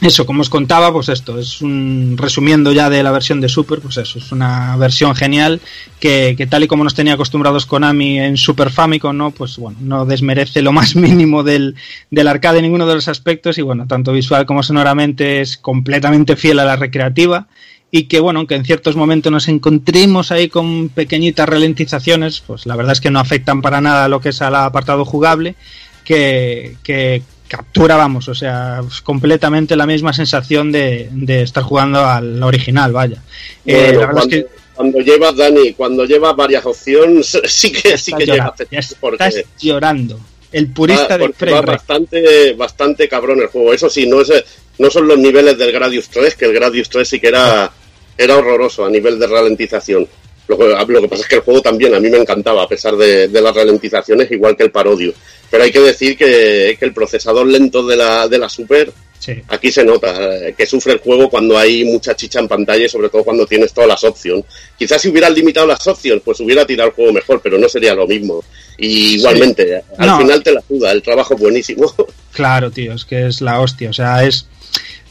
eso, 0.00 0.26
como 0.26 0.42
os 0.42 0.50
contaba, 0.50 0.92
pues 0.92 1.08
esto 1.08 1.38
es 1.38 1.60
un 1.60 2.14
resumiendo 2.16 2.70
ya 2.72 2.88
de 2.88 3.02
la 3.02 3.10
versión 3.10 3.40
de 3.40 3.48
Super, 3.48 3.80
pues 3.80 3.96
eso, 3.96 4.18
es 4.20 4.30
una 4.30 4.76
versión 4.76 5.14
genial 5.16 5.60
que, 5.98 6.34
que 6.38 6.46
tal 6.46 6.62
y 6.62 6.68
como 6.68 6.84
nos 6.84 6.94
tenía 6.94 7.14
acostumbrados 7.14 7.66
Konami 7.66 8.20
en 8.20 8.36
Super 8.36 8.70
Famicom, 8.70 9.16
¿no? 9.16 9.32
Pues 9.32 9.56
bueno, 9.56 9.78
no 9.80 10.06
desmerece 10.06 10.62
lo 10.62 10.70
más 10.70 10.94
mínimo 10.96 11.42
del, 11.42 11.74
del 12.10 12.28
arcade 12.28 12.58
en 12.58 12.64
ninguno 12.64 12.86
de 12.86 12.94
los 12.94 13.08
aspectos 13.08 13.58
y 13.58 13.62
bueno, 13.62 13.86
tanto 13.88 14.12
visual 14.12 14.46
como 14.46 14.62
sonoramente 14.62 15.40
es 15.40 15.56
completamente 15.56 16.36
fiel 16.36 16.60
a 16.60 16.64
la 16.64 16.76
recreativa 16.76 17.48
y 17.90 18.04
que 18.04 18.20
bueno, 18.20 18.40
aunque 18.40 18.54
en 18.54 18.64
ciertos 18.64 18.94
momentos 18.94 19.32
nos 19.32 19.48
encontremos 19.48 20.30
ahí 20.30 20.48
con 20.48 20.90
pequeñitas 20.90 21.48
ralentizaciones, 21.48 22.40
pues 22.40 22.66
la 22.66 22.76
verdad 22.76 22.92
es 22.92 23.00
que 23.00 23.10
no 23.10 23.18
afectan 23.18 23.62
para 23.62 23.80
nada 23.80 24.04
a 24.04 24.08
lo 24.08 24.20
que 24.20 24.28
es 24.28 24.42
al 24.42 24.54
apartado 24.54 25.04
jugable, 25.04 25.56
que, 26.04 26.76
que 26.82 27.22
captura, 27.48 27.96
vamos, 27.96 28.28
o 28.28 28.34
sea, 28.34 28.82
completamente 29.02 29.74
la 29.74 29.86
misma 29.86 30.12
sensación 30.12 30.70
de, 30.70 31.08
de 31.10 31.42
estar 31.42 31.62
jugando 31.62 32.04
al 32.04 32.42
original, 32.42 32.92
vaya. 32.92 33.22
Eh, 33.66 33.74
Bueno, 33.74 34.00
la 34.00 34.06
verdad 34.06 34.12
cuando, 34.12 34.36
es 34.36 34.42
que 34.44 34.48
cuando 34.74 35.00
llevas, 35.00 35.36
Dani, 35.36 35.72
cuando 35.72 36.04
llevas 36.04 36.36
varias 36.36 36.64
opciones, 36.64 37.40
sí 37.46 37.72
que, 37.72 37.98
sí 37.98 38.12
que 38.12 38.24
llega 38.24 38.44
a 38.44 38.46
llorando, 38.46 38.52
afectar, 38.54 38.80
ya 38.82 38.96
porque, 39.00 39.24
estás 39.24 39.44
llorando. 39.60 40.20
El 40.52 40.68
purista 40.68 41.14
ah, 41.14 41.18
de 41.18 41.26
porque 41.26 41.50
va 41.50 41.58
frame 41.58 41.72
bastante, 41.72 42.52
bastante 42.54 43.08
cabrón 43.08 43.40
el 43.40 43.48
juego. 43.48 43.72
Eso 43.72 43.90
sí, 43.90 44.06
no, 44.06 44.20
es, 44.20 44.32
no 44.78 44.88
son 44.88 45.08
los 45.08 45.18
niveles 45.18 45.58
del 45.58 45.72
Gradius 45.72 46.08
3, 46.08 46.36
que 46.36 46.44
el 46.44 46.52
Gradius 46.52 46.88
3 46.88 47.08
sí 47.08 47.18
que 47.18 47.28
era, 47.28 47.70
era 48.16 48.36
horroroso 48.36 48.84
a 48.84 48.90
nivel 48.90 49.18
de 49.18 49.26
ralentización. 49.26 50.06
Lo 50.48 50.56
que, 50.58 50.64
lo 50.66 51.02
que 51.02 51.08
pasa 51.08 51.22
es 51.22 51.28
que 51.28 51.34
el 51.36 51.42
juego 51.42 51.60
también 51.62 51.94
a 51.94 52.00
mí 52.00 52.08
me 52.08 52.16
encantaba, 52.18 52.62
a 52.64 52.68
pesar 52.68 52.96
de, 52.96 53.28
de 53.28 53.40
las 53.40 53.54
ralentizaciones, 53.54 54.30
igual 54.30 54.56
que 54.56 54.64
el 54.64 54.70
Parodio. 54.70 55.12
Pero 55.50 55.62
hay 55.62 55.70
que 55.70 55.80
decir 55.80 56.16
que, 56.16 56.76
que 56.78 56.84
el 56.86 56.92
procesador 56.94 57.46
lento 57.46 57.86
de 57.86 57.96
la, 57.96 58.26
de 58.28 58.38
la 58.38 58.48
Super 58.48 58.92
Sí. 59.20 59.32
Aquí 59.48 59.72
se 59.72 59.84
nota 59.84 60.46
eh, 60.46 60.54
que 60.56 60.64
sufre 60.64 60.92
el 60.92 61.00
juego 61.00 61.28
cuando 61.28 61.58
hay 61.58 61.84
mucha 61.84 62.14
chicha 62.14 62.38
en 62.38 62.46
pantalla 62.46 62.84
y 62.86 62.88
sobre 62.88 63.08
todo 63.08 63.24
cuando 63.24 63.44
tienes 63.46 63.72
todas 63.72 63.88
las 63.88 64.04
opciones. 64.04 64.44
Quizás 64.78 65.02
si 65.02 65.08
hubieran 65.08 65.34
limitado 65.34 65.66
las 65.66 65.84
opciones, 65.88 66.22
pues 66.24 66.38
hubiera 66.38 66.64
tirado 66.64 66.90
el 66.90 66.94
juego 66.94 67.12
mejor, 67.12 67.40
pero 67.42 67.58
no 67.58 67.68
sería 67.68 67.96
lo 67.96 68.06
mismo. 68.06 68.44
Y 68.78 69.16
igualmente, 69.16 69.82
al 69.98 70.06
No. 70.06 70.18
final 70.18 70.42
te 70.44 70.52
la 70.52 70.62
suda, 70.66 70.92
el 70.92 71.02
trabajo 71.02 71.34
es 71.34 71.40
buenísimo. 71.40 71.92
Claro, 72.32 72.70
tío, 72.70 72.92
es 72.92 73.04
que 73.04 73.26
es 73.26 73.40
la 73.40 73.60
hostia. 73.60 73.90
O 73.90 73.92
sea, 73.92 74.24
es. 74.24 74.46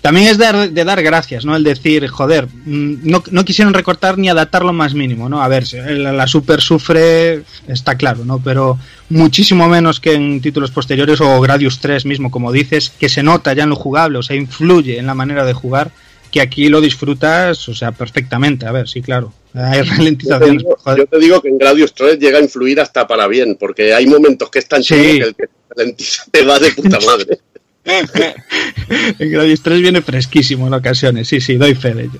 También 0.08 0.30
es 0.30 0.38
de, 0.38 0.70
de 0.70 0.86
dar 0.86 1.04
gracias, 1.04 1.44
¿no? 1.44 1.54
El 1.54 1.66
decir, 1.66 2.08
joder, 2.08 2.48
mm, 2.48 3.00
no, 3.04 3.22
no 3.30 3.44
quisieron 3.44 3.74
recortar 3.74 4.18
ni 4.18 4.30
adaptar 4.30 4.64
lo 4.64 4.72
más 4.72 4.94
mínimo, 4.94 5.28
¿no? 5.28 5.44
A 5.44 5.50
ver, 5.50 5.66
la, 5.74 6.14
la 6.14 6.28
Super 6.28 6.62
sufre, 6.62 7.42
está 7.68 7.96
claro, 7.96 8.24
¿no? 8.24 8.40
Pero 8.42 8.80
muchísimo 9.10 9.68
menos 9.68 10.00
que 10.00 10.14
en 10.14 10.40
títulos 10.40 10.72
posteriores 10.72 11.20
o 11.20 11.42
Gradius 11.42 11.80
3 11.80 12.06
mismo, 12.06 12.32
como 12.32 12.54
dices, 12.54 12.90
que 12.90 13.10
se 13.10 13.22
nota 13.22 13.52
ya 13.52 13.64
en 13.64 13.70
lo 13.70 13.76
jugable, 13.76 14.18
o 14.20 14.24
sea, 14.24 14.38
influye 14.38 14.98
en 14.98 15.08
la 15.08 15.14
manera 15.14 15.44
de 15.44 15.52
jugar, 15.52 15.92
que 16.32 16.40
aquí 16.40 16.70
lo 16.70 16.80
disfrutas, 16.80 17.68
o 17.68 17.76
sea, 17.76 17.92
perfectamente. 17.92 18.66
A 18.66 18.72
ver, 18.72 18.88
sí, 18.88 19.02
claro. 19.02 19.34
Hay 19.54 19.80
Yo 19.80 19.84
te, 19.84 19.90
ralentizaciones. 19.90 20.64
digo, 20.64 20.78
yo 20.96 21.06
te 21.06 21.20
digo 21.20 21.42
que 21.42 21.50
en 21.50 21.58
Gradius 21.58 21.94
3 21.94 22.18
llega 22.18 22.38
a 22.38 22.42
influir 22.42 22.80
hasta 22.80 23.06
para 23.06 23.28
bien, 23.28 23.58
porque 23.60 23.94
hay 23.94 24.06
momentos 24.06 24.50
que 24.50 24.60
es 24.60 24.70
tan 24.70 24.82
chulo 24.84 25.02
que 25.02 25.18
el 25.18 25.36
que 25.36 25.50
ralentiza 25.76 26.24
te 26.32 26.46
va 26.46 26.60
de 26.60 26.72
puta 26.72 26.98
madre. 27.06 27.40
En 29.20 29.32
Gradius 29.32 29.62
3 29.62 29.82
viene 29.82 30.02
fresquísimo 30.02 30.68
en 30.68 30.74
ocasiones, 30.74 31.28
sí, 31.28 31.42
sí, 31.42 31.56
doy 31.56 31.76
fe 31.76 31.94
de 31.94 32.04
ello. 32.04 32.20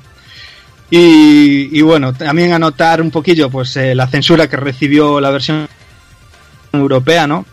Y, 0.90 1.78
y 1.78 1.82
bueno, 1.82 2.14
también 2.14 2.54
anotar 2.54 3.02
un 3.02 3.12
poquillo 3.12 3.50
pues 3.50 3.76
eh, 3.78 3.94
la 3.94 4.08
censura 4.08 4.50
que 4.50 4.58
recibió 4.58 5.20
la 5.20 5.32
versión 5.32 5.68
europea, 6.72 7.28
¿no? 7.28 7.46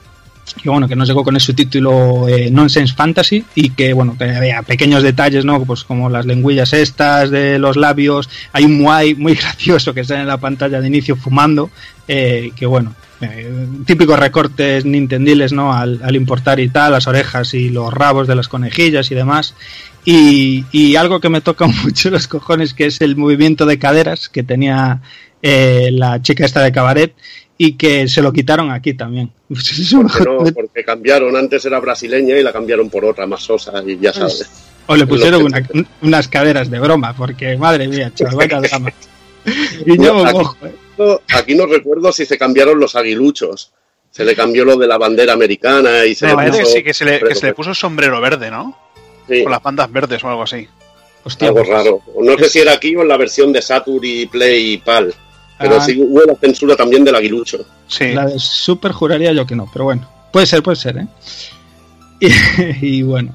que 0.62 0.69
bueno, 0.69 0.86
que 0.89 0.97
nos 0.97 1.09
llegó 1.09 1.24
con 1.24 1.35
el 1.35 1.41
subtítulo 1.41 2.28
eh, 2.28 2.51
Nonsense 2.51 2.95
Fantasy 2.95 3.45
y 3.55 3.70
que 3.70 3.93
bueno, 3.93 4.16
que 4.16 4.24
había 4.24 4.62
pequeños 4.62 5.03
detalles, 5.03 5.45
¿no? 5.45 5.65
Pues 5.65 5.85
como 5.85 6.09
las 6.11 6.27
lengüillas 6.27 6.73
estas 6.73 7.31
de 7.31 7.59
los 7.59 7.77
labios, 7.77 8.28
hay 8.53 8.65
un 8.65 8.78
muay 8.78 9.15
muy 9.15 9.35
gracioso 9.35 9.95
que 9.95 10.01
está 10.01 10.20
en 10.20 10.27
la 10.27 10.39
pantalla 10.39 10.81
de 10.81 10.86
inicio 10.86 11.16
fumando, 11.16 11.70
eh, 12.09 12.53
que 12.57 12.66
bueno, 12.66 12.95
eh, 13.20 13.66
típicos 13.86 14.19
recortes 14.19 14.85
nintendiles, 14.85 15.53
¿no? 15.53 15.73
Al, 15.73 16.01
al, 16.03 16.16
importar 16.16 16.61
y 16.61 16.69
tal, 16.69 16.93
las 16.93 17.07
orejas 17.07 17.55
y 17.55 17.70
los 17.70 17.93
rabos 17.93 18.27
de 18.27 18.35
las 18.35 18.49
conejillas 18.49 19.11
y 19.11 19.15
demás. 19.15 19.55
Y, 20.05 20.65
y 20.73 20.97
algo 20.97 21.20
que 21.20 21.28
me 21.28 21.41
toca 21.41 21.66
mucho 21.85 22.11
los 22.11 22.28
cojones, 22.28 22.74
que 22.74 22.86
es 22.86 23.01
el 23.01 23.16
movimiento 23.16 23.66
de 23.66 23.78
caderas 23.78 24.28
que 24.28 24.43
tenía 24.43 25.01
la 25.43 26.23
chica 26.23 26.47
esta 26.47 26.62
de 26.62 26.73
cabaret 26.73 27.15
y 27.57 27.74
que 27.74 28.09
se 28.09 28.23
lo 28.23 28.32
quitaron 28.32 28.70
aquí 28.70 28.95
también. 28.95 29.31
Porque, 29.49 30.24
no, 30.24 30.39
porque 30.53 30.85
cambiaron, 30.85 31.36
antes 31.36 31.65
era 31.65 31.78
brasileña 31.78 32.36
y 32.36 32.43
la 32.43 32.53
cambiaron 32.53 32.91
por 32.91 33.05
otra 33.05 33.27
más 33.27 33.43
sosa 33.43 33.82
y 33.86 33.99
ya 33.99 34.12
sabes. 34.12 34.51
O 34.86 34.97
le 34.97 35.07
pusieron 35.07 35.45
una, 35.45 35.62
unas 36.03 36.28
caderas 36.28 36.70
de 36.70 36.78
broma, 36.81 37.15
porque 37.15 37.57
madre 37.57 37.86
mía, 37.86 38.11
chaval, 38.15 38.35
vaya 38.36 38.61
drama. 38.61 38.93
y 39.86 39.97
yo, 39.97 40.27
aquí, 40.27 40.39
ojo, 40.39 40.57
¿eh? 40.66 40.74
Aquí 41.34 41.54
no 41.54 41.66
recuerdo 41.66 42.12
si 42.12 42.26
se 42.26 42.38
cambiaron 42.38 42.78
los 42.78 42.96
aguiluchos. 42.96 43.72
Se 44.10 44.24
le 44.24 44.36
cambió 44.36 44.64
lo 44.64 44.76
de 44.76 44.86
la 44.86 44.96
bandera 44.96 45.32
americana 45.32 46.04
y 46.04 46.14
se 46.14 46.28
no, 46.28 46.40
le 46.40 46.50
puso... 46.50 46.66
Sí, 46.66 46.82
que 46.84 46.94
se 46.94 47.04
le, 47.04 47.20
que 47.20 47.34
se 47.34 47.46
le 47.46 47.54
puso 47.54 47.74
sombrero 47.74 48.20
verde, 48.20 48.50
¿no? 48.50 48.78
Sí. 49.28 49.42
Con 49.42 49.50
las 49.50 49.62
bandas 49.62 49.90
verdes 49.90 50.22
o 50.22 50.28
algo 50.28 50.42
así. 50.42 50.68
Hostia, 51.24 51.48
algo 51.48 51.60
pues, 51.60 51.68
raro. 51.68 52.02
No 52.20 52.36
sé 52.38 52.48
si 52.48 52.58
era 52.60 52.72
aquí 52.74 52.94
o 52.94 53.02
en 53.02 53.08
la 53.08 53.16
versión 53.16 53.52
de 53.52 53.60
Saturn 53.60 54.00
y 54.02 54.26
Play 54.26 54.74
y 54.74 54.78
PAL. 54.78 55.12
Pero 55.58 55.76
ah. 55.76 55.80
sí 55.80 56.00
hubo 56.00 56.22
la 56.24 56.34
censura 56.36 56.76
también 56.76 57.04
del 57.04 57.14
aguilucho. 57.14 57.64
Sí. 57.88 58.12
La 58.12 58.26
de 58.26 58.38
Super 58.38 58.92
juraría 58.92 59.32
yo 59.32 59.46
que 59.46 59.56
no, 59.56 59.68
pero 59.72 59.86
bueno. 59.86 60.08
Puede 60.32 60.46
ser, 60.46 60.62
puede 60.62 60.76
ser, 60.76 60.98
¿eh? 60.98 61.06
Y, 62.80 62.98
y, 62.98 63.02
bueno. 63.02 63.34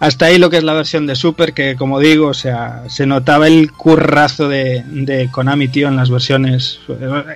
Hasta 0.00 0.26
ahí 0.26 0.38
lo 0.38 0.48
que 0.48 0.58
es 0.58 0.62
la 0.62 0.74
versión 0.74 1.08
de 1.08 1.16
Super, 1.16 1.52
que 1.52 1.74
como 1.74 1.98
digo, 1.98 2.28
o 2.28 2.34
sea, 2.34 2.84
se 2.88 3.04
notaba 3.04 3.48
el 3.48 3.72
currazo 3.72 4.48
de, 4.48 4.84
de 4.86 5.28
Konami, 5.28 5.66
tío, 5.66 5.88
en 5.88 5.96
las 5.96 6.08
versiones, 6.08 6.78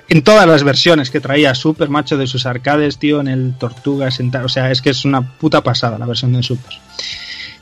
en 0.07 0.21
todas 0.23 0.47
las 0.47 0.63
versiones 0.63 1.09
que 1.09 1.19
traía 1.19 1.55
Super, 1.55 1.89
macho, 1.89 2.17
de 2.17 2.25
sus 2.25 2.45
arcades, 2.45 2.97
tío, 2.99 3.19
en 3.19 3.27
el 3.27 3.53
Tortuga, 3.57 4.09
o 4.43 4.49
sea, 4.49 4.71
es 4.71 4.81
que 4.81 4.91
es 4.91 5.03
una 5.03 5.21
puta 5.21 5.61
pasada 5.61 5.97
la 5.97 6.05
versión 6.05 6.31
de 6.31 6.41
Super. 6.41 6.73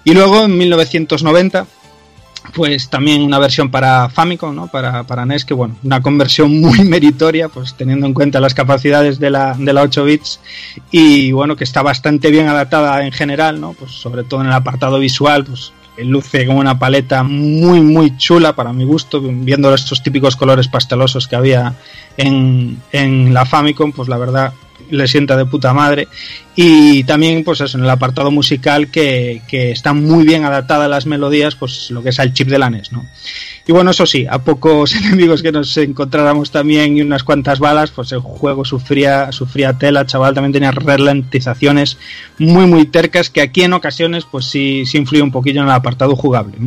Y 0.03 0.13
luego, 0.13 0.45
en 0.45 0.55
1990, 0.57 1.65
pues 2.53 2.89
también 2.89 3.21
una 3.21 3.39
versión 3.39 3.69
para 3.69 4.09
Famicom, 4.09 4.55
¿no? 4.55 4.67
Para, 4.67 5.03
para 5.03 5.25
NES, 5.25 5.45
que 5.45 5.53
bueno, 5.53 5.75
una 5.83 6.01
conversión 6.01 6.51
muy 6.61 6.83
meritoria, 6.83 7.49
pues 7.49 7.75
teniendo 7.75 8.07
en 8.07 8.13
cuenta 8.13 8.39
las 8.39 8.53
capacidades 8.53 9.19
de 9.19 9.29
la, 9.29 9.55
de 9.57 9.73
la 9.73 9.81
8 9.81 10.03
bits 10.03 10.39
y 10.91 11.31
bueno, 11.31 11.55
que 11.55 11.63
está 11.63 11.81
bastante 11.81 12.31
bien 12.31 12.47
adaptada 12.47 13.05
en 13.05 13.11
general, 13.11 13.61
¿no? 13.61 13.73
Pues 13.73 13.91
sobre 13.91 14.23
todo 14.23 14.41
en 14.41 14.47
el 14.47 14.53
apartado 14.53 14.99
visual, 14.99 15.45
pues 15.45 15.73
luce 15.97 16.45
como 16.47 16.59
una 16.59 16.79
paleta 16.79 17.21
muy 17.21 17.81
muy 17.81 18.17
chula 18.17 18.55
para 18.55 18.73
mi 18.73 18.85
gusto, 18.85 19.21
viendo 19.21 19.73
estos 19.73 20.01
típicos 20.01 20.35
colores 20.35 20.67
pastelosos 20.67 21.27
que 21.27 21.35
había 21.35 21.75
en, 22.17 22.81
en 22.91 23.33
la 23.33 23.45
Famicom, 23.45 23.91
pues 23.91 24.09
la 24.09 24.17
verdad 24.17 24.53
le 24.89 25.07
sienta 25.07 25.37
de 25.37 25.45
puta 25.45 25.73
madre. 25.73 26.07
Y 26.55 27.03
también, 27.05 27.43
pues 27.43 27.61
eso, 27.61 27.77
en 27.77 27.83
el 27.83 27.89
apartado 27.89 28.31
musical 28.31 28.91
que, 28.91 29.41
que 29.47 29.71
está 29.71 29.93
muy 29.93 30.25
bien 30.25 30.43
adaptada 30.43 30.85
a 30.85 30.89
las 30.89 31.05
melodías, 31.05 31.55
pues 31.55 31.91
lo 31.91 32.03
que 32.03 32.09
es 32.09 32.19
al 32.19 32.33
chip 32.33 32.47
de 32.49 32.59
la 32.59 32.69
NES, 32.69 32.91
¿no? 32.91 33.05
Y 33.67 33.71
bueno, 33.71 33.91
eso 33.91 34.05
sí, 34.05 34.25
a 34.29 34.39
pocos 34.39 34.95
enemigos 34.95 35.41
que 35.41 35.51
nos 35.51 35.75
encontráramos 35.77 36.51
también 36.51 36.97
y 36.97 37.01
unas 37.01 37.23
cuantas 37.23 37.59
balas, 37.59 37.91
pues 37.91 38.11
el 38.11 38.19
juego 38.19 38.65
sufría, 38.65 39.31
sufría 39.31 39.73
tela, 39.73 40.05
chaval, 40.05 40.33
también 40.33 40.53
tenía 40.53 40.71
ralentizaciones 40.71 41.97
muy, 42.37 42.65
muy 42.65 42.85
tercas 42.85 43.29
que 43.29 43.41
aquí 43.41 43.63
en 43.63 43.73
ocasiones, 43.73 44.25
pues 44.29 44.45
sí, 44.45 44.83
sí 44.85 44.97
influye 44.97 45.23
un 45.23 45.31
poquillo 45.31 45.61
en 45.61 45.67
el 45.67 45.73
apartado 45.73 46.15
jugable. 46.15 46.57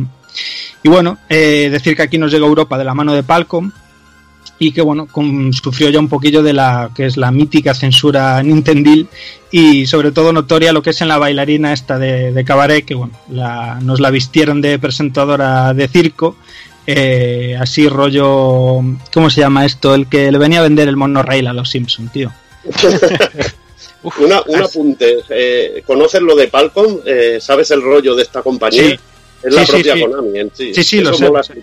Y 0.83 0.89
bueno, 0.89 1.17
eh, 1.29 1.69
decir 1.71 1.95
que 1.95 2.03
aquí 2.03 2.17
nos 2.17 2.31
llega 2.31 2.45
Europa 2.45 2.77
de 2.77 2.83
la 2.85 2.93
mano 2.93 3.13
de 3.13 3.23
Palcom, 3.23 3.71
y 4.57 4.71
que 4.71 4.81
bueno, 4.81 5.07
con, 5.07 5.51
sufrió 5.53 5.89
ya 5.89 5.99
un 5.99 6.07
poquillo 6.07 6.41
de 6.41 6.53
la 6.53 6.91
que 6.95 7.05
es 7.05 7.17
la 7.17 7.31
mítica 7.31 7.73
censura 7.73 8.41
Nintendil 8.41 9.07
y 9.51 9.85
sobre 9.85 10.11
todo 10.11 10.31
notoria 10.31 10.71
lo 10.71 10.81
que 10.81 10.91
es 10.91 11.01
en 11.01 11.07
la 11.09 11.17
bailarina 11.17 11.73
esta 11.73 11.99
de, 11.99 12.31
de 12.31 12.45
cabaret, 12.45 12.85
que 12.85 12.95
bueno, 12.95 13.13
la, 13.29 13.79
nos 13.81 13.99
la 13.99 14.11
vistieron 14.11 14.61
de 14.61 14.79
presentadora 14.79 15.73
de 15.73 15.87
circo, 15.87 16.35
eh, 16.87 17.57
así 17.59 17.89
rollo, 17.89 18.81
¿cómo 19.13 19.29
se 19.29 19.41
llama 19.41 19.65
esto? 19.65 19.95
El 19.95 20.07
que 20.07 20.31
le 20.31 20.37
venía 20.37 20.59
a 20.59 20.63
vender 20.63 20.87
el 20.87 20.95
monorail 20.95 21.47
a 21.47 21.53
los 21.53 21.69
Simpson, 21.69 22.09
tío. 22.09 22.31
Una, 24.19 24.41
un 24.45 24.61
apunte, 24.61 25.17
eh, 25.29 25.81
¿conoces 25.85 26.21
lo 26.21 26.35
de 26.35 26.47
Palcom? 26.47 26.99
Eh, 27.05 27.39
¿Sabes 27.41 27.71
el 27.71 27.81
rollo 27.81 28.15
de 28.15 28.21
esta 28.21 28.43
compañía? 28.43 28.89
Sí. 28.89 28.99
Es 29.43 29.53
la 29.53 29.61
Sí, 29.61 29.65
sí, 29.65 29.71
propia 29.71 29.93
sí. 29.95 30.01
Konami 30.01 30.39
en 30.39 30.51
sí. 30.53 30.73
Sí, 30.75 30.83
sí, 30.83 30.97
Eso 30.99 31.11
lo 31.11 31.43
sé, 31.43 31.53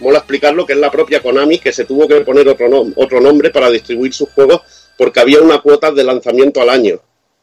lo. 0.00 0.04
Mola 0.04 0.18
explicarlo 0.18 0.66
que 0.66 0.72
es 0.74 0.78
la 0.78 0.90
propia 0.90 1.20
Konami 1.22 1.58
que 1.58 1.72
se 1.72 1.84
tuvo 1.84 2.06
que 2.08 2.20
poner 2.22 2.48
otro, 2.48 2.68
nom- 2.68 2.92
otro 2.96 3.20
nombre 3.20 3.50
para 3.50 3.70
distribuir 3.70 4.12
sus 4.12 4.28
juegos 4.30 4.60
porque 4.96 5.20
había 5.20 5.40
una 5.40 5.58
cuota 5.60 5.90
de 5.90 6.04
lanzamiento 6.04 6.60
al 6.60 6.70
año. 6.70 7.00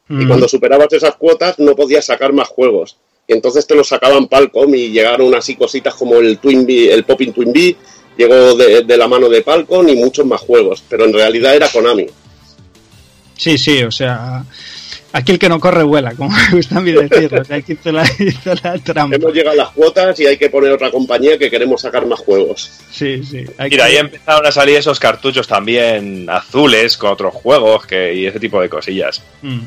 Y 0.08 0.14
Mm. 0.14 0.28
cuando 0.28 0.48
superabas 0.48 0.92
esas 0.92 1.16
cuotas 1.16 1.58
no 1.58 1.74
podías 1.76 2.04
sacar 2.04 2.32
más 2.32 2.48
juegos. 2.48 2.96
Y 3.26 3.32
entonces 3.34 3.66
te 3.66 3.74
los 3.74 3.88
sacaban 3.88 4.26
Palcom 4.26 4.74
y 4.74 4.88
llegaron 4.90 5.34
así 5.34 5.54
cositas 5.54 5.94
como 5.94 6.16
el 6.16 6.38
Twin 6.38 6.66
Bee, 6.66 6.92
el 6.92 7.04
Popping 7.04 7.32
Twin 7.32 7.52
Bee, 7.52 7.76
llegó 8.18 8.54
de, 8.56 8.82
de 8.82 8.96
la 8.96 9.06
mano 9.08 9.28
de 9.28 9.42
Palcom 9.42 9.88
y 9.88 9.94
muchos 9.96 10.26
más 10.26 10.40
juegos. 10.40 10.82
Pero 10.88 11.04
en 11.04 11.12
realidad 11.12 11.54
era 11.54 11.68
Konami. 11.68 12.06
Sí, 13.36 13.56
sí, 13.58 13.82
o 13.84 13.90
sea, 13.90 14.44
aquí 15.12 15.32
el 15.32 15.38
que 15.38 15.48
no 15.48 15.60
corre 15.60 15.82
vuela, 15.82 16.14
como 16.14 16.30
me 16.30 16.56
gusta 16.56 16.78
a 16.78 16.80
mí 16.80 16.92
decirlo. 16.92 17.40
O 17.40 17.44
sea, 17.44 17.56
aquí 17.56 17.72
hizo 17.72 17.92
la, 17.92 18.04
hizo 18.18 18.54
la 18.62 18.78
trampa. 18.78 19.16
Hemos 19.16 19.32
llegado 19.32 19.52
a 19.60 19.64
las 19.64 19.70
cuotas 19.70 20.18
y 20.20 20.26
hay 20.26 20.36
que 20.36 20.50
poner 20.50 20.72
otra 20.72 20.90
compañía 20.90 21.38
que 21.38 21.50
queremos 21.50 21.80
sacar 21.82 22.06
más 22.06 22.20
juegos. 22.20 22.70
Sí, 22.90 23.22
sí. 23.24 23.44
Mira, 23.58 23.68
que- 23.68 23.82
ahí 23.82 23.96
empezaron 23.96 24.46
a 24.46 24.52
salir 24.52 24.76
esos 24.76 24.98
cartuchos 24.98 25.46
también 25.46 26.28
azules 26.30 26.96
con 26.96 27.10
otros 27.12 27.34
juegos 27.34 27.86
que, 27.86 28.14
y 28.14 28.26
ese 28.26 28.40
tipo 28.40 28.60
de 28.60 28.68
cosillas. 28.68 29.22
Mm. 29.42 29.60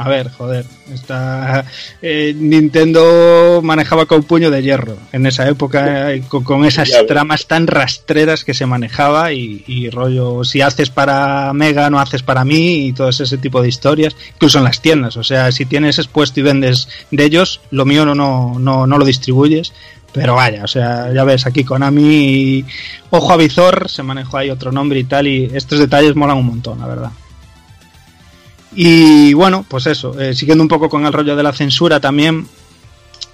A 0.00 0.08
ver, 0.08 0.30
joder, 0.30 0.64
está 0.94 1.64
eh, 2.02 2.32
Nintendo 2.36 3.60
manejaba 3.64 4.06
con 4.06 4.22
puño 4.22 4.48
de 4.48 4.62
hierro 4.62 4.96
en 5.10 5.26
esa 5.26 5.48
época 5.48 6.12
eh, 6.12 6.22
con, 6.28 6.44
con 6.44 6.64
esas 6.64 6.88
Ya 6.88 6.98
ves. 6.98 7.08
tramas 7.08 7.46
tan 7.48 7.66
rastreras 7.66 8.44
que 8.44 8.54
se 8.54 8.64
manejaba 8.64 9.32
y, 9.32 9.64
y 9.66 9.90
rollo 9.90 10.44
si 10.44 10.60
haces 10.60 10.90
para 10.90 11.52
Mega 11.52 11.90
no 11.90 11.98
haces 11.98 12.22
para 12.22 12.44
mí 12.44 12.86
y 12.86 12.92
todo 12.92 13.08
ese 13.08 13.38
tipo 13.38 13.60
de 13.60 13.68
historias, 13.68 14.14
incluso 14.34 14.58
en 14.58 14.64
las 14.64 14.80
tiendas, 14.80 15.16
o 15.16 15.24
sea, 15.24 15.50
si 15.50 15.64
tienes 15.66 15.98
expuesto 15.98 16.38
y 16.38 16.44
vendes 16.44 16.88
de 17.10 17.24
ellos, 17.24 17.60
lo 17.72 17.84
mío 17.84 18.06
no 18.06 18.14
no 18.14 18.56
no, 18.56 18.86
no 18.86 18.98
lo 18.98 19.04
distribuyes. 19.04 19.72
Pero 20.10 20.36
vaya, 20.36 20.64
o 20.64 20.66
sea, 20.66 21.12
ya 21.12 21.22
ves, 21.24 21.44
aquí 21.46 21.64
Konami, 21.64 22.02
y 22.02 22.64
ojo 23.10 23.30
a 23.32 23.36
visor, 23.36 23.90
se 23.90 24.02
manejó 24.02 24.38
ahí 24.38 24.48
otro 24.48 24.72
nombre 24.72 24.98
y 25.00 25.04
tal, 25.04 25.26
y 25.26 25.50
estos 25.52 25.78
detalles 25.78 26.16
molan 26.16 26.38
un 26.38 26.46
montón, 26.46 26.78
la 26.80 26.86
verdad. 26.86 27.10
Y 28.74 29.32
bueno, 29.34 29.64
pues 29.66 29.86
eso, 29.86 30.18
eh, 30.20 30.34
siguiendo 30.34 30.62
un 30.62 30.68
poco 30.68 30.88
con 30.88 31.06
el 31.06 31.12
rollo 31.12 31.36
de 31.36 31.42
la 31.42 31.52
censura 31.52 32.00
también, 32.00 32.46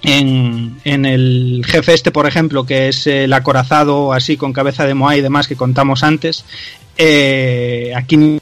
en, 0.01 0.79
en 0.83 1.05
el 1.05 1.63
jefe 1.65 1.93
este, 1.93 2.11
por 2.11 2.27
ejemplo, 2.27 2.65
que 2.65 2.89
es 2.89 3.07
el 3.07 3.33
acorazado 3.33 4.13
así 4.13 4.37
con 4.37 4.53
cabeza 4.53 4.85
de 4.85 4.93
Moai 4.93 5.19
y 5.19 5.21
demás 5.21 5.47
que 5.47 5.55
contamos 5.55 6.03
antes, 6.03 6.45
eh, 6.97 7.91
aquí 7.95 8.39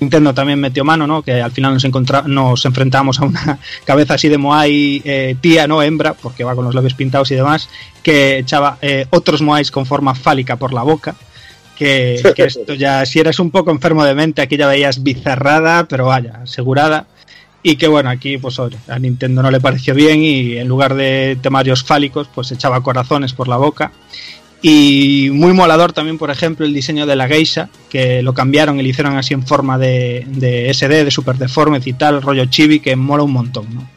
Nintendo 0.00 0.32
también 0.32 0.58
metió 0.60 0.84
mano, 0.84 1.06
¿no? 1.06 1.22
Que 1.22 1.42
al 1.42 1.52
final 1.52 1.74
nos, 1.74 2.26
nos 2.26 2.64
enfrentamos 2.64 3.20
a 3.20 3.24
una 3.24 3.58
cabeza 3.84 4.14
así 4.14 4.28
de 4.28 4.38
Moai 4.38 5.02
eh, 5.04 5.36
tía, 5.40 5.66
¿no? 5.66 5.82
Hembra, 5.82 6.14
porque 6.14 6.44
va 6.44 6.54
con 6.54 6.64
los 6.64 6.74
labios 6.74 6.94
pintados 6.94 7.30
y 7.30 7.34
demás, 7.34 7.68
que 8.02 8.38
echaba 8.38 8.78
otros 9.10 9.42
Moais 9.42 9.70
con 9.70 9.84
forma 9.84 10.14
fálica 10.14 10.56
por 10.56 10.72
la 10.72 10.82
boca. 10.82 11.14
Que, 11.80 12.20
esto 12.36 12.74
ya, 12.74 13.06
si 13.06 13.20
eres 13.20 13.38
un 13.38 13.50
poco 13.50 13.70
enfermo 13.70 14.04
de 14.04 14.14
mente, 14.14 14.42
aquí 14.42 14.58
ya 14.58 14.66
veías 14.66 15.02
bizarrada, 15.02 15.88
pero 15.88 16.04
vaya, 16.04 16.40
asegurada. 16.42 17.06
Y 17.62 17.76
que 17.76 17.88
bueno, 17.88 18.10
aquí 18.10 18.36
pues 18.36 18.58
oye, 18.58 18.76
a 18.86 18.98
Nintendo 18.98 19.42
no 19.42 19.50
le 19.50 19.62
pareció 19.62 19.94
bien 19.94 20.22
y 20.22 20.58
en 20.58 20.68
lugar 20.68 20.94
de 20.94 21.38
temarios 21.40 21.82
fálicos, 21.82 22.28
pues 22.34 22.52
echaba 22.52 22.82
corazones 22.82 23.32
por 23.32 23.48
la 23.48 23.56
boca. 23.56 23.92
Y 24.60 25.30
muy 25.32 25.54
molador 25.54 25.94
también, 25.94 26.18
por 26.18 26.30
ejemplo, 26.30 26.66
el 26.66 26.74
diseño 26.74 27.06
de 27.06 27.16
la 27.16 27.26
geisha, 27.26 27.70
que 27.88 28.22
lo 28.22 28.34
cambiaron 28.34 28.78
y 28.78 28.82
lo 28.82 28.88
hicieron 28.90 29.16
así 29.16 29.32
en 29.32 29.46
forma 29.46 29.78
de, 29.78 30.26
de 30.28 30.72
SD, 30.74 31.04
de 31.04 31.10
Super 31.10 31.36
Deformed 31.36 31.86
y 31.86 31.94
tal, 31.94 32.20
rollo 32.20 32.44
chibi, 32.44 32.80
que 32.80 32.94
mola 32.94 33.22
un 33.22 33.32
montón, 33.32 33.74
¿no? 33.74 33.88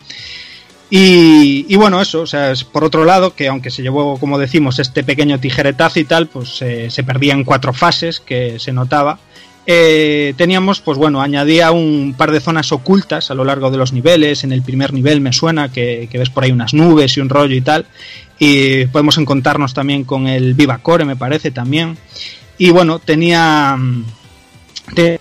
Y, 0.95 1.76
bueno, 1.76 1.99
eso, 1.99 2.22
o 2.22 2.28
sea, 2.28 2.52
es 2.52 2.64
por 2.64 2.84
otro 2.84 3.03
lado, 3.03 3.34
que 3.34 3.48
aunque 3.48 3.72
se 3.72 3.82
llevó, 3.82 4.20
como 4.20 4.38
decimos, 4.38 4.78
este 4.78 5.03
pequeño 5.03 5.40
tijeretazo 5.40 5.99
y 5.99 6.03
tal, 6.03 6.28
pues 6.28 6.61
eh, 6.61 6.91
se 6.91 7.03
perdía 7.03 7.34
en 7.34 7.44
cuatro 7.44 7.74
fases, 7.74 8.20
que 8.20 8.60
se 8.60 8.72
notaba. 8.74 9.18
Eh, 9.65 10.36
teníamos, 10.38 10.82
pues 10.82 10.99
bueno, 10.99 11.20
añadía 11.20 11.72
un 11.72 12.14
par 12.15 12.32
de 12.32 12.40
zonas 12.40 12.72
ocultas 12.72 13.32
a 13.32 13.34
lo 13.34 13.44
largo 13.44 13.72
de 13.72 13.78
los 13.78 13.91
niveles. 13.91 14.44
En 14.44 14.52
el 14.52 14.61
primer 14.61 14.94
nivel 14.94 15.20
me 15.20 15.34
suena 15.34 15.72
que, 15.72 16.07
ves 16.14 16.30
por 16.30 16.44
ahí 16.44 16.52
unas 16.52 16.76
nubes 16.76 17.18
y 17.18 17.22
un 17.22 17.30
rollo 17.30 17.56
y 17.56 17.61
tal. 17.61 17.88
Y 18.38 18.86
podemos 18.86 19.18
encontrarnos 19.18 19.74
también 19.74 20.03
con 20.03 20.28
el 20.28 20.53
Viva 20.53 20.78
Core, 20.78 21.06
me 21.06 21.15
parece 21.15 21.49
también. 21.49 21.98
Y 22.60 22.70
bueno, 22.70 22.99
tenía. 22.99 23.80
te- 24.94 25.20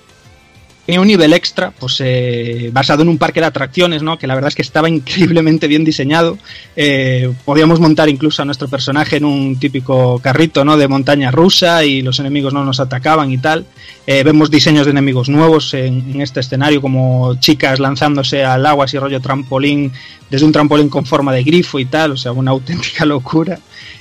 tenía 0.86 1.00
un 1.00 1.06
nivel 1.06 1.32
extra, 1.32 1.70
pues 1.70 1.96
eh, 2.00 2.70
basado 2.72 3.02
en 3.02 3.08
un 3.08 3.18
parque 3.18 3.40
de 3.40 3.46
atracciones, 3.46 4.02
¿no? 4.02 4.18
Que 4.18 4.26
la 4.26 4.34
verdad 4.34 4.48
es 4.48 4.54
que 4.54 4.62
estaba 4.62 4.88
increíblemente 4.88 5.68
bien 5.68 5.84
diseñado. 5.84 6.38
Eh, 6.74 7.32
podíamos 7.44 7.78
montar 7.78 8.08
incluso 8.08 8.42
a 8.42 8.44
nuestro 8.44 8.68
personaje 8.68 9.16
en 9.16 9.24
un 9.24 9.58
típico 9.58 10.18
carrito, 10.18 10.64
¿no? 10.64 10.76
De 10.76 10.88
montaña 10.88 11.30
rusa 11.30 11.84
y 11.84 12.02
los 12.02 12.18
enemigos 12.18 12.52
no 12.52 12.64
nos 12.64 12.80
atacaban 12.80 13.30
y 13.30 13.38
tal. 13.38 13.64
Eh, 14.06 14.24
vemos 14.24 14.50
diseños 14.50 14.86
de 14.86 14.90
enemigos 14.90 15.28
nuevos 15.28 15.72
en, 15.74 16.20
este 16.20 16.40
escenario, 16.40 16.82
como 16.82 17.36
chicas 17.36 17.78
lanzándose 17.78 18.44
al 18.44 18.66
agua 18.66 18.86
así 18.86 18.98
rollo 18.98 19.20
trampolín, 19.20 19.92
desde 20.28 20.44
un 20.44 20.52
trampolín 20.52 20.88
con 20.88 21.06
forma 21.06 21.32
de 21.32 21.44
grifo 21.44 21.78
y 21.78 21.84
tal, 21.84 22.12
o 22.12 22.16
sea, 22.16 22.32
una 22.32 22.50
auténtica 22.52 23.04
locura. 23.04 23.60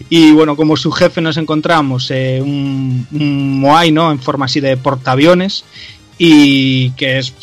Y 0.09 0.31
bueno, 0.31 0.55
como 0.55 0.75
su 0.75 0.91
jefe 0.91 1.21
nos 1.21 1.37
encontramos 1.37 2.09
un, 2.09 3.05
un 3.11 3.59
Moai, 3.59 3.91
¿no? 3.91 4.11
En 4.11 4.19
forma 4.19 4.45
así 4.45 4.59
de 4.59 4.75
portaaviones 4.75 5.63
y 6.23 6.91
que 6.91 7.17
es, 7.17 7.33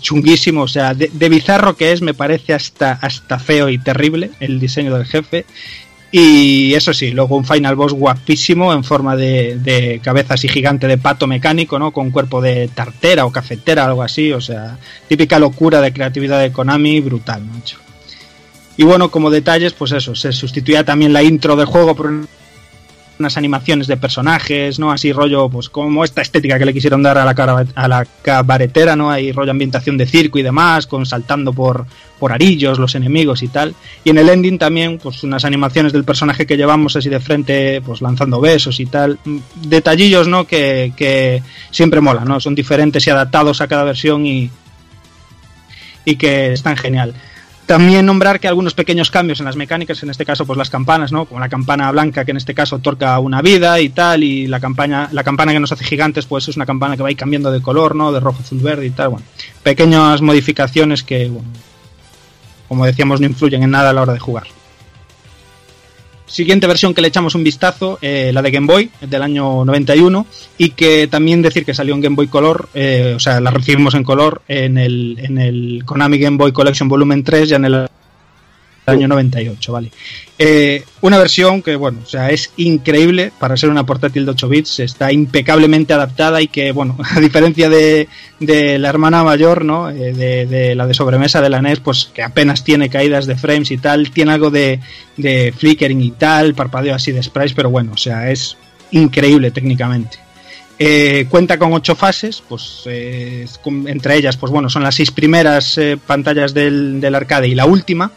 chunguísimo, 0.00 0.62
o 0.62 0.68
sea, 0.68 0.94
de, 0.94 1.08
de, 1.12 1.28
bizarro 1.28 1.76
que 1.76 1.92
es, 1.92 2.02
me 2.02 2.12
parece 2.12 2.54
hasta, 2.54 2.98
hasta 3.00 3.38
feo 3.38 3.68
y 3.68 3.78
terrible 3.78 4.32
el 4.40 4.58
diseño 4.58 4.92
del 4.92 5.06
jefe. 5.06 5.46
Y 6.10 6.74
eso 6.74 6.92
sí, 6.92 7.12
luego 7.12 7.36
un 7.36 7.44
final 7.44 7.76
boss 7.76 7.92
guapísimo 7.92 8.72
en 8.72 8.82
forma 8.82 9.14
de, 9.14 9.58
de 9.60 10.00
cabeza 10.02 10.34
así 10.34 10.48
gigante 10.48 10.88
de 10.88 10.98
pato 10.98 11.28
mecánico, 11.28 11.78
¿no? 11.78 11.92
Con 11.92 12.10
cuerpo 12.10 12.40
de 12.40 12.66
tartera 12.66 13.26
o 13.26 13.30
cafetera, 13.30 13.84
algo 13.84 14.02
así, 14.02 14.32
o 14.32 14.40
sea, 14.40 14.76
típica 15.06 15.38
locura 15.38 15.80
de 15.80 15.92
creatividad 15.92 16.40
de 16.40 16.50
Konami, 16.50 16.98
brutal, 16.98 17.44
macho. 17.44 17.78
Y 18.76 18.82
bueno, 18.82 19.08
como 19.08 19.30
detalles, 19.30 19.72
pues 19.72 19.92
eso, 19.92 20.16
se 20.16 20.32
sustituía 20.32 20.84
también 20.84 21.12
la 21.12 21.22
intro 21.22 21.54
del 21.54 21.66
juego 21.66 21.94
por 21.94 22.26
unas 23.18 23.36
animaciones 23.36 23.86
de 23.86 23.96
personajes, 23.96 24.78
¿no? 24.78 24.92
Así 24.92 25.12
rollo, 25.12 25.48
pues 25.48 25.68
como 25.68 26.04
esta 26.04 26.22
estética 26.22 26.58
que 26.58 26.64
le 26.66 26.72
quisieron 26.72 27.02
dar 27.02 27.18
a 27.18 27.24
la, 27.24 27.34
cara, 27.34 27.64
a 27.74 27.88
la 27.88 28.06
cabaretera, 28.22 28.96
¿no? 28.96 29.10
Hay 29.10 29.32
rollo 29.32 29.50
ambientación 29.50 29.96
de 29.96 30.06
circo 30.06 30.38
y 30.38 30.42
demás, 30.42 30.86
con 30.86 31.06
saltando 31.06 31.52
por, 31.52 31.86
por 32.18 32.32
arillos 32.32 32.78
los 32.78 32.94
enemigos 32.94 33.42
y 33.42 33.48
tal. 33.48 33.74
Y 34.04 34.10
en 34.10 34.18
el 34.18 34.28
ending 34.28 34.58
también, 34.58 34.98
pues 34.98 35.22
unas 35.22 35.44
animaciones 35.44 35.92
del 35.92 36.04
personaje 36.04 36.46
que 36.46 36.56
llevamos 36.56 36.96
así 36.96 37.08
de 37.08 37.20
frente, 37.20 37.80
pues 37.80 38.02
lanzando 38.02 38.40
besos 38.40 38.80
y 38.80 38.86
tal. 38.86 39.18
Detallillos, 39.62 40.28
¿no? 40.28 40.46
Que, 40.46 40.92
que 40.96 41.42
siempre 41.70 42.00
mola, 42.00 42.24
¿no? 42.24 42.40
Son 42.40 42.54
diferentes 42.54 43.06
y 43.06 43.10
adaptados 43.10 43.60
a 43.60 43.68
cada 43.68 43.84
versión 43.84 44.26
y, 44.26 44.50
y 46.04 46.16
que 46.16 46.52
están 46.52 46.76
genial. 46.76 47.14
También 47.66 48.06
nombrar 48.06 48.38
que 48.38 48.46
algunos 48.46 48.74
pequeños 48.74 49.10
cambios 49.10 49.40
en 49.40 49.46
las 49.46 49.56
mecánicas, 49.56 50.00
en 50.04 50.10
este 50.10 50.24
caso 50.24 50.46
pues 50.46 50.56
las 50.56 50.70
campanas, 50.70 51.10
¿no? 51.10 51.24
Como 51.24 51.40
la 51.40 51.48
campana 51.48 51.90
blanca 51.90 52.24
que 52.24 52.30
en 52.30 52.36
este 52.36 52.54
caso 52.54 52.76
otorga 52.76 53.18
una 53.18 53.42
vida 53.42 53.80
y 53.80 53.88
tal, 53.88 54.22
y 54.22 54.46
la 54.46 54.60
campana, 54.60 55.08
la 55.10 55.24
campana 55.24 55.52
que 55.52 55.58
nos 55.58 55.72
hace 55.72 55.84
gigantes 55.84 56.26
pues 56.26 56.46
es 56.46 56.54
una 56.56 56.64
campana 56.64 56.96
que 56.96 57.02
va 57.02 57.08
a 57.08 57.10
ir 57.10 57.16
cambiando 57.16 57.50
de 57.50 57.60
color, 57.60 57.96
¿no? 57.96 58.12
De 58.12 58.20
rojo, 58.20 58.40
azul, 58.40 58.60
verde 58.60 58.86
y 58.86 58.90
tal, 58.90 59.08
bueno. 59.08 59.26
Pequeñas 59.64 60.22
modificaciones 60.22 61.02
que, 61.02 61.28
bueno, 61.28 61.48
como 62.68 62.86
decíamos, 62.86 63.20
no 63.20 63.26
influyen 63.26 63.64
en 63.64 63.72
nada 63.72 63.90
a 63.90 63.92
la 63.92 64.02
hora 64.02 64.12
de 64.12 64.20
jugar. 64.20 64.46
Siguiente 66.26 66.66
versión 66.66 66.92
que 66.92 67.00
le 67.00 67.08
echamos 67.08 67.34
un 67.34 67.44
vistazo, 67.44 67.98
eh, 68.02 68.30
la 68.34 68.42
de 68.42 68.50
Game 68.50 68.66
Boy, 68.66 68.90
del 69.00 69.22
año 69.22 69.64
91, 69.64 70.26
y 70.58 70.70
que 70.70 71.06
también 71.06 71.40
decir 71.40 71.64
que 71.64 71.72
salió 71.72 71.94
en 71.94 72.00
Game 72.00 72.16
Boy 72.16 72.26
Color, 72.26 72.68
eh, 72.74 73.14
o 73.16 73.20
sea, 73.20 73.40
la 73.40 73.50
recibimos 73.50 73.94
en 73.94 74.02
color 74.02 74.42
en 74.48 74.76
el, 74.76 75.16
en 75.20 75.38
el 75.38 75.82
Konami 75.84 76.18
Game 76.18 76.36
Boy 76.36 76.52
Collection 76.52 76.88
Volumen 76.88 77.22
3 77.22 77.48
ya 77.48 77.56
en 77.56 77.64
el 77.66 77.88
año 78.86 79.08
98, 79.08 79.72
¿vale? 79.72 79.90
Eh, 80.38 80.84
una 81.00 81.18
versión 81.18 81.62
que, 81.62 81.76
bueno, 81.76 82.00
o 82.04 82.06
sea, 82.06 82.30
es 82.30 82.52
increíble 82.56 83.32
para 83.38 83.56
ser 83.56 83.70
una 83.70 83.84
portátil 83.84 84.24
de 84.24 84.32
8 84.32 84.48
bits, 84.48 84.80
está 84.80 85.12
impecablemente 85.12 85.92
adaptada 85.92 86.40
y 86.40 86.48
que, 86.48 86.72
bueno, 86.72 86.96
a 87.10 87.20
diferencia 87.20 87.68
de, 87.68 88.08
de 88.38 88.78
la 88.78 88.88
hermana 88.88 89.24
mayor, 89.24 89.64
¿no? 89.64 89.90
Eh, 89.90 90.12
de, 90.12 90.46
de, 90.46 90.74
la 90.74 90.86
de 90.86 90.94
sobremesa 90.94 91.40
de 91.40 91.50
la 91.50 91.62
NES, 91.62 91.80
pues 91.80 92.10
que 92.12 92.22
apenas 92.22 92.64
tiene 92.64 92.88
caídas 92.88 93.26
de 93.26 93.36
frames 93.36 93.70
y 93.70 93.78
tal, 93.78 94.10
tiene 94.10 94.32
algo 94.32 94.50
de, 94.50 94.80
de 95.16 95.52
flickering 95.56 96.00
y 96.00 96.12
tal, 96.12 96.54
parpadeo 96.54 96.94
así 96.94 97.12
de 97.12 97.22
sprites, 97.22 97.54
pero 97.54 97.70
bueno, 97.70 97.92
o 97.94 97.98
sea, 97.98 98.30
es 98.30 98.56
increíble 98.92 99.50
técnicamente. 99.50 100.26
Eh, 100.78 101.26
cuenta 101.30 101.58
con 101.58 101.72
ocho 101.72 101.94
fases, 101.94 102.42
pues 102.46 102.82
eh, 102.84 103.46
entre 103.86 104.16
ellas, 104.16 104.36
pues 104.36 104.52
bueno, 104.52 104.68
son 104.68 104.82
las 104.82 104.94
seis 104.94 105.10
primeras 105.10 105.78
eh, 105.78 105.96
pantallas 105.96 106.52
del, 106.52 107.00
del, 107.00 107.14
arcade 107.14 107.48
y 107.48 107.54
la 107.54 107.64
última. 107.64 108.12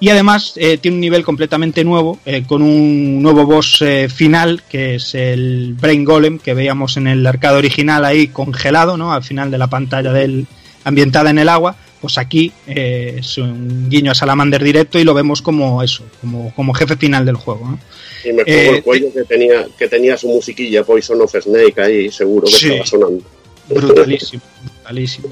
Y 0.00 0.08
además 0.08 0.54
eh, 0.56 0.78
tiene 0.78 0.94
un 0.94 1.00
nivel 1.02 1.22
completamente 1.22 1.84
nuevo, 1.84 2.18
eh, 2.24 2.44
con 2.46 2.62
un 2.62 3.22
nuevo 3.22 3.44
boss 3.44 3.82
eh, 3.82 4.08
final, 4.08 4.62
que 4.66 4.94
es 4.94 5.14
el 5.14 5.74
Brain 5.78 6.04
Golem, 6.04 6.38
que 6.38 6.54
veíamos 6.54 6.96
en 6.96 7.06
el 7.06 7.26
arcade 7.26 7.58
original 7.58 8.06
ahí 8.06 8.28
congelado, 8.28 8.96
¿no? 8.96 9.12
Al 9.12 9.22
final 9.22 9.50
de 9.50 9.58
la 9.58 9.66
pantalla 9.66 10.10
del, 10.10 10.46
ambientada 10.84 11.28
en 11.28 11.38
el 11.38 11.50
agua. 11.50 11.76
Pues 12.00 12.16
aquí 12.16 12.50
es 12.66 13.36
un 13.36 13.90
guiño 13.90 14.12
a 14.12 14.14
Salamander 14.14 14.64
directo 14.64 14.98
y 14.98 15.04
lo 15.04 15.12
vemos 15.12 15.42
como 15.42 15.82
eso, 15.82 16.02
como, 16.22 16.50
como 16.54 16.72
jefe 16.72 16.96
final 16.96 17.26
del 17.26 17.36
juego. 17.36 17.72
¿no? 17.72 17.78
Y 18.24 18.32
me 18.32 18.42
pongo 18.42 18.76
el 18.76 18.82
cuello 18.82 19.12
que 19.12 19.24
tenía, 19.24 19.66
que 19.78 19.86
tenía 19.86 20.16
su 20.16 20.28
musiquilla 20.28 20.82
Poison 20.82 21.20
of 21.20 21.34
Snake 21.38 21.78
ahí, 21.78 22.10
seguro 22.10 22.46
que 22.46 22.52
sí, 22.52 22.68
estaba 22.68 22.86
sonando. 22.86 23.22
Brutalísimo, 23.68 24.42
brutalísimo. 24.64 25.28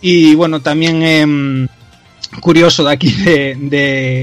Y 0.00 0.36
bueno, 0.36 0.62
también 0.62 1.02
eh, 1.02 1.68
curioso 2.38 2.84
de 2.84 2.92
aquí 2.92 3.10
de, 3.10 3.56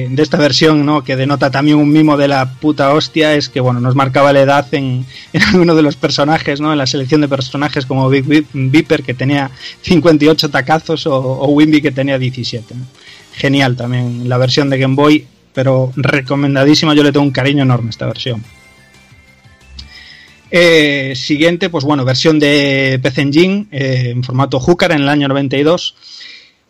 de, 0.09 0.21
esta 0.23 0.38
versión, 0.38 0.85
¿no? 0.85 1.03
que 1.03 1.17
denota 1.17 1.51
también 1.51 1.77
un 1.77 1.91
mimo 1.91 2.15
de 2.15 2.29
la 2.29 2.49
puta 2.53 2.93
hostia, 2.93 3.35
es 3.35 3.49
que 3.49 3.59
bueno, 3.59 3.81
nos 3.81 3.95
marcaba 3.95 4.31
la 4.31 4.41
edad 4.41 4.67
en, 4.73 5.05
en 5.34 5.43
alguno 5.43 5.75
de 5.75 5.81
los 5.81 5.97
personajes, 5.97 6.61
¿no? 6.61 6.71
en 6.71 6.77
la 6.77 6.88
selección 6.88 7.21
de 7.21 7.27
personajes 7.27 7.85
como 7.85 8.09
Big 8.09 8.45
Viper 8.53 9.03
que 9.03 9.13
tenía 9.13 9.51
58 9.81 10.49
tacazos 10.49 11.05
o, 11.07 11.15
o 11.15 11.47
Wimby 11.49 11.81
que 11.81 11.91
tenía 11.91 12.17
17. 12.17 12.75
¿no? 12.75 12.85
Genial 13.34 13.75
también 13.75 14.29
la 14.29 14.38
versión 14.38 14.69
de 14.69 14.77
Game 14.77 14.95
Boy, 14.95 15.27
pero 15.53 15.91
recomendadísima, 15.95 16.93
yo 16.93 17.03
le 17.03 17.11
tengo 17.11 17.25
un 17.25 17.31
cariño 17.31 17.63
enorme 17.63 17.88
a 17.88 17.91
esta 17.91 18.05
versión. 18.05 18.43
Eh, 20.49 21.13
siguiente, 21.15 21.69
pues 21.69 21.84
bueno, 21.84 22.05
versión 22.05 22.39
de 22.39 22.99
PC 23.03 23.21
Engine 23.21 23.65
eh, 23.69 24.11
en 24.15 24.23
formato 24.23 24.61
Hooker 24.61 24.91
en 24.91 25.01
el 25.01 25.09
año 25.09 25.27
92 25.27 25.95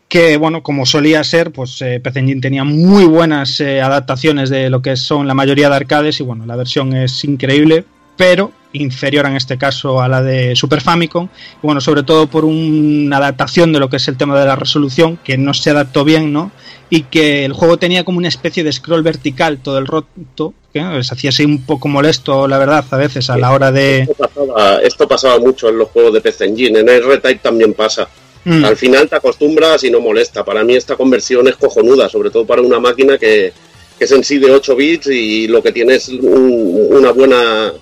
que 0.08 0.38
bueno, 0.38 0.64
como 0.64 0.86
solía 0.86 1.24
ser, 1.24 1.52
pues 1.52 1.82
eh, 1.82 2.02
Engine 2.04 2.42
tenía 2.42 2.64
muy 2.64 3.06
buenas 3.06 3.60
eh, 3.60 3.82
adaptaciones 3.82 4.50
de 4.50 4.70
lo 4.70 4.82
que 4.82 4.96
son 4.96 5.28
la 5.28 5.34
mayoría 5.34 5.70
de 5.70 5.76
arcades 5.76 6.20
y 6.20 6.24
bueno, 6.24 6.46
la 6.46 6.56
versión 6.56 6.94
es 6.96 7.24
increíble, 7.26 7.84
pero 8.16 8.52
inferior 8.74 9.26
en 9.26 9.36
este 9.36 9.58
caso 9.58 10.02
a 10.02 10.08
la 10.08 10.22
de 10.22 10.56
Super 10.56 10.82
Famicom, 10.82 11.30
bueno, 11.62 11.82
sobre 11.82 12.04
todo 12.04 12.28
por 12.28 12.46
una 12.46 13.18
adaptación 13.18 13.74
de 13.74 13.80
lo 13.80 13.90
que 13.90 13.98
es 13.98 14.08
el 14.08 14.18
tema 14.18 14.40
de 14.40 14.46
la 14.46 14.56
resolución, 14.56 15.18
que 15.24 15.38
no 15.38 15.54
se 15.54 15.72
adaptó 15.72 16.04
bien, 16.04 16.32
¿no? 16.32 16.52
Y 16.90 17.04
que 17.04 17.44
el 17.44 17.54
juego 17.54 17.78
tenía 17.78 18.06
como 18.06 18.18
una 18.18 18.28
especie 18.28 18.64
de 18.64 18.72
scroll 18.72 19.04
vertical 19.04 19.58
todo 19.58 19.78
el 19.78 19.88
rato, 19.88 20.54
que 20.72 21.04
se 21.04 21.14
hacía 21.14 21.30
así 21.32 21.44
un 21.44 21.66
poco 21.66 21.88
molesto, 21.88 22.48
la 22.48 22.58
verdad, 22.58 22.86
a 22.90 22.98
veces 22.98 23.30
a 23.30 23.38
la 23.38 23.52
hora 23.52 23.72
de... 23.72 24.02
Esto 24.02 24.16
pasaba, 24.16 24.82
esto 24.82 25.08
pasaba 25.08 25.40
mucho 25.40 25.70
en 25.70 25.80
los 25.80 25.90
juegos 25.90 26.14
de 26.14 26.22
PC 26.22 26.46
Engine, 26.46 26.80
en 26.80 26.88
R-Type 26.88 27.40
también 27.42 27.74
pasa. 27.74 28.08
Mm. 28.48 28.64
Al 28.64 28.78
final 28.78 29.10
te 29.10 29.18
acostumbras 29.18 29.84
y 29.84 29.92
no 29.92 30.00
molesta. 30.00 30.46
Para 30.46 30.64
mí 30.64 30.74
esta 30.74 30.96
conversión 30.96 31.50
es 31.50 31.58
cojonuda, 31.58 32.08
sobre 32.08 32.30
todo 32.30 32.46
para 32.46 32.62
una 32.62 32.80
máquina 32.80 33.18
que, 33.18 33.52
que 34.00 34.06
es 34.06 34.12
en 34.14 34.24
sí 34.24 34.38
de 34.38 34.50
8 34.50 34.74
bits 34.74 35.08
y 35.08 35.50
lo 35.50 35.62
que 35.62 35.74
tiene 35.74 35.96
es 35.96 36.08
un, 36.08 36.88
una 36.92 37.12
buena... 37.12 37.74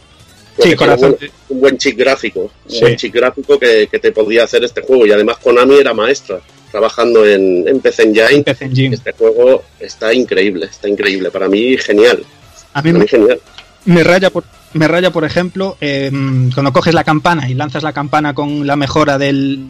Sí, 0.58 0.74
corazón. 0.76 1.18
Un, 1.22 1.30
un, 1.50 1.62
buen 1.62 1.78
chip 1.78 1.96
gráfico, 2.00 2.50
un 2.68 2.80
buen 2.80 2.96
chip 2.96 3.14
gráfico 3.14 3.60
que, 3.60 3.88
que, 3.92 4.00
te 4.00 4.12
podía 4.12 4.46
hacer 4.46 4.64
este 4.64 4.82
juego. 4.82 5.06
Y 5.06 5.12
además 5.12 5.38
Konami 5.38 5.76
era 5.76 5.94
maestra 5.94 6.40
trabajando 6.72 7.24
en, 7.28 7.68
en 7.68 7.80
PC 7.80 8.02
Engine. 8.02 8.44
PC 8.44 8.66
Engine. 8.66 8.96
Este 8.96 9.12
juego 9.12 9.64
está 9.80 10.16
increíble, 10.16 10.66
está 10.66 10.90
increíble. 10.90 11.30
Para 11.30 11.48
mí, 11.48 11.78
genial. 11.78 12.26
A 12.74 12.82
mí, 12.82 12.92
Para 12.92 13.04
mí 13.04 13.08
genial. 13.08 13.40
me 13.86 14.04
raya 14.04 14.32
por, 14.32 14.46
me 14.74 14.88
raya, 14.88 15.12
por 15.12 15.26
ejemplo, 15.26 15.78
eh, 15.80 16.10
cuando 16.54 16.74
coges 16.74 16.96
la 16.96 17.04
campana 17.04 17.48
y 17.48 17.54
lanzas 17.54 17.84
la 17.84 17.94
campana 17.94 18.34
con 18.34 18.66
la 18.66 18.76
mejora 18.76 19.20
del, 19.20 19.70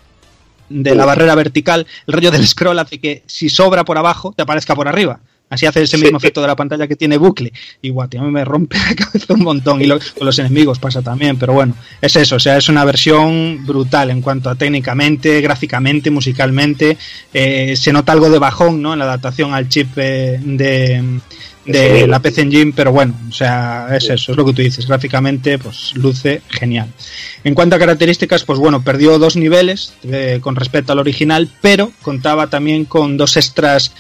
de 0.70 0.96
la 0.96 1.06
barrera 1.06 1.36
vertical, 1.36 1.86
el 2.08 2.14
rollo 2.14 2.32
del 2.32 2.48
scroll 2.48 2.80
hace 2.80 3.00
que 3.00 3.24
si 3.26 3.50
sobra 3.50 3.84
por 3.86 3.98
abajo, 3.98 4.34
te 4.36 4.44
aparezca 4.44 4.76
por 4.76 4.88
arriba. 4.88 5.20
Así 5.48 5.68
hace 5.68 5.84
ese 5.84 5.98
mismo 5.98 6.20
sí. 6.20 6.26
efecto 6.26 6.42
de 6.42 6.48
la 6.48 6.56
pantalla 6.56 6.88
que 6.88 6.96
tiene 6.96 7.18
bucle. 7.18 7.54
Y 7.82 7.90
guau, 7.90 8.08
tío, 8.08 8.20
a 8.20 8.24
mí 8.24 8.32
me 8.32 8.44
rompe 8.44 8.78
la 8.90 8.96
cabeza 8.96 9.34
un 9.34 9.44
montón. 9.44 9.82
Y 9.82 9.86
lo, 9.86 10.00
con 10.00 10.26
los 10.26 10.40
enemigos 10.40 10.80
pasa 10.80 11.02
también, 11.02 11.38
pero 11.38 11.54
bueno, 11.54 11.76
es 12.02 12.16
eso. 12.16 12.38
O 12.38 12.40
sea, 12.40 12.58
es 12.58 12.68
una 12.68 12.84
versión 12.84 13.66
brutal 13.66 14.10
en 14.10 14.22
cuanto 14.22 14.50
a 14.50 14.56
técnicamente, 14.56 15.42
gráficamente, 15.42 16.10
musicalmente. 16.10 16.98
Eh, 17.34 17.76
se 17.76 17.94
nota 17.94 18.12
algo 18.12 18.30
de 18.30 18.40
bajón, 18.40 18.82
¿no? 18.82 18.94
En 18.94 19.00
la 19.00 19.06
adaptación 19.06 19.54
al 19.54 19.70
chip 19.70 19.90
eh, 19.98 20.40
de, 20.44 21.20
de 21.66 22.08
la 22.08 22.20
PC 22.20 22.42
Engine, 22.42 22.74
pero 22.76 22.92
bueno, 22.92 23.14
o 23.28 23.32
sea, 23.32 23.88
es 23.92 24.10
eso, 24.10 24.32
es 24.32 24.38
lo 24.38 24.46
que 24.46 24.54
tú 24.54 24.62
dices. 24.62 24.88
Gráficamente, 24.88 25.58
pues 25.58 25.94
luce 25.96 26.42
genial. 26.50 26.88
En 27.44 27.56
cuanto 27.56 27.76
a 27.76 27.80
características, 27.80 28.44
pues 28.44 28.60
bueno, 28.60 28.84
perdió 28.84 29.18
dos 29.20 29.36
niveles 29.36 29.94
eh, 30.04 30.40
con 30.42 30.56
respecto 30.56 30.92
al 30.92 31.00
original, 31.00 31.50
pero 31.62 31.92
contaba 32.02 32.48
también 32.48 32.86
con 32.86 33.18
dos 33.18 33.38
extras 33.38 33.92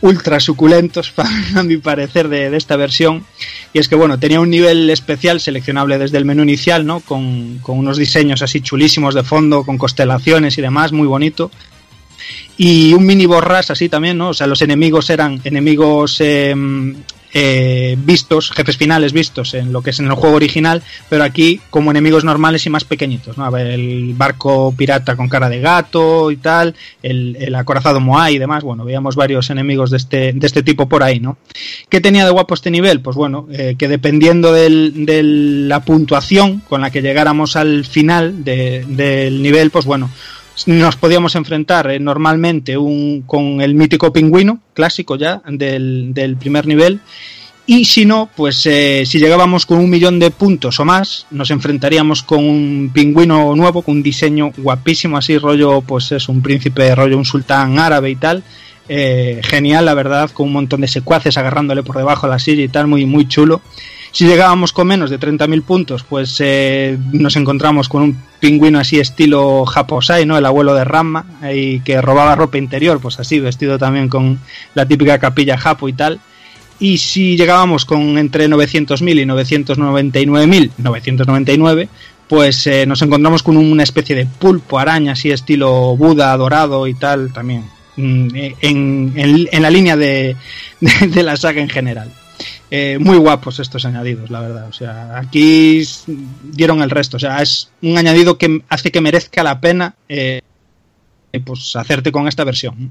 ultra 0.00 0.38
suculentos, 0.38 1.14
a 1.54 1.62
mi 1.62 1.78
parecer, 1.78 2.28
de, 2.28 2.50
de 2.50 2.56
esta 2.56 2.76
versión. 2.76 3.24
Y 3.72 3.78
es 3.78 3.88
que, 3.88 3.94
bueno, 3.94 4.18
tenía 4.18 4.40
un 4.40 4.50
nivel 4.50 4.90
especial 4.90 5.40
seleccionable 5.40 5.98
desde 5.98 6.18
el 6.18 6.26
menú 6.26 6.42
inicial, 6.42 6.84
¿no? 6.84 7.00
Con, 7.00 7.58
con 7.62 7.78
unos 7.78 7.96
diseños 7.96 8.42
así 8.42 8.60
chulísimos 8.60 9.14
de 9.14 9.22
fondo, 9.22 9.64
con 9.64 9.78
constelaciones 9.78 10.58
y 10.58 10.62
demás, 10.62 10.92
muy 10.92 11.06
bonito. 11.06 11.50
Y 12.56 12.92
un 12.94 13.04
mini 13.04 13.26
borras 13.26 13.70
así 13.70 13.88
también, 13.88 14.16
¿no? 14.18 14.28
O 14.28 14.34
sea, 14.34 14.46
los 14.46 14.62
enemigos 14.62 15.10
eran 15.10 15.40
enemigos 15.44 16.20
eh, 16.20 16.54
eh, 17.36 17.96
vistos, 17.98 18.52
jefes 18.52 18.76
finales 18.76 19.12
vistos 19.12 19.54
en 19.54 19.72
lo 19.72 19.82
que 19.82 19.90
es 19.90 19.98
en 19.98 20.06
el 20.06 20.12
juego 20.12 20.36
original, 20.36 20.80
pero 21.08 21.24
aquí 21.24 21.60
como 21.68 21.90
enemigos 21.90 22.22
normales 22.22 22.64
y 22.64 22.70
más 22.70 22.84
pequeñitos, 22.84 23.36
¿no? 23.36 23.44
A 23.44 23.50
ver, 23.50 23.66
el 23.66 24.14
barco 24.14 24.72
pirata 24.76 25.16
con 25.16 25.28
cara 25.28 25.48
de 25.48 25.58
gato 25.60 26.30
y 26.30 26.36
tal, 26.36 26.76
el, 27.02 27.36
el 27.40 27.52
acorazado 27.56 27.98
Moai 27.98 28.36
y 28.36 28.38
demás, 28.38 28.62
bueno, 28.62 28.84
veíamos 28.84 29.16
varios 29.16 29.50
enemigos 29.50 29.90
de 29.90 29.96
este, 29.96 30.32
de 30.32 30.46
este 30.46 30.62
tipo 30.62 30.88
por 30.88 31.02
ahí, 31.02 31.18
¿no? 31.18 31.36
¿Qué 31.88 32.00
tenía 32.00 32.24
de 32.24 32.30
guapo 32.30 32.54
este 32.54 32.70
nivel? 32.70 33.00
Pues 33.00 33.16
bueno, 33.16 33.48
eh, 33.50 33.74
que 33.76 33.88
dependiendo 33.88 34.52
del- 34.52 35.04
de 35.04 35.24
la 35.24 35.80
puntuación 35.84 36.60
con 36.68 36.82
la 36.82 36.90
que 36.90 37.02
llegáramos 37.02 37.56
al 37.56 37.84
final 37.84 38.44
de- 38.44 38.84
del 38.86 39.42
nivel, 39.42 39.72
pues 39.72 39.86
bueno, 39.86 40.08
nos 40.66 40.96
podíamos 40.96 41.34
enfrentar 41.34 41.90
eh, 41.90 41.98
normalmente 41.98 42.76
un, 42.76 43.22
con 43.26 43.60
el 43.60 43.74
mítico 43.74 44.12
pingüino 44.12 44.60
clásico 44.72 45.16
ya 45.16 45.42
del, 45.46 46.14
del 46.14 46.36
primer 46.36 46.66
nivel 46.66 47.00
y 47.66 47.86
si 47.86 48.04
no, 48.04 48.28
pues 48.36 48.66
eh, 48.66 49.04
si 49.06 49.18
llegábamos 49.18 49.64
con 49.64 49.78
un 49.78 49.88
millón 49.88 50.18
de 50.18 50.30
puntos 50.30 50.80
o 50.80 50.84
más, 50.84 51.26
nos 51.30 51.50
enfrentaríamos 51.50 52.22
con 52.22 52.44
un 52.44 52.90
pingüino 52.92 53.56
nuevo, 53.56 53.80
con 53.80 53.96
un 53.96 54.02
diseño 54.02 54.52
guapísimo, 54.58 55.16
así 55.16 55.38
rollo, 55.38 55.80
pues 55.80 56.12
es 56.12 56.28
un 56.28 56.42
príncipe, 56.42 56.94
rollo 56.94 57.16
un 57.16 57.24
sultán 57.24 57.78
árabe 57.78 58.10
y 58.10 58.16
tal. 58.16 58.42
Eh, 58.86 59.40
genial, 59.42 59.86
la 59.86 59.94
verdad, 59.94 60.30
con 60.30 60.48
un 60.48 60.52
montón 60.52 60.82
de 60.82 60.88
secuaces 60.88 61.38
agarrándole 61.38 61.82
por 61.82 61.96
debajo 61.96 62.26
a 62.26 62.28
la 62.28 62.38
silla 62.38 62.62
y 62.62 62.68
tal, 62.68 62.86
muy, 62.86 63.06
muy 63.06 63.26
chulo. 63.26 63.62
Si 64.14 64.26
llegábamos 64.26 64.72
con 64.72 64.86
menos 64.86 65.10
de 65.10 65.18
30.000 65.18 65.62
puntos, 65.64 66.04
pues 66.04 66.36
eh, 66.38 66.96
nos 67.10 67.34
encontramos 67.34 67.88
con 67.88 68.02
un 68.02 68.16
pingüino 68.38 68.78
así 68.78 69.00
estilo 69.00 69.64
Japosai, 69.66 70.24
¿no? 70.24 70.38
El 70.38 70.46
abuelo 70.46 70.72
de 70.72 70.84
Ramma, 70.84 71.26
y 71.52 71.80
que 71.80 72.00
robaba 72.00 72.36
ropa 72.36 72.56
interior, 72.58 73.00
pues 73.00 73.18
así, 73.18 73.40
vestido 73.40 73.76
también 73.76 74.08
con 74.08 74.38
la 74.74 74.86
típica 74.86 75.18
capilla 75.18 75.58
Japo 75.58 75.88
y 75.88 75.94
tal. 75.94 76.20
Y 76.78 76.98
si 76.98 77.36
llegábamos 77.36 77.84
con 77.84 78.16
entre 78.16 78.48
900.000 78.48 79.20
y 79.20 79.24
999.999, 80.78 81.88
pues 82.28 82.66
eh, 82.68 82.86
nos 82.86 83.02
encontramos 83.02 83.42
con 83.42 83.56
una 83.56 83.82
especie 83.82 84.14
de 84.14 84.26
pulpo 84.26 84.78
araña, 84.78 85.12
así 85.12 85.32
estilo 85.32 85.96
Buda 85.96 86.36
dorado 86.36 86.86
y 86.86 86.94
tal, 86.94 87.32
también 87.32 87.64
mm, 87.96 88.28
en, 88.60 89.62
la 89.62 89.70
línea 89.70 89.96
de- 89.98 90.36
de 90.80 91.22
la 91.24 91.36
saga 91.36 91.60
en 91.60 91.68
general. 91.68 92.12
Eh, 92.76 92.98
muy 92.98 93.18
guapos 93.18 93.60
estos 93.60 93.84
añadidos, 93.84 94.30
la 94.30 94.40
verdad. 94.40 94.66
O 94.68 94.72
sea, 94.72 95.16
aquí 95.16 95.80
dieron 96.42 96.82
el 96.82 96.90
resto. 96.90 97.18
O 97.18 97.20
sea, 97.20 97.40
es 97.40 97.70
un 97.82 97.96
añadido 97.96 98.36
que 98.36 98.62
hace 98.68 98.90
que 98.90 99.00
merezca 99.00 99.44
la 99.44 99.60
pena 99.60 99.94
eh, 100.08 100.42
pues 101.44 101.76
hacerte 101.76 102.10
con 102.10 102.26
esta 102.26 102.42
versión. 102.42 102.90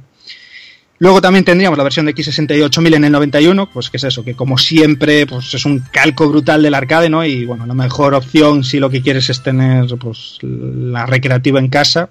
Luego 0.99 1.19
también 1.19 1.43
tendríamos 1.43 1.77
la 1.77 1.83
versión 1.83 2.05
de 2.05 2.15
X68000 2.15 2.95
en 2.95 3.03
el 3.03 3.11
91, 3.11 3.71
pues 3.73 3.89
que 3.89 3.97
es 3.97 4.05
eso, 4.05 4.23
que 4.23 4.35
como 4.35 4.57
siempre, 4.57 5.27
pues 5.27 5.53
es 5.53 5.65
un 5.65 5.79
calco 5.91 6.29
brutal 6.29 6.63
del 6.63 6.75
arcade, 6.75 7.09
¿no? 7.09 7.25
Y 7.25 7.43
bueno, 7.43 7.65
la 7.65 7.73
mejor 7.73 8.13
opción 8.13 8.63
si 8.63 8.79
lo 8.79 8.89
que 8.89 9.01
quieres 9.01 9.29
es 9.29 9.43
tener 9.43 9.87
pues 9.99 10.37
la 10.41 11.05
recreativa 11.05 11.59
en 11.59 11.67
casa, 11.67 12.09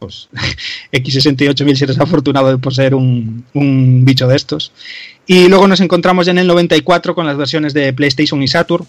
pues 0.00 0.28
X68000 0.92 1.74
si 1.76 1.84
eres 1.84 2.00
afortunado 2.00 2.48
de 2.48 2.58
poseer 2.58 2.96
un, 2.96 3.44
un 3.54 4.04
bicho 4.04 4.26
de 4.26 4.34
estos. 4.34 4.72
Y 5.26 5.48
luego 5.48 5.66
nos 5.66 5.80
encontramos 5.80 6.26
ya 6.26 6.32
en 6.32 6.38
el 6.38 6.46
94 6.46 7.14
con 7.14 7.26
las 7.26 7.36
versiones 7.36 7.74
de 7.74 7.92
PlayStation 7.92 8.42
y 8.42 8.48
Saturn, 8.48 8.86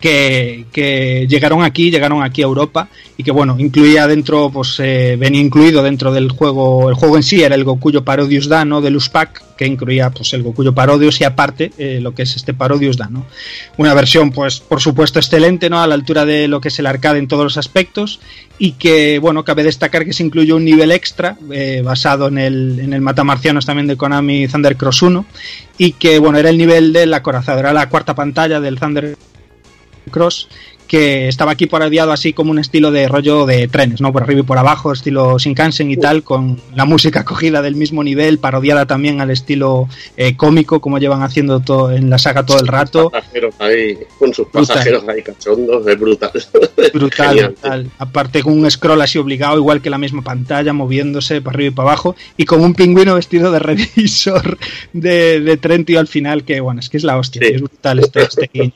que, 0.00 1.26
llegaron 1.28 1.62
aquí, 1.62 1.90
llegaron 1.90 2.22
aquí 2.22 2.42
a 2.42 2.46
Europa 2.46 2.88
y 3.16 3.22
que 3.22 3.30
bueno, 3.30 3.56
incluía 3.58 4.06
dentro, 4.06 4.50
pues 4.50 4.78
eh, 4.80 5.16
venía 5.18 5.40
incluido 5.40 5.82
dentro 5.82 6.12
del 6.12 6.30
juego, 6.30 6.88
el 6.88 6.94
juego 6.94 7.16
en 7.16 7.22
sí 7.22 7.42
era 7.42 7.54
el 7.54 7.64
Gokuyo 7.64 8.04
Parodius 8.04 8.48
Da, 8.48 8.64
¿no? 8.64 8.80
Del 8.80 8.98
Pack, 9.12 9.56
que 9.56 9.66
incluía 9.66 10.10
pues 10.10 10.32
el 10.34 10.42
Gokuyo 10.42 10.74
Parodius 10.74 11.20
y 11.20 11.24
aparte 11.24 11.72
eh, 11.78 11.98
lo 12.00 12.14
que 12.14 12.22
es 12.22 12.36
este 12.36 12.54
Parodius 12.54 12.96
Da, 12.96 13.08
¿no? 13.08 13.26
Una 13.76 13.94
versión 13.94 14.30
pues 14.30 14.60
por 14.60 14.80
supuesto 14.80 15.18
excelente, 15.18 15.68
¿no? 15.68 15.80
A 15.80 15.86
la 15.86 15.94
altura 15.94 16.24
de 16.24 16.48
lo 16.48 16.60
que 16.60 16.68
es 16.68 16.78
el 16.78 16.86
arcade 16.86 17.18
en 17.18 17.28
todos 17.28 17.44
los 17.44 17.56
aspectos 17.56 18.20
y 18.58 18.72
que 18.72 19.18
bueno, 19.18 19.44
cabe 19.44 19.64
destacar 19.64 20.04
que 20.04 20.12
se 20.12 20.22
incluyó 20.22 20.56
un 20.56 20.64
nivel 20.64 20.92
extra 20.92 21.36
eh, 21.52 21.82
basado 21.84 22.28
en 22.28 22.38
el, 22.38 22.80
en 22.80 22.92
el 22.92 23.00
Matamarcianos 23.00 23.66
también 23.66 23.86
de 23.86 23.96
Konami 23.96 24.46
Thunder 24.48 24.76
Cross 24.76 25.02
1 25.02 25.26
y 25.78 25.92
que 25.92 26.18
bueno, 26.18 26.38
era 26.38 26.50
el 26.50 26.58
nivel 26.58 26.92
del 26.92 27.14
acorazado, 27.14 27.58
era 27.58 27.72
la 27.72 27.88
cuarta 27.88 28.14
pantalla 28.14 28.60
del 28.60 28.78
Thunder 28.78 29.16
Cross 30.10 30.48
que 30.88 31.28
estaba 31.28 31.52
aquí 31.52 31.66
parodiado 31.66 32.10
así 32.12 32.32
como 32.32 32.50
un 32.50 32.58
estilo 32.58 32.90
de 32.90 33.06
rollo 33.06 33.46
de 33.46 33.68
trenes, 33.68 34.00
¿no? 34.00 34.12
Por 34.12 34.22
arriba 34.22 34.40
y 34.40 34.44
por 34.44 34.58
abajo, 34.58 34.92
estilo 34.92 35.38
Shinkansen 35.38 35.90
y 35.90 35.98
tal, 35.98 36.24
con 36.24 36.58
la 36.74 36.86
música 36.86 37.24
cogida 37.24 37.62
del 37.62 37.76
mismo 37.76 38.02
nivel, 38.02 38.38
parodiada 38.38 38.86
también 38.86 39.20
al 39.20 39.30
estilo 39.30 39.88
eh, 40.16 40.34
cómico, 40.34 40.80
como 40.80 40.98
llevan 40.98 41.22
haciendo 41.22 41.60
todo 41.60 41.92
en 41.92 42.08
la 42.10 42.18
saga 42.18 42.44
todo 42.44 42.58
el 42.58 42.66
rato. 42.66 43.10
Pasajeros 43.10 43.54
ahí, 43.58 43.98
con 44.18 44.32
sus 44.32 44.50
Brutal. 44.50 44.66
pasajeros 44.66 45.08
ahí 45.08 45.22
cachondos, 45.22 45.86
es 45.86 46.00
brutal. 46.00 46.32
Brutal, 46.94 47.36
brutal. 47.36 47.90
Aparte 47.98 48.42
con 48.42 48.58
un 48.58 48.70
scroll 48.70 49.02
así 49.02 49.18
obligado, 49.18 49.58
igual 49.58 49.82
que 49.82 49.90
la 49.90 49.98
misma 49.98 50.22
pantalla, 50.22 50.72
moviéndose 50.72 51.42
para 51.42 51.56
arriba 51.56 51.68
y 51.68 51.74
para 51.74 51.90
abajo, 51.90 52.16
y 52.36 52.46
con 52.46 52.62
un 52.62 52.72
pingüino 52.72 53.14
vestido 53.14 53.52
de 53.52 53.58
revisor 53.58 54.56
de, 54.94 55.40
de 55.40 55.56
tren, 55.58 55.84
tío, 55.84 56.00
al 56.00 56.08
final, 56.08 56.44
que 56.44 56.60
bueno, 56.60 56.80
es 56.80 56.88
que 56.88 56.96
es 56.96 57.04
la 57.04 57.18
hostia, 57.18 57.42
es 57.46 57.60
brutal 57.60 57.98
este, 57.98 58.22
este. 58.22 58.72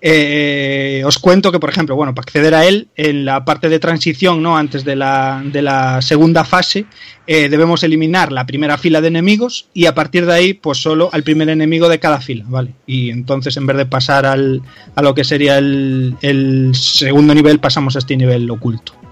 Eh, 0.00 1.02
os 1.04 1.18
cuento 1.18 1.52
que, 1.52 1.60
por 1.60 1.70
ejemplo, 1.70 1.96
bueno, 1.96 2.14
para 2.14 2.24
acceder 2.24 2.54
a 2.54 2.66
él, 2.66 2.88
en 2.96 3.24
la 3.24 3.44
parte 3.44 3.68
de 3.68 3.78
transición, 3.78 4.42
¿no? 4.42 4.56
Antes 4.56 4.84
de 4.84 4.96
la, 4.96 5.42
de 5.44 5.62
la 5.62 6.02
segunda 6.02 6.44
fase, 6.44 6.86
eh, 7.26 7.48
debemos 7.48 7.82
eliminar 7.82 8.32
la 8.32 8.46
primera 8.46 8.76
fila 8.78 9.00
de 9.00 9.08
enemigos 9.08 9.68
y 9.72 9.86
a 9.86 9.94
partir 9.94 10.26
de 10.26 10.34
ahí, 10.34 10.54
pues 10.54 10.78
solo 10.78 11.08
al 11.12 11.22
primer 11.22 11.48
enemigo 11.48 11.88
de 11.88 11.98
cada 11.98 12.20
fila, 12.20 12.44
¿vale? 12.48 12.72
Y 12.86 13.10
entonces, 13.10 13.56
en 13.56 13.66
vez 13.66 13.76
de 13.76 13.86
pasar 13.86 14.26
al, 14.26 14.62
a 14.94 15.02
lo 15.02 15.14
que 15.14 15.24
sería 15.24 15.58
el, 15.58 16.16
el 16.22 16.74
segundo 16.74 17.34
nivel, 17.34 17.60
pasamos 17.60 17.96
a 17.96 18.00
este 18.00 18.16
nivel 18.16 18.50
oculto. 18.50 19.03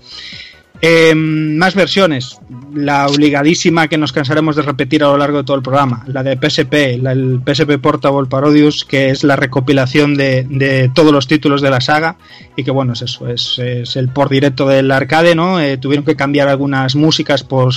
Eh, 0.85 1.15
más 1.15 1.77
versiones. 1.77 2.39
La 2.75 3.07
obligadísima 3.07 3.87
que 3.87 3.99
nos 3.99 4.13
cansaremos 4.13 4.57
de 4.57 4.63
repetir 4.63 5.05
a 5.05 5.09
lo 5.09 5.17
largo 5.19 5.39
de 5.39 5.45
todo 5.45 5.57
el 5.57 5.63
programa. 5.63 6.03
La 6.09 6.25
de 6.25 6.37
PSP, 6.37 6.99
la- 7.01 7.13
el 7.13 7.41
PSP 7.47 7.79
Portable 7.79 8.27
Parodius, 8.29 8.85
que 8.85 9.11
es 9.11 9.23
la 9.23 9.37
recopilación 9.37 10.17
de, 10.17 10.45
de 10.49 10.91
todos 10.93 11.13
los 11.13 11.29
títulos 11.29 11.63
de 11.63 11.71
la 11.71 11.81
saga. 11.81 12.17
Y 12.57 12.65
que 12.65 12.73
bueno, 12.73 12.95
es 12.95 13.03
eso, 13.03 13.29
es, 13.29 13.61
es 13.61 13.95
el 13.95 14.09
por 14.09 14.29
directo 14.29 14.67
del 14.67 14.91
arcade, 14.91 15.37
¿no? 15.37 15.61
Eh, 15.61 15.77
tuvieron 15.77 16.05
que 16.05 16.17
cambiar 16.17 16.49
algunas 16.49 16.97
músicas 16.97 17.45
por, 17.45 17.73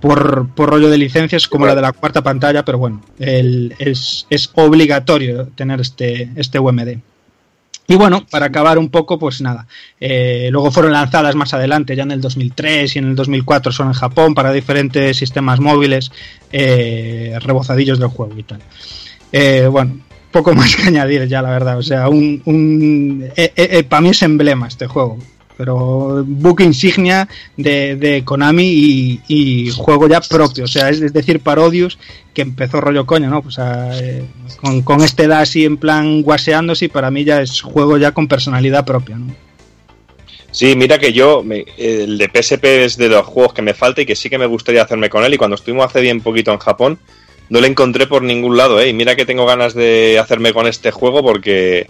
por 0.00 0.70
rollo 0.70 0.90
de 0.90 0.98
licencias, 0.98 1.48
como 1.48 1.66
la 1.66 1.74
de 1.74 1.82
la 1.82 1.92
cuarta 1.92 2.22
pantalla, 2.22 2.64
pero 2.64 2.78
bueno, 2.78 3.00
el- 3.18 3.74
es, 3.80 4.26
es 4.30 4.48
obligatorio 4.54 5.48
tener 5.56 5.80
este, 5.80 6.30
este 6.36 6.60
UMD. 6.60 6.98
Y 7.86 7.96
bueno, 7.96 8.24
para 8.30 8.46
acabar 8.46 8.78
un 8.78 8.88
poco, 8.88 9.18
pues 9.18 9.40
nada. 9.40 9.66
eh, 10.00 10.48
luego 10.50 10.70
fueron 10.70 10.92
lanzadas 10.92 11.34
más 11.34 11.52
adelante, 11.52 11.94
ya 11.94 12.04
en 12.04 12.12
el 12.12 12.20
2003 12.20 12.96
y 12.96 12.98
en 12.98 13.06
el 13.06 13.14
2004 13.16 13.72
son 13.72 13.88
en 13.88 13.92
Japón 13.92 14.34
para 14.34 14.52
diferentes 14.52 15.16
sistemas 15.16 15.60
móviles 15.60 16.10
eh, 16.50 17.36
rebozadillos 17.40 17.98
del 17.98 18.08
juego 18.08 18.38
y 18.38 18.42
tal. 18.42 18.60
Eh, 19.32 19.68
bueno, 19.70 19.98
poco 20.30 20.54
más 20.54 20.74
que 20.74 20.84
añadir 20.84 21.28
ya, 21.28 21.42
la 21.42 21.50
verdad. 21.50 21.76
O 21.76 21.82
sea, 21.82 22.08
un, 22.08 22.40
un 22.46 23.24
para 23.88 24.00
mí 24.00 24.08
es 24.10 24.22
emblema 24.22 24.66
este 24.68 24.86
juego. 24.86 25.18
Pero 25.56 26.24
book 26.26 26.60
insignia 26.60 27.28
de, 27.56 27.94
de 27.96 28.24
Konami 28.24 29.20
y, 29.28 29.70
juego 29.70 30.08
ya 30.08 30.20
propio. 30.20 30.64
O 30.64 30.68
sea, 30.68 30.88
es, 30.88 31.12
decir, 31.12 31.40
Parodius, 31.40 31.98
que 32.32 32.42
empezó 32.42 32.80
rollo 32.80 33.06
coño, 33.06 33.30
¿no? 33.30 33.42
Pues 33.42 33.58
a, 33.58 33.96
eh, 34.00 34.24
con, 34.60 34.82
con 34.82 35.02
este 35.02 35.24
edad 35.24 35.40
así 35.40 35.64
en 35.64 35.76
plan 35.76 36.22
guaseándose 36.22 36.88
para 36.88 37.10
mí 37.10 37.24
ya 37.24 37.40
es 37.40 37.60
juego 37.60 37.98
ya 37.98 38.12
con 38.12 38.26
personalidad 38.26 38.84
propia, 38.84 39.16
¿no? 39.16 39.44
Sí, 40.54 40.76
mira 40.76 41.00
que 41.00 41.12
yo, 41.12 41.44
el 41.78 42.16
de 42.16 42.30
PSP 42.32 42.64
es 42.84 42.96
de 42.96 43.08
los 43.08 43.26
juegos 43.26 43.52
que 43.52 43.60
me 43.60 43.74
falta 43.74 44.02
y 44.02 44.06
que 44.06 44.14
sí 44.14 44.30
que 44.30 44.38
me 44.38 44.46
gustaría 44.46 44.82
hacerme 44.82 45.10
con 45.10 45.24
él. 45.24 45.34
Y 45.34 45.36
cuando 45.36 45.56
estuvimos 45.56 45.84
hace 45.84 46.00
bien 46.00 46.20
poquito 46.20 46.52
en 46.52 46.58
Japón, 46.58 47.00
no 47.48 47.60
le 47.60 47.66
encontré 47.66 48.06
por 48.06 48.22
ningún 48.22 48.56
lado, 48.56 48.80
¿eh? 48.80 48.88
Y 48.88 48.92
mira 48.92 49.16
que 49.16 49.26
tengo 49.26 49.46
ganas 49.46 49.74
de 49.74 50.16
hacerme 50.20 50.52
con 50.52 50.68
este 50.68 50.92
juego 50.92 51.24
porque 51.24 51.88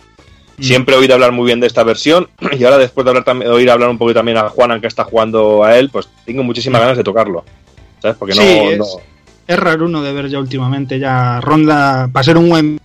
siempre 0.60 0.94
he 0.94 0.98
oído 0.98 1.14
hablar 1.14 1.32
muy 1.32 1.46
bien 1.46 1.60
de 1.60 1.66
esta 1.66 1.82
versión. 1.84 2.28
Y 2.58 2.64
ahora, 2.64 2.78
después 2.78 3.04
de 3.04 3.10
hablar 3.10 3.24
también, 3.24 3.50
oír 3.50 3.70
hablar 3.70 3.88
un 3.90 3.98
poquito 3.98 4.18
también 4.20 4.38
a 4.38 4.48
Juan, 4.48 4.80
que 4.80 4.86
está 4.86 5.04
jugando 5.04 5.64
a 5.64 5.78
él, 5.78 5.90
pues 5.90 6.08
tengo 6.24 6.42
muchísimas 6.42 6.80
ganas 6.80 6.96
de 6.96 7.04
tocarlo. 7.04 7.44
¿Sabes? 8.00 8.16
Porque 8.18 8.34
no. 8.34 8.42
Sí, 8.42 8.48
es- 8.72 8.78
no- 8.78 8.84
es 9.46 9.58
raro 9.58 9.84
uno 9.84 10.02
de 10.02 10.12
ver 10.14 10.28
ya 10.30 10.38
últimamente, 10.38 10.98
ya 10.98 11.38
ronda, 11.42 12.08
para 12.12 12.24
ser 12.24 12.38
un 12.38 12.48
buen 12.48 12.78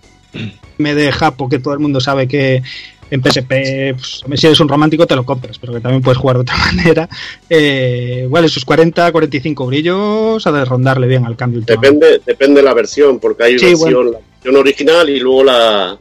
MD 0.78 1.10
Japo 1.10 1.48
que 1.48 1.58
todo 1.58 1.72
el 1.74 1.80
mundo 1.80 2.00
sabe 2.00 2.28
que 2.28 2.62
en 3.10 3.22
PSP, 3.22 3.94
pues, 3.94 4.22
si 4.40 4.46
eres 4.46 4.60
un 4.60 4.68
romántico 4.68 5.06
te 5.06 5.16
lo 5.16 5.24
compras, 5.24 5.58
pero 5.58 5.72
que 5.72 5.80
también 5.80 6.00
puedes 6.02 6.18
jugar 6.18 6.36
de 6.36 6.42
otra 6.42 6.56
manera. 6.72 7.08
Eh, 7.48 8.26
vale, 8.30 8.48
sus 8.48 8.64
40, 8.64 9.10
45 9.10 9.66
brillos 9.66 10.46
ha 10.46 10.52
de 10.52 10.64
rondarle 10.64 11.06
bien 11.06 11.24
al 11.26 11.34
cambio. 11.36 11.60
Depende, 11.66 12.20
depende 12.24 12.60
de 12.60 12.64
la 12.66 12.74
versión, 12.74 13.18
porque 13.18 13.44
hay 13.44 13.56
versión, 13.56 14.12
la 14.12 14.18
versión 14.42 14.56
original 14.56 15.08
y 15.10 15.18
luego 15.18 15.44
la 15.44 15.98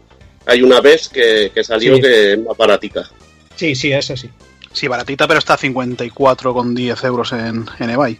hay 0.49 0.61
una 0.61 0.81
vez 0.81 1.07
que, 1.09 1.51
que 1.53 1.63
salió 1.63 1.95
Sí. 1.95 2.01
que 2.01 2.33
es 2.33 2.39
más 2.39 2.57
baratica. 2.57 3.09
Sí, 3.55 3.75
sí, 3.75 3.91
esa 3.91 4.15
sí. 4.17 4.29
Sí, 4.71 4.87
baratita, 4.87 5.27
pero 5.27 5.39
está 5.39 5.55
a 5.55 5.57
54,10 5.57 7.05
euros 7.05 7.31
en, 7.33 7.65
en 7.79 7.89
eBay. 7.89 8.17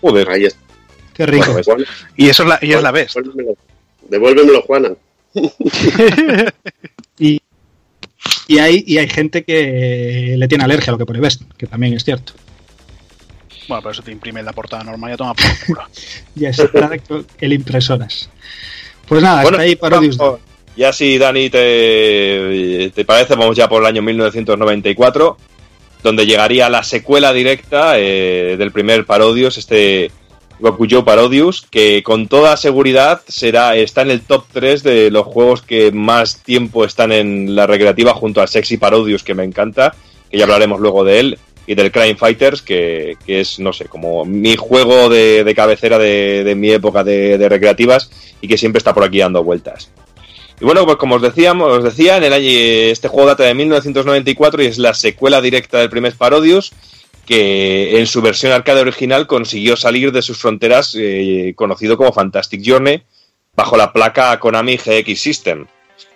Joder, 0.00 0.28
ahí 0.30 0.44
está. 0.44 0.60
Qué 1.14 1.26
rico. 1.26 1.52
Bueno, 1.66 1.84
Y 2.16 2.28
eso 2.28 2.42
es 2.44 2.48
la, 2.48 2.58
y 2.62 2.72
es 2.72 2.82
la 2.82 2.90
best. 2.92 3.16
Devuélvemelo, 3.16 3.56
devuélvemelo, 4.08 4.62
Juana. 4.62 4.90
y, 7.18 7.40
y, 8.46 8.58
hay, 8.58 8.84
y 8.86 8.98
hay 8.98 9.08
gente 9.08 9.44
que 9.44 10.34
le 10.36 10.48
tiene 10.48 10.64
alergia 10.64 10.90
a 10.90 10.92
lo 10.92 10.98
que 10.98 11.06
pone 11.06 11.20
Best, 11.20 11.42
que 11.56 11.66
también 11.66 11.94
es 11.94 12.04
cierto. 12.04 12.32
Bueno, 13.66 13.82
pero 13.82 13.92
eso 13.92 14.02
te 14.02 14.12
imprime 14.12 14.40
en 14.40 14.46
la 14.46 14.52
portada 14.52 14.82
normal 14.84 15.10
y 15.10 15.12
ya 15.12 15.16
toma 15.16 15.34
por 15.34 15.46
culo. 15.66 15.82
Ya 16.34 16.50
es 16.50 16.62
el 17.40 17.52
impresoras. 17.52 18.30
Pues 19.06 19.22
nada, 19.22 19.42
Bueno, 19.42 19.56
está 19.56 19.62
ahí 19.62 19.76
Parodius. 19.76 20.16
vamos, 20.16 20.40
Ya 20.78 20.92
si 20.92 21.18
Dani 21.18 21.50
te, 21.50 22.92
te 22.94 23.04
parece, 23.04 23.34
vamos 23.34 23.56
ya 23.56 23.68
por 23.68 23.82
el 23.82 23.88
año 23.88 24.00
1994, 24.00 25.36
donde 26.04 26.24
llegaría 26.24 26.70
la 26.70 26.84
secuela 26.84 27.32
directa 27.32 27.98
eh, 27.98 28.54
del 28.56 28.70
primer 28.70 29.04
Parodius, 29.04 29.58
este 29.58 30.12
Gokujo 30.60 31.04
Parodius, 31.04 31.66
que 31.68 32.04
con 32.04 32.28
toda 32.28 32.56
seguridad 32.56 33.22
será 33.26 33.74
está 33.74 34.02
en 34.02 34.12
el 34.12 34.20
top 34.20 34.44
3 34.52 34.84
de 34.84 35.10
los 35.10 35.26
juegos 35.26 35.62
que 35.62 35.90
más 35.90 36.44
tiempo 36.44 36.84
están 36.84 37.10
en 37.10 37.56
la 37.56 37.66
recreativa 37.66 38.14
junto 38.14 38.40
al 38.40 38.46
Sexy 38.46 38.76
Parodius, 38.76 39.24
que 39.24 39.34
me 39.34 39.42
encanta, 39.42 39.96
que 40.30 40.38
ya 40.38 40.44
hablaremos 40.44 40.78
luego 40.78 41.02
de 41.02 41.18
él, 41.18 41.38
y 41.66 41.74
del 41.74 41.90
Crime 41.90 42.14
Fighters, 42.14 42.62
que, 42.62 43.16
que 43.26 43.40
es, 43.40 43.58
no 43.58 43.72
sé, 43.72 43.86
como 43.86 44.24
mi 44.24 44.54
juego 44.54 45.08
de, 45.08 45.42
de 45.42 45.54
cabecera 45.56 45.98
de, 45.98 46.44
de 46.44 46.54
mi 46.54 46.70
época 46.70 47.02
de 47.02 47.48
recreativas 47.48 48.12
y 48.40 48.46
que 48.46 48.56
siempre 48.56 48.78
está 48.78 48.94
por 48.94 49.02
aquí 49.02 49.18
dando 49.18 49.42
vueltas. 49.42 49.90
Y 50.60 50.64
bueno, 50.64 50.84
pues 50.84 50.96
como 50.96 51.16
os 51.16 51.22
decíamos, 51.22 51.78
os 51.78 51.84
decía, 51.84 52.16
en 52.16 52.24
el 52.24 52.32
año, 52.32 52.48
este 52.48 53.08
juego 53.08 53.28
data 53.28 53.44
de 53.44 53.54
1994 53.54 54.62
y 54.62 54.66
es 54.66 54.78
la 54.78 54.92
secuela 54.92 55.40
directa 55.40 55.78
del 55.78 55.90
primer 55.90 56.14
Parodius, 56.14 56.72
que 57.24 58.00
en 58.00 58.06
su 58.06 58.22
versión 58.22 58.52
arcade 58.52 58.80
original 58.80 59.26
consiguió 59.26 59.76
salir 59.76 60.10
de 60.10 60.22
sus 60.22 60.38
fronteras, 60.38 60.96
eh, 60.98 61.52
conocido 61.54 61.96
como 61.96 62.12
Fantastic 62.12 62.62
Journey, 62.64 63.02
bajo 63.54 63.76
la 63.76 63.92
placa 63.92 64.40
Konami 64.40 64.78
GX 64.78 65.20
System. 65.20 65.66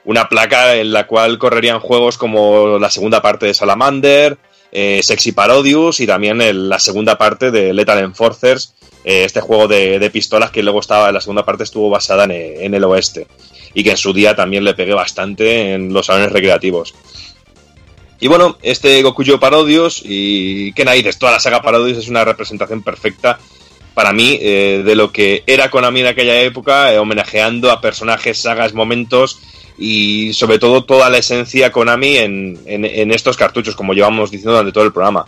Una 0.04 0.28
placa 0.28 0.74
en 0.74 0.92
la 0.92 1.06
cual 1.06 1.38
correrían 1.38 1.78
juegos 1.78 2.18
como 2.18 2.78
la 2.78 2.90
segunda 2.90 3.22
parte 3.22 3.46
de 3.46 3.54
Salamander, 3.54 4.38
eh, 4.72 5.00
Sexy 5.02 5.32
Parodius 5.32 6.00
y 6.00 6.06
también 6.06 6.68
la 6.68 6.78
segunda 6.78 7.18
parte 7.18 7.50
de 7.50 7.74
Lethal 7.74 7.98
Enforcers, 7.98 8.74
eh, 9.04 9.24
este 9.24 9.42
juego 9.42 9.68
de, 9.68 9.98
de 9.98 10.10
pistolas 10.10 10.50
que 10.50 10.62
luego 10.62 10.80
estaba, 10.80 11.12
la 11.12 11.20
segunda 11.20 11.44
parte 11.44 11.64
estuvo 11.64 11.90
basada 11.90 12.24
en, 12.24 12.74
el 12.74 12.84
oeste 12.84 13.26
y 13.74 13.84
que 13.84 13.90
en 13.90 13.96
su 13.98 14.14
día 14.14 14.34
también 14.34 14.64
le 14.64 14.74
pegué 14.74 14.94
bastante 14.94 15.74
en 15.74 15.92
los 15.92 16.06
salones 16.06 16.32
recreativos. 16.32 16.94
Y 18.18 18.28
bueno, 18.28 18.56
este 18.62 19.02
Gokuyo 19.02 19.38
Parodius 19.38 20.00
y 20.04 20.72
qué 20.72 20.84
narices, 20.84 21.18
toda 21.18 21.32
la 21.32 21.40
saga 21.40 21.60
Parodius 21.60 21.98
es 21.98 22.08
una 22.08 22.24
representación 22.24 22.82
perfecta 22.82 23.38
para 23.94 24.12
mí 24.14 24.38
eh, 24.40 24.82
de 24.84 24.96
lo 24.96 25.12
que 25.12 25.42
era 25.46 25.70
Konami 25.70 26.00
en 26.00 26.06
aquella 26.06 26.40
época, 26.40 26.98
homenajeando 26.98 27.70
a 27.70 27.82
personajes, 27.82 28.38
sagas, 28.38 28.72
momentos 28.72 29.38
y 29.78 30.32
sobre 30.34 30.58
todo 30.58 30.84
toda 30.84 31.10
la 31.10 31.18
esencia 31.18 31.72
Konami 31.72 32.16
en, 32.18 32.58
en- 32.66 33.10
estos 33.12 33.36
cartuchos, 33.36 33.74
como 33.76 33.94
llevamos 33.94 34.30
diciendo 34.30 34.52
durante 34.52 34.72
todo 34.72 34.84
el 34.84 34.92
programa. 34.92 35.26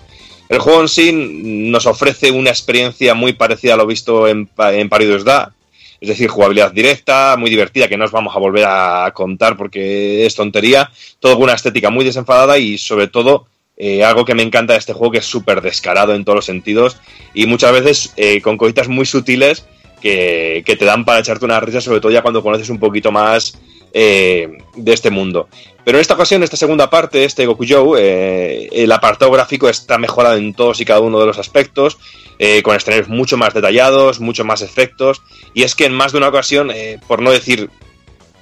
El 0.48 0.58
juego 0.58 0.82
en 0.82 0.88
sí 0.88 1.10
nos 1.12 1.86
ofrece 1.86 2.30
una 2.30 2.50
experiencia 2.50 3.14
muy 3.14 3.32
parecida 3.32 3.74
a 3.74 3.76
lo 3.76 3.86
visto 3.86 4.28
en, 4.28 4.48
en 4.58 4.88
Parodius 4.88 5.24
Da, 5.24 5.52
es 6.00 6.08
decir, 6.08 6.28
jugabilidad 6.28 6.70
directa, 6.72 7.36
muy 7.38 7.48
divertida, 7.48 7.88
que 7.88 7.96
no 7.96 8.04
os 8.04 8.10
vamos 8.10 8.36
a 8.36 8.38
volver 8.38 8.64
a 8.68 9.10
contar 9.14 9.56
porque 9.56 10.26
es 10.26 10.34
tontería, 10.34 10.90
todo 11.18 11.34
con 11.34 11.44
una 11.44 11.54
estética 11.54 11.88
muy 11.88 12.04
desenfadada 12.04 12.58
y 12.58 12.76
sobre 12.76 13.06
todo 13.08 13.46
eh, 13.78 14.04
algo 14.04 14.24
que 14.26 14.34
me 14.34 14.42
encanta 14.42 14.74
de 14.74 14.78
este 14.80 14.92
juego 14.92 15.12
que 15.12 15.18
es 15.18 15.24
súper 15.24 15.62
descarado 15.62 16.14
en 16.14 16.24
todos 16.24 16.36
los 16.36 16.44
sentidos 16.44 16.98
y 17.32 17.46
muchas 17.46 17.72
veces 17.72 18.12
eh, 18.16 18.42
con 18.42 18.58
cositas 18.58 18.86
muy 18.88 19.06
sutiles 19.06 19.64
que, 20.02 20.62
que 20.66 20.76
te 20.76 20.84
dan 20.84 21.06
para 21.06 21.20
echarte 21.20 21.46
una 21.46 21.58
risa, 21.58 21.80
sobre 21.80 22.00
todo 22.00 22.12
ya 22.12 22.20
cuando 22.22 22.42
conoces 22.42 22.68
un 22.68 22.78
poquito 22.78 23.10
más 23.10 23.56
eh, 23.94 24.58
de 24.74 24.92
este 24.92 25.10
mundo. 25.10 25.48
Pero 25.84 25.98
en 25.98 26.02
esta 26.02 26.14
ocasión, 26.14 26.42
esta 26.42 26.56
segunda 26.56 26.88
parte, 26.88 27.24
este 27.24 27.46
Gokujo, 27.46 27.96
eh, 27.98 28.68
el 28.72 28.90
apartado 28.90 29.30
gráfico 29.30 29.68
está 29.68 29.98
mejorado 29.98 30.36
en 30.36 30.54
todos 30.54 30.80
y 30.80 30.84
cada 30.84 31.00
uno 31.00 31.20
de 31.20 31.26
los 31.26 31.38
aspectos, 31.38 31.98
eh, 32.38 32.62
con 32.62 32.74
escenarios 32.74 33.08
mucho 33.08 33.36
más 33.36 33.52
detallados, 33.52 34.18
mucho 34.18 34.44
más 34.44 34.62
efectos, 34.62 35.22
y 35.52 35.62
es 35.62 35.74
que 35.74 35.84
en 35.84 35.92
más 35.92 36.12
de 36.12 36.18
una 36.18 36.28
ocasión, 36.28 36.70
eh, 36.70 36.98
por 37.06 37.20
no 37.20 37.30
decir 37.30 37.70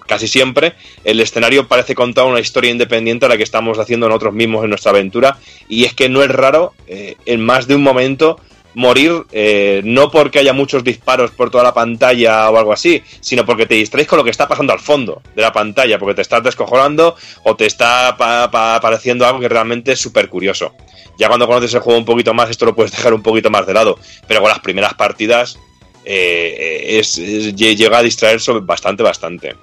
casi 0.07 0.29
siempre, 0.29 0.75
el 1.05 1.21
escenario 1.21 1.67
parece 1.69 1.95
contar 1.95 2.27
una 2.27 2.41
historia 2.41 2.71
independiente 2.71 3.27
a 3.27 3.29
la 3.29 3.37
que 3.37 3.43
estamos 3.43 3.79
haciendo 3.79 4.09
nosotros 4.09 4.35
mismos 4.35 4.63
en 4.63 4.71
nuestra 4.71 4.91
aventura, 4.91 5.39
y 5.69 5.85
es 5.85 5.95
que 5.95 6.09
no 6.09 6.23
es 6.23 6.31
raro, 6.31 6.75
en 6.87 7.41
más 7.41 7.67
de 7.67 7.77
un 7.77 7.83
momento, 7.83 8.39
morir 8.75 9.25
eh, 9.33 9.81
no 9.85 10.11
porque 10.11 10.39
haya 10.39 10.53
muchos 10.53 10.83
disparos 10.85 11.31
por 11.31 11.51
toda 11.51 11.65
la 11.65 11.75
pantalla 11.75 12.49
o 12.51 12.57
algo 12.59 12.73
así, 12.73 13.03
sino 13.21 13.45
porque 13.45 13.67
te 13.67 13.75
distraes 13.75 14.07
con 14.09 14.17
lo 14.19 14.25
que 14.25 14.31
está 14.31 14.49
pasando 14.49 14.73
al 14.73 14.81
fondo 14.81 15.23
de 15.35 15.43
la 15.43 15.53
pantalla, 15.53 15.99
porque 15.99 16.15
te 16.15 16.23
estás 16.23 16.43
descojonando 16.43 17.17
o 17.45 17.57
te 17.57 17.67
está 17.67 18.17
pa- 18.17 18.51
pa- 18.51 18.77
apareciendo 18.77 19.27
algo 19.27 19.41
que 19.41 19.49
realmente 19.49 19.93
es 19.93 20.01
súper 20.01 20.29
curioso. 20.29 20.75
Ya 21.19 21.29
cuando 21.29 21.47
conoces 21.47 21.75
el 21.75 21.81
juego 21.81 21.99
un 21.99 22.05
poquito 22.07 22.33
más, 22.35 22.49
esto 22.51 22.65
lo 22.65 22.75
puedes 22.75 22.93
dejar 22.93 23.13
un 23.13 23.23
poquito 23.23 23.51
más 23.51 23.67
de 23.67 23.75
lado, 23.75 23.99
pero 24.27 24.41
con 24.41 24.49
las 24.49 24.61
primeras 24.61 24.95
partidas 24.95 25.59
eh, 26.05 27.01
lle- 27.03 27.77
llega 27.77 27.99
a 27.99 28.03
distraer 28.03 28.41
sobre- 28.41 28.65
bastante, 28.65 29.03
bastante. 29.03 29.55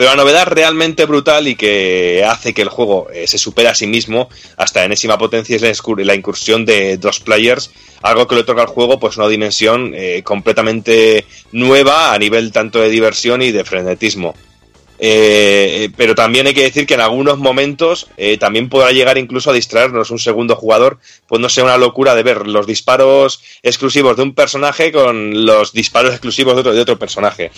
Pero 0.00 0.12
la 0.12 0.16
novedad 0.16 0.46
realmente 0.46 1.04
brutal 1.04 1.46
y 1.46 1.56
que 1.56 2.24
hace 2.26 2.54
que 2.54 2.62
el 2.62 2.70
juego 2.70 3.10
eh, 3.12 3.26
se 3.26 3.36
supere 3.36 3.68
a 3.68 3.74
sí 3.74 3.86
mismo 3.86 4.30
hasta 4.56 4.82
enésima 4.82 5.18
potencia 5.18 5.56
es 5.56 5.60
la, 5.60 6.14
incursión 6.14 6.64
de 6.64 6.96
dos 6.96 7.20
players, 7.20 7.70
algo 8.00 8.26
que 8.26 8.34
le 8.34 8.40
otorga 8.40 8.62
al 8.62 8.68
juego 8.68 8.98
pues 8.98 9.18
una 9.18 9.28
dimensión 9.28 9.92
eh, 9.94 10.22
completamente 10.24 11.26
nueva 11.52 12.14
a 12.14 12.18
nivel 12.18 12.50
tanto 12.50 12.80
de 12.80 12.88
diversión 12.88 13.42
y 13.42 13.52
de 13.52 13.62
frenetismo. 13.62 14.34
Eh, 15.02 15.90
pero 15.98 16.14
también 16.14 16.46
hay 16.46 16.54
que 16.54 16.62
decir 16.62 16.86
que 16.86 16.94
en 16.94 17.02
algunos 17.02 17.36
momentos 17.36 18.08
eh, 18.16 18.38
también 18.38 18.70
podrá 18.70 18.92
llegar 18.92 19.18
incluso 19.18 19.50
a 19.50 19.54
distraernos 19.54 20.10
un 20.10 20.18
segundo 20.18 20.56
jugador, 20.56 20.98
pues 21.26 21.42
no 21.42 21.50
sea 21.50 21.64
una 21.64 21.76
locura 21.76 22.14
de 22.14 22.22
ver 22.22 22.46
los 22.46 22.66
disparos 22.66 23.42
exclusivos 23.62 24.16
de 24.16 24.22
un 24.22 24.34
personaje 24.34 24.92
con 24.92 25.44
los 25.44 25.74
disparos 25.74 26.12
exclusivos 26.12 26.54
de 26.54 26.60
otro, 26.60 26.72
de 26.72 26.80
otro 26.80 26.98
personaje. 26.98 27.50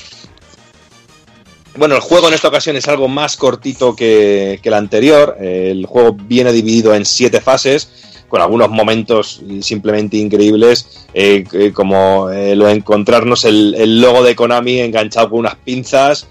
Bueno, 1.76 1.94
el 1.94 2.01
juego 2.02 2.28
en 2.28 2.34
esta 2.34 2.49
ocasión 2.49 2.76
es 2.76 2.86
algo 2.86 3.09
más 3.09 3.36
cortito 3.36 3.97
que, 3.97 4.60
que 4.62 4.68
el 4.68 4.75
anterior. 4.75 5.36
El 5.41 5.86
juego 5.86 6.12
viene 6.12 6.52
dividido 6.52 6.94
en 6.94 7.07
siete 7.07 7.41
fases, 7.41 7.89
con 8.28 8.41
algunos 8.42 8.68
momentos 8.70 9.41
simplemente 9.62 10.17
increíbles, 10.18 11.07
eh, 11.15 11.44
eh, 11.52 11.73
como 11.73 12.31
eh, 12.31 12.55
lo 12.57 12.67
de 12.67 12.73
encontrarnos 12.73 13.44
el, 13.44 14.01
logo 14.01 14.23
de 14.23 14.34
Konami 14.36 14.81
enganchado 14.81 15.31
con 15.31 15.41
unas 15.41 15.55
pinzas. 15.57 16.26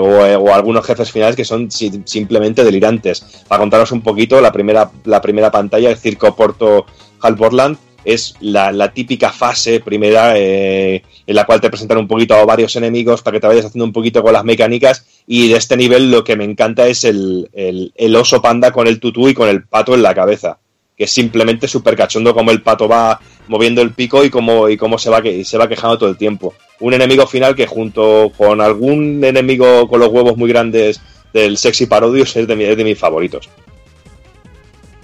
o, 0.00 0.52
algunos 0.52 0.84
jefes 0.84 1.12
finales 1.12 1.36
que 1.36 1.44
son 1.44 1.70
si- 1.70 2.02
simplemente 2.04 2.64
delirantes. 2.64 3.24
Para 3.48 3.60
contaros 3.60 3.92
un 3.92 4.00
poquito, 4.00 4.40
la 4.40 4.50
primera, 4.50 4.90
la 5.04 5.20
primera 5.20 5.50
pantalla, 5.50 5.90
el 5.90 5.96
Circo 5.96 6.34
Porto 6.34 6.86
Halborland, 7.20 7.76
es 8.04 8.34
la, 8.40 8.92
típica 8.92 9.30
fase 9.30 9.80
primera 9.80 10.34
eh, 10.36 11.02
en 11.26 11.34
la 11.36 11.44
cual 11.44 11.60
te 11.60 11.68
presentan 11.70 11.98
un 11.98 12.08
poquito 12.08 12.34
a 12.34 12.44
varios 12.44 12.74
enemigos 12.76 13.22
para 13.22 13.36
que 13.36 13.40
te 13.40 13.46
vayas 13.46 13.66
haciendo 13.66 13.84
un 13.84 13.92
poquito 13.92 14.22
con 14.22 14.32
las 14.32 14.44
mecánicas 14.44 15.06
y 15.26 15.48
de 15.48 15.56
este 15.56 15.76
nivel 15.76 16.10
lo 16.10 16.24
que 16.24 16.36
me 16.36 16.44
encanta 16.44 16.86
es 16.86 17.04
el, 17.04 17.48
el- 17.52 17.92
el 17.94 18.16
oso 18.16 18.40
panda 18.42 18.72
con 18.72 18.86
el 18.86 19.00
tutú 19.00 19.28
y 19.28 19.34
con 19.34 19.48
el 19.48 19.64
pato 19.64 19.94
en 19.94 20.02
la 20.02 20.14
cabeza 20.14 20.58
que 20.96 21.04
es 21.04 21.12
simplemente 21.12 21.66
súper 21.66 21.96
cachondo 21.96 22.34
como 22.34 22.50
el 22.50 22.60
pato 22.62 22.86
va 22.86 23.18
moviendo 23.48 23.80
el 23.80 23.92
pico 23.92 24.22
y 24.22 24.28
cómo, 24.28 24.68
y 24.68 24.76
cómo 24.76 24.98
se, 24.98 25.08
va 25.08 25.22
que, 25.22 25.44
se 25.44 25.56
va 25.56 25.66
quejando 25.66 25.96
todo 25.96 26.10
el 26.10 26.18
tiempo. 26.18 26.52
Un 26.78 26.92
enemigo 26.92 27.26
final 27.26 27.54
que 27.56 27.66
junto 27.66 28.30
con 28.36 28.60
algún 28.60 29.24
enemigo 29.24 29.88
con 29.88 29.98
los 29.98 30.10
huevos 30.10 30.36
muy 30.36 30.50
grandes 30.50 31.00
del 31.32 31.56
Sexy 31.56 31.86
Parodius 31.86 32.36
es 32.36 32.46
de, 32.46 32.54
mi- 32.54 32.64
es 32.64 32.76
de 32.76 32.84
mis 32.84 32.98
favoritos. 32.98 33.48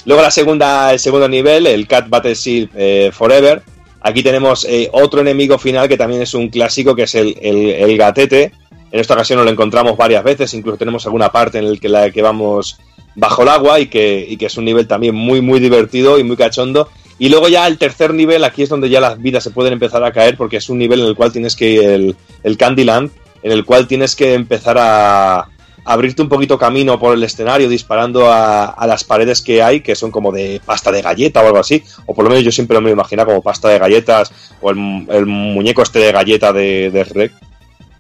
Luego 0.07 0.23
la 0.23 0.31
segunda, 0.31 0.93
el 0.93 0.99
segundo 0.99 1.29
nivel, 1.29 1.67
el 1.67 1.87
Cat 1.87 2.09
Battlefield 2.09 2.71
eh, 2.77 3.11
Forever. 3.13 3.63
Aquí 4.01 4.23
tenemos 4.23 4.65
eh, 4.65 4.89
otro 4.93 5.21
enemigo 5.21 5.59
final 5.59 5.89
que 5.89 5.97
también 5.97 6.23
es 6.23 6.33
un 6.33 6.49
clásico, 6.49 6.95
que 6.95 7.03
es 7.03 7.15
el, 7.17 7.37
el- 7.43 7.99
gatete. 7.99 8.53
En 8.93 9.01
esta 9.01 9.15
ocasión 9.15 9.45
lo 9.45 9.51
encontramos 9.51 9.97
varias 9.97 10.23
veces, 10.23 10.55
incluso 10.55 10.79
tenemos 10.79 11.05
alguna 11.07 11.31
parte 11.33 11.59
en 11.59 11.73
la 11.73 11.77
que, 11.77 11.89
la 11.89 12.11
que 12.13 12.23
vamos 12.23 12.79
bajo 13.17 13.43
el 13.43 13.49
agua 13.49 13.81
y 13.81 13.87
que, 13.89 14.25
y 14.29 14.37
que 14.37 14.47
es 14.47 14.57
un 14.57 14.65
nivel 14.65 14.87
también 14.87 15.15
muy, 15.15 15.41
muy 15.41 15.59
divertido 15.59 16.19
y 16.21 16.25
muy 16.25 16.37
cachondo. 16.37 16.89
Y 17.19 17.29
luego 17.29 17.49
ya 17.49 17.67
el 17.67 17.79
tercer 17.79 18.15
nivel, 18.15 18.45
aquí 18.45 18.63
es 18.63 18.69
donde 18.69 18.89
ya 18.89 19.01
las 19.01 19.21
vidas 19.21 19.43
se 19.43 19.51
pueden 19.51 19.73
empezar 19.73 20.05
a 20.05 20.13
caer 20.13 20.37
porque 20.37 20.59
es 20.59 20.69
un 20.69 20.79
nivel 20.79 21.01
en 21.01 21.07
el 21.07 21.17
cual 21.17 21.33
tienes 21.33 21.57
que, 21.57 21.95
el, 21.95 22.15
el 22.45 22.57
Candyland, 22.57 23.11
en 23.43 23.53
el 23.53 23.65
cual 23.65 23.89
tienes 23.89 24.15
que 24.15 24.35
empezar 24.35 24.77
a, 24.79 25.49
abrirte 25.87 26.21
un 26.21 26.29
poquito 26.29 26.59
camino 26.59 26.99
por 26.99 27.15
el 27.15 27.23
escenario 27.23 27.69
disparando 27.69 28.31
a, 28.31 28.67
a, 28.67 28.87
las 28.87 29.05
paredes 29.05 29.41
que 29.41 29.63
hay, 29.63 29.81
que 29.81 29.95
son 29.95 30.11
como 30.11 30.33
de 30.33 30.61
pasta 30.65 30.91
de 30.91 31.01
galleta 31.01 31.43
o 31.43 31.47
algo 31.47 31.59
así, 31.59 31.83
o 32.07 32.15
por 32.15 32.25
lo 32.25 32.31
menos 32.31 32.45
yo 32.45 32.51
siempre 32.51 32.79
me 32.81 32.89
lo 32.89 32.95
imagino 32.95 33.25
como 33.25 33.41
pasta 33.41 33.69
de 33.69 33.79
galletas 33.79 34.33
o 34.61 34.71
el, 34.71 35.07
el 35.09 35.27
muñeco 35.27 35.83
este 35.83 36.01
de 36.01 36.13
galleta 36.13 36.53
de, 36.53 36.91
de 36.91 37.05
Rec. 37.05 37.33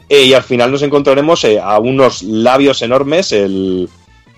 Eh, 0.08 0.24
y 0.24 0.34
al 0.34 0.42
final 0.42 0.70
nos 0.70 0.82
encontraremos 0.82 1.44
eh, 1.44 1.58
a 1.60 1.78
unos 1.78 2.22
labios 2.22 2.82
enormes, 2.82 3.32
el, 3.32 3.88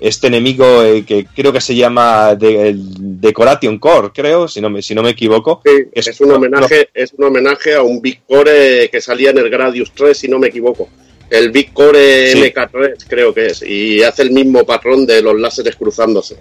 este 0.00 0.26
enemigo 0.28 0.82
eh, 0.82 1.04
que 1.04 1.26
creo 1.26 1.52
que 1.52 1.60
se 1.60 1.74
llama 1.74 2.34
de, 2.34 2.68
el 2.68 3.20
Decoration 3.20 3.78
Core, 3.78 4.10
creo, 4.14 4.46
si 4.46 4.60
no 4.60 4.70
me, 4.70 4.82
si 4.82 4.94
no 4.94 5.02
me 5.02 5.10
equivoco. 5.10 5.62
Sí, 5.64 5.84
es, 5.92 6.08
es, 6.08 6.20
un 6.20 6.32
homenaje, 6.32 6.88
es 6.92 7.12
un 7.14 7.24
homenaje 7.24 7.74
a 7.74 7.82
un 7.82 8.00
Big 8.00 8.20
Core 8.26 8.88
que 8.90 9.00
salía 9.00 9.30
en 9.30 9.38
el 9.38 9.50
Gradius 9.50 9.92
3, 9.92 10.16
si 10.16 10.28
no 10.28 10.38
me 10.38 10.48
equivoco. 10.48 10.88
El 11.30 11.50
Big 11.50 11.72
Core 11.72 12.32
sí. 12.32 12.40
MK3 12.40 13.04
creo 13.06 13.34
que 13.34 13.46
es, 13.46 13.62
y 13.62 14.02
hace 14.02 14.22
el 14.22 14.30
mismo 14.30 14.64
patrón 14.64 15.06
de 15.06 15.22
los 15.22 15.38
láseres 15.38 15.76
cruzándose. 15.76 16.36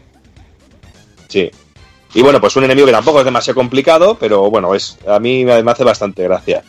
Sí. 1.27 1.51
Y 2.13 2.21
bueno, 2.21 2.39
pues 2.39 2.55
un 2.55 2.63
enemigo 2.63 2.87
que 2.87 2.93
tampoco 2.93 3.19
es 3.19 3.25
demasiado 3.25 3.55
complicado, 3.55 4.17
pero 4.19 4.49
bueno, 4.49 4.73
es 4.73 4.97
a 5.05 5.19
mí 5.19 5.43
me 5.43 5.53
hace 5.69 5.83
bastante 5.83 6.23
gracia. 6.23 6.63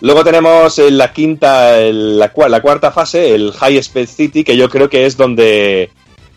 Luego 0.00 0.24
tenemos 0.24 0.78
la 0.78 1.12
quinta, 1.12 1.78
la, 1.80 2.32
la 2.48 2.62
cuarta 2.62 2.90
fase, 2.90 3.34
el 3.34 3.52
High 3.52 3.76
Speed 3.78 4.08
City, 4.08 4.44
que 4.44 4.56
yo 4.56 4.68
creo 4.68 4.88
que 4.88 5.04
es 5.04 5.16
donde 5.16 5.90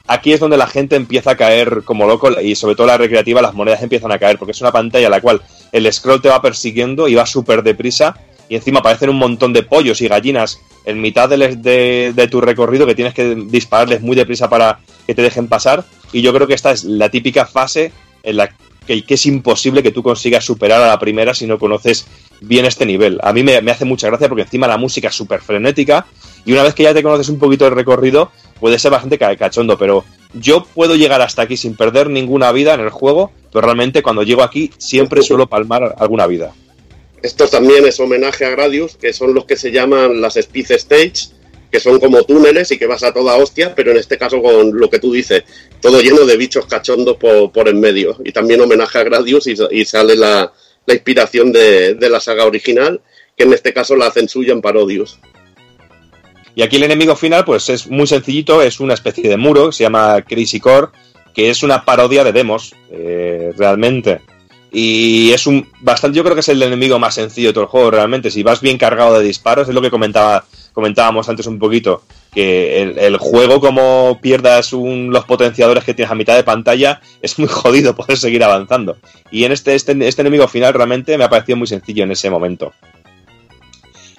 aquí 0.06 0.34
es 0.34 0.40
donde 0.40 0.58
la 0.58 0.68
gente 0.68 0.98
empieza 0.98 1.32
a 1.32 1.38
caer 1.38 1.84
como 1.86 2.06
loco 2.06 2.30
y 2.42 2.56
sobre 2.56 2.76
todo 2.76 2.88
la 2.88 2.98
recreativa 2.98 3.42
las 3.42 3.54
monedas 3.54 3.82
empiezan 3.82 4.12
a 4.12 4.20
caer 4.20 4.38
porque 4.38 4.52
es 4.52 4.62
una 4.62 4.72
pantalla 4.72 5.06
en 5.06 5.12
la 5.12 5.22
cual 5.22 5.42
el 5.72 5.92
scroll 5.92 6.22
te 6.22 6.28
va 6.28 6.42
persiguiendo 6.42 7.08
y 7.08 7.16
va 7.16 7.26
súper 7.26 7.64
deprisa 7.64 8.18
y 8.50 8.56
encima 8.56 8.80
aparecen 8.80 9.10
un 9.10 9.18
montón 9.18 9.54
de 9.54 9.64
pollos 9.64 10.02
y 10.02 10.10
gallinas 10.10 10.60
en 10.86 11.02
mitad 11.02 11.30
de, 11.30 12.14
de, 12.14 12.28
tu 12.28 12.42
recorrido 12.42 12.86
que 12.86 12.96
tienes 12.96 13.14
que 13.14 13.36
dispararles 13.36 14.02
muy 14.02 14.16
deprisa 14.16 14.50
para 14.50 14.80
que 15.08 15.16
te 15.16 15.22
dejen 15.22 15.48
pasar 15.48 15.86
y 16.12 16.22
yo 16.22 16.34
creo 16.34 16.48
que 16.48 16.54
esta 16.54 16.72
es 16.72 16.84
la 16.84 17.10
típica 17.10 17.46
fase 17.46 17.92
en 18.24 18.38
la 18.38 18.50
que, 18.86 19.04
que 19.06 19.14
es 19.14 19.26
imposible 19.26 19.82
que 19.82 19.92
tú 19.92 20.04
consigas 20.04 20.44
superar 20.44 20.82
a 20.82 20.88
la 20.88 21.00
primera 21.00 21.34
si 21.34 21.48
no 21.48 21.58
conoces 21.58 22.06
bien 22.42 22.66
este 22.66 22.86
nivel. 22.86 23.20
A 23.24 23.32
mí 23.32 23.44
me, 23.44 23.62
me 23.62 23.72
hace 23.72 23.86
mucha 23.86 24.08
gracia 24.08 24.28
porque 24.28 24.44
encima 24.44 24.68
la 24.68 24.78
música 24.78 25.08
es 25.08 25.16
súper 25.16 25.42
frenética 25.42 26.06
y 26.46 26.52
una 26.52 26.64
vez 26.64 26.74
que 26.74 26.84
ya 26.84 26.94
te 26.94 27.04
conoces 27.04 27.30
un 27.30 27.40
poquito 27.40 27.66
el 27.66 27.76
recorrido 27.76 28.32
puede 28.60 28.80
ser 28.80 28.92
bastante 28.92 29.18
cachondo, 29.18 29.78
pero 29.78 30.04
yo 30.34 30.66
puedo 30.66 30.96
llegar 30.96 31.22
hasta 31.22 31.44
aquí 31.44 31.58
sin 31.58 31.76
perder 31.76 32.10
ninguna 32.10 32.52
vida 32.52 32.74
en 32.74 32.82
el 32.82 32.90
juego, 32.90 33.32
pero 33.52 33.66
realmente 33.66 34.02
cuando 34.02 34.24
llego 34.24 34.44
aquí 34.44 34.72
siempre 34.78 35.22
suelo 35.22 35.48
palmar 35.48 35.96
alguna 35.98 36.28
vida. 36.28 36.54
Esto 37.24 37.48
también 37.48 37.86
es 37.86 38.02
homenaje 38.02 38.44
a 38.44 38.50
Gradius, 38.50 38.98
que 38.98 39.14
son 39.14 39.34
los 39.34 39.46
que 39.46 39.56
se 39.56 39.72
llaman 39.72 40.20
las 40.20 40.36
Speed 40.36 40.72
Stage, 40.72 41.30
que 41.72 41.80
son 41.80 41.98
como 41.98 42.24
túneles 42.24 42.70
y 42.72 42.78
que 42.78 42.86
vas 42.86 43.02
a 43.02 43.14
toda 43.14 43.38
hostia, 43.38 43.74
pero 43.74 43.92
en 43.92 43.98
este 43.98 44.18
caso 44.18 44.42
con 44.42 44.78
lo 44.78 44.90
que 44.90 45.00
tú 45.00 45.14
dices, 45.14 45.44
todo 45.82 46.02
lleno 46.02 46.26
de 46.26 46.36
bichos 46.36 46.66
cachondos 46.66 47.16
por, 47.16 47.68
en 47.70 47.80
medio. 47.80 48.18
Y 48.26 48.34
también 48.34 48.60
homenaje 48.60 49.00
a 49.00 49.04
Gradius 49.06 49.48
y, 49.48 49.86
sale 49.86 50.18
la, 50.18 50.52
la 50.86 50.94
inspiración 50.94 51.54
de, 51.54 51.96
de, 51.96 52.10
la 52.10 52.20
saga 52.20 52.46
original, 52.46 53.00
que 53.38 53.46
en 53.46 53.54
este 53.54 53.74
caso 53.74 53.96
la 53.96 54.08
hacen 54.08 54.28
suya 54.28 54.52
en 54.52 54.62
Parodius. 54.62 55.18
Y 56.56 56.62
aquí 56.62 56.76
el 56.76 56.84
enemigo 56.84 57.16
final, 57.16 57.46
pues 57.46 57.70
es 57.70 57.88
muy 57.88 58.06
sencillito, 58.06 58.62
es 58.62 58.82
una 58.82 58.96
especie 58.96 59.30
de 59.30 59.38
muro, 59.38 59.72
se 59.72 59.86
llama 59.86 60.22
Crazy 60.28 60.60
Core, 60.60 60.90
que 61.34 61.50
es 61.50 61.64
una 61.64 61.86
parodia 61.86 62.26
de 62.26 62.34
demos, 62.34 62.76
eh, 62.92 63.54
realmente. 63.58 64.20
Y 64.76 65.32
es 65.32 65.46
un 65.46 65.70
bastante, 65.82 66.18
yo 66.18 66.24
creo 66.24 66.34
que 66.34 66.40
es 66.40 66.50
el 66.50 66.62
enemigo 66.64 66.98
más 66.98 67.14
sencillo 67.14 67.50
de 67.50 67.54
todo 67.54 67.66
el 67.66 67.70
juego, 67.70 67.92
realmente. 67.92 68.32
Si 68.32 68.42
vas 68.42 68.60
bien 68.60 68.80
cargado 68.80 69.20
de 69.20 69.24
disparos, 69.24 69.70
es 69.70 69.76
lo 69.76 69.84
que 69.84 69.92
comentaba, 69.92 70.46
comentábamos 70.74 71.30
antes 71.30 71.46
un 71.46 71.60
poquito, 71.60 72.02
que 72.34 72.82
el, 72.82 73.18
juego, 73.18 73.62
como 73.62 74.20
pierdas 74.20 74.74
los 74.74 75.26
potenciadores 75.26 75.84
que 75.84 75.94
tienes 75.94 76.12
a 76.12 76.16
mitad 76.16 76.36
de 76.36 76.44
pantalla, 76.44 77.02
es 77.22 77.38
muy 77.38 77.48
jodido 77.52 77.96
poder 77.96 78.18
seguir 78.18 78.44
avanzando. 78.44 78.98
Y 79.30 79.44
en 79.44 79.52
este, 79.52 79.76
este, 79.76 79.96
este 80.08 80.22
enemigo 80.22 80.48
final 80.48 80.74
realmente 80.74 81.20
me 81.20 81.24
ha 81.24 81.30
parecido 81.30 81.58
muy 81.58 81.68
sencillo 81.68 82.04
en 82.04 82.12
ese 82.12 82.32
momento. 82.32 82.74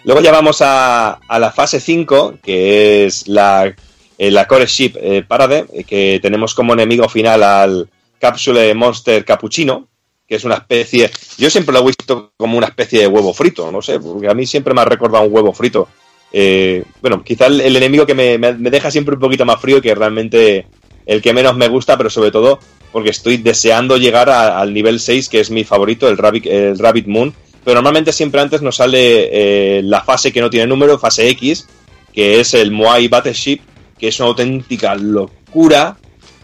Luego 0.05 0.21
ya 0.21 0.31
vamos 0.31 0.59
a, 0.61 1.19
la 1.29 1.51
fase 1.51 1.81
5, 1.81 2.35
que 2.45 3.07
es 3.07 3.27
la, 3.27 3.75
eh, 4.19 4.31
la 4.31 4.47
Core 4.47 4.67
Ship 4.67 4.93
eh, 5.01 5.25
Parade, 5.27 5.67
que 5.85 6.21
tenemos 6.23 6.55
como 6.55 6.75
enemigo 6.75 7.09
final 7.09 7.43
al 7.43 7.89
Cápsule 8.21 8.73
Monster 8.75 9.25
Capuchino, 9.25 9.89
que 10.27 10.37
es 10.37 10.45
una 10.45 10.57
especie. 10.57 11.11
Yo 11.39 11.51
siempre 11.51 11.73
lo 11.73 11.81
he 11.81 11.87
visto 11.87 12.33
como 12.37 12.59
una 12.59 12.69
especie 12.69 13.01
de 13.01 13.07
huevo 13.07 13.33
frito, 13.33 13.71
no 13.71 13.83
sé, 13.83 14.01
porque 14.01 14.29
a 14.29 14.35
mí 14.35 14.47
siempre 14.47 14.75
me 14.75 14.81
ha 14.81 14.87
recordado 14.87 15.25
un 15.25 15.33
huevo 15.35 15.53
frito. 15.53 15.89
Eh, 16.33 16.85
bueno, 17.01 17.23
quizá 17.23 17.47
el, 17.47 17.77
enemigo 17.77 18.07
que 18.07 18.15
me, 18.15 18.39
me, 18.39 18.53
deja 18.71 18.91
siempre 18.91 19.15
un 19.15 19.21
poquito 19.21 19.45
más 19.45 19.61
frío 19.61 19.81
que 19.81 19.95
realmente 19.95 20.67
el 21.07 21.23
que 21.23 21.33
menos 21.33 21.57
me 21.57 21.69
gusta, 21.69 21.97
pero 21.97 22.11
sobre 22.11 22.31
todo 22.31 22.59
porque 22.91 23.11
estoy 23.11 23.37
deseando 23.37 23.97
llegar 23.97 24.31
al 24.31 24.73
nivel 24.73 25.01
6, 25.01 25.29
que 25.29 25.41
es 25.41 25.51
mi 25.51 25.65
favorito, 25.65 26.09
el 26.09 26.17
Rabbit, 26.17 26.47
el 26.47 26.79
Rabbit 26.79 27.07
Moon 27.07 27.35
pero 27.65 27.77
normalmente 27.77 28.13
siempre 28.13 28.41
antes 28.41 28.61
nos 28.61 28.77
sale 28.77 29.79
eh, 29.79 29.83
la 29.83 30.03
fase 30.03 30.33
que 30.33 30.41
no 30.41 30.51
tiene 30.51 30.67
número, 30.67 30.99
fase 30.99 31.29
X, 31.31 31.67
que 32.13 32.39
es 32.39 32.53
el 32.53 32.71
Moai 32.71 33.09
Battleship, 33.09 33.61
que 33.99 34.09
es 34.09 34.21
una 34.21 34.29
auténtica 34.29 34.95
locura. 34.95 35.97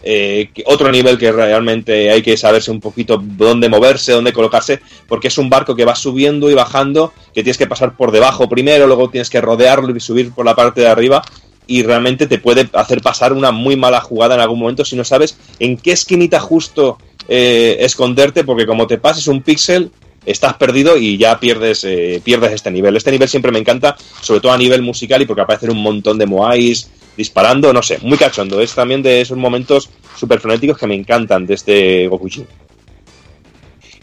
Eh, 0.03 0.49
otro 0.65 0.91
nivel 0.91 1.17
que 1.17 1.31
realmente 1.31 2.09
hay 2.09 2.21
que 2.21 2.35
saberse 2.37 2.71
un 2.71 2.79
poquito 2.79 3.21
dónde 3.21 3.69
moverse, 3.69 4.11
dónde 4.11 4.33
colocarse, 4.33 4.79
porque 5.07 5.27
es 5.27 5.37
un 5.37 5.49
barco 5.49 5.75
que 5.75 5.85
va 5.85 5.95
subiendo 5.95 6.49
y 6.49 6.53
bajando, 6.53 7.13
que 7.33 7.43
tienes 7.43 7.57
que 7.57 7.67
pasar 7.67 7.95
por 7.95 8.11
debajo 8.11 8.49
primero, 8.49 8.87
luego 8.87 9.09
tienes 9.09 9.29
que 9.29 9.41
rodearlo 9.41 9.95
y 9.95 9.99
subir 9.99 10.31
por 10.31 10.45
la 10.45 10.55
parte 10.55 10.81
de 10.81 10.87
arriba, 10.87 11.21
y 11.67 11.83
realmente 11.83 12.27
te 12.27 12.39
puede 12.39 12.69
hacer 12.73 13.01
pasar 13.01 13.31
una 13.33 13.51
muy 13.51 13.75
mala 13.75 14.01
jugada 14.01 14.35
en 14.35 14.41
algún 14.41 14.59
momento 14.59 14.83
si 14.83 14.95
no 14.95 15.03
sabes 15.03 15.37
en 15.59 15.77
qué 15.77 15.91
esquinita 15.91 16.39
justo 16.39 16.97
eh, 17.29 17.77
esconderte, 17.79 18.43
porque 18.43 18.65
como 18.65 18.87
te 18.87 18.97
pases 18.97 19.27
un 19.27 19.41
píxel, 19.41 19.91
estás 20.25 20.55
perdido 20.55 20.97
y 20.97 21.17
ya 21.17 21.39
pierdes, 21.39 21.83
eh, 21.83 22.21
pierdes 22.23 22.51
este 22.51 22.71
nivel. 22.71 22.95
Este 22.95 23.11
nivel 23.11 23.29
siempre 23.29 23.51
me 23.51 23.59
encanta, 23.59 23.95
sobre 24.21 24.41
todo 24.41 24.51
a 24.51 24.57
nivel 24.57 24.81
musical 24.81 25.21
y 25.21 25.25
porque 25.25 25.41
aparecen 25.41 25.71
un 25.71 25.81
montón 25.81 26.17
de 26.17 26.25
moais 26.25 26.89
disparando, 27.17 27.73
no 27.73 27.81
sé, 27.83 27.99
muy 28.01 28.17
cachondo. 28.17 28.61
Es 28.61 28.73
también 28.73 29.01
de 29.01 29.21
esos 29.21 29.37
momentos 29.37 29.89
super 30.17 30.39
frenéticos 30.39 30.77
que 30.77 30.87
me 30.87 30.95
encantan 30.95 31.45
de 31.45 31.53
este 31.53 32.07
Gokuchi. 32.07 32.45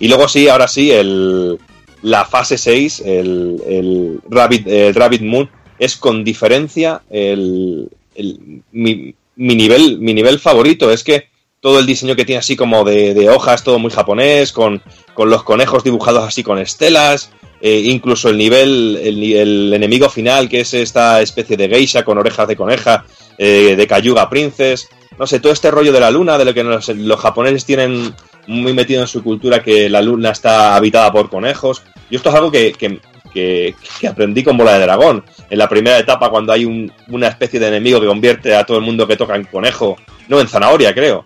Y 0.00 0.08
luego 0.08 0.28
sí, 0.28 0.48
ahora 0.48 0.68
sí, 0.68 0.90
el, 0.90 1.58
la 2.02 2.24
fase 2.24 2.58
6, 2.58 3.02
el, 3.04 3.62
el, 3.66 4.20
Rabbit, 4.28 4.66
el 4.66 4.94
Rabbit 4.94 5.22
Moon, 5.22 5.50
es 5.78 5.96
con 5.96 6.24
diferencia 6.24 7.02
el, 7.10 7.88
el 8.14 8.62
mi, 8.72 9.14
mi, 9.36 9.54
nivel, 9.56 9.98
mi 9.98 10.14
nivel 10.14 10.38
favorito. 10.38 10.90
Es 10.90 11.02
que 11.02 11.28
todo 11.60 11.80
el 11.80 11.86
diseño 11.86 12.14
que 12.14 12.24
tiene 12.24 12.38
así 12.38 12.56
como 12.56 12.84
de, 12.84 13.14
de 13.14 13.30
hojas, 13.30 13.64
todo 13.64 13.78
muy 13.78 13.90
japonés, 13.90 14.52
con, 14.52 14.82
con, 15.14 15.30
los 15.30 15.42
conejos 15.42 15.82
dibujados 15.82 16.24
así 16.24 16.42
con 16.42 16.58
estelas, 16.58 17.30
eh, 17.60 17.82
incluso 17.86 18.28
el 18.28 18.38
nivel, 18.38 18.98
el, 19.02 19.22
el, 19.22 19.74
enemigo 19.74 20.08
final, 20.08 20.48
que 20.48 20.60
es 20.60 20.74
esta 20.74 21.20
especie 21.20 21.56
de 21.56 21.68
geisha 21.68 22.04
con 22.04 22.18
orejas 22.18 22.46
de 22.46 22.56
coneja, 22.56 23.04
eh, 23.36 23.74
de 23.76 23.86
Cayuga 23.86 24.30
Princess, 24.30 24.88
no 25.18 25.26
sé, 25.26 25.40
todo 25.40 25.52
este 25.52 25.70
rollo 25.70 25.92
de 25.92 26.00
la 26.00 26.10
luna, 26.10 26.38
de 26.38 26.44
lo 26.44 26.54
que 26.54 26.62
los, 26.62 26.88
los, 26.88 27.20
japoneses 27.20 27.64
tienen 27.64 28.14
muy 28.46 28.72
metido 28.72 29.00
en 29.00 29.08
su 29.08 29.22
cultura, 29.22 29.62
que 29.62 29.88
la 29.88 30.00
luna 30.00 30.30
está 30.30 30.76
habitada 30.76 31.10
por 31.12 31.28
conejos, 31.28 31.82
y 32.08 32.16
esto 32.16 32.28
es 32.28 32.34
algo 32.36 32.50
que, 32.52 32.72
que, 32.72 33.00
que, 33.32 33.74
que 34.00 34.08
aprendí 34.08 34.44
con 34.44 34.56
bola 34.56 34.74
de 34.74 34.80
dragón. 34.80 35.24
En 35.50 35.58
la 35.58 35.68
primera 35.68 35.98
etapa, 35.98 36.30
cuando 36.30 36.52
hay 36.52 36.64
un, 36.64 36.92
una 37.08 37.26
especie 37.26 37.58
de 37.58 37.68
enemigo 37.68 38.00
que 38.00 38.06
convierte 38.06 38.54
a 38.54 38.64
todo 38.64 38.78
el 38.78 38.84
mundo 38.84 39.06
que 39.08 39.16
toca 39.16 39.34
en 39.34 39.44
conejo, 39.44 39.96
no 40.28 40.40
en 40.40 40.46
zanahoria, 40.46 40.94
creo, 40.94 41.24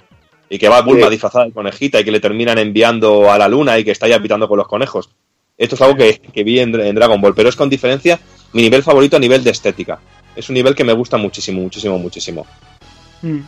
y 0.49 0.59
que 0.59 0.69
va 0.69 0.81
Bulma 0.81 1.07
sí. 1.07 1.13
disfrazada 1.13 1.45
de 1.45 1.53
conejita 1.53 2.01
y 2.01 2.05
que 2.05 2.13
le 2.13 2.21
terminan 2.21 2.59
enviando 2.59 3.31
a 3.31 3.39
la 3.39 3.49
luna 3.49 3.79
y 3.79 3.85
que 3.85 3.91
está 3.91 4.09
ya 4.09 4.17
habitando 4.17 4.49
con 4.49 4.59
los 4.59 4.69
conejos. 4.69 5.11
Esto 5.57 5.75
es 5.75 5.81
algo 5.83 5.97
que, 5.97 6.19
que 6.19 6.45
vi 6.45 6.61
en, 6.61 6.79
en, 6.81 6.95
Dragon 6.95 7.21
Ball, 7.21 7.35
pero 7.35 7.49
es 7.49 7.57
con 7.57 7.69
diferencia 7.69 8.19
mi 8.53 8.63
nivel 8.63 8.83
favorito 8.83 9.17
a 9.17 9.21
nivel 9.21 9.45
de 9.45 9.51
estética. 9.51 10.01
Es 10.35 10.49
un 10.49 10.55
nivel 10.55 10.75
que 10.75 10.85
me 10.85 10.93
gusta 10.93 11.17
muchísimo, 11.17 11.61
muchísimo, 11.61 11.99
muchísimo. 11.99 12.47
Mm. 13.23 13.41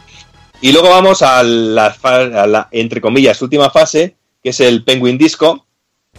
Y 0.61 0.73
luego 0.73 0.91
vamos 0.91 1.23
a 1.23 1.43
la, 1.43 1.95
a 2.03 2.47
la, 2.47 2.69
entre 2.71 3.01
comillas, 3.01 3.41
última 3.43 3.71
fase, 3.71 4.17
que 4.43 4.51
es 4.51 4.61
el 4.61 4.85
Penguin 4.85 5.19
Disco. 5.19 5.67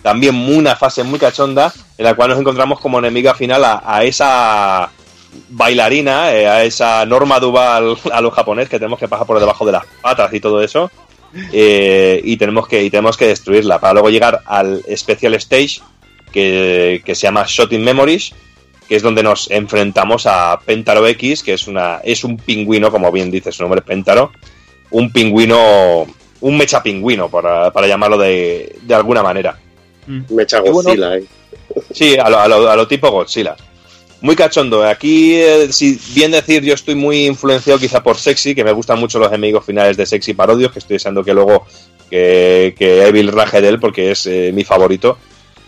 También 0.02 0.36
una 0.36 0.76
fase 0.76 1.04
muy 1.04 1.18
cachonda, 1.18 1.74
en 1.98 2.06
la 2.06 2.16
cual 2.16 2.30
nos 2.30 2.40
encontramos 2.40 2.80
como 2.80 3.00
enemiga 3.00 3.34
final 3.34 3.64
a, 3.64 3.82
a 3.86 4.04
esa 4.04 4.92
bailarina, 5.50 6.34
eh, 6.34 6.48
a 6.48 6.64
esa 6.64 7.06
norma 7.06 7.40
dual 7.40 7.98
a 8.12 8.22
los 8.22 8.34
japonés 8.34 8.70
que 8.70 8.78
tenemos 8.78 9.00
que 9.00 9.08
pasar 9.08 9.26
por 9.26 9.40
debajo 9.40 9.66
de 9.66 9.72
las 9.74 9.86
patas 10.02 10.34
y 10.34 10.40
todo 10.40 10.62
eso. 10.62 10.92
Eh, 11.52 12.22
y 12.24 12.38
tenemos 12.38 12.68
que 12.68 12.84
y 12.84 12.90
tenemos 12.90 13.18
que 13.18 13.28
destruirla 13.28 13.80
para 13.80 13.94
luego 13.94 14.10
llegar 14.10 14.42
al 14.46 14.84
Special 14.96 15.34
Stage 15.36 15.82
que, 16.32 17.02
que, 17.06 17.16
se 17.16 17.24
llama 17.24 17.46
Shooting 17.48 17.84
Memories 17.84 18.34
que 18.88 18.96
es 18.96 19.02
donde 19.04 19.24
nos 19.24 19.50
enfrentamos 19.52 20.26
a 20.28 20.60
Pentaro 20.64 21.06
X 21.08 21.44
que 21.44 21.54
es 21.54 21.68
una 21.68 22.00
es 22.04 22.24
un 22.24 22.38
pingüino 22.38 22.92
como 22.92 23.12
bien 23.12 23.32
dice 23.32 23.52
su 23.52 23.64
nombre 23.64 23.82
Pentaro 23.82 24.32
un 24.92 25.12
pingüino 25.12 26.06
un 26.42 26.58
mecha 26.58 26.84
pingüino, 26.84 27.28
para, 27.30 27.72
para 27.72 27.88
llamarlo 27.88 28.18
de, 28.20 28.76
de 28.84 28.94
alguna 28.94 29.24
manera. 29.24 29.58
Mecha 30.30 30.58
Y 30.58 30.70
bueno, 30.70 30.90
Godzilla, 30.90 31.18
eh. 31.18 31.24
Sí, 31.92 32.16
a 32.18 32.30
lo, 32.30 32.40
a 32.40 32.48
lo- 32.48 32.70
a 32.70 32.76
lo 32.76 32.88
tipo 32.88 33.10
Godzilla. 33.10 33.56
Muy 34.26 34.36
cachondo. 34.36 34.84
Aquí, 34.84 35.36
eh, 35.36 35.72
si 35.72 36.00
bien 36.16 36.32
decir, 36.32 36.64
yo 36.64 36.74
estoy 36.74 36.96
muy 36.96 37.28
influenciado 37.28 37.78
quizá 37.78 38.02
por 38.02 38.18
Sexy, 38.18 38.56
que 38.56 38.64
me 38.64 38.72
gustan 38.72 39.00
mucho 39.00 39.20
los 39.20 39.28
enemigos 39.28 39.64
finales 39.64 39.98
de 39.98 40.08
Sexy 40.08 40.34
Parodios, 40.34 40.72
que 40.72 40.80
estoy 40.80 40.96
deseando 40.96 41.24
que 41.24 41.32
luego 41.32 41.64
que, 42.10 42.74
que 42.76 43.06
Evil 43.06 43.32
raje 43.32 43.62
de 43.62 43.68
él 43.68 43.80
porque 43.80 44.10
es 44.10 44.26
eh, 44.26 44.50
mi 44.52 44.64
favorito. 44.64 45.20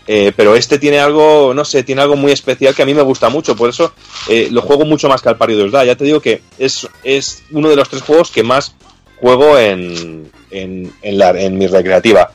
Eh, 0.08 0.32
pero 0.34 0.56
este 0.56 0.80
tiene 0.80 0.98
algo, 0.98 1.54
no 1.54 1.64
sé, 1.64 1.84
tiene 1.84 2.02
algo 2.02 2.16
muy 2.16 2.32
especial 2.32 2.74
que 2.74 2.82
a 2.82 2.86
mí 2.86 2.94
me 2.94 3.02
gusta 3.02 3.28
mucho, 3.28 3.54
por 3.54 3.70
eso 3.70 3.92
eh, 4.28 4.48
lo 4.50 4.62
juego 4.62 4.84
mucho 4.84 5.08
más 5.08 5.22
que 5.22 5.28
al 5.28 5.36
Pario 5.36 5.56
2 5.58 5.70
da. 5.70 5.84
Ya 5.84 5.94
te 5.94 6.02
digo 6.02 6.20
que 6.20 6.42
es, 6.58 6.88
es 7.04 7.44
uno 7.52 7.68
de 7.68 7.76
los 7.76 7.88
tres 7.88 8.02
juegos 8.02 8.32
que 8.32 8.42
más 8.42 8.74
juego 9.20 9.56
en, 9.56 10.32
en, 10.50 10.92
en 11.02 11.16
la, 11.16 11.30
en 11.30 11.56
mi 11.56 11.68
recreativa. 11.68 12.32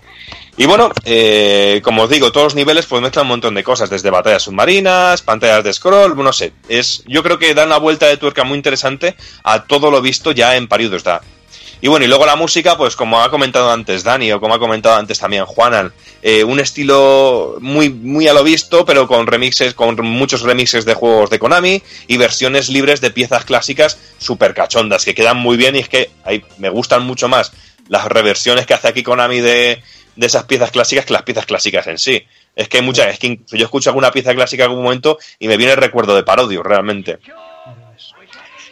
Y 0.56 0.67
bueno, 0.67 0.91
eh, 1.06 1.82
como 1.83 2.03
os 2.03 2.09
digo, 2.09 2.32
todos 2.32 2.45
los 2.45 2.56
niveles 2.56 2.85
pues 2.85 3.01
mezclan 3.01 3.25
un 3.25 3.30
montón 3.30 3.56
de 3.56 3.64
cosas, 3.64 3.90
desde 3.90 4.11
batallas 4.11 4.43
submarinas, 4.43 5.23
pantallas 5.23 5.64
de 5.64 5.73
scroll, 5.73 6.15
no 6.15 6.32
sé. 6.32 6.53
Es, 6.69 7.03
yo 7.07 7.23
creo 7.23 7.40
que 7.40 7.56
da 7.56 7.65
una 7.65 7.77
vuelta 7.77 8.06
de 8.06 8.17
tuerca 8.17 8.43
muy 8.43 8.57
interesante 8.57 9.15
a 9.43 9.64
todo 9.64 9.90
lo 9.90 10.01
visto 10.01 10.32
ya 10.32 10.56
en 10.56 10.67
Pario 10.67 10.91
2 10.91 11.03
da. 11.03 11.22
Y 11.82 11.90
bueno, 11.90 12.06
y 12.06 12.07
luego 12.07 12.25
la 12.25 12.38
música, 12.38 12.77
pues 12.77 12.95
como 12.95 13.22
ha 13.22 13.30
comentado 13.30 13.69
antes 13.69 14.03
Dani, 14.03 14.32
o 14.32 14.40
como 14.40 14.53
ha 14.53 14.59
comentado 14.59 14.95
antes 14.95 15.19
también 15.19 15.45
Juanan, 15.45 15.91
eh, 16.22 16.43
un 16.43 16.61
estilo 16.61 17.57
muy, 17.59 17.90
muy 17.90 18.27
a 18.30 18.33
lo 18.33 18.41
visto, 18.43 18.85
pero 18.85 19.06
con 19.07 19.27
remixes, 19.27 19.73
con 19.73 20.01
muchos 20.06 20.43
remixes 20.43 20.85
de 20.85 20.93
juegos 20.93 21.30
de 21.30 21.40
Konami 21.40 21.82
y 22.07 22.15
versiones 22.15 22.69
libres 22.69 23.01
de 23.01 23.09
piezas 23.09 23.43
clásicas 23.43 23.98
súper 24.17 24.53
cachondas, 24.53 25.03
que 25.03 25.15
quedan 25.15 25.38
muy 25.38 25.57
bien 25.57 25.75
y 25.75 25.80
es 25.80 25.90
que 25.90 26.09
me 26.57 26.69
gustan 26.69 27.06
mucho 27.06 27.27
más 27.27 27.51
las 27.90 28.06
reversiones 28.06 28.65
que 28.65 28.75
hace 28.75 28.88
aquí 28.88 29.03
Konami 29.03 29.41
de, 29.41 29.83
de 30.16 30.27
esas 30.27 30.43
piezas 30.43 30.72
clásicas 30.72 31.06
que 31.06 31.14
las 31.14 31.24
piezas 31.24 31.45
clásicas 31.45 31.88
en 31.88 31.98
sí. 31.98 32.25
Es 32.56 32.69
que 32.69 32.77
hay 32.77 32.83
muchas, 32.83 33.08
es 33.08 33.19
que 33.19 33.40
yo 33.51 33.66
escucho 33.66 33.90
alguna 33.90 34.11
pieza 34.11 34.33
clásica 34.33 34.64
en 34.64 34.69
algún 34.69 34.83
momento 34.83 35.17
y 35.40 35.48
me 35.48 35.58
viene 35.58 35.74
el 35.74 35.77
recuerdo 35.77 36.16
de 36.16 36.24
parodio, 36.24 36.64
realmente. 36.64 37.19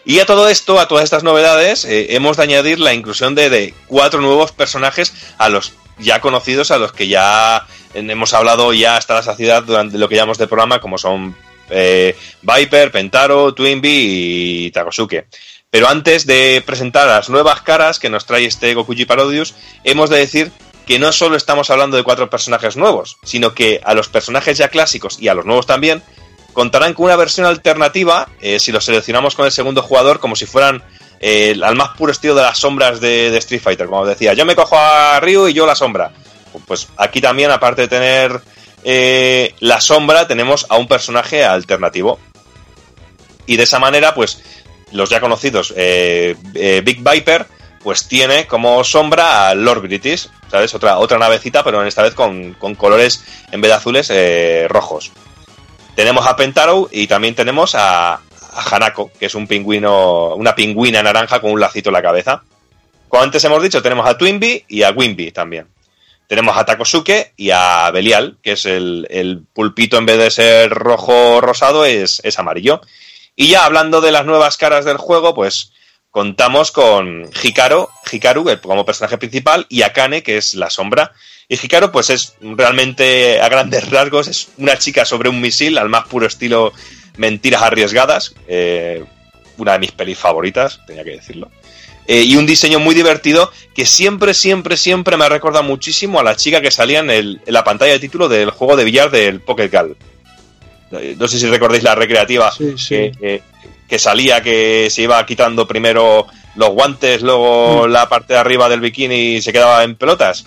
Y 0.03 0.19
a 0.19 0.25
todo 0.25 0.49
esto, 0.49 0.79
a 0.79 0.87
todas 0.87 1.03
estas 1.03 1.23
novedades, 1.23 1.85
eh, 1.85 2.15
hemos 2.15 2.37
de 2.37 2.43
añadir 2.43 2.79
la 2.79 2.93
inclusión 2.93 3.35
de, 3.35 3.49
de 3.49 3.73
cuatro 3.87 4.19
nuevos 4.19 4.51
personajes 4.51 5.13
a 5.37 5.49
los 5.49 5.73
ya 5.99 6.19
conocidos, 6.21 6.71
a 6.71 6.77
los 6.77 6.91
que 6.91 7.07
ya 7.07 7.65
hemos 7.93 8.33
hablado 8.33 8.73
ya 8.73 8.97
hasta 8.97 9.15
la 9.15 9.23
saciedad 9.23 9.63
durante 9.63 9.97
lo 9.97 10.09
que 10.09 10.15
llamamos 10.15 10.37
de 10.37 10.47
programa, 10.47 10.79
como 10.79 10.97
son 10.97 11.35
eh, 11.69 12.15
Viper, 12.41 12.91
Pentaro, 12.91 13.53
Twinbee 13.53 14.65
y 14.65 14.71
Takosuke. 14.71 15.27
Pero 15.69 15.87
antes 15.87 16.25
de 16.25 16.61
presentar 16.65 17.07
las 17.07 17.29
nuevas 17.29 17.61
caras 17.61 17.99
que 17.99 18.09
nos 18.09 18.25
trae 18.25 18.45
este 18.45 18.73
Gokuji 18.73 19.05
Parodius, 19.05 19.55
hemos 19.83 20.09
de 20.09 20.17
decir 20.17 20.51
que 20.85 20.99
no 20.99 21.11
solo 21.11 21.35
estamos 21.35 21.69
hablando 21.69 21.97
de 21.97 22.03
cuatro 22.03 22.29
personajes 22.29 22.75
nuevos, 22.75 23.17
sino 23.23 23.53
que 23.53 23.81
a 23.83 23.93
los 23.93 24.09
personajes 24.09 24.57
ya 24.57 24.69
clásicos 24.69 25.19
y 25.19 25.27
a 25.27 25.33
los 25.33 25.45
nuevos 25.45 25.65
también 25.65 26.03
contarán 26.53 26.93
con 26.93 27.05
una 27.05 27.15
versión 27.15 27.45
alternativa 27.45 28.27
eh, 28.41 28.59
si 28.59 28.71
los 28.71 28.85
seleccionamos 28.85 29.35
con 29.35 29.45
el 29.45 29.51
segundo 29.51 29.81
jugador 29.81 30.19
como 30.19 30.35
si 30.35 30.45
fueran 30.45 30.83
eh, 31.19 31.55
al 31.63 31.75
más 31.75 31.89
puro 31.97 32.11
estilo 32.11 32.35
de 32.35 32.41
las 32.41 32.57
sombras 32.57 32.99
de, 32.99 33.35
Street 33.37 33.61
Fighter. 33.61 33.87
Como 33.87 34.05
decía, 34.05 34.33
yo 34.33 34.45
me 34.45 34.55
cojo 34.55 34.77
a 34.77 35.19
Ryu 35.19 35.47
y 35.47 35.53
yo 35.53 35.65
la 35.65 35.75
sombra. 35.75 36.11
Pues 36.65 36.87
aquí 36.97 37.21
también, 37.21 37.51
aparte 37.51 37.83
de 37.83 37.87
tener 37.87 38.41
eh, 38.83 39.53
la 39.59 39.79
sombra, 39.79 40.27
tenemos 40.27 40.65
a 40.67 40.77
un 40.77 40.87
personaje 40.87 41.45
alternativo. 41.45 42.19
Y 43.45 43.55
de 43.55 43.63
esa 43.63 43.79
manera, 43.79 44.15
pues 44.15 44.41
los 44.91 45.09
ya 45.09 45.21
conocidos 45.21 45.73
Big 45.75 47.03
Viper, 47.03 47.45
pues 47.83 48.07
tiene 48.07 48.47
como 48.47 48.83
sombra 48.83 49.49
a 49.49 49.55
Lord 49.55 49.81
British, 49.81 50.29
¿sabes? 50.49 50.73
Otra, 50.73 50.97
otra 50.97 51.17
navecita, 51.17 51.63
pero 51.63 51.83
esta 51.83 52.03
vez 52.03 52.13
con, 52.13 52.53
con 52.53 52.75
colores, 52.75 53.23
en 53.51 53.61
vez 53.61 53.69
de 53.69 53.75
azules, 53.75 54.09
eh, 54.11 54.67
rojos. 54.69 55.11
Tenemos 55.95 56.25
a 56.25 56.35
Pentaro 56.35 56.89
y 56.91 57.07
también 57.07 57.35
tenemos 57.35 57.75
a, 57.75 58.21
Hanako, 58.53 59.11
que 59.17 59.27
es 59.27 59.35
un 59.35 59.47
pingüino, 59.47 60.35
una 60.35 60.55
pingüina 60.55 61.01
naranja 61.01 61.39
con 61.39 61.51
un 61.51 61.59
lacito 61.59 61.89
en 61.89 61.93
la 61.93 62.01
cabeza. 62.01 62.43
Como 63.07 63.23
antes 63.23 63.43
hemos 63.43 63.61
dicho, 63.61 63.81
tenemos 63.81 64.07
a 64.07 64.17
Twinbee 64.17 64.65
y 64.67 64.83
a 64.83 64.91
Winbee 64.91 65.31
también. 65.31 65.67
Tenemos 66.27 66.55
a 66.55 66.63
Takosuke 66.63 67.33
y 67.35 67.51
a 67.51 67.91
Belial, 67.91 68.37
que 68.41 68.53
es 68.53 68.65
el, 68.65 69.05
el 69.09 69.43
pulpito 69.53 69.97
en 69.97 70.05
vez 70.05 70.17
de 70.17 70.31
ser 70.31 70.69
rojo 70.69 71.41
rosado, 71.41 71.83
es, 71.83 72.21
es 72.23 72.39
amarillo. 72.39 72.81
Y 73.35 73.49
ya 73.49 73.65
hablando 73.65 73.99
de 73.99 74.11
las 74.11 74.25
nuevas 74.25 74.55
caras 74.55 74.85
del 74.85 74.97
juego, 74.97 75.33
pues 75.33 75.73
contamos 76.11 76.71
con 76.71 77.29
Hikaru, 77.41 77.87
Hikaru 78.11 78.49
el- 78.49 78.59
como 78.61 78.85
personaje 78.85 79.17
principal, 79.17 79.65
y 79.69 79.81
Akane, 79.81 80.21
que 80.23 80.37
es 80.37 80.53
la 80.53 80.69
sombra. 80.69 81.13
Y 81.47 81.55
Hikaru, 81.55 81.91
pues 81.91 82.09
es 82.09 82.35
realmente 82.41 83.41
a 83.41 83.49
grandes 83.49 83.89
rasgos, 83.89 84.27
es 84.27 84.49
una 84.57 84.77
chica 84.77 85.05
sobre 85.05 85.29
un 85.29 85.41
misil, 85.41 85.77
al 85.77 85.89
más 85.89 86.05
puro 86.07 86.27
estilo 86.27 86.73
Mentiras 87.17 87.61
Arriesgadas, 87.61 88.35
eh, 88.47 89.03
una 89.57 89.73
de 89.73 89.79
mis 89.79 89.91
pelis 89.91 90.17
favoritas, 90.17 90.79
tenía 90.87 91.03
que 91.03 91.11
decirlo. 91.11 91.49
Eh, 92.07 92.21
y 92.23 92.35
un 92.35 92.45
diseño 92.45 92.79
muy 92.79 92.95
divertido 92.95 93.51
que 93.75 93.85
siempre, 93.85 94.33
siempre, 94.33 94.75
siempre 94.75 95.17
me 95.17 95.29
recordado 95.29 95.63
muchísimo 95.63 96.19
a 96.19 96.23
la 96.23 96.35
chica 96.35 96.59
que 96.61 96.71
salía 96.71 96.99
en, 96.99 97.09
el- 97.09 97.41
en 97.45 97.53
la 97.53 97.63
pantalla 97.63 97.93
de 97.93 97.99
título 97.99 98.27
del 98.27 98.49
juego 98.49 98.75
de 98.75 98.83
billar 98.85 99.11
del 99.11 99.39
Pocket 99.39 99.69
Gal. 99.69 99.95
Eh, 100.93 101.15
No 101.17 101.27
sé 101.27 101.39
si 101.39 101.45
recordáis 101.47 101.83
la 101.83 101.95
recreativa 101.95 102.51
Que, 103.11 103.11
que- 103.19 103.43
que 103.91 103.99
salía, 103.99 104.41
que 104.41 104.87
se 104.89 105.01
iba 105.01 105.25
quitando 105.25 105.67
primero 105.67 106.25
los 106.55 106.69
guantes, 106.69 107.21
luego 107.21 107.87
la 107.89 108.07
parte 108.07 108.31
de 108.31 108.39
arriba 108.39 108.69
del 108.69 108.79
bikini 108.79 109.35
y 109.35 109.41
se 109.41 109.51
quedaba 109.51 109.83
en 109.83 109.95
pelotas. 109.97 110.45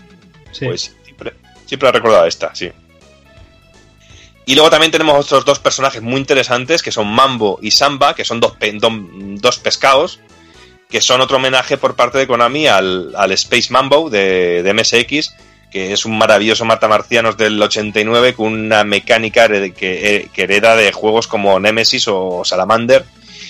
Pues 0.65 0.97
siempre, 1.05 1.35
siempre 1.67 1.91
he 1.91 1.93
recordado 1.93 2.25
esta, 2.25 2.55
sí. 2.55 2.71
Y 4.47 4.55
luego 4.55 4.71
también 4.71 4.91
tenemos 4.93 5.27
otros 5.27 5.45
dos 5.45 5.59
personajes 5.59 6.01
muy 6.01 6.17
interesantes 6.21 6.83
que 6.83 6.91
son 6.91 7.07
Mambo 7.07 7.59
y 7.61 7.71
Samba, 7.71 8.15
que 8.15 8.25
son 8.25 8.41
dos, 8.41 8.53
pe- 8.57 8.73
dos 8.81 9.59
pescados, 9.59 10.21
que 10.89 11.03
son 11.03 11.21
otro 11.21 11.37
homenaje 11.37 11.77
por 11.77 11.97
parte 11.97 12.17
de 12.17 12.27
Konami 12.27 12.67
al, 12.67 13.13
al 13.15 13.33
Space 13.33 13.71
Mambo 13.71 14.09
de, 14.09 14.63
de 14.63 14.73
MSX, 14.73 15.35
que 15.71 15.93
es 15.93 16.07
un 16.07 16.17
maravilloso 16.17 16.65
matamarcianos 16.65 17.37
del 17.37 17.61
89 17.61 18.33
con 18.33 18.55
una 18.55 18.85
mecánica 18.85 19.49
que, 19.49 19.73
eh, 19.73 20.29
que 20.33 20.43
hereda 20.45 20.77
de 20.77 20.93
juegos 20.93 21.27
como 21.27 21.61
Nemesis 21.61 22.07
o 22.09 22.43
Salamander 22.43 23.05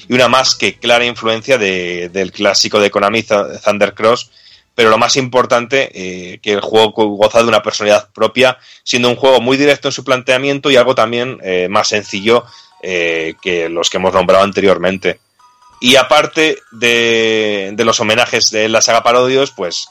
y 0.08 0.12
una 0.14 0.28
más 0.28 0.54
que 0.54 0.74
clara 0.78 1.04
influencia 1.04 1.58
de- 1.58 2.08
del 2.10 2.32
clásico 2.32 2.78
de 2.80 2.90
Konami 2.90 3.22
Th- 3.22 3.60
Thunder 3.64 3.94
Cross 3.94 4.30
pero 4.76 4.90
lo 4.90 4.98
más 4.98 5.16
importante, 5.16 5.88
eh, 5.94 6.40
que 6.42 6.50
el 6.52 6.60
juego 6.60 6.90
goza 6.90 7.38
de 7.40 7.46
una 7.46 7.62
personalidad 7.62 8.08
propia, 8.12 8.58
siendo 8.82 9.08
un 9.08 9.14
juego 9.14 9.40
muy 9.40 9.56
directo 9.56 9.86
en 9.86 9.92
su 9.92 10.02
planteamiento 10.02 10.68
y 10.68 10.74
algo 10.76 10.96
también 10.96 11.38
eh, 11.44 11.68
más 11.70 11.86
sencillo 11.86 12.44
eh, 12.82 13.34
que 13.40 13.68
los 13.68 13.88
que 13.88 13.98
hemos 13.98 14.12
nombrado 14.12 14.42
anteriormente. 14.42 15.20
Y 15.80 15.94
aparte 15.94 16.58
de, 16.72 17.70
de 17.72 17.84
los 17.84 18.00
homenajes 18.00 18.50
de 18.50 18.68
la 18.68 18.80
saga 18.80 19.04
Parodios, 19.04 19.52
pues 19.52 19.86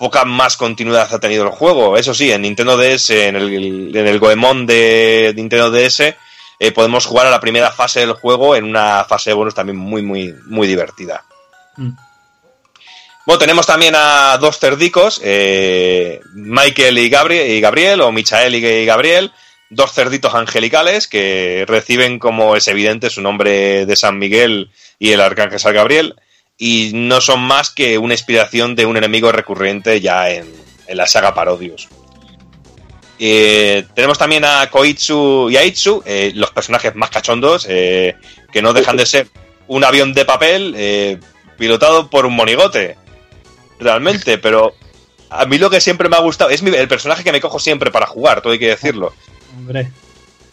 poca 0.00 0.24
más 0.24 0.56
continuidad 0.56 1.14
ha 1.14 1.20
tenido 1.20 1.44
el 1.44 1.50
juego. 1.50 1.96
Eso 1.96 2.12
sí, 2.12 2.32
en 2.32 2.42
Nintendo 2.42 2.76
DS, 2.76 3.10
en 3.10 3.36
el, 3.36 3.96
en 3.96 4.06
el 4.08 4.18
Goemon 4.18 4.66
de 4.66 5.32
Nintendo 5.36 5.70
DS, 5.70 6.12
eh, 6.58 6.72
podemos 6.72 7.06
jugar 7.06 7.26
a 7.26 7.30
la 7.30 7.40
primera 7.40 7.70
fase 7.70 8.00
del 8.00 8.12
juego 8.12 8.56
en 8.56 8.64
una 8.64 9.04
fase 9.04 9.30
de 9.30 9.34
bonus 9.34 9.54
también 9.54 9.76
muy, 9.76 10.02
muy, 10.02 10.34
muy 10.46 10.66
divertida. 10.66 11.24
Bueno, 13.26 13.38
tenemos 13.38 13.66
también 13.66 13.94
a 13.96 14.36
dos 14.38 14.58
cerdicos, 14.58 15.20
eh, 15.24 16.20
Michael 16.34 16.98
y 16.98 17.08
Gabriel, 17.08 17.50
y 17.50 17.60
Gabriel, 17.60 18.02
o 18.02 18.12
Michael 18.12 18.54
y 18.54 18.84
Gabriel, 18.84 19.32
dos 19.70 19.92
cerditos 19.92 20.34
angelicales 20.34 21.08
que 21.08 21.64
reciben, 21.66 22.18
como 22.18 22.54
es 22.54 22.68
evidente, 22.68 23.08
su 23.08 23.22
nombre 23.22 23.86
de 23.86 23.96
San 23.96 24.18
Miguel 24.18 24.70
y 24.98 25.12
el 25.12 25.22
arcángel 25.22 25.58
San 25.58 25.74
Gabriel, 25.74 26.16
y 26.58 26.90
no 26.94 27.20
son 27.20 27.40
más 27.40 27.70
que 27.70 27.96
una 27.98 28.14
inspiración 28.14 28.76
de 28.76 28.86
un 28.86 28.96
enemigo 28.96 29.32
recurrente 29.32 30.00
ya 30.00 30.30
en, 30.30 30.46
en 30.86 30.96
la 30.96 31.06
saga 31.06 31.34
Parodius. 31.34 31.88
Eh, 33.18 33.84
tenemos 33.94 34.18
también 34.18 34.44
a 34.44 34.68
Koitsu 34.70 35.48
y 35.50 35.56
Aitsu, 35.56 36.02
eh, 36.04 36.32
los 36.34 36.50
personajes 36.50 36.94
más 36.94 37.10
cachondos, 37.10 37.66
eh, 37.68 38.16
que 38.52 38.60
no 38.62 38.72
dejan 38.72 38.96
de 38.96 39.06
ser 39.06 39.28
un 39.68 39.84
avión 39.84 40.12
de 40.12 40.24
papel 40.24 40.74
eh, 40.76 41.18
pilotado 41.56 42.10
por 42.10 42.26
un 42.26 42.34
monigote 42.34 42.96
realmente, 43.78 44.38
pero 44.38 44.74
a 45.30 45.46
mí 45.46 45.58
lo 45.58 45.70
que 45.70 45.80
siempre 45.80 46.08
me 46.08 46.16
ha 46.16 46.20
gustado 46.20 46.50
es 46.50 46.62
mi- 46.62 46.74
el 46.74 46.88
personaje 46.88 47.24
que 47.24 47.32
me 47.32 47.40
cojo 47.40 47.58
siempre 47.58 47.90
para 47.90 48.06
jugar, 48.06 48.40
todo 48.40 48.52
hay 48.52 48.58
que 48.58 48.68
decirlo. 48.68 49.14
Hombre. 49.56 49.90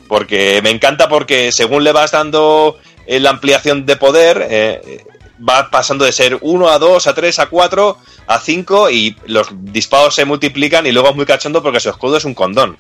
Porque 0.08 0.60
me 0.64 0.70
encanta 0.70 1.08
porque 1.08 1.52
según 1.52 1.84
le 1.84 1.92
vas 1.92 2.12
dando 2.12 2.78
eh, 3.08 3.20
la 3.20 3.32
ampliación 3.32 3.86
de 3.86 3.96
poder, 3.96 4.46
eh, 4.50 5.04
va 5.48 5.70
pasando 5.70 6.06
de 6.06 6.12
ser 6.12 6.38
1 6.42 6.70
a 6.70 6.80
2, 6.80 7.08
a 7.08 7.14
3, 7.14 7.40
a 7.40 7.46
4, 7.48 7.98
a 8.28 8.40
5 8.40 8.90
y 8.90 9.16
los 9.26 9.48
disparos 9.52 10.16
se 10.16 10.26
multiplican 10.26 10.86
y 10.86 10.92
luego 10.92 11.10
es 11.10 11.16
muy 11.16 11.26
cachondo 11.26 11.62
porque 11.64 11.80
su 11.80 11.90
escudo 11.90 12.18
es 12.18 12.26
un 12.26 12.34
condón. 12.34 12.78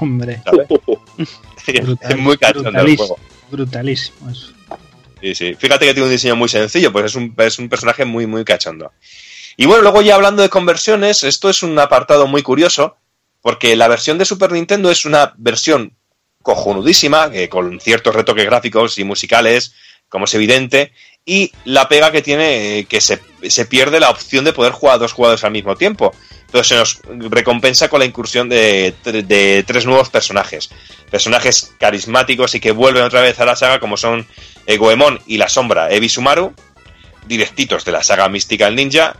Hombre. 0.00 0.42
es 1.66 2.16
muy 2.16 2.36
cachondo 2.36 2.68
el 2.68 2.74
brutalísimo, 2.74 3.06
juego. 3.06 3.22
brutalísimo 3.50 4.30
eso. 4.30 4.52
Sí, 5.20 5.34
sí. 5.34 5.54
Fíjate 5.54 5.86
que 5.86 5.94
tiene 5.94 6.06
un 6.06 6.12
diseño 6.12 6.36
muy 6.36 6.48
sencillo, 6.48 6.92
pues 6.92 7.06
es 7.06 7.14
un, 7.14 7.34
es 7.38 7.58
un 7.58 7.68
personaje 7.68 8.04
muy, 8.04 8.26
muy 8.26 8.44
cachondo. 8.44 8.92
Y 9.56 9.66
bueno, 9.66 9.82
luego 9.82 10.02
ya 10.02 10.14
hablando 10.14 10.42
de 10.42 10.50
conversiones, 10.50 11.24
esto 11.24 11.48
es 11.48 11.62
un 11.62 11.78
apartado 11.78 12.26
muy 12.26 12.42
curioso, 12.42 12.96
porque 13.40 13.74
la 13.74 13.88
versión 13.88 14.18
de 14.18 14.26
Super 14.26 14.52
Nintendo 14.52 14.90
es 14.90 15.06
una 15.06 15.32
versión 15.38 15.96
cojonudísima, 16.42 17.30
eh, 17.32 17.48
con 17.48 17.80
ciertos 17.80 18.14
retoques 18.14 18.44
gráficos 18.44 18.98
y 18.98 19.04
musicales, 19.04 19.74
como 20.08 20.26
es 20.26 20.34
evidente, 20.34 20.92
y 21.26 21.52
la 21.64 21.88
pega 21.88 22.12
que 22.12 22.22
tiene 22.22 22.78
eh, 22.78 22.84
que 22.84 23.00
se, 23.00 23.20
se 23.42 23.66
pierde 23.66 23.98
la 23.98 24.10
opción 24.10 24.44
de 24.44 24.52
poder 24.52 24.72
jugar 24.72 24.94
a 24.94 24.98
dos 24.98 25.12
jugadores 25.12 25.42
al 25.42 25.50
mismo 25.50 25.74
tiempo. 25.74 26.14
Entonces 26.46 26.68
se 26.68 26.76
nos 26.76 27.00
recompensa 27.30 27.88
con 27.88 27.98
la 27.98 28.06
incursión 28.06 28.48
de, 28.48 28.94
de 29.04 29.64
tres 29.66 29.84
nuevos 29.84 30.08
personajes. 30.08 30.70
Personajes 31.10 31.74
carismáticos 31.78 32.54
y 32.54 32.60
que 32.60 32.70
vuelven 32.70 33.02
otra 33.02 33.20
vez 33.20 33.40
a 33.40 33.44
la 33.44 33.56
saga, 33.56 33.80
como 33.80 33.96
son 33.96 34.26
Goemon 34.78 35.20
y 35.26 35.38
la 35.38 35.48
sombra 35.48 35.90
Ebi 35.90 36.08
Sumaru, 36.08 36.54
directitos 37.26 37.84
de 37.84 37.92
la 37.92 38.04
saga 38.04 38.28
Mística 38.28 38.68
el 38.68 38.76
Ninja. 38.76 39.16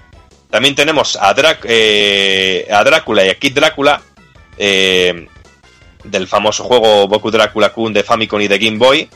También 0.48 0.76
tenemos 0.76 1.18
eh, 1.64 2.68
a 2.70 2.84
Drácula 2.84 3.26
y 3.26 3.28
a 3.28 3.34
Kid 3.34 3.54
Drácula, 3.54 4.00
eh, 4.56 5.26
del 6.04 6.28
famoso 6.28 6.62
juego 6.62 7.08
Boku 7.08 7.32
Drácula 7.32 7.72
Kun 7.72 7.92
de 7.92 8.04
Famicom 8.04 8.40
y 8.40 8.46
de 8.46 8.58
Game 8.58 8.78
Boy. 8.78 9.08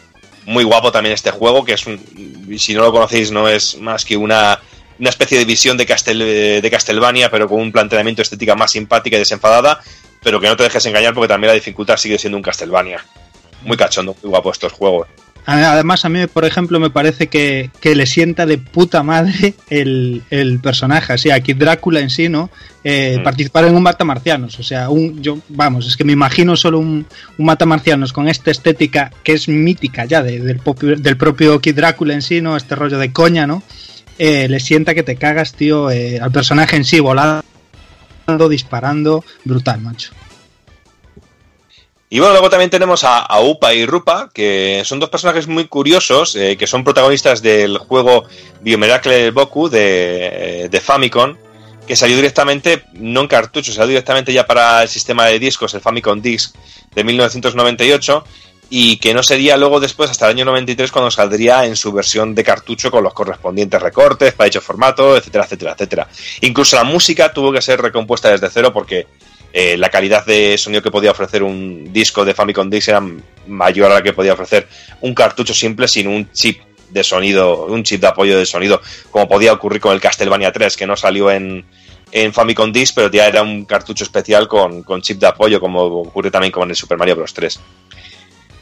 Muy 0.51 0.65
guapo 0.65 0.91
también 0.91 1.15
este 1.15 1.31
juego, 1.31 1.65
que 1.65 1.75
es 1.75 1.87
un, 1.87 2.01
si 2.59 2.75
no 2.75 2.83
lo 2.83 2.91
conocéis, 2.91 3.31
no 3.31 3.49
es 3.49 3.79
más 3.79 4.05
que 4.05 4.17
una, 4.17 4.61
una 4.99 5.09
especie 5.09 5.39
de 5.39 5.45
visión 5.45 5.77
de, 5.77 5.87
Castel, 5.87 6.19
de 6.19 6.71
Castlevania, 6.73 7.31
pero 7.31 7.49
con 7.49 7.61
un 7.61 7.71
planteamiento 7.71 8.21
estética 8.21 8.57
más 8.57 8.73
simpática 8.73 9.15
y 9.15 9.21
desenfadada, 9.21 9.81
pero 10.21 10.41
que 10.41 10.49
no 10.49 10.57
te 10.57 10.65
dejes 10.65 10.85
engañar 10.87 11.15
porque 11.15 11.29
también 11.29 11.51
la 11.51 11.55
dificultad 11.55 11.97
sigue 11.97 12.19
siendo 12.19 12.37
un 12.37 12.43
Castlevania. 12.43 13.07
Muy 13.63 13.77
cachondo, 13.77 14.17
muy 14.23 14.31
guapo 14.31 14.51
estos 14.51 14.73
juegos. 14.73 15.07
Además, 15.53 16.05
a 16.05 16.09
mí, 16.09 16.27
por 16.29 16.45
ejemplo, 16.45 16.79
me 16.79 16.91
parece 16.91 17.27
que, 17.27 17.71
que 17.81 17.97
le 17.97 18.07
sienta 18.07 18.47
de 18.47 18.59
puta 18.59 19.03
madre 19.03 19.55
el, 19.69 20.23
el 20.31 20.61
personaje. 20.61 21.13
Así, 21.15 21.31
aquí 21.31 21.55
Drácula 21.55 21.99
en 22.01 22.11
sí, 22.11 22.29
¿no? 22.29 22.51
Eh, 22.85 23.17
Mm. 23.19 23.23
Participar 23.25 23.65
en 23.65 23.75
un 23.75 23.83
matamarcianos. 23.83 24.59
O 24.61 24.63
sea, 24.63 24.89
un, 24.91 25.21
yo, 25.23 25.39
vamos, 25.49 25.87
es 25.89 25.97
que 25.97 26.05
me 26.05 26.13
imagino 26.13 26.57
solo 26.57 26.79
un, 26.79 27.05
un 27.39 27.47
matamarcianos 27.47 28.13
con 28.13 28.29
esta 28.29 28.51
estética 28.51 29.11
que 29.25 29.33
es 29.33 29.49
mítica 29.49 30.05
ya 30.05 30.23
de- 30.23 30.39
del, 30.41 30.59
propio, 30.59 30.95
del 30.97 31.17
propio 31.17 31.61
Kid 31.61 31.75
Drácula 31.75 32.15
en 32.15 32.23
sí, 32.23 32.41
¿no? 32.41 32.57
Este 32.57 32.77
rollo 32.77 32.99
de 32.99 33.13
coña, 33.13 33.47
¿no? 33.47 33.63
Eh, 34.19 34.49
le 34.49 34.61
sienta 34.61 34.95
que 34.95 35.03
te 35.03 35.17
cagas, 35.17 35.55
tío, 35.55 35.91
eh, 35.91 36.21
al 36.21 36.31
personaje 36.31 36.77
en 36.77 36.85
sí, 36.85 37.01
volando, 37.01 37.43
disparando, 38.49 39.25
brutal, 39.45 39.81
macho. 39.81 40.13
Y 42.13 42.19
bueno, 42.19 42.33
luego 42.33 42.51
también 42.51 42.71
tenemos 42.71 43.05
a, 43.05 43.41
Upa 43.41 43.73
y 43.73 43.87
Rupa, 43.87 44.31
que 44.35 44.83
son 44.85 44.99
dos 44.99 45.11
personajes 45.11 45.47
muy 45.47 45.67
curiosos, 45.67 46.35
eh, 46.35 46.57
que 46.57 46.67
son 46.67 46.83
protagonistas 46.83 47.41
del 47.41 47.79
juego 47.79 48.25
Biomiracle 48.61 49.31
Boku 49.31 49.69
de, 49.69 50.67
de 50.69 50.81
Famicom, 50.81 51.37
que 51.87 51.95
salió 51.95 52.17
directamente, 52.17 52.83
no 52.95 53.21
en 53.21 53.29
cartucho, 53.29 53.73
salió 53.73 53.91
directamente 53.91 54.33
ya 54.33 54.45
para 54.45 54.83
el 54.83 54.89
sistema 54.89 55.27
de 55.27 55.39
discos, 55.39 55.73
el 55.75 55.81
Famicom 55.81 56.21
Disc 56.21 56.57
de 56.97 57.05
1998, 57.05 58.25
y 58.71 58.97
que 58.97 59.15
no 59.15 59.23
sería 59.23 59.57
luego 59.57 59.79
después, 59.79 60.11
hasta 60.11 60.27
el 60.27 60.37
año 60.37 60.45
93, 60.47 60.91
cuando 60.91 61.13
saldría 61.13 61.65
en 61.65 61.77
su 61.77 61.93
versión 61.93 62.35
de 62.35 62.43
cartucho 62.43 62.91
con 62.91 63.05
los 63.05 63.15
correspondientes 63.15 63.81
recortes 63.81 64.33
para 64.35 64.47
dicho 64.47 64.61
formato, 64.61 65.17
etcétera, 65.17 65.45
etcétera, 65.45 65.73
etcétera. 65.73 66.09
Incluso 66.41 66.75
la 66.75 66.85
música 66.85 67.33
tuvo 67.33 67.53
que 67.53 67.63
ser 67.63 67.81
recompuesta 67.81 68.31
desde 68.31 68.51
cero 68.51 68.73
porque 68.73 69.07
eh, 69.53 69.77
la 69.77 69.89
calidad 69.89 70.25
de 70.25 70.57
sonido 70.57 70.83
que 70.83 70.91
podía 70.91 71.11
ofrecer 71.11 71.43
un 71.43 71.93
disco 71.93 72.25
de 72.25 72.35
Famicom 72.35 72.71
Disc 72.71 72.89
era 72.89 73.03
mayor 73.47 73.91
a 73.91 73.95
la 73.95 74.03
que 74.03 74.13
podía 74.13 74.35
ofrecer 74.35 74.69
un 75.01 75.15
cartucho 75.15 75.55
simple 75.55 75.89
sin 75.89 76.07
un 76.07 76.31
chip 76.33 76.61
de 76.91 77.05
sonido, 77.05 77.67
un 77.67 77.83
chip 77.83 78.01
de 78.01 78.07
apoyo 78.07 78.39
de 78.39 78.47
sonido, 78.47 78.81
como 79.11 79.29
podía 79.29 79.53
ocurrir 79.53 79.81
con 79.81 79.93
el 79.93 80.01
Castlevania 80.01 80.53
3, 80.53 80.77
que 80.77 80.87
no 80.87 80.97
salió 80.97 81.31
en, 81.31 81.65
en 82.13 82.33
Famicom 82.33 82.73
Disc, 82.73 82.95
pero 82.95 83.11
ya 83.11 83.27
era 83.27 83.43
un 83.43 83.65
cartucho 83.65 84.05
especial 84.05 84.49
con, 84.49 84.83
con 84.83 85.03
chip 85.03 85.19
de 85.19 85.27
apoyo, 85.27 85.61
como 85.61 85.83
ocurre 85.83 86.31
también 86.31 86.53
con 86.53 86.69
el 86.69 86.77
Super 86.77 86.99
Mario 86.99 87.17
Bros. 87.17 87.35
3. 87.35 87.61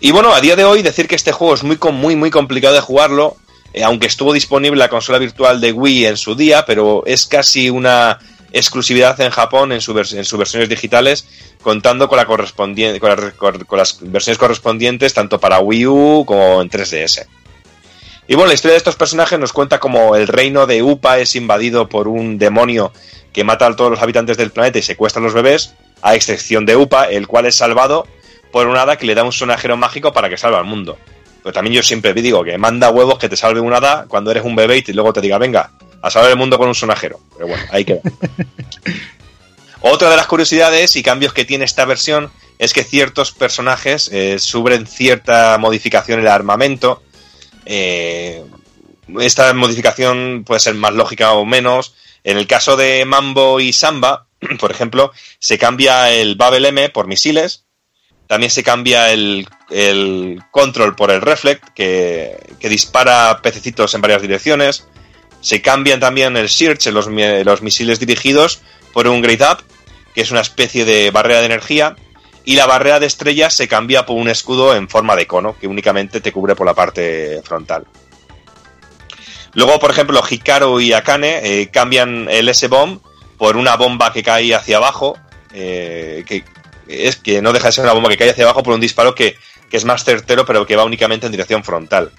Y 0.00 0.10
bueno, 0.10 0.32
a 0.32 0.40
día 0.40 0.56
de 0.56 0.64
hoy 0.64 0.82
decir 0.82 1.08
que 1.08 1.16
este 1.16 1.32
juego 1.32 1.54
es 1.54 1.64
muy, 1.64 1.78
muy, 1.92 2.16
muy 2.16 2.30
complicado 2.30 2.74
de 2.74 2.80
jugarlo, 2.80 3.36
eh, 3.72 3.82
aunque 3.82 4.06
estuvo 4.06 4.32
disponible 4.32 4.78
la 4.78 4.88
consola 4.88 5.18
virtual 5.18 5.60
de 5.60 5.72
Wii 5.72 6.06
en 6.06 6.16
su 6.16 6.34
día, 6.34 6.64
pero 6.64 7.02
es 7.04 7.26
casi 7.26 7.68
una 7.68 8.18
exclusividad 8.52 9.20
en 9.20 9.30
Japón 9.30 9.72
en, 9.72 9.80
su 9.80 9.96
en 9.98 10.24
sus 10.24 10.38
versiones 10.38 10.68
digitales, 10.68 11.26
contando 11.62 12.08
con, 12.08 12.16
la 12.16 12.26
correspondiente, 12.26 13.00
con, 13.00 13.10
la- 13.10 13.30
con- 13.32 13.64
con 13.64 13.78
las 13.78 13.98
versiones 14.00 14.38
correspondientes 14.38 15.14
tanto 15.14 15.38
para 15.40 15.58
Wii 15.60 15.86
U 15.86 16.24
como 16.26 16.60
en 16.62 16.70
3DS. 16.70 17.26
Y 18.26 18.34
bueno, 18.34 18.48
la 18.48 18.54
historia 18.54 18.72
de 18.74 18.78
estos 18.78 18.96
personajes 18.96 19.38
nos 19.38 19.52
cuenta 19.54 19.78
cómo 19.80 20.14
el 20.14 20.28
reino 20.28 20.66
de 20.66 20.82
Upa 20.82 21.18
es 21.18 21.34
invadido 21.34 21.88
por 21.88 22.08
un 22.08 22.36
demonio 22.38 22.92
que 23.32 23.42
mata 23.44 23.66
a 23.66 23.74
todos 23.76 23.90
los 23.90 24.02
habitantes 24.02 24.36
del 24.36 24.50
planeta 24.50 24.78
y 24.78 24.82
secuestra 24.82 25.20
a 25.20 25.24
los 25.24 25.32
bebés, 25.34 25.74
a 26.02 26.14
excepción 26.14 26.66
de 26.66 26.76
Upa, 26.76 27.04
el 27.08 27.26
cual 27.26 27.46
es 27.46 27.56
salvado 27.56 28.06
por 28.52 28.66
un 28.66 28.76
hada 28.76 28.96
que 28.96 29.06
le 29.06 29.14
da 29.14 29.24
un 29.24 29.32
sonajero 29.32 29.76
mágico 29.76 30.12
para 30.12 30.28
que 30.28 30.36
salve 30.36 30.58
al 30.58 30.64
mundo. 30.64 30.98
Pero 31.42 31.52
también 31.52 31.74
yo 31.76 31.82
siempre 31.82 32.12
digo 32.14 32.44
que 32.44 32.58
manda 32.58 32.90
huevos 32.90 33.18
que 33.18 33.28
te 33.30 33.36
salve 33.36 33.60
un 33.60 33.72
hada 33.72 34.04
cuando 34.08 34.30
eres 34.30 34.44
un 34.44 34.56
bebé 34.56 34.84
y 34.86 34.92
luego 34.92 35.12
te 35.14 35.20
diga, 35.22 35.38
venga, 35.38 35.70
a 36.02 36.10
salvar 36.10 36.30
el 36.30 36.36
mundo 36.36 36.58
con 36.58 36.68
un 36.68 36.74
sonajero. 36.74 37.20
Pero 37.34 37.48
bueno, 37.48 37.62
ahí 37.70 37.84
queda. 37.84 38.00
Otra 39.80 40.10
de 40.10 40.16
las 40.16 40.26
curiosidades 40.26 40.96
y 40.96 41.02
cambios 41.02 41.32
que 41.32 41.44
tiene 41.44 41.64
esta 41.64 41.84
versión 41.84 42.30
es 42.58 42.72
que 42.72 42.82
ciertos 42.82 43.32
personajes 43.32 44.10
eh, 44.12 44.38
sufren 44.38 44.86
cierta 44.86 45.56
modificación 45.58 46.18
en 46.18 46.26
el 46.26 46.32
armamento. 46.32 47.02
Eh, 47.64 48.42
esta 49.20 49.52
modificación 49.54 50.42
puede 50.44 50.60
ser 50.60 50.74
más 50.74 50.92
lógica 50.92 51.32
o 51.32 51.44
menos. 51.44 51.94
En 52.24 52.36
el 52.36 52.46
caso 52.46 52.76
de 52.76 53.04
Mambo 53.04 53.60
y 53.60 53.72
Samba, 53.72 54.26
por 54.58 54.70
ejemplo, 54.70 55.12
se 55.38 55.58
cambia 55.58 56.10
el 56.10 56.34
Babel 56.34 56.66
M 56.66 56.88
por 56.88 57.06
misiles. 57.06 57.64
También 58.26 58.50
se 58.50 58.62
cambia 58.62 59.10
el, 59.12 59.48
el 59.70 60.42
control 60.50 60.94
por 60.94 61.10
el 61.10 61.22
Reflect, 61.22 61.68
que, 61.70 62.36
que 62.58 62.68
dispara 62.68 63.40
pececitos 63.42 63.94
en 63.94 64.02
varias 64.02 64.20
direcciones. 64.20 64.86
Se 65.40 65.62
cambian 65.62 66.00
también 66.00 66.36
el 66.36 66.48
Search, 66.48 66.86
los, 66.86 67.08
los 67.08 67.62
misiles 67.62 68.00
dirigidos, 68.00 68.60
por 68.92 69.06
un 69.06 69.22
Great 69.22 69.40
Up, 69.40 69.64
que 70.14 70.22
es 70.22 70.30
una 70.30 70.40
especie 70.40 70.84
de 70.84 71.10
barrera 71.10 71.40
de 71.40 71.46
energía. 71.46 71.96
Y 72.44 72.56
la 72.56 72.66
barrera 72.66 72.98
de 72.98 73.06
estrellas 73.06 73.54
se 73.54 73.68
cambia 73.68 74.06
por 74.06 74.16
un 74.16 74.28
escudo 74.28 74.74
en 74.74 74.88
forma 74.88 75.14
de 75.16 75.26
cono, 75.26 75.56
que 75.58 75.66
únicamente 75.66 76.20
te 76.20 76.32
cubre 76.32 76.54
por 76.54 76.66
la 76.66 76.74
parte 76.74 77.42
frontal. 77.44 77.86
Luego, 79.54 79.78
por 79.78 79.90
ejemplo, 79.90 80.22
Hikaru 80.28 80.80
y 80.80 80.92
Akane 80.92 81.40
eh, 81.42 81.68
cambian 81.70 82.28
el 82.30 82.48
S-Bomb 82.48 83.00
por 83.36 83.56
una 83.56 83.76
bomba 83.76 84.12
que 84.12 84.22
cae 84.22 84.54
hacia 84.54 84.78
abajo, 84.78 85.16
eh, 85.52 86.24
que 86.26 86.44
es 86.88 87.16
que 87.16 87.42
no 87.42 87.52
deja 87.52 87.68
de 87.68 87.72
ser 87.72 87.84
una 87.84 87.92
bomba 87.92 88.08
que 88.08 88.16
cae 88.16 88.30
hacia 88.30 88.44
abajo 88.44 88.62
por 88.62 88.74
un 88.74 88.80
disparo 88.80 89.14
que, 89.14 89.36
que 89.70 89.76
es 89.76 89.84
más 89.84 90.04
certero, 90.04 90.44
pero 90.44 90.66
que 90.66 90.76
va 90.76 90.84
únicamente 90.84 91.26
en 91.26 91.32
dirección 91.32 91.62
frontal. 91.62 92.12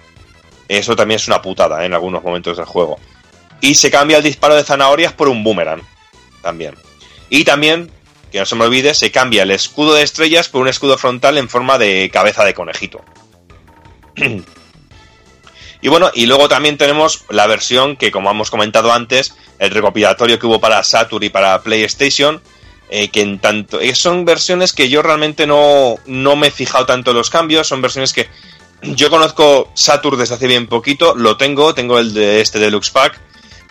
Eso 0.70 0.94
también 0.94 1.16
es 1.16 1.26
una 1.26 1.42
putada 1.42 1.82
¿eh? 1.82 1.86
en 1.86 1.94
algunos 1.94 2.22
momentos 2.22 2.56
del 2.56 2.64
juego. 2.64 3.00
Y 3.60 3.74
se 3.74 3.90
cambia 3.90 4.18
el 4.18 4.22
disparo 4.22 4.54
de 4.54 4.62
zanahorias 4.62 5.12
por 5.12 5.28
un 5.28 5.42
boomerang, 5.42 5.82
también. 6.42 6.76
Y 7.28 7.42
también, 7.42 7.90
que 8.30 8.38
no 8.38 8.46
se 8.46 8.54
me 8.54 8.66
olvide, 8.66 8.94
se 8.94 9.10
cambia 9.10 9.42
el 9.42 9.50
escudo 9.50 9.94
de 9.94 10.04
estrellas 10.04 10.48
por 10.48 10.62
un 10.62 10.68
escudo 10.68 10.96
frontal 10.96 11.38
en 11.38 11.48
forma 11.48 11.76
de 11.76 12.08
cabeza 12.12 12.44
de 12.44 12.54
conejito. 12.54 13.04
Y 15.82 15.88
bueno, 15.88 16.10
y 16.12 16.26
luego 16.26 16.46
también 16.46 16.76
tenemos 16.76 17.24
la 17.30 17.46
versión 17.46 17.96
que, 17.96 18.10
como 18.10 18.30
hemos 18.30 18.50
comentado 18.50 18.92
antes, 18.92 19.34
el 19.58 19.70
recopilatorio 19.70 20.38
que 20.38 20.46
hubo 20.46 20.60
para 20.60 20.84
Saturn 20.84 21.24
y 21.24 21.30
para 21.30 21.62
PlayStation, 21.62 22.42
eh, 22.90 23.08
que 23.08 23.22
en 23.22 23.38
tanto 23.38 23.80
eh, 23.80 23.94
son 23.94 24.26
versiones 24.26 24.74
que 24.74 24.90
yo 24.90 25.00
realmente 25.00 25.46
no, 25.46 25.94
no 26.04 26.36
me 26.36 26.48
he 26.48 26.50
fijado 26.50 26.84
tanto 26.84 27.12
en 27.12 27.16
los 27.16 27.30
cambios, 27.30 27.66
son 27.66 27.80
versiones 27.80 28.12
que 28.12 28.28
yo 28.82 29.10
conozco 29.10 29.70
Saturn 29.74 30.18
desde 30.18 30.34
hace 30.34 30.46
bien 30.46 30.66
poquito, 30.66 31.14
lo 31.14 31.36
tengo, 31.36 31.74
tengo 31.74 31.98
el 31.98 32.14
de 32.14 32.40
este 32.40 32.58
Deluxe 32.58 32.90
Pack, 32.90 33.20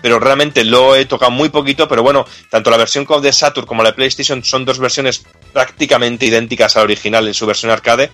pero 0.02 0.20
realmente 0.20 0.64
lo 0.64 0.96
he 0.96 1.06
tocado 1.06 1.32
muy 1.32 1.50
poquito, 1.50 1.88
pero 1.88 2.04
bueno, 2.04 2.26
tanto 2.50 2.70
la 2.70 2.78
versión 2.78 3.06
de 3.22 3.34
Saturn 3.34 3.68
como 3.68 3.84
la 3.84 3.90
de 3.90 3.96
PlayStation 3.96 4.44
son 4.44 4.66
dos 4.66 4.80
versiones 4.80 5.24
prácticamente 5.52 6.26
idénticas 6.26 6.76
a 6.76 6.80
la 6.80 6.84
original 6.84 7.28
en 7.28 7.34
su 7.34 7.46
versión 7.46 7.72
arcade, 7.72 8.12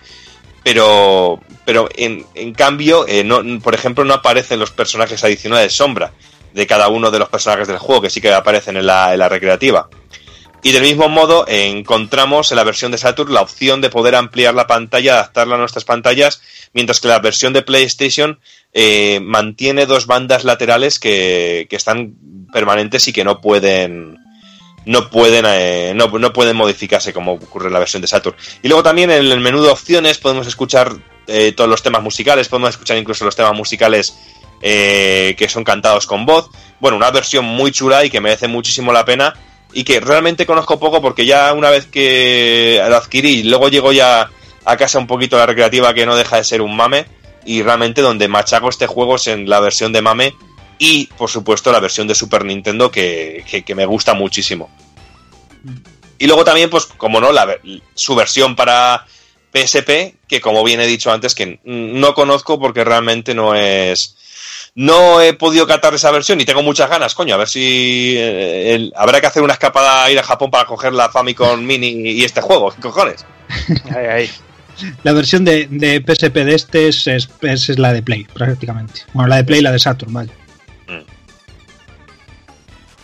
pero 0.64 1.40
pero 1.66 1.90
en, 1.96 2.26
en 2.36 2.54
cambio, 2.54 3.06
eh, 3.08 3.24
no, 3.24 3.42
por 3.60 3.74
ejemplo, 3.74 4.04
no 4.06 4.14
aparecen 4.14 4.60
los 4.60 4.72
personajes 4.72 5.24
adicionales 5.24 5.74
sombra 5.74 6.12
de 6.54 6.68
cada 6.68 6.88
uno 6.88 7.12
de 7.12 7.20
los 7.20 7.30
personajes 7.30 7.68
del 7.68 7.80
juego, 7.80 8.04
que 8.04 8.10
sí 8.10 8.22
que 8.22 8.32
aparecen 8.32 8.78
en 8.78 8.86
la, 8.86 9.14
en 9.14 9.20
la 9.20 9.30
recreativa. 9.30 9.90
Y 10.64 10.72
del 10.72 10.82
mismo 10.82 11.10
modo, 11.10 11.46
encontramos 11.48 12.52
en 12.52 12.56
la 12.56 12.64
versión 12.64 12.92
de 12.92 12.98
Saturn 12.98 13.34
la 13.34 13.42
opción 13.42 13.82
de 13.82 13.90
poder 13.90 14.16
ampliar 14.16 14.56
la 14.56 14.66
pantalla, 14.66 15.14
adaptarla 15.14 15.56
a 15.56 15.60
nuestras 15.60 15.86
pantallas, 15.86 16.42
mientras 16.76 17.00
que 17.00 17.08
la 17.08 17.18
versión 17.18 17.54
de 17.54 17.64
PlayStation 17.64 18.40
eh, 18.74 19.20
mantiene 19.24 19.88
dos 19.88 20.06
bandas 20.06 20.44
laterales 20.44 21.00
que, 21.00 21.66
que 21.68 21.76
están 21.76 22.14
permanentes 22.54 23.08
y 23.08 23.14
que 23.14 23.24
no 23.24 23.42
pueden 23.42 24.20
no 24.86 25.10
pueden 25.10 25.46
eh, 25.48 25.94
no, 25.96 26.08
no 26.08 26.32
pueden 26.32 26.56
modificarse 26.56 27.12
como 27.12 27.34
ocurre 27.34 27.68
en 27.68 27.74
la 27.74 27.80
versión 27.80 28.02
de 28.02 28.08
Saturn. 28.08 28.38
Y 28.62 28.68
luego 28.68 28.84
también 28.84 29.10
en 29.10 29.26
el 29.26 29.40
menú 29.40 29.62
de 29.62 29.70
opciones 29.70 30.20
podemos 30.20 30.48
escuchar 30.48 30.94
eh, 31.28 31.54
todos 31.54 31.70
los 31.70 31.82
temas 31.82 32.04
musicales, 32.04 32.48
podemos 32.48 32.70
escuchar 32.70 32.98
incluso 32.98 33.26
los 33.26 33.36
temas 33.36 33.56
musicales 33.56 34.16
eh, 34.62 35.36
que 35.38 35.50
son 35.50 35.64
cantados 35.64 36.06
con 36.06 36.26
voz. 36.26 36.50
Bueno, 36.80 36.98
una 36.98 37.12
versión 37.12 37.46
muy 37.46 37.72
chula 37.72 38.06
y 38.06 38.10
que 38.10 38.22
merece 38.22 38.48
muchísimo 38.48 38.94
la 38.94 39.06
pena 39.06 39.34
y 39.74 39.84
que 39.84 40.00
realmente 40.00 40.46
conozco 40.46 40.80
poco 40.80 41.02
porque 41.02 41.26
ya 41.26 41.54
una 41.54 41.70
vez 41.70 41.88
que 41.88 42.82
lo 42.88 42.96
adquirí, 42.96 43.44
luego 43.44 43.70
llego 43.70 43.92
ya 43.92 44.30
a 44.66 44.78
casa 44.78 45.00
un 45.00 45.08
poquito 45.08 45.38
la 45.38 45.46
recreativa 45.46 45.94
que 45.94 46.06
no 46.06 46.16
deja 46.16 46.38
de 46.38 46.44
ser 46.44 46.62
un 46.62 46.76
mame 46.76 47.06
y 47.46 47.62
realmente 47.62 48.02
donde 48.02 48.28
machaco 48.28 48.70
este 48.70 48.88
juego 48.88 49.16
es 49.16 49.28
en 49.28 49.48
la 49.50 49.60
versión 49.60 49.94
de 49.94 50.02
mame 50.02 50.34
y 50.80 51.06
por 51.18 51.30
supuesto 51.30 51.72
la 51.72 51.80
versión 51.80 52.08
de 52.08 52.16
Super 52.16 52.44
Nintendo 52.44 52.90
que, 52.92 53.44
que- 53.50 53.64
que 53.64 53.76
me 53.76 53.86
gusta 53.86 54.14
muchísimo. 54.14 54.70
Y 56.18 56.28
luego 56.28 56.44
también, 56.46 56.70
pues, 56.70 56.86
como 56.86 57.20
no, 57.20 57.32
la, 57.32 57.58
su 57.94 58.16
versión 58.16 58.56
para 58.56 59.06
PSP, 59.54 60.16
que 60.28 60.42
como 60.42 60.64
bien 60.64 60.80
he 60.80 60.88
dicho 60.88 61.12
antes, 61.12 61.36
que 61.36 61.60
no 61.66 62.14
conozco 62.14 62.60
porque 62.60 62.84
realmente 62.84 63.34
no 63.36 63.54
es. 63.56 64.16
No 64.76 65.22
he 65.22 65.34
podido 65.34 65.66
catar 65.68 65.94
esa 65.94 66.12
versión 66.12 66.40
y 66.42 66.46
tengo 66.46 66.62
muchas 66.62 66.90
ganas, 66.90 67.16
coño, 67.16 67.36
a 67.36 67.38
ver 67.38 67.48
si 67.48 68.16
eh, 68.18 68.76
el- 68.76 68.94
habrá 68.96 69.22
que 69.22 69.28
hacer 69.28 69.44
una 69.44 69.54
escapada 69.54 70.04
a 70.04 70.12
ir 70.12 70.20
a 70.20 70.24
Japón 70.24 70.52
para 70.52 70.66
coger 70.66 70.92
la 70.94 71.10
Famicom 71.10 71.62
Mini 71.62 71.88
y 72.12 72.24
este 72.26 72.42
juego, 72.42 72.72
¿qué 72.72 72.82
cojones? 72.82 73.26
Ahí, 73.96 74.06
ahí. 74.06 74.32
La 75.04 75.14
versión 75.14 75.46
de, 75.46 75.68
de 75.70 76.02
PSP 76.06 76.36
de 76.44 76.56
este 76.56 76.88
es, 76.90 77.08
es- 77.08 77.30
es 77.42 77.80
la 77.80 77.94
de 77.94 78.02
Play, 78.02 78.26
prácticamente. 78.34 79.02
Bueno, 79.14 79.30
la 79.30 79.38
de 79.38 79.44
Play 79.44 79.60
y 79.60 79.64
la 79.64 79.72
de 79.72 79.80
Saturn, 79.80 80.14
vaya. 80.14 80.32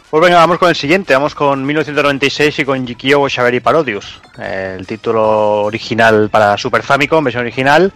Pues 0.09 0.21
venga, 0.21 0.37
vamos 0.39 0.57
con 0.57 0.67
el 0.67 0.75
siguiente. 0.75 1.13
Vamos 1.13 1.33
con 1.33 1.65
1996 1.65 2.59
y 2.59 2.65
con 2.65 2.85
Jikyo 2.85 3.29
Shaberi 3.29 3.61
Parodius. 3.61 4.19
El 4.37 4.85
título 4.85 5.63
original 5.63 6.29
para 6.29 6.57
Super 6.57 6.83
Famicom, 6.83 7.23
versión 7.23 7.43
original. 7.43 7.93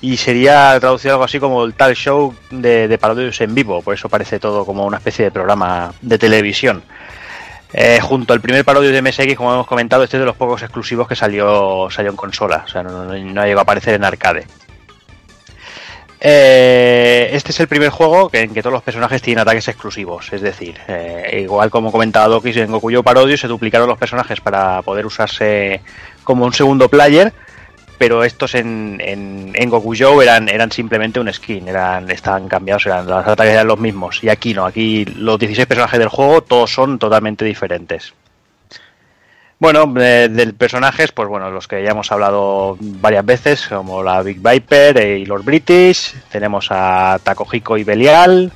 Y 0.00 0.16
sería 0.16 0.78
traducido 0.78 1.14
algo 1.14 1.24
así 1.24 1.40
como 1.40 1.64
el 1.64 1.74
tal 1.74 1.96
show 1.96 2.32
de, 2.52 2.86
de 2.86 2.98
Parodius 2.98 3.40
en 3.40 3.52
vivo. 3.56 3.82
Por 3.82 3.94
eso 3.94 4.08
parece 4.08 4.38
todo 4.38 4.64
como 4.64 4.86
una 4.86 4.98
especie 4.98 5.24
de 5.24 5.30
programa 5.32 5.92
de 6.00 6.16
televisión. 6.18 6.84
Eh, 7.72 8.00
junto 8.00 8.32
al 8.32 8.40
primer 8.40 8.64
Parodius 8.64 8.92
de 8.92 9.02
MSX, 9.02 9.36
como 9.36 9.52
hemos 9.52 9.66
comentado, 9.66 10.02
este 10.02 10.16
es 10.16 10.20
de 10.20 10.26
los 10.26 10.36
pocos 10.36 10.62
exclusivos 10.62 11.06
que 11.06 11.14
salió, 11.14 11.88
salió 11.90 12.10
en 12.10 12.16
consola. 12.16 12.62
O 12.64 12.68
sea, 12.68 12.82
no, 12.82 13.14
llegó 13.14 13.58
a 13.58 13.62
aparecer 13.62 13.94
en 13.94 14.04
arcade. 14.04 14.46
Eh, 16.20 17.30
este 17.32 17.52
es 17.52 17.60
el 17.60 17.68
primer 17.68 17.90
juego 17.90 18.28
en 18.32 18.52
que 18.52 18.60
todos 18.60 18.72
los 18.72 18.82
personajes 18.82 19.22
tienen 19.22 19.42
ataques 19.42 19.68
exclusivos, 19.68 20.32
es 20.32 20.40
decir, 20.40 20.76
eh, 20.88 21.42
igual 21.44 21.70
como 21.70 21.92
comentaba 21.92 22.26
Doki 22.26 22.50
en 22.58 22.72
Gokuyo 22.72 23.04
Parodius 23.04 23.38
se 23.42 23.46
duplicaron 23.46 23.86
los 23.86 23.98
personajes 23.98 24.40
para 24.40 24.82
poder 24.82 25.06
usarse 25.06 25.80
como 26.24 26.44
un 26.44 26.52
segundo 26.52 26.88
player, 26.88 27.32
pero 27.98 28.24
estos 28.24 28.54
en, 28.54 29.00
en, 29.04 29.52
en 29.54 29.70
Gokuyo 29.70 30.22
eran, 30.22 30.48
eran 30.48 30.70
simplemente 30.70 31.20
un 31.20 31.32
skin, 31.32 31.68
eran, 31.68 32.10
estaban 32.10 32.48
cambiados, 32.48 32.86
eran, 32.86 33.06
los 33.06 33.26
ataques 33.26 33.52
eran 33.52 33.66
los 33.66 33.78
mismos, 33.78 34.22
y 34.22 34.28
aquí 34.28 34.54
no, 34.54 34.64
aquí 34.64 35.04
los 35.04 35.38
16 35.38 35.66
personajes 35.66 35.98
del 35.98 36.08
juego 36.08 36.42
todos 36.42 36.72
son 36.72 36.98
totalmente 36.98 37.44
diferentes. 37.44 38.14
Bueno, 39.60 39.92
eh, 40.00 40.28
de 40.30 40.52
personajes, 40.52 41.10
pues 41.10 41.28
bueno, 41.28 41.50
los 41.50 41.66
que 41.66 41.82
ya 41.82 41.90
hemos 41.90 42.12
hablado 42.12 42.76
varias 42.80 43.26
veces, 43.26 43.66
como 43.66 44.04
la 44.04 44.22
Big 44.22 44.40
Viper 44.40 45.18
y 45.18 45.26
Lord 45.26 45.42
British, 45.42 46.14
tenemos 46.30 46.68
a 46.70 47.18
Takohiko 47.20 47.76
y 47.76 47.82
Belial, 47.82 48.52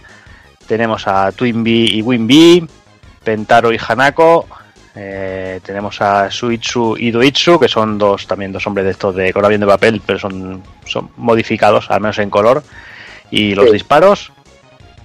tenemos 0.69 1.09
a 1.09 1.33
Twinbee 1.33 1.97
y 1.97 2.03
Winbee, 2.03 2.69
Pentaro 3.25 3.73
y 3.73 3.81
Hanako, 3.85 4.47
eh, 4.95 5.61
tenemos 5.65 6.01
a 6.01 6.31
Suitsu 6.31 6.97
y 6.99 7.11
Doitsu, 7.11 7.59
que 7.59 7.69
son 7.69 7.97
dos 7.99 8.27
también 8.27 8.53
dos 8.53 8.67
hombres 8.67 8.85
de 8.85 8.91
estos 8.93 9.15
de 9.15 9.33
con 9.33 9.45
avión 9.45 9.61
de 9.63 9.67
papel, 9.67 10.03
pero 10.05 10.19
son, 10.19 10.63
son 10.85 11.11
modificados, 11.17 11.91
al 11.91 12.01
menos 12.01 12.19
en 12.19 12.31
color, 12.31 12.63
y 13.31 13.55
los 13.55 13.67
Sí. 13.67 13.73
disparos, 13.73 14.33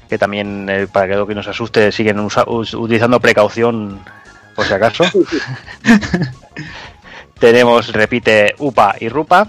que 0.09 0.17
también, 0.17 0.67
eh, 0.69 0.87
para 0.91 1.07
que 1.07 1.15
Doki 1.15 1.35
no 1.35 1.43
se 1.43 1.51
asuste, 1.51 1.91
siguen 1.91 2.19
usa- 2.19 2.45
us- 2.47 2.73
utilizando 2.73 3.19
precaución 3.19 3.99
por 4.55 4.65
si 4.65 4.73
acaso. 4.73 5.03
Tenemos, 7.39 7.91
repite, 7.93 8.55
Upa 8.57 8.95
y 8.99 9.09
Rupa. 9.09 9.47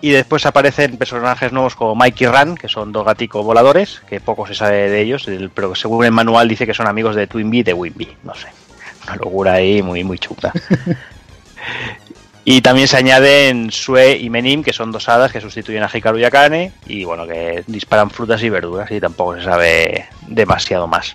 Y 0.00 0.10
después 0.10 0.46
aparecen 0.46 0.96
personajes 0.96 1.52
nuevos 1.52 1.74
como 1.74 1.96
Mike 1.96 2.24
y 2.24 2.26
Ran, 2.28 2.54
que 2.56 2.68
son 2.68 2.92
dos 2.92 3.04
gaticos 3.04 3.44
voladores, 3.44 4.00
que 4.08 4.20
poco 4.20 4.46
se 4.46 4.54
sabe 4.54 4.88
de 4.90 5.00
ellos, 5.00 5.26
el- 5.26 5.50
pero 5.50 5.74
según 5.74 6.04
el 6.04 6.12
manual 6.12 6.48
dice 6.48 6.66
que 6.66 6.74
son 6.74 6.86
amigos 6.86 7.16
de 7.16 7.26
Twinbee 7.26 7.60
y 7.60 7.62
de 7.64 7.72
Winbee. 7.74 8.16
No 8.22 8.34
sé. 8.34 8.46
Una 9.08 9.16
locura 9.16 9.52
ahí 9.54 9.82
muy, 9.82 10.04
muy 10.04 10.18
chunga. 10.18 10.52
Y 12.50 12.62
también 12.62 12.88
se 12.88 12.96
añaden 12.96 13.70
Sue 13.70 14.16
y 14.16 14.30
Menim, 14.30 14.62
que 14.62 14.72
son 14.72 14.90
dos 14.90 15.06
hadas 15.10 15.30
que 15.30 15.38
sustituyen 15.38 15.82
a 15.82 15.90
Hikaru 15.92 16.16
y 16.16 16.24
Akane, 16.24 16.72
y 16.86 17.04
bueno, 17.04 17.26
que 17.26 17.62
disparan 17.66 18.08
frutas 18.08 18.42
y 18.42 18.48
verduras, 18.48 18.90
y 18.90 18.98
tampoco 18.98 19.36
se 19.36 19.42
sabe 19.42 20.06
demasiado 20.26 20.86
más. 20.86 21.14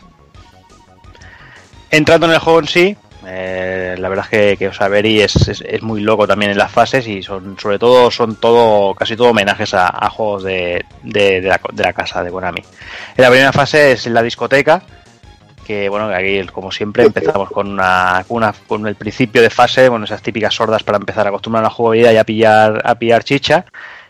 Entrando 1.89 2.27
en 2.27 2.33
el 2.33 2.37
juego 2.37 2.59
en 2.59 2.67
sí, 2.67 2.97
eh, 3.25 3.95
la 3.97 4.09
verdad 4.09 4.25
es 4.25 4.29
que, 4.29 4.57
que 4.57 4.67
Osaberi 4.67 5.21
es, 5.21 5.35
es, 5.47 5.81
muy 5.81 6.01
loco 6.01 6.27
también 6.27 6.51
en 6.51 6.57
las 6.57 6.71
fases 6.71 7.07
y 7.07 7.23
son 7.23 7.57
sobre 7.57 7.79
todo 7.79 8.11
son 8.11 8.35
todo 8.35 8.93
casi 8.93 9.15
todo 9.15 9.29
homenajes 9.29 9.73
a, 9.73 10.09
juegos 10.09 10.43
de, 10.43 10.85
de, 11.01 11.41
la, 11.41 11.93
casa 11.93 12.23
de 12.23 12.31
Konami. 12.31 12.61
En 13.17 13.21
la 13.23 13.29
primera 13.29 13.53
fase 13.53 13.93
es 13.93 14.05
la 14.07 14.21
discoteca, 14.21 14.83
que 15.63 15.89
bueno, 15.89 16.07
aquí 16.13 16.45
como 16.47 16.71
siempre 16.71 17.03
empezamos 17.03 17.49
con 17.49 17.67
una, 17.69 18.23
con 18.67 18.87
el 18.87 18.95
principio 18.95 19.41
de 19.41 19.49
fase, 19.49 19.89
bueno, 19.89 20.05
esas 20.05 20.21
típicas 20.21 20.53
sordas 20.53 20.83
para 20.83 20.97
empezar 20.97 21.25
a 21.25 21.29
acostumbrar 21.29 21.63
a 21.63 21.67
la 21.67 21.73
jugabilidad 21.73 22.11
y 22.11 22.17
a 22.17 22.23
pillar 22.23 22.81
a 22.85 22.95
pillar 22.95 23.23
chicha 23.23 23.65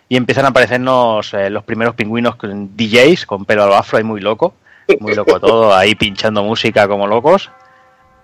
y 0.10 0.18
empiezan 0.18 0.46
a 0.46 0.50
aparecernos 0.50 1.34
eh, 1.34 1.50
los 1.50 1.64
primeros 1.64 1.96
pingüinos 1.96 2.36
con 2.36 2.76
DJs 2.76 3.26
con 3.26 3.46
pelo 3.46 3.64
a 3.64 3.68
lo 3.68 3.76
afro 3.76 4.00
y 4.00 4.04
muy 4.04 4.22
loco, 4.22 4.54
muy 5.00 5.16
loco 5.16 5.40
todo, 5.40 5.74
ahí 5.76 5.96
pinchando 5.96 6.44
música 6.44 6.88
como 6.88 7.08
locos. 7.08 7.50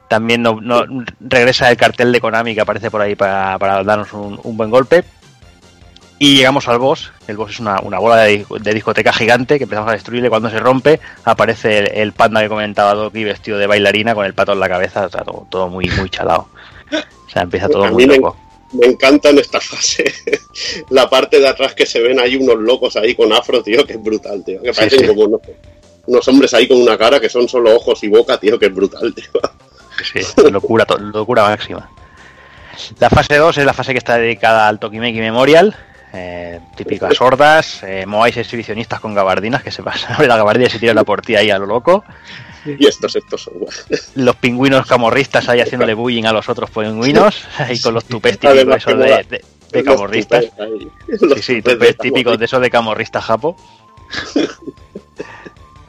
También 0.08 0.42
no, 0.42 0.60
no- 0.60 0.84
regresa 1.20 1.70
el 1.70 1.78
cartel 1.78 2.12
de 2.12 2.20
Konami 2.20 2.56
que 2.56 2.62
aparece 2.62 2.90
por 2.90 3.02
ahí 3.02 3.16
para, 3.16 3.58
darnos 3.84 4.12
un 4.14 4.58
buen 4.58 4.70
golpe. 4.72 5.04
Y 6.22 6.36
llegamos 6.36 6.68
al 6.68 6.80
boss. 6.80 7.12
El 7.28 7.38
boss 7.38 7.52
es 7.52 7.60
una, 7.62 7.80
una 7.80 7.98
bola 7.98 8.18
de, 8.24 8.46
de 8.60 8.74
discoteca 8.74 9.14
gigante 9.14 9.58
que 9.58 9.64
empezamos 9.64 9.90
a 9.90 9.94
destruirle. 9.94 10.30
Cuando 10.30 10.50
se 10.50 10.60
rompe, 10.60 11.00
aparece 11.24 11.78
el, 11.80 11.88
el 11.94 12.12
panda 12.14 12.42
que 12.42 12.50
comentaba 12.50 12.94
Doki 12.94 13.24
vestido 13.24 13.58
de 13.58 13.68
bailarina 13.68 14.14
con 14.14 14.26
el 14.26 14.34
pato 14.34 14.52
en 14.52 14.60
la 14.60 14.68
cabeza. 14.68 15.06
O 15.06 15.10
sea, 15.10 15.22
todo, 15.24 15.48
todo 15.50 15.70
muy, 15.70 15.90
muy 15.92 16.10
chalado. 16.10 16.50
O 16.92 17.30
sea, 17.30 17.44
empieza 17.44 17.70
todo 17.70 17.86
A 17.86 17.92
muy 17.92 18.06
me, 18.06 18.18
loco. 18.18 18.36
me 18.74 18.88
encanta 18.88 19.30
en 19.30 19.38
esta 19.40 19.62
fase 19.62 20.04
la 20.90 21.10
parte 21.10 21.40
de 21.40 21.48
atrás 21.48 21.74
que 21.74 21.86
se 21.86 22.02
ven 22.02 22.20
ahí 22.20 22.36
unos 22.36 22.58
locos 22.58 22.98
ahí 22.98 23.16
con 23.16 23.32
afro, 23.32 23.64
tío, 23.64 23.86
que 23.86 23.94
es 23.94 24.04
brutal, 24.04 24.44
tío. 24.44 24.62
Que 24.62 24.74
Sí, 24.74 24.80
parecen 24.82 25.00
sí. 25.00 25.08
como 25.08 25.22
unos, 25.22 25.42
unos 26.08 26.28
hombres 26.28 26.54
ahí 26.54 26.68
con 26.68 26.82
una 26.82 26.98
cara 26.98 27.20
que 27.22 27.30
son 27.30 27.48
solo 27.48 27.74
ojos 27.76 28.04
y 28.04 28.10
boca, 28.10 28.38
tío, 28.38 28.60
que 28.60 28.66
es 28.66 28.74
brutal, 28.76 29.14
tío. 29.16 29.30
Sí, 30.04 30.20
locura, 30.52 30.86
locura 31.00 31.44
máxima. 31.44 31.90
La 33.00 33.10
fase 33.10 33.36
2 33.38 33.58
es 33.58 33.66
la 33.66 33.74
fase 33.74 33.92
que 33.94 33.98
está 33.98 34.18
dedicada 34.18 34.68
al 34.68 34.80
Tokimeki 34.80 35.20
Memorial. 35.20 35.76
Eh, 36.12 36.60
típicas 36.76 37.16
sordas, 37.16 37.84
eh, 37.84 38.04
moais 38.08 38.36
exhibicionistas 38.36 39.00
con 39.00 39.14
gabardinas 39.14 39.62
que 39.62 39.70
se 39.70 39.84
pasan 39.84 40.16
a 40.20 40.24
la 40.24 40.38
gabardina 40.38 40.66
y 40.68 40.72
se 40.72 40.80
tiran 40.80 40.96
la 40.96 41.04
portilla 41.04 41.40
ahí 41.40 41.52
a 41.52 41.60
lo 41.60 41.68
loco. 41.68 42.04
Y 42.66 42.88
estos, 42.88 43.16
estos 43.16 43.44
son 43.44 43.54
Los 44.16 44.36
pingüinos 44.38 44.86
camorristas 44.88 45.48
ahí 45.50 45.62
haciéndole 45.62 45.94
bullying 45.94 46.24
a 46.26 46.34
los 46.34 46.50
otros 46.50 46.72
pingüinos, 46.72 47.46
ahí 47.58 47.80
con 47.80 47.94
los 47.94 48.06
tupés 48.06 48.40
típicos 48.40 48.78
esos 48.78 48.98
de, 49.00 49.06
de- 49.30 49.46
de 49.72 49.84
camorristas. 49.84 50.46
Sí, 51.36 51.42
sí, 51.44 51.62
tupés 51.62 51.96
típicos 51.98 52.40
de 52.40 52.46
esos 52.46 52.60
de 52.62 52.70
camorrista 52.72 53.22
japo. 53.22 53.56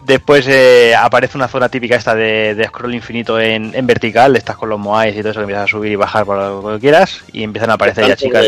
Después 0.05 0.47
eh, 0.49 0.95
aparece 0.97 1.37
una 1.37 1.47
zona 1.47 1.69
típica 1.69 1.95
esta 1.97 2.15
de, 2.15 2.55
de 2.55 2.65
scroll 2.67 2.95
infinito 2.95 3.39
en, 3.39 3.73
en 3.75 3.87
vertical, 3.87 4.35
estás 4.35 4.57
con 4.57 4.69
los 4.69 4.79
moais 4.79 5.15
y 5.15 5.19
todo 5.21 5.31
eso 5.31 5.41
que 5.41 5.45
empiezas 5.45 5.65
a 5.65 5.69
subir 5.69 5.93
y 5.93 5.97
bajar 5.97 6.25
por 6.25 6.37
lo 6.37 6.73
que 6.75 6.81
quieras 6.81 7.23
y 7.33 7.43
empiezan 7.43 7.71
a 7.71 7.75
aparecer 7.75 8.07
ya 8.09 8.17
chicas. 8.17 8.47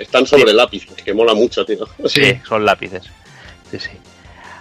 Están 0.00 0.26
sobre 0.26 0.52
lápices, 0.52 0.94
que 1.02 1.14
mola 1.14 1.34
mucho, 1.34 1.64
tío. 1.64 1.86
Sí, 2.06 2.40
son 2.48 2.64
lápices. 2.64 3.04
Sí, 3.70 3.78
sí. 3.78 3.90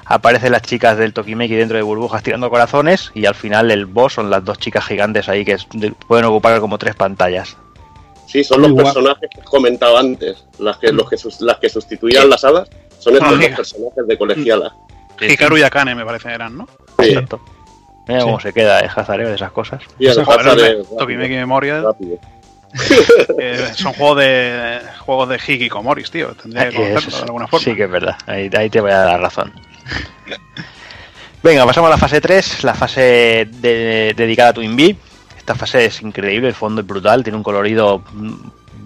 Aparecen 0.05 0.51
las 0.51 0.61
chicas 0.63 0.97
del 0.97 1.13
Tokimeki 1.13 1.55
dentro 1.55 1.77
de 1.77 1.83
burbujas 1.83 2.21
tirando 2.23 2.49
corazones 2.49 3.11
y 3.13 3.25
al 3.25 3.35
final 3.35 3.71
el 3.71 3.85
boss 3.85 4.13
son 4.13 4.29
las 4.29 4.43
dos 4.43 4.57
chicas 4.57 4.85
gigantes 4.85 5.29
ahí 5.29 5.45
que 5.45 5.57
pueden 6.07 6.25
ocupar 6.25 6.59
como 6.59 6.77
tres 6.77 6.95
pantallas. 6.95 7.55
Sí, 8.27 8.43
son 8.43 8.61
los 8.61 8.71
guapo. 8.71 8.85
personajes 8.93 9.29
que 9.33 9.41
comentaba 9.41 9.99
antes, 9.99 10.45
las 10.59 10.77
que, 10.77 10.91
los 10.91 11.09
que, 11.09 11.15
las 11.41 11.57
que 11.57 11.69
sustituían 11.69 12.23
Sí. 12.23 12.29
las 12.29 12.43
hadas, 12.43 12.69
son 12.99 13.13
estos 13.15 13.29
Ah, 13.29 13.35
dos 13.35 13.55
personajes 13.55 14.07
de 14.07 14.17
colegiala. 14.17 14.75
Hikaru 15.21 15.57
y 15.57 15.63
Akane 15.63 15.95
me 15.95 16.05
parece 16.05 16.29
eran, 16.31 16.57
¿no? 16.57 16.67
Exacto. 16.99 17.39
Mira 18.07 18.21
Sí. 18.21 18.25
cómo 18.25 18.39
se 18.39 18.51
queda 18.53 18.79
el 18.79 18.89
Hazardeo 18.89 19.29
de 19.29 19.35
esas 19.35 19.51
cosas. 19.51 19.81
Y 19.99 20.07
el 20.07 20.17
es 20.19 20.87
Tokimeki 20.97 21.33
Memorial. 21.35 21.83
rápido. 21.83 22.17
eh, 23.39 23.67
son 23.73 23.93
juegos 23.93 24.19
de 24.19 24.79
juegos 24.99 25.29
de 25.29 25.39
Hikikomoris, 25.45 26.11
tío. 26.11 26.33
Tendría 26.33 26.69
que 26.69 26.75
conocerlo 26.75 26.99
eso 27.09 27.17
de 27.17 27.23
alguna 27.23 27.47
forma. 27.47 27.63
Sí 27.63 27.75
que 27.75 27.83
es 27.83 27.91
verdad, 27.91 28.15
ahí, 28.27 28.49
ahí 28.55 28.69
te 28.69 28.81
voy 28.81 28.91
a 28.91 28.97
dar 28.99 29.07
la 29.07 29.17
razón. 29.17 29.53
Venga, 31.41 31.65
pasamos 31.65 31.87
a 31.87 31.91
la 31.91 31.97
fase 31.97 32.19
3, 32.19 32.63
la 32.65 32.73
fase 32.73 33.47
de- 33.49 34.13
dedicada 34.15 34.49
a 34.49 34.53
Twin 34.53 34.97
Esta 35.37 35.55
fase 35.55 35.85
es 35.85 36.01
increíble, 36.01 36.49
el 36.49 36.53
fondo 36.53 36.81
es 36.81 36.87
brutal, 36.87 37.23
tiene 37.23 37.37
un 37.37 37.43
colorido 37.43 38.03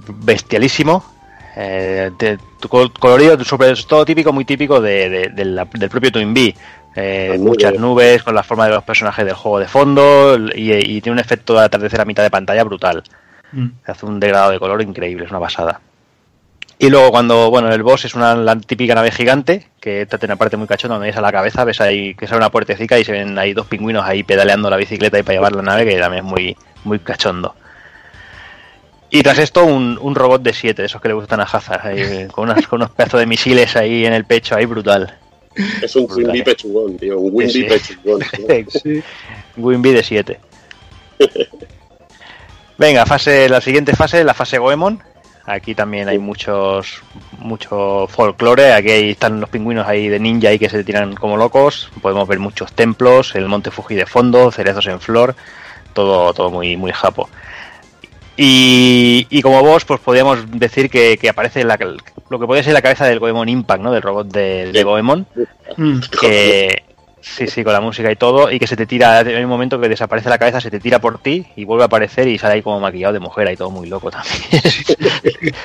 bestialísimo. 0.08 1.04
Eh, 1.56 2.12
de- 2.18 2.38
colorido, 3.00 3.44
sobre 3.44 3.74
todo 3.88 4.06
típico, 4.06 4.32
muy 4.32 4.46
típico 4.46 4.80
de- 4.80 5.10
de- 5.10 5.30
de 5.30 5.46
la- 5.46 5.66
del 5.66 5.90
propio 5.90 6.12
Twin 6.12 6.34
Bee. 6.34 6.56
Eh, 6.96 7.38
muchas 7.40 7.72
nubes. 7.74 7.82
nubes 7.82 8.24
con 8.24 8.36
la 8.36 8.44
forma 8.44 8.66
de 8.68 8.74
los 8.76 8.84
personajes 8.84 9.26
del 9.26 9.34
juego 9.34 9.58
de 9.58 9.68
fondo 9.68 10.38
y, 10.54 10.72
y 10.74 11.02
tiene 11.02 11.14
un 11.14 11.20
efecto 11.20 11.56
de 11.56 11.66
atardecer 11.66 12.00
a 12.02 12.06
mitad 12.06 12.22
de 12.22 12.30
pantalla 12.30 12.64
brutal. 12.64 13.04
Mm. 13.54 13.68
Hace 13.86 14.06
un 14.06 14.20
degradado 14.20 14.52
de 14.52 14.60
color 14.60 14.82
increíble, 14.82 15.26
es 15.26 15.32
una 15.32 15.40
pasada. 15.40 15.80
Y 16.80 16.90
luego 16.90 17.12
cuando, 17.12 17.50
bueno, 17.50 17.72
el 17.72 17.82
boss 17.84 18.04
es 18.06 18.16
una 18.16 18.36
la 18.36 18.56
típica 18.60 18.94
nave 18.96 19.12
gigante, 19.12 19.68
que 19.80 20.06
te 20.06 20.18
tiene 20.18 20.34
una 20.34 20.40
parte 20.40 20.58
muy 20.58 20.68
cachonda 20.68 20.96
donde 20.96 21.08
ves 21.10 21.18
a 21.18 21.22
la 21.22 21.32
cabeza, 21.32 21.64
ves 21.64 21.80
ahí 21.80 22.14
que 22.16 22.26
sale 22.28 22.40
una 22.40 22.50
puertecica 22.50 23.00
y 23.00 23.06
se 23.06 23.12
ven 23.14 23.38
ahí 23.38 23.54
dos 23.54 23.68
pingüinos 23.68 24.04
ahí 24.06 24.24
pedaleando 24.24 24.70
la 24.70 24.76
bicicleta 24.78 25.18
y 25.20 25.24
para 25.24 25.36
llevar 25.36 25.54
la 25.54 25.62
nave, 25.62 25.86
que 25.86 25.98
también 26.00 26.26
es 26.26 26.30
muy, 26.30 26.58
muy 26.84 27.00
cachondo. 27.00 27.56
Y 29.12 29.22
tras 29.22 29.38
esto, 29.38 29.64
un, 29.64 29.98
un 30.02 30.16
robot 30.16 30.42
de 30.42 30.52
7, 30.54 30.84
esos 30.84 31.00
que 31.00 31.08
le 31.10 31.14
gustan 31.14 31.40
a 31.40 31.44
Hazard, 31.44 31.86
ahí, 31.88 32.28
con, 32.32 32.50
unas- 32.50 32.68
con 32.68 32.82
unos 32.82 32.90
pedazos 32.92 33.20
de 33.20 33.28
misiles 33.28 33.76
ahí 33.76 34.06
en 34.06 34.14
el 34.14 34.26
pecho, 34.26 34.56
ahí 34.56 34.66
brutal. 34.66 35.16
Es 35.84 35.96
un 35.96 36.08
Windy 36.12 36.42
pechugón, 36.42 36.98
tío. 36.98 37.20
Un 37.20 37.48
Sí, 37.48 37.62
sí. 37.62 37.64
pechugón. 37.66 38.20
tío. 38.84 39.02
Winby 39.56 39.92
de 39.92 40.04
7. 40.04 40.40
Venga, 42.78 43.06
fase, 43.06 43.48
la 43.50 43.62
siguiente 43.62 43.96
fase, 43.96 44.24
la 44.24 44.34
fase 44.34 44.58
Goemon. 44.58 45.02
Aquí 45.46 45.76
también 45.76 46.08
hay 46.08 46.20
muchos 46.20 47.02
mucho 47.38 48.08
folclore. 48.08 48.74
Aquí 48.74 48.90
ahí 48.92 49.10
están 49.12 49.42
los 49.42 49.50
pingüinos 49.50 49.86
ahí 49.88 50.08
de 50.08 50.20
ninja 50.20 50.50
ahí 50.50 50.58
que 50.60 50.70
se 50.70 50.84
tiran 50.84 51.16
como 51.16 51.36
locos. 51.38 51.92
Podemos 52.02 52.28
ver 52.28 52.40
muchos 52.40 52.72
templos, 52.74 53.36
el 53.36 53.48
monte 53.48 53.70
Fuji 53.72 53.96
de 53.96 54.06
fondo, 54.06 54.52
cerezos 54.52 54.88
en 54.88 55.02
flor, 55.02 55.36
todo, 55.94 56.34
todo 56.34 56.50
muy, 56.50 56.78
muy 56.78 56.92
japo. 56.94 57.30
Y, 58.36 59.28
y 59.30 59.42
como 59.44 59.62
boss, 59.62 59.86
pues 59.86 60.00
podríamos 60.00 60.50
decir 60.50 60.90
que, 60.90 61.18
que 61.18 61.30
aparece 61.30 61.64
la- 61.64 61.78
lo 62.30 62.40
que 62.40 62.48
puede 62.48 62.64
ser 62.64 62.74
la 62.74 62.82
cabeza 62.82 63.06
del 63.06 63.20
Goemon 63.20 63.48
Impact, 63.50 63.84
¿no? 63.84 63.92
Del 63.92 64.02
robot 64.02 64.28
de, 64.28 64.72
de 64.72 64.84
Goemon. 64.84 65.28
Que, 66.20 66.84
sí, 67.24 67.48
sí, 67.48 67.64
con 67.64 67.74
la 67.74 67.82
música 67.82 68.12
y 68.12 68.16
todo. 68.16 68.52
Y 68.52 68.60
que 68.60 68.68
se 68.68 68.76
te 68.76 68.86
tira, 68.86 69.20
hay 69.20 69.44
un 69.44 69.50
momento 69.50 69.80
que 69.80 69.90
desaparece 69.90 70.30
la 70.30 70.38
cabeza, 70.38 70.62
se 70.62 70.70
te 70.70 70.80
tira 70.80 71.00
por 71.00 71.20
ti 71.20 71.46
y 71.56 71.64
vuelve 71.64 71.84
a 71.84 71.86
aparecer 71.88 72.28
y 72.28 72.38
sale 72.38 72.56
ahí 72.56 72.62
como 72.62 72.80
maquillado 72.80 73.14
de 73.14 73.20
mujer 73.20 73.50
y 73.52 73.58
todo 73.58 73.72
muy 73.72 73.88
loco 73.88 74.12
también. 74.12 74.36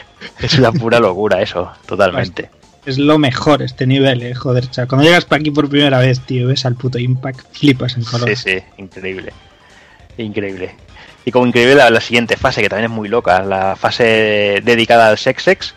es 0.40 0.58
una 0.58 0.72
pura 0.72 1.00
locura 1.00 1.42
eso, 1.42 1.70
totalmente. 1.86 2.50
Es 2.86 2.96
lo 2.96 3.18
mejor 3.18 3.62
este 3.62 3.86
nivel, 3.86 4.22
eh, 4.22 4.34
joder, 4.34 4.70
chaval. 4.70 4.88
Cuando 4.88 5.06
llegas 5.06 5.24
para 5.24 5.40
aquí 5.40 5.50
por 5.50 5.68
primera 5.68 5.98
vez, 5.98 6.20
tío, 6.20 6.48
ves 6.48 6.64
al 6.64 6.74
puto 6.74 6.98
Impact, 6.98 7.40
flipas 7.52 7.96
en 7.96 8.04
color. 8.04 8.28
Sí, 8.30 8.36
sí, 8.36 8.62
increíble. 8.78 9.32
Increíble. 10.16 10.74
Y 11.24 11.30
como 11.30 11.46
increíble 11.46 11.74
la, 11.74 11.90
la 11.90 12.00
siguiente 12.00 12.36
fase, 12.36 12.62
que 12.62 12.68
también 12.68 12.90
es 12.90 12.96
muy 12.96 13.08
loca, 13.08 13.42
la 13.42 13.76
fase 13.76 14.62
dedicada 14.64 15.08
al 15.08 15.18
sex 15.18 15.42
sex, 15.42 15.74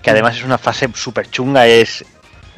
que 0.00 0.10
además 0.10 0.36
es 0.36 0.44
una 0.44 0.56
fase 0.56 0.88
súper 0.94 1.28
chunga, 1.28 1.66
es 1.66 2.04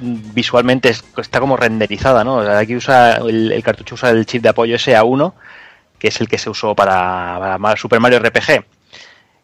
visualmente 0.01 0.89
es- 0.91 1.05
está 1.17 1.41
como 1.41 1.57
renderizada, 1.57 2.25
¿no? 2.25 2.37
O 2.37 2.45
sea, 2.45 2.59
aquí 2.59 2.77
usa 2.77 3.17
el, 3.17 3.53
el 3.53 3.63
cartucho 3.63 3.95
usa 3.95 4.11
el 4.11 4.27
chip 4.27 4.43
de 4.43 4.49
apoyo 4.51 4.77
SA1, 4.77 5.33
que 5.99 6.09
es 6.09 6.21
el 6.21 6.29
que 6.29 6.39
se 6.39 6.51
usó 6.51 6.75
para, 6.75 7.59
para 7.61 7.77
Super 7.77 8.01
Mario 8.01 8.19
RPG. 8.21 8.65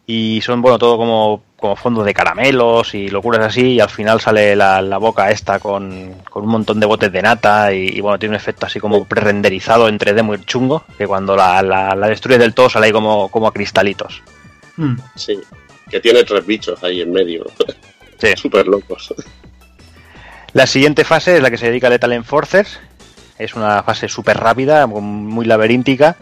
Y 0.06 0.42
son, 0.42 0.60
bueno, 0.60 0.78
todo 0.78 0.98
como, 0.98 1.42
como 1.56 1.76
fondos 1.76 2.04
de 2.04 2.12
caramelos 2.12 2.94
y 2.94 3.08
locuras 3.08 3.46
así, 3.46 3.72
y 3.72 3.80
al 3.80 3.88
final 3.88 4.20
sale 4.20 4.54
la, 4.54 4.82
la 4.82 4.98
boca 4.98 5.30
esta 5.30 5.58
con, 5.58 6.16
con 6.28 6.44
un 6.44 6.50
montón 6.50 6.78
de 6.78 6.84
botes 6.84 7.10
de 7.10 7.22
nata, 7.22 7.72
y, 7.72 7.88
y, 7.88 8.00
bueno, 8.02 8.18
tiene 8.18 8.34
un 8.34 8.36
efecto 8.36 8.66
así 8.66 8.78
como 8.78 9.06
pre-renderizado 9.06 9.88
en 9.88 9.98
3D 9.98 10.22
muy 10.22 10.44
chungo, 10.44 10.84
que 10.98 11.06
cuando 11.06 11.34
la, 11.34 11.62
la, 11.62 11.94
la 11.94 12.08
destruyes 12.08 12.38
del 12.38 12.52
todo 12.52 12.68
sale 12.68 12.86
ahí 12.86 12.92
como, 12.92 13.28
como 13.30 13.48
a 13.48 13.52
cristalitos. 13.52 14.22
Mm. 14.76 14.96
Sí. 15.16 15.40
Que 15.90 16.00
tiene 16.00 16.22
tres 16.24 16.44
bichos 16.46 16.82
ahí 16.84 17.00
en 17.00 17.10
medio. 17.10 17.46
Sí. 18.18 18.28
Súper 18.36 18.66
locos. 18.66 19.14
La 20.54 20.66
siguiente 20.66 21.04
fase 21.04 21.36
es 21.36 21.42
la 21.42 21.50
que 21.50 21.58
se 21.58 21.66
dedica 21.66 21.88
a 21.88 21.90
Lethal 21.90 22.12
Enforcers. 22.12 22.80
Es 23.38 23.54
una 23.54 23.82
fase 23.82 24.08
súper 24.08 24.36
rápida, 24.38 24.86
muy 24.86 25.44
laberíntica. 25.44 26.16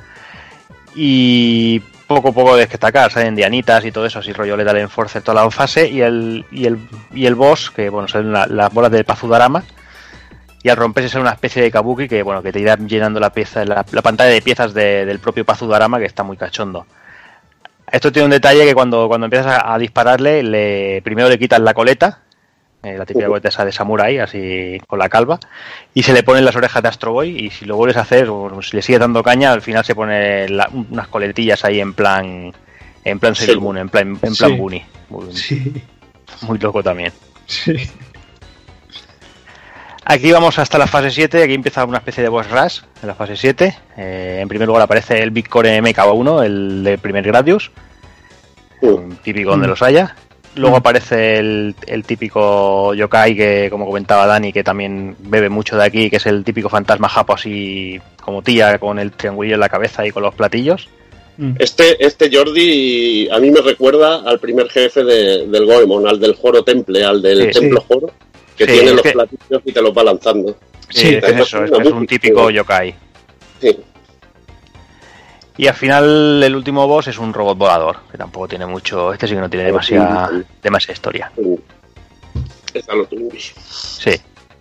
Y 0.94 1.81
poco 2.07 2.28
a 2.28 2.33
poco 2.33 2.57
destacar, 2.57 3.11
salen 3.12 3.35
dianitas 3.35 3.85
y 3.85 3.93
todo 3.93 4.07
eso, 4.07 4.19
así 4.19 4.33
rollo 4.33 4.57
Lethal 4.57 4.78
Enforcer 4.78 5.23
toda 5.23 5.44
la 5.44 5.51
fase. 5.51 5.89
Y 5.89 6.01
el, 6.01 6.44
y 6.51 6.67
el, 6.67 6.78
y 7.12 7.27
el 7.27 7.35
boss, 7.35 7.70
que 7.70 7.89
bueno, 7.91 8.09
son 8.09 8.33
la- 8.33 8.47
las 8.47 8.73
bolas 8.73 8.91
del 8.91 9.05
Pazudarama. 9.05 9.62
Y 10.62 10.69
al 10.69 10.77
romperse 10.77 11.09
sale 11.11 11.23
una 11.23 11.33
especie 11.33 11.61
de 11.62 11.70
kabuki 11.73 12.09
que 12.09 12.23
bueno, 12.23 12.41
que 12.43 12.52
te 12.52 12.61
irá 12.61 12.77
llenando 12.77 13.19
la 13.20 13.31
pieza, 13.33 13.65
la, 13.65 13.85
la 13.91 14.02
pantalla 14.02 14.31
de 14.31 14.41
piezas 14.43 14.73
de- 14.73 15.05
del 15.05 15.19
propio 15.19 15.44
Pazudarama, 15.44 15.99
que 15.99 16.07
está 16.07 16.23
muy 16.23 16.36
cachondo. 16.36 16.86
Esto 17.91 18.11
tiene 18.12 18.25
un 18.27 18.31
detalle 18.31 18.65
que 18.65 18.75
cuando, 18.75 19.09
cuando 19.09 19.27
empiezas 19.27 19.59
a, 19.59 19.75
a 19.75 19.78
dispararle, 19.78 20.43
le, 20.43 21.02
primero 21.02 21.28
le 21.28 21.39
quitas 21.39 21.61
la 21.61 21.75
coleta, 21.75 22.20
eh, 22.83 22.97
la 22.99 23.07
típica 23.07 23.27
coleta 23.27 23.49
esa 23.49 23.65
de 23.65 23.73
samurai, 23.73 24.19
así 24.19 24.81
con 24.86 24.99
la 24.99 25.09
calva, 25.09 25.39
y 25.94 26.02
se 26.02 26.12
le 26.12 26.23
ponen 26.23 26.44
las 26.44 26.57
orejas 26.57 26.83
de 26.83 26.89
Astro 26.89 27.12
Boy, 27.12 27.36
y 27.47 27.51
si 27.51 27.65
lo 27.65 27.77
vuelves 27.77 27.97
a 27.97 28.01
hacer, 28.02 28.28
o 28.28 28.61
si 28.62 28.77
le 28.77 28.83
sigues 28.83 29.01
dando 29.01 29.23
caña, 29.23 29.52
al 29.52 29.62
final 29.62 29.85
se 29.85 29.94
pone 29.94 30.49
la- 30.49 30.69
unas 30.73 31.09
coletillas 31.09 31.65
ahí 31.65 31.81
en 31.81 31.94
plan 31.94 32.52
en 33.05 33.19
plan 33.19 33.35
Sailor 33.35 33.61
Moon, 33.61 33.78
en 33.78 33.89
plan, 33.89 34.09
en 34.23 34.35
plan 34.35 34.35
Sí. 34.51 34.57
Bunny. 34.57 34.85
Muy, 35.11 35.33
Sí, 35.33 35.83
muy 36.43 36.59
loco 36.59 36.83
también. 36.83 37.12
sí. 37.47 37.75
Aquí 40.05 40.33
vamos 40.33 40.59
hasta 40.59 40.78
la 40.78 40.89
fase 40.89 41.11
7, 41.12 41.44
aquí 41.44 41.55
empieza 41.55 41.85
una 41.85 41.99
especie 41.99 42.25
de 42.25 42.28
boss 42.28 42.51
rush 42.51 42.81
en 43.02 43.09
la 43.09 43.15
fase 43.15 43.36
7. 43.36 43.77
Eh, 43.97 44.39
en 44.43 44.49
primer 44.49 44.67
lugar 44.67 44.83
aparece 44.83 45.23
el 45.23 45.31
Big 45.31 45.49
Core 45.49 45.81
MK1, 45.81 46.43
el 46.44 46.83
de 46.83 46.99
primer 46.99 47.25
Gradius, 47.25 47.70
un 48.81 49.17
típico 49.23 49.51
donde 49.51 49.69
los 49.69 49.81
haya. 49.81 50.17
Luego 50.55 50.77
aparece 50.77 51.39
el, 51.39 51.75
el 51.87 52.05
típico 52.05 52.93
yokai 52.95 53.35
que, 53.35 53.69
como 53.71 53.87
comentaba 53.87 54.27
Dani, 54.27 54.53
que 54.53 54.63
también 54.63 55.17
bebe 55.21 55.49
mucho 55.49 55.77
de 55.77 55.85
aquí, 55.85 56.11
que 56.11 56.17
es 56.17 56.27
el 56.27 56.45
típico 56.45 56.69
fantasma 56.69 57.09
japo 57.09 57.33
así 57.33 57.99
como 58.21 58.43
tía, 58.43 58.79
con 58.79 58.99
el 58.99 59.13
triangulillo 59.13 59.55
en 59.55 59.61
la 59.61 59.69
cabeza 59.71 60.07
y 60.07 60.11
con 60.11 60.23
los 60.23 60.35
platillos. 60.35 60.89
Este, 61.59 62.05
este 62.05 62.31
Jordi 62.31 63.29
a 63.31 63.39
mí 63.41 63.51
me 63.51 63.63
recuerda 63.63 64.23
al 64.29 64.39
primer 64.39 64.69
jefe 64.69 65.03
de- 65.03 65.47
del 65.47 65.65
Goemon, 65.65 66.07
al 66.07 66.21
del 66.21 66.35
Joro 66.35 66.63
Temple, 66.63 67.03
al 67.05 67.23
del 67.23 67.53
Sí, 67.53 67.61
Templo 67.61 67.81
sí. 67.81 67.87
Joro, 67.89 68.11
que 68.57 68.67
Sí, 68.67 68.73
tiene 68.73 68.93
los 68.93 69.03
que- 69.03 69.13
platillos 69.13 69.63
y 69.65 69.73
te 69.73 69.83
los 69.83 69.97
va 69.97 70.05
lanzando. 70.05 70.55
Sí, 70.91 71.15
es 71.15 71.25
eso, 71.25 71.65
es, 71.65 71.71
es 71.73 71.91
un 71.91 72.07
típico 72.07 72.51
yokai. 72.51 72.95
Sí. 73.61 73.77
Y 75.57 75.67
al 75.67 75.75
final 75.75 76.43
el 76.43 76.57
último 76.57 76.87
boss 76.87 77.09
es 77.09 77.19
un 77.19 77.35
robot 77.35 77.59
volador, 77.59 77.99
que 78.11 78.17
tampoco 78.17 78.49
tiene 78.49 78.67
mucho, 78.67 79.13
este 79.13 79.29
sí 79.29 79.35
que 79.35 79.41
no 79.41 79.51
tiene 79.51 79.67
demasiada, 79.67 80.31
demasiada 80.63 80.95
historia. 80.95 81.33
Lo 81.37 83.05
tuve. 83.05 83.39
Sí. 83.39 84.13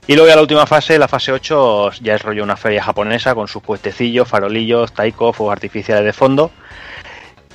Y 0.07 0.15
luego 0.15 0.27
ya 0.27 0.35
la 0.35 0.41
última 0.41 0.65
fase, 0.65 0.99
la 0.99 1.07
fase 1.07 1.31
8, 1.31 1.91
ya 2.01 2.15
es 2.15 2.21
rollo 2.21 2.43
una 2.43 2.57
feria 2.57 2.83
japonesa 2.83 3.33
con 3.35 3.47
sus 3.47 3.61
puestecillos, 3.61 4.27
farolillos, 4.27 4.91
taiko, 4.91 5.31
fuegos 5.31 5.53
artificiales 5.53 6.03
de 6.03 6.11
fondo. 6.11 6.51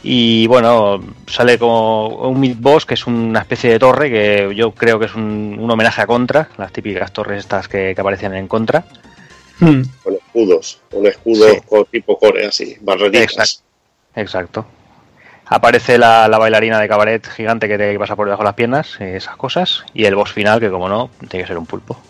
Y 0.03 0.47
bueno, 0.47 1.03
sale 1.27 1.59
como 1.59 2.07
un 2.29 2.39
mid 2.39 2.57
boss 2.59 2.87
que 2.87 2.95
es 2.95 3.07
una 3.07 3.41
especie 3.41 3.71
de 3.71 3.79
torre 3.79 4.09
que 4.09 4.55
yo 4.55 4.71
creo 4.71 4.99
que 4.99 5.07
es 5.07 5.15
un, 5.15 5.57
un 5.59 5.71
homenaje 5.71 6.01
a 6.01 6.07
Contra, 6.07 6.49
las 6.57 6.73
típicas 6.73 7.13
torres 7.13 7.41
estas 7.41 7.67
que, 7.67 7.93
que 7.95 8.01
aparecían 8.01 8.35
en 8.35 8.47
Contra. 8.47 8.85
Hmm. 9.59 9.83
Con 10.03 10.15
escudos, 10.15 10.81
con 10.91 11.07
escudos 11.07 11.57
con 11.67 11.85
tipo 11.87 12.19
core 12.19 12.47
así, 12.47 12.77
barreritas. 12.81 13.33
Exacto. 13.33 13.63
Exacto. 14.17 14.67
Aparece 15.49 15.97
la, 15.99 16.27
la 16.29 16.39
bailarina 16.39 16.81
de 16.81 16.89
cabaret 16.89 17.25
gigante 17.27 17.69
que 17.69 17.79
te 17.79 17.99
pasa 17.99 18.17
por 18.17 18.27
debajo 18.27 18.43
de 18.43 18.47
las 18.49 18.55
piernas, 18.55 18.97
eh, 19.01 19.17
esas 19.17 19.37
cosas. 19.37 19.85
Y 19.95 20.05
el 20.05 20.15
boss 20.17 20.33
final, 20.33 20.59
que 20.61 20.71
como 20.71 20.89
no, 20.89 21.11
tiene 21.29 21.45
que 21.45 21.49
ser 21.49 21.57
un 21.59 21.67
pulpo. 21.67 22.01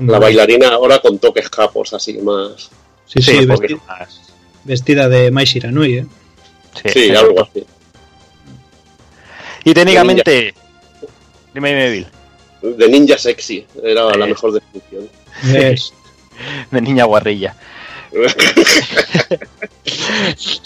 La 0.00 0.18
bailarina 0.18 0.68
ahora 0.68 0.98
con 1.00 1.18
toques 1.18 1.48
japos, 1.48 1.92
así 1.94 2.18
más. 2.18 2.70
Sí, 3.06 3.20
sí, 3.22 3.38
un 3.38 3.46
vesti- 3.46 3.54
poquito 3.54 3.82
más. 3.88 4.32
vestida 4.64 5.08
de 5.08 5.30
Mai 5.30 5.46
Shiranui, 5.46 5.98
¿eh? 5.98 6.06
Sí, 6.92 7.10
algo 7.16 7.42
así. 7.42 7.64
Y 9.64 9.74
técnicamente. 9.74 10.54
Dime, 11.54 11.68
dime, 11.70 11.90
Bill. 11.90 12.06
De 12.76 12.88
ninja 12.88 13.18
sexy, 13.18 13.66
era 13.82 14.04
la 14.16 14.26
Eh. 14.26 14.28
mejor 14.28 14.52
definición. 14.52 15.08
Es- 15.54 15.92
De 16.70 16.80
niña 16.80 17.04
guarrilla. 17.04 17.54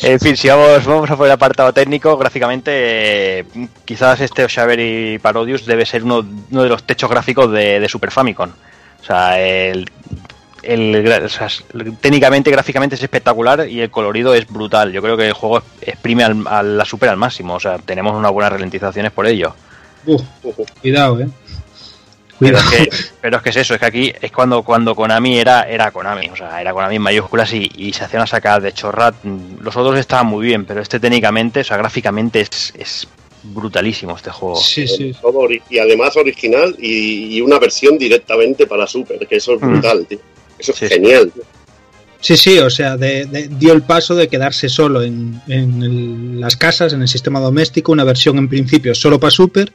En 0.03 0.21
fin, 0.21 0.37
si 0.37 0.49
vamos, 0.49 0.85
vamos 0.85 1.11
a 1.11 1.17
por 1.17 1.27
el 1.27 1.33
apartado 1.33 1.73
técnico, 1.73 2.17
gráficamente, 2.17 3.45
quizás 3.85 4.21
este 4.21 4.45
Oshaveri 4.45 5.19
Parodius 5.19 5.67
debe 5.67 5.87
ser 5.87 6.05
uno, 6.05 6.25
uno 6.51 6.63
de 6.63 6.69
los 6.69 6.85
techos 6.85 7.11
gráficos 7.11 7.51
de, 7.53 7.87
Super 7.89 8.11
Famicom. 8.11 8.51
O 9.01 9.05
sea, 9.05 9.41
el, 9.41 9.91
técnicamente, 12.01 12.51
gráficamente 12.51 12.97
es 12.97 13.03
espectacular 13.03 13.69
y 13.69 13.81
el 13.81 13.91
colorido 13.91 14.35
es 14.35 14.47
brutal. 14.47 14.93
Yo 14.93 15.03
creo 15.03 15.17
que 15.17 15.29
el 15.29 15.33
juego 15.33 15.63
exprime 15.81 16.25
a 16.25 16.63
la 16.63 16.85
Super 16.85 17.11
al 17.11 17.17
máximo. 17.17 17.55
O 17.55 17.61
sea, 17.61 17.79
tenemos 17.79 18.15
unas 18.15 18.33
buenas 18.33 18.53
ralentizaciones 18.53 19.13
por 19.13 19.27
ello. 19.27 19.55
Cuidado, 20.81 21.21
¿eh? 21.21 21.29
Pero 22.41 22.59
es, 22.59 22.65
que, 22.65 22.89
pero 23.21 23.37
es 23.37 23.43
que 23.43 23.51
es 23.51 23.57
eso, 23.57 23.75
es 23.75 23.81
que 23.81 23.87
aquí 23.87 24.13
es 24.21 24.33
cuando, 24.33 24.63
cuando 24.63 24.95
Konami 24.95 25.39
era, 25.39 25.63
era 25.63 25.91
Konami, 25.93 26.29
o 26.29 26.37
sea, 26.37 26.61
era 26.61 26.73
Konami 26.73 26.97
en 26.97 27.03
mayúsculas 27.03 27.53
y, 27.53 27.71
y 27.77 27.93
se 27.93 28.05
hacía 28.05 28.19
una 28.19 28.27
sacada 28.27 28.61
de 28.61 28.73
chorra. 28.73 29.15
Los 29.61 29.77
otros 29.77 29.99
estaban 29.99 30.27
muy 30.27 30.47
bien, 30.47 30.65
pero 30.65 30.81
este 30.83 30.99
técnicamente, 30.99 31.61
o 31.61 31.65
sea, 31.65 31.77
gráficamente 31.77 32.41
es, 32.41 32.73
es 32.77 33.07
brutalísimo 33.45 34.17
este 34.17 34.31
juego. 34.31 34.57
Sí, 34.57 34.89
sí. 34.89 35.15
Y 35.71 35.79
además 35.79 36.17
original 36.17 36.75
y, 36.79 37.37
y 37.37 37.41
una 37.41 37.59
versión 37.59 37.99
directamente 37.99 38.67
para 38.67 38.87
Super, 38.87 39.27
que 39.27 39.37
eso 39.37 39.55
es 39.55 39.61
Mm. 39.63 39.71
brutal, 39.71 40.07
tío. 40.07 40.19
Eso 40.59 40.73
es 40.73 40.79
sí. 40.79 40.89
genial. 40.89 41.31
tío. 41.33 41.43
Sí, 42.21 42.39
sí, 42.39 42.59
o 42.59 42.71
sea, 42.71 42.97
de- 42.97 43.27
de- 43.27 43.49
dio 43.49 43.75
el 43.75 43.83
paso 43.83 44.15
de 44.15 44.29
quedarse 44.29 44.71
solo 44.71 45.03
en, 45.03 45.43
en 45.47 45.83
el- 45.83 46.41
las 46.41 46.57
casas, 46.57 46.95
en 46.95 47.03
el 47.03 47.09
sistema 47.09 47.39
doméstico, 47.39 47.93
una 47.93 48.03
versión 48.05 48.39
en 48.39 48.49
principio 48.49 48.95
solo 48.95 49.21
para 49.21 49.31
Super. 49.31 49.71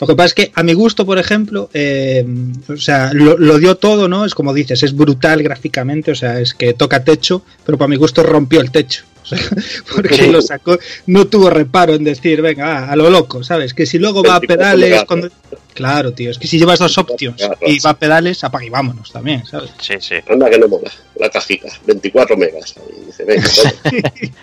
Lo 0.00 0.06
que 0.06 0.14
pasa 0.14 0.26
es 0.26 0.34
que 0.34 0.52
a 0.54 0.62
mi 0.62 0.74
gusto, 0.74 1.04
por 1.04 1.18
ejemplo, 1.18 1.70
eh, 1.74 2.24
o 2.68 2.76
sea, 2.76 3.12
lo, 3.12 3.36
lo 3.36 3.58
dio 3.58 3.76
todo, 3.76 4.08
¿no? 4.08 4.24
Es 4.24 4.34
como 4.34 4.54
dices, 4.54 4.82
es 4.82 4.94
brutal 4.94 5.42
gráficamente, 5.42 6.12
o 6.12 6.14
sea, 6.14 6.40
es 6.40 6.54
que 6.54 6.74
toca 6.74 7.02
techo, 7.02 7.42
pero 7.66 7.76
para 7.78 7.88
mi 7.88 7.96
gusto 7.96 8.22
rompió 8.22 8.60
el 8.60 8.70
techo. 8.70 9.04
Porque 9.94 10.28
lo 10.28 10.42
sacó, 10.42 10.78
no 11.06 11.26
tuvo 11.26 11.50
reparo 11.50 11.94
en 11.94 12.04
decir, 12.04 12.42
venga, 12.42 12.78
ah, 12.78 12.92
a 12.92 12.96
lo 12.96 13.10
loco, 13.10 13.42
¿sabes? 13.42 13.74
Que 13.74 13.86
si 13.86 13.98
luego 13.98 14.22
va 14.22 14.36
a 14.36 14.40
24 14.40 14.46
pedales, 14.56 15.04
cuando... 15.04 15.28
claro, 15.74 16.12
tío, 16.12 16.30
es 16.30 16.38
que 16.38 16.46
si 16.46 16.58
llevas 16.58 16.78
dos 16.78 16.96
options 16.98 17.42
y 17.66 17.78
va 17.80 17.90
a 17.90 17.98
pedales, 17.98 18.42
apaga 18.44 18.64
y 18.64 18.70
vámonos 18.70 19.12
también, 19.12 19.44
¿sabes? 19.46 19.70
Sí, 19.80 19.94
sí. 20.00 20.16
Anda 20.28 20.50
que 20.50 20.58
no 20.58 20.68
mola, 20.68 20.90
la 21.16 21.28
cajita, 21.28 21.68
24 21.86 22.36
megas. 22.36 22.74
Ahí 22.76 23.06
dice, 23.06 23.24
venga. 23.24 23.48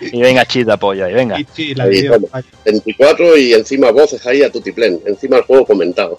Y 0.00 0.20
venga, 0.20 0.44
chita 0.44 0.76
pollo, 0.76 1.08
y 1.08 1.12
venga. 1.14 1.36
Ahí, 1.36 2.06
toma. 2.08 2.42
24 2.64 3.36
y 3.36 3.54
encima 3.54 3.90
voces 3.90 4.24
ahí 4.26 4.42
a 4.42 4.50
tutiplén, 4.50 5.00
encima 5.06 5.38
el 5.38 5.42
juego 5.42 5.66
comentado. 5.66 6.18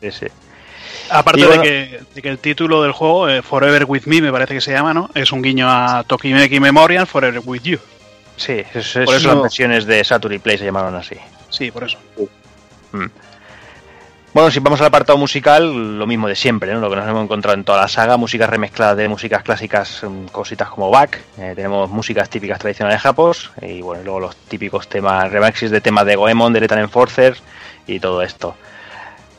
Sí, 0.00 0.10
sí. 0.10 0.26
Aparte 1.10 1.46
de, 1.46 1.60
que, 1.60 2.00
de 2.14 2.22
que 2.22 2.28
el 2.28 2.38
título 2.38 2.82
del 2.82 2.92
juego, 2.92 3.28
eh, 3.28 3.42
Forever 3.42 3.84
With 3.86 4.06
Me, 4.06 4.20
me 4.20 4.32
parece 4.32 4.54
que 4.54 4.60
se 4.60 4.72
llama, 4.72 4.92
¿no? 4.92 5.08
Es 5.14 5.32
un 5.32 5.42
guiño 5.42 5.68
a 5.70 6.04
Tokimeki 6.04 6.58
Memorial, 6.60 7.06
Forever 7.06 7.40
With 7.44 7.62
You. 7.62 7.78
Sí, 8.36 8.62
es, 8.74 8.92
Por 8.92 9.14
es 9.14 9.20
eso- 9.20 9.28
las 9.28 9.42
versiones 9.42 9.86
de 9.86 10.02
Saturday 10.04 10.38
Play 10.38 10.58
se 10.58 10.64
llamaron 10.64 10.94
así. 10.94 11.16
Sí, 11.48 11.70
por 11.70 11.84
eso. 11.84 11.96
Mm. 12.92 13.06
Bueno, 14.34 14.50
si 14.50 14.58
vamos 14.60 14.78
al 14.82 14.88
apartado 14.88 15.16
musical, 15.16 15.98
lo 15.98 16.06
mismo 16.06 16.28
de 16.28 16.36
siempre, 16.36 16.70
¿no? 16.74 16.80
Lo 16.80 16.90
que 16.90 16.96
nos 16.96 17.08
hemos 17.08 17.24
encontrado 17.24 17.56
en 17.56 17.64
toda 17.64 17.80
la 17.80 17.88
saga, 17.88 18.18
música 18.18 18.46
remezclada 18.46 18.94
de 18.94 19.08
músicas 19.08 19.42
clásicas, 19.42 20.02
mm, 20.02 20.26
cositas 20.26 20.68
como 20.68 20.90
back, 20.90 21.22
eh, 21.38 21.54
tenemos 21.56 21.88
músicas 21.88 22.28
típicas 22.28 22.58
tradicionales 22.58 23.00
japos, 23.00 23.50
y 23.62 23.80
bueno, 23.80 24.02
luego 24.02 24.20
los 24.20 24.36
típicos 24.36 24.88
temas, 24.88 25.30
remixes 25.32 25.70
de 25.70 25.80
temas 25.80 26.04
de 26.04 26.16
Goemon, 26.16 26.52
de 26.52 26.60
Lethal 26.60 26.80
Enforcer 26.80 27.34
y 27.86 27.98
todo 27.98 28.20
esto. 28.20 28.54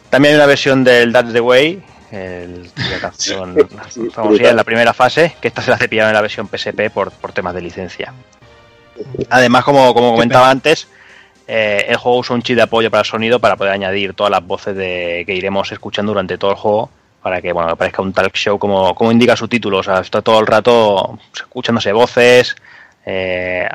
También 0.09 0.33
hay 0.33 0.37
una 0.37 0.45
versión 0.45 0.83
del 0.83 1.11
That's 1.11 1.33
the 1.33 1.41
Way, 1.41 1.83
el, 2.11 2.63
la 2.63 2.99
canción 2.99 3.55
famosilla 4.13 4.51
en 4.51 4.55
la 4.55 4.63
primera 4.63 4.93
fase, 4.93 5.35
que 5.41 5.49
esta 5.49 5.61
se 5.61 5.71
la 5.71 5.77
cepillaron 5.77 6.09
en 6.09 6.15
la 6.15 6.21
versión 6.21 6.47
PSP 6.47 6.89
por, 6.93 7.11
por 7.11 7.33
temas 7.33 7.53
de 7.53 7.61
licencia. 7.61 8.13
Además, 9.29 9.63
como, 9.63 9.93
como 9.93 10.13
comentaba 10.13 10.49
antes, 10.49 10.87
eh, 11.47 11.85
el 11.87 11.97
juego 11.97 12.19
usa 12.19 12.35
un 12.35 12.41
chip 12.41 12.55
de 12.55 12.63
apoyo 12.63 12.89
para 12.89 13.01
el 13.01 13.05
sonido 13.05 13.39
para 13.39 13.55
poder 13.55 13.73
añadir 13.73 14.13
todas 14.13 14.31
las 14.31 14.45
voces 14.45 14.75
de, 14.75 15.23
que 15.25 15.33
iremos 15.33 15.71
escuchando 15.71 16.11
durante 16.11 16.37
todo 16.37 16.51
el 16.51 16.57
juego 16.57 16.89
para 17.21 17.41
que 17.41 17.51
bueno 17.51 17.69
que 17.69 17.75
parezca 17.75 18.01
un 18.01 18.13
talk 18.13 18.33
show 18.35 18.57
como, 18.57 18.95
como 18.95 19.11
indica 19.11 19.35
su 19.35 19.47
título. 19.47 19.79
O 19.79 19.83
sea, 19.83 19.99
está 19.99 20.21
todo 20.21 20.39
el 20.39 20.47
rato 20.47 21.19
escuchándose 21.33 21.91
voces 21.91 22.55
eh, 23.09 23.69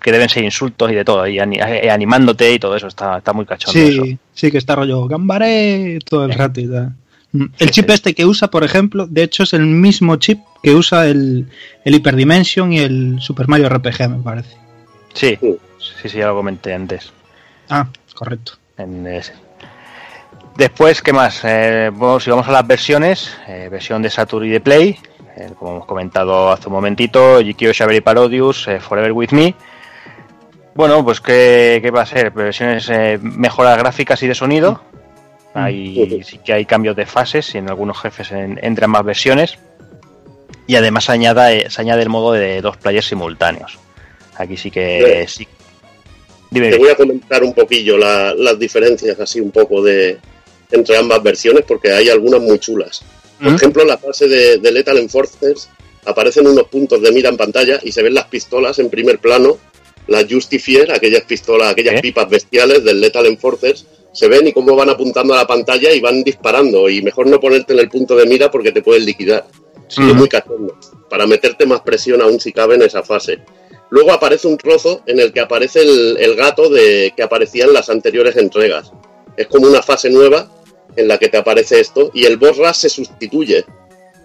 que 0.00 0.12
deben 0.12 0.28
ser 0.28 0.44
insultos 0.44 0.92
y 0.92 0.94
de 0.94 1.04
todo, 1.04 1.26
y 1.26 1.40
eh, 1.40 1.90
animándote 1.90 2.52
y 2.52 2.60
todo 2.60 2.76
eso. 2.76 2.86
Está, 2.86 3.18
está 3.18 3.32
muy 3.32 3.44
cachondo 3.44 3.80
eso. 3.80 4.04
Sí, 4.04 4.18
sí, 4.32 4.50
que 4.52 4.58
está 4.58 4.76
rollo 4.76 5.08
gambaré 5.08 5.98
todo 6.08 6.24
el 6.24 6.32
rato 6.32 6.60
y 6.60 6.68
tal. 6.68 6.92
Mm, 7.32 7.46
El 7.58 7.70
chip 7.72 7.90
este 7.90 8.14
que 8.14 8.24
usa, 8.24 8.48
por 8.48 8.62
ejemplo, 8.62 9.08
de 9.08 9.24
hecho 9.24 9.42
es 9.42 9.52
el 9.52 9.62
mismo 9.66 10.14
chip 10.16 10.38
que 10.62 10.70
usa 10.70 11.08
el, 11.08 11.48
el 11.84 11.94
Hyperdimension 11.94 12.72
y 12.72 12.78
el 12.78 13.16
Super 13.20 13.48
Mario 13.48 13.68
RPG, 13.68 14.08
me 14.08 14.22
parece. 14.22 14.56
Sí, 15.12 15.36
sí, 15.40 16.08
sí, 16.08 16.18
ya 16.18 16.28
lo 16.28 16.36
comenté 16.36 16.72
antes. 16.72 17.12
Ah, 17.68 17.88
correcto. 18.14 18.52
En 18.78 19.04
ese. 19.08 19.32
Después, 20.56 21.02
¿qué 21.02 21.12
más? 21.12 21.40
Eh, 21.42 21.90
bueno, 21.92 22.20
si 22.20 22.30
vamos 22.30 22.46
a 22.46 22.52
las 22.52 22.64
versiones, 22.64 23.36
eh, 23.48 23.68
versión 23.68 24.02
de 24.02 24.10
Saturn 24.10 24.46
y 24.46 24.50
de 24.50 24.60
Play, 24.60 24.96
eh, 25.36 25.50
como 25.58 25.72
hemos 25.72 25.86
comentado 25.86 26.50
hace 26.50 26.68
un 26.68 26.74
momentito, 26.74 27.40
Yukio 27.40 27.72
Shaberi 27.72 28.00
Parodius, 28.00 28.68
eh, 28.68 28.80
Forever 28.80 29.12
With 29.12 29.30
Me. 29.32 29.54
Bueno, 30.74 31.04
pues 31.04 31.20
¿qué, 31.20 31.78
qué 31.82 31.90
va 31.90 32.02
a 32.02 32.06
ser? 32.06 32.30
Versiones 32.32 32.88
eh, 32.90 33.18
mejoras 33.22 33.78
gráficas 33.78 34.22
y 34.22 34.26
de 34.28 34.34
sonido. 34.34 34.80
Hay, 35.54 36.22
sí 36.24 36.38
que 36.38 36.52
hay 36.52 36.64
cambios 36.64 36.96
de 36.96 37.06
fases 37.06 37.54
y 37.54 37.58
en 37.58 37.68
algunos 37.68 37.96
jefes 38.00 38.32
en- 38.32 38.58
entran 38.62 38.90
más 38.90 39.04
versiones. 39.04 39.56
Y 40.66 40.74
además 40.76 41.04
se, 41.04 41.12
añada, 41.12 41.48
se 41.70 41.80
añade 41.80 42.02
el 42.02 42.08
modo 42.08 42.32
de 42.32 42.60
dos 42.60 42.76
players 42.76 43.06
simultáneos. 43.06 43.78
Aquí 44.36 44.56
sí 44.56 44.70
que... 44.70 45.24
Sí. 45.28 45.46
Dime, 46.50 46.70
Te 46.70 46.78
voy 46.78 46.88
a 46.88 46.96
comentar 46.96 47.42
un 47.44 47.52
poquillo 47.54 47.96
la- 47.98 48.34
las 48.34 48.58
diferencias 48.58 49.18
así 49.20 49.40
un 49.40 49.50
poco 49.52 49.82
de 49.82 50.18
entre 50.72 50.96
ambas 50.96 51.22
versiones 51.22 51.64
porque 51.68 51.92
hay 51.92 52.08
algunas 52.08 52.40
muy 52.40 52.58
chulas. 52.58 53.04
Por 53.40 53.52
¿Mm? 53.52 53.54
ejemplo, 53.56 53.82
en 53.82 53.88
la 53.88 53.98
fase 53.98 54.28
de, 54.28 54.58
de 54.58 54.72
Lethal 54.72 54.98
Enforcers 54.98 55.68
aparecen 56.06 56.46
unos 56.46 56.68
puntos 56.68 57.00
de 57.00 57.12
mira 57.12 57.28
en 57.28 57.36
pantalla 57.36 57.80
y 57.82 57.92
se 57.92 58.02
ven 58.02 58.14
las 58.14 58.26
pistolas 58.26 58.78
en 58.78 58.90
primer 58.90 59.18
plano, 59.18 59.58
las 60.06 60.26
Justifier, 60.30 60.92
aquellas 60.92 61.22
pistolas, 61.22 61.72
aquellas 61.72 62.00
pipas 62.00 62.28
bestiales 62.28 62.84
del 62.84 63.00
Lethal 63.00 63.26
Enforcers, 63.26 63.86
se 64.12 64.28
ven 64.28 64.46
y 64.46 64.52
cómo 64.52 64.76
van 64.76 64.90
apuntando 64.90 65.34
a 65.34 65.38
la 65.38 65.46
pantalla 65.46 65.92
y 65.92 66.00
van 66.00 66.22
disparando. 66.22 66.88
Y 66.88 67.02
mejor 67.02 67.26
no 67.26 67.40
ponerte 67.40 67.72
en 67.72 67.80
el 67.80 67.88
punto 67.88 68.14
de 68.14 68.26
mira 68.26 68.50
porque 68.50 68.70
te 68.70 68.82
pueden 68.82 69.04
liquidar. 69.04 69.46
Sí, 69.88 70.02
es 70.02 70.14
muy 70.14 70.28
cachondo. 70.28 70.78
Para 71.10 71.26
meterte 71.26 71.66
más 71.66 71.80
presión 71.80 72.22
aún 72.22 72.38
si 72.40 72.52
cabe 72.52 72.76
en 72.76 72.82
esa 72.82 73.02
fase. 73.02 73.40
Luego 73.90 74.12
aparece 74.12 74.46
un 74.46 74.56
trozo 74.56 75.02
en 75.06 75.20
el 75.20 75.32
que 75.32 75.40
aparece 75.40 75.80
el, 75.82 76.16
el 76.18 76.34
gato 76.36 76.68
de, 76.68 77.12
que 77.16 77.22
aparecía 77.22 77.64
en 77.64 77.72
las 77.72 77.88
anteriores 77.90 78.36
entregas. 78.36 78.92
Es 79.36 79.46
como 79.46 79.66
una 79.66 79.82
fase 79.82 80.10
nueva 80.10 80.48
en 80.96 81.08
la 81.08 81.18
que 81.18 81.28
te 81.28 81.36
aparece 81.36 81.80
esto 81.80 82.10
y 82.14 82.24
el 82.24 82.36
boss 82.36 82.56
rush 82.56 82.74
se 82.74 82.88
sustituye. 82.88 83.64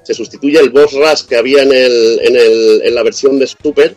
Se 0.04 0.14
sustituye 0.14 0.60
el 0.60 0.70
boss 0.70 0.94
rush 0.94 1.26
que 1.28 1.36
había 1.36 1.64
en, 1.64 1.72
el, 1.72 2.20
en, 2.24 2.36
el, 2.36 2.82
en 2.84 2.96
la 2.96 3.04
versión 3.04 3.38
de 3.40 3.48
Super. 3.48 3.96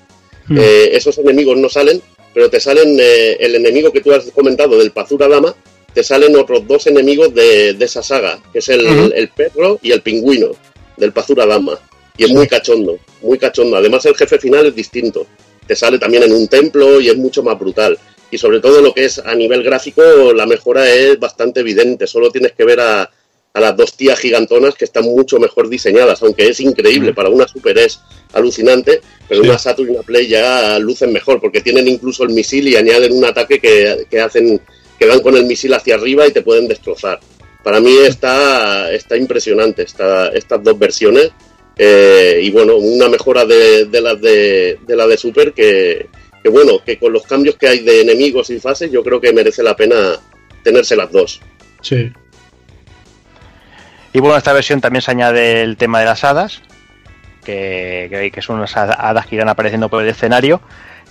Eh, 0.51 0.91
esos 0.93 1.17
enemigos 1.19 1.57
no 1.57 1.69
salen, 1.69 2.03
pero 2.35 2.51
te 2.51 2.61
salen 2.61 2.99
eh, 3.01 3.37
el 3.41 3.55
enemigo 3.55 3.93
que 3.93 4.01
tú 4.01 4.13
has 4.13 4.31
comentado 4.33 4.79
del 4.79 4.91
Pazura 4.91 5.29
Dama, 5.29 5.55
te 5.95 6.03
salen 6.03 6.37
otros 6.37 6.67
dos 6.67 6.87
enemigos 6.87 7.35
de, 7.35 7.75
de 7.75 7.85
esa 7.85 8.03
saga, 8.03 8.43
que 8.53 8.59
es 8.59 8.69
el, 8.69 9.13
el 9.15 9.29
perro 9.29 9.79
y 9.83 9.93
el 9.93 10.03
pingüino 10.03 10.51
del 10.97 11.13
Pazura 11.13 11.47
Dama. 11.47 11.79
Y 12.17 12.25
es 12.25 12.31
muy 12.31 12.47
cachondo, 12.47 12.99
muy 13.23 13.39
cachondo. 13.39 13.77
Además 13.77 14.05
el 14.07 14.15
jefe 14.15 14.39
final 14.39 14.67
es 14.67 14.75
distinto. 14.75 15.27
Te 15.67 15.77
sale 15.77 15.99
también 15.99 16.25
en 16.25 16.33
un 16.33 16.49
templo 16.49 17.01
y 17.01 17.09
es 17.09 17.17
mucho 17.17 17.43
más 17.43 17.59
brutal. 17.59 17.99
Y 18.33 18.39
sobre 18.39 18.59
todo 18.61 18.81
lo 18.81 18.93
que 18.93 19.05
es 19.05 19.19
a 19.21 19.35
nivel 19.37 19.63
gráfico, 19.63 20.03
la 20.35 20.47
mejora 20.47 20.91
es 20.91 21.21
bastante 21.21 21.61
evidente. 21.61 22.09
Solo 22.09 22.31
tienes 22.31 22.53
que 22.53 22.65
ver 22.65 22.81
a, 22.81 23.03
a 23.55 23.61
las 23.61 23.77
dos 23.77 23.95
tías 23.95 24.19
gigantonas 24.19 24.75
que 24.75 24.87
están 24.87 25.05
mucho 25.05 25.39
mejor 25.39 25.69
diseñadas, 25.69 26.23
aunque 26.23 26.49
es 26.49 26.59
increíble. 26.59 27.13
Para 27.13 27.29
una 27.29 27.47
Super 27.47 27.77
es 27.77 28.01
alucinante, 28.33 29.03
pero 29.29 29.43
una 29.43 29.59
Saturn 29.59 29.91
y 29.91 29.95
una 29.95 30.03
Play 30.03 30.27
ya 30.27 30.79
lucen 30.79 31.13
mejor 31.13 31.43
porque 31.43 31.61
tienen 31.61 31.87
incluso 31.87 32.25
el 32.25 32.31
misil 32.31 32.67
y 32.69 32.77
añaden 32.77 33.13
un 33.13 33.25
ataque 33.27 33.61
que, 33.61 34.07
que 34.11 34.19
hacen 34.19 34.59
que 34.99 35.07
van 35.07 35.21
con 35.21 35.37
el 35.37 35.45
misil 35.45 35.75
hacia 35.75 35.97
arriba 35.97 36.27
y 36.27 36.33
te 36.33 36.41
pueden 36.43 36.67
destrozar. 36.67 37.21
Para 37.63 37.81
mí 37.81 37.95
está, 37.99 38.91
está 38.93 39.17
impresionante 39.17 39.83
esta, 39.83 40.29
estas 40.29 40.63
dos 40.65 40.79
versiones. 40.79 41.31
eh, 41.77 42.41
y 42.43 42.51
bueno, 42.51 42.77
una 42.77 43.09
mejora 43.09 43.45
de, 43.45 43.85
de 43.87 44.01
las 44.01 44.21
de, 44.21 44.79
de 44.87 44.97
la 44.97 45.07
de 45.07 45.17
Super 45.17 45.53
que, 45.53 46.07
que 46.43 46.49
bueno, 46.49 46.73
que 46.85 46.99
con 46.99 47.13
los 47.13 47.23
cambios 47.25 47.57
que 47.57 47.69
hay 47.69 47.79
de 47.81 48.01
enemigos 48.03 48.51
y 48.51 48.59
fases, 48.59 48.91
yo 48.91 49.03
creo 49.03 49.21
que 49.21 49.33
merece 49.33 49.63
la 49.63 49.77
pena 49.77 49.97
tenerse 50.63 50.97
las 50.97 51.11
dos. 51.13 51.41
Sí. 51.81 52.13
Y 54.13 54.19
bueno, 54.21 54.35
en 54.35 54.39
esta 54.39 54.53
versión 54.53 54.81
también 54.81 55.03
se 55.03 55.11
añade 55.11 55.63
el 55.63 55.77
tema 55.77 56.01
de 56.01 56.05
las 56.07 56.23
hadas, 56.25 56.61
que, 57.45 58.09
que, 58.11 58.31
que 58.31 58.43
son 58.43 58.57
unas 58.59 58.77
hada- 58.77 58.95
hadas 58.99 59.27
que 59.27 59.37
irán 59.37 59.49
apareciendo 59.49 59.89
por 59.89 60.03
el 60.03 60.09
escenario, 60.09 60.61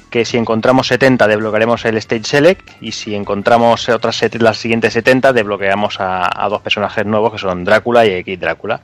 que 0.09 0.25
si 0.25 0.37
encontramos 0.37 0.87
70 0.87 1.27
desbloquearemos 1.27 1.83
el 1.85 1.97
Stage 1.97 2.25
Select 2.25 2.69
y 2.81 2.91
si 2.91 3.15
encontramos 3.15 3.87
otras 3.89 4.21
las 4.39 4.57
siguientes 4.57 4.93
70 4.93 5.33
desbloqueamos 5.33 5.99
a, 5.99 6.29
a 6.45 6.49
dos 6.49 6.61
personajes 6.61 7.05
nuevos 7.05 7.31
que 7.33 7.39
son 7.39 7.63
Drácula 7.63 8.05
y 8.05 8.11
X 8.11 8.39
Drácula. 8.39 8.81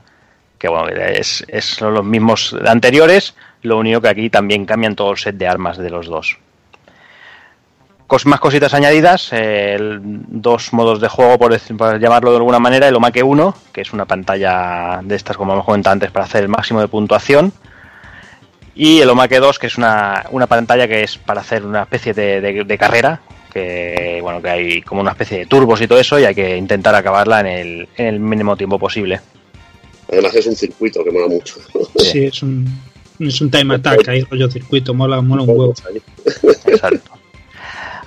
Que 0.58 0.68
bueno, 0.68 0.88
es, 0.90 1.44
es- 1.48 1.66
son 1.66 1.94
los 1.94 2.04
mismos 2.06 2.56
anteriores, 2.66 3.36
lo 3.62 3.78
único 3.78 4.02
que 4.02 4.08
aquí 4.10 4.30
también 4.30 4.66
cambian 4.66 4.96
todo 4.96 5.12
el 5.12 5.18
set 5.18 5.36
de 5.36 5.48
armas 5.48 5.78
de 5.78 5.90
los 5.90 6.08
dos. 6.08 6.38
Cos- 8.08 8.26
más 8.26 8.40
cositas 8.40 8.74
añadidas, 8.74 9.34
el- 9.34 10.00
dos 10.02 10.72
modos 10.74 11.02
de 11.02 11.10
juego, 11.10 11.38
por 11.38 12.00
llamarlo 12.00 12.32
de 12.32 12.38
alguna 12.38 12.60
manera, 12.60 12.88
el 12.88 12.96
Omake 12.96 13.22
1, 13.22 13.54
que 13.74 13.82
es 13.82 13.92
una 13.94 14.06
pantalla 14.06 15.02
de 15.04 15.16
estas, 15.16 15.36
como 15.38 15.54
hemos 15.54 15.66
comentado 15.66 15.94
antes, 15.94 16.10
para 16.12 16.26
hacer 16.26 16.44
el 16.44 16.50
máximo 16.50 16.80
de 16.80 16.88
puntuación, 16.88 17.52
y 18.74 19.00
el 19.02 19.10
Omake 19.10 19.40
2, 19.40 19.60
que 19.60 19.68
es 19.68 19.78
una, 19.78 20.24
una 20.32 20.48
pantalla 20.48 20.88
que 20.88 21.04
es 21.04 21.18
para 21.18 21.42
hacer 21.42 21.66
una 21.66 21.82
especie 21.84 22.14
de, 22.14 22.40
de- 22.42 22.64
de 22.64 22.78
carrera, 22.78 23.20
que 23.52 24.20
bueno, 24.22 24.42
que 24.42 24.50
hay 24.50 24.82
como 24.84 25.02
una 25.02 25.12
especie 25.12 25.40
de 25.40 25.46
turbos 25.48 25.82
y 25.82 25.88
todo 25.88 26.00
eso, 26.00 26.18
y 26.20 26.26
hay 26.26 26.36
que 26.36 26.56
intentar 26.56 26.96
acabarla 26.96 27.42
en 27.42 27.48
el, 27.48 27.90
en 27.98 28.06
el 28.06 28.20
mínimo 28.20 28.56
tiempo 28.56 28.80
posible. 28.80 29.20
Además 30.12 30.36
es 30.36 30.48
un 30.48 30.56
circuito 30.56 31.04
que 31.04 31.12
mola 31.12 31.28
mucho. 31.28 31.56
Sí, 31.98 32.26
es 32.26 32.42
un, 32.42 32.66
es 33.20 33.42
un 33.42 33.52
time 33.52 33.76
attack 33.76 34.08
ahí, 34.08 34.22
rollo 34.24 34.50
circuito, 34.50 34.94
mola, 34.94 35.22
mola 35.22 35.44
un 35.44 35.50
huevo. 35.50 35.74
Exacto. 36.66 37.12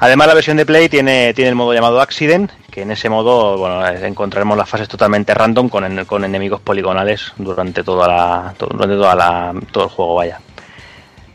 Además, 0.02 0.28
la 0.28 0.34
versión 0.34 0.56
de 0.56 0.64
Play 0.64 0.88
tiene, 0.88 1.34
tiene 1.34 1.50
el 1.50 1.54
modo 1.56 1.74
llamado 1.74 2.00
Accident, 2.00 2.50
que 2.70 2.82
en 2.82 2.90
ese 2.90 3.10
modo 3.10 3.58
bueno, 3.58 3.86
encontraremos 3.86 4.56
las 4.56 4.66
fases 4.66 4.88
totalmente 4.88 5.34
random 5.34 5.68
con, 5.68 5.84
en- 5.84 6.06
con 6.06 6.24
enemigos 6.24 6.62
poligonales 6.62 7.32
durante 7.36 7.84
toda 7.84 8.08
la, 8.08 8.54
durante 8.58 8.94
toda 8.96 9.14
la, 9.14 9.54
todo 9.70 9.84
el 9.84 9.90
juego. 9.90 10.14
Vaya. 10.14 10.40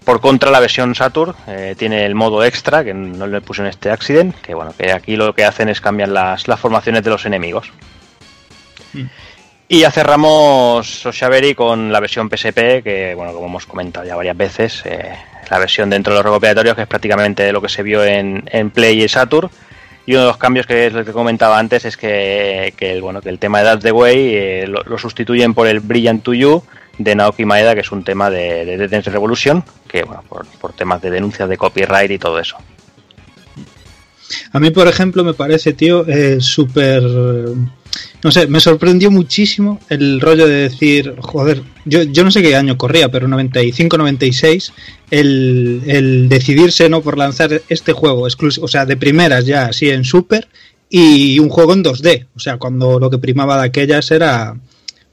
Por 0.04 0.20
contra, 0.20 0.50
la 0.50 0.60
versión 0.60 0.96
Saturn 0.96 1.36
eh, 1.48 1.76
tiene 1.78 2.06
el 2.08 2.16
modo 2.16 2.44
extra, 2.44 2.84
que 2.84 2.94
no 2.96 3.28
le 3.28 3.42
puse 3.42 3.62
en 3.62 3.68
este 3.68 3.92
Accident, 3.92 4.36
que 4.42 4.56
bueno, 4.56 4.74
que 4.76 4.92
aquí 4.92 5.16
lo 5.16 5.34
que 5.36 5.46
hacen 5.46 5.70
es 5.70 5.80
cambiar 5.80 6.10
las, 6.10 6.48
las 6.48 6.60
formaciones 6.60 7.04
de 7.04 7.10
los 7.12 7.24
enemigos. 7.28 7.72
Y 9.68 9.80
ya 9.80 9.90
cerramos 9.90 10.88
Soshaveri 10.88 11.56
con 11.56 11.92
la 11.92 12.00
versión 12.00 12.30
PSP, 12.30 12.84
que 12.84 13.14
bueno, 13.16 13.34
como 13.34 13.48
hemos 13.48 13.66
comentado 13.66 14.06
ya 14.06 14.16
varias 14.16 14.38
veces, 14.38 14.84
eh, 14.86 15.16
la 15.50 15.58
versión 15.58 15.90
dentro 15.90 16.14
de 16.14 16.20
los 16.20 16.26
recopilatorios, 16.26 16.76
que 16.76 16.84
es 16.84 16.88
prácticamente 16.88 17.52
lo 17.52 17.62
que 17.62 17.70
se 17.70 17.82
vio 17.82 18.04
en, 18.04 18.44
en 18.52 18.70
Play 18.70 19.04
y 19.04 19.08
Saturn. 19.08 19.50
Y 20.06 20.14
uno 20.14 20.22
de 20.22 20.28
los 20.28 20.38
cambios 20.38 20.68
que 20.68 20.86
es 20.86 20.94
lo 20.94 21.04
que 21.04 21.12
comentaba 21.12 21.58
antes 21.58 21.84
es 21.86 21.98
que, 21.98 22.76
que 22.78 22.92
el, 22.92 23.02
bueno, 23.02 23.22
que 23.22 23.30
el 23.30 23.40
tema 23.40 23.60
de 23.60 23.66
That's 23.66 23.84
the 23.84 23.92
Way 23.92 24.36
eh, 24.36 24.68
lo, 24.68 24.98
sustituyen 25.00 25.56
por 25.56 25.66
el 25.66 25.80
Brilliant 25.80 26.22
to 26.22 26.36
You 26.36 26.64
de 27.00 27.16
Naoki 27.16 27.44
Maeda, 27.44 27.74
que 27.74 27.82
es 27.82 27.92
un 27.92 28.04
tema 28.04 28.30
de, 28.30 28.66
de 28.66 28.88
Dance 28.88 29.10
Revolution, 29.10 29.64
que 29.88 30.04
bueno, 30.04 30.24
por, 30.30 30.46
por 30.46 30.74
temas 30.74 31.02
de 31.02 31.10
denuncias 31.10 31.50
de 31.50 31.58
copyright 31.58 32.12
y 32.12 32.20
todo 32.20 32.38
eso. 32.40 32.56
A 34.52 34.60
mí, 34.60 34.70
por 34.70 34.88
ejemplo, 34.88 35.24
me 35.24 35.34
parece, 35.34 35.74
tío, 35.74 36.06
eh, 36.08 36.38
súper... 36.40 37.02
No 38.24 38.32
sé, 38.32 38.48
me 38.48 38.60
sorprendió 38.60 39.12
muchísimo 39.12 39.80
el 39.90 40.20
rollo 40.22 40.48
de 40.48 40.70
decir, 40.70 41.16
joder, 41.20 41.62
yo, 41.86 42.04
yo 42.04 42.24
no 42.24 42.32
sé 42.32 42.42
qué 42.42 42.56
año 42.56 42.78
corría, 42.78 43.10
pero 43.10 43.28
95-96, 43.28 44.72
el, 45.12 45.82
el 45.86 46.30
decidirse 46.30 46.90
no 46.90 47.02
por 47.02 47.18
lanzar 47.18 47.62
este 47.70 47.94
juego 47.94 48.28
o 48.28 48.68
sea, 48.68 48.86
de 48.86 48.98
primeras 48.98 49.46
ya, 49.46 49.68
así 49.68 49.90
en 49.90 50.04
Super, 50.04 50.48
y 50.90 51.40
un 51.40 51.50
juego 51.50 51.74
en 51.74 51.84
2D, 51.84 52.28
o 52.36 52.40
sea, 52.40 52.58
cuando 52.58 53.00
lo 53.00 53.10
que 53.10 53.18
primaba 53.18 53.58
de 53.58 53.68
aquellas 53.68 54.12
era 54.12 54.56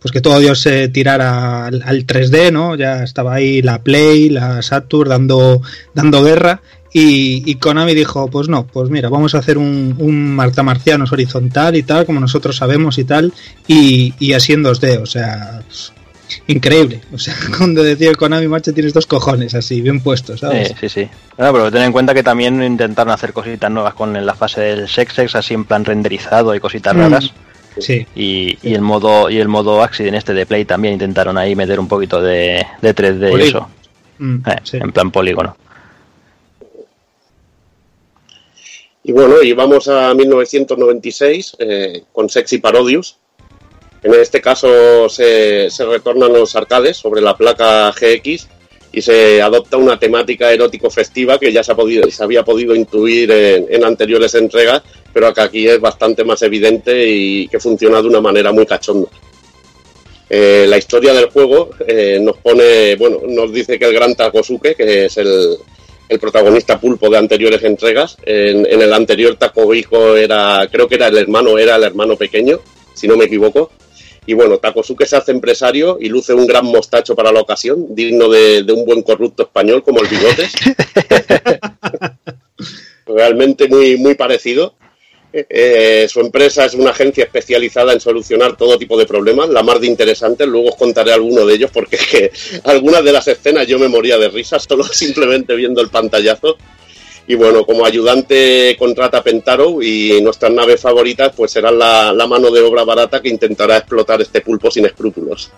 pues 0.02 0.11
que 0.11 0.20
todo 0.20 0.41
Dios 0.41 0.61
se 0.61 0.89
tirara 0.89 1.67
al, 1.67 1.81
al 1.85 2.05
3D, 2.05 2.52
¿no? 2.52 2.75
Ya 2.75 3.05
estaba 3.05 3.35
ahí 3.35 3.62
la 3.62 3.85
Play, 3.85 4.31
la 4.31 4.61
Saturn 4.61 5.09
dando, 5.09 5.62
dando 5.94 6.25
guerra 6.25 6.61
y, 6.93 7.43
y 7.51 7.55
Konami 7.57 7.95
dijo, 7.95 8.29
pues 8.29 8.49
no, 8.49 8.67
pues 8.67 8.91
mira, 8.91 9.09
vamos 9.09 9.35
a 9.35 9.39
hacer 9.39 9.57
un, 9.59 9.95
un 9.99 10.35
Marta 10.35 10.62
Marcianos 10.62 11.12
horizontal 11.12 11.75
y 11.77 11.83
tal, 11.83 12.05
como 12.07 12.21
nosotros 12.21 12.57
sabemos 12.57 12.99
y 12.99 13.05
tal, 13.05 13.33
y, 13.67 14.12
y 14.19 14.33
así 14.35 14.53
en 14.53 14.62
2D, 14.65 15.01
o 15.03 15.07
sea, 15.07 15.62
pues, 15.67 15.93
increíble. 16.47 17.01
O 17.12 17.19
sea, 17.19 17.35
cuando 17.57 17.83
decía 17.83 18.12
Konami, 18.15 18.47
macho, 18.49 18.73
tienes 18.75 18.93
dos 18.93 19.07
cojones 19.07 19.55
así, 19.55 19.81
bien 19.81 20.01
puestos, 20.01 20.41
¿sabes? 20.41 20.69
Sí, 20.69 20.75
sí, 20.81 20.89
sí. 20.89 21.09
Bueno, 21.37 21.53
pero 21.53 21.71
ten 21.73 21.83
en 21.83 21.93
cuenta 21.93 22.12
que 22.15 22.23
también 22.23 22.62
intentaron 22.62 23.12
hacer 23.12 23.33
cositas 23.33 23.71
nuevas 23.71 23.95
con 23.95 24.25
la 24.25 24.35
fase 24.35 24.61
del 24.61 24.89
sex 24.89 25.15
sex, 25.15 25.35
así 25.35 25.55
en 25.55 25.65
plan 25.65 25.85
renderizado 25.85 26.55
y 26.55 26.61
cositas 26.61 26.95
Mm. 26.95 26.99
raras. 26.99 27.33
Sí. 27.79 28.07
Y, 28.15 28.59
y 28.62 28.75
el 28.75 28.83
modo 28.83 29.31
y 29.31 29.39
el 29.39 29.49
modo 29.49 29.83
accident 29.83 30.15
este 30.19 30.35
de 30.35 30.45
play 30.45 30.67
también 30.67 30.93
intentaron 30.93 31.39
ahí 31.39 31.57
meter 31.57 31.81
un 31.81 31.89
poquito 31.89 32.21
de, 32.21 32.67
de 32.83 32.95
3D 32.95 33.39
y 33.39 33.43
eso. 33.49 33.67
Mm, 34.19 34.37
Eh, 34.47 34.57
sí. 34.62 34.77
En 34.77 34.93
plan 34.93 35.11
polígono. 35.11 35.57
Y 39.05 39.12
bueno, 39.12 39.42
y 39.42 39.52
vamos 39.52 39.89
a 39.89 40.14
1996 40.14 41.56
eh, 41.58 42.02
con 42.12 42.28
Sexy 42.28 42.58
Parodius. 42.58 43.16
En 44.02 44.14
este 44.14 44.40
caso 44.40 45.08
se, 45.08 45.70
se 45.70 45.84
retornan 45.86 46.32
los 46.32 46.55
arcades 46.56 46.97
sobre 46.97 47.20
la 47.20 47.36
placa 47.36 47.90
GX 47.92 48.48
y 48.92 49.00
se 49.00 49.40
adopta 49.40 49.76
una 49.76 49.98
temática 49.98 50.52
erótico 50.52 50.90
festiva 50.90 51.39
que 51.39 51.52
ya 51.52 51.62
se, 51.64 51.72
ha 51.72 51.76
podido, 51.76 52.08
se 52.10 52.22
había 52.22 52.44
podido 52.44 52.74
intuir 52.74 53.31
en, 53.31 53.66
en 53.70 53.84
anteriores 53.84 54.34
entregas, 54.34 54.82
pero 55.12 55.32
que 55.32 55.40
aquí 55.40 55.68
es 55.68 55.81
bastante 55.81 56.24
más 56.24 56.42
evidente 56.42 57.08
y 57.08 57.48
que 57.48 57.58
funciona 57.60 58.02
de 58.02 58.08
una 58.08 58.20
manera 58.20 58.52
muy 58.52 58.66
cachonda. 58.66 59.08
Eh, 60.34 60.64
la 60.66 60.78
historia 60.78 61.12
del 61.12 61.28
juego 61.28 61.70
eh, 61.86 62.18
nos 62.18 62.39
pone, 62.39 62.97
bueno, 62.97 63.18
nos 63.28 63.52
dice 63.52 63.78
que 63.78 63.84
el 63.84 63.92
gran 63.92 64.14
Takosuke, 64.14 64.74
que 64.74 65.05
es 65.05 65.18
el, 65.18 65.58
el 66.12 66.20
protagonista 66.20 66.78
pulpo 66.78 67.08
de 67.08 67.16
anteriores 67.16 67.62
entregas, 67.65 68.18
en, 68.24 68.66
en 68.66 68.82
el 68.82 68.92
anterior 68.92 69.34
Takohiko 69.36 70.15
era, 70.15 70.68
creo 70.70 70.86
que 70.86 70.97
era 70.97 71.07
el 71.07 71.16
hermano, 71.16 71.58
era 71.58 71.76
el 71.76 71.84
hermano 71.84 72.16
pequeño, 72.16 72.60
si 72.92 73.08
no 73.08 73.16
me 73.16 73.24
equivoco. 73.24 73.70
Y 74.26 74.34
bueno, 74.34 74.58
Takosuke 74.58 75.07
se 75.07 75.16
hace 75.16 75.32
empresario 75.32 75.97
y 75.99 76.10
luce 76.10 76.34
un 76.34 76.47
gran 76.47 76.66
mostacho 76.66 77.16
para 77.16 77.32
la 77.32 77.41
ocasión, 77.41 77.94
digno 77.94 78.28
de, 78.28 78.62
de 78.62 78.73
un 78.73 78.84
buen 78.84 79.02
corrupto 79.02 79.44
español 79.44 79.82
como 79.82 80.00
el 80.02 80.08
Bigotes. 80.08 80.52
Realmente 83.07 83.66
muy, 83.68 83.97
muy 83.97 84.15
parecido. 84.15 84.74
Eh, 85.33 86.07
su 86.11 86.20
empresa 86.20 86.67
es 86.67 86.75
una 86.75 86.91
agencia 86.91 87.25
especializada 87.25 87.93
en 87.93 88.01
solucionar 88.01 88.57
todo 88.57 88.78
tipo 88.78 88.99
de 88.99 89.07
problemas, 89.07 89.49
la 89.49 89.62
más 89.62 89.81
de 89.81 89.86
interesantes. 89.86 90.47
Luego 90.47 90.69
os 90.69 90.77
contaré 90.77 91.12
alguno 91.12 91.47
de 91.47 91.55
ellos 91.55 91.70
porque 91.73 91.97
es 91.97 92.61
algunas 92.65 93.02
de 93.02 93.12
las 93.12 93.27
escenas 93.28 93.67
yo 93.67 93.78
me 93.78 93.89
moría 93.89 94.19
de 94.19 94.28
risa 94.28 94.59
solo 94.59 94.85
simplemente 94.93 95.55
viendo 95.55 95.81
el 95.81 95.89
pantallazo. 95.89 96.57
Y 97.27 97.36
bueno, 97.36 97.65
como 97.65 97.86
ayudante 97.86 98.77
contrata 98.78 99.23
Pentaro 99.23 99.81
y 99.81 100.20
nuestras 100.20 100.51
naves 100.51 100.81
favoritas 100.81 101.33
pues 101.36 101.52
serán 101.52 101.78
la, 101.78 102.12
la 102.12 102.27
mano 102.27 102.51
de 102.51 102.61
obra 102.61 102.83
barata 102.83 103.23
que 103.23 103.28
intentará 103.28 103.77
explotar 103.77 104.20
este 104.20 104.41
pulpo 104.41 104.70
sin 104.70 104.86
escrúpulos. 104.86 105.52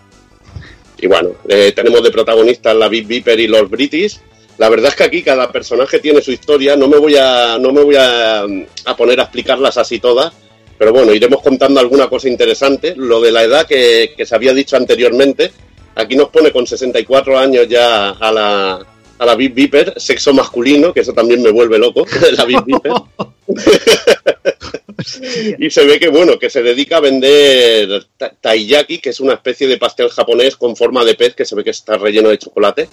Y 0.99 1.07
bueno, 1.07 1.33
eh, 1.49 1.73
tenemos 1.75 2.03
de 2.03 2.11
protagonistas 2.11 2.77
la 2.77 2.89
Big 2.89 3.07
Viper 3.07 3.39
y 3.41 3.47
los 3.47 3.69
British. 3.69 4.21
La 4.59 4.69
verdad 4.69 4.91
es 4.91 4.97
que 4.97 5.05
aquí 5.05 5.23
cada 5.23 5.51
personaje 5.51 5.99
tiene 5.99 6.23
su 6.23 6.31
historia, 6.33 6.77
no 6.77 6.89
me 6.89 6.99
voy 6.99 7.17
a, 7.17 7.59
no 7.59 7.73
me 7.73 7.83
voy 7.83 7.97
a, 7.97 8.43
a 8.43 8.97
poner 8.97 9.19
a 9.21 9.25
explicarlas 9.25 9.77
así 9.79 9.99
todas, 9.99 10.33
pero 10.79 10.93
bueno, 10.93 11.13
iremos 11.13 11.43
contando 11.43 11.81
alguna 11.81 12.09
cosa 12.09 12.29
interesante. 12.29 12.95
Lo 12.97 13.21
de 13.21 13.33
la 13.33 13.43
edad 13.43 13.67
que, 13.67 14.13
que 14.17 14.27
se 14.27 14.35
había 14.35 14.53
dicho 14.55 14.77
anteriormente, 14.77 15.51
aquí 15.97 16.17
nos 16.17 16.29
pone 16.29 16.53
con 16.53 16.67
64 16.67 17.39
años 17.39 17.67
ya 17.69 18.11
a 18.11 18.33
la, 18.33 18.87
a 19.19 19.27
la 19.27 19.35
Big 19.35 19.53
Viper, 19.55 19.95
sexo 19.97 20.33
masculino, 20.33 20.93
que 20.93 21.01
eso 21.01 21.13
también 21.13 21.43
me 21.43 21.51
vuelve 21.51 21.79
loco, 21.79 22.07
la 22.37 22.45
Big 22.45 22.63
Viper. 22.65 22.93
y 25.59 25.71
se 25.71 25.85
ve 25.85 25.99
que 25.99 26.09
bueno, 26.09 26.39
que 26.39 26.51
se 26.51 26.63
dedica 26.63 26.99
a 26.99 27.01
vender 27.01 28.07
ta- 28.17 28.33
taiyaki, 28.41 28.99
que 28.99 29.11
es 29.11 29.21
una 29.21 29.35
especie 29.35 29.67
de 29.67 29.79
pastel 29.79 30.09
japonés 30.11 30.57
con 30.57 30.77
forma 30.77 31.05
de 31.05 31.15
pez 31.15 31.35
que 31.35 31.45
se 31.45 31.55
ve 31.55 31.65
que 31.65 31.71
está 31.71 31.97
relleno 31.99 32.29
de 32.31 32.39
chocolate. 32.39 32.89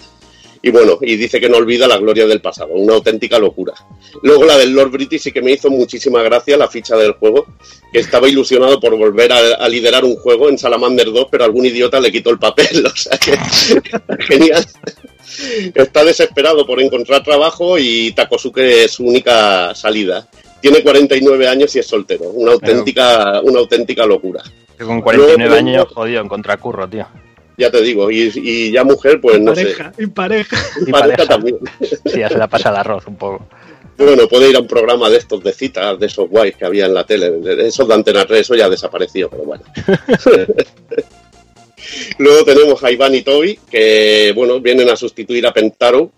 Y 0.64 0.70
bueno, 0.70 0.98
y 1.00 1.16
dice 1.16 1.40
que 1.40 1.48
no 1.48 1.56
olvida 1.56 1.88
la 1.88 1.98
gloria 1.98 2.24
del 2.24 2.40
pasado, 2.40 2.74
una 2.74 2.94
auténtica 2.94 3.36
locura. 3.38 3.74
Luego 4.22 4.44
la 4.44 4.56
del 4.56 4.72
Lord 4.72 4.92
British 4.92 5.22
sí 5.22 5.32
que 5.32 5.42
me 5.42 5.50
hizo 5.50 5.68
muchísima 5.70 6.22
gracia 6.22 6.56
la 6.56 6.68
ficha 6.68 6.96
del 6.96 7.12
juego, 7.14 7.46
que 7.92 7.98
estaba 7.98 8.28
ilusionado 8.28 8.78
por 8.78 8.96
volver 8.96 9.32
a, 9.32 9.54
a 9.54 9.68
liderar 9.68 10.04
un 10.04 10.14
juego 10.14 10.48
en 10.48 10.58
Salamander 10.58 11.10
2, 11.12 11.26
pero 11.30 11.44
algún 11.44 11.66
idiota 11.66 11.98
le 11.98 12.12
quitó 12.12 12.30
el 12.30 12.38
papel, 12.38 12.86
o 12.86 12.96
sea 12.96 13.18
que 13.18 13.36
genial. 14.24 14.64
Está 15.74 16.04
desesperado 16.04 16.64
por 16.64 16.80
encontrar 16.80 17.24
trabajo 17.24 17.78
y 17.78 18.12
Takosuke 18.12 18.84
es 18.84 18.92
su 18.92 19.04
única 19.04 19.74
salida. 19.74 20.28
Tiene 20.60 20.82
49 20.82 21.48
años 21.48 21.74
y 21.74 21.80
es 21.80 21.86
soltero, 21.86 22.26
una 22.30 22.52
auténtica, 22.52 23.40
una 23.42 23.58
auténtica 23.58 24.06
locura. 24.06 24.42
Que 24.78 24.84
con 24.84 25.00
49 25.00 25.36
Luego 25.36 25.54
años, 25.56 25.92
jodido, 25.92 26.22
encontrar 26.22 26.60
curro, 26.60 26.88
tío. 26.88 27.06
Ya 27.56 27.70
te 27.70 27.82
digo, 27.82 28.10
y, 28.10 28.32
y 28.34 28.72
ya 28.72 28.84
mujer, 28.84 29.20
pues 29.20 29.40
no 29.40 29.54
sé. 29.54 29.62
pareja, 29.62 29.92
y 29.98 30.06
pareja. 30.06 30.56
Y 30.86 30.90
pareja 30.90 31.26
también. 31.26 31.58
Sí, 31.80 32.18
ya 32.20 32.28
se 32.28 32.38
la 32.38 32.48
pasa 32.48 32.70
el 32.70 32.76
arroz 32.76 33.06
un 33.06 33.16
poco. 33.16 33.46
Bueno, 33.98 34.26
puede 34.26 34.50
ir 34.50 34.56
a 34.56 34.60
un 34.60 34.66
programa 34.66 35.10
de 35.10 35.18
estos 35.18 35.42
de 35.44 35.52
citas, 35.52 35.98
de 35.98 36.06
esos 36.06 36.28
guays 36.28 36.56
que 36.56 36.64
había 36.64 36.86
en 36.86 36.94
la 36.94 37.04
tele, 37.04 37.30
de 37.30 37.68
esos 37.68 37.86
de 37.86 37.94
Antena 37.94 38.24
3, 38.24 38.40
eso 38.40 38.54
ya 38.54 38.68
desapareció, 38.68 39.28
pero 39.28 39.44
bueno. 39.44 39.62
Luego 42.18 42.44
tenemos 42.44 42.82
a 42.82 42.90
Iván 42.90 43.14
y 43.14 43.22
Toby, 43.22 43.58
que 43.70 44.32
bueno, 44.34 44.60
vienen 44.60 44.88
a 44.88 44.96
sustituir 44.96 45.46
a 45.46 45.52
Pentaro 45.52 46.10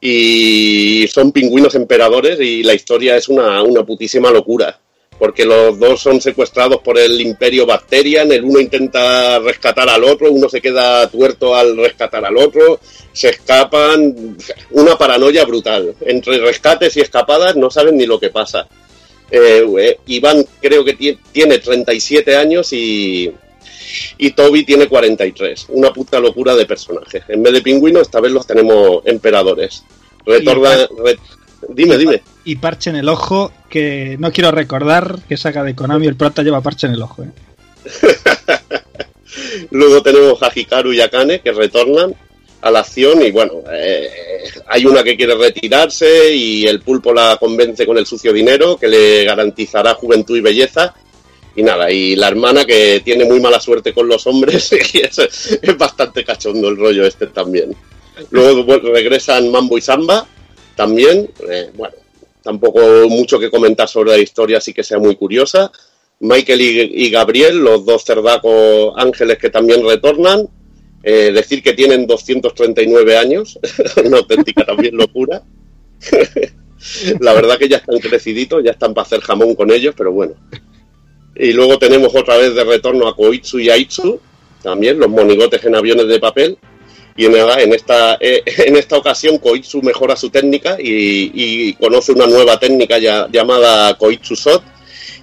y 0.00 1.06
son 1.12 1.32
pingüinos 1.32 1.74
emperadores 1.74 2.38
y 2.40 2.62
la 2.62 2.74
historia 2.74 3.16
es 3.16 3.28
una, 3.28 3.62
una 3.62 3.84
putísima 3.84 4.30
locura. 4.30 4.78
Porque 5.18 5.44
los 5.44 5.78
dos 5.78 6.00
son 6.00 6.20
secuestrados 6.20 6.80
por 6.80 6.96
el 6.98 7.20
imperio 7.20 7.66
Bacterian, 7.66 8.30
el 8.30 8.44
uno 8.44 8.60
intenta 8.60 9.38
rescatar 9.40 9.88
al 9.88 10.04
otro, 10.04 10.30
uno 10.30 10.48
se 10.48 10.60
queda 10.60 11.08
tuerto 11.10 11.56
al 11.56 11.76
rescatar 11.76 12.24
al 12.24 12.36
otro, 12.36 12.78
se 13.12 13.30
escapan, 13.30 14.36
una 14.70 14.96
paranoia 14.96 15.44
brutal. 15.44 15.94
Entre 16.02 16.38
rescates 16.38 16.96
y 16.96 17.00
escapadas 17.00 17.56
no 17.56 17.68
saben 17.68 17.96
ni 17.96 18.06
lo 18.06 18.20
que 18.20 18.30
pasa. 18.30 18.68
Eh, 19.30 19.66
eh, 19.78 19.98
Iván 20.06 20.44
creo 20.60 20.84
que 20.84 20.96
tie- 20.96 21.18
tiene 21.32 21.58
37 21.58 22.36
años 22.36 22.72
y, 22.72 23.30
y 24.18 24.30
Toby 24.30 24.64
tiene 24.64 24.86
43. 24.88 25.66
Una 25.70 25.92
puta 25.92 26.20
locura 26.20 26.54
de 26.54 26.64
personajes. 26.64 27.24
En 27.28 27.42
vez 27.42 27.52
de 27.54 27.60
pingüinos, 27.62 28.02
esta 28.02 28.20
vez 28.20 28.30
los 28.32 28.46
tenemos 28.46 29.02
emperadores. 29.04 29.82
Retorna, 30.24 30.88
re- 31.04 31.18
dime, 31.68 31.96
dime. 31.96 32.22
Y 32.44 32.56
parche 32.56 32.90
en 32.90 32.96
el 32.96 33.08
ojo, 33.08 33.52
que 33.68 34.16
no 34.18 34.32
quiero 34.32 34.50
recordar 34.50 35.18
que 35.28 35.36
saca 35.36 35.62
de 35.62 35.74
Konami, 35.74 36.06
el 36.06 36.16
prota 36.16 36.42
lleva 36.42 36.60
parche 36.60 36.86
en 36.86 36.94
el 36.94 37.02
ojo. 37.02 37.24
¿eh? 37.24 37.30
Luego 39.70 40.02
tenemos 40.02 40.42
a 40.42 40.50
Hikaru 40.54 40.92
y 40.92 41.00
Akane 41.00 41.40
que 41.40 41.52
retornan 41.52 42.14
a 42.60 42.70
la 42.70 42.80
acción 42.80 43.22
y 43.22 43.30
bueno, 43.30 43.62
eh, 43.72 44.08
hay 44.66 44.84
una 44.84 45.04
que 45.04 45.16
quiere 45.16 45.36
retirarse 45.36 46.34
y 46.34 46.66
el 46.66 46.80
pulpo 46.80 47.12
la 47.12 47.36
convence 47.38 47.86
con 47.86 47.98
el 47.98 48.06
sucio 48.06 48.32
dinero 48.32 48.76
que 48.76 48.88
le 48.88 49.24
garantizará 49.24 49.94
juventud 49.94 50.36
y 50.36 50.40
belleza. 50.40 50.94
Y 51.54 51.62
nada, 51.62 51.90
y 51.90 52.14
la 52.14 52.28
hermana 52.28 52.64
que 52.64 53.02
tiene 53.04 53.24
muy 53.24 53.40
mala 53.40 53.58
suerte 53.58 53.92
con 53.92 54.06
los 54.06 54.26
hombres 54.28 54.72
y 54.94 54.98
es, 54.98 55.18
es 55.18 55.76
bastante 55.76 56.24
cachondo 56.24 56.68
el 56.68 56.76
rollo 56.76 57.04
este 57.04 57.26
también. 57.28 57.74
Luego 58.30 58.78
regresan 58.78 59.50
Mambo 59.50 59.78
y 59.78 59.80
Samba 59.80 60.26
también. 60.78 61.28
eh, 61.50 61.70
bueno, 61.74 61.96
tampoco 62.40 62.80
mucho 63.08 63.38
que 63.40 63.50
comentar 63.50 63.88
sobre 63.88 64.12
la 64.12 64.18
historia, 64.18 64.58
así 64.58 64.72
que 64.72 64.84
sea 64.84 65.00
muy 65.00 65.16
curiosa. 65.16 65.72
Michael 66.20 66.60
y, 66.60 67.10
Gabriel, 67.10 67.58
los 67.58 67.84
dos 67.84 68.04
cerdacos 68.04 68.94
ángeles 68.96 69.38
que 69.38 69.50
también 69.50 69.84
retornan. 69.84 70.48
Eh, 71.02 71.32
decir 71.32 71.62
que 71.62 71.74
tienen 71.74 72.06
239 72.06 73.16
años, 73.16 73.58
una 74.04 74.18
auténtica 74.18 74.64
también 74.64 74.96
locura. 74.96 75.42
La 77.20 77.32
verdad 77.34 77.58
que 77.58 77.68
ya 77.68 77.78
están 77.78 77.98
creciditos, 77.98 78.62
ya 78.62 78.70
están 78.70 78.94
para 78.94 79.06
hacer 79.06 79.20
jamón 79.20 79.56
con 79.56 79.70
ellos, 79.72 79.94
pero 79.96 80.12
bueno. 80.12 80.34
Y 81.34 81.52
luego 81.52 81.78
tenemos 81.78 82.14
otra 82.14 82.36
vez 82.36 82.54
de 82.54 82.64
retorno 82.64 83.08
a 83.08 83.16
Koitsu 83.16 83.58
y 83.58 83.68
Aitsu, 83.68 84.20
también 84.62 84.98
los 84.98 85.08
monigotes 85.08 85.64
en 85.64 85.74
aviones 85.74 86.06
de 86.06 86.20
papel. 86.20 86.58
Y 87.18 87.26
en 87.26 87.74
esta, 87.74 88.16
eh, 88.20 88.42
en 88.46 88.76
esta 88.76 88.96
ocasión 88.96 89.38
Koitsu 89.38 89.82
mejora 89.82 90.14
su 90.16 90.30
técnica 90.30 90.76
y, 90.80 91.32
y 91.34 91.74
conoce 91.74 92.12
una 92.12 92.26
nueva 92.26 92.58
técnica 92.58 92.96
ya- 92.98 93.28
llamada 93.30 93.98
Koitsu 93.98 94.34
Shot. 94.36 94.62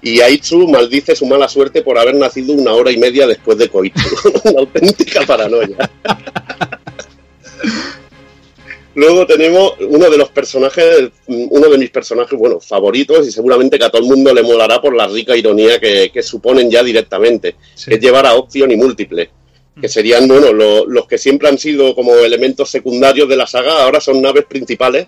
Y 0.02 0.20
Aitsu 0.22 0.68
maldice 0.68 1.16
su 1.16 1.26
mala 1.26 1.48
suerte 1.48 1.82
por 1.82 1.98
haber 1.98 2.14
nacido 2.16 2.54
una 2.54 2.74
hora 2.74 2.92
y 2.92 2.98
media 2.98 3.26
después 3.26 3.58
de 3.58 3.70
Koitsu. 3.70 4.08
una 4.44 4.60
auténtica 4.60 5.26
paranoia. 5.26 5.90
Luego 8.96 9.26
tenemos 9.26 9.74
uno 9.80 10.10
de 10.10 10.18
los 10.18 10.30
personajes, 10.30 11.10
uno 11.28 11.70
de 11.70 11.78
mis 11.78 11.90
personajes, 11.90 12.38
bueno, 12.40 12.60
favoritos 12.62 13.28
y 13.28 13.32
seguramente 13.32 13.78
que 13.78 13.84
a 13.86 13.90
todo 13.90 14.02
el 14.02 14.08
mundo 14.08 14.34
le 14.34 14.42
molará 14.42 14.82
por 14.82 14.96
la 14.96 15.06
rica 15.08 15.36
ironía 15.36 15.80
que, 15.82 16.12
que 16.14 16.24
suponen 16.24 16.70
ya 16.72 16.82
directamente, 16.82 17.56
que 17.86 17.96
es 17.96 18.00
llevar 18.00 18.26
a 18.26 18.36
opción 18.36 18.72
y 18.72 18.78
múltiple, 18.78 19.30
que 19.80 19.90
serían, 19.90 20.28
bueno, 20.28 20.54
lo- 20.54 20.86
los 20.86 21.08
que 21.08 21.18
siempre 21.18 21.50
han 21.50 21.58
sido 21.58 21.94
como 21.95 22.16
elementos 22.16 22.70
secundarios 22.70 23.28
de 23.28 23.36
la 23.36 23.48
saga, 23.48 23.84
ahora 23.84 24.00
son 24.00 24.22
naves 24.22 24.45
principales. 24.45 25.08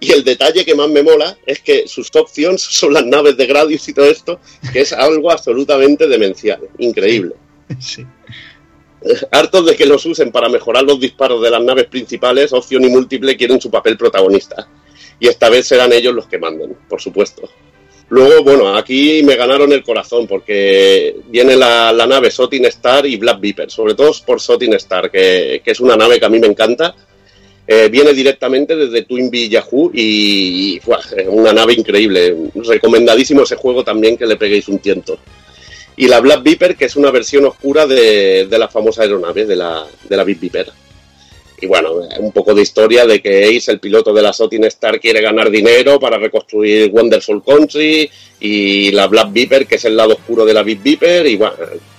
Y 0.00 0.10
el 0.12 0.24
detalle 0.24 0.64
que 0.64 0.74
más 0.74 0.88
me 0.88 1.02
mola 1.02 1.36
es 1.46 1.60
que 1.60 1.86
sus 1.86 2.10
options 2.16 2.60
son 2.70 2.92
las 2.92 3.04
naves 3.06 3.36
de 3.36 3.46
Gradius 3.46 3.88
y 3.88 3.92
todo 3.94 4.06
esto, 4.06 4.40
que 4.72 4.80
es 4.80 4.92
algo 4.92 5.30
absolutamente 5.30 6.06
demencial, 6.08 6.60
increíble. 6.78 7.34
Hartos 9.30 9.66
de 9.66 9.76
que 9.76 9.86
los 9.86 10.04
usen 10.06 10.32
para 10.32 10.48
mejorar 10.48 10.82
los 10.84 10.98
disparos 10.98 11.42
de 11.42 11.50
las 11.50 11.62
naves 11.62 11.86
principales, 11.86 12.52
opción 12.52 12.84
y 12.84 12.88
múltiple 12.88 13.36
quieren 13.36 13.60
su 13.60 13.70
papel 13.70 13.96
protagonista. 13.96 14.68
Y 15.20 15.28
esta 15.28 15.48
vez 15.48 15.66
serán 15.66 15.92
ellos 15.92 16.14
los 16.14 16.26
que 16.26 16.38
manden, 16.38 16.76
por 16.88 17.00
supuesto. 17.00 17.48
Luego, 18.08 18.44
bueno, 18.44 18.76
aquí 18.76 19.22
me 19.24 19.34
ganaron 19.34 19.72
el 19.72 19.82
corazón 19.82 20.26
porque 20.26 21.16
viene 21.28 21.56
la, 21.56 21.92
nave 22.06 22.30
Sotin 22.30 22.64
Star 22.66 23.04
y 23.06 23.16
Black 23.16 23.40
Viper, 23.40 23.70
sobre 23.70 23.94
todo 23.94 24.12
por 24.24 24.40
Sotin 24.40 24.74
Star, 24.74 25.10
que, 25.10 25.60
es 25.64 25.80
una 25.80 25.96
nave 25.96 26.20
que 26.20 26.26
a 26.26 26.30
mí 26.30 26.38
me 26.38 26.46
encanta. 26.46 26.94
Eh, 27.68 27.88
viene 27.90 28.12
directamente 28.12 28.76
desde 28.76 29.02
Twinbee 29.02 29.48
Yahoo 29.48 29.90
y, 29.92 30.76
y, 30.76 30.80
una 31.26 31.52
nave 31.52 31.74
increíble. 31.74 32.36
Recomendadísimo 32.54 33.42
ese 33.42 33.56
juego 33.56 33.82
también 33.82 34.16
que 34.16 34.26
le 34.26 34.36
peguéis 34.36 34.68
un 34.68 34.78
tiento 34.78 35.18
y 35.96 36.08
la 36.08 36.20
Black 36.20 36.42
Viper, 36.42 36.76
que 36.76 36.84
es 36.84 36.96
una 36.96 37.10
versión 37.10 37.46
oscura 37.46 37.86
de, 37.86 38.46
de 38.46 38.58
la 38.58 38.68
famosa 38.68 39.02
aeronave, 39.02 39.46
de 39.46 39.56
la, 39.56 39.86
de 40.08 40.16
la 40.16 40.24
Big 40.24 40.38
Viper. 40.38 40.70
Y 41.60 41.66
bueno, 41.66 41.94
un 42.18 42.32
poco 42.32 42.54
de 42.54 42.62
historia 42.62 43.06
de 43.06 43.22
que 43.22 43.44
Ace, 43.44 43.72
el 43.72 43.80
piloto 43.80 44.12
de 44.12 44.22
la 44.22 44.32
Sotin 44.32 44.64
Star, 44.64 45.00
quiere 45.00 45.22
ganar 45.22 45.50
dinero 45.50 45.98
para 45.98 46.18
reconstruir 46.18 46.90
Wonderful 46.90 47.42
Country, 47.42 48.10
y 48.40 48.90
la 48.92 49.06
Black 49.06 49.32
Viper, 49.32 49.66
que 49.66 49.76
es 49.76 49.84
el 49.86 49.96
lado 49.96 50.14
oscuro 50.14 50.44
de 50.44 50.52
la 50.52 50.62
Big 50.62 50.82
Viper, 50.82 51.26
y 51.26 51.36
bueno, 51.36 51.54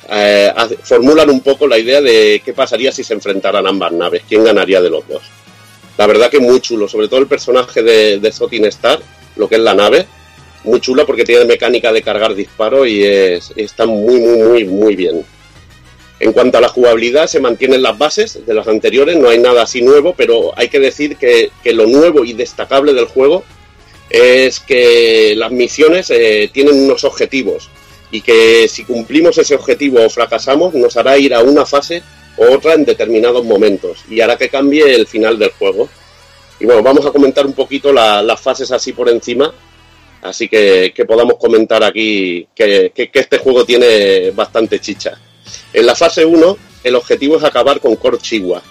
eh, 0.10 0.54
formulan 0.84 1.30
un 1.30 1.42
poco 1.42 1.68
la 1.68 1.78
idea 1.78 2.02
de 2.02 2.42
qué 2.46 2.54
pasaría 2.54 2.92
si 2.92 3.04
se 3.04 3.14
enfrentaran 3.14 3.66
ambas 3.66 3.92
naves, 3.92 4.24
quién 4.28 4.44
ganaría 4.44 4.82
de 4.82 4.90
los 4.90 5.08
dos. 5.08 5.24
La 5.98 6.06
verdad 6.06 6.30
que 6.30 6.40
muy 6.40 6.62
chulo, 6.62 6.88
sobre 6.88 7.08
todo 7.08 7.20
el 7.20 7.28
personaje 7.28 7.82
de, 7.82 8.20
de 8.20 8.32
Sotin 8.32 8.66
Star, 8.66 9.00
lo 9.36 9.50
que 9.50 9.56
es 9.56 9.62
la 9.62 9.74
nave, 9.74 10.06
muy 10.64 10.80
chula 10.80 11.06
porque 11.06 11.24
tiene 11.24 11.46
mecánica 11.46 11.92
de 11.92 12.02
cargar 12.02 12.36
disparos 12.36 12.88
y 12.88 13.04
es, 13.04 13.52
está 13.56 13.86
muy, 13.86 14.20
muy, 14.20 14.38
muy, 14.38 14.66
muy 14.66 14.96
bien. 14.96 15.26
En 16.20 16.34
cuanto 16.34 16.58
a 16.58 16.62
la 16.62 16.68
jugabilidad, 16.70 17.28
se 17.28 17.40
mantienen 17.40 17.84
las 17.84 17.98
bases 17.98 18.44
de 18.46 18.54
las 18.54 18.68
anteriores, 18.68 19.18
no 19.18 19.30
hay 19.30 19.38
nada 19.38 19.62
así 19.62 19.82
nuevo, 19.84 20.16
pero 20.18 20.52
hay 20.58 20.68
que 20.68 20.80
decir 20.80 21.16
que, 21.16 21.52
lo 21.74 21.86
nuevo 21.86 22.26
y 22.26 22.34
destacable 22.34 22.94
del 22.94 23.06
juego 23.06 23.44
es 24.10 24.60
que 24.60 25.36
las 25.36 25.52
misiones 25.52 26.10
eh, 26.10 26.50
tienen 26.52 26.82
unos 26.86 27.04
objetivos 27.04 27.70
y 28.10 28.22
que 28.22 28.68
si 28.68 28.84
cumplimos 28.86 29.38
ese 29.38 29.54
objetivo 29.54 30.04
o 30.04 30.10
fracasamos 30.10 30.74
nos 30.74 30.96
hará 30.98 31.18
ir 31.18 31.34
a 31.36 31.42
una 31.42 31.66
fase 31.66 32.02
o 32.38 32.52
otra 32.52 32.74
en 32.74 32.86
determinados 32.86 33.44
momentos 33.44 34.00
y 34.10 34.22
hará 34.22 34.38
que 34.38 34.50
cambie 34.50 34.96
el 34.96 35.06
final 35.08 35.38
del 35.38 35.52
juego. 35.52 35.90
Y 36.60 36.66
bueno, 36.66 36.82
vamos 36.82 37.06
a 37.06 37.12
comentar 37.12 37.46
un 37.46 37.54
poquito 37.54 37.92
la- 37.94 38.24
las 38.24 38.40
fases 38.42 38.72
así 38.72 38.94
por 38.94 39.10
encima, 39.10 39.54
así 40.24 40.48
que, 40.48 40.94
que 40.96 41.06
podamos 41.06 41.36
comentar 41.38 41.84
aquí 41.84 42.48
que- 42.56 42.92
que 42.96 43.12
este 43.14 43.38
juego 43.38 43.66
tiene 43.66 44.32
bastante 44.32 44.80
chicha. 44.80 45.20
En 45.74 45.86
la 45.86 45.96
fase 45.96 46.26
1, 46.26 46.58
el 46.84 46.96
objetivo 46.96 47.38
es 47.38 47.44
acabar 47.44 47.80
con 47.80 47.96
Core 47.96 48.18
Chihuahua, 48.20 48.64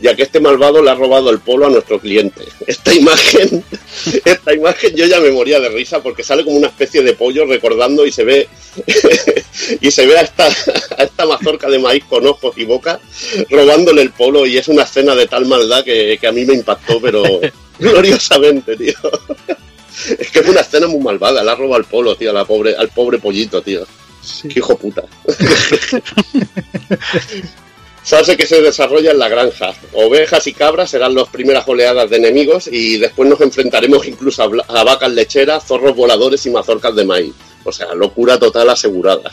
ya 0.00 0.14
que 0.14 0.22
este 0.22 0.40
malvado 0.40 0.82
le 0.82 0.90
ha 0.90 0.94
robado 0.94 1.30
el 1.30 1.40
polo 1.40 1.66
a 1.66 1.70
nuestro 1.70 1.98
cliente. 1.98 2.44
Esta 2.66 2.94
imagen, 2.94 3.64
esta 4.24 4.54
imagen 4.54 4.94
yo 4.94 5.06
ya 5.06 5.20
me 5.20 5.30
moría 5.30 5.60
de 5.60 5.68
risa 5.68 6.02
porque 6.02 6.22
sale 6.22 6.44
como 6.44 6.56
una 6.56 6.68
especie 6.68 7.02
de 7.02 7.14
pollo 7.14 7.46
recordando 7.46 8.04
y 8.04 8.12
se 8.12 8.24
ve 8.24 8.48
y 9.80 9.90
se 9.90 10.06
ve 10.06 10.18
a 10.18 10.22
esta, 10.22 10.46
a 10.46 11.04
esta 11.04 11.26
mazorca 11.26 11.68
de 11.68 11.78
maíz 11.78 12.04
con 12.04 12.26
ojos 12.26 12.54
y 12.56 12.64
boca 12.64 13.00
robándole 13.48 14.02
el 14.02 14.10
polo 14.10 14.46
y 14.46 14.58
es 14.58 14.68
una 14.68 14.82
escena 14.82 15.14
de 15.14 15.26
tal 15.26 15.46
maldad 15.46 15.84
que, 15.84 16.18
que 16.20 16.26
a 16.26 16.32
mí 16.32 16.44
me 16.44 16.54
impactó, 16.54 17.00
pero 17.00 17.22
gloriosamente, 17.78 18.76
tío. 18.76 18.94
Es 20.18 20.30
que 20.30 20.40
es 20.40 20.48
una 20.48 20.60
escena 20.60 20.86
muy 20.86 21.00
malvada, 21.00 21.42
le 21.42 21.50
ha 21.50 21.54
robado 21.54 21.80
el 21.80 21.86
polo, 21.86 22.16
tío, 22.16 22.30
a 22.30 22.34
la 22.34 22.44
pobre, 22.44 22.74
al 22.76 22.88
pobre 22.88 23.18
pollito, 23.18 23.62
tío. 23.62 23.86
Qué 24.42 24.58
hijo 24.58 24.76
puta. 24.76 25.02
Fase 28.04 28.36
que 28.36 28.46
se 28.46 28.60
desarrolla 28.60 29.12
en 29.12 29.18
la 29.18 29.28
granja. 29.30 29.72
Ovejas 29.94 30.46
y 30.46 30.52
cabras 30.52 30.90
serán 30.90 31.14
las 31.14 31.28
primeras 31.28 31.66
oleadas 31.66 32.10
de 32.10 32.16
enemigos 32.18 32.68
y 32.70 32.98
después 32.98 33.28
nos 33.28 33.40
enfrentaremos 33.40 34.06
incluso 34.06 34.42
a, 34.42 34.84
vacas 34.84 35.10
lecheras, 35.10 35.66
zorros 35.66 35.96
voladores 35.96 36.44
y 36.44 36.50
mazorcas 36.50 36.94
de 36.94 37.04
maíz. 37.04 37.32
O 37.64 37.72
sea, 37.72 37.94
locura 37.94 38.38
total 38.38 38.68
asegurada. 38.68 39.32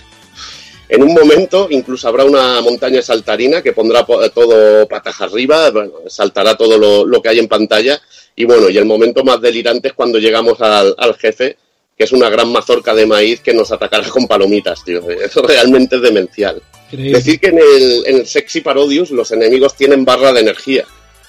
En 0.87 1.03
un 1.03 1.13
momento 1.13 1.67
incluso 1.69 2.07
habrá 2.07 2.23
una 2.23 2.61
montaña 2.61 3.01
saltarina 3.01 3.61
que 3.61 3.73
pondrá 3.73 4.05
po- 4.05 4.29
todo 4.29 4.87
patas 4.87 5.19
arriba, 5.19 5.69
bueno, 5.71 5.91
saltará 6.07 6.55
todo 6.55 7.05
lo, 7.05 7.21
que 7.21 7.29
hay 7.29 7.39
en 7.39 7.47
pantalla 7.47 8.01
y 8.35 8.45
bueno, 8.45 8.69
y 8.69 8.77
el 8.77 8.85
momento 8.85 9.23
más 9.23 9.41
delirante 9.41 9.89
es 9.89 9.93
cuando 9.93 10.17
llegamos 10.17 10.59
al 10.61 11.15
jefe, 11.17 11.57
que 12.01 12.05
es 12.05 12.13
una 12.13 12.31
gran 12.31 12.51
mazorca 12.51 12.95
de 12.95 13.05
maíz 13.05 13.41
que 13.41 13.53
nos 13.53 13.71
atacará 13.71 14.09
con 14.09 14.25
palomitas, 14.25 14.83
tío. 14.83 15.07
Eso 15.07 15.43
realmente 15.43 15.97
es 15.97 16.01
demencial. 16.01 16.59
Increíble. 16.88 17.19
Decir 17.19 17.39
que 17.39 17.49
en 17.49 17.59
el, 17.59 18.03
en 18.07 18.15
el 18.15 18.25
Sexy 18.25 18.61
Parodius 18.61 19.11
los 19.11 19.31
enemigos 19.31 19.75
tienen 19.75 20.03
barra 20.03 20.33
de 20.33 20.39
energía 20.39 20.83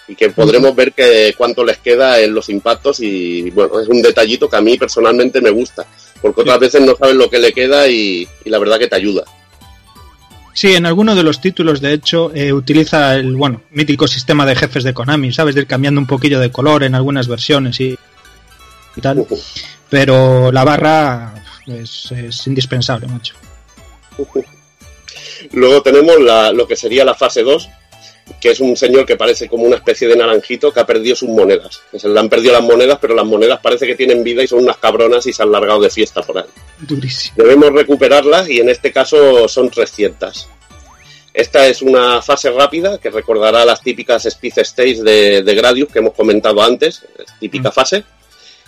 y 0.08 0.14
que 0.14 0.30
podremos 0.30 0.74
ver 0.74 0.94
que 0.94 1.34
cuánto 1.36 1.62
les 1.62 1.76
queda 1.76 2.18
en 2.20 2.32
los 2.32 2.48
impactos 2.48 3.00
y 3.00 3.50
bueno, 3.50 3.80
es 3.80 3.88
un 3.88 4.00
detallito 4.00 4.48
que 4.48 4.56
a 4.56 4.62
mí 4.62 4.78
personalmente 4.78 5.42
me 5.42 5.50
gusta, 5.50 5.86
porque 6.22 6.40
otras 6.40 6.58
veces 6.58 6.80
no 6.80 6.96
sabes 6.96 7.16
lo 7.16 7.28
que 7.28 7.38
le 7.38 7.52
queda 7.52 7.86
y, 7.86 8.26
y 8.42 8.48
la 8.48 8.58
verdad 8.58 8.78
que 8.78 8.88
te 8.88 8.96
ayuda. 8.96 9.24
Sí, 10.54 10.74
en 10.74 10.86
alguno 10.86 11.14
de 11.14 11.22
los 11.22 11.42
títulos, 11.42 11.82
de 11.82 11.92
hecho, 11.92 12.32
eh, 12.34 12.50
utiliza 12.54 13.16
el 13.16 13.36
bueno 13.36 13.60
mítico 13.72 14.08
sistema 14.08 14.46
de 14.46 14.56
jefes 14.56 14.84
de 14.84 14.94
Konami, 14.94 15.32
¿sabes? 15.32 15.54
De 15.54 15.60
ir 15.60 15.66
cambiando 15.66 16.00
un 16.00 16.06
poquillo 16.06 16.40
de 16.40 16.50
color 16.50 16.82
en 16.82 16.94
algunas 16.94 17.28
versiones 17.28 17.78
y, 17.78 17.98
y 18.96 19.00
tal. 19.02 19.26
Pero 19.92 20.50
la 20.50 20.64
barra 20.64 21.34
es, 21.66 22.10
es 22.12 22.46
indispensable, 22.48 23.06
macho. 23.06 23.34
Luego 25.52 25.82
tenemos 25.82 26.18
la- 26.20 26.50
lo 26.52 26.66
que 26.66 26.76
sería 26.76 27.04
la 27.04 27.14
fase 27.14 27.42
2, 27.42 27.68
que 28.40 28.52
es 28.52 28.60
un 28.60 28.76
señor 28.76 29.04
que 29.04 29.16
parece 29.16 29.48
como 29.48 29.64
una 29.64 29.76
especie 29.76 30.08
de 30.08 30.16
naranjito 30.16 30.72
que 30.72 30.80
ha 30.80 30.86
perdido 30.86 31.14
sus 31.14 31.28
monedas. 31.28 31.82
Que 31.90 31.98
se 31.98 32.08
le 32.08 32.18
han 32.18 32.28
perdido 32.28 32.52
las 32.54 32.62
monedas, 32.62 32.98
pero 33.00 33.14
las 33.14 33.26
monedas 33.26 33.60
parece 33.60 33.86
que 33.86 33.94
tienen 33.94 34.24
vida 34.24 34.42
y 34.42 34.48
son 34.48 34.60
unas 34.60 34.78
cabronas 34.78 35.26
y 35.26 35.32
se 35.32 35.42
han 35.42 35.52
largado 35.52 35.80
de 35.80 35.90
fiesta 35.90 36.22
por 36.22 36.38
ahí. 36.38 36.44
Durísimo. 36.80 37.34
Debemos 37.36 37.72
recuperarlas 37.72 38.48
y 38.48 38.60
en 38.60 38.68
este 38.70 38.92
caso 38.92 39.46
son 39.48 39.68
300. 39.68 40.48
Esta 41.34 41.66
es 41.66 41.82
una 41.82 42.22
fase 42.22 42.50
rápida 42.50 42.98
que 42.98 43.10
recordará 43.10 43.64
las 43.64 43.82
típicas 43.82 44.24
Speed 44.26 44.54
Stages 44.64 45.02
de, 45.02 45.42
de 45.42 45.54
Gradius 45.54 45.90
que 45.92 45.98
hemos 45.98 46.14
comentado 46.14 46.62
antes, 46.62 47.02
es 47.18 47.26
típica 47.40 47.70
fase. 47.72 48.04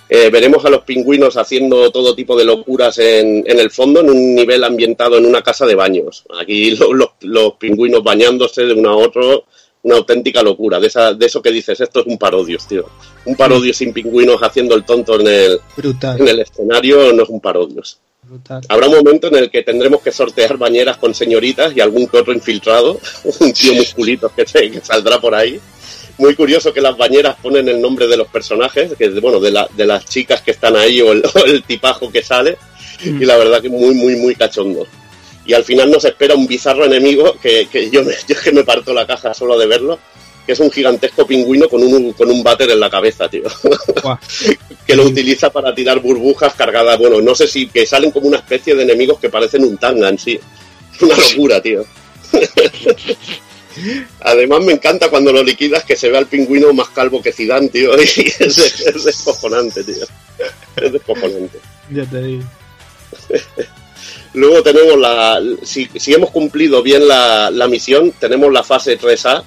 Eh, 0.08 0.28
veremos 0.30 0.64
a 0.64 0.70
los 0.70 0.82
pingüinos 0.82 1.36
haciendo 1.36 1.90
todo 1.90 2.14
tipo 2.14 2.36
de 2.36 2.44
locuras 2.44 2.98
en, 2.98 3.42
en 3.46 3.58
el 3.58 3.70
fondo, 3.70 4.00
en 4.00 4.10
un 4.10 4.34
nivel 4.34 4.62
ambientado 4.62 5.16
en 5.16 5.24
una 5.26 5.42
casa 5.42 5.64
de 5.66 5.74
baños. 5.74 6.24
Aquí 6.40 6.70
lo- 6.76 6.92
lo- 6.92 7.14
los 7.20 7.54
pingüinos 7.54 8.02
bañándose 8.04 8.62
de 8.64 8.74
uno 8.74 8.90
a 8.90 8.96
otro, 8.96 9.44
una 9.82 9.96
auténtica 9.96 10.42
locura. 10.42 10.78
De, 10.78 10.88
esa, 10.88 11.14
de 11.14 11.26
eso 11.26 11.40
que 11.40 11.50
dices, 11.50 11.80
esto 11.80 12.00
es 12.00 12.06
un 12.06 12.18
parodios, 12.18 12.66
tío. 12.68 12.84
Un 13.24 13.34
parodio 13.36 13.72
sin 13.72 13.92
pingüinos 13.94 14.42
haciendo 14.42 14.74
el 14.74 14.84
tonto 14.84 15.18
en 15.20 15.26
el, 15.26 15.60
Brutal. 15.76 16.20
en 16.20 16.28
el 16.28 16.40
escenario 16.40 17.12
no 17.12 17.22
es 17.22 17.28
un 17.30 17.40
parodios. 17.40 17.98
Brutal. 18.22 18.62
Habrá 18.68 18.88
un 18.88 18.94
momento 18.96 19.26
en 19.28 19.36
el 19.36 19.50
que 19.50 19.62
tendremos 19.62 20.00
que 20.02 20.10
sortear 20.12 20.56
bañeras 20.56 20.96
con 20.98 21.14
señoritas 21.14 21.74
y 21.76 21.80
algún 21.80 22.06
que 22.08 22.18
otro 22.18 22.32
infiltrado, 22.32 22.98
un 23.40 23.52
tío 23.52 23.74
musculito 23.74 24.30
que, 24.34 24.46
se- 24.46 24.70
que 24.70 24.80
saldrá 24.80 25.18
por 25.20 25.34
ahí. 25.34 25.58
Muy 26.18 26.34
curioso 26.36 26.72
que 26.72 26.80
las 26.80 26.96
bañeras 26.96 27.36
ponen 27.42 27.68
el 27.68 27.80
nombre 27.80 28.06
de 28.06 28.16
los 28.16 28.28
personajes, 28.28 28.92
que 28.96 29.08
bueno, 29.20 29.40
de, 29.40 29.50
la- 29.50 29.68
de 29.76 29.84
las 29.86 30.04
chicas 30.06 30.42
que 30.42 30.52
están 30.52 30.76
ahí 30.76 31.00
o 31.00 31.12
el, 31.12 31.22
o 31.34 31.44
el 31.44 31.62
tipajo 31.64 32.10
que 32.12 32.22
sale, 32.22 32.56
y 33.04 33.24
la 33.24 33.36
verdad 33.36 33.60
que 33.60 33.68
muy, 33.68 33.94
muy, 33.94 34.16
muy 34.16 34.34
cachondo. 34.34 34.86
Y 35.46 35.52
al 35.52 35.64
final 35.64 35.90
nos 35.90 36.04
espera 36.04 36.34
un 36.34 36.46
bizarro 36.46 36.84
enemigo 36.86 37.36
que, 37.42 37.68
que 37.70 37.90
yo, 37.90 38.02
me, 38.04 38.12
yo 38.28 38.34
es 38.36 38.40
que 38.40 38.52
me 38.52 38.64
parto 38.64 38.94
la 38.94 39.06
caja 39.06 39.34
solo 39.34 39.58
de 39.58 39.66
verlo, 39.66 39.98
que 40.46 40.52
es 40.52 40.60
un 40.60 40.70
gigantesco 40.70 41.26
pingüino 41.26 41.68
con 41.68 41.82
un, 41.82 42.12
con 42.12 42.30
un 42.30 42.42
váter 42.42 42.70
en 42.70 42.78
la 42.80 42.90
cabeza, 42.90 43.28
tío. 43.28 43.44
que 44.86 44.94
lo 44.94 45.04
utiliza 45.04 45.50
para 45.50 45.74
tirar 45.74 46.00
burbujas 46.00 46.54
cargadas. 46.54 46.98
Bueno, 46.98 47.20
no 47.22 47.34
sé 47.34 47.46
si 47.48 47.66
que 47.68 47.86
salen 47.86 48.10
como 48.10 48.28
una 48.28 48.36
especie 48.38 48.74
de 48.74 48.82
enemigos 48.82 49.18
que 49.18 49.30
parecen 49.30 49.64
un 49.64 49.78
tanga 49.78 50.08
en 50.10 50.18
sí. 50.18 50.38
Una 51.00 51.16
locura, 51.16 51.60
tío. 51.62 51.84
Además 54.20 54.64
me 54.64 54.72
encanta 54.72 55.08
cuando 55.10 55.32
lo 55.32 55.42
liquidas 55.42 55.84
que 55.84 55.96
se 55.96 56.08
ve 56.10 56.18
al 56.18 56.26
pingüino 56.26 56.72
más 56.72 56.88
calvo 56.90 57.20
que 57.22 57.32
Zidane, 57.32 57.68
tío. 57.68 57.90
Y 58.00 58.02
es, 58.38 58.58
es 58.86 59.04
descojonante, 59.04 59.82
tío. 59.84 60.06
Es 60.76 60.92
descojonante. 60.92 61.58
Ya 61.90 62.04
te 62.04 62.22
digo. 62.22 62.44
Luego 64.34 64.62
tenemos 64.62 64.98
la. 64.98 65.40
Si, 65.62 65.88
si 65.96 66.12
hemos 66.12 66.30
cumplido 66.30 66.82
bien 66.82 67.06
la, 67.06 67.50
la 67.50 67.68
misión, 67.68 68.12
tenemos 68.18 68.52
la 68.52 68.64
fase 68.64 68.98
3A. 68.98 69.42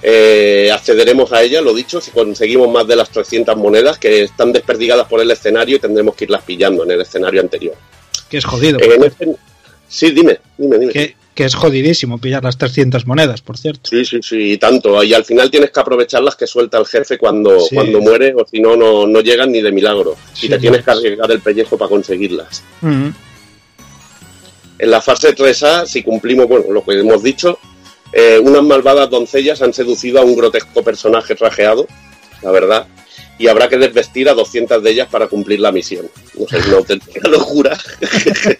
Eh, 0.00 0.70
accederemos 0.72 1.32
a 1.32 1.42
ella, 1.42 1.60
lo 1.60 1.74
dicho, 1.74 2.00
si 2.00 2.12
conseguimos 2.12 2.70
más 2.70 2.86
de 2.86 2.94
las 2.94 3.10
300 3.10 3.56
monedas 3.56 3.98
que 3.98 4.22
están 4.22 4.52
desperdigadas 4.52 5.08
por 5.08 5.20
el 5.20 5.28
escenario 5.32 5.76
y 5.76 5.80
tendremos 5.80 6.14
que 6.14 6.24
irlas 6.24 6.44
pillando 6.44 6.84
en 6.84 6.92
el 6.92 7.00
escenario 7.00 7.40
anterior. 7.40 7.74
Que 8.30 8.38
es 8.38 8.44
jodido. 8.44 8.78
En 8.80 9.02
este- 9.04 9.36
Sí, 9.88 10.10
dime, 10.10 10.38
dime, 10.56 10.78
dime. 10.78 10.92
Que, 10.92 11.16
que 11.38 11.44
es 11.44 11.54
jodidísimo 11.54 12.18
pillar 12.18 12.42
las 12.42 12.58
300 12.58 13.06
monedas, 13.06 13.42
por 13.42 13.56
cierto. 13.56 13.88
Sí, 13.88 14.04
sí, 14.04 14.18
sí, 14.20 14.54
y 14.54 14.58
tanto. 14.58 15.00
Y 15.04 15.14
al 15.14 15.24
final 15.24 15.52
tienes 15.52 15.70
que 15.70 15.78
aprovechar 15.78 16.20
las 16.20 16.34
que 16.34 16.48
suelta 16.48 16.78
el 16.78 16.84
jefe 16.84 17.16
cuando, 17.16 17.60
Sí. 17.60 17.76
cuando 17.76 18.00
muere, 18.00 18.34
o 18.36 18.44
si 18.44 18.58
no, 18.58 18.74
no, 18.76 19.20
llegan 19.20 19.52
ni 19.52 19.62
de 19.62 19.70
milagro. 19.70 20.16
Sí, 20.34 20.46
y 20.46 20.48
te 20.48 20.58
tienes 20.58 20.84
que 20.84 20.90
arriesgar 20.90 21.30
el 21.30 21.40
pellejo 21.40 21.78
para 21.78 21.90
conseguirlas. 21.90 22.64
Mm. 22.80 23.10
En 24.80 24.90
la 24.90 25.00
fase 25.00 25.32
3A, 25.32 25.86
si 25.86 26.02
cumplimos, 26.02 26.48
bueno, 26.48 26.72
lo 26.72 26.82
que 26.84 26.98
hemos 26.98 27.22
dicho, 27.22 27.60
eh, 28.12 28.40
unas 28.42 28.64
malvadas 28.64 29.08
doncellas 29.08 29.62
han 29.62 29.72
seducido 29.72 30.18
a 30.18 30.24
un 30.24 30.34
grotesco 30.34 30.82
personaje 30.82 31.36
trajeado, 31.36 31.86
la 32.42 32.50
verdad, 32.50 32.88
y 33.38 33.46
habrá 33.46 33.68
que 33.68 33.76
desvestir 33.76 34.28
a 34.28 34.34
200 34.34 34.82
de 34.82 34.90
ellas 34.90 35.08
para 35.10 35.28
cumplir 35.28 35.60
la 35.60 35.72
misión. 35.72 36.08
No 36.38 36.46
sé, 36.48 36.58
es 36.58 36.66
una 36.66 36.78
auténtica 36.78 37.20
locura. 37.28 37.78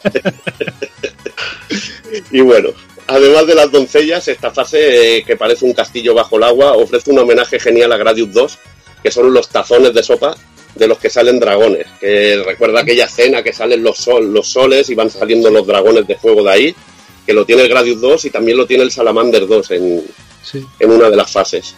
y 2.30 2.40
bueno, 2.40 2.70
además 3.06 3.46
de 3.46 3.54
las 3.54 3.70
doncellas, 3.70 4.28
esta 4.28 4.50
fase, 4.50 5.18
eh, 5.18 5.24
que 5.24 5.36
parece 5.36 5.64
un 5.64 5.72
castillo 5.72 6.14
bajo 6.14 6.36
el 6.36 6.44
agua, 6.44 6.72
ofrece 6.72 7.10
un 7.10 7.18
homenaje 7.18 7.58
genial 7.58 7.92
a 7.92 7.96
Gradius 7.96 8.32
2, 8.32 8.58
que 9.02 9.10
son 9.10 9.32
los 9.32 9.48
tazones 9.48 9.94
de 9.94 10.02
sopa 10.02 10.36
de 10.74 10.86
los 10.86 10.98
que 10.98 11.10
salen 11.10 11.40
dragones. 11.40 11.86
Que 12.00 12.42
recuerda 12.44 12.80
aquella 12.80 13.06
escena 13.06 13.42
que 13.42 13.52
salen 13.52 13.82
los, 13.82 13.98
sol, 13.98 14.32
los 14.32 14.48
soles 14.48 14.88
y 14.90 14.94
van 14.94 15.10
saliendo 15.10 15.50
los 15.50 15.66
dragones 15.66 16.06
de 16.06 16.16
fuego 16.16 16.42
de 16.44 16.50
ahí, 16.50 16.74
que 17.26 17.32
lo 17.32 17.44
tiene 17.44 17.62
el 17.62 17.68
Gradius 17.68 18.00
2 18.00 18.24
y 18.26 18.30
también 18.30 18.56
lo 18.56 18.66
tiene 18.66 18.84
el 18.84 18.92
Salamander 18.92 19.46
2 19.46 19.70
en, 19.72 20.02
Sí. 20.42 20.64
en 20.78 20.90
una 20.90 21.10
de 21.10 21.16
las 21.16 21.30
fases. 21.30 21.74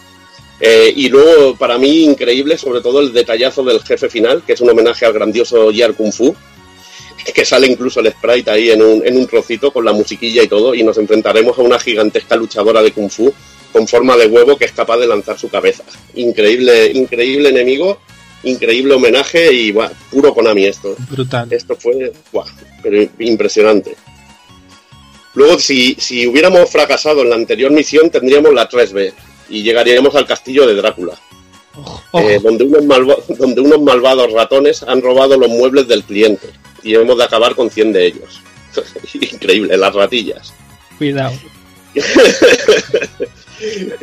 Eh, 0.61 0.93
y 0.95 1.09
luego, 1.09 1.57
para 1.57 1.79
mí, 1.79 2.05
increíble, 2.05 2.59
sobre 2.59 2.83
todo 2.83 3.01
el 3.01 3.13
detallazo 3.13 3.65
del 3.65 3.81
jefe 3.81 4.11
final, 4.11 4.43
que 4.47 4.53
es 4.53 4.61
un 4.61 4.69
homenaje 4.69 5.07
al 5.07 5.15
grandioso 5.15 5.71
Yar 5.71 5.95
Kung 5.95 6.13
Fu, 6.13 6.35
que 7.35 7.45
sale 7.45 7.67
incluso 7.67 8.01
el 8.01 8.11
sprite 8.13 8.51
ahí 8.51 8.71
en 8.71 8.83
un, 8.83 9.07
en 9.07 9.17
un 9.17 9.27
trocito 9.27 9.73
con 9.73 9.85
la 9.85 9.93
musiquilla 9.93 10.43
y 10.43 10.49
todo, 10.49 10.75
y 10.75 10.83
nos 10.83 10.99
enfrentaremos 10.99 11.59
a 11.59 11.63
una 11.63 11.79
gigantesca 11.79 12.37
luchadora 12.37 12.83
de 12.83 12.93
Kung 12.93 13.11
Fu 13.11 13.33
con 13.73 13.87
forma 13.87 14.17
de 14.17 14.27
huevo 14.27 14.57
que 14.57 14.65
es 14.65 14.73
capaz 14.73 14.99
de 14.99 15.07
lanzar 15.07 15.39
su 15.39 15.49
cabeza. 15.49 15.85
Increíble, 16.15 16.91
increíble 16.93 17.51
enemigo, 17.51 18.01
increíble 18.43 18.95
homenaje 18.95 19.53
y 19.53 19.71
buah, 19.73 19.91
puro 20.11 20.35
Konami 20.35 20.67
esto. 20.67 20.97
Brutal. 21.09 21.53
Esto 21.53 21.77
fue 21.77 22.13
buah, 22.33 22.47
pero 22.83 23.09
impresionante. 23.21 23.97
Luego, 25.35 25.59
si, 25.61 25.95
si 25.95 26.27
hubiéramos 26.27 26.69
fracasado 26.69 27.23
en 27.23 27.31
la 27.31 27.37
anterior 27.37 27.71
misión, 27.71 28.11
tendríamos 28.11 28.53
la 28.53 28.69
3B 28.69 29.13
y 29.51 29.63
llegaríamos 29.63 30.15
al 30.15 30.27
castillo 30.27 30.67
de 30.67 30.75
Drácula, 30.77 31.19
eh, 32.15 32.39
donde, 32.43 32.65
unos 32.65 32.85
malva- 32.85 33.19
donde 33.29 33.61
unos 33.61 33.81
malvados 33.83 34.33
ratones 34.33 34.83
han 34.83 35.03
robado 35.03 35.37
los 35.37 35.49
muebles 35.51 35.87
del 35.89 36.05
cliente 36.05 36.49
y 36.83 36.95
hemos 36.95 37.19
de 37.19 37.25
acabar 37.25 37.55
con 37.55 37.71
100 37.71 37.93
de 37.93 38.07
ellos. 38.07 38.41
Increíble, 39.15 39.77
las 39.77 39.93
ratillas. 39.95 40.53
Cuidado. 40.99 41.33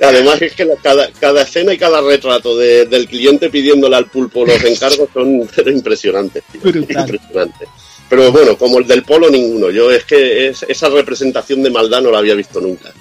Además 0.04 0.40
es 0.42 0.54
que 0.54 0.66
la- 0.66 0.76
cada, 0.76 1.10
cada 1.20 1.42
escena 1.42 1.74
y 1.74 1.78
cada 1.78 2.02
retrato 2.02 2.56
de- 2.58 2.86
del 2.86 3.08
cliente 3.08 3.50
pidiéndole 3.50 3.96
al 3.96 4.06
pulpo 4.06 4.46
los 4.46 4.64
encargos 4.64 5.10
son 5.14 5.50
pero 5.56 5.72
impresionantes. 5.72 6.44
tío, 6.52 6.62
impresionantes. 6.70 7.68
Pero 8.10 8.32
bueno, 8.32 8.58
como 8.58 8.80
el 8.80 8.88
del 8.88 9.04
polo, 9.04 9.30
ninguno. 9.30 9.70
Yo 9.72 9.92
es 9.92 10.06
que 10.06 10.48
es- 10.50 10.64
esa 10.68 10.90
representación 10.90 11.64
de 11.64 11.70
maldad 11.72 12.02
no 12.02 12.12
la 12.12 12.20
había 12.20 12.36
visto 12.36 12.62
nunca. 12.62 12.94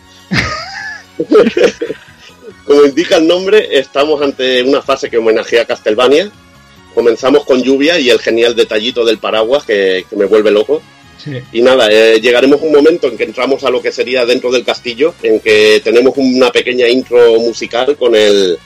Como 2.66 2.84
indica 2.84 3.16
el 3.16 3.26
nombre, 3.26 3.68
estamos 3.78 4.20
ante 4.22 4.62
una 4.62 4.82
fase 4.82 5.08
que 5.08 5.18
homenajea 5.18 5.62
a 5.62 5.66
Castlevania. 5.66 6.30
Comenzamos 6.94 7.44
con 7.44 7.62
lluvia 7.62 7.98
y 7.98 8.08
el 8.10 8.18
genial 8.18 8.56
detallito 8.56 9.04
del 9.04 9.18
paraguas 9.18 9.64
que, 9.64 10.04
que 10.08 10.16
me 10.16 10.24
vuelve 10.24 10.50
loco. 10.50 10.82
Sí. 11.22 11.32
Y 11.52 11.62
nada, 11.62 11.88
eh, 11.90 12.20
llegaremos 12.20 12.60
un 12.62 12.72
momento 12.72 13.06
en 13.08 13.16
que 13.16 13.24
entramos 13.24 13.64
a 13.64 13.70
lo 13.70 13.80
que 13.82 13.92
sería 13.92 14.24
dentro 14.26 14.50
del 14.50 14.64
castillo, 14.64 15.14
en 15.22 15.40
que 15.40 15.80
tenemos 15.82 16.14
una 16.16 16.50
pequeña 16.50 16.88
intro 16.88 17.38
musical 17.40 17.96
con 17.96 18.14
el 18.14 18.58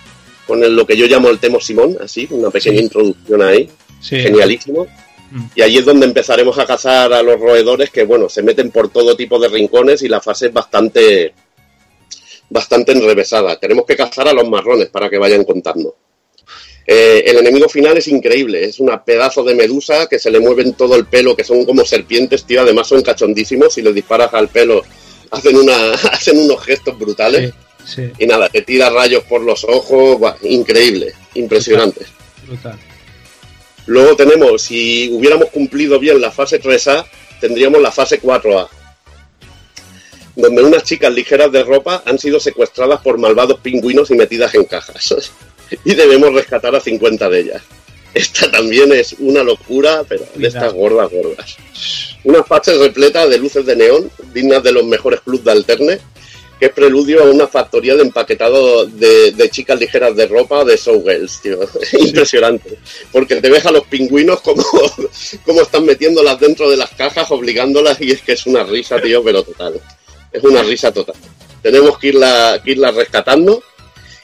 con 0.47 0.65
el, 0.65 0.75
lo 0.75 0.85
que 0.85 0.97
yo 0.97 1.07
llamo 1.07 1.29
el 1.31 1.39
Temo 1.39 1.61
Simón, 1.61 1.97
así, 2.03 2.27
una 2.31 2.51
pequeña 2.51 2.79
Sí. 2.79 2.83
introducción 2.85 3.41
ahí, 3.43 3.69
Sí. 4.01 4.17
genialísimo. 4.19 4.87
Mm. 5.31 5.45
Y 5.55 5.63
allí 5.63 5.79
es 5.79 5.85
donde 5.85 6.07
empezaremos 6.07 6.59
a 6.59 6.67
cazar 6.67 7.13
a 7.13 7.23
los 7.23 7.39
roedores 7.39 7.91
que, 7.91 8.03
bueno, 8.05 8.29
se 8.29 8.43
meten 8.43 8.73
por 8.73 8.89
todo 8.89 9.15
tipo 9.15 9.39
de 9.39 9.47
rincones 9.49 10.03
y 10.03 10.09
la 10.09 10.21
fase 10.21 10.47
es 10.49 10.53
bastante, 10.53 11.33
bastante 12.51 12.93
enrevesada. 12.93 13.59
Tenemos 13.59 13.87
que 13.87 13.97
cazar 13.97 14.29
a 14.29 14.33
los 14.33 14.49
marrones 14.49 14.89
para 14.89 15.09
que 15.09 15.19
vayan 15.19 15.45
contando. 15.45 15.97
Eh, 16.87 17.23
el 17.27 17.39
enemigo 17.39 17.69
final 17.69 17.97
es 17.97 18.09
increíble, 18.09 18.65
es 18.65 18.81
una 18.81 19.05
pedazo 19.05 19.45
de 19.45 19.55
medusa 19.55 20.09
que 20.09 20.19
se 20.19 20.31
le 20.31 20.41
mueven 20.41 20.75
todo 20.75 20.97
el 20.97 21.07
pelo, 21.07 21.37
que 21.37 21.45
son 21.45 21.65
como 21.65 21.85
serpientes, 21.85 22.45
tío, 22.45 22.63
además 22.63 22.89
son 22.89 23.03
cachondísimos, 23.03 23.75
si 23.75 23.83
les 23.83 23.95
disparas 23.95 24.35
al 24.35 24.49
pelo 24.49 24.83
hacen, 25.31 25.57
una, 25.57 25.93
hacen 26.13 26.39
unos 26.39 26.63
gestos 26.65 26.99
brutales. 26.99 27.53
Sí. 27.87 28.11
Y 28.19 28.27
nada, 28.27 28.49
te 28.49 28.63
tira 28.63 28.91
rayos 28.91 29.25
por 29.25 29.41
los 29.41 29.65
ojos, 29.65 30.35
increíble, 30.43 31.15
impresionante. 31.35 32.05
Brutal. 32.47 32.79
Luego 33.87 34.17
tenemos, 34.17 34.63
si 34.63 35.09
hubiéramos 35.13 35.49
cumplido 35.49 35.99
bien 35.99 36.21
la 36.21 36.31
fase 36.31 36.61
3A, 36.61 37.07
tendríamos 37.41 37.81
la 37.81 37.91
fase 37.91 38.21
4A, 38.21 38.69
donde 40.37 40.63
unas 40.63 40.85
chicas 40.85 41.13
ligeras 41.13 41.53
de 41.53 41.65
ropa 41.65 42.03
han 42.07 42.19
sido 42.19 42.41
secuestradas 42.41 43.01
por 43.01 43.19
malvados 43.19 43.61
pingüinos 43.61 44.11
y 44.11 44.15
metidas 44.15 44.55
en 44.55 44.65
cajas. 44.65 45.33
y 45.85 45.95
debemos 45.95 46.33
rescatar 46.35 46.75
a 46.75 46.81
50 46.81 47.29
de 47.29 47.41
ellas. 47.41 47.63
Esta 48.13 48.51
también 48.51 48.93
es 48.93 49.15
una 49.19 49.43
locura, 49.43 50.03
pero 50.09 50.25
de 50.35 50.49
estas 50.49 50.73
gordas, 50.73 51.11
gordas. 51.11 51.57
Una 52.25 52.43
fase 52.43 52.77
repleta 52.77 53.27
de 53.27 53.39
luces 53.39 53.65
de 53.65 53.77
neón, 53.77 54.11
dignas 54.33 54.63
de 54.63 54.73
los 54.73 54.85
mejores 54.85 55.21
clubs 55.21 55.45
de 55.45 55.53
alterne, 55.53 55.99
que 56.59 56.67
es 56.67 56.73
preludio 56.73 57.23
a 57.23 57.31
una 57.31 57.47
factoría 57.47 57.95
de 57.95 58.03
empaquetado 58.03 58.85
de, 58.85 59.33
de 59.33 59.49
chicas 59.49 59.79
ligeras 59.79 60.15
de 60.15 60.27
ropa 60.27 60.65
de 60.65 60.77
showgirls, 60.77 61.41
tío. 61.41 61.61
Impresionante. 62.01 62.79
Porque 63.13 63.37
te 63.37 63.49
ves 63.49 63.65
a 63.65 63.71
los 63.71 63.87
pingüinos 63.87 64.41
como, 64.43 64.63
como 65.47 65.63
están 65.63 65.87
metiéndolas 65.87 66.39
dentro 66.39 66.69
de 66.69 66.77
las 66.77 66.91
cajas, 66.91 67.31
obligándolas, 67.31 68.01
y 68.01 68.11
es 68.11 68.21
que 68.21 68.33
es 68.33 68.45
una 68.47 68.65
risa, 68.65 69.01
tío, 69.01 69.23
pero 69.23 69.43
total. 69.43 69.81
Es 70.33 70.43
una 70.45 70.63
risa 70.63 70.93
total. 70.93 71.17
Tenemos 71.63 71.99
que 71.99 72.09
irla, 72.09 72.61
que 72.65 72.73
irla 72.73 72.91
rescatando. 72.91 73.63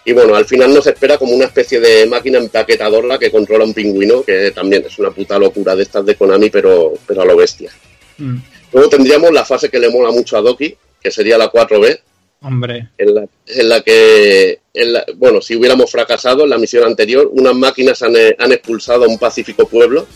Y 0.04 0.12
bueno, 0.12 0.36
al 0.36 0.44
final 0.44 0.72
nos 0.72 0.86
espera 0.86 1.18
como 1.18 1.32
una 1.32 1.46
especie 1.46 1.80
de 1.80 2.06
máquina 2.06 2.38
empaquetadora 2.38 3.18
que 3.18 3.30
controla 3.30 3.64
un 3.64 3.74
pingüino, 3.74 4.22
que 4.22 4.52
también 4.52 4.84
es 4.86 4.98
una 5.00 5.10
puta 5.10 5.36
locura 5.38 5.74
de 5.74 5.82
estas 5.82 6.06
de 6.06 6.14
Konami, 6.14 6.48
pero, 6.48 6.92
pero 7.06 7.22
a 7.22 7.24
lo 7.24 7.36
bestia. 7.36 7.72
Mm. 8.18 8.36
Luego 8.72 8.88
tendríamos 8.88 9.32
la 9.32 9.44
fase 9.44 9.68
que 9.68 9.80
le 9.80 9.88
mola 9.90 10.12
mucho 10.12 10.36
a 10.36 10.42
Doki, 10.42 10.76
que 11.02 11.10
sería 11.10 11.36
la 11.36 11.50
4B, 11.50 11.98
Hombre. 12.42 12.88
en 12.98 13.14
la, 13.16 13.26
en 13.46 13.68
la 13.68 13.80
que, 13.80 14.60
en 14.72 14.92
la- 14.92 15.04
bueno, 15.16 15.40
si 15.40 15.56
hubiéramos 15.56 15.90
fracasado 15.90 16.44
en 16.44 16.50
la 16.50 16.58
misión 16.58 16.84
anterior, 16.84 17.28
unas 17.32 17.54
máquinas 17.56 18.00
han, 18.02 18.14
han 18.38 18.52
expulsado 18.52 19.04
a 19.04 19.08
un 19.08 19.18
pacífico 19.18 19.66
pueblo 19.66 20.06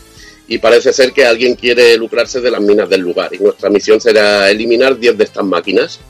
y 0.51 0.59
parece 0.59 0.93
ser 0.93 1.13
que 1.13 1.25
alguien 1.25 1.55
quiere 1.55 1.97
lucrarse 1.97 2.41
de 2.41 2.51
las 2.51 2.61
minas 2.61 2.91
del 2.91 3.03
lugar. 3.03 3.33
Y 3.33 3.39
nuestra 3.39 3.71
misión 3.71 4.01
será 4.01 4.51
eliminar 4.51 4.99
10 4.99 5.17
de 5.17 5.23
estas 5.23 5.45
máquinas. 5.45 6.01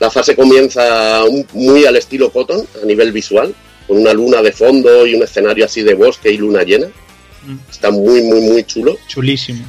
La 0.00 0.10
fase 0.10 0.34
comienza 0.34 1.22
muy 1.52 1.84
al 1.84 1.94
estilo 1.96 2.32
Cotton, 2.32 2.66
a 2.82 2.86
nivel 2.86 3.12
visual, 3.12 3.54
con 3.86 3.98
una 3.98 4.14
luna 4.14 4.40
de 4.40 4.50
fondo 4.50 5.06
y 5.06 5.14
un 5.14 5.24
escenario 5.24 5.66
así 5.66 5.82
de 5.82 5.92
bosque 5.92 6.32
y 6.32 6.38
luna 6.38 6.62
llena. 6.62 6.86
Mm. 6.86 7.70
Está 7.70 7.90
muy, 7.90 8.22
muy, 8.22 8.40
muy 8.40 8.64
chulo. 8.64 8.96
Chulísimo. 9.08 9.62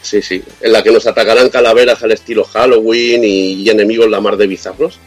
Sí, 0.00 0.22
sí. 0.22 0.42
En 0.62 0.72
la 0.72 0.82
que 0.82 0.90
nos 0.90 1.06
atacarán 1.06 1.50
calaveras 1.50 2.02
al 2.02 2.12
estilo 2.12 2.44
Halloween 2.44 3.22
y, 3.22 3.52
y 3.62 3.68
enemigos 3.68 4.08
la 4.08 4.22
mar 4.22 4.38
de 4.38 4.46
bizarros. 4.46 4.98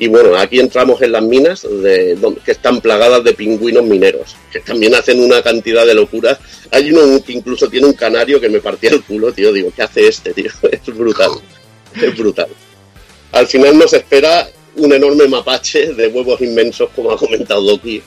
Y 0.00 0.06
bueno, 0.08 0.36
aquí 0.36 0.60
entramos 0.60 1.02
en 1.02 1.10
las 1.12 1.22
minas 1.22 1.62
de, 1.62 2.14
donde- 2.14 2.40
que 2.40 2.52
están 2.52 2.80
plagadas 2.80 3.24
de 3.24 3.32
pingüinos 3.34 3.82
mineros, 3.84 4.36
que 4.52 4.60
también 4.60 4.94
hacen 4.94 5.18
una 5.20 5.42
cantidad 5.42 5.84
de 5.84 5.94
locuras. 5.94 6.38
Hay 6.70 6.92
uno 6.92 7.22
que 7.24 7.32
incluso 7.32 7.68
tiene 7.68 7.86
un 7.86 7.94
canario 7.94 8.40
que 8.40 8.48
me 8.48 8.60
partía 8.60 8.90
el 8.90 9.02
culo, 9.02 9.32
tío. 9.32 9.52
Digo, 9.52 9.72
¿qué 9.74 9.82
hace 9.82 10.06
este, 10.06 10.32
tío? 10.32 10.50
Es 10.70 10.86
brutal. 10.96 11.30
Es 12.00 12.16
brutal. 12.16 12.46
Al 13.32 13.46
final 13.48 13.76
nos 13.76 13.92
espera 13.92 14.48
un 14.76 14.92
enorme 14.92 15.26
mapache 15.26 15.92
de 15.92 16.06
huevos 16.08 16.40
inmensos, 16.42 16.90
como 16.94 17.10
ha 17.10 17.16
comentado 17.18 17.60
Doki, 17.62 18.00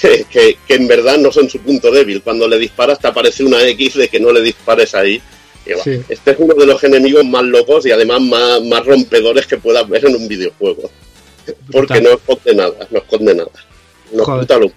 que, 0.00 0.24
que- 0.30 0.56
que 0.66 0.74
en 0.74 0.88
verdad 0.88 1.18
no 1.18 1.30
son 1.30 1.50
su 1.50 1.58
punto 1.60 1.90
débil. 1.90 2.22
Cuando 2.22 2.48
le 2.48 2.58
disparas 2.58 2.98
te 2.98 3.08
aparece 3.08 3.44
una 3.44 3.62
X 3.68 3.94
de 3.94 4.08
que 4.08 4.18
no 4.18 4.32
le 4.32 4.40
dispares 4.40 4.94
ahí. 4.94 5.20
Sí. 5.84 6.00
Este 6.08 6.30
es 6.30 6.36
uno 6.38 6.54
de 6.54 6.64
los 6.64 6.82
enemigos 6.84 7.26
más 7.26 7.44
locos 7.44 7.84
y 7.84 7.90
además 7.90 8.22
más, 8.22 8.62
más 8.64 8.86
rompedores 8.86 9.46
que 9.46 9.58
puedas 9.58 9.86
ver 9.86 10.06
en 10.06 10.16
un 10.16 10.26
videojuego. 10.26 10.90
Porque 11.72 12.00
no 12.00 12.10
esconde 12.10 12.54
nada, 12.54 12.88
no 12.90 12.98
esconde 12.98 13.34
nada. 13.34 13.50
No 14.12 14.24
Joder. 14.24 14.40
puta 14.40 14.58
locura. 14.58 14.74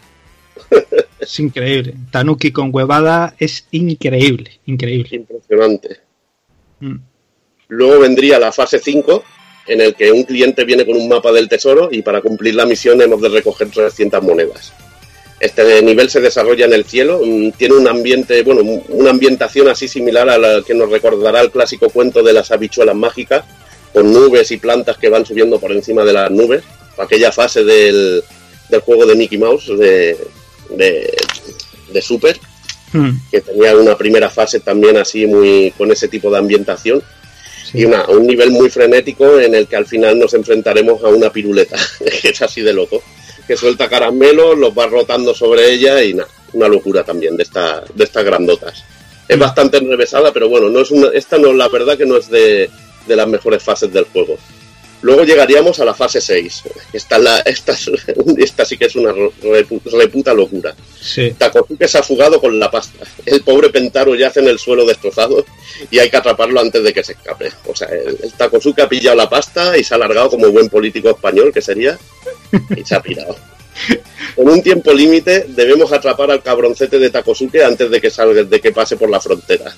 Es 1.20 1.40
increíble. 1.40 1.94
Tanuki 2.12 2.52
con 2.52 2.72
huevada 2.74 3.36
es 3.38 3.68
increíble, 3.72 4.60
increíble. 4.66 5.10
Impresionante. 5.18 6.00
Mm. 6.80 6.96
Luego 7.68 8.00
vendría 8.00 8.40
la 8.40 8.52
fase 8.52 8.80
5, 8.80 9.24
en 9.68 9.82
el 9.82 9.94
que 9.94 10.12
un 10.12 10.24
cliente 10.24 10.66
viene 10.66 10.84
con 10.86 10.96
un 10.98 11.08
mapa 11.08 11.32
del 11.32 11.48
tesoro 11.48 11.90
y 11.92 12.02
para 12.02 12.22
cumplir 12.22 12.56
la 12.56 12.66
misión 12.66 13.00
hemos 13.02 13.22
de 13.22 13.30
recoger 13.30 13.70
300 13.70 14.22
monedas. 14.24 14.74
Este 15.40 15.82
nivel 15.84 16.10
se 16.10 16.22
desarrolla 16.22 16.66
en 16.66 16.74
el 16.74 16.86
cielo, 16.86 17.22
mm, 17.24 17.52
tiene 17.52 17.76
un 17.76 17.88
ambiente, 17.88 18.42
bueno, 18.44 18.62
un- 18.62 18.84
una 18.90 19.12
ambientación 19.12 19.68
así 19.70 19.88
similar 19.88 20.28
a 20.30 20.38
la 20.40 20.64
que 20.64 20.74
nos 20.74 20.90
recordará 20.90 21.42
el 21.42 21.52
clásico 21.52 21.90
cuento 21.90 22.24
de 22.24 22.34
las 22.34 22.52
habichuelas 22.52 22.96
mágicas, 22.96 23.44
con 23.94 24.12
nubes 24.12 24.52
y 24.52 24.58
plantas 24.58 24.98
que 24.98 25.10
van 25.10 25.26
subiendo 25.26 25.60
por 25.60 25.72
encima 25.72 26.04
de 26.04 26.14
las 26.14 26.32
nubes, 26.32 26.64
aquella 26.98 27.32
fase 27.32 27.64
del, 27.64 28.24
del 28.70 28.82
juego 28.82 29.06
de 29.06 29.16
Mickey 29.16 29.38
Mouse 29.38 29.68
de, 29.78 30.18
de, 30.70 31.14
de 31.94 32.02
Super, 32.02 32.40
Mm. 32.94 33.12
que 33.32 33.40
tenía 33.40 33.76
una 33.78 33.98
primera 33.98 34.30
fase 34.30 34.60
también 34.60 34.98
así 34.98 35.26
muy 35.26 35.74
con 35.78 35.90
ese 35.92 36.10
tipo 36.10 36.30
de 36.30 36.40
ambientación 36.40 37.02
y 37.74 37.86
una, 37.86 38.06
un 38.08 38.28
nivel 38.28 38.52
muy 38.52 38.70
frenético 38.70 39.40
en 39.40 39.56
el 39.56 39.68
que 39.68 39.78
al 39.78 39.86
final 39.86 40.20
nos 40.20 40.34
enfrentaremos 40.34 41.02
a 41.02 41.08
una 41.08 41.32
piruleta 41.32 41.78
que 42.22 42.30
es 42.30 42.42
así 42.42 42.60
de 42.60 42.74
loco 42.74 43.02
que 43.48 43.56
suelta 43.56 43.88
caramelos 43.88 44.58
los 44.58 44.78
va 44.78 44.88
rotando 44.88 45.34
sobre 45.34 45.72
ella 45.72 46.04
y 46.04 46.16
nada 46.16 46.30
una 46.52 46.68
locura 46.68 47.06
también 47.06 47.38
de 47.38 47.44
esta 47.44 47.82
de 47.96 48.04
estas 48.04 48.26
grandotas. 48.26 48.84
Es 49.26 49.40
bastante 49.40 49.78
enrevesada 49.78 50.34
pero 50.34 50.50
bueno 50.50 50.68
no 50.70 50.82
es 50.82 50.92
una, 50.92 51.08
esta 51.14 51.38
no 51.38 51.54
la 51.54 51.70
verdad 51.70 51.98
que 51.98 52.06
no 52.06 52.18
es 52.18 52.30
de, 52.30 52.70
de 53.08 53.16
las 53.16 53.28
mejores 53.28 53.62
fases 53.64 53.92
del 53.92 54.06
juego 54.06 54.38
Luego 55.04 55.24
llegaríamos 55.24 55.80
a 55.80 55.86
la 55.86 55.96
fase 55.96 56.22
6. 56.22 56.62
Esta, 56.94 57.16
es 57.18 57.24
la- 57.24 57.40
esta, 57.40 57.72
es- 57.72 57.90
esta 58.38 58.64
sí 58.66 58.78
que 58.78 58.86
es 58.86 58.96
una 58.96 59.12
repu- 59.12 59.82
reputa 59.92 60.32
locura. 60.32 60.76
Sí. 61.02 61.34
Takosuke 61.36 61.88
se 61.88 61.98
ha 61.98 62.04
fugado 62.04 62.40
con 62.40 62.60
la 62.60 62.70
pasta. 62.70 63.04
El 63.26 63.42
pobre 63.42 63.72
Pentaro 63.72 64.14
yace 64.14 64.42
en 64.42 64.48
el 64.50 64.60
suelo 64.60 64.86
destrozado 64.86 65.44
y 65.90 65.98
hay 65.98 66.12
que 66.12 66.18
atraparlo 66.18 66.60
antes 66.60 66.84
de 66.84 66.94
que 66.94 67.04
se 67.04 67.14
escape. 67.14 67.52
O 67.66 67.76
sea, 67.76 67.88
el, 67.88 68.16
el 68.22 68.32
Takosuke 68.34 68.82
ha 68.82 68.88
pillado 68.90 69.16
la 69.18 69.28
pasta 69.28 69.76
y 69.76 69.84
se 69.84 69.96
ha 69.96 69.98
alargado 69.98 70.30
como 70.30 70.52
buen 70.52 70.70
político 70.70 71.10
español 71.10 71.52
que 71.52 71.64
sería 71.64 71.98
y 72.78 72.86
se 72.86 72.94
ha 72.94 73.02
pirado. 73.02 73.36
Con 74.36 74.50
un 74.50 74.62
tiempo 74.62 74.94
límite 74.94 75.46
debemos 75.48 75.92
atrapar 75.92 76.30
al 76.30 76.44
cabroncete 76.44 77.00
de 77.00 77.10
Takosuke 77.10 77.64
antes 77.64 77.90
de 77.90 78.00
que 78.00 78.12
salga, 78.12 78.44
de 78.44 78.62
que 78.62 78.72
pase 78.72 78.98
por 78.98 79.10
la 79.10 79.20
frontera. 79.20 79.74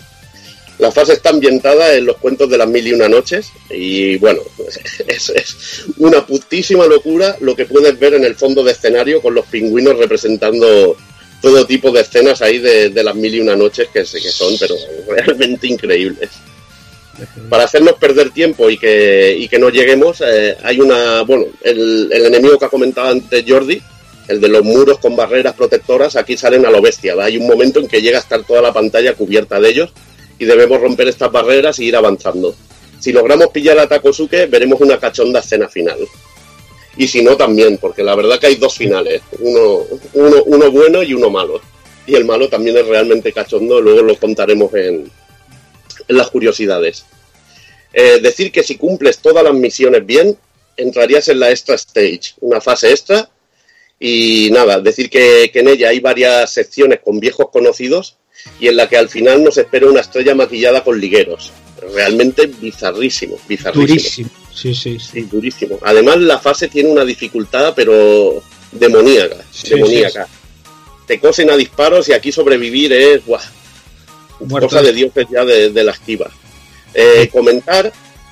La 0.84 0.92
fase 0.92 1.14
está 1.14 1.30
ambientada 1.30 1.96
en 1.96 2.06
los 2.06 2.18
cuentos 2.18 2.50
de 2.50 2.58
las 2.58 2.68
mil 2.68 2.86
y 2.86 2.92
una 2.92 3.08
noches 3.08 3.54
y 3.70 4.18
bueno, 4.18 4.42
es, 5.08 5.30
es 5.30 5.86
una 5.98 6.26
putísima 6.26 6.86
locura 6.88 7.38
lo 7.40 7.56
que 7.56 7.66
puedes 7.66 7.98
ver 7.98 8.16
en 8.16 8.26
el 8.26 8.36
fondo 8.36 8.66
de 8.66 8.74
escenario 8.74 9.22
con 9.22 9.34
los 9.34 9.46
pingüinos 9.46 9.98
representando 9.98 10.98
todo 11.42 11.66
tipo 11.66 11.90
de 11.90 12.02
escenas 12.02 12.42
ahí 12.42 12.60
de, 12.60 13.02
las 13.02 13.16
mil 13.16 13.34
y 13.34 13.40
una 13.40 13.56
noches 13.56 13.88
que, 13.94 14.02
que 14.02 14.30
son 14.30 14.58
pero 14.60 14.76
realmente 15.08 15.68
increíbles. 15.68 16.32
Para 17.48 17.64
hacernos 17.64 17.94
perder 17.94 18.32
tiempo 18.32 18.70
y 18.70 18.78
que, 18.78 19.58
no 19.58 19.70
lleguemos, 19.70 20.22
eh, 20.26 20.58
hay 20.64 20.82
una, 20.82 21.22
bueno, 21.22 21.46
el, 21.62 22.12
enemigo 22.12 22.60
que 22.60 22.66
ha 22.66 22.70
comentado 22.70 23.08
antes 23.08 23.46
Jordi, 23.48 23.82
el 24.28 24.42
de 24.42 24.50
los 24.50 24.66
muros 24.66 24.98
con 25.00 25.16
barreras 25.16 25.54
protectoras, 25.54 26.18
aquí 26.18 26.36
salen 26.36 26.66
a 26.66 26.72
lo 26.72 26.82
bestia. 26.82 27.16
Hay 27.22 27.38
un 27.38 27.48
momento 27.48 27.80
en 27.80 27.88
que 27.88 28.02
llega 28.02 28.18
a 28.18 28.22
estar 28.22 28.44
toda 28.44 28.62
la 28.62 28.74
pantalla 28.74 29.14
cubierta 29.14 29.62
de 29.62 29.70
ellos 29.70 29.94
y 30.44 30.46
debemos 30.46 30.82
romper 30.82 31.08
estas 31.08 31.32
barreras 31.32 31.80
y 31.80 31.86
ir 31.86 31.96
avanzando. 31.96 32.54
Si 33.00 33.12
logramos 33.14 33.48
pillar 33.48 33.80
a 33.80 33.88
Takosuke, 33.88 34.48
veremos 34.48 34.80
una 34.82 35.00
cachonda 35.00 35.40
escena 35.40 35.70
final. 35.70 36.00
Y 36.98 37.08
si 37.08 37.24
no, 37.24 37.36
también, 37.38 37.78
porque 37.78 38.04
la 38.04 38.16
verdad 38.16 38.40
que 38.40 38.48
hay 38.48 38.56
dos 38.56 38.76
finales, 38.76 39.22
uno, 39.40 39.80
uno, 40.14 40.44
uno 40.46 40.72
bueno 40.72 41.02
y 41.02 41.14
uno 41.14 41.30
malo. 41.30 41.62
Y 42.06 42.16
el 42.16 42.26
malo 42.26 42.50
también 42.50 42.78
es 42.78 42.86
realmente 42.86 43.32
cachondo, 43.32 43.80
luego 43.80 44.02
lo 44.02 44.18
contaremos 44.18 44.74
en, 44.74 45.10
en 46.08 46.18
las 46.18 46.30
curiosidades. 46.30 47.06
Eh, 47.94 48.20
decir 48.22 48.52
que 48.52 48.64
si 48.64 48.76
cumples 48.76 49.20
todas 49.20 49.44
las 49.44 49.54
misiones 49.54 50.06
bien, 50.06 50.38
entrarías 50.76 51.30
en 51.30 51.40
la 51.40 51.52
extra 51.52 51.76
stage, 51.76 52.36
una 52.42 52.60
fase 52.60 52.92
extra. 52.92 53.30
Y 53.98 54.50
nada, 54.52 54.82
decir 54.82 55.10
que, 55.10 55.50
que 55.54 55.60
en 55.60 55.70
ella 55.70 55.90
hay 55.90 56.02
varias 56.02 56.52
secciones 56.52 57.00
con 57.02 57.22
viejos 57.22 57.48
conocidos 57.50 58.18
y 58.60 58.68
en 58.68 58.78
la 58.78 58.88
que 58.88 58.98
al 58.98 59.10
final 59.10 59.44
nos 59.44 59.58
espera 59.58 59.88
una 59.88 60.02
estrella 60.02 60.36
maquillada 60.36 60.84
con 60.84 61.00
ligueros. 61.00 61.52
Realmente 61.94 62.48
bizarrísimo, 62.48 63.38
bizarrísimo. 63.48 63.88
Durísimo. 63.88 64.30
Sí, 64.54 64.74
sí, 64.74 64.98
sí. 65.00 65.22
Durísimo. 65.22 65.80
Además, 65.82 66.18
la 66.18 66.40
fase 66.40 66.68
tiene 66.68 66.90
una 66.90 67.04
dificultad, 67.04 67.74
pero 67.76 68.42
demoníaca. 68.72 69.38
Sí, 69.52 69.70
demoníaca. 69.70 70.28
Te 71.06 71.20
cosen 71.20 71.50
a 71.50 71.58
disparos 71.58 72.08
y 72.10 72.14
aquí 72.14 72.32
sobrevivir 72.32 72.94
es. 72.94 73.22
Muerto 74.40 74.68
cosa 74.70 74.82
de 74.82 74.94
dioses 74.94 75.28
ya 75.32 75.44
de, 75.44 75.70
de 75.72 75.84
la 75.84 75.92
esquiva. 75.92 76.30
Eh, 76.94 77.30
comentar 77.32 77.92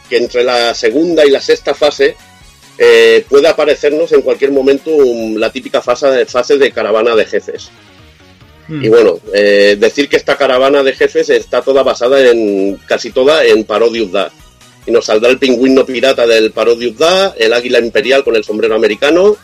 que 0.09 0.17
entre 0.17 0.43
la 0.43 0.73
segunda 0.73 1.25
y 1.25 1.31
la 1.31 1.41
sexta 1.41 1.73
fase 1.73 2.15
eh, 2.77 3.25
puede 3.29 3.47
aparecernos 3.47 4.11
en 4.11 4.21
cualquier 4.21 4.51
momento 4.51 4.91
la 5.35 5.51
típica 5.51 5.81
fase, 5.81 6.25
fase 6.25 6.57
de 6.57 6.71
caravana 6.71 7.15
de 7.15 7.25
jefes. 7.25 7.69
Mm. 8.71 8.85
Y 8.85 8.89
bueno, 8.89 9.19
eh, 9.33 9.75
decir 9.79 10.07
que 10.07 10.15
esta 10.17 10.37
caravana 10.37 10.81
de 10.81 10.93
jefes 10.93 11.29
está 11.29 11.61
toda 11.61 11.83
basada 11.83 12.25
en, 12.29 12.77
casi 12.87 13.11
toda 13.11 13.43
en 13.45 13.63
Parodius 13.65 14.11
Da. 14.11 14.31
Y 14.85 14.91
nos 14.91 15.05
saldrá 15.05 15.29
el 15.29 15.37
pingüino 15.37 15.85
pirata 15.85 16.25
del 16.25 16.51
Parodius 16.51 16.97
Da, 16.97 17.35
el 17.37 17.51
águila 17.53 17.79
imperial 17.79 18.23
con 18.23 18.35
el 18.35 18.43
sombrero 18.43 18.73
americano, 18.75 19.35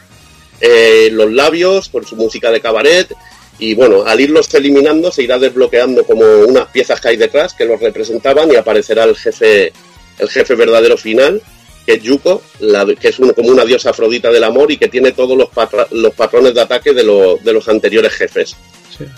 eh, 0.62 1.10
los 1.12 1.32
labios 1.32 1.90
con 1.90 2.06
su 2.06 2.16
música 2.16 2.52
de 2.52 2.62
cabaret. 2.62 3.08
Y 3.60 3.74
bueno, 3.74 4.04
al 4.06 4.22
irlos 4.22 4.54
eliminando 4.54 5.12
se 5.12 5.24
irá 5.24 5.38
desbloqueando 5.40 6.04
como 6.06 6.24
unas 6.48 6.68
piezas 6.68 7.02
que 7.02 7.10
hay 7.10 7.18
detrás 7.18 7.54
que 7.54 7.66
los 7.66 7.80
representaban 7.82 8.52
y 8.52 8.56
aparecerá 8.56 9.04
el 9.04 9.16
jefe, 9.16 9.74
el 10.20 10.30
jefe 10.30 10.54
verdadero 10.56 10.96
final, 10.96 11.42
que 11.86 11.94
es 11.94 12.04
Yuko, 12.04 12.42
la- 12.60 12.86
que 12.86 13.08
es 13.10 13.16
como 13.16 13.50
una 13.50 13.66
diosa 13.66 13.90
afrodita 13.90 14.32
del 14.32 14.44
amor 14.44 14.72
y 14.72 14.78
que 14.78 14.88
tiene 14.90 15.12
todos 15.12 15.36
los, 15.38 15.50
los 15.92 16.14
patrones 16.14 16.54
de 16.54 16.62
ataque 16.62 16.94
de, 16.94 17.04
lo- 17.04 17.38
de 17.38 17.52
los 17.54 17.68
anteriores 17.68 18.14
jefes 18.14 18.56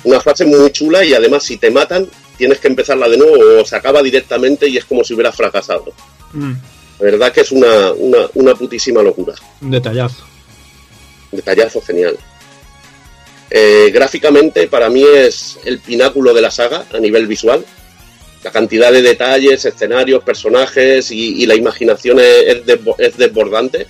una 0.04 0.20
fase 0.20 0.46
muy 0.46 0.72
chula 0.72 1.04
y 1.06 1.14
además 1.14 1.44
si 1.44 1.58
te 1.58 1.72
matan 1.72 2.08
tienes 2.38 2.60
que 2.60 2.68
empezarla 2.68 3.08
de 3.10 3.18
nuevo 3.18 3.62
o 3.62 3.66
se 3.66 3.76
acaba 3.76 4.02
directamente 4.02 4.68
y 4.68 4.78
es 4.78 4.86
como 4.86 5.04
si 5.04 5.14
hubieras 5.14 5.36
fracasado. 5.36 5.94
Mm. 6.34 6.54
La 7.00 7.06
verdad 7.06 7.32
que 7.32 7.42
es 7.42 7.52
una, 7.52 7.92
una, 7.94 8.28
una 8.34 8.56
putísima 8.56 9.02
locura. 9.02 9.34
Un 9.62 9.72
detallazo. 9.72 10.24
Detallazo 11.32 11.82
genial. 11.82 12.18
Eh, 13.52 13.90
gráficamente 13.92 14.68
para 14.68 14.90
mí 14.90 15.04
es 15.04 15.58
el 15.66 15.80
pináculo 15.80 16.34
de 16.34 16.42
la 16.42 16.52
saga 16.52 16.86
a 16.94 17.00
nivel 17.00 17.26
visual. 17.28 17.66
La 18.44 18.52
cantidad 18.52 18.92
de 18.92 19.02
detalles, 19.02 19.66
escenarios, 19.66 20.24
personajes 20.24 21.12
y, 21.12 21.42
y 21.44 21.46
la 21.46 21.56
imaginación 21.56 22.20
es, 22.20 22.44
es 22.48 22.66
desbo- 22.66 22.96
es 22.98 23.18
desbordante. 23.18 23.88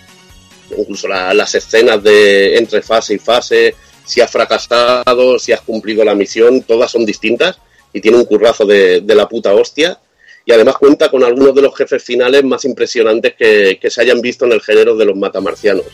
Incluso 0.78 1.08
la- 1.08 1.34
las 1.34 1.54
escenas 1.56 2.02
de 2.02 2.58
entre 2.58 2.82
fase 2.82 3.16
y 3.16 3.20
fase, 3.20 3.76
si 4.10 4.22
has 4.22 4.32
fracasado, 4.32 5.38
si 5.38 5.52
has 5.52 5.62
cumplido 5.62 6.04
la 6.04 6.16
misión, 6.16 6.64
todas 6.64 6.90
son 6.90 7.06
distintas 7.06 7.60
y 7.94 8.02
tiene 8.02 8.18
un 8.18 8.26
currazo 8.26 8.66
de, 8.66 9.02
de 9.02 9.16
la 9.16 9.30
puta 9.30 9.54
hostia. 9.54 10.00
Y 10.46 10.52
además 10.52 10.78
cuenta 10.78 11.12
con 11.12 11.24
algunos 11.24 11.54
de 11.54 11.62
los 11.62 11.76
jefes 11.78 12.04
finales 12.04 12.44
más 12.44 12.66
impresionantes 12.66 13.36
que, 13.36 13.78
que 13.80 13.92
se 13.92 14.02
hayan 14.02 14.20
visto 14.20 14.46
en 14.46 14.54
el 14.54 14.62
género 14.62 14.96
de 14.96 15.06
los 15.06 15.16
matamarcianos, 15.16 15.86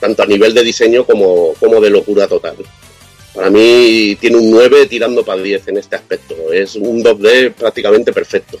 tanto 0.00 0.24
a 0.24 0.26
nivel 0.26 0.52
de 0.52 0.64
diseño 0.64 1.06
como, 1.06 1.54
como 1.60 1.80
de 1.80 1.90
locura 1.90 2.26
total. 2.26 2.56
Para 3.32 3.50
mí 3.50 4.16
tiene 4.20 4.38
un 4.38 4.50
9 4.50 4.86
tirando 4.86 5.24
para 5.24 5.40
10 5.40 5.68
en 5.68 5.76
este 5.76 5.94
aspecto. 5.94 6.52
Es 6.52 6.74
un 6.74 7.04
2D 7.04 7.52
prácticamente 7.52 8.12
perfecto. 8.12 8.58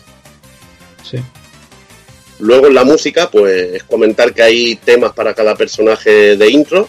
Sí. 1.02 1.18
Luego 2.38 2.68
en 2.68 2.74
la 2.74 2.84
música, 2.84 3.28
pues 3.28 3.82
comentar 3.82 4.32
que 4.32 4.42
hay 4.42 4.76
temas 4.76 5.12
para 5.14 5.34
cada 5.34 5.56
personaje 5.56 6.36
de 6.36 6.48
intro, 6.48 6.88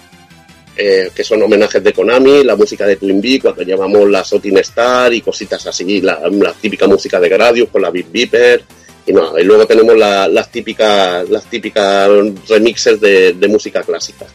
eh, 0.75 1.09
que 1.14 1.24
son 1.24 1.41
homenajes 1.43 1.83
de 1.83 1.93
Konami, 1.93 2.43
la 2.43 2.56
música 2.56 2.85
de 2.85 2.95
Twin 2.95 3.22
Peaks, 3.22 3.43
cuando 3.43 3.64
llamamos 3.64 4.09
la 4.09 4.24
Sotin 4.24 4.58
Star 4.59 5.14
y 5.14 5.22
cositas 5.22 5.66
así, 5.67 6.01
la, 6.01 6.22
la 6.32 6.53
típica 6.53 6.88
música 6.88 7.19
de 7.19 7.30
Gradius 7.30 7.69
con 7.69 7.82
la 7.82 7.90
Beat 7.91 8.11
Viper. 8.11 8.64
Y, 9.06 9.14
no, 9.14 9.38
y 9.38 9.43
luego 9.43 9.66
tenemos 9.66 9.98
la- 9.98 10.27
las 10.27 10.51
típicas 10.51 11.27
las 11.30 11.45
típicas 11.50 12.08
remixes 12.48 13.01
de, 13.01 13.35
música 13.50 13.82
clásica. 13.82 14.27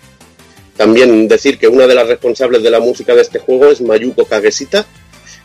También 0.76 1.26
decir 1.28 1.56
que 1.58 1.68
una 1.68 1.86
de 1.86 1.94
las 1.94 2.06
responsables 2.08 2.62
de 2.62 2.70
la 2.70 2.80
música 2.80 3.14
de 3.14 3.22
este 3.22 3.38
juego 3.38 3.66
es 3.70 3.80
Mayuko 3.80 4.24
Kagesita, 4.26 4.84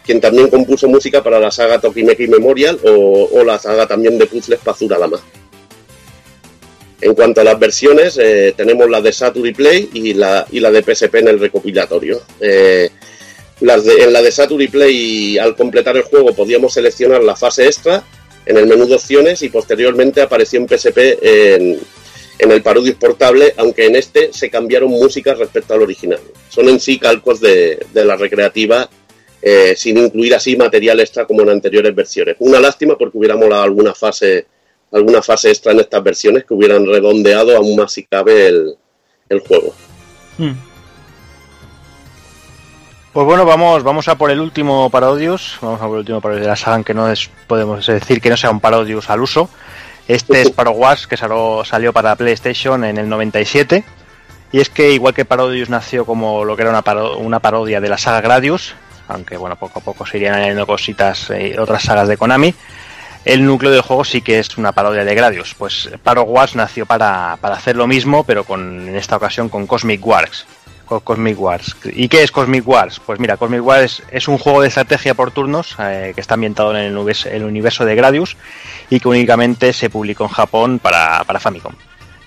quien 0.04 0.20
también 0.20 0.50
compuso 0.50 0.88
música 0.90 1.24
para 1.24 1.40
la 1.40 1.52
saga 1.52 1.80
Tokimeki 1.80 2.28
Memorial 2.28 2.80
o, 2.84 3.44
la 3.46 3.60
saga 3.60 3.88
también 3.88 4.18
de 4.18 4.26
puzzles 4.26 4.60
Pazura. 4.60 4.98
En 7.02 7.16
cuanto 7.16 7.42
a 7.42 7.44
las 7.44 7.58
versiones, 7.60 8.18
eh, 8.22 8.54
tenemos 8.56 8.90
la 8.90 9.02
de 9.02 9.12
Saturday 9.12 9.54
Play 9.54 9.90
y 9.94 10.14
la, 10.14 10.46
y 10.52 10.60
la 10.60 10.70
de 10.72 10.84
PSP 10.84 11.16
en 11.20 11.30
el 11.30 11.40
recopilatorio. 11.40 12.22
Eh, 12.40 12.90
las 13.62 13.84
de- 13.86 14.04
en 14.04 14.14
la 14.14 14.22
de 14.22 14.32
Saturday 14.32 14.68
Play, 14.68 15.38
al 15.40 15.56
completar 15.56 15.98
el 15.98 16.04
juego, 16.04 16.34
podíamos 16.36 16.74
seleccionar 16.74 17.24
la 17.24 17.36
fase 17.36 17.66
extra 17.66 18.04
en 18.46 18.58
el 18.58 18.68
menú 18.68 18.88
de 18.88 18.96
opciones 18.96 19.42
y 19.42 19.50
posteriormente 19.50 20.22
apareció 20.22 20.60
en 20.60 20.68
PSP 20.68 21.18
en, 21.22 21.80
en 22.40 22.52
el 22.52 22.62
Parodius 22.62 22.96
portable, 22.96 23.54
aunque 23.58 23.86
en 23.86 23.96
este 23.96 24.32
se 24.34 24.50
cambiaron 24.50 24.90
músicas 24.90 25.38
respecto 25.40 25.74
al 25.74 25.82
original. 25.82 26.20
Son 26.50 26.68
en 26.70 26.80
sí 26.80 27.00
calcos 27.00 27.40
de, 27.40 27.80
de 27.94 28.06
la 28.06 28.16
recreativa, 28.16 28.90
eh, 29.42 29.74
sin 29.76 29.98
incluir 29.98 30.36
así 30.36 30.56
material 30.56 31.00
extra 31.00 31.26
como 31.26 31.42
en 31.42 31.50
anteriores 31.50 31.96
versiones. 31.96 32.36
Una 32.40 32.60
lástima 32.60 32.96
porque 32.98 33.18
hubiera 33.18 33.36
molado 33.36 33.64
alguna 33.64 33.94
fase, 33.96 34.46
alguna 34.92 35.22
fase 35.22 35.50
extra 35.50 35.72
en 35.72 35.80
estas 35.80 36.04
versiones 36.04 36.44
que 36.46 36.54
hubieran 36.54 36.86
redondeado 36.86 37.56
aún 37.56 37.76
más 37.76 37.92
si 37.94 38.04
cabe 38.06 38.48
el, 38.48 38.76
el 39.30 39.40
juego. 39.40 39.74
Pues 43.14 43.26
bueno, 43.26 43.46
vamos, 43.46 43.84
vamos 43.84 44.08
a 44.08 44.16
por 44.16 44.32
el 44.32 44.40
último 44.40 44.90
Parodius. 44.90 45.58
Vamos 45.62 45.82
a 45.82 45.86
por 45.86 45.96
el 45.96 46.00
último 46.00 46.22
Parodius 46.22 46.44
de 46.46 46.50
la 46.50 46.56
saga, 46.56 46.84
que 46.84 46.94
no 46.94 47.10
es, 47.12 47.30
podemos 47.48 47.86
decir 47.86 48.22
que 48.22 48.30
no 48.30 48.38
sea 48.38 48.52
un 48.52 48.62
Parodius 48.62 49.10
al 49.10 49.22
uso. 49.22 49.50
Este 50.08 50.42
es 50.42 50.50
Paro 50.52 50.72
Wars, 50.72 51.08
que 51.08 51.18
salió, 51.18 51.64
salió 51.66 51.92
para 51.92 52.16
PlayStation 52.16 52.84
en 52.86 52.98
el 52.98 53.10
97. 53.10 53.84
Y 54.54 54.60
es 54.60 54.70
que 54.70 54.92
igual 54.92 55.14
que 55.14 55.26
Parodius 55.26 55.70
nació 55.70 56.06
como 56.06 56.44
lo 56.46 56.56
que 56.56 56.62
era 56.64 56.72
una, 56.72 56.84
paro- 56.84 57.18
una 57.18 57.40
parodia 57.40 57.80
de 57.82 57.90
la 57.90 57.98
saga 57.98 58.22
Gradius, 58.22 58.76
aunque 59.08 59.36
bueno, 59.38 59.58
poco 59.58 59.80
a 59.80 59.84
poco 59.84 60.06
se 60.06 60.18
irían 60.18 60.36
añadiendo 60.36 60.66
cositas 60.68 61.30
y 61.38 61.58
otras 61.58 61.84
sagas 61.84 62.08
de 62.08 62.18
Konami, 62.18 62.54
el 63.26 63.46
núcleo 63.46 63.72
del 63.72 63.82
juego 63.82 64.04
sí 64.04 64.22
que 64.22 64.40
es 64.40 64.58
una 64.58 64.72
parodia 64.72 65.04
de 65.06 65.16
Gradius. 65.16 65.54
Pues 65.56 65.90
Paro 66.04 66.24
Wars 66.24 66.56
nació 66.56 66.86
para, 66.86 67.38
para 67.42 67.56
hacer 67.56 67.76
lo 67.76 67.88
mismo, 67.88 68.24
pero 68.24 68.44
con, 68.44 68.88
en 68.90 68.96
esta 68.96 69.16
ocasión 69.18 69.50
con 69.50 69.68
Cosmic 69.68 70.06
Wars. 70.06 70.46
Co- 70.86 71.00
Cosmic 71.00 71.40
Wars. 71.40 71.76
¿Y 71.94 72.10
qué 72.10 72.24
es 72.24 72.32
Cosmic 72.32 72.68
Wars? 72.68 73.00
Pues 73.06 73.20
mira, 73.20 73.38
Cosmic 73.38 73.64
Wars 73.66 74.04
es 74.12 74.28
un 74.28 74.38
juego 74.38 74.62
de 74.62 74.68
estrategia 74.68 75.14
por 75.14 75.32
turnos 75.32 75.76
eh, 75.80 76.12
que 76.14 76.20
está 76.22 76.34
ambientado 76.34 76.76
en 76.76 76.84
el 76.84 76.98
universo, 77.44 77.86
de 77.86 77.96
Gradius 77.96 78.36
y 78.90 79.00
que 79.00 79.08
únicamente 79.08 79.72
se 79.72 79.90
publicó 79.90 80.26
en 80.26 80.30
Japón 80.32 80.80
para, 80.80 81.24
para 81.26 81.40
Famicom. 81.40 81.74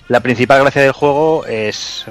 La 0.07 0.19
principal 0.19 0.61
gracia 0.61 0.83
del 0.83 0.91
juego 0.91 1.45
es, 1.47 2.05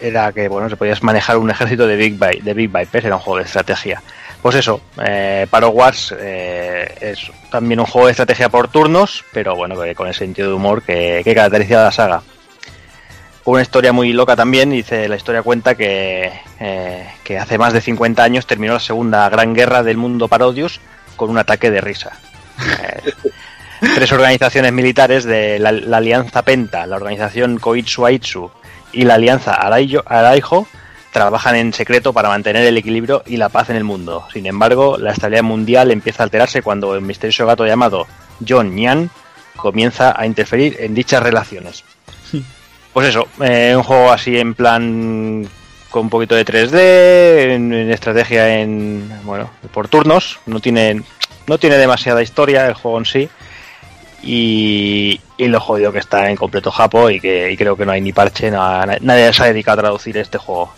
era 0.00 0.32
que 0.32 0.48
bueno, 0.48 0.68
se 0.68 0.76
podías 0.76 1.02
manejar 1.04 1.38
un 1.38 1.48
ejército 1.48 1.86
de 1.86 1.94
Big, 1.96 2.18
de 2.18 2.54
Big 2.54 2.70
Vipers, 2.72 3.04
era 3.04 3.14
un 3.16 3.22
juego 3.22 3.38
de 3.38 3.44
estrategia. 3.44 4.02
Pues 4.42 4.54
eso, 4.56 4.80
eh, 5.04 5.46
Paro 5.50 5.70
Wars 5.70 6.14
eh, 6.18 6.94
es 7.00 7.30
también 7.50 7.80
un 7.80 7.86
juego 7.86 8.06
de 8.06 8.12
estrategia 8.12 8.48
por 8.48 8.68
turnos, 8.68 9.24
pero 9.32 9.56
bueno, 9.56 9.74
con 9.94 10.08
el 10.08 10.14
sentido 10.14 10.48
de 10.48 10.54
humor 10.54 10.82
que, 10.82 11.22
caracteriza 11.24 11.80
a 11.80 11.84
la 11.84 11.92
saga. 11.92 12.22
Una 13.44 13.62
historia 13.62 13.92
muy 13.92 14.12
loca 14.12 14.36
también, 14.36 14.70
dice 14.70 15.08
la 15.08 15.16
historia 15.16 15.42
cuenta 15.42 15.74
que, 15.74 16.32
eh, 16.60 17.08
que 17.22 17.38
hace 17.38 17.58
más 17.58 17.72
de 17.72 17.80
50 17.80 18.22
años 18.22 18.46
terminó 18.46 18.74
la 18.74 18.80
segunda 18.80 19.28
gran 19.28 19.54
guerra 19.54 19.82
del 19.82 19.96
mundo 19.96 20.28
Parodius 20.28 20.80
con 21.16 21.30
un 21.30 21.38
ataque 21.38 21.70
de 21.70 21.80
risa. 21.80 22.12
Eh, 22.60 23.12
tres 23.94 24.12
organizaciones 24.12 24.72
militares 24.72 25.24
de 25.24 25.58
la, 25.58 25.70
Alianza 25.96 26.42
Penta, 26.42 26.86
la 26.86 26.96
organización 26.96 27.58
Koitsu 27.58 28.06
Aitsu 28.06 28.50
y 28.92 29.04
la 29.04 29.14
Alianza 29.14 29.54
Araijo 29.54 30.66
trabajan 31.16 31.56
en 31.56 31.72
secreto 31.72 32.12
para 32.12 32.28
mantener 32.28 32.66
el 32.66 32.76
equilibrio 32.76 33.22
y 33.26 33.38
la 33.38 33.48
paz 33.48 33.70
en 33.70 33.76
el 33.76 33.84
mundo. 33.84 34.26
Sin 34.34 34.44
embargo, 34.44 34.98
la 34.98 35.12
estabilidad 35.12 35.44
mundial 35.44 35.90
empieza 35.90 36.22
a 36.22 36.24
alterarse 36.24 36.60
cuando 36.60 36.94
el 36.94 37.00
misterioso 37.00 37.46
gato 37.46 37.64
llamado 37.66 38.06
John 38.46 38.74
Nyan 38.76 39.08
comienza 39.56 40.14
a 40.14 40.26
interferir 40.26 40.76
en 40.80 40.94
dichas 40.94 41.22
relaciones. 41.22 41.84
Pues 42.92 43.08
eso, 43.08 43.28
eh, 43.42 43.74
un 43.76 43.82
juego 43.82 44.10
así 44.10 44.38
en 44.38 44.54
plan 44.54 45.46
con 45.90 46.04
un 46.04 46.08
poquito 46.10 46.34
de 46.34 46.46
3D, 46.46 47.52
en, 47.54 47.70
en 47.74 47.90
estrategia 47.90 48.58
en 48.60 49.10
bueno, 49.24 49.50
por 49.70 49.88
turnos, 49.88 50.38
no 50.46 50.60
tiene 50.60 51.02
no 51.46 51.58
tiene 51.58 51.76
demasiada 51.76 52.22
historia 52.22 52.66
el 52.66 52.72
juego 52.72 52.96
en 52.98 53.04
sí 53.04 53.28
y, 54.22 55.20
y 55.36 55.46
lo 55.48 55.60
jodido 55.60 55.92
que 55.92 55.98
está 55.98 56.30
en 56.30 56.36
completo 56.36 56.70
japo 56.70 57.10
y 57.10 57.20
que 57.20 57.52
y 57.52 57.56
creo 57.58 57.76
que 57.76 57.84
no 57.84 57.92
hay 57.92 58.00
ni 58.00 58.12
parche, 58.14 58.50
no- 58.50 58.86
nadie 59.02 59.30
se 59.34 59.42
ha 59.42 59.46
dedicado 59.46 59.80
a 59.80 59.82
traducir 59.82 60.16
este 60.16 60.38
juego. 60.38 60.72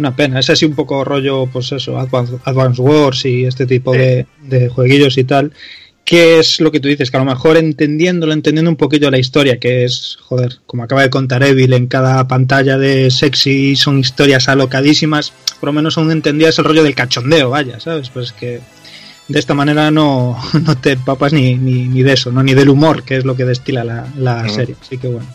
Una 0.00 0.16
pena, 0.16 0.40
es 0.40 0.48
así 0.48 0.64
un 0.64 0.74
poco 0.74 1.04
rollo, 1.04 1.44
pues 1.44 1.70
eso, 1.72 1.98
Advance, 1.98 2.36
Advance 2.44 2.80
Wars 2.80 3.26
y 3.26 3.44
este 3.44 3.66
tipo 3.66 3.92
de, 3.92 4.24
de 4.40 4.70
jueguillos 4.70 5.18
y 5.18 5.24
tal. 5.24 5.52
Que 6.06 6.38
es 6.38 6.58
lo 6.58 6.72
que 6.72 6.80
tú 6.80 6.88
dices? 6.88 7.10
Que 7.10 7.18
a 7.18 7.20
lo 7.20 7.26
mejor 7.26 7.58
entendiéndolo, 7.58 8.32
entendiendo 8.32 8.70
un 8.70 8.78
poquito 8.78 9.10
la 9.10 9.18
historia, 9.18 9.60
que 9.60 9.84
es, 9.84 10.16
joder, 10.22 10.60
como 10.64 10.84
acaba 10.84 11.02
de 11.02 11.10
contar 11.10 11.42
Evil, 11.42 11.74
en 11.74 11.86
cada 11.86 12.26
pantalla 12.26 12.78
de 12.78 13.10
sexy 13.10 13.76
son 13.76 13.98
historias 13.98 14.48
alocadísimas, 14.48 15.34
por 15.60 15.68
lo 15.68 15.74
menos 15.74 15.98
aún 15.98 16.10
entendías 16.10 16.58
el 16.58 16.64
rollo 16.64 16.82
del 16.82 16.94
cachondeo, 16.94 17.50
vaya, 17.50 17.78
¿sabes? 17.78 18.08
Pues 18.08 18.32
que 18.32 18.60
de 19.28 19.38
esta 19.38 19.52
manera 19.52 19.90
no, 19.90 20.38
no 20.64 20.78
te 20.78 20.92
empapas 20.92 21.34
ni, 21.34 21.56
ni, 21.56 21.88
ni 21.88 22.02
de 22.02 22.14
eso, 22.14 22.32
¿no? 22.32 22.42
ni 22.42 22.54
del 22.54 22.70
humor, 22.70 23.02
que 23.02 23.18
es 23.18 23.26
lo 23.26 23.36
que 23.36 23.44
destila 23.44 23.84
la, 23.84 24.08
la 24.16 24.48
serie. 24.48 24.76
Así 24.80 24.96
que 24.96 25.08
bueno. 25.08 25.28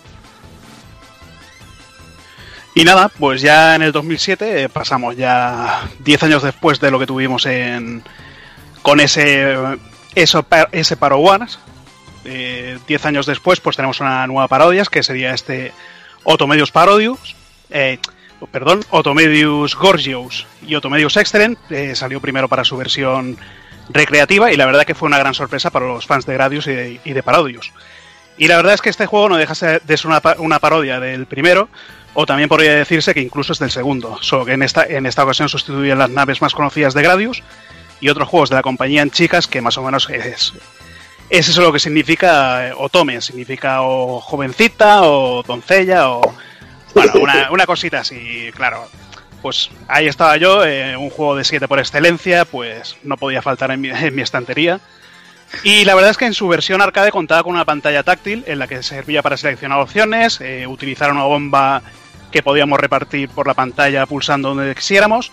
Y 2.77 2.83
nada, 2.83 3.07
pues 3.07 3.41
ya 3.41 3.73
en 3.75 3.81
el 3.83 3.93
2007 3.93 4.63
eh, 4.63 4.69
pasamos 4.69 5.15
ya 5.15 5.89
10 5.99 6.23
años 6.23 6.43
después 6.43 6.81
de 6.81 6.91
lo 6.91 6.99
que 6.99 7.07
tuvimos 7.07 7.45
en 7.45 8.03
con 8.81 8.99
ese 8.99 9.55
eso, 10.13 10.45
ese 10.73 10.97
Paro. 10.97 11.23
Eh, 12.25 12.77
10 12.85 13.05
años 13.05 13.25
después 13.25 13.61
pues 13.61 13.77
tenemos 13.77 14.01
una 14.01 14.27
nueva 14.27 14.49
parodia 14.49 14.83
que 14.91 15.03
sería 15.03 15.33
este 15.33 15.71
Otomedius 16.25 16.71
Parodius. 16.71 17.35
eh, 17.69 17.97
perdón, 18.51 18.83
Otomedius 18.89 19.75
Gorgios 19.75 20.45
y 20.67 20.75
Otomedius 20.75 21.15
Excellent. 21.15 21.57
eh, 21.71 21.95
salió 21.95 22.19
primero 22.19 22.49
para 22.49 22.65
su 22.65 22.75
versión 22.75 23.37
recreativa 23.87 24.51
y 24.51 24.57
la 24.57 24.65
verdad 24.65 24.83
que 24.83 24.95
fue 24.95 25.07
una 25.07 25.17
gran 25.17 25.33
sorpresa 25.33 25.69
para 25.69 25.87
los 25.87 26.05
fans 26.05 26.25
de 26.25 26.33
Gradius 26.33 26.67
y 26.67 26.73
de, 26.73 26.99
y 27.05 27.21
Parodius. 27.21 27.71
Y 28.37 28.49
la 28.49 28.57
verdad 28.57 28.73
es 28.73 28.81
que 28.81 28.89
este 28.89 29.05
juego 29.05 29.29
no 29.29 29.37
deja 29.37 29.53
de 29.79 29.97
ser 29.97 30.07
una, 30.07 30.21
una 30.39 30.59
parodia 30.59 30.99
del 30.99 31.25
primero, 31.25 31.69
o 32.15 32.25
también 32.25 32.49
podría 32.49 32.73
decirse 32.75 33.13
que 33.13 33.21
incluso 33.21 33.53
es 33.53 33.59
del 33.59 33.71
segundo, 33.71 34.17
solo 34.21 34.45
que 34.45 34.53
en 34.53 34.63
esta, 34.63 34.85
en 34.85 35.05
esta 35.05 35.23
ocasión 35.23 35.49
sustituyen 35.49 35.99
las 35.99 36.09
naves 36.09 36.41
más 36.41 36.53
conocidas 36.53 36.93
de 36.93 37.03
Gradius 37.03 37.43
y 37.99 38.09
otros 38.09 38.27
juegos 38.27 38.49
de 38.49 38.55
la 38.55 38.61
compañía 38.61 39.01
en 39.01 39.11
chicas 39.11 39.47
que 39.47 39.61
más 39.61 39.77
o 39.77 39.83
menos 39.83 40.09
es, 40.09 40.53
es 41.29 41.49
eso 41.49 41.61
lo 41.61 41.73
que 41.73 41.79
significa 41.79 42.69
eh, 42.69 42.73
Otome, 42.75 43.21
significa 43.21 43.81
o 43.81 44.21
jovencita 44.21 45.03
o 45.03 45.43
doncella 45.43 46.09
o 46.09 46.33
bueno, 46.93 47.13
una, 47.21 47.47
una 47.51 47.65
cosita 47.65 47.99
así, 47.99 48.49
claro. 48.55 48.87
Pues 49.41 49.69
ahí 49.87 50.07
estaba 50.07 50.37
yo, 50.37 50.65
eh, 50.65 50.97
un 50.97 51.11
juego 51.11 51.35
de 51.35 51.43
7 51.43 51.67
por 51.67 51.77
excelencia, 51.77 52.45
pues 52.45 52.97
no 53.03 53.17
podía 53.17 53.43
faltar 53.43 53.69
en 53.71 53.81
mi, 53.81 53.89
en 53.89 54.15
mi 54.15 54.21
estantería. 54.21 54.79
Y 55.63 55.85
la 55.85 55.95
verdad 55.95 56.11
es 56.11 56.17
que 56.17 56.25
en 56.25 56.33
su 56.33 56.47
versión 56.47 56.81
arcade 56.81 57.11
contaba 57.11 57.43
con 57.43 57.53
una 57.53 57.65
pantalla 57.65 58.03
táctil 58.03 58.43
en 58.47 58.59
la 58.59 58.67
que 58.67 58.81
servía 58.81 59.21
para 59.21 59.37
seleccionar 59.37 59.79
opciones, 59.79 60.41
eh, 60.41 60.65
utilizar 60.67 61.11
una 61.11 61.23
bomba 61.23 61.83
que 62.35 62.43
podíamos 62.43 62.77
repartir 62.77 63.29
por 63.29 63.47
la 63.47 63.53
pantalla 63.53 64.05
pulsando 64.05 64.53
donde 64.53 64.75
quisiéramos 64.75 65.31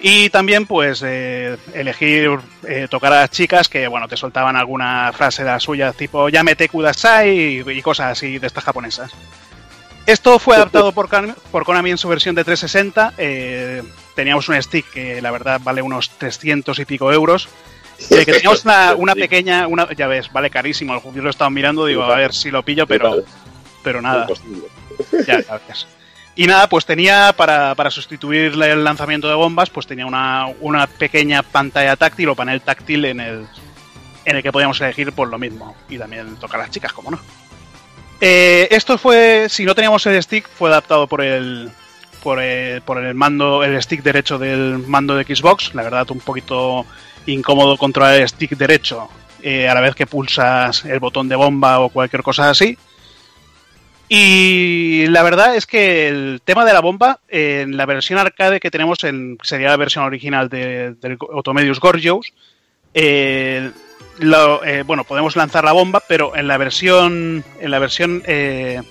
y 0.00 0.28
también 0.28 0.66
pues 0.66 1.02
eh, 1.02 1.56
elegir 1.72 2.38
eh, 2.68 2.88
tocar 2.90 3.10
a 3.14 3.20
las 3.20 3.30
chicas 3.30 3.70
que 3.70 3.88
bueno 3.88 4.06
te 4.06 4.18
soltaban 4.18 4.54
alguna 4.54 5.10
frase 5.14 5.44
de 5.44 5.50
la 5.50 5.58
suya 5.58 5.94
tipo 5.94 6.28
llámete 6.28 6.68
kudasai 6.68 7.30
y, 7.30 7.70
y 7.70 7.80
cosas 7.80 8.12
así 8.12 8.38
de 8.38 8.46
estas 8.48 8.64
japonesas. 8.64 9.12
Esto 10.04 10.38
fue 10.38 10.56
adaptado 10.56 10.92
por, 10.92 11.08
por 11.50 11.64
Konami 11.64 11.92
en 11.92 11.96
su 11.96 12.06
versión 12.06 12.34
de 12.34 12.44
360. 12.44 13.14
eh, 13.16 13.82
teníamos 14.14 14.46
un 14.50 14.62
stick 14.62 14.90
que 14.90 15.22
la 15.22 15.30
verdad 15.30 15.58
vale 15.64 15.80
unos 15.80 16.10
300 16.18 16.78
y 16.80 16.84
pico 16.84 17.10
euros. 17.10 17.48
Eh, 18.10 18.26
que 18.26 18.32
teníamos 18.32 18.62
una, 18.66 18.94
una 18.98 19.14
pequeña, 19.14 19.66
una, 19.68 19.90
ya 19.94 20.06
ves, 20.06 20.30
vale 20.30 20.50
carísimo. 20.50 21.00
Yo 21.14 21.22
lo 21.22 21.28
he 21.28 21.30
estado 21.30 21.48
mirando, 21.48 21.86
digo, 21.86 22.02
a 22.02 22.16
ver 22.16 22.34
si 22.34 22.50
lo 22.50 22.62
pillo, 22.62 22.86
pero, 22.86 23.24
pero 23.82 24.02
nada. 24.02 24.26
Ya, 25.26 25.40
ya 25.40 25.60
ves. 25.66 25.86
Y 26.34 26.46
nada, 26.46 26.66
pues 26.68 26.86
tenía 26.86 27.34
para, 27.36 27.74
para 27.74 27.90
sustituir 27.90 28.52
el 28.62 28.84
lanzamiento 28.84 29.28
de 29.28 29.34
bombas, 29.34 29.68
pues 29.68 29.86
tenía 29.86 30.06
una, 30.06 30.46
una 30.60 30.86
pequeña 30.86 31.42
pantalla 31.42 31.96
táctil 31.96 32.30
o 32.30 32.34
panel 32.34 32.62
táctil 32.62 33.04
en 33.04 33.20
el, 33.20 33.46
en 34.24 34.36
el 34.36 34.42
que 34.42 34.50
podíamos 34.50 34.80
elegir 34.80 35.12
por 35.12 35.28
lo 35.28 35.38
mismo. 35.38 35.76
Y 35.90 35.98
también 35.98 36.36
toca 36.36 36.56
a 36.56 36.60
las 36.60 36.70
chicas, 36.70 36.92
como 36.92 37.10
no. 37.10 37.20
Eh, 38.20 38.68
esto 38.70 38.96
fue, 38.96 39.48
si 39.50 39.64
no 39.64 39.74
teníamos 39.74 40.06
el 40.06 40.22
stick, 40.22 40.48
fue 40.48 40.70
adaptado 40.70 41.06
por 41.06 41.20
el, 41.20 41.70
por 42.22 42.40
el, 42.40 42.80
por 42.80 43.04
el 43.04 43.14
mando, 43.14 43.62
el 43.62 43.82
stick 43.82 44.02
derecho 44.02 44.38
del 44.38 44.78
mando 44.78 45.16
de 45.16 45.24
Xbox. 45.24 45.74
La 45.74 45.82
verdad, 45.82 46.10
un 46.10 46.20
poquito 46.20 46.86
incómodo 47.26 47.76
controlar 47.76 48.14
el 48.14 48.28
stick 48.28 48.56
derecho 48.56 49.08
eh, 49.42 49.68
a 49.68 49.74
la 49.74 49.80
vez 49.80 49.94
que 49.94 50.06
pulsas 50.06 50.84
el 50.86 50.98
botón 50.98 51.28
de 51.28 51.36
bomba 51.36 51.80
o 51.80 51.90
cualquier 51.90 52.22
cosa 52.22 52.48
así. 52.48 52.78
Y 54.14 55.06
la 55.06 55.22
verdad 55.22 55.56
es 55.56 55.64
que 55.64 56.06
el 56.06 56.42
tema 56.44 56.66
de 56.66 56.74
la 56.74 56.80
bomba, 56.80 57.20
en 57.28 57.78
la 57.78 57.86
versión 57.86 58.18
arcade 58.18 58.60
que 58.60 58.70
tenemos, 58.70 59.02
en, 59.04 59.38
sería 59.42 59.70
la 59.70 59.78
versión 59.78 60.04
original 60.04 60.50
de, 60.50 60.92
del 61.00 61.16
Automedius 61.32 61.80
Gorgeous, 61.80 62.34
eh, 62.92 63.70
eh, 64.20 64.84
bueno, 64.84 65.04
podemos 65.04 65.34
lanzar 65.34 65.64
la 65.64 65.72
bomba, 65.72 66.02
pero 66.06 66.36
en 66.36 66.46
la 66.46 66.58
versión, 66.58 67.42
en 67.58 67.70
la 67.70 67.78
versión 67.78 68.22
eh, 68.26 68.82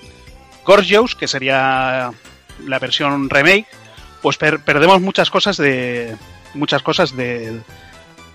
Gorgeous, 0.66 1.14
que 1.16 1.28
sería 1.28 2.10
la 2.66 2.80
versión 2.80 3.30
remake, 3.30 3.68
pues 4.24 4.38
per- 4.38 4.62
perdemos 4.62 5.02
muchas 5.02 5.30
cosas 5.30 5.56
de 5.58 6.16
muchas 6.56 6.82
cosas 6.82 7.16
de, 7.16 7.60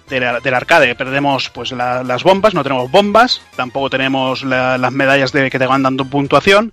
de 0.08 0.40
del 0.42 0.54
arcade. 0.54 0.94
Perdemos 0.94 1.50
pues 1.50 1.72
la- 1.72 2.02
las 2.02 2.22
bombas, 2.22 2.54
no 2.54 2.62
tenemos 2.62 2.90
bombas, 2.90 3.40
tampoco 3.56 3.90
tenemos 3.90 4.42
la- 4.44 4.78
las 4.78 4.92
medallas 4.92 5.32
de 5.32 5.50
que 5.50 5.58
te 5.58 5.66
van 5.66 5.82
dando 5.82 6.04
puntuación. 6.04 6.72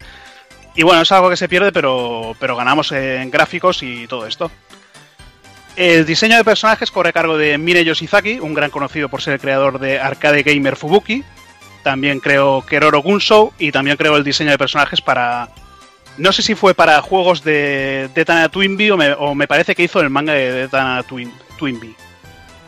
Y 0.75 0.83
bueno, 0.83 1.01
es 1.01 1.11
algo 1.11 1.29
que 1.29 1.37
se 1.37 1.47
pierde, 1.49 1.71
pero, 1.71 2.35
pero 2.39 2.55
ganamos 2.55 2.91
en 2.91 3.29
gráficos 3.29 3.83
y 3.83 4.07
todo 4.07 4.25
esto. 4.25 4.49
El 5.75 6.05
diseño 6.05 6.37
de 6.37 6.43
personajes 6.43 6.91
corre 6.91 7.13
cargo 7.13 7.37
de 7.37 7.57
Mine 7.57 7.83
Yoshizaki, 7.83 8.39
un 8.39 8.53
gran 8.53 8.69
conocido 8.69 9.09
por 9.09 9.21
ser 9.21 9.33
el 9.35 9.39
creador 9.39 9.79
de 9.79 9.99
Arcade 9.99 10.43
Gamer 10.43 10.75
Fubuki. 10.75 11.23
También 11.83 12.19
creó 12.19 12.63
Keroro 12.65 13.01
Gunsou 13.01 13.51
y 13.57 13.71
también 13.71 13.97
creó 13.97 14.15
el 14.15 14.23
diseño 14.23 14.51
de 14.51 14.57
personajes 14.57 15.01
para. 15.01 15.49
No 16.17 16.31
sé 16.31 16.43
si 16.43 16.53
fue 16.53 16.75
para 16.75 17.01
juegos 17.01 17.43
de 17.43 18.07
Detana 18.13 18.49
Twinbee 18.49 18.91
o 18.91 18.97
me, 18.97 19.13
o 19.13 19.33
me 19.33 19.47
parece 19.47 19.73
que 19.73 19.83
hizo 19.83 19.99
el 19.99 20.11
manga 20.11 20.33
de 20.33 20.51
Detana 20.51 21.01
Twin, 21.03 21.33
Twinbee. 21.57 21.95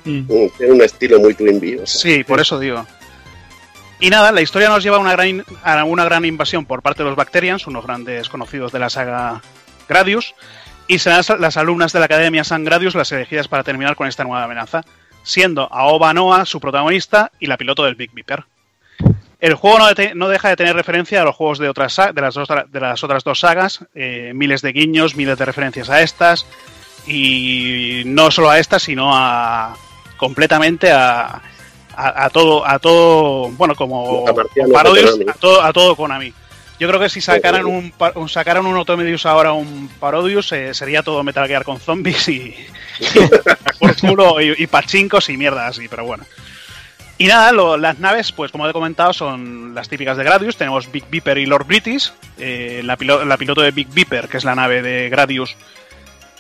Mm, 0.05 0.27
Tiene 0.57 0.73
un 0.73 0.81
estilo 0.81 1.19
muy 1.19 1.33
Twin 1.33 1.59
Peaks. 1.59 1.99
Sí, 1.99 2.23
por 2.23 2.39
eso 2.39 2.59
digo. 2.59 2.85
Y 3.99 4.09
nada, 4.09 4.31
la 4.31 4.41
historia 4.41 4.69
nos 4.69 4.83
lleva 4.83 4.97
a 4.97 4.99
una 4.99 5.13
gran, 5.13 5.43
a 5.63 5.83
una 5.83 6.03
gran 6.05 6.25
invasión 6.25 6.65
por 6.65 6.81
parte 6.81 7.01
de 7.03 7.09
los 7.09 7.15
Bacterians, 7.17 7.65
unos 7.67 7.85
grandes 7.85 8.29
conocidos 8.29 8.71
de 8.71 8.79
la 8.79 8.89
saga 8.89 9.41
Gradius, 9.89 10.35
y 10.87 10.99
serán 10.99 11.23
las- 11.39 11.57
alumnas 11.57 11.93
de 11.93 11.99
la 11.99 12.05
Academia 12.05 12.43
San 12.43 12.63
Gradius 12.65 12.93
las 12.93 13.11
elegidas 13.11 13.47
para 13.47 13.63
terminar 13.63 13.95
con 13.95 14.07
esta 14.07 14.23
nueva 14.23 14.43
amenaza, 14.43 14.83
siendo 15.23 15.67
Aoba 15.71 16.13
Noa 16.13 16.45
su 16.45 16.59
protagonista 16.59 17.31
y 17.39 17.47
la 17.47 17.57
piloto 17.57 17.83
del 17.85 17.95
Big 17.95 18.11
Beeper. 18.13 18.43
El 19.39 19.55
juego 19.55 19.79
no, 19.79 19.85
no 20.15 20.27
deja 20.29 20.49
de 20.49 20.55
tener 20.55 20.75
referencia 20.75 21.21
a 21.21 21.23
los 21.25 21.35
juegos 21.35 21.57
de, 21.59 21.69
otras, 21.69 21.95
de, 22.13 22.21
las, 22.21 22.35
dos- 22.35 22.47
de 22.69 22.79
las 22.79 23.03
otras 23.03 23.23
dos 23.23 23.39
sagas, 23.39 23.85
eh, 23.95 24.31
miles 24.35 24.61
de 24.61 24.71
guiños, 24.73 25.15
miles 25.15 25.37
de 25.37 25.45
referencias 25.45 25.89
a 25.89 26.01
estas, 26.01 26.45
y 27.07 28.03
no 28.05 28.29
solo 28.31 28.49
a 28.49 28.59
estas, 28.59 28.83
sino 28.83 29.11
a 29.15 29.75
completamente 30.17 30.91
a, 30.91 31.41
a, 31.95 32.25
a 32.25 32.29
todo, 32.29 32.67
a 32.67 32.79
todo, 32.79 33.49
bueno, 33.51 33.75
como 33.75 34.25
Konami. 35.05 35.29
a 35.29 35.33
todo, 35.33 35.61
a 35.61 35.73
todo 35.73 35.95
Konami. 35.95 36.33
Yo 36.77 36.89
creo 36.89 36.99
que 36.99 37.07
si 37.09 37.21
sacaran 37.21 37.65
un, 37.65 37.93
un- 38.15 38.27
sacaran 38.29 38.65
un 38.65 38.75
Automedius 38.75 39.25
ahora, 39.25 39.53
un 39.53 39.89
Parodius, 39.99 40.51
eh, 40.51 40.73
sería 40.73 41.03
todo 41.03 41.23
Metal 41.23 41.47
Gear 41.47 41.63
con 41.63 41.79
zombies 41.79 42.27
y, 42.27 42.53
por 43.79 43.95
culo 43.97 44.41
y, 44.41 44.53
y 44.57 44.67
pachincos 44.67 45.29
y 45.29 45.37
mierda 45.37 45.67
así, 45.67 45.87
pero 45.87 46.03
bueno. 46.05 46.25
Y 47.17 47.27
nada, 47.27 47.53
lo- 47.53 47.77
las 47.77 47.97
naves, 47.99 48.33
pues 48.33 48.51
como 48.51 48.67
he 48.67 48.73
comentado, 48.73 49.13
son 49.13 49.73
las 49.73 49.87
típicas 49.87 50.17
de 50.17 50.25
Gradius. 50.25 50.57
Tenemos 50.57 50.91
Big 50.91 51.05
Beeper 51.09 51.37
y 51.37 51.45
Lord 51.45 51.65
British. 51.65 52.11
Eh, 52.37 52.81
la, 52.83 52.97
pilo- 52.97 53.23
la 53.23 53.37
piloto 53.37 53.61
de 53.61 53.71
Big 53.71 53.87
Beeper, 53.93 54.27
que 54.27 54.35
es 54.35 54.43
la 54.43 54.53
nave 54.53 54.81
de 54.81 55.07
Gradius, 55.09 55.55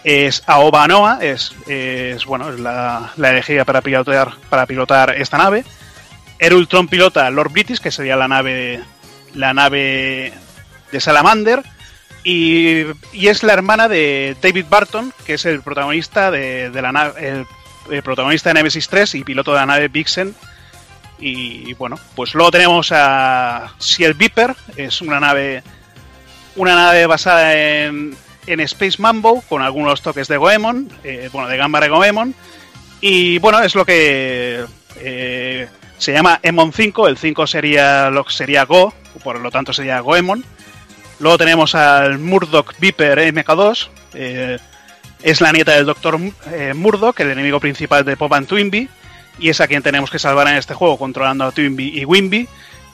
es 0.05 0.43
Aoba 0.45 0.87
Noa, 0.87 1.17
es, 1.19 1.51
es, 1.67 2.25
bueno, 2.25 2.53
es 2.53 2.59
la, 2.59 3.11
la 3.17 3.31
elegida 3.31 3.65
para 3.65 3.81
pilotar, 3.81 4.33
para 4.49 4.67
pilotar 4.67 5.15
esta 5.17 5.39
nave. 5.39 5.65
Erultron 6.37 6.87
pilota 6.87 7.29
Lord 7.31 7.51
British, 7.51 7.79
que 7.79 7.89
sería 7.89 8.15
la 8.15 8.27
nave, 8.27 8.81
la 9.33 9.55
nave 9.55 10.31
de 10.91 10.99
Salamander. 10.99 11.63
Y, 12.23 12.83
y 13.13 13.27
es 13.27 13.41
la 13.41 13.53
hermana 13.53 13.87
de 13.87 14.37
David 14.39 14.65
Barton, 14.69 15.11
que 15.25 15.33
es 15.33 15.45
el 15.45 15.61
protagonista 15.61 16.29
de, 16.29 16.69
de 16.69 16.81
la 16.83 16.91
nave, 16.91 17.27
el, 17.27 17.47
el 17.89 18.03
protagonista 18.03 18.51
de 18.51 18.55
Nemesis 18.55 18.87
3 18.87 19.15
y 19.15 19.23
piloto 19.23 19.53
de 19.53 19.57
la 19.57 19.65
nave 19.65 19.87
Vixen. 19.87 20.35
Y, 21.17 21.73
bueno, 21.75 21.97
pues 22.15 22.35
luego 22.35 22.51
tenemos 22.51 22.91
a 22.91 23.73
Ciel 23.79 24.13
Viper, 24.13 24.55
es 24.75 25.01
una 25.01 25.19
nave 25.19 25.63
una 26.57 26.75
nave 26.75 27.05
basada 27.05 27.55
en, 27.55 28.15
en 28.47 28.59
Space 28.61 29.01
Mambo, 29.01 29.41
con 29.41 29.61
algunos 29.61 30.01
toques 30.01 30.27
de 30.27 30.37
Goemon, 30.37 30.89
eh, 31.03 31.29
bueno, 31.31 31.47
de 31.47 31.57
Gambara 31.57 31.87
Goemon. 31.87 32.33
Y 33.01 33.39
bueno, 33.39 33.61
es 33.61 33.75
lo 33.75 33.85
que 33.85 34.65
eh, 34.99 35.67
se 35.97 36.13
llama 36.13 36.39
Emon 36.43 36.73
5, 36.73 37.07
el 37.07 37.17
5 37.17 37.47
sería 37.47 38.09
lo 38.09 38.27
sería 38.29 38.65
Go, 38.65 38.93
por 39.23 39.39
lo 39.39 39.51
tanto 39.51 39.73
sería 39.73 39.99
Goemon. 39.99 40.43
Luego 41.19 41.37
tenemos 41.37 41.75
al 41.75 42.19
Murdoch 42.19 42.73
Viper 42.79 43.19
MK2, 43.33 43.89
eh, 44.13 44.57
es 45.23 45.41
la 45.41 45.51
nieta 45.51 45.73
del 45.73 45.85
Dr. 45.85 46.19
Murdoch, 46.75 47.19
el 47.19 47.31
enemigo 47.31 47.59
principal 47.59 48.03
de 48.03 48.17
Pop 48.17 48.33
and 48.33 48.47
Twinbee, 48.47 48.89
y 49.39 49.49
es 49.49 49.61
a 49.61 49.67
quien 49.67 49.81
tenemos 49.81 50.11
que 50.11 50.19
salvar 50.19 50.47
en 50.47 50.55
este 50.55 50.73
juego, 50.73 50.97
controlando 50.97 51.45
a 51.45 51.51
Twinbee 51.51 51.99
y 51.99 52.05
Wimby, 52.05 52.47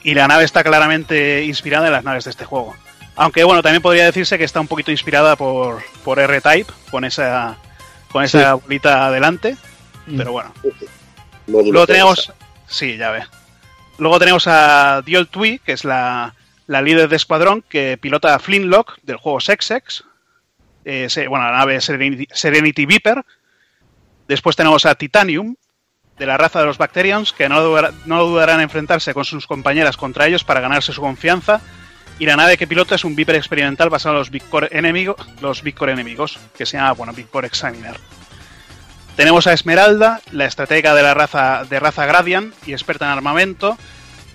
y 0.04 0.14
la 0.14 0.28
nave 0.28 0.44
está 0.44 0.62
claramente 0.62 1.44
inspirada 1.44 1.86
en 1.86 1.92
las 1.92 2.04
naves 2.04 2.24
de 2.24 2.30
este 2.30 2.44
juego. 2.44 2.74
Aunque 3.16 3.44
bueno, 3.44 3.62
también 3.62 3.82
podría 3.82 4.04
decirse 4.06 4.38
que 4.38 4.44
está 4.44 4.60
un 4.60 4.68
poquito 4.68 4.90
inspirada 4.90 5.36
por, 5.36 5.82
por 6.04 6.18
R-Type, 6.18 6.72
con 6.90 7.04
esa, 7.04 7.56
con 8.10 8.24
esa 8.24 8.54
bolita 8.54 9.06
adelante, 9.06 9.56
pero 10.16 10.32
bueno. 10.32 10.52
Luego 11.72 11.86
tenemos. 11.86 12.32
Sí, 12.66 12.96
ya 12.96 13.10
ve. 13.10 13.22
Luego 13.98 14.18
tenemos 14.18 14.46
a 14.46 15.02
Diol 15.04 15.28
Tui, 15.28 15.58
que 15.58 15.72
es 15.72 15.84
la, 15.84 16.34
la 16.66 16.80
líder 16.82 17.08
de 17.08 17.16
escuadrón 17.16 17.62
que 17.68 17.98
pilota 18.00 18.34
a 18.34 18.38
Flintlock 18.38 18.96
del 19.02 19.16
juego 19.16 19.40
Sexex. 19.40 20.04
Eh, 20.84 21.08
bueno, 21.28 21.44
la 21.44 21.58
nave 21.58 21.80
Serenity, 21.80 22.26
Serenity 22.32 22.86
Viper. 22.86 23.24
Después 24.26 24.56
tenemos 24.56 24.86
a 24.86 24.94
Titanium, 24.94 25.54
de 26.18 26.26
la 26.26 26.36
raza 26.38 26.60
de 26.60 26.66
los 26.66 26.78
Bacterians, 26.78 27.32
que 27.32 27.48
no, 27.48 27.60
dudar- 27.62 27.92
no 28.06 28.24
dudarán 28.24 28.56
en 28.56 28.62
enfrentarse 28.62 29.12
con 29.14 29.24
sus 29.24 29.46
compañeras 29.46 29.96
contra 29.96 30.26
ellos 30.26 30.44
para 30.44 30.60
ganarse 30.60 30.92
su 30.92 31.00
confianza. 31.00 31.60
Y 32.18 32.26
la 32.26 32.36
nave 32.36 32.56
que 32.56 32.66
pilota 32.66 32.94
es 32.94 33.04
un 33.04 33.16
Viper 33.16 33.34
experimental 33.36 33.90
basado 33.90 34.14
en 34.14 34.18
los 34.20 34.30
Big 34.30 34.48
Core, 34.48 34.68
enemigo- 34.70 35.16
los 35.40 35.62
Big 35.62 35.74
Core 35.74 35.92
enemigos, 35.92 36.38
que 36.56 36.66
se 36.66 36.76
llama, 36.76 36.92
bueno, 36.92 37.12
Big 37.12 37.28
Core 37.28 37.48
Examiner. 37.48 37.96
Tenemos 39.16 39.46
a 39.46 39.52
Esmeralda, 39.52 40.20
la 40.30 40.46
estratega 40.46 40.94
de 40.94 41.02
la 41.02 41.14
raza 41.14 41.64
de 41.68 41.78
raza 41.80 42.06
Gradian 42.06 42.54
y 42.64 42.72
experta 42.72 43.04
en 43.06 43.10
armamento, 43.12 43.76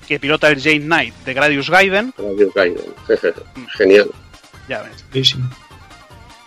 que 0.07 0.19
pilota 0.19 0.49
el 0.49 0.61
Jane 0.61 0.81
Knight 0.81 1.15
de 1.25 1.33
Gradius 1.33 1.69
Gaiden. 1.69 2.13
Radio 2.17 2.51
Gaiden. 2.53 2.93
Genial. 3.77 4.09
Ya 4.67 4.83
ves. 4.83 5.35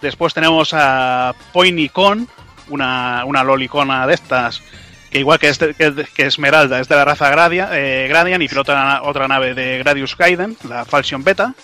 Después 0.02 0.32
tenemos 0.34 0.70
a 0.72 1.34
Poiny 1.52 1.88
Con, 1.88 2.28
una, 2.68 3.24
una 3.24 3.42
lolicona 3.44 4.06
de 4.06 4.14
estas, 4.14 4.62
que 5.10 5.18
igual 5.18 5.38
que, 5.38 5.48
este- 5.48 5.74
que, 5.74 5.92
que 6.14 6.26
Esmeralda 6.26 6.80
es 6.80 6.88
de 6.88 6.96
la 6.96 7.04
raza 7.04 7.28
Gradia, 7.30 7.68
eh, 7.72 8.06
Gradian 8.08 8.40
y 8.42 8.48
pilota 8.48 9.02
otra 9.02 9.26
nave 9.28 9.54
de 9.54 9.78
Gradius 9.78 10.16
Gaiden, 10.16 10.56
la 10.68 10.84
Falsion 10.84 11.24
Beta. 11.24 11.54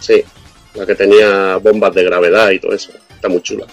Sí, 0.00 0.24
la 0.74 0.86
que 0.86 0.94
tenía 0.94 1.56
bombas 1.56 1.94
de 1.94 2.04
gravedad 2.04 2.50
y 2.50 2.58
todo 2.58 2.74
eso. 2.74 2.90
Está 3.14 3.28
muy 3.28 3.42
chula. 3.42 3.66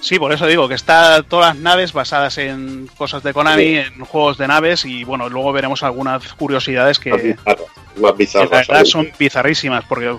Sí, 0.00 0.18
por 0.18 0.32
eso 0.32 0.46
digo 0.46 0.68
que 0.68 0.74
está 0.74 1.22
todas 1.22 1.54
las 1.54 1.62
naves 1.62 1.92
basadas 1.92 2.38
en 2.38 2.86
cosas 2.96 3.22
de 3.22 3.32
Konami, 3.32 3.62
Sí. 3.64 3.76
en 3.76 4.04
juegos 4.04 4.38
de 4.38 4.46
naves 4.46 4.84
y 4.84 5.04
bueno, 5.04 5.28
luego 5.28 5.52
veremos 5.52 5.82
algunas 5.82 6.22
curiosidades 6.34 6.98
que, 6.98 7.10
Más 7.10 7.22
bizarras. 7.22 7.66
Más 7.96 8.12
que 8.12 8.16
bizarras. 8.18 8.50
la 8.68 8.74
verdad 8.74 8.84
son 8.84 9.10
bizarrísimas 9.18 9.84
porque 9.88 10.14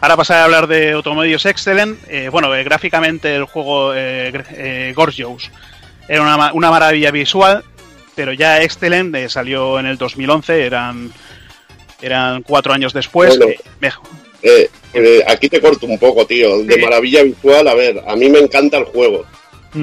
ahora 0.00 0.16
pasar 0.16 0.38
a 0.38 0.44
hablar 0.44 0.66
de 0.66 0.92
Automedios 0.92 1.46
Excellent, 1.46 1.98
eh, 2.08 2.28
bueno, 2.28 2.54
eh, 2.54 2.62
gráficamente 2.62 3.34
el 3.34 3.44
juego 3.44 3.94
eh, 3.94 4.32
eh, 4.52 4.92
Gorgeous 4.94 5.50
era 6.10 6.22
una, 6.22 6.52
una 6.52 6.70
maravilla 6.70 7.12
visual, 7.12 7.62
pero 8.16 8.32
ya 8.32 8.60
Excellent 8.62 9.14
eh, 9.14 9.28
salió 9.28 9.78
en 9.78 9.86
el 9.86 9.96
2011, 9.96 10.66
eran 10.66 11.12
eran 12.02 12.42
cuatro 12.42 12.72
años 12.72 12.92
después. 12.92 13.38
Bueno. 13.38 13.52
eh. 13.52 13.58
Eh, 14.42 14.70
eh, 14.94 15.22
aquí 15.26 15.48
te 15.48 15.60
corto 15.60 15.86
un 15.86 15.98
poco, 15.98 16.26
tío. 16.26 16.62
De 16.64 16.78
maravilla 16.78 17.22
visual, 17.22 17.68
a 17.68 17.74
ver, 17.74 18.02
a 18.06 18.16
mí 18.16 18.28
me 18.28 18.40
encanta 18.40 18.78
el 18.78 18.84
juego. 18.84 19.24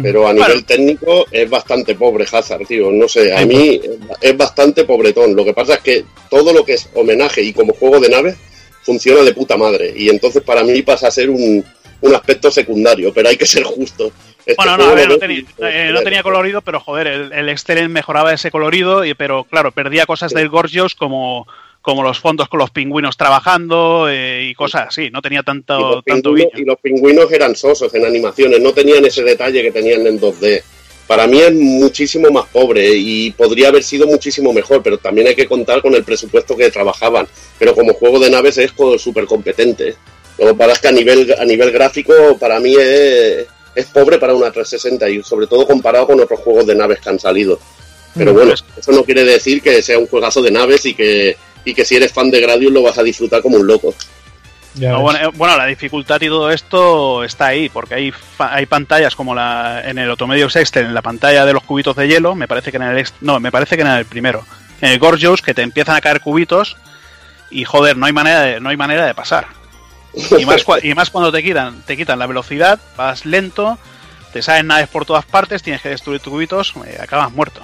Pero 0.01 0.27
a 0.27 0.33
nivel 0.33 0.65
técnico 0.65 1.25
es 1.31 1.49
bastante 1.49 1.95
pobre 1.95 2.25
Hazard, 2.29 2.67
tío. 2.67 2.91
No 2.91 3.07
sé, 3.07 3.33
a 3.33 3.45
mí 3.45 3.79
es 4.19 4.35
bastante 4.35 4.83
pobretón. 4.83 5.33
Lo 5.33 5.45
que 5.45 5.53
pasa 5.53 5.75
es 5.75 5.79
que 5.79 6.05
todo 6.29 6.51
lo 6.51 6.65
que 6.65 6.73
es 6.73 6.89
homenaje 6.93 7.41
y 7.41 7.53
como 7.53 7.71
juego 7.73 8.01
de 8.01 8.09
naves 8.09 8.35
funciona 8.81 9.21
de 9.21 9.33
puta 9.33 9.55
madre. 9.55 9.93
Y 9.95 10.09
entonces 10.09 10.43
para 10.43 10.63
mí 10.65 10.81
pasa 10.81 11.07
a 11.07 11.11
ser 11.11 11.29
un, 11.29 11.63
un 12.01 12.15
aspecto 12.15 12.51
secundario, 12.51 13.13
pero 13.13 13.29
hay 13.29 13.37
que 13.37 13.45
ser 13.45 13.63
justo. 13.63 14.11
Este 14.47 14.55
Bueno, 14.63 14.77
no, 14.77 14.85
a 14.85 14.93
ver, 14.95 15.07
lo 15.07 15.15
no 15.15 15.19
tenía, 15.19 15.39
y- 15.39 15.45
eh, 15.59 15.89
no 15.93 16.01
tenía 16.03 16.23
colorido, 16.23 16.61
pero 16.61 16.79
joder, 16.79 17.07
el, 17.07 17.33
el 17.33 17.49
Excellent 17.49 17.89
mejoraba 17.89 18.33
ese 18.33 18.49
colorido, 18.49 19.03
y, 19.03 19.13
pero 19.13 19.43
claro, 19.43 19.71
perdía 19.73 20.05
cosas 20.05 20.31
del 20.31 20.47
Gorgios 20.47 20.95
como, 20.95 21.45
como 21.81 22.01
los 22.01 22.19
fondos 22.19 22.47
con 22.47 22.59
los 22.59 22.69
pingüinos 22.69 23.17
trabajando 23.17 24.07
eh, 24.09 24.47
y 24.49 24.55
cosas 24.55 24.87
así. 24.87 25.09
No 25.11 25.21
tenía 25.21 25.41
y 25.41 25.43
tanto, 25.43 25.95
los, 25.95 26.05
tanto 26.05 26.33
pingüinos, 26.33 26.59
y 26.61 26.63
los 26.63 26.79
pingüinos 26.79 27.29
eran 27.33 27.57
sosos 27.57 27.93
en 27.93 28.05
animaciones, 28.05 28.61
no 28.61 28.71
tenían 28.71 29.03
ese 29.03 29.21
detalle 29.21 29.61
que 29.61 29.71
tenían 29.71 30.07
en 30.07 30.17
2D. 30.17 30.63
Para 31.07 31.27
mí 31.27 31.39
es 31.39 31.53
muchísimo 31.53 32.29
más 32.31 32.45
pobre 32.45 32.89
y 32.93 33.31
podría 33.31 33.67
haber 33.67 33.83
sido 33.83 34.07
muchísimo 34.07 34.53
mejor, 34.53 34.81
pero 34.81 34.97
también 34.97 35.27
hay 35.27 35.35
que 35.35 35.45
contar 35.47 35.81
con 35.81 35.93
el 35.93 36.05
presupuesto 36.05 36.55
que 36.55 36.71
trabajaban. 36.71 37.27
Pero 37.59 37.75
como 37.75 37.93
juego 37.93 38.19
de 38.19 38.29
naves 38.29 38.57
es 38.57 38.73
súper 38.97 39.25
competente. 39.25 39.95
Luego 40.37 40.55
para 40.55 40.73
es 40.73 40.79
que 40.79 40.87
a 40.87 40.91
nivel, 40.91 41.33
a 41.37 41.43
nivel 41.45 41.71
gráfico 41.71 42.13
para 42.39 42.59
mí 42.59 42.75
es, 42.77 43.47
es 43.77 43.85
pobre 43.87 44.17
para 44.17 44.33
una 44.33 44.51
360 44.51 45.09
y 45.09 45.23
sobre 45.23 45.47
todo 45.47 45.65
comparado 45.67 46.07
con 46.07 46.19
otros 46.19 46.39
juegos 46.39 46.65
de 46.65 46.75
naves 46.75 46.99
que 46.99 47.09
han 47.09 47.19
salido. 47.19 47.59
Pero 48.15 48.33
bueno, 48.33 48.53
eso 48.53 48.91
no 48.91 49.03
quiere 49.03 49.23
decir 49.23 49.61
que 49.61 49.81
sea 49.83 49.99
un 49.99 50.07
juegazo 50.07 50.41
de 50.41 50.49
naves 50.51 50.85
y 50.85 50.95
que, 50.95 51.37
y 51.63 51.73
que 51.73 51.85
si 51.85 51.95
eres 51.95 52.11
fan 52.11 52.31
de 52.31 52.41
Gradius 52.41 52.71
lo 52.73 52.81
vas 52.81 52.97
a 52.97 53.03
disfrutar 53.03 53.41
como 53.43 53.57
un 53.57 53.67
loco. 53.67 53.93
No, 54.91 55.01
bueno, 55.01 55.19
eh, 55.19 55.31
bueno, 55.35 55.57
la 55.57 55.65
dificultad 55.65 56.19
y 56.21 56.27
todo 56.27 56.51
esto 56.51 57.23
está 57.23 57.47
ahí, 57.47 57.67
porque 57.69 57.95
hay, 57.95 58.11
fa- 58.11 58.53
hay 58.53 58.65
pantallas 58.67 59.15
como 59.15 59.33
la 59.35 59.81
en 59.85 59.97
el 59.97 60.09
Automedios 60.09 60.55
Excel, 60.55 60.85
en 60.85 60.93
la 60.93 61.01
pantalla 61.01 61.45
de 61.45 61.53
los 61.53 61.63
cubitos 61.63 61.95
de 61.95 62.07
hielo, 62.07 62.35
me 62.35 62.47
parece 62.47 62.69
que 62.71 62.77
en 62.77 62.83
el 62.83 62.97
ex- 62.99 63.13
no, 63.21 63.39
me 63.39 63.51
parece 63.51 63.75
que 63.75 63.81
en 63.81 63.87
el 63.87 64.05
primero, 64.05 64.43
en 64.81 64.89
el 64.91 64.99
Gorgeous, 64.99 65.41
que 65.41 65.53
te 65.55 65.61
empiezan 65.63 65.95
a 65.95 66.01
caer 66.01 66.21
cubitos 66.21 66.77
y 67.49 67.63
joder, 67.65 67.97
no 67.97 68.05
hay 68.05 68.13
manera 68.13 68.41
de, 68.41 68.59
no 68.59 68.69
hay 68.69 68.77
manera 68.77 69.05
de 69.07 69.15
pasar. 69.15 69.47
Y 70.13 70.45
más, 70.45 70.65
y 70.83 70.93
más 70.93 71.09
cuando 71.09 71.31
te 71.31 71.43
quitan, 71.43 71.81
te 71.83 71.95
quitan 71.95 72.19
la 72.19 72.27
velocidad, 72.27 72.79
vas 72.95 73.25
lento, 73.25 73.77
te 74.33 74.41
salen 74.41 74.67
naves 74.67 74.87
por 74.87 75.05
todas 75.05 75.25
partes, 75.25 75.61
tienes 75.61 75.81
que 75.81 75.89
destruir 75.89 76.19
tus 76.19 76.31
cubitos, 76.31 76.73
eh, 76.85 76.97
acabas 76.99 77.31
muerto. 77.31 77.61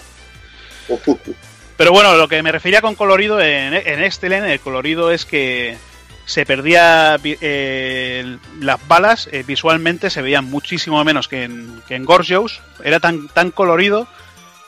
Pero 1.77 1.91
bueno, 1.91 2.15
lo 2.15 2.27
que 2.27 2.43
me 2.43 2.51
refería 2.51 2.81
con 2.81 2.95
colorido 2.95 3.41
en, 3.41 3.73
en 3.73 4.03
Excellent, 4.03 4.45
el 4.45 4.59
colorido 4.59 5.11
es 5.11 5.25
que 5.25 5.77
se 6.25 6.45
perdía 6.45 7.19
eh, 7.23 8.37
las 8.59 8.87
balas, 8.87 9.27
eh, 9.31 9.43
visualmente 9.45 10.09
se 10.09 10.21
veían 10.21 10.45
muchísimo 10.45 11.03
menos 11.03 11.27
que 11.27 11.43
en, 11.43 11.81
que 11.87 11.95
en 11.95 12.05
Gorgeous. 12.05 12.61
Era 12.83 12.99
tan, 12.99 13.27
tan 13.27 13.51
colorido 13.51 14.07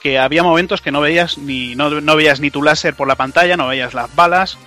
que 0.02 0.20
había 0.20 0.44
momentos 0.44 0.82
que 0.82 0.92
no 0.92 1.02
veías 1.02 1.38
ni 1.38 1.76
no, 1.76 1.90
no 2.02 2.16
veías 2.16 2.40
ni 2.40 2.52
tu 2.52 2.62
láser 2.62 2.94
por 2.94 3.08
la 3.08 3.16
pantalla, 3.16 3.58
no 3.58 3.68
veías 3.68 3.94
las 3.94 4.14
balas 4.16 4.58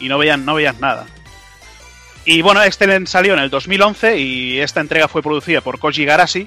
y 0.00 0.08
no 0.08 0.18
veías, 0.18 0.38
no 0.38 0.54
veías 0.54 0.80
nada. 0.80 1.06
Y 2.30 2.42
bueno, 2.42 2.62
Excellent 2.62 3.08
salió 3.08 3.32
en 3.32 3.38
el 3.38 3.48
2011 3.48 4.18
y 4.18 4.60
esta 4.60 4.82
entrega 4.82 5.08
fue 5.08 5.22
producida 5.22 5.62
por 5.62 5.78
Koji 5.78 6.04
Garashi 6.04 6.46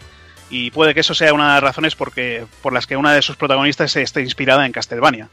y 0.52 0.70
puede 0.70 0.94
que 0.94 1.00
eso 1.00 1.16
sea 1.16 1.34
una 1.34 1.48
de 1.48 1.54
las 1.54 1.64
razones 1.64 1.96
porque, 1.96 2.46
por 2.62 2.72
las 2.72 2.86
que 2.86 2.96
una 2.96 3.16
de 3.16 3.24
sus 3.24 3.36
protagonistas 3.36 3.96
esté 3.96 4.22
inspirada 4.22 4.68
en 4.68 4.74
Castlevania. 4.74 5.30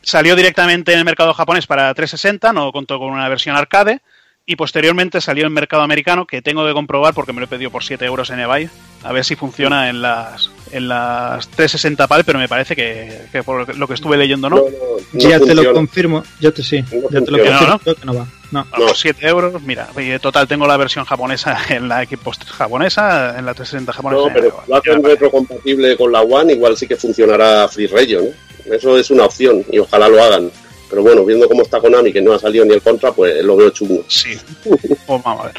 Salió 0.00 0.36
directamente 0.36 0.92
en 0.92 1.00
el 1.00 1.04
mercado 1.04 1.34
japonés 1.34 1.66
para 1.66 1.92
360, 1.92 2.52
no 2.52 2.70
contó 2.70 3.00
con 3.00 3.10
una 3.10 3.28
versión 3.28 3.56
arcade, 3.56 4.00
y 4.46 4.56
posteriormente 4.56 5.20
salió 5.20 5.46
en 5.46 5.52
mercado 5.52 5.82
americano, 5.82 6.26
que 6.26 6.42
tengo 6.42 6.66
que 6.66 6.72
comprobar 6.72 7.14
porque 7.14 7.32
me 7.32 7.40
lo 7.40 7.46
he 7.46 7.48
pedido 7.48 7.70
por 7.70 7.82
7 7.82 8.04
euros 8.04 8.30
en 8.30 8.40
eBay, 8.40 8.68
a 9.02 9.12
ver 9.12 9.24
si 9.24 9.36
funciona 9.36 9.88
en 9.88 10.02
las, 10.02 10.50
en 10.70 10.88
las 10.88 11.48
360 11.48 12.06
PAL, 12.06 12.24
pero 12.24 12.38
me 12.38 12.48
parece 12.48 12.76
que, 12.76 13.22
que 13.32 13.42
por 13.42 13.76
lo 13.76 13.88
que 13.88 13.94
estuve 13.94 14.16
leyendo 14.18 14.50
no. 14.50 14.62
ya 15.14 15.40
te 15.40 15.54
lo 15.54 15.72
confirmo, 15.72 16.22
yo 16.40 16.52
te 16.52 16.62
sí, 16.62 16.84
ya 17.10 17.20
te 17.22 17.30
lo 17.30 17.38
funciona. 17.38 17.58
confirmo 17.58 17.60
No, 17.60 17.68
no. 17.68 17.78
creo 17.78 17.94
que 17.94 18.04
no 18.06 18.14
va. 18.14 18.26
No. 18.50 18.66
A 18.70 18.78
los 18.78 19.00
7 19.00 19.26
euros, 19.26 19.62
mira, 19.62 19.88
en 19.96 20.20
total 20.20 20.46
tengo 20.46 20.66
la 20.66 20.76
versión 20.76 21.04
japonesa 21.06 21.58
en 21.70 21.88
la 21.88 22.04
Xbox 22.04 22.38
japonesa, 22.44 23.38
en 23.38 23.46
la 23.46 23.54
360 23.54 23.92
japonesa. 23.92 24.28
No, 24.28 24.32
pero 24.32 24.62
lo 24.68 24.76
hacen 24.76 25.02
retrocompatible 25.02 25.96
con 25.96 26.12
la 26.12 26.20
One, 26.20 26.52
igual 26.52 26.76
sí 26.76 26.86
que 26.86 26.96
funcionará 26.96 27.66
Free 27.68 27.86
Region. 27.86 28.24
¿eh? 28.26 28.34
Eso 28.66 28.96
es 28.96 29.10
una 29.10 29.24
opción 29.24 29.64
y 29.70 29.78
ojalá 29.78 30.08
lo 30.08 30.22
hagan. 30.22 30.50
Pero 30.94 31.02
bueno, 31.02 31.24
viendo 31.24 31.48
cómo 31.48 31.62
está 31.62 31.80
Konami, 31.80 32.12
que 32.12 32.22
no 32.22 32.34
ha 32.34 32.38
salido 32.38 32.64
ni 32.64 32.72
el 32.72 32.80
contra, 32.80 33.10
pues 33.10 33.42
lo 33.42 33.56
veo 33.56 33.70
chungo. 33.70 34.04
Sí. 34.06 34.38
Pues 35.06 35.22
vamos 35.22 35.42
a 35.42 35.46
ver. 35.46 35.54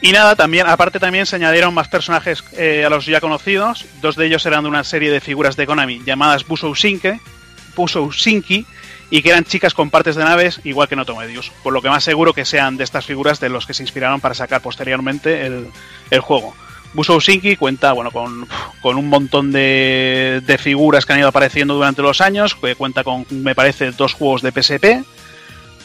Y 0.00 0.12
nada, 0.12 0.36
también, 0.36 0.68
aparte 0.68 1.00
también 1.00 1.26
se 1.26 1.34
añadieron 1.34 1.74
más 1.74 1.88
personajes 1.88 2.44
eh, 2.52 2.84
a 2.84 2.88
los 2.88 3.04
ya 3.04 3.20
conocidos. 3.20 3.84
Dos 4.00 4.14
de 4.14 4.26
ellos 4.26 4.46
eran 4.46 4.62
de 4.62 4.68
una 4.68 4.84
serie 4.84 5.10
de 5.10 5.20
figuras 5.20 5.56
de 5.56 5.66
Konami 5.66 6.00
llamadas 6.04 6.46
Busou 6.46 6.74
Shinki, 6.74 8.66
y 9.10 9.22
que 9.22 9.30
eran 9.30 9.44
chicas 9.44 9.74
con 9.74 9.90
partes 9.90 10.14
de 10.14 10.22
naves, 10.22 10.60
igual 10.62 10.86
que 10.86 10.94
en 10.94 11.00
Otomedius. 11.00 11.50
Por 11.64 11.72
lo 11.72 11.82
que 11.82 11.88
más 11.88 12.04
seguro 12.04 12.32
que 12.32 12.44
sean 12.44 12.76
de 12.76 12.84
estas 12.84 13.04
figuras 13.04 13.40
de 13.40 13.48
los 13.48 13.66
que 13.66 13.74
se 13.74 13.82
inspiraron 13.82 14.20
para 14.20 14.36
sacar 14.36 14.62
posteriormente 14.62 15.44
el 15.44 16.20
juego. 16.20 16.54
Busou 16.94 17.20
Shinki 17.20 17.56
cuenta 17.56 17.92
bueno, 17.92 18.10
con, 18.10 18.46
con 18.80 18.96
un 18.96 19.08
montón 19.08 19.50
de, 19.50 20.42
de 20.44 20.58
figuras 20.58 21.06
que 21.06 21.12
han 21.12 21.20
ido 21.20 21.28
apareciendo 21.28 21.74
durante 21.74 22.02
los 22.02 22.20
años, 22.20 22.54
que 22.54 22.74
cuenta 22.74 23.02
con, 23.02 23.26
me 23.30 23.54
parece, 23.54 23.92
dos 23.92 24.12
juegos 24.12 24.42
de 24.42 24.52
PSP. 24.52 25.04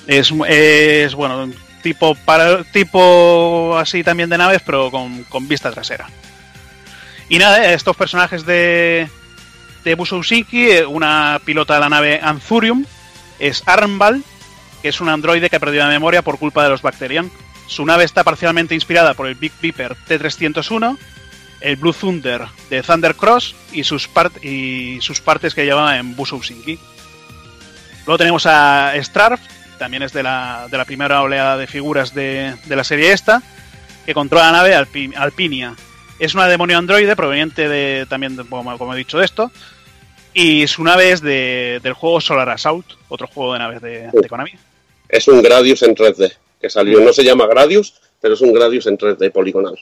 Es, 0.08 0.34
es 0.48 1.16
bueno, 1.16 1.50
tipo 1.82 2.16
para 2.16 2.64
tipo 2.64 3.78
así 3.78 4.04
también 4.04 4.30
de 4.30 4.38
naves, 4.38 4.62
pero 4.66 4.92
con, 4.92 5.24
con 5.26 5.48
vista 5.48 5.72
trasera. 5.72 6.10
Y 7.30 7.40
nada, 7.40 7.74
estos 7.74 7.96
personajes 7.96 8.46
de, 8.46 9.10
de 9.84 9.96
Busou 9.96 10.24
Shinki, 10.24 10.70
eh, 10.70 10.86
una 10.86 11.40
pilota 11.44 11.76
de 11.76 11.80
la 11.82 11.90
nave 11.90 12.20
Anthurium, 12.22 12.86
es 13.40 13.64
Armbal, 13.66 14.24
que 14.82 14.90
es 14.90 15.02
un 15.02 15.10
androide 15.10 15.50
que 15.50 15.58
ha 15.58 15.60
perdido 15.60 15.84
la 15.84 15.90
memoria 15.90 16.22
por 16.22 16.40
culpa 16.40 16.64
de 16.64 16.70
los 16.70 16.82
Bacterian. 16.82 17.32
Su 17.68 17.86
nave 17.86 18.04
está 18.06 18.24
parcialmente 18.24 18.74
inspirada 18.76 19.14
por 19.14 19.28
el 19.28 19.36
Big 19.36 19.52
Beeper 19.62 19.96
T-301, 20.08 20.98
el 21.62 21.76
Blue 21.76 21.94
Thunder 21.94 22.46
de 22.70 22.82
Thunder 22.84 23.16
Cross 23.16 23.56
y 23.72 23.84
sus, 23.84 24.10
part- 24.10 24.44
y 24.44 25.00
sus 25.02 25.22
partes 25.22 25.54
que 25.54 25.66
llevaba 25.66 25.98
en 25.98 26.16
Busou 26.16 26.42
Shinki. 26.42 26.80
Luego 28.06 28.18
tenemos 28.18 28.46
a 28.46 28.94
Strarf, 29.02 29.42
también 29.78 30.04
es 30.04 30.14
de 30.14 30.24
la, 30.24 30.68
de 30.72 30.78
la 30.78 30.86
primera 30.86 31.22
oleada 31.22 31.58
de 31.58 31.68
figuras 31.68 32.14
de, 32.14 32.56
de 32.66 32.76
la 32.76 32.84
serie 32.84 33.12
esta, 33.12 33.42
que 34.06 34.14
controla 34.14 34.46
la 34.46 34.52
nave 34.60 34.76
Alpi- 34.76 35.14
Alpinia. 35.16 35.76
Es 36.20 36.34
una 36.34 36.48
demonio 36.48 36.78
androide 36.78 37.16
proveniente 37.16 37.68
de, 37.68 38.06
también, 38.10 38.38
de- 38.38 38.46
como, 38.46 38.78
como 38.78 38.94
he 38.94 38.98
dicho, 38.98 39.18
de 39.20 39.26
esto. 39.26 39.52
Y 40.34 40.68
su 40.68 40.84
nave 40.84 41.12
es 41.12 41.22
de, 41.22 41.80
del 41.84 41.94
juego 41.94 42.22
Solar 42.22 42.50
Assault, 42.50 42.86
otro 43.10 43.28
juego 43.28 43.54
de 43.54 43.60
naves 43.60 43.82
de, 43.82 44.10
de 44.14 44.30
Konami. 44.30 44.52
Es 45.10 45.28
un 45.28 45.42
Gradius 45.42 45.82
en 45.84 45.96
3D, 45.96 46.34
que 46.68 46.72
salió. 46.72 47.00
No 47.00 47.14
se 47.14 47.24
llama 47.24 47.48
Gradius, 47.48 47.94
pero 48.22 48.34
es 48.36 48.42
un 48.42 48.54
Gradius 48.54 48.88
en 48.88 48.98
3D 48.98 49.32
poligonal. 49.32 49.76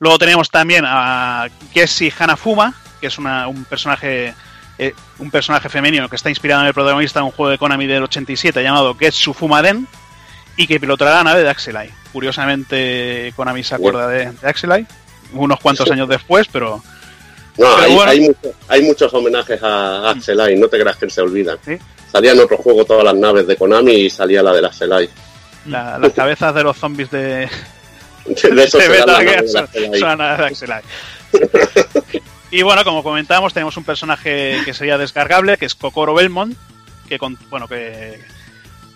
Luego 0.00 0.18
tenemos 0.18 0.50
también 0.50 0.84
a 0.86 1.48
Gessi 1.72 2.12
Hanafuma, 2.16 2.74
que 3.00 3.08
es 3.08 3.18
una- 3.18 3.48
un 3.48 3.64
personaje 3.64 4.34
eh, 4.80 4.94
un 5.18 5.28
personaje 5.32 5.68
femenino 5.68 6.08
que 6.08 6.14
está 6.14 6.28
inspirado 6.30 6.60
en 6.62 6.68
el 6.68 6.72
protagonista 6.74 7.18
de 7.18 7.24
un 7.24 7.32
juego 7.32 7.50
de 7.50 7.58
Konami 7.58 7.88
del 7.88 8.04
87 8.04 8.62
llamado 8.62 8.94
Getsu 8.94 9.34
Fumaden 9.34 9.88
y 10.56 10.68
que 10.68 10.78
pilotará 10.78 11.16
la 11.16 11.24
nave 11.24 11.42
de 11.42 11.50
Axelai. 11.50 11.90
Curiosamente 12.12 13.32
Konami 13.34 13.64
se 13.64 13.74
acuerda 13.74 14.06
de, 14.06 14.30
de 14.30 14.48
Axelai 14.48 14.86
unos 15.32 15.58
cuantos 15.58 15.90
años 15.90 16.08
después, 16.08 16.46
pero 16.46 16.80
No, 17.58 17.76
hay, 17.76 17.94
bueno. 17.94 18.10
hay, 18.12 18.20
mucho- 18.20 18.52
hay 18.68 18.82
muchos 18.82 19.12
homenajes 19.14 19.62
a 19.62 20.10
Axelai, 20.10 20.56
no 20.56 20.68
te 20.68 20.78
creas 20.80 20.96
que 20.96 21.10
se 21.10 21.20
olvidan. 21.20 21.58
Salía 22.10 22.32
en 22.32 22.40
otro 22.40 22.56
juego 22.56 22.84
todas 22.84 23.04
las 23.04 23.14
naves 23.14 23.46
de 23.46 23.56
Konami 23.56 23.92
y 23.92 24.10
salía 24.10 24.42
la 24.42 24.52
de 24.52 24.62
la 24.62 24.68
Axelai. 24.68 25.08
la- 25.66 25.98
las 25.98 26.12
cabezas 26.12 26.54
de 26.54 26.62
los 26.62 26.76
zombies 26.76 27.10
de, 27.10 27.48
De 28.26 28.64
eso 28.64 28.78
de 28.78 28.98
la 28.98 29.06
nave 30.16 30.50
de 30.54 30.66
la. 30.66 30.82
Y 32.50 32.62
bueno, 32.62 32.82
como 32.82 33.02
comentábamos, 33.02 33.52
tenemos 33.52 33.76
un 33.76 33.84
personaje 33.84 34.60
que 34.64 34.72
sería 34.72 34.96
descargable, 34.96 35.58
que 35.58 35.66
es 35.66 35.74
Kokoro 35.74 36.14
Belmont, 36.14 36.56
que 37.06 37.18
con- 37.18 37.38
bueno, 37.50 37.68
que, 37.68 38.18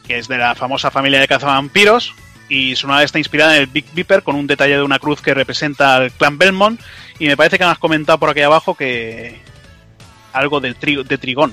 que 0.06 0.18
es 0.18 0.26
de 0.28 0.38
la 0.38 0.54
famosa 0.54 0.90
familia 0.90 1.20
de 1.20 1.28
cazavampiros, 1.28 2.14
y 2.48 2.76
su 2.76 2.86
nave 2.88 3.04
está 3.04 3.18
inspirada 3.18 3.54
en 3.56 3.60
el 3.62 3.66
Big 3.66 3.84
Beeper 3.92 4.22
con 4.22 4.36
un 4.36 4.46
detalle 4.46 4.76
de 4.76 4.82
una 4.82 4.98
cruz 4.98 5.20
que 5.20 5.34
representa 5.34 5.96
al 5.96 6.12
clan 6.12 6.38
Belmont, 6.38 6.80
y 7.18 7.26
me 7.26 7.36
parece 7.36 7.58
que 7.58 7.64
me 7.64 7.70
has 7.70 7.78
comentado 7.78 8.18
por 8.18 8.30
aquí 8.30 8.40
abajo 8.40 8.74
que 8.74 9.40
algo 10.32 10.60
de, 10.60 10.74
tri- 10.74 11.04
de 11.04 11.18
Trigón, 11.18 11.52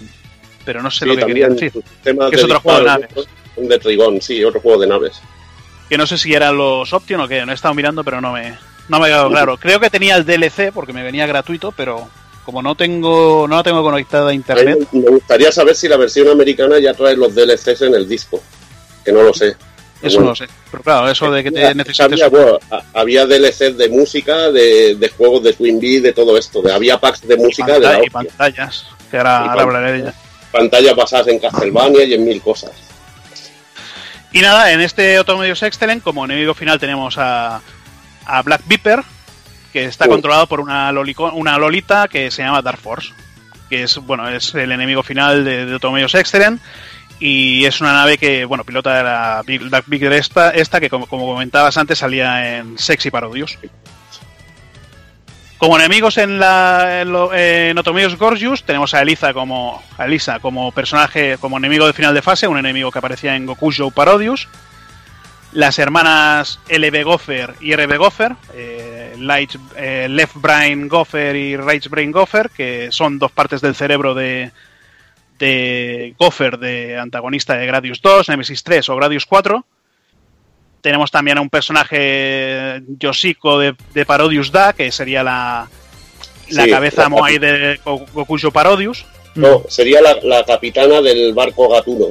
pero 0.66 0.82
no 0.82 0.90
sé 0.92 1.00
Sí, 1.06 1.06
lo 1.06 1.16
que 1.18 1.26
quería 1.26 1.50
decir. 1.50 1.72
Que 2.04 2.12
es 2.36 2.44
otro 2.44 2.60
juego 2.62 2.80
de 2.80 2.86
naves. 2.86 3.10
Un 3.56 3.68
de 3.68 3.80
Trigón, 3.80 4.22
sí, 4.22 4.44
otro 4.44 4.62
juego 4.62 4.80
de 4.82 4.88
naves. 4.88 5.22
que 5.90 5.98
no 5.98 6.06
sé 6.08 6.18
si 6.18 6.34
eran 6.34 6.56
los 6.58 6.92
Option 6.94 7.22
o 7.22 7.28
qué, 7.28 7.46
no 7.46 7.52
he 7.52 7.56
estado 7.56 7.74
mirando, 7.74 8.04
pero 8.04 8.22
no 8.22 8.32
me, 8.34 8.58
no 8.88 9.00
me 9.00 9.06
ha 9.06 9.10
quedado 9.10 9.30
claro. 9.30 9.58
Creo 9.58 9.80
que 9.80 9.90
tenía 9.90 10.16
el 10.16 10.26
DLC 10.26 10.72
porque 10.74 10.94
me 10.94 11.04
venía 11.04 11.26
gratuito, 11.28 11.72
pero 11.72 12.08
como 12.46 12.62
no 12.64 12.76
tengo 12.76 13.48
no 13.48 13.56
la 13.58 13.64
tengo 13.64 13.84
conectada 13.84 14.30
a 14.30 14.34
internet, 14.34 14.88
me 14.92 15.02
gustaría 15.10 15.52
saber 15.52 15.76
si 15.76 15.88
la 15.88 15.98
versión 15.98 16.28
americana 16.30 16.80
ya 16.80 16.94
trae 16.94 17.16
los 17.18 17.36
DLCs 17.36 17.82
en 17.84 17.94
el 17.96 18.08
disco, 18.08 18.42
que 19.06 19.12
no 19.12 19.22
lo 19.24 19.34
sé. 19.34 19.56
Eso 20.02 20.18
Bueno. 20.18 20.22
no 20.22 20.30
lo 20.30 20.36
sé. 20.36 20.48
Pero 20.72 20.84
claro, 20.84 21.10
eso 21.10 21.32
de 21.32 21.44
que 21.44 21.52
te 21.52 21.76
necesites 21.76 22.22
había, 22.22 22.30
bueno, 22.30 22.58
había 22.94 23.26
DLCs 23.26 23.78
de 23.78 23.90
música, 23.90 24.52
de, 24.52 24.96
de 24.96 25.10
juegos 25.10 25.44
de 25.44 25.54
Twin 25.54 25.80
Bee, 25.80 26.00
de 26.00 26.14
todo 26.14 26.38
esto. 26.38 26.62
De, 26.62 26.72
había 26.74 27.00
packs 27.00 27.28
de 27.28 27.36
música 27.38 27.74
de 27.74 27.80
la 27.80 28.04
y 28.06 28.10
pantallas, 28.10 28.86
que 29.12 29.18
ahora, 29.18 29.38
ahora 29.46 29.62
hablaré 29.64 29.92
de 29.92 29.98
ellas. 30.00 30.16
pantallas 30.52 30.96
basadas 30.96 31.28
en 31.28 31.40
Castlevania 31.40 32.04
y 32.06 32.14
en 32.14 32.24
mil 32.26 32.42
cosas. 32.42 32.72
Y 34.32 34.42
nada, 34.42 34.72
en 34.72 34.82
este 34.82 35.18
Automedios 35.18 35.64
Excellent, 35.64 36.04
como 36.04 36.24
enemigo 36.26 36.54
final 36.54 36.80
tenemos 36.80 37.18
a, 37.18 37.62
a 38.26 38.42
Black 38.44 38.62
Viper, 38.68 39.02
que 39.74 39.86
está 39.86 40.08
controlado 40.08 40.46
por 40.48 40.60
una, 40.60 40.92
lolico- 40.92 41.34
una 41.34 41.58
lolita 41.58 42.08
que 42.08 42.30
se 42.32 42.44
llama 42.44 42.62
Dark 42.62 42.78
Force, 42.80 43.10
que 43.70 43.84
es 43.84 43.98
bueno 43.98 44.30
es 44.30 44.54
el 44.56 44.72
enemigo 44.72 45.02
final 45.04 45.44
de, 45.44 45.66
de 45.66 45.74
Automeus 45.74 46.14
Exteren 46.16 46.60
y 47.20 47.66
es 47.66 47.82
una 47.82 47.94
nave 47.94 48.18
que 48.18 48.46
bueno 48.46 48.64
pilota 48.64 49.04
la 49.04 49.44
Big, 49.46 49.62
la 49.64 49.84
Big 49.86 50.04
esta, 50.04 50.52
esta 50.52 50.80
que 50.80 50.90
como, 50.90 51.06
como 51.08 51.26
comentabas 51.28 51.78
antes 51.78 52.00
salía 52.00 52.58
en 52.58 52.78
Sexy 52.78 53.12
Parodius. 53.12 53.58
Como 55.58 55.76
enemigos 55.78 56.18
en, 56.18 56.40
la, 56.40 57.02
en, 57.02 57.12
lo- 57.12 57.34
en 57.34 57.78
tenemos 58.64 58.94
a 58.94 59.02
Elisa 59.02 59.34
como 59.34 59.84
Elisa 60.00 60.40
como 60.40 60.72
personaje 60.72 61.38
como 61.38 61.58
enemigo 61.58 61.86
de 61.86 61.92
final 61.92 62.14
de 62.14 62.22
fase, 62.22 62.48
un 62.48 62.58
enemigo 62.58 62.92
que 62.92 63.00
aparecía 63.00 63.36
en 63.36 63.46
Goku 63.46 63.72
Show 63.74 63.92
Parodius. 63.92 64.48
Las 65.52 65.80
hermanas 65.80 66.60
LB 66.70 67.04
Gopher 67.04 67.56
y 67.60 67.76
RB 67.76 67.98
Gopher, 67.98 68.36
eh, 68.54 69.16
Light- 69.18 69.60
eh, 69.76 70.08
Left 70.08 70.36
Brain 70.36 70.88
Gopher 70.88 71.36
y 71.36 71.58
Right 71.58 71.88
Brain 71.88 72.12
Gopher, 72.12 72.52
que 72.52 72.90
son 72.92 73.18
dos 73.20 73.32
partes 73.32 73.60
del 73.60 73.76
cerebro 73.76 74.14
de, 74.14 74.52
de 75.40 76.14
Gopher, 76.20 76.60
de 76.60 76.98
antagonista 76.98 77.56
de 77.58 77.66
Gradius 77.66 78.02
2, 78.02 78.30
Nemesis 78.30 78.64
3 78.64 78.88
o 78.90 78.96
Gradius 78.98 79.26
4. 79.26 79.66
Tenemos 80.82 81.12
también 81.12 81.38
a 81.38 81.42
un 81.42 81.50
personaje 81.50 82.82
Yoshiko 83.00 83.60
de, 83.60 83.76
de 83.94 84.06
Parodius 84.06 84.52
Da, 84.52 84.74
que 84.74 84.92
sería 84.92 85.24
la, 85.24 85.68
la 86.50 86.64
Sí, 86.66 86.70
cabeza 86.70 87.04
la 87.04 87.10
Moai 87.10 87.38
de 87.38 87.80
Go- 87.84 88.06
Gokujo 88.14 88.52
Parodius. 88.52 89.06
No, 89.36 89.64
sería 89.68 90.02
la, 90.02 90.18
la 90.24 90.44
capitana 90.44 91.02
del 91.02 91.34
barco 91.34 91.68
Gatuno. 91.70 92.08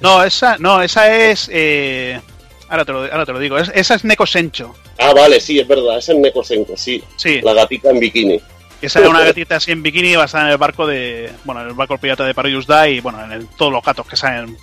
No, 0.00 0.22
esa, 0.24 0.56
no, 0.58 0.82
esa 0.82 1.14
es. 1.14 1.48
eh, 1.52 2.20
ahora, 2.68 2.84
te 2.84 2.92
lo, 2.92 3.00
ahora 3.04 3.24
te 3.26 3.32
lo 3.32 3.38
digo. 3.38 3.58
es- 3.58 3.70
esa 3.74 3.94
es 3.94 4.04
Neko 4.04 4.26
Sencho. 4.26 4.74
Ah, 4.98 5.12
vale, 5.14 5.38
sí, 5.40 5.58
es 5.60 5.68
verdad, 5.68 5.98
es 5.98 6.08
el 6.08 6.20
Nekosenko, 6.22 6.74
sí. 6.76 7.02
Sí. 7.16 7.40
La 7.42 7.52
gatita 7.52 7.90
en 7.90 8.00
bikini. 8.00 8.40
Esa 8.82 9.00
era 9.00 9.08
una 9.08 9.20
gatita 9.20 9.56
así 9.56 9.72
en 9.72 9.82
bikini 9.82 10.16
basada 10.16 10.44
en 10.44 10.50
el 10.52 10.58
barco 10.58 10.86
de. 10.86 11.32
Bueno, 11.44 11.62
en 11.62 11.68
el 11.68 11.74
barco 11.74 11.96
pirata 11.98 12.24
de 12.24 12.34
Parodius 12.34 12.66
Da 12.66 12.88
y 12.88 13.00
bueno, 13.00 13.22
en 13.32 13.46
todos 13.56 13.72
los 13.72 13.82
gatos 13.82 14.06
que 14.06 14.16
salen 14.16 14.56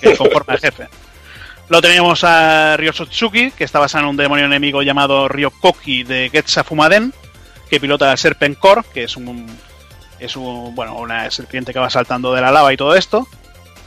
que 0.00 0.16
conforman 0.16 0.56
el 0.56 0.60
jefe. 0.62 0.88
Lo 1.68 1.82
teníamos 1.82 2.24
a 2.24 2.76
Ryosotsuki, 2.78 3.50
que 3.50 3.64
está 3.64 3.78
basado 3.78 4.04
en 4.04 4.10
un 4.10 4.16
demonio 4.16 4.46
enemigo 4.46 4.82
llamado 4.82 5.28
Ryokoki 5.28 6.02
de 6.04 6.30
Getsa 6.32 6.64
Fumaden, 6.64 7.12
que 7.68 7.78
pilota 7.78 8.10
el 8.10 8.16
Serpent 8.18 8.58
Core, 8.58 8.82
que 8.94 9.04
es 9.04 9.16
un. 9.16 9.46
Es 10.18 10.34
un, 10.34 10.74
bueno, 10.74 10.96
una 10.96 11.30
serpiente 11.30 11.72
que 11.72 11.78
va 11.78 11.90
saltando 11.90 12.32
de 12.34 12.40
la 12.40 12.50
lava 12.50 12.72
y 12.72 12.76
todo 12.76 12.96
esto. 12.96 13.28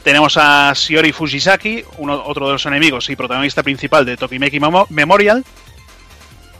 Tenemos 0.04 0.36
a 0.38 0.72
Shiori 0.74 1.12
Fujisaki, 1.12 1.84
uno, 1.98 2.22
otro 2.24 2.46
de 2.46 2.52
los 2.54 2.64
enemigos 2.66 3.10
y 3.10 3.16
protagonista 3.16 3.62
principal 3.62 4.04
de 4.06 4.16
Tokimeki 4.16 4.58
Memo- 4.58 4.86
Memorial. 4.88 5.44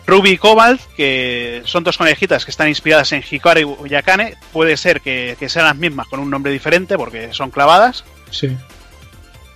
Ruby 0.06 0.30
y 0.30 0.38
Cobalt, 0.38 0.80
que 0.96 1.62
son 1.64 1.84
dos 1.84 1.96
conejitas 1.96 2.44
que 2.44 2.50
están 2.50 2.68
inspiradas 2.68 3.12
en 3.12 3.22
Hikaru 3.28 3.86
y 3.88 3.94
Akane. 3.94 4.34
Puede 4.52 4.76
ser 4.76 5.00
que, 5.00 5.36
que 5.38 5.48
sean 5.48 5.66
las 5.66 5.76
mismas 5.76 6.08
con 6.08 6.20
un 6.20 6.30
nombre 6.30 6.52
diferente 6.52 6.96
porque 6.96 7.32
son 7.32 7.50
clavadas. 7.50 8.04
Sí. 8.30 8.56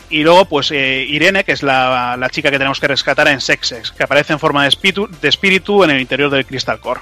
Y 0.09 0.23
luego, 0.23 0.45
pues 0.45 0.71
eh, 0.71 1.05
Irene, 1.09 1.43
que 1.43 1.53
es 1.53 1.65
la, 1.65 2.17
la 2.17 2.31
chica 2.31 2.51
que 2.51 2.59
tenemos 2.59 2.79
que 2.79 2.87
rescatar 2.87 3.27
en 3.27 3.41
Sexex, 3.41 3.91
que 3.91 4.05
aparece 4.05 4.33
en 4.33 4.39
forma 4.39 4.63
de 4.63 4.69
espíritu, 4.69 5.09
de 5.21 5.29
espíritu 5.29 5.83
en 5.83 5.91
el 5.91 6.01
interior 6.01 6.31
del 6.31 6.47
Crystal 6.47 6.79
Core. 6.79 7.01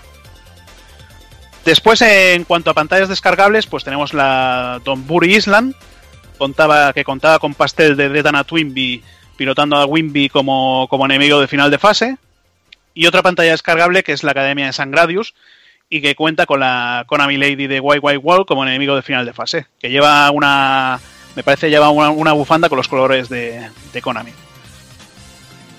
Después, 1.67 2.01
eh, 2.01 2.35
en 2.35 2.45
cuanto 2.45 2.71
a 2.71 2.75
pantallas 2.75 3.09
descargables, 3.09 3.67
pues 3.67 3.85
tenemos 3.85 4.15
la 4.15 4.81
Donburi 4.85 5.37
Island, 5.37 5.75
contaba, 6.39 6.93
que 6.93 7.05
contaba 7.05 7.39
con 7.39 7.55
pastel 7.55 7.97
de 7.97 8.09
Detana 8.09 8.45
Twinbee, 8.45 9.03
pilotando 9.37 9.77
a 9.77 9.85
Wimby 9.85 10.29
como, 10.29 10.87
como 10.89 11.05
enemigo 11.05 11.41
de 11.41 11.49
final 11.49 11.71
de 11.71 11.79
fase. 11.79 12.17
Y 12.95 13.07
otra 13.07 13.23
pantalla 13.23 13.51
descargable 13.51 14.03
que 14.03 14.13
es 14.13 14.23
la 14.23 14.31
Academia 14.31 14.67
de 14.67 14.73
Sangradius 14.73 15.35
y 15.91 16.01
que 16.01 16.15
cuenta 16.15 16.47
con 16.47 16.61
la 16.61 17.05
Konami 17.07 17.37
Lady 17.37 17.67
de 17.67 17.81
White 17.81 18.01
White 18.01 18.19
Wall 18.19 18.47
como 18.47 18.65
enemigo 18.65 18.95
de 18.97 19.03
final 19.03 19.27
de 19.27 19.33
fase, 19.33 19.67
que 19.81 19.91
lleva 19.91 20.31
una, 20.31 20.99
me 21.37 21.43
parece 21.43 21.71
lleva 21.71 21.91
una, 21.91 22.11
una 22.11 22.33
bufanda 22.33 22.69
con 22.69 22.77
los 22.79 22.89
colores 22.89 23.29
de, 23.29 23.69
de 23.93 24.03
Konami. 24.03 24.33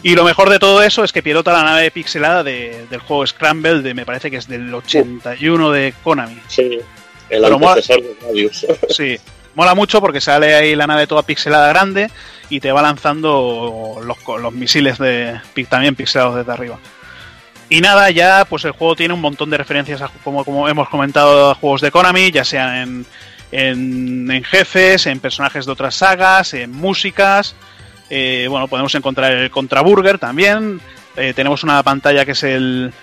Y 0.03 0.13
lo 0.15 0.23
mejor 0.23 0.49
de 0.49 0.59
todo 0.59 0.83
eso 0.83 1.03
es 1.03 1.11
que 1.11 1.23
pilota 1.23 1.51
la 1.51 1.63
nave 1.63 1.89
pixelada 1.89 2.43
de- 2.43 2.85
del 2.89 2.99
juego 2.99 3.25
Scramble, 3.25 3.81
de, 3.81 3.93
me 3.95 4.05
parece 4.05 4.29
que 4.29 4.37
es 4.37 4.47
del 4.47 4.71
81 4.73 5.71
de 5.71 5.93
Konami. 6.03 6.37
Sí, 6.47 6.61
el 7.29 7.41
Pero 7.41 7.57
mola- 7.57 7.71
antecesor 7.71 8.03
de 8.03 8.15
Radius. 8.21 8.65
Sí, 8.89 9.17
mola 9.55 9.73
mucho 9.73 9.99
porque 10.01 10.21
sale 10.21 10.53
ahí 10.53 10.75
la 10.75 10.85
nave 10.85 11.07
toda 11.07 11.23
pixelada 11.23 11.69
grande 11.69 12.11
y 12.49 12.59
te 12.59 12.71
va 12.71 12.83
lanzando 12.83 13.99
los, 14.03 14.17
los 14.41 14.53
misiles 14.53 14.99
de 14.99 15.39
también 15.69 15.95
pixelados 15.95 16.35
desde 16.35 16.51
arriba. 16.51 16.77
Y 17.69 17.81
nada, 17.81 18.09
ya 18.11 18.45
pues 18.47 18.63
el 18.65 18.71
juego 18.71 18.95
tiene 18.95 19.13
un 19.13 19.21
montón 19.21 19.49
de 19.49 19.57
referencias, 19.57 20.01
a, 20.01 20.09
como, 20.23 20.45
como 20.45 20.69
hemos 20.69 20.87
comentado, 20.89 21.49
a 21.51 21.55
juegos 21.55 21.81
de 21.81 21.89
Konami, 21.91 22.31
ya 22.31 22.43
sean 22.43 23.05
en, 23.51 24.29
en, 24.31 24.43
jefes, 24.43 25.07
en 25.07 25.19
personajes 25.19 25.65
de 25.65 25.71
otras 25.71 25.95
sagas, 25.95 26.53
en 26.53 26.71
músicas. 26.71 27.55
Eh, 28.09 28.45
bueno, 28.49 28.67
podemos 28.67 28.93
encontrar 28.93 29.31
el 29.31 29.49
Contra 29.49 29.81
Burger 29.81 30.19
también. 30.19 30.79
Eh, 31.17 31.33
tenemos 31.35 31.63
una 31.63 31.81
pantalla 31.81 32.23
que 32.23 32.33
es 32.33 32.43
el, 32.43 32.93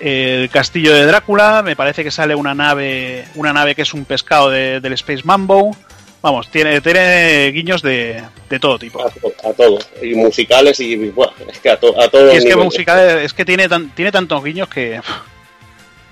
el 0.00 0.50
castillo 0.50 0.92
de 0.92 1.06
Drácula. 1.06 1.62
Me 1.64 1.76
parece 1.76 2.02
que 2.02 2.10
sale 2.10 2.34
una 2.34 2.52
nave, 2.54 3.26
una 3.36 3.52
nave 3.52 3.76
que 3.76 3.82
es 3.82 3.94
un 3.94 4.04
pescado 4.04 4.50
de- 4.50 4.80
del 4.80 4.94
Space 4.94 5.22
Mambo. 5.24 5.76
Vamos, 6.22 6.50
tiene, 6.50 6.80
tiene 6.82 7.50
guiños 7.50 7.80
de, 7.80 8.22
de 8.50 8.58
todo 8.60 8.78
tipo. 8.78 9.00
A, 9.06 9.10
to- 9.10 9.32
a 9.48 9.52
todo. 9.54 9.78
Y 10.02 10.14
musicales 10.14 10.78
y, 10.80 10.96
bueno, 10.96 11.32
es 11.50 11.58
que 11.60 11.70
a, 11.70 11.80
to- 11.80 11.98
a 11.98 12.08
todos 12.08 12.34
Y 12.34 12.36
es 12.36 12.44
que 12.44 12.56
música 12.56 13.22
es 13.22 13.32
que 13.32 13.44
tiene 13.46 13.68
tan- 13.68 13.88
tiene 13.94 14.12
tantos 14.12 14.44
guiños 14.44 14.68
que 14.68 15.00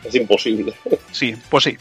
Es 0.05 0.15
imposible. 0.15 0.73
sí, 1.12 1.35
pues 1.51 1.65
sí. 1.65 1.77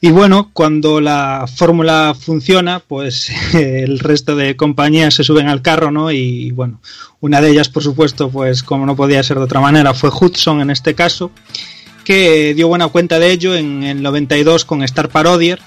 Y 0.00 0.10
bueno, 0.10 0.50
cuando 0.52 1.00
la 1.00 1.46
fórmula 1.46 2.14
funciona, 2.18 2.80
pues 2.80 3.30
el 3.54 3.98
resto 4.00 4.36
de 4.36 4.54
compañías 4.54 5.14
se 5.14 5.24
suben 5.24 5.48
al 5.48 5.62
carro, 5.62 5.90
¿no? 5.90 6.12
Y 6.12 6.50
bueno, 6.50 6.80
una 7.20 7.40
de 7.40 7.50
ellas, 7.50 7.70
por 7.70 7.82
supuesto, 7.82 8.28
pues 8.28 8.62
como 8.62 8.84
no 8.84 8.96
podía 8.96 9.22
ser 9.22 9.38
de 9.38 9.44
otra 9.44 9.60
manera, 9.60 9.94
fue 9.94 10.10
Hudson 10.10 10.60
en 10.60 10.68
este 10.70 10.94
caso, 10.94 11.30
que 12.04 12.54
dio 12.54 12.68
buena 12.68 12.88
cuenta 12.88 13.18
de 13.18 13.32
ello 13.32 13.56
en 13.56 13.82
el 13.82 14.02
92 14.02 14.64
con 14.64 14.82
Star 14.82 15.08
Parodier. 15.08 15.60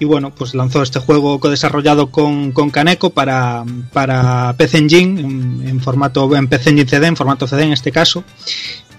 Y 0.00 0.04
bueno, 0.04 0.32
pues 0.32 0.54
lanzó 0.54 0.82
este 0.82 1.00
juego 1.00 1.40
co-desarrollado 1.40 2.12
con, 2.12 2.52
con 2.52 2.70
Kaneko 2.70 3.10
para, 3.10 3.64
para 3.92 4.54
PC 4.56 4.78
Engine, 4.78 5.20
en, 5.68 5.80
formato, 5.80 6.36
en 6.36 6.46
PC 6.46 6.70
Engine 6.70 6.88
CD, 6.88 7.06
en 7.08 7.16
formato 7.16 7.48
CD 7.48 7.64
en 7.64 7.72
este 7.72 7.90
caso 7.90 8.22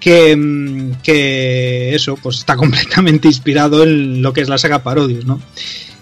que, 0.00 0.92
que 1.02 1.94
eso 1.94 2.16
pues 2.16 2.38
está 2.38 2.56
completamente 2.58 3.28
inspirado 3.28 3.84
en 3.84 4.22
lo 4.22 4.32
que 4.32 4.40
es 4.40 4.48
la 4.48 4.58
saga 4.58 4.82
Parodius, 4.82 5.24
¿no? 5.24 5.40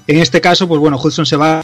En 0.06 0.18
este 0.20 0.40
caso, 0.40 0.66
pues 0.66 0.80
bueno, 0.80 0.98
Hudson 0.98 1.26
se 1.26 1.36
va 1.36 1.62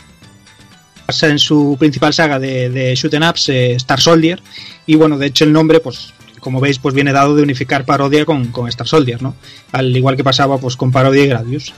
en 1.22 1.38
su 1.38 1.76
principal 1.78 2.12
saga 2.12 2.38
de, 2.38 2.68
de 2.68 2.94
shoot 2.94 3.14
'em 3.14 3.22
ups, 3.28 3.48
eh, 3.48 3.72
Star 3.72 4.00
Soldier, 4.00 4.42
y 4.86 4.96
bueno, 4.96 5.16
de 5.16 5.26
hecho 5.26 5.44
el 5.44 5.52
nombre, 5.52 5.80
pues 5.80 6.12
como 6.44 6.60
veis, 6.60 6.78
pues 6.78 6.94
viene 6.94 7.14
dado 7.14 7.34
de 7.34 7.42
unificar 7.42 7.86
parodia 7.86 8.26
con, 8.26 8.48
con 8.48 8.68
Star 8.68 8.86
Soldier, 8.86 9.22
¿no? 9.22 9.34
Al 9.72 9.96
igual 9.96 10.14
que 10.14 10.22
pasaba 10.22 10.58
pues 10.58 10.76
con 10.76 10.92
Parodia 10.92 11.24
y 11.24 11.28
Gradius. 11.28 11.72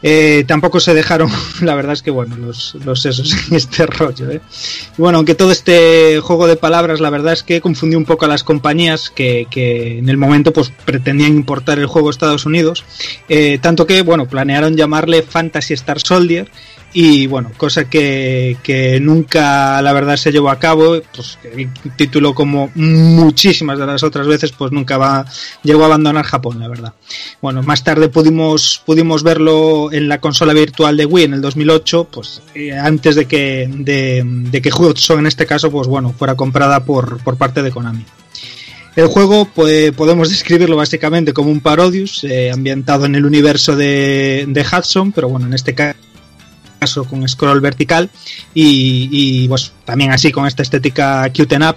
Eh, 0.00 0.44
tampoco 0.46 0.78
se 0.80 0.94
dejaron, 0.94 1.28
la 1.60 1.74
verdad 1.74 1.92
es 1.92 2.02
que 2.02 2.10
bueno, 2.10 2.36
los, 2.36 2.74
los 2.86 3.02
sesos 3.02 3.36
en 3.50 3.56
este 3.56 3.84
rollo. 3.84 4.30
¿eh? 4.30 4.40
Bueno, 4.96 5.18
aunque 5.18 5.34
todo 5.34 5.52
este 5.52 6.20
juego 6.20 6.46
de 6.46 6.56
palabras, 6.56 7.00
la 7.00 7.10
verdad 7.10 7.34
es 7.34 7.42
que 7.42 7.60
confundió 7.60 7.98
un 7.98 8.06
poco 8.06 8.24
a 8.24 8.28
las 8.28 8.44
compañías 8.44 9.10
que, 9.10 9.46
que 9.50 9.98
en 9.98 10.08
el 10.08 10.16
momento 10.16 10.54
pues 10.54 10.72
pretendían 10.86 11.34
importar 11.34 11.78
el 11.78 11.86
juego 11.86 12.08
a 12.08 12.10
Estados 12.12 12.46
Unidos, 12.46 12.84
eh, 13.28 13.58
tanto 13.60 13.86
que 13.86 14.00
bueno, 14.00 14.26
planearon 14.26 14.74
llamarle 14.74 15.22
Fantasy 15.22 15.74
Star 15.74 16.00
Soldier 16.00 16.48
y 16.92 17.26
bueno, 17.26 17.52
cosa 17.56 17.88
que, 17.88 18.56
que 18.62 18.98
nunca 18.98 19.80
la 19.82 19.92
verdad 19.92 20.16
se 20.16 20.32
llevó 20.32 20.48
a 20.48 20.58
cabo, 20.58 21.00
pues 21.14 21.38
el 21.54 21.70
título 21.96 22.34
como 22.34 22.70
muchísimas 22.74 23.78
de 23.78 23.86
las 23.86 24.02
otras 24.02 24.26
veces 24.26 24.52
pues 24.52 24.72
nunca 24.72 24.96
va, 24.96 25.26
llegó 25.62 25.82
a 25.82 25.86
abandonar 25.86 26.24
Japón, 26.24 26.58
la 26.60 26.68
verdad. 26.68 26.94
Bueno, 27.42 27.62
más 27.62 27.84
tarde 27.84 28.08
pudimos, 28.08 28.82
pudimos 28.86 29.22
verlo 29.22 29.92
en 29.92 30.08
la 30.08 30.20
consola 30.20 30.54
virtual 30.54 30.96
de 30.96 31.04
Wii 31.04 31.24
en 31.26 31.34
el 31.34 31.40
2008, 31.42 32.08
pues 32.10 32.40
eh, 32.54 32.72
antes 32.72 33.16
de 33.16 33.26
que, 33.26 33.68
de, 33.70 34.62
que 34.62 34.70
Hudson 34.72 35.20
en 35.20 35.26
este 35.26 35.44
caso 35.44 35.70
pues 35.70 35.88
bueno, 35.88 36.14
fuera 36.16 36.36
comprada 36.36 36.84
por, 36.84 37.22
por 37.22 37.36
parte 37.36 37.62
de 37.62 37.70
Konami. 37.70 38.04
El 38.96 39.06
juego 39.06 39.44
pues, 39.44 39.92
podemos 39.92 40.30
describirlo 40.30 40.74
básicamente 40.76 41.32
como 41.32 41.50
un 41.50 41.60
Parodius 41.60 42.24
eh, 42.24 42.50
ambientado 42.50 43.04
en 43.04 43.14
el 43.14 43.26
universo 43.26 43.76
de, 43.76 44.46
de 44.48 44.60
Hudson, 44.62 45.12
pero 45.12 45.28
bueno, 45.28 45.46
en 45.46 45.52
este 45.52 45.74
caso 45.74 46.07
caso 46.78 47.04
con 47.04 47.26
scroll 47.28 47.60
vertical 47.60 48.10
y, 48.54 49.08
y, 49.10 49.48
pues 49.48 49.72
también 49.84 50.12
así 50.12 50.32
con 50.32 50.46
esta 50.46 50.62
estética 50.62 51.30
cute 51.34 51.56
up 51.56 51.76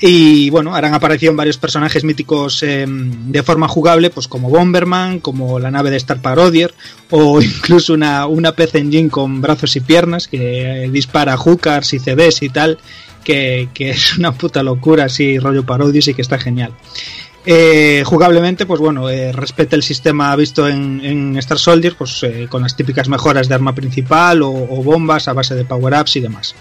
Y 0.00 0.50
bueno, 0.50 0.74
harán 0.74 0.94
aparición 0.94 1.36
varios 1.36 1.56
personajes 1.56 2.04
míticos 2.04 2.62
eh, 2.62 2.86
de 2.88 3.42
forma 3.42 3.66
jugable, 3.66 4.10
pues 4.10 4.28
como 4.28 4.48
Bomberman, 4.48 5.18
como 5.18 5.58
la 5.58 5.70
nave 5.70 5.90
de 5.90 5.96
Star 5.96 6.22
Parodier, 6.22 6.72
o 7.10 7.40
incluso 7.42 7.94
una, 7.94 8.26
una 8.26 8.52
PC 8.52 8.78
Engine 8.78 9.10
con 9.10 9.40
brazos 9.40 9.74
y 9.74 9.80
piernas 9.80 10.28
que 10.28 10.84
eh, 10.84 10.90
dispara 10.90 11.36
hookers 11.36 11.94
y 11.94 11.98
CDs 11.98 12.42
y 12.42 12.48
tal, 12.48 12.78
que, 13.24 13.70
que 13.74 13.90
es 13.90 14.16
una 14.16 14.32
puta 14.32 14.62
locura 14.62 15.06
así, 15.06 15.38
rollo 15.38 15.66
Parodius 15.66 16.08
y 16.08 16.14
que 16.14 16.22
está 16.22 16.38
genial. 16.38 16.72
Eh, 17.50 18.02
jugablemente, 18.04 18.66
pues 18.66 18.78
bueno, 18.78 19.08
eh, 19.08 19.32
respeta 19.32 19.74
el 19.74 19.82
sistema 19.82 20.36
visto 20.36 20.68
en, 20.68 21.00
en 21.02 21.34
Star 21.38 21.58
Soldier, 21.58 21.94
pues 21.96 22.22
eh, 22.22 22.46
con 22.46 22.60
las 22.60 22.76
típicas 22.76 23.08
mejoras 23.08 23.48
de 23.48 23.54
arma 23.54 23.74
principal 23.74 24.42
o, 24.42 24.52
bombas 24.82 25.28
a 25.28 25.32
base 25.32 25.54
de 25.54 25.64
power-ups 25.64 26.16
y 26.16 26.20
demás. 26.20 26.54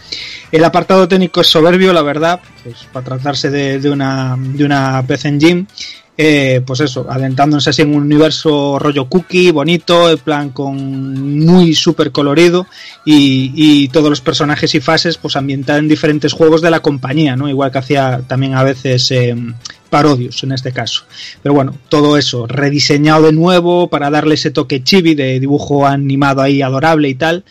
El 0.50 0.64
apartado 0.64 1.06
técnico 1.06 1.42
es 1.42 1.48
soberbio, 1.48 1.92
la 1.92 2.04
verdad, 2.04 2.40
pues 2.64 2.88
para 2.94 3.04
tratarse 3.04 3.50
de, 3.50 3.90
una, 3.90 4.38
de 4.40 4.64
una 4.64 5.04
Engine. 5.26 5.66
Eh, 6.20 6.62
pues 6.66 6.80
eso, 6.80 7.06
adentrándose 7.08 7.70
así 7.70 7.84
en 7.84 7.94
un 7.94 8.02
universo 8.02 8.80
rollo 8.80 9.08
cookie, 9.08 9.52
bonito, 9.52 10.10
en 10.10 10.18
plan 10.18 10.50
con 10.50 11.46
muy 11.46 11.76
súper 11.76 12.12
colorido 12.12 12.66
y, 13.06 13.88
todos 13.90 14.10
los 14.10 14.22
personajes 14.22 14.74
y 14.76 14.82
fases 14.82 15.18
pues 15.18 15.36
ambientados 15.36 15.80
en 15.80 15.88
diferentes 15.88 16.34
juegos 16.34 16.62
de 16.62 16.72
la 16.72 16.82
compañía, 16.82 17.36
¿no? 17.36 17.48
Igual 17.48 17.72
que 17.72 17.78
hacía 17.78 18.22
también 18.28 18.56
a 18.56 18.64
veces 18.64 19.10
eh, 19.12 19.36
Parodius 19.90 20.44
en 20.44 20.52
este 20.52 20.72
caso. 20.72 21.04
Pero 21.42 21.54
bueno, 21.54 21.76
todo 21.90 22.18
eso 22.18 22.48
rediseñado 22.48 23.28
de 23.28 23.34
nuevo 23.34 23.90
para 23.90 24.10
darle 24.10 24.36
ese 24.36 24.52
toque 24.52 24.84
chibi 24.84 25.16
de 25.16 25.40
dibujo 25.40 25.86
animado 25.86 26.42
ahí 26.42 26.62
adorable 26.62 27.10
y 27.10 27.16
tal. 27.16 27.44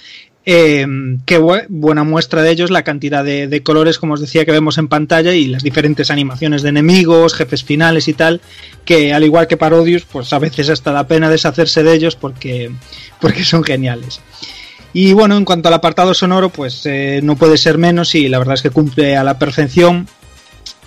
Eh, 0.49 0.87
qué 1.27 1.39
bu 1.39 1.57
buena 1.69 2.05
muestra 2.05 2.41
de 2.41 2.53
ellos 2.53 2.71
la 2.71 2.85
cantidad 2.85 3.25
de, 3.25 3.49
de, 3.49 3.63
colores, 3.65 3.99
como 3.99 4.15
os 4.15 4.21
decía, 4.21 4.45
que 4.45 4.53
vemos 4.53 4.79
en 4.79 4.87
pantalla 4.87 5.35
y 5.35 5.47
las 5.49 5.65
diferentes 5.65 6.09
animaciones 6.09 6.63
de 6.63 6.69
enemigos, 6.69 7.35
jefes 7.35 7.65
finales 7.65 8.07
y 8.07 8.13
tal, 8.13 8.41
que 8.85 9.13
al 9.13 9.25
igual 9.25 9.49
que 9.49 9.57
Parodius, 9.57 10.05
pues 10.05 10.33
a 10.33 10.39
veces 10.39 10.71
hasta 10.71 10.93
da 10.93 11.09
pena 11.09 11.29
deshacerse 11.29 11.83
de 11.83 11.95
ellos 11.95 12.15
porque, 12.15 12.71
porque 13.21 13.45
son 13.45 13.65
geniales. 13.65 14.21
Y 14.93 15.13
bueno, 15.13 15.37
en 15.37 15.45
cuanto 15.45 15.69
al 15.69 15.75
apartado 15.75 16.15
sonoro, 16.15 16.49
pues 16.49 16.87
eh, 16.87 17.21
no 17.25 17.35
puede 17.37 17.59
ser 17.59 17.77
menos 17.77 18.15
y 18.15 18.29
la 18.29 18.39
verdad 18.39 18.55
es 18.55 18.63
que 18.63 18.71
cumple 18.71 19.17
a 19.17 19.25
la 19.25 19.39
perfección. 19.39 20.07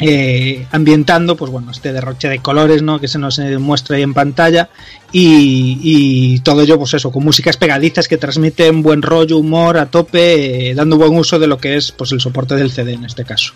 Eh, 0.01 0.65
ambientando 0.71 1.35
pues 1.35 1.51
bueno 1.51 1.71
este 1.71 1.91
derroche 1.91 2.29
de 2.29 2.39
colores 2.39 2.81
no 2.81 3.01
que 3.01 3.09
se 3.09 3.19
nos 3.19 3.37
eh, 3.37 3.57
muestra 3.57 3.97
ahí 3.97 4.03
en 4.03 4.13
pantalla 4.13 4.69
y, 5.11 6.39
todo 6.39 6.61
ello 6.61 6.79
pues 6.79 6.93
eso 6.93 7.11
con 7.11 7.25
músicas 7.25 7.57
pegadizas 7.57 8.07
que 8.07 8.17
transmiten 8.17 8.81
buen 8.81 9.01
rollo 9.01 9.37
humor 9.37 9.77
a 9.77 9.87
tope 9.87 10.69
eh, 10.69 10.73
dando 10.73 10.95
buen 10.95 11.17
uso 11.17 11.37
de 11.37 11.47
lo 11.47 11.57
que 11.57 11.75
es 11.75 11.91
pues 11.91 12.13
el 12.13 12.21
soporte 12.21 12.55
del 12.55 12.71
CD 12.71 12.93
en 12.93 13.03
este 13.03 13.25
caso 13.25 13.53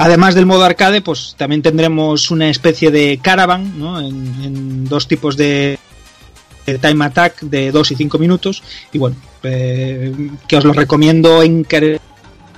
Además 0.00 0.36
del 0.36 0.46
modo 0.46 0.62
arcade, 0.62 1.00
pues 1.00 1.34
también 1.36 1.60
tendremos 1.60 2.30
una 2.30 2.48
especie 2.50 2.92
de 2.92 3.18
caravan, 3.20 3.80
¿no? 3.80 4.00
en, 4.00 4.84
dos 4.84 5.08
tipos 5.08 5.36
de, 5.36 5.76
time 6.80 7.04
attack 7.04 7.40
de 7.40 7.72
2 7.72 7.90
y 7.90 7.96
5 7.96 8.16
minutos. 8.16 8.62
Y 8.92 8.98
bueno, 8.98 9.16
que 9.42 10.56
os 10.56 10.64
lo 10.64 10.72
recomiendo 10.72 11.42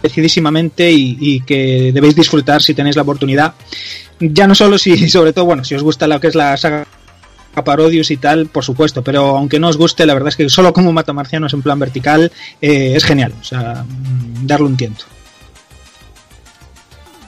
encarecidísimamente 0.00 0.90
y, 0.90 1.40
que 1.40 1.90
debéis 1.92 2.16
disfrutar 2.16 2.62
si 2.62 2.74
tenéis 2.74 2.96
la 2.96 3.02
oportunidad. 3.02 3.54
Ya 4.18 4.46
no 4.46 4.54
solo 4.54 4.78
si, 4.78 5.08
sobre 5.10 5.32
todo, 5.32 5.44
bueno, 5.44 5.64
si 5.64 5.74
os 5.74 5.82
gusta 5.82 6.06
lo 6.06 6.20
que 6.20 6.28
es 6.28 6.34
la 6.34 6.56
saga 6.56 6.86
Parodius 7.64 8.10
y 8.10 8.16
tal, 8.16 8.46
por 8.46 8.64
supuesto, 8.64 9.02
pero 9.02 9.36
aunque 9.36 9.58
no 9.58 9.68
os 9.68 9.76
guste, 9.76 10.06
la 10.06 10.14
verdad 10.14 10.28
es 10.28 10.36
que 10.36 10.48
solo 10.48 10.72
como 10.72 10.92
mata 10.92 11.12
marcianos 11.12 11.52
en 11.52 11.62
plan 11.62 11.78
vertical 11.78 12.32
eh, 12.60 12.92
es 12.94 13.04
genial, 13.04 13.34
o 13.38 13.44
sea, 13.44 13.84
darle 14.42 14.66
un 14.66 14.76
tiento. 14.76 15.04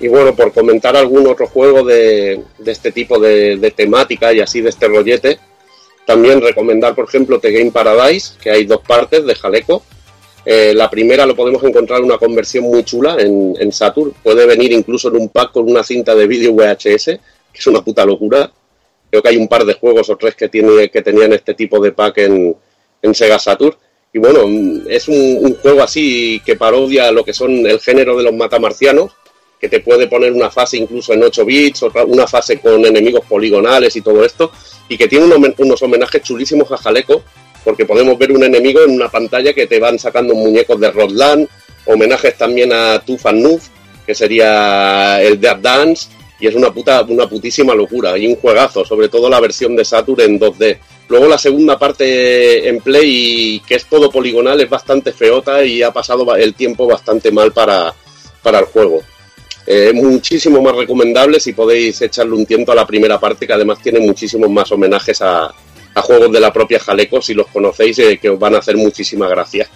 Y 0.01 0.09
bueno, 0.09 0.35
por 0.35 0.53
comentar 0.53 0.97
algún 0.97 1.27
otro 1.27 1.47
juego 1.47 1.85
de, 1.85 2.43
de 2.59 2.73
este 2.73 2.93
tipo 2.93 3.19
de, 3.19 3.57
de, 3.57 3.71
temática 3.73 4.33
y 4.33 4.41
así 4.41 4.61
de 4.61 4.71
este 4.71 4.89
rollete, 4.89 5.39
también 6.07 6.41
recomendar, 6.41 6.95
por 6.95 7.05
ejemplo, 7.05 7.39
The 7.39 7.53
Game 7.53 7.71
Paradise, 7.71 8.35
que 8.41 8.51
hay 8.51 8.65
dos 8.65 8.81
partes 8.81 9.25
de 9.25 9.35
Jaleco. 9.35 9.85
Eh, 10.45 10.75
la 10.75 10.91
primera 10.91 11.25
lo 11.25 11.37
podemos 11.37 11.63
encontrar 11.63 12.01
en 12.01 12.07
una 12.07 12.19
conversión 12.19 12.65
muy 12.65 12.83
chula 12.85 13.17
en, 13.19 13.55
en, 13.59 13.73
Saturn. 13.73 14.13
Puede 14.23 14.45
venir 14.47 14.73
incluso 14.73 15.09
en 15.09 15.17
un 15.17 15.29
pack 15.29 15.53
con 15.53 15.71
una 15.71 15.85
cinta 15.85 16.15
de 16.15 16.27
vídeo 16.27 16.53
VHS, 16.53 17.05
que 17.05 17.59
es 17.59 17.67
una 17.67 17.83
puta 17.83 18.05
locura. 18.05 18.51
Creo 19.11 19.23
que 19.23 19.29
hay 19.29 19.37
un 19.37 19.47
par 19.47 19.65
de 19.65 19.75
juegos 19.75 20.11
o 20.11 20.17
tres 20.17 20.35
que, 20.35 20.49
tiene, 20.49 20.89
que 20.91 21.03
tenían 21.03 21.33
este 21.33 21.55
tipo 21.55 21.81
de 21.81 21.93
pack 21.93 22.19
en, 22.19 22.57
en 23.03 23.15
Sega 23.15 23.39
Saturn. 23.39 23.77
Y 24.13 24.19
bueno, 24.19 24.41
es 24.89 25.09
un, 25.09 25.57
juego 25.63 25.83
así 25.83 26.43
que 26.45 26.57
parodia 26.57 27.11
lo 27.13 27.25
que 27.25 27.33
son 27.33 27.67
el 27.67 27.81
género 27.81 28.17
de 28.17 28.25
los 28.25 28.35
matamarcianos, 28.35 29.13
que 29.59 29.69
te 29.69 29.81
puede 29.81 30.07
poner 30.07 30.33
una 30.33 30.51
fase 30.51 30.77
incluso 30.77 31.13
en 31.13 31.23
8 31.23 31.45
bits, 31.45 31.83
otra, 31.85 32.05
una 32.05 32.27
fase 32.27 32.59
con 32.59 32.85
enemigos 32.85 33.25
poligonales 33.27 33.95
y 33.97 34.03
todo 34.03 34.25
esto, 34.25 34.51
y 34.89 34.99
que 34.99 35.09
tiene 35.09 35.27
unos 35.27 35.83
homenajes 35.83 36.23
chulísimos 36.23 36.71
a 36.73 36.77
Jaleco, 36.77 37.23
porque 37.65 37.87
podemos 37.87 38.19
ver 38.19 38.33
un 38.33 38.45
enemigo 38.45 38.83
en 38.83 38.91
una 38.91 39.09
pantalla 39.09 39.53
que 39.53 39.67
te 39.67 39.79
van 39.79 39.99
sacando 39.99 40.35
muñecos 40.35 40.79
de 40.81 40.91
Rodland, 40.91 41.49
homenajes 41.87 42.37
también 42.37 42.73
a 42.73 42.95
and 42.95 43.43
Noof, 43.43 43.69
que 44.07 44.15
sería 44.15 45.23
el 45.23 45.41
Dead 45.41 45.57
Dance, 45.57 46.09
y 46.41 46.49
es 46.49 46.55
una 46.55 46.73
puta, 46.73 47.03
una 47.03 47.29
putísima 47.29 47.75
locura, 47.75 48.19
y 48.19 48.27
un 48.27 48.37
juegazo, 48.37 48.85
sobre 48.85 49.09
todo 49.09 49.31
la 49.31 49.41
versión 49.41 49.77
de 49.77 49.85
Saturn 49.85 50.21
en 50.23 50.41
2D. 50.41 50.79
Luego 51.09 51.29
la 51.29 51.39
segunda 51.39 51.79
parte 51.79 52.69
en 52.69 52.81
Play, 52.81 53.63
que 53.67 53.77
es 53.77 53.87
todo 53.87 54.11
poligonal, 54.11 54.61
es 54.61 54.69
bastante 54.69 55.13
feota 55.13 55.65
y 55.65 55.83
ha 55.83 55.93
pasado 55.93 56.35
el 56.35 56.55
tiempo 56.55 56.87
bastante 56.87 57.31
mal 57.31 57.53
para, 57.53 57.95
para 58.43 58.59
el 58.59 58.65
juego. 58.65 59.03
Eh, 59.65 59.93
muchísimo 59.95 60.61
más 60.61 60.75
recomendable 60.75 61.39
si 61.39 61.53
podéis 61.53 62.03
echarle 62.03 62.35
un 62.35 62.45
tiento 62.45 62.73
a 62.73 62.75
la 62.75 62.87
primera 62.87 63.21
parte, 63.21 63.47
que 63.47 63.53
además 63.53 63.79
tiene 63.81 64.01
muchísimos 64.01 64.51
más 64.51 64.73
homenajes 64.73 65.23
a, 65.23 65.55
a 65.95 66.03
juegos 66.03 66.33
de 66.33 66.41
la 66.41 66.53
propia 66.53 66.79
Jaleco, 66.79 67.21
si 67.21 67.35
los 67.35 67.47
conocéis, 67.49 67.99
eh, 67.99 68.19
que 68.21 68.31
os 68.31 68.39
van 68.39 68.55
a 68.55 68.59
hacer 68.59 68.77
muchísima 68.77 69.29
gracia. 69.29 69.69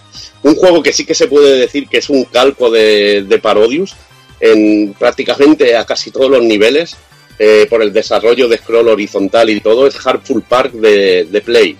Un 0.42 0.54
juego 0.54 0.82
que 0.82 0.92
sí 0.92 1.04
que 1.04 1.14
se 1.14 1.28
puede 1.28 1.58
decir 1.58 1.88
que 1.88 1.98
es 1.98 2.08
un 2.08 2.24
calco 2.24 2.70
de, 2.70 3.40
Parodius 3.42 3.94
en 4.40 4.94
prácticamente 4.98 5.76
a 5.76 5.84
casi 5.84 6.10
todos 6.10 6.30
los 6.30 6.42
niveles, 6.42 6.96
eh, 7.38 7.66
por 7.68 7.82
el 7.82 7.92
desarrollo 7.92 8.48
de 8.48 8.56
scroll 8.58 8.88
horizontal 8.88 9.50
y 9.50 9.60
todo, 9.60 9.86
es 9.86 9.94
Heartful 9.94 10.42
Park 10.42 10.72
de, 10.72 11.24
de 11.24 11.40
Play. 11.40 11.76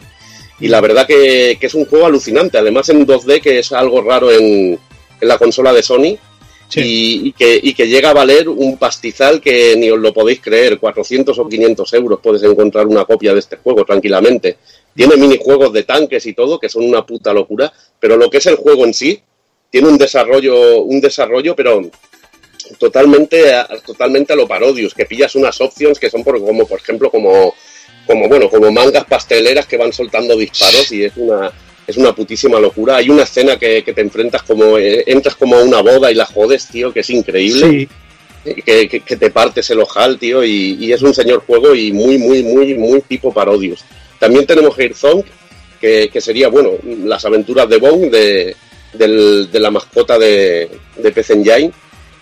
Y 0.61 0.69
la 0.69 0.81
verdad 0.81 1.07
que, 1.07 1.57
que, 1.61 1.67
es 1.67 1.75
un 1.75 1.87
juego 1.87 2.07
alucinante, 2.07 2.59
además 2.59 2.89
en 2.89 3.07
2D, 3.07 3.41
que 3.41 3.59
es 3.59 3.73
algo 3.73 4.03
raro 4.03 4.31
en, 4.31 4.79
en 5.21 5.29
la 5.29 5.39
consola 5.39 5.73
de 5.73 5.83
Sony, 5.83 6.19
Y, 6.75 7.29
y, 7.29 7.33
que, 7.33 7.61
y, 7.63 7.75
que, 7.75 7.87
llega 7.87 8.11
a 8.11 8.15
valer 8.15 8.49
un 8.49 8.77
pastizal 8.77 9.41
que 9.41 9.77
ni 9.77 9.89
os 9.89 9.99
lo 10.01 10.13
podéis 10.13 10.41
creer, 10.41 10.79
400 10.79 11.39
o 11.39 11.49
500 11.49 11.93
euros 11.95 12.21
puedes 12.21 12.43
encontrar 12.43 12.87
una 12.87 13.05
copia 13.05 13.33
de 13.33 13.39
este 13.39 13.57
juego 13.57 13.85
tranquilamente. 13.85 14.59
Tiene 14.95 15.17
minijuegos 15.17 15.73
de 15.73 15.85
tanques 15.85 16.27
y 16.27 16.35
todo 16.35 16.59
que 16.59 16.69
son 16.69 16.85
una 16.85 17.07
puta 17.07 17.33
locura, 17.33 17.73
pero 18.01 18.17
lo 18.17 18.29
que 18.29 18.39
es 18.39 18.47
el 18.47 18.57
juego 18.57 18.85
en 18.85 18.95
sí 18.95 19.23
tiene 19.71 19.89
un 19.89 19.97
desarrollo, 19.97 20.83
un 20.83 21.01
desarrollo, 21.01 21.55
pero 21.55 21.89
totalmente, 22.79 23.45
totalmente 23.85 24.33
a 24.33 24.37
lo 24.37 24.49
parodios, 24.49 24.95
que 24.95 25.07
pillas 25.07 25.35
unas 25.37 25.61
options 25.61 25.99
que 25.99 26.11
son 26.11 26.25
por, 26.25 26.41
como 26.45 26.67
por 26.67 26.81
ejemplo 26.81 27.11
como, 27.11 27.55
como 28.07 28.29
bueno, 28.29 28.51
como 28.51 28.71
mangas 28.73 29.05
pasteleras 29.05 29.67
que 29.67 29.77
van 29.77 29.93
soltando 29.93 30.37
disparos 30.37 30.91
y 30.93 31.05
es 31.05 31.13
una 31.17 31.53
es 31.87 31.97
una 31.97 32.15
putísima 32.15 32.59
locura. 32.59 32.97
Hay 32.97 33.11
una 33.11 33.23
escena 33.23 33.59
que, 33.59 33.83
que 33.85 33.93
te 33.93 34.01
enfrentas 34.01 34.43
como, 34.43 34.79
eh, 34.79 35.05
entras 35.07 35.37
como 35.37 35.57
a 35.57 35.63
una 35.63 35.81
boda 35.81 36.11
y 36.11 36.15
la 36.15 36.27
jodes, 36.27 36.67
tío, 36.69 36.93
que 36.93 37.01
es 37.01 37.11
increíble. 37.11 37.71
Sí. 37.71 37.89
Que, 38.65 38.89
que, 38.89 39.01
que, 39.01 39.17
te 39.17 39.31
partes 39.31 39.69
el 39.71 39.81
ojal, 39.81 40.19
tío, 40.19 40.45
y, 40.45 40.77
y, 40.79 40.93
es 40.93 41.03
un 41.03 41.13
señor 41.13 41.43
juego 41.45 41.75
y 41.75 41.91
muy, 41.91 42.17
muy, 42.17 42.45
muy, 42.45 42.75
muy 42.75 43.01
tipo 43.01 43.35
parodios. 43.35 43.85
También 44.21 44.47
tenemos 44.47 44.79
Herzong, 44.79 45.25
que, 45.81 46.09
que 46.13 46.21
sería, 46.21 46.49
bueno, 46.49 46.71
las 47.05 47.25
aventuras 47.25 47.69
de 47.69 47.79
Bong, 47.79 48.09
de, 48.09 48.55
del, 48.93 49.51
de 49.51 49.61
la 49.61 49.73
mascota 49.73 50.17
de, 50.17 50.71
de 50.97 51.11
Pez 51.11 51.31
Engine, 51.31 51.73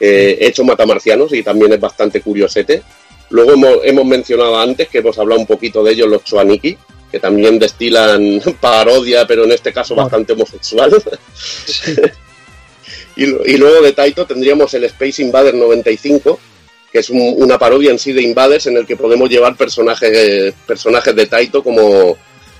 eh, 0.00 0.38
hecho 0.40 0.64
matamarcianos 0.64 1.32
y 1.34 1.42
también 1.42 1.72
es 1.74 1.80
bastante 1.80 2.20
curiosete. 2.20 2.82
Luego 3.30 3.52
hemos, 3.52 3.78
hemos 3.84 4.04
mencionado 4.06 4.58
antes 4.58 4.88
que 4.88 4.98
hemos 4.98 5.18
hablado 5.18 5.40
un 5.40 5.46
poquito 5.46 5.82
de 5.82 5.92
ellos, 5.92 6.08
los 6.08 6.24
Chuaniki, 6.24 6.76
que 7.14 7.20
también 7.20 7.60
destilan 7.60 8.42
parodia, 8.60 9.24
pero 9.24 9.44
en 9.44 9.52
este 9.52 9.72
caso 9.72 9.94
bastante 9.94 10.32
homosexual. 10.32 10.90
Sí. 11.64 11.94
y, 13.16 13.52
y, 13.52 13.56
luego 13.56 13.82
de 13.82 13.92
Taito 13.92 14.26
tendríamos 14.26 14.74
el 14.74 14.82
Space 14.82 15.22
Invader 15.22 15.54
95, 15.54 16.40
que 16.90 16.98
es 16.98 17.10
un, 17.10 17.20
una 17.36 17.56
parodia 17.56 17.92
en 17.92 18.00
sí 18.00 18.12
de 18.12 18.22
Invaders 18.22 18.66
en 18.66 18.78
el 18.78 18.84
que 18.84 18.96
podemos 18.96 19.30
llevar 19.30 19.56
personajes, 19.56 20.54
personajes 20.66 21.14
de 21.14 21.26
Taito 21.26 21.62
como, 21.62 22.16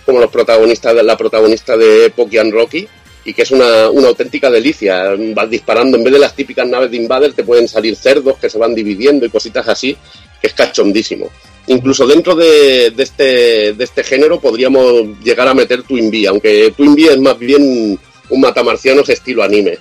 como 0.07 0.21
los 0.21 0.31
protagonistas 0.31 0.95
de 0.95 1.03
la 1.03 1.17
protagonista 1.17 1.77
de 1.77 2.11
Pokian 2.11 2.53
Rocky 2.53 2.87
y 3.25 3.35
que 3.35 3.43
es 3.43 3.51
una, 3.51 3.91
una, 3.91 4.07
auténtica 4.07 4.53
delicia. 4.53 5.17
Vas 5.35 5.51
disparando, 5.51 5.97
en 5.97 6.05
vez 6.05 6.13
de 6.13 6.21
las 6.21 6.37
típicas 6.37 6.69
naves 6.69 6.93
de 6.93 6.99
Invader, 6.99 7.33
te 7.33 7.43
pueden 7.43 7.67
salir 7.67 7.97
cerdos 7.97 8.39
que 8.39 8.49
se 8.49 8.59
van 8.59 8.73
dividiendo 8.73 9.27
y 9.27 9.31
cositas 9.31 9.67
así, 9.67 9.97
que 10.41 10.47
es 10.47 10.55
cachondísimo 10.55 11.29
incluso 11.67 12.07
dentro 12.07 12.35
de, 12.35 12.91
de, 12.91 13.03
este, 13.03 13.73
de 13.73 13.85
este 13.85 14.05
género 14.05 14.41
podríamos 14.41 15.19
llegar 15.23 15.49
a 15.49 15.55
meter 15.55 15.83
Twin 15.83 16.11
Bee, 16.11 16.27
aunque 16.27 16.73
Twin 16.77 16.95
Bee 16.95 17.09
es 17.09 17.19
más 17.19 17.39
bien 17.39 17.99
un 18.31 18.41
matamarcianos 18.41 19.09
estilo 19.09 19.43
anime, 19.43 19.79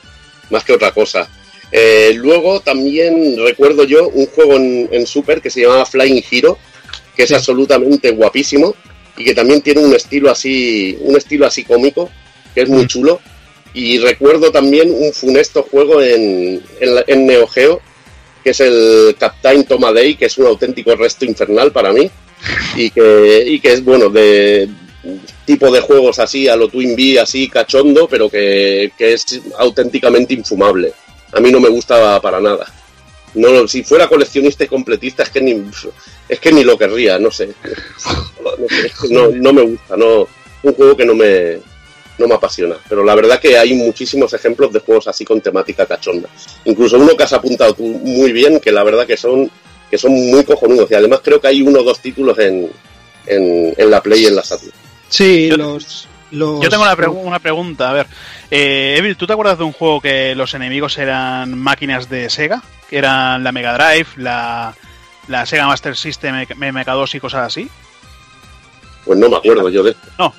más 0.49 0.63
que 0.63 0.73
otra 0.73 0.91
cosa. 0.91 1.29
Eh, 1.71 2.13
luego 2.15 2.59
también 2.59 3.35
recuerdo 3.43 3.83
yo 3.83 4.07
un 4.09 4.27
juego 4.27 4.55
en, 4.55 4.87
en 4.91 5.07
Super 5.07 5.41
que 5.41 5.49
se 5.49 5.61
llamaba 5.61 5.85
Flying 5.85 6.23
Hero, 6.29 6.57
que 7.15 7.23
es 7.23 7.31
absolutamente 7.31 8.11
guapísimo 8.11 8.75
y 9.17 9.23
que 9.23 9.33
también 9.33 9.61
tiene 9.61 9.81
un 9.81 9.93
estilo 9.93 10.29
así, 10.29 10.97
un 11.01 11.15
estilo 11.17 11.45
así 11.45 11.63
cómico, 11.63 12.09
que 12.53 12.61
es 12.61 12.69
muy 12.69 12.87
chulo. 12.87 13.19
Y 13.73 13.97
recuerdo 13.97 14.51
también 14.51 14.91
un 14.91 15.13
funesto 15.13 15.63
juego 15.63 15.99
en, 15.99 16.61
en 16.79 17.25
Neo 17.25 17.47
Geo, 17.47 17.81
que 18.43 18.51
es 18.51 18.59
el 18.59 19.15
Captain 19.17 19.65
Tomaday, 19.65 20.15
que 20.15 20.25
es 20.25 20.37
un 20.37 20.47
auténtico 20.47 20.95
resto 20.95 21.25
infernal 21.25 21.71
para 21.71 21.91
mí. 21.91 22.09
Y 22.75 22.89
que, 22.89 23.43
y 23.47 23.59
que 23.59 23.73
es 23.73 23.83
bueno 23.83 24.09
de 24.09 24.69
tipo 25.45 25.71
de 25.71 25.81
juegos 25.81 26.19
así, 26.19 26.47
a 26.47 26.55
lo 26.55 26.67
Twin 26.67 26.95
Bee, 26.95 27.17
así 27.17 27.49
cachondo, 27.49 28.07
pero 28.07 28.29
que, 28.29 28.91
que 28.97 29.13
es 29.13 29.41
auténticamente 29.57 30.33
infumable. 30.33 30.93
A 31.31 31.39
mí 31.39 31.51
no 31.51 31.59
me 31.59 31.69
gusta 31.69 32.21
para 32.21 32.39
nada. 32.39 32.71
No, 33.35 33.67
si 33.67 33.83
fuera 33.83 34.07
coleccionista 34.07 34.63
y 34.63 34.67
completista 34.67 35.23
es 35.23 35.29
que 35.29 35.41
ni 35.41 35.63
es 36.29 36.39
que 36.39 36.51
ni 36.51 36.63
lo 36.63 36.77
querría, 36.77 37.17
no 37.17 37.31
sé. 37.31 37.49
No, 38.43 38.67
sé, 38.67 38.91
no, 39.09 39.29
no 39.29 39.53
me 39.53 39.61
gusta, 39.61 39.95
no 39.95 40.27
un 40.63 40.73
juego 40.73 40.97
que 40.97 41.05
no 41.05 41.15
me 41.15 41.59
no 42.17 42.27
me 42.27 42.35
apasiona. 42.35 42.75
Pero 42.87 43.03
la 43.03 43.15
verdad 43.15 43.39
que 43.39 43.57
hay 43.57 43.73
muchísimos 43.73 44.33
ejemplos 44.33 44.71
de 44.73 44.79
juegos 44.79 45.07
así 45.07 45.25
con 45.25 45.41
temática 45.41 45.85
cachonda. 45.85 46.29
Incluso 46.65 46.97
uno 46.97 47.15
que 47.17 47.23
has 47.23 47.33
apuntado 47.33 47.73
tú 47.73 47.83
muy 47.83 48.31
bien, 48.31 48.59
que 48.59 48.71
la 48.71 48.83
verdad 48.83 49.05
que 49.07 49.17
son 49.17 49.49
que 49.89 49.97
son 49.97 50.11
muy 50.13 50.43
cojonudos. 50.43 50.89
Y 50.89 50.95
además 50.95 51.19
creo 51.23 51.39
que 51.39 51.47
hay 51.47 51.61
uno 51.61 51.79
o 51.81 51.83
dos 51.83 51.99
títulos 51.99 52.37
en, 52.39 52.69
en, 53.27 53.73
en 53.77 53.91
la 53.91 54.01
Play 54.01 54.23
y 54.23 54.25
en 54.25 54.35
la 54.35 54.43
Saturn. 54.43 54.71
Sí, 55.07 55.49
los, 55.51 56.07
los- 56.31 56.63
Yo 56.63 56.69
tengo 56.69 56.81
una, 56.83 56.97
pregu- 56.97 57.21
una 57.23 57.37
pregunta, 57.39 57.91
a 57.91 57.93
ver. 57.93 58.07
Eh, 58.49 58.95
Evil, 58.97 59.15
¿tú 59.15 59.27
te 59.27 59.33
acuerdas 59.33 59.59
de 59.59 59.63
un 59.65 59.71
juego 59.71 60.01
que 60.01 60.33
los 60.33 60.53
enemigos 60.55 60.97
eran 60.97 61.55
máquinas 61.57 62.09
de 62.09 62.27
Sega? 62.31 62.63
Que 62.89 62.97
eran 62.97 63.43
la 63.43 63.51
Mega 63.51 63.73
Drive, 63.77 64.07
la, 64.17 64.73
la 65.27 65.45
Sega 65.45 65.67
Master 65.67 65.95
System, 65.95 66.35
MK2 66.43 67.13
y 67.15 67.19
cosas 67.19 67.45
así. 67.47 67.69
Pues 69.05 69.19
no 69.19 69.29
me 69.29 69.37
acuerdo 69.37 69.69
yo 69.69 69.83
de 69.83 69.91
esto. 69.91 70.07
No, 70.17 70.33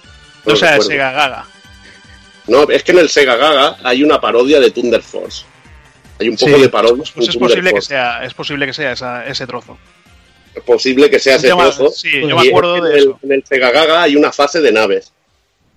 No 0.47 0.53
o 0.53 0.57
sea. 0.57 0.81
Sega 0.81 1.13
Gaga. 1.13 1.47
No, 2.47 2.69
es 2.69 2.83
que 2.83 2.93
en 2.93 2.99
el 2.99 3.09
Sega 3.09 3.37
Gaga 3.37 3.79
hay 3.83 4.03
una 4.03 4.21
parodia 4.21 4.61
de 4.61 4.71
Thunder 4.71 5.03
Force. 5.03 5.45
Hay 6.21 6.29
un 6.29 6.37
poco 6.37 6.55
Sí, 6.57 6.61
de 6.63 6.69
parodia 6.69 7.05
Pues 7.15 7.29
es 7.29 7.37
posible 7.37 7.73
que 7.73 7.81
sea, 7.83 8.25
es 8.25 8.35
posible 8.35 8.67
que 8.67 8.73
sea 8.75 8.93
esa- 8.93 9.27
ese 9.27 9.47
trozo. 9.47 9.79
Es 10.55 10.63
posible 10.63 11.11
que 11.11 11.19
sea 11.19 11.37
ese 11.37 11.49
Yo 11.49 11.57
me- 11.57 11.65
trozo. 11.65 11.91
sí, 11.91 12.09
yo 12.21 12.37
me 12.37 12.49
acuerdo 12.49 12.75
de 12.75 12.81
en 12.81 12.87
el, 12.97 12.99
eso. 13.03 13.19
En 13.23 13.33
el 13.33 13.45
Sega 13.45 13.71
Gaga 13.73 14.03
hay 14.03 14.15
una 14.17 14.31
fase 14.33 14.61
de 14.61 14.71
naves. 14.73 15.13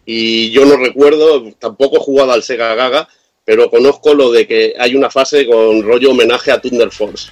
Y 0.05 0.51
yo 0.51 0.65
no 0.65 0.77
recuerdo, 0.77 1.51
tampoco 1.59 1.97
he 1.97 1.99
jugado 1.99 2.31
al 2.33 2.43
Sega 2.43 2.75
Gaga, 2.75 3.07
pero 3.43 3.69
conozco 3.69 4.13
lo 4.13 4.31
de 4.31 4.45
que 4.45 4.73
hay 4.77 4.95
una 4.95 5.09
fase 5.09 5.45
con 5.47 5.81
rollo 5.83 6.11
homenaje 6.11 6.51
a 6.51 6.61
Thunder 6.61 6.91
Force. 6.91 7.29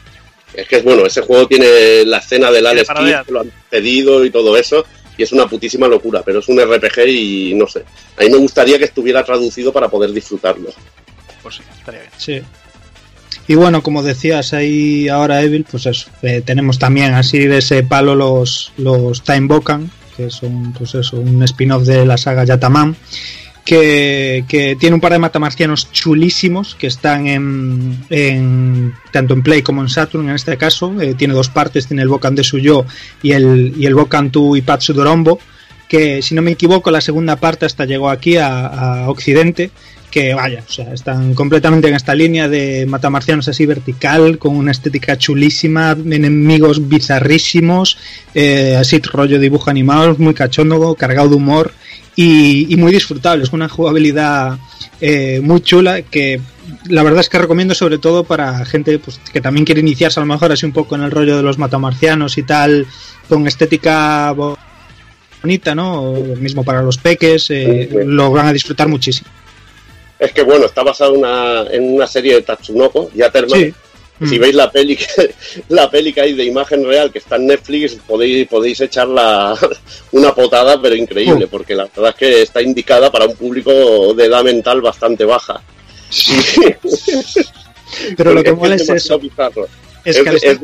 Es 0.53 0.67
que 0.67 0.77
es 0.77 0.83
bueno, 0.83 1.05
ese 1.05 1.21
juego 1.21 1.47
tiene 1.47 2.05
la 2.05 2.17
escena 2.19 2.49
del 2.51 2.65
Alex. 2.65 2.87
Kidd, 2.89 3.25
que 3.25 3.31
lo 3.31 3.41
han 3.41 3.51
pedido 3.69 4.23
y 4.25 4.31
todo 4.31 4.57
eso, 4.57 4.85
y 5.17 5.23
es 5.23 5.31
una 5.31 5.47
putísima 5.47 5.87
locura, 5.87 6.21
pero 6.23 6.39
es 6.39 6.47
un 6.47 6.59
RPG 6.59 7.07
y 7.07 7.53
no 7.55 7.67
sé. 7.67 7.83
A 8.17 8.23
mí 8.23 8.29
me 8.29 8.37
gustaría 8.37 8.77
que 8.77 8.85
estuviera 8.85 9.23
traducido 9.23 9.71
para 9.71 9.89
poder 9.89 10.11
disfrutarlo. 10.11 10.69
Pues 11.41 11.55
sí, 11.55 11.61
estaría 11.77 12.01
bien. 12.01 12.11
Sí. 12.17 12.41
Y 13.47 13.55
bueno, 13.55 13.83
como 13.83 14.01
decías 14.01 14.53
ahí 14.53 15.07
ahora, 15.07 15.41
Evil, 15.41 15.65
pues 15.69 15.85
eso. 15.85 16.09
eh, 16.23 16.41
tenemos 16.43 16.79
también 16.79 17.13
así 17.13 17.39
de 17.45 17.59
ese 17.59 17.83
palo 17.83 18.15
los, 18.15 18.71
los 18.77 19.23
Time 19.23 19.47
Bokan, 19.47 19.91
que 20.17 20.29
son 20.31 20.73
pues 20.73 20.95
eso, 20.95 21.17
un 21.17 21.43
spin-off 21.43 21.83
de 21.83 22.05
la 22.05 22.17
saga 22.17 22.43
Yataman, 22.43 22.95
que, 23.65 24.77
tiene 24.79 24.93
un 24.93 25.01
par 25.01 25.11
de 25.11 25.19
matamarcianos 25.19 25.91
chulísimos 25.91 26.75
que 26.75 26.87
están 26.87 27.27
en, 27.27 28.93
tanto 29.11 29.33
en 29.33 29.41
Play 29.41 29.63
como 29.63 29.81
en 29.81 29.89
Saturn 29.89 30.29
en 30.29 30.35
este 30.35 30.55
caso. 30.55 31.01
Eh, 31.01 31.15
tiene 31.15 31.33
dos 31.33 31.49
partes, 31.49 31.87
tiene 31.87 32.03
el 32.03 32.09
Bokan 32.09 32.35
de 32.35 32.43
Suyo 32.43 32.85
y 33.21 33.31
el, 33.31 33.73
y 33.77 33.87
el 33.87 33.95
Bokan 33.95 34.31
Tu 34.31 34.55
Ipatsu 34.55 34.93
Dorombo, 34.93 35.39
que 35.89 36.21
si 36.21 36.35
no 36.35 36.41
me 36.41 36.51
equivoco 36.51 36.91
la 36.91 37.01
segunda 37.01 37.35
parte 37.37 37.65
hasta 37.65 37.85
llegó 37.85 38.09
aquí 38.09 38.37
a 38.37 39.05
Occidente 39.07 39.71
que 40.15 40.33
vaya, 40.33 40.63
o 40.65 40.71
sea, 40.71 40.93
están 40.93 41.33
completamente 41.33 41.89
en 41.89 41.93
esta 41.93 42.15
línea 42.15 42.47
de 42.47 42.85
matamarcianos 42.85 43.49
así 43.49 43.65
vertical, 43.65 44.37
con 44.37 44.55
una 44.55 44.71
estética 44.71 45.17
chulísima, 45.17 45.91
enemigos 45.91 46.87
bizarrísimos, 46.87 47.97
eh, 48.33 48.77
así 48.79 48.99
rollo 48.99 49.39
dibujo 49.41 49.69
animado, 49.69 50.15
muy 50.17 50.33
cachondo, 50.33 50.95
cargado 50.95 51.27
de 51.27 51.35
humor 51.35 51.73
y, 52.15 52.73
y 52.73 52.77
muy 52.77 52.93
disfrutable, 52.93 53.43
es 53.43 53.51
una 53.51 53.67
jugabilidad 53.67 54.57
eh, 55.01 55.41
muy 55.43 55.59
chula 55.59 56.01
que 56.03 56.39
la 56.87 57.03
verdad 57.03 57.19
es 57.19 57.27
que 57.27 57.37
recomiendo 57.37 57.75
sobre 57.75 57.97
todo 57.97 58.23
para 58.23 58.63
gente 58.63 58.97
pues, 58.99 59.19
que 59.33 59.41
también 59.41 59.65
quiere 59.65 59.81
iniciarse 59.81 60.21
a 60.21 60.23
lo 60.23 60.27
mejor 60.27 60.49
así 60.53 60.65
un 60.65 60.71
poco 60.71 60.95
en 60.95 61.01
el 61.03 61.11
rollo 61.11 61.35
de 61.35 61.43
los 61.43 61.57
matamarcianos 61.57 62.37
y 62.37 62.43
tal, 62.43 62.87
con 63.27 63.45
estética 63.47 64.31
bo- 64.31 64.57
bonita, 65.41 65.75
¿no? 65.75 66.01
O 66.03 66.35
mismo 66.37 66.63
para 66.63 66.81
los 66.81 66.97
peques, 66.99 67.49
eh, 67.49 67.89
lo 68.05 68.31
van 68.31 68.45
a 68.47 68.53
disfrutar 68.53 68.87
muchísimo. 68.87 69.29
Es 70.19 70.31
que 70.31 70.43
bueno, 70.43 70.65
está 70.65 70.83
basado 70.83 71.13
una- 71.13 71.65
en 71.69 71.93
una 71.93 72.07
serie 72.07 72.35
de 72.35 72.41
Tatsunoko, 72.41 73.11
Yaterman. 73.13 73.59
Sí. 73.59 73.73
Si 74.29 74.37
Mm. 74.37 74.41
veis 74.41 74.55
la 74.55 74.71
peli, 74.71 74.95
que- 74.95 75.05
la 75.69 75.89
peli 75.89 76.13
que 76.13 76.21
hay 76.21 76.33
de 76.33 76.45
imagen 76.45 76.85
real 76.85 77.11
que 77.11 77.19
está 77.19 77.35
en 77.35 77.47
Netflix, 77.47 77.97
podéis, 78.07 78.47
podéis 78.47 78.79
echar 78.79 79.07
la- 79.09 79.57
una 80.13 80.33
potada, 80.33 80.81
pero 80.81 80.95
increíble, 80.95 81.45
Uh. 81.45 81.49
porque 81.49 81.75
la 81.75 81.85
verdad 81.93 82.11
es 82.11 82.15
que 82.15 82.41
está 82.43 82.61
indicada 82.61 83.11
para 83.11 83.25
un 83.25 83.35
público 83.35 84.13
de 84.13 84.25
edad 84.25 84.43
mental 84.43 84.79
bastante 84.81 85.25
baja. 85.25 85.61
Pero 88.17 88.33
lo 88.33 88.43
que 88.43 88.53
mola 88.53 88.75
es 88.75 88.89
eso. 88.89 89.19
bizarro. 89.19 89.67
Es 90.03 90.17
Es, 90.17 90.23
que 90.23 90.57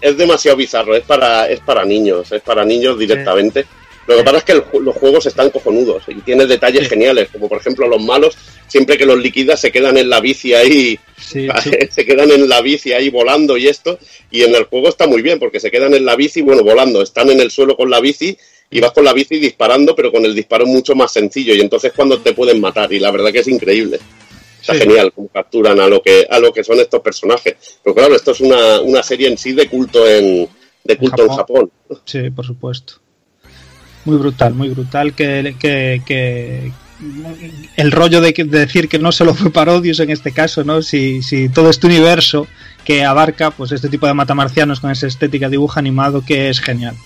es 0.00 0.16
demasiado 0.16 0.56
bizarro, 0.56 0.96
es 0.96 1.04
para, 1.04 1.48
es 1.48 1.60
para 1.60 1.84
niños, 1.84 2.30
es 2.32 2.42
para 2.42 2.64
niños 2.64 2.98
directamente. 2.98 3.66
Lo 4.06 4.16
que 4.16 4.24
pasa 4.24 4.38
es 4.38 4.44
que 4.44 4.52
el 4.52 4.64
los 4.80 4.96
juegos 4.96 5.26
están 5.26 5.50
cojonudos 5.50 6.02
y 6.08 6.14
tiene 6.22 6.46
detalles 6.46 6.88
geniales, 6.88 7.28
como 7.30 7.48
por 7.48 7.58
ejemplo 7.58 7.86
los 7.86 8.02
malos, 8.02 8.36
siempre 8.66 8.98
que 8.98 9.06
los 9.06 9.18
liquidas 9.18 9.60
se 9.60 9.70
quedan 9.70 9.96
en 9.96 10.10
la 10.10 10.20
bici 10.20 10.54
ahí, 10.54 10.98
Sí, 11.16 11.46
se 11.90 12.04
quedan 12.04 12.30
en 12.30 12.48
la 12.48 12.60
bici 12.60 12.92
ahí 12.92 13.10
volando 13.10 13.56
y 13.56 13.68
esto, 13.68 13.98
y 14.30 14.42
en 14.42 14.54
el 14.54 14.64
juego 14.64 14.88
está 14.88 15.06
muy 15.06 15.22
bien 15.22 15.38
porque 15.38 15.60
se 15.60 15.70
quedan 15.70 15.94
en 15.94 16.04
la 16.04 16.16
bici, 16.16 16.42
bueno, 16.42 16.62
volando, 16.62 17.02
están 17.02 17.30
en 17.30 17.40
el 17.40 17.50
suelo 17.50 17.76
con 17.76 17.90
la 17.90 18.00
bici 18.00 18.36
y 18.70 18.80
vas 18.80 18.92
con 18.92 19.04
la 19.04 19.12
bici 19.12 19.38
disparando, 19.38 19.94
pero 19.94 20.10
con 20.10 20.24
el 20.24 20.34
disparo 20.34 20.66
mucho 20.66 20.94
más 20.94 21.12
sencillo 21.12 21.54
y 21.54 21.60
entonces 21.60 21.92
cuando 21.94 22.20
te 22.20 22.32
pueden 22.32 22.60
matar 22.60 22.92
y 22.92 22.98
la 22.98 23.10
verdad 23.10 23.30
que 23.30 23.40
es 23.40 23.48
increíble. 23.48 24.00
Está 24.60 24.74
genial 24.74 25.12
cómo 25.12 25.26
capturan 25.26 25.80
a 25.80 25.88
lo 25.88 26.00
que 26.00 26.24
a 26.30 26.38
lo 26.38 26.52
que 26.52 26.62
son 26.62 26.78
estos 26.78 27.00
personajes. 27.00 27.56
Pero 27.82 27.94
claro, 27.96 28.14
esto 28.14 28.30
es 28.30 28.40
una, 28.40 28.80
una 28.80 29.02
serie 29.02 29.26
en 29.26 29.36
sí 29.36 29.52
de 29.52 29.68
culto 29.68 30.08
en 30.08 30.48
de 30.84 30.96
culto 30.96 31.24
en 31.24 31.28
Japón. 31.30 31.72
Sí, 32.04 32.30
por 32.30 32.46
supuesto. 32.46 33.01
Muy 34.04 34.16
brutal, 34.16 34.54
muy 34.54 34.68
brutal 34.70 35.12
que, 35.14 35.54
que, 35.58 36.72
el 37.76 37.92
rollo 37.92 38.20
de, 38.20 38.32
que- 38.34 38.44
de 38.44 38.58
decir 38.60 38.88
que 38.88 38.98
no 38.98 39.12
solo 39.12 39.34
fue 39.34 39.50
parodios 39.52 40.00
en 40.00 40.10
este 40.10 40.32
caso, 40.32 40.64
¿no? 40.64 40.82
Si, 40.82 41.22
si 41.22 41.48
todo 41.48 41.70
este 41.70 41.86
universo 41.86 42.46
que 42.84 43.04
abarca 43.04 43.50
pues 43.52 43.70
este 43.72 43.88
tipo 43.88 44.06
de 44.06 44.14
matamarcianos 44.14 44.80
con 44.80 44.90
esa 44.90 45.06
estética 45.06 45.46
de 45.46 45.52
dibujo 45.52 45.78
animado 45.78 46.24
que 46.24 46.48
es 46.48 46.60
genial. 46.60 46.96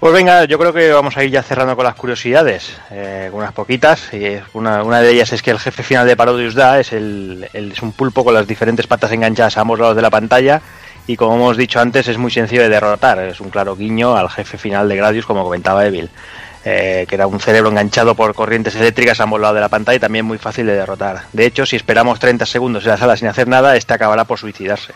Pues 0.00 0.14
venga, 0.14 0.44
yo 0.46 0.58
creo 0.58 0.72
que 0.72 0.90
vamos 0.92 1.14
a 1.18 1.24
ir 1.24 1.30
ya 1.30 1.42
cerrando 1.42 1.76
con 1.76 1.84
las 1.84 1.94
curiosidades, 1.94 2.72
eh, 2.90 3.28
unas 3.34 3.52
poquitas. 3.52 4.08
Y 4.14 4.38
una, 4.54 4.82
una 4.82 5.00
de 5.00 5.12
ellas 5.12 5.30
es 5.34 5.42
que 5.42 5.50
el 5.50 5.58
jefe 5.58 5.82
final 5.82 6.06
de 6.06 6.16
Parodius 6.16 6.54
Da 6.54 6.80
es, 6.80 6.92
el, 6.94 7.46
el- 7.52 7.72
es 7.72 7.82
un 7.82 7.92
pulpo 7.92 8.24
con 8.24 8.32
las 8.32 8.46
diferentes 8.46 8.86
patas 8.86 9.12
enganchadas 9.12 9.58
a 9.58 9.60
ambos 9.60 9.78
lados 9.78 9.96
de 9.96 10.02
la 10.02 10.08
pantalla. 10.08 10.62
Y 11.10 11.16
como 11.16 11.34
hemos 11.34 11.56
dicho 11.56 11.80
antes, 11.80 12.06
es 12.06 12.18
muy 12.18 12.30
sencillo 12.30 12.62
de 12.62 12.68
derrotar. 12.68 13.18
Es 13.18 13.40
un 13.40 13.50
claro 13.50 13.74
guiño 13.74 14.14
al 14.14 14.30
jefe 14.30 14.56
final 14.56 14.88
de 14.88 14.94
Gradius, 14.94 15.26
como 15.26 15.42
comentaba 15.42 15.84
Evil, 15.84 16.08
eh, 16.64 17.04
que 17.08 17.16
era 17.16 17.26
un 17.26 17.40
cerebro 17.40 17.68
enganchado 17.68 18.14
por 18.14 18.32
corrientes 18.32 18.76
eléctricas 18.76 19.18
a 19.18 19.24
ambos 19.24 19.40
lados 19.40 19.56
de 19.56 19.60
la 19.60 19.68
pantalla 19.68 19.96
y 19.96 19.98
también 19.98 20.24
muy 20.24 20.38
fácil 20.38 20.66
de 20.66 20.74
derrotar. 20.74 21.22
De 21.32 21.46
hecho, 21.46 21.66
si 21.66 21.74
esperamos 21.74 22.20
30 22.20 22.46
segundos 22.46 22.84
en 22.84 22.90
la 22.90 22.96
sala 22.96 23.16
sin 23.16 23.26
hacer 23.26 23.48
nada, 23.48 23.76
este 23.76 23.92
acabará 23.92 24.22
por 24.22 24.38
suicidarse. 24.38 24.92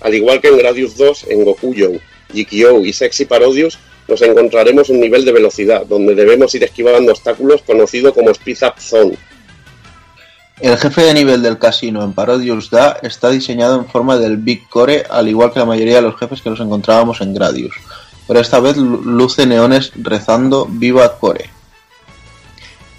Al 0.00 0.14
igual 0.14 0.40
que 0.40 0.48
en 0.48 0.56
Gradius 0.56 0.96
2, 0.96 1.26
en 1.28 1.44
Gokuyo, 1.44 1.90
Jikyo 2.32 2.80
y 2.80 2.94
Sexy 2.94 3.26
Parodius, 3.26 3.78
nos 4.08 4.22
encontraremos 4.22 4.88
un 4.88 4.98
nivel 4.98 5.26
de 5.26 5.32
velocidad, 5.32 5.84
donde 5.84 6.14
debemos 6.14 6.54
ir 6.54 6.64
esquivando 6.64 7.12
obstáculos 7.12 7.60
conocido 7.66 8.14
como 8.14 8.30
Speed 8.30 8.62
Up 8.62 8.80
Zone. 8.80 9.18
El 10.60 10.76
jefe 10.76 11.02
de 11.02 11.14
nivel 11.14 11.42
del 11.42 11.58
casino 11.58 12.02
en 12.04 12.12
Parodius 12.12 12.68
Da 12.70 12.98
está 13.02 13.30
diseñado 13.30 13.78
en 13.78 13.86
forma 13.86 14.16
del 14.18 14.36
Big 14.36 14.68
Core, 14.68 15.04
al 15.08 15.28
igual 15.28 15.52
que 15.52 15.58
la 15.58 15.64
mayoría 15.64 15.96
de 15.96 16.02
los 16.02 16.18
jefes 16.18 16.42
que 16.42 16.50
nos 16.50 16.60
encontrábamos 16.60 17.20
en 17.22 17.32
Gradius. 17.32 17.74
Pero 18.26 18.40
esta 18.40 18.60
vez 18.60 18.76
lu- 18.76 19.02
luce 19.02 19.46
neones 19.46 19.92
rezando 19.96 20.66
Viva 20.70 21.16
Core. 21.18 21.48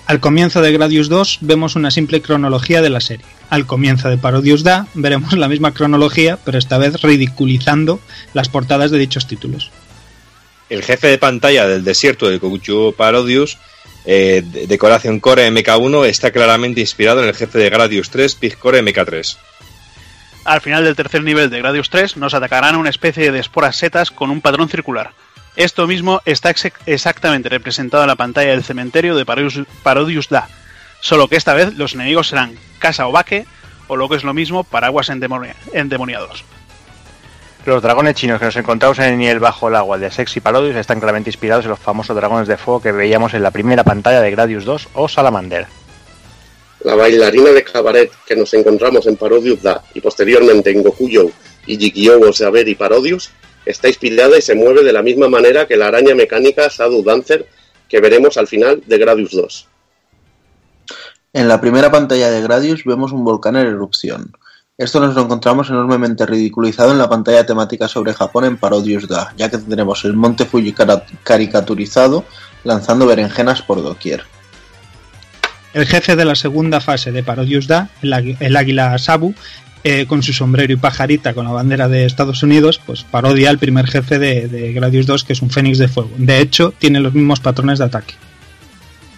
Al 0.08 0.20
comienzo 0.20 0.62
de 0.62 0.72
Gradius 0.74 1.08
2 1.08 1.38
vemos 1.42 1.76
una 1.76 1.92
simple 1.92 2.22
cronología 2.22 2.82
de 2.82 2.90
la 2.90 3.00
serie. 3.00 3.26
Al 3.50 3.66
comienzo 3.68 4.10
de 4.10 4.18
Parodius 4.18 4.64
Da 4.64 4.88
veremos 4.96 5.34
la 5.38 5.48
misma 5.48 5.74
cronología, 5.74 6.38
pero 6.44 6.58
esta 6.58 6.78
vez 6.80 7.00
ridiculizando 7.02 8.00
las 8.34 8.50
portadas 8.50 8.90
de 8.92 8.98
dichos 8.98 9.28
títulos. 9.28 9.70
El 10.70 10.84
jefe 10.84 11.08
de 11.08 11.18
pantalla 11.18 11.68
del 11.68 11.84
desierto 11.84 12.28
de 12.28 12.40
Kokuchu 12.40 12.94
Parodius 12.98 13.58
eh, 14.06 14.42
de- 14.46 14.68
Decoration 14.68 15.20
Core 15.20 15.48
MK1 15.52 16.06
está 16.08 16.32
claramente 16.32 16.82
inspirado 16.82 17.22
en 17.22 17.30
el 17.30 17.36
jefe 17.36 17.58
de 17.60 17.70
Gradius 17.70 18.10
3, 18.10 18.36
Pig 18.36 18.58
Core 18.58 18.82
MK3. 18.84 19.38
Al 20.44 20.62
final 20.62 20.84
del 20.84 20.96
tercer 20.96 21.24
nivel 21.24 21.50
de 21.50 21.60
Gradius 21.60 21.90
3 21.90 22.18
nos 22.18 22.34
atacarán 22.34 22.76
una 22.76 22.90
especie 22.90 23.32
de 23.32 23.40
esporas 23.40 23.76
setas 23.76 24.10
con 24.10 24.32
un 24.32 24.42
patrón 24.42 24.70
circular. 24.70 25.12
Esto 25.56 25.86
mismo 25.86 26.22
está 26.26 26.50
ex- 26.50 26.72
exactamente 26.86 27.50
representado 27.50 28.04
en 28.04 28.08
la 28.08 28.16
pantalla 28.16 28.52
del 28.52 28.64
cementerio 28.64 29.16
de 29.16 29.26
Parodius, 29.26 30.30
Da, 30.30 30.48
solo 31.02 31.28
que 31.28 31.36
esta 31.36 31.54
vez 31.54 31.76
los 31.76 31.94
enemigos 31.94 32.30
serán 32.30 32.56
Casa 32.80 33.08
o 33.08 33.12
Baque, 33.12 33.46
o 33.88 33.96
lo 33.98 34.08
que 34.10 34.16
es 34.16 34.24
lo 34.24 34.34
mismo, 34.34 34.64
paraguas 34.64 35.10
endemoni- 35.10 35.54
endemoniados. 35.74 36.44
Los 37.64 37.84
dragones 37.84 38.16
chinos 38.16 38.40
que 38.40 38.46
nos 38.46 38.56
encontramos 38.56 38.98
en 38.98 39.06
el 39.06 39.18
nivel 39.20 39.40
bajo 39.40 39.68
el 39.68 39.76
agua 39.76 40.00
de 40.00 40.10
Sexy 40.10 40.40
Parodius 40.40 40.76
están 40.76 41.00
claramente 41.00 41.30
inspirados 41.30 41.64
en 41.66 41.70
los 41.70 41.80
famosos 41.80 42.16
dragones 42.16 42.48
de 42.48 42.58
fuego 42.58 42.82
que 42.82 42.92
veíamos 42.92 43.36
en 43.36 43.44
la 43.44 43.52
primera 43.52 43.84
pantalla 43.84 44.20
de 44.20 44.32
Gradius 44.32 44.66
2 44.66 44.90
o 44.96 45.08
Salamander. 45.08 45.68
La 46.84 46.96
bailarina 46.96 47.52
de 47.52 47.64
cabaret 47.64 48.12
que 48.26 48.36
nos 48.36 48.52
encontramos 48.56 49.06
en 49.06 49.16
Parodius 49.16 49.62
Da 49.62 49.84
y 49.94 50.02
posteriormente 50.02 50.72
en 50.72 50.82
Gokuyo 50.82 51.30
y 51.68 51.78
Jikyo 51.78 52.34
Saber 52.34 52.68
y 52.68 52.74
Parodius 52.74 53.30
está 53.64 53.88
inspirada 53.88 54.40
y 54.40 54.42
se 54.42 54.56
mueve 54.56 54.84
de 54.84 54.92
la 54.92 55.04
misma 55.04 55.30
manera 55.30 55.68
que 55.68 55.78
la 55.78 55.88
araña 55.88 56.16
mecánica 56.16 56.68
Shadow 56.68 57.04
Dancer 57.04 57.46
que 57.88 58.00
veremos 58.00 58.38
al 58.38 58.48
final 58.48 58.82
de 58.88 58.98
Gradius 58.98 59.34
2. 59.34 59.68
En 61.34 61.48
la 61.48 61.62
primera 61.62 61.92
pantalla 61.92 62.32
de 62.32 62.42
Gradius 62.42 62.84
vemos 62.86 63.12
un 63.12 63.24
volcán 63.24 63.56
en 63.56 63.68
erupción. 63.68 64.36
Esto 64.82 65.00
nos 65.00 65.14
lo 65.14 65.22
encontramos 65.22 65.70
enormemente 65.70 66.26
ridiculizado 66.26 66.92
en 66.92 66.98
la 66.98 67.08
pantalla 67.08 67.46
temática 67.46 67.88
sobre 67.88 68.16
Japón 68.16 68.46
en 68.46 68.58
Parodius 68.58 69.08
Da, 69.08 69.32
ya 69.38 69.48
que 69.48 69.60
tendremos 69.60 70.04
el 70.06 70.14
monte 70.14 70.44
Fuji 70.46 70.74
caricaturizado 71.24 72.26
lanzando 72.64 73.06
berenjenas 73.06 73.62
por 73.62 73.84
doquier. 73.84 74.24
El 75.76 75.86
jefe 75.86 76.16
de 76.16 76.26
la 76.26 76.34
segunda 76.34 76.82
fase 76.82 77.12
de 77.12 77.22
Parodius 77.22 77.68
Da, 77.68 77.90
el 78.02 78.58
águila 78.58 78.98
Sabu, 78.98 79.36
eh, 79.84 80.08
con 80.08 80.24
su 80.24 80.34
sombrero 80.34 80.74
y 80.74 80.78
pajarita 80.78 81.36
con 81.36 81.46
la 81.46 81.52
bandera 81.52 81.88
de 81.88 82.06
Estados 82.06 82.42
Unidos, 82.42 82.82
pues 82.84 83.04
parodia 83.04 83.52
al 83.52 83.60
primer 83.60 83.86
jefe 83.86 84.18
de, 84.18 84.48
de 84.48 84.74
Gradius 84.74 85.06
2, 85.06 85.24
que 85.26 85.34
es 85.34 85.44
un 85.44 85.52
fénix 85.52 85.78
de 85.78 85.90
fuego. 85.90 86.10
De 86.18 86.40
hecho, 86.40 86.74
tiene 86.76 87.02
los 87.02 87.14
mismos 87.14 87.40
patrones 87.40 87.78
de 87.78 87.86
ataque. 87.86 88.16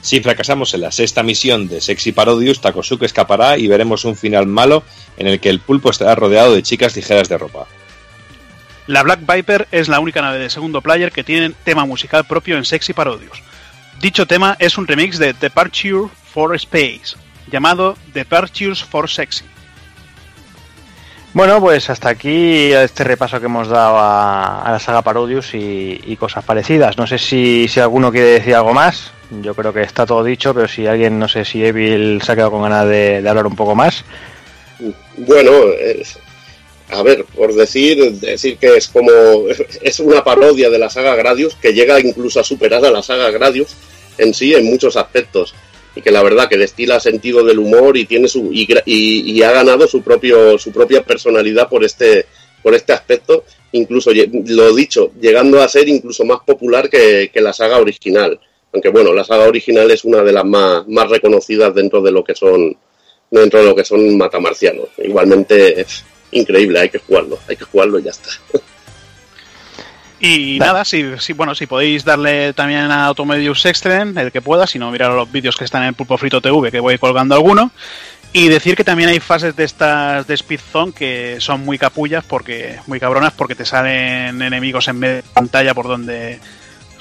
Si 0.03 0.19
fracasamos 0.19 0.73
en 0.73 0.81
la 0.81 0.91
sexta 0.91 1.23
misión 1.23 1.69
de 1.69 1.79
Sexy 1.79 2.11
Parodius, 2.11 2.59
Takosuke 2.59 3.05
escapará 3.05 3.57
y 3.57 3.69
veremos 3.69 4.03
un 4.03 4.17
final 4.17 4.45
malo 4.47 4.83
en 5.15 5.27
el 5.27 5.39
que 5.39 5.49
el 5.49 5.61
pulpo 5.61 5.89
estará 5.89 6.13
rodeado 6.13 6.53
de 6.53 6.61
chicas 6.61 6.93
ligeras 6.93 7.29
de 7.29 7.37
ropa. 7.37 7.67
La 8.85 9.01
Black 9.01 9.21
Viper 9.25 9.69
es 9.71 9.87
la 9.87 10.01
única 10.01 10.21
nave 10.21 10.39
de 10.39 10.49
segundo 10.49 10.81
player 10.81 11.13
que 11.13 11.23
tiene 11.23 11.53
tema 11.63 11.85
musical 11.85 12.25
propio 12.25 12.57
en 12.57 12.65
Sexy 12.65 12.91
Parodius. 12.91 13.41
Dicho 14.01 14.27
tema 14.27 14.57
es 14.59 14.77
un 14.77 14.87
remix 14.87 15.17
de 15.19 15.31
Departure 15.31 16.09
for 16.33 16.53
Space, 16.57 17.15
llamado 17.49 17.97
Departures 18.13 18.83
for 18.83 19.09
Sexy. 19.09 19.45
Bueno, 21.31 21.61
pues 21.61 21.89
hasta 21.89 22.09
aquí 22.09 22.73
este 22.73 23.05
repaso 23.05 23.39
que 23.39 23.45
hemos 23.45 23.69
dado 23.69 23.97
a, 23.97 24.63
a 24.63 24.71
la 24.73 24.79
saga 24.79 25.01
Parodius 25.01 25.53
y, 25.53 26.01
y 26.05 26.17
cosas 26.17 26.43
parecidas. 26.43 26.97
No 26.97 27.07
sé 27.07 27.17
si, 27.17 27.69
si 27.69 27.79
alguno 27.79 28.11
quiere 28.11 28.27
decir 28.27 28.53
algo 28.53 28.73
más. 28.73 29.13
Yo 29.41 29.55
creo 29.55 29.73
que 29.73 29.81
está 29.81 30.05
todo 30.05 30.23
dicho, 30.23 30.53
pero 30.53 30.67
si 30.67 30.85
alguien, 30.85 31.17
no 31.17 31.27
sé 31.27 31.45
si 31.45 31.63
Evil 31.63 32.21
se 32.21 32.31
ha 32.31 32.35
quedado 32.35 32.51
con 32.51 32.63
ganas 32.63 32.87
de, 32.87 33.17
hablar 33.27 33.47
un 33.47 33.55
poco 33.55 33.75
más. 33.75 34.03
Bueno, 35.17 35.51
a 36.89 37.01
ver, 37.01 37.25
por 37.25 37.53
decir, 37.55 38.11
decir 38.13 38.57
que 38.57 38.77
es 38.77 38.87
como 38.87 39.11
es 39.81 39.99
una 39.99 40.23
parodia 40.23 40.69
de 40.69 40.77
la 40.77 40.89
saga 40.89 41.15
Gradius 41.15 41.55
que 41.55 41.73
llega 41.73 41.99
incluso 41.99 42.39
a 42.39 42.43
superar 42.43 42.85
a 42.85 42.91
la 42.91 43.01
saga 43.01 43.31
Gradius 43.31 43.75
en 44.17 44.33
sí 44.33 44.53
en 44.53 44.65
muchos 44.65 44.95
aspectos. 44.97 45.55
Y 45.95 46.01
que 46.01 46.11
la 46.11 46.23
verdad 46.23 46.49
que 46.49 46.57
destila 46.57 46.99
sentido 46.99 47.43
del 47.43 47.59
humor 47.59 47.97
y 47.97 48.05
tiene 48.05 48.27
su 48.27 48.49
y, 48.51 49.41
ha 49.43 49.51
ganado 49.51 49.87
su 49.87 50.01
propio 50.01 50.57
su 50.57 50.71
propia 50.71 51.03
personalidad 51.03 51.69
por 51.69 51.83
este 51.83 52.25
por 52.61 52.73
este 52.73 52.93
aspecto. 52.93 53.45
Incluso 53.71 54.11
lo 54.13 54.75
dicho 54.75 55.11
llegando 55.19 55.61
a 55.61 55.67
ser 55.67 55.87
incluso 55.87 56.25
más 56.25 56.39
popular 56.45 56.89
que 56.89 57.31
la 57.35 57.53
saga 57.53 57.79
original 57.79 58.39
aunque 58.73 58.89
bueno 58.89 59.13
la 59.13 59.23
saga 59.23 59.47
original 59.47 59.89
es 59.91 60.03
una 60.03 60.23
de 60.23 60.31
las 60.31 60.45
más 60.45 60.87
más 60.87 61.09
reconocidas 61.09 61.73
dentro 61.73 62.01
de 62.01 62.11
lo 62.11 62.23
que 62.23 62.35
son 62.35 62.75
dentro 63.29 63.59
de 63.59 63.65
lo 63.65 63.75
que 63.75 63.83
son 63.83 64.17
matamarcianos. 64.17 64.89
Igualmente 64.97 65.81
es 65.81 66.03
increíble, 66.31 66.79
hay 66.79 66.89
que 66.89 66.99
jugarlo, 66.99 67.39
hay 67.47 67.55
que 67.55 67.65
jugarlo 67.65 67.99
y 67.99 68.03
ya 68.03 68.11
está. 68.11 68.29
Y 70.19 70.57
nada, 70.57 70.85
si, 70.85 71.03
si, 71.19 71.33
bueno, 71.33 71.53
si 71.53 71.67
podéis 71.67 72.05
darle 72.05 72.53
también 72.53 72.91
a 72.91 73.07
Automedius 73.07 73.65
Excellent, 73.65 74.17
el 74.17 74.31
que 74.31 74.41
pueda, 74.41 74.65
si 74.67 74.79
no, 74.79 74.89
mirar 74.89 75.11
los 75.11 75.29
vídeos 75.29 75.57
que 75.57 75.65
están 75.65 75.83
en 75.83 75.95
Pulpo 75.95 76.17
Frito 76.17 76.39
TV, 76.39 76.71
que 76.71 76.79
voy 76.79 76.97
colgando 76.97 77.35
alguno. 77.35 77.71
Y 78.31 78.47
decir 78.47 78.75
que 78.75 78.85
también 78.85 79.09
hay 79.09 79.19
fases 79.19 79.55
de 79.55 79.65
estas 79.65 80.25
de 80.25 80.33
Speed 80.33 80.61
Zone 80.71 80.93
que 80.93 81.35
son 81.39 81.65
muy 81.65 81.77
capullas, 81.77 82.23
porque 82.23 82.77
muy 82.87 83.01
cabronas, 83.01 83.33
porque 83.33 83.53
te 83.53 83.65
salen 83.65 84.41
enemigos 84.41 84.87
en 84.87 84.97
medio 84.97 85.15
de 85.17 85.23
pantalla 85.23 85.73
por 85.73 85.87
donde. 85.87 86.39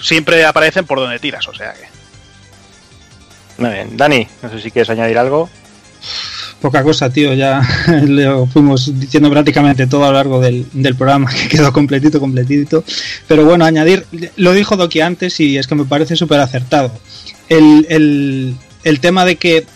Siempre 0.02 0.44
aparecen 0.44 0.84
por 0.84 0.98
donde 0.98 1.18
tiras, 1.18 1.46
o 1.48 1.54
sea 1.54 1.72
que. 1.72 1.86
Muy 3.62 3.70
bien. 3.70 3.96
Dani, 3.96 4.26
no 4.42 4.50
sé 4.50 4.60
si 4.60 4.70
quieres 4.70 4.90
añadir 4.90 5.16
algo. 5.16 5.48
Poca 6.60 6.82
cosa, 6.82 7.10
tío, 7.10 7.32
ya 7.34 7.60
lo 8.06 8.46
fuimos 8.46 8.98
diciendo 8.98 9.30
prácticamente 9.30 9.86
todo 9.86 10.04
a 10.04 10.08
lo 10.08 10.14
largo 10.14 10.40
del, 10.40 10.66
del 10.72 10.94
programa, 10.94 11.30
que 11.42 11.48
quedó 11.48 11.72
completito, 11.72 12.20
completito. 12.20 12.84
Pero 13.26 13.44
bueno, 13.44 13.64
añadir, 13.64 14.06
lo 14.36 14.52
dijo 14.52 14.76
Doki 14.76 15.00
antes 15.00 15.40
y 15.40 15.58
es 15.58 15.66
que 15.66 15.74
me 15.74 15.84
parece 15.84 16.16
súper 16.16 16.40
acertado. 16.40 16.92
El, 17.48 17.86
el, 17.88 18.56
el 18.84 19.00
tema 19.00 19.24
de 19.24 19.36
que 19.36 19.66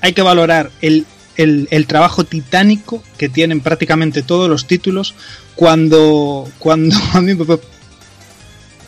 hay 0.00 0.12
que 0.12 0.22
valorar 0.22 0.70
el, 0.80 1.06
el, 1.36 1.68
el 1.70 1.86
trabajo 1.86 2.24
titánico 2.24 3.02
que 3.16 3.28
tienen 3.28 3.60
prácticamente 3.60 4.22
todos 4.22 4.48
los 4.48 4.66
títulos 4.66 5.14
cuando, 5.54 6.48
cuando 6.58 6.96
a 7.14 7.20
mí 7.20 7.34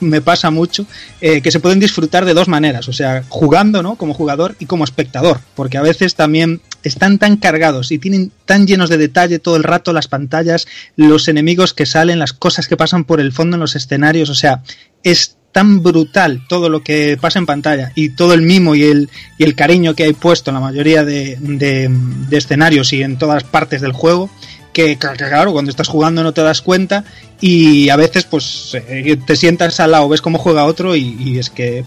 me, 0.01 0.21
pasa 0.21 0.51
mucho 0.51 0.87
eh, 1.21 1.41
que 1.43 1.51
se 1.51 1.61
pueden 1.61 1.81
disfrutar 1.81 2.25
de 2.25 2.35
dos 2.35 2.49
maneras, 2.49 2.89
o 2.89 2.93
sea, 2.93 3.25
jugando, 3.29 3.83
¿no? 3.83 3.97
Como 3.97 4.15
jugador 4.15 4.57
y 4.59 4.67
como 4.67 4.85
espectador, 4.85 5.41
porque 5.55 5.79
a 5.79 5.83
veces 5.83 6.15
también 6.15 6.61
están 6.83 7.19
tan 7.19 7.37
cargados 7.37 7.93
y 7.93 7.99
tienen 7.99 8.33
tan 8.45 8.67
llenos 8.67 8.89
de 8.89 8.99
detalle 8.99 9.39
todo 9.39 9.57
el 9.57 9.65
rato 9.65 9.93
las 9.93 10.09
pantallas, 10.09 10.67
los 10.97 11.29
enemigos 11.29 11.75
que 11.75 11.87
salen, 11.87 12.19
las 12.19 12.33
cosas 12.33 12.69
que 12.69 12.77
pasan 12.77 13.05
por 13.05 13.21
el 13.21 13.33
fondo 13.33 13.57
en 13.57 13.61
los 13.61 13.77
escenarios, 13.77 14.31
o 14.31 14.35
sea, 14.35 14.63
es 15.03 15.37
tan 15.53 15.83
brutal 15.83 16.43
todo 16.49 16.69
lo 16.69 16.83
que 16.83 17.19
pasa 17.21 17.39
en 17.39 17.47
pantalla 17.47 17.93
y 17.95 18.11
todo 18.11 18.35
el 18.35 18.43
mimo 18.43 18.75
y 18.75 18.85
el, 18.85 19.11
y 19.37 19.45
el 19.45 19.57
cariño 19.57 19.95
que 19.95 20.05
hay 20.05 20.13
puesto 20.13 20.51
en 20.51 20.55
la 20.55 20.61
mayoría 20.61 21.05
de, 21.05 21.37
de, 21.41 21.89
de 21.91 22.37
escenarios 22.37 22.93
y 22.93 23.03
en 23.03 23.19
todas 23.19 23.43
partes 23.43 23.81
del 23.81 23.93
juego 23.93 24.31
que 24.73 24.97
claro, 24.99 25.53
cuando 25.53 25.71
estás 25.71 25.89
jugando 25.89 26.23
no 26.23 26.33
te 26.33 26.43
das 26.43 26.63
cuenta 26.63 27.05
y 27.41 27.89
a 27.89 27.97
veces 27.97 28.25
pues 28.25 28.71
eh, 28.75 29.17
te 29.27 29.37
sientas 29.37 29.81
al 29.81 29.91
lado, 29.93 30.09
ves 30.09 30.21
cómo 30.23 30.39
juega 30.39 30.65
otro 30.65 30.95
y, 30.95 31.17
y, 31.19 31.39
es 31.39 31.51
que 31.51 31.85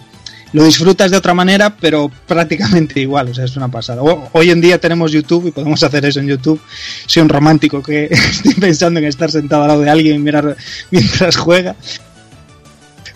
lo 0.51 0.63
disfrutas 0.65 1.09
de 1.09 1.17
otra 1.17 1.33
manera, 1.33 1.75
pero 1.79 2.11
prácticamente 2.27 2.99
igual, 2.99 3.29
o 3.29 3.33
sea, 3.33 3.45
es 3.45 3.55
una 3.55 3.69
pasada. 3.69 4.01
Hoy 4.33 4.51
en 4.51 4.61
día 4.61 4.77
tenemos 4.79 5.11
YouTube 5.11 5.47
y 5.47 5.51
podemos 5.51 5.81
hacer 5.81 6.05
eso 6.05 6.19
en 6.19 6.27
YouTube. 6.27 6.61
Soy 7.07 7.23
un 7.23 7.29
romántico 7.29 7.81
que 7.81 8.05
estoy 8.11 8.53
pensando 8.55 8.99
en 8.99 9.05
estar 9.07 9.31
sentado 9.31 9.63
al 9.63 9.69
lado 9.69 9.81
de 9.81 9.89
alguien 9.89 10.15
y 10.17 10.19
mirar 10.19 10.55
mientras 10.91 11.37
juega. 11.37 11.75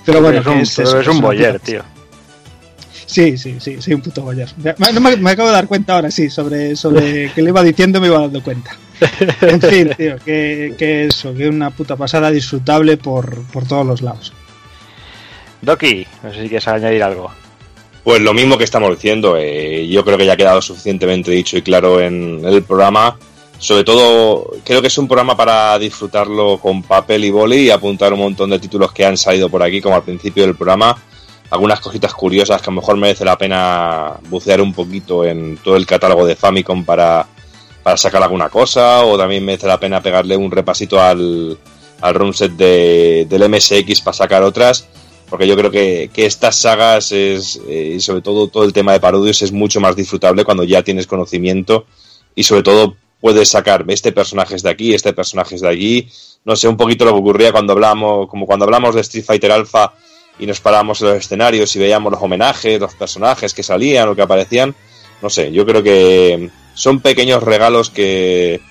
Pero 0.06 0.22
bueno, 0.22 0.40
es 0.40 0.48
un, 0.48 0.58
es, 0.60 0.74
pero 0.78 0.88
eso, 0.90 1.00
es 1.02 1.08
un 1.10 1.22
boyer, 1.22 1.60
tío. 1.60 1.84
Sí, 3.06 3.38
sí, 3.38 3.58
sí, 3.60 3.78
soy 3.82 3.94
un 3.94 4.02
puto 4.02 4.22
boyer. 4.22 4.50
Me, 4.58 5.00
me- 5.00 5.18
me 5.18 5.32
acabo 5.32 5.50
de 5.50 5.54
dar 5.56 5.68
cuenta 5.68 5.94
ahora, 5.94 6.10
sí, 6.12 6.30
sobre, 6.30 6.76
sobre 6.76 7.32
que 7.36 7.42
le 7.42 7.50
iba 7.50 7.64
diciendo 7.64 8.02
me 8.02 8.08
iba 8.08 8.20
dando 8.20 8.42
cuenta. 8.42 8.76
En 9.42 9.61
fin, 9.61 9.92
tío, 9.98 10.17
que, 10.24 10.74
que 10.77 11.06
eso, 11.06 11.34
que 11.34 11.48
una 11.48 11.69
puta 11.72 11.95
pasada 11.95 12.32
disfrutable 12.32 12.98
por, 12.98 13.43
por 13.51 13.67
todos 13.67 13.85
los 13.85 14.01
lados. 14.01 14.34
Doki, 15.61 16.06
no 16.24 16.34
sé 16.34 16.43
si 16.43 16.50
quieres 16.50 16.67
añadir 16.67 17.03
algo. 17.03 17.32
Pues 18.03 18.22
lo 18.22 18.34
mismo 18.34 18.58
que 18.58 18.64
estamos 18.64 18.90
diciendo, 18.92 19.35
eh, 19.38 19.85
yo 19.88 20.06
creo 20.06 20.17
que 20.17 20.26
ya 20.26 20.34
ha 20.34 20.38
quedado 20.38 20.61
suficientemente 20.61 21.32
dicho 21.32 21.58
y 21.58 21.61
claro 21.61 22.00
en 22.00 22.42
el 22.45 22.64
programa. 22.64 23.17
Sobre 23.59 23.84
todo, 23.84 24.51
creo 24.64 24.82
que 24.82 24.88
es 24.88 24.98
un 24.98 25.08
programa 25.08 25.35
para 25.35 25.77
disfrutarlo 25.80 26.59
con 26.59 26.84
papel 26.84 27.26
y 27.26 27.32
boli 27.32 27.58
y 27.58 27.69
apuntar 27.69 28.14
un 28.14 28.19
montón 28.19 28.51
de 28.51 28.59
títulos 28.59 28.93
que 28.93 29.06
han 29.06 29.17
salido 29.17 29.50
por 29.50 29.64
aquí, 29.64 29.82
como 29.82 29.95
al 29.95 30.03
principio 30.03 30.43
del 30.43 30.56
programa. 30.56 30.95
Algunas 31.50 31.80
cositas 31.80 32.14
curiosas 32.14 32.61
que 32.61 32.69
a 32.69 32.74
lo 32.74 32.82
mejor 32.82 32.98
merece 32.98 33.26
la 33.26 33.38
pena 33.38 34.14
bucear 34.30 34.61
un 34.61 34.74
poquito 34.74 35.26
en 35.26 35.58
todo 35.58 35.76
el 35.76 35.85
catálogo 35.85 36.26
de 36.26 36.35
Famicom 36.35 36.85
para, 36.85 37.26
para 37.88 37.95
sacar 37.95 38.22
alguna 38.22 38.49
cosa, 38.49 39.06
o 39.06 39.17
también 39.17 39.45
merece 39.45 39.66
la 39.66 39.80
pena 39.80 40.01
pegarle 40.01 40.35
un 40.35 40.51
repasito 40.51 41.01
al, 41.01 41.57
al 42.01 42.16
room 42.16 42.33
set 42.33 42.51
de, 42.51 43.25
del 43.30 43.49
MSX 43.49 44.01
para 44.01 44.14
sacar 44.14 44.43
otras 44.43 44.90
porque 45.30 45.48
yo 45.48 45.56
creo 45.56 45.72
que, 45.72 46.09
que 46.14 46.25
estas 46.25 46.57
sagas 46.57 47.14
es, 47.14 47.61
eh, 47.66 47.93
y 47.95 48.01
sobre 48.01 48.22
todo 48.22 48.49
todo 48.49 48.66
el 48.66 48.74
tema 48.74 48.91
de 48.91 48.99
parodios 48.99 49.41
es 49.41 49.53
mucho 49.53 49.80
más 49.80 49.95
disfrutable 49.95 50.43
cuando 50.43 50.66
ya 50.66 50.83
tienes 50.83 51.07
conocimiento 51.07 51.85
y 52.35 52.43
sobre 52.43 52.61
todo 52.61 52.98
puedes 53.22 53.48
sacar 53.48 53.85
este 53.88 54.11
personaje 54.11 54.56
es 54.56 54.64
de 54.64 54.69
aquí, 54.69 54.93
este 54.93 55.14
personaje 55.14 55.56
es 55.56 55.61
de 55.61 55.69
allí, 55.69 56.09
no 56.43 56.57
sé, 56.57 56.67
un 56.67 56.75
poquito 56.75 57.06
lo 57.06 57.14
que 57.14 57.19
ocurría 57.19 57.53
cuando 57.53 57.72
hablamos, 57.72 58.27
como 58.27 58.45
cuando 58.45 58.66
hablamos 58.66 58.95
de 58.95 58.99
Street 58.99 59.24
Fighter 59.24 59.53
Alpha 59.53 59.93
y 60.38 60.45
nos 60.45 60.59
parábamos 60.59 60.99
en 60.99 61.07
los 61.07 61.17
escenarios 61.19 61.74
y 61.74 61.80
veíamos 61.80 62.11
los 62.11 62.22
homenajes, 62.22 62.82
los 62.82 62.95
personajes 62.95 63.53
que 63.53 63.64
salían 63.64 64.09
o 64.09 64.14
que 64.14 64.24
aparecían. 64.24 64.75
No 65.22 65.30
sé, 65.30 65.53
yo 65.53 65.66
creo 65.66 65.82
que 65.82 66.51
son 66.78 67.00
pequeños 67.00 67.42
regalos 67.42 67.90
que 67.90 68.62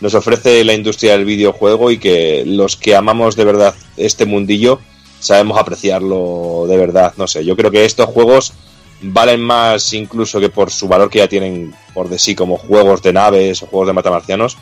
nos 0.00 0.14
ofrece 0.14 0.62
la 0.64 0.74
industria 0.74 1.12
del 1.12 1.24
videojuego 1.24 1.90
y 1.90 1.98
que 1.98 2.44
los 2.46 2.76
que 2.76 2.94
amamos 2.94 3.34
de 3.34 3.44
verdad 3.44 3.74
este 3.96 4.26
mundillo 4.26 4.78
sabemos 5.18 5.58
apreciarlo 5.58 6.66
de 6.68 6.76
verdad. 6.76 7.14
No 7.16 7.26
sé, 7.26 7.44
yo 7.44 7.56
creo 7.56 7.72
que 7.72 7.84
estos 7.84 8.06
juegos 8.06 8.52
valen 9.02 9.40
más 9.40 9.92
incluso 9.92 10.38
que 10.38 10.50
por 10.50 10.70
su 10.70 10.86
valor 10.86 11.10
que 11.10 11.18
ya 11.18 11.28
tienen 11.28 11.74
por 11.94 12.08
de 12.08 12.20
sí 12.20 12.36
como 12.36 12.58
juegos 12.58 13.02
de 13.02 13.12
naves 13.12 13.60
o 13.62 13.66
juegos 13.66 13.88
de 13.88 13.92
matamarcianos, 13.92 14.56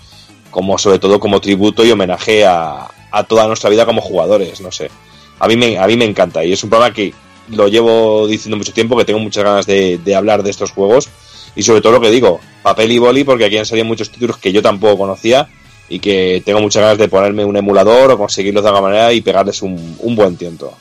como 0.50 0.78
sobre 0.78 0.99
todo 0.99 1.20
como 1.20 1.42
tributo 1.42 1.84
y 1.84 1.91
homenaje 1.91 2.47
a, 2.47 2.89
a 3.10 3.25
toda 3.25 3.47
nuestra 3.47 3.68
vida 3.68 3.84
como 3.84 4.00
jugadores, 4.00 4.62
no 4.62 4.73
sé. 4.73 4.91
A 5.39 5.49
mí, 5.49 5.57
me, 5.57 5.76
a 5.76 5.86
mí 5.86 5.99
me 5.99 6.07
encanta 6.07 6.42
y 6.42 6.55
es 6.55 6.65
un 6.65 6.70
programa 6.70 6.94
que 6.94 7.12
lo 7.50 7.68
llevo 7.68 8.26
diciendo 8.26 8.57
mucho 8.57 8.73
tiempo, 8.73 8.97
que 8.97 9.05
tengo 9.05 9.18
muchas 9.18 9.44
ganas 9.44 9.66
de, 9.66 9.99
de 9.99 10.15
hablar 10.15 10.42
de 10.42 10.49
estos 10.49 10.70
juegos 10.70 11.10
y 11.56 11.62
sobre 11.62 11.80
todo 11.80 11.94
lo 11.94 12.00
que 12.00 12.10
digo, 12.10 12.38
papel 12.62 12.92
y 12.92 12.98
boli, 12.98 13.24
porque 13.24 13.46
aquí 13.46 13.58
han 13.58 13.66
salido 13.66 13.86
muchos 13.86 14.10
títulos 14.10 14.36
que 14.36 14.52
yo 14.52 14.62
tampoco 14.62 14.98
conocía 14.98 15.48
y 15.88 15.98
que 15.98 16.42
tengo 16.44 16.60
muchas 16.60 16.82
ganas 16.82 16.98
de 16.98 17.08
ponerme 17.08 17.44
un 17.44 17.56
emulador 17.56 18.10
o 18.12 18.18
conseguirlos 18.18 18.62
de 18.62 18.68
alguna 18.68 18.88
manera 18.88 19.12
y 19.12 19.20
pegarles 19.20 19.62
un, 19.62 19.96
un 20.00 20.14
buen 20.14 20.36
tiento. 20.36 20.72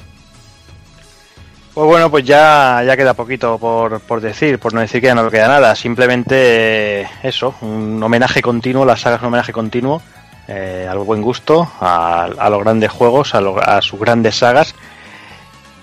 Pues 1.73 1.87
bueno, 1.87 2.09
pues 2.09 2.23
ya, 2.23 2.83
ya 2.85 2.95
queda 2.95 3.13
poquito 3.13 3.57
por, 3.57 3.99
por 3.99 4.21
decir, 4.21 4.59
por 4.59 4.73
no 4.73 4.79
decir 4.79 5.01
que 5.01 5.07
ya 5.07 5.15
no 5.15 5.29
queda 5.29 5.49
nada. 5.49 5.75
Simplemente 5.75 7.01
eh, 7.01 7.07
eso, 7.21 7.53
un 7.61 8.01
homenaje 8.01 8.41
continuo, 8.41 8.85
la 8.85 8.95
saga 8.95 9.17
es 9.17 9.21
un 9.21 9.27
homenaje 9.27 9.51
continuo 9.51 10.01
eh, 10.47 10.87
al 10.89 10.99
buen 10.99 11.21
gusto, 11.21 11.69
a, 11.81 12.29
a 12.37 12.49
los 12.49 12.63
grandes 12.63 12.91
juegos, 12.91 13.35
a, 13.35 13.39
a 13.39 13.81
sus 13.81 13.99
grandes 13.99 14.37
sagas. 14.37 14.73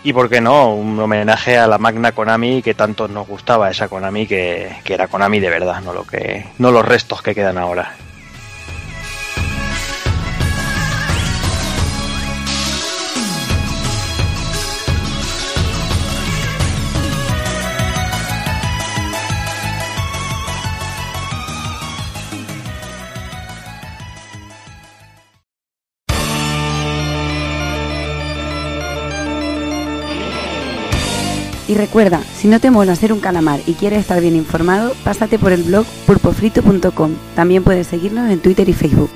Y 0.05 0.13
por 0.13 0.29
qué 0.29 0.41
no, 0.41 0.75
un 0.75 0.99
homenaje 0.99 1.57
a 1.57 1.69
la 1.69 1.79
magna 1.79 2.13
Konami 2.13 2.61
que 2.61 2.75
tanto 2.75 3.07
nos 3.07 3.29
gustaba, 3.29 3.71
esa 3.71 3.89
Konami 3.89 4.27
que, 4.27 4.77
que 4.83 4.95
era 4.95 5.07
Konami 5.07 5.39
de 5.39 5.49
verdad, 5.49 5.81
no 5.81 5.93
lo 5.93 6.05
que, 6.05 6.47
no 6.59 6.73
los 6.73 6.85
restos 6.85 7.23
que 7.23 7.35
quedan 7.35 7.57
ahora. 7.57 7.95
Y 31.73 31.75
recuerda, 31.75 32.21
si 32.37 32.49
no 32.49 32.61
te 32.61 32.71
mola 32.71 32.95
ser 32.95 33.15
un 33.15 33.21
calamar 33.21 33.61
y 33.67 33.73
quieres 33.73 34.01
estar 34.01 34.21
bien 34.21 34.37
informado, 34.37 34.93
pásate 35.05 35.39
por 35.39 35.53
el 35.53 35.63
blog 35.63 35.87
pulpofrito.com. 36.07 37.15
También 37.35 37.65
puedes 37.65 37.87
seguirnos 37.87 38.31
en 38.31 38.41
Twitter 38.41 38.69
y 38.69 38.75
Facebook. 38.75 39.11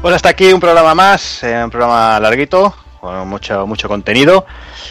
Pues 0.00 0.14
hasta 0.14 0.30
aquí 0.30 0.50
un 0.54 0.60
programa 0.60 0.94
más, 0.94 1.42
eh, 1.42 1.62
un 1.62 1.68
programa 1.68 2.18
larguito, 2.18 2.74
con 3.00 3.28
mucho, 3.28 3.66
mucho 3.66 3.88
contenido. 3.88 4.44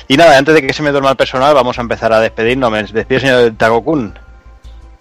Y 0.07 0.17
nada, 0.17 0.37
antes 0.37 0.55
de 0.55 0.61
que 0.65 0.73
se 0.73 0.81
me 0.83 0.91
duerma 0.91 1.11
el 1.11 1.15
personal, 1.17 1.53
vamos 1.53 1.77
a 1.77 1.81
empezar 1.81 2.11
a 2.13 2.19
despedirnos. 2.19 2.71
Me 2.71 2.83
despido, 2.83 3.19
señor 3.19 3.53
Tagokun. 3.57 4.17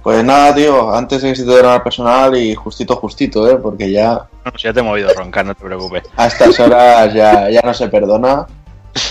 Pues 0.03 0.23
nada, 0.25 0.55
tío, 0.55 0.95
antes 0.95 1.23
de 1.23 1.31
que 1.31 1.37
se 1.37 1.43
te 1.45 1.51
duerma 1.51 1.77
el 1.77 1.83
personal 1.83 2.37
y 2.37 2.55
justito, 2.55 2.97
justito, 2.97 3.49
¿eh? 3.51 3.57
Porque 3.57 3.91
ya 3.91 4.27
No, 4.45 4.53
ya 4.57 4.73
te 4.73 4.81
he 4.81 4.83
movido 4.83 5.13
roncar, 5.15 5.45
no 5.45 5.55
te 5.55 5.65
preocupes. 5.65 6.05
a 6.17 6.27
estas 6.27 6.59
horas 6.61 7.13
ya, 7.13 7.51
ya 7.51 7.61
no 7.65 7.75
se 7.75 7.89
perdona. 7.89 8.47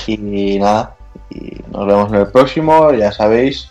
Y 0.07 0.57
nada, 0.59 0.95
y 1.29 1.57
nos 1.71 1.85
vemos 1.85 2.09
en 2.11 2.19
el 2.19 2.27
próximo, 2.27 2.91
ya 2.93 3.11
sabéis, 3.11 3.69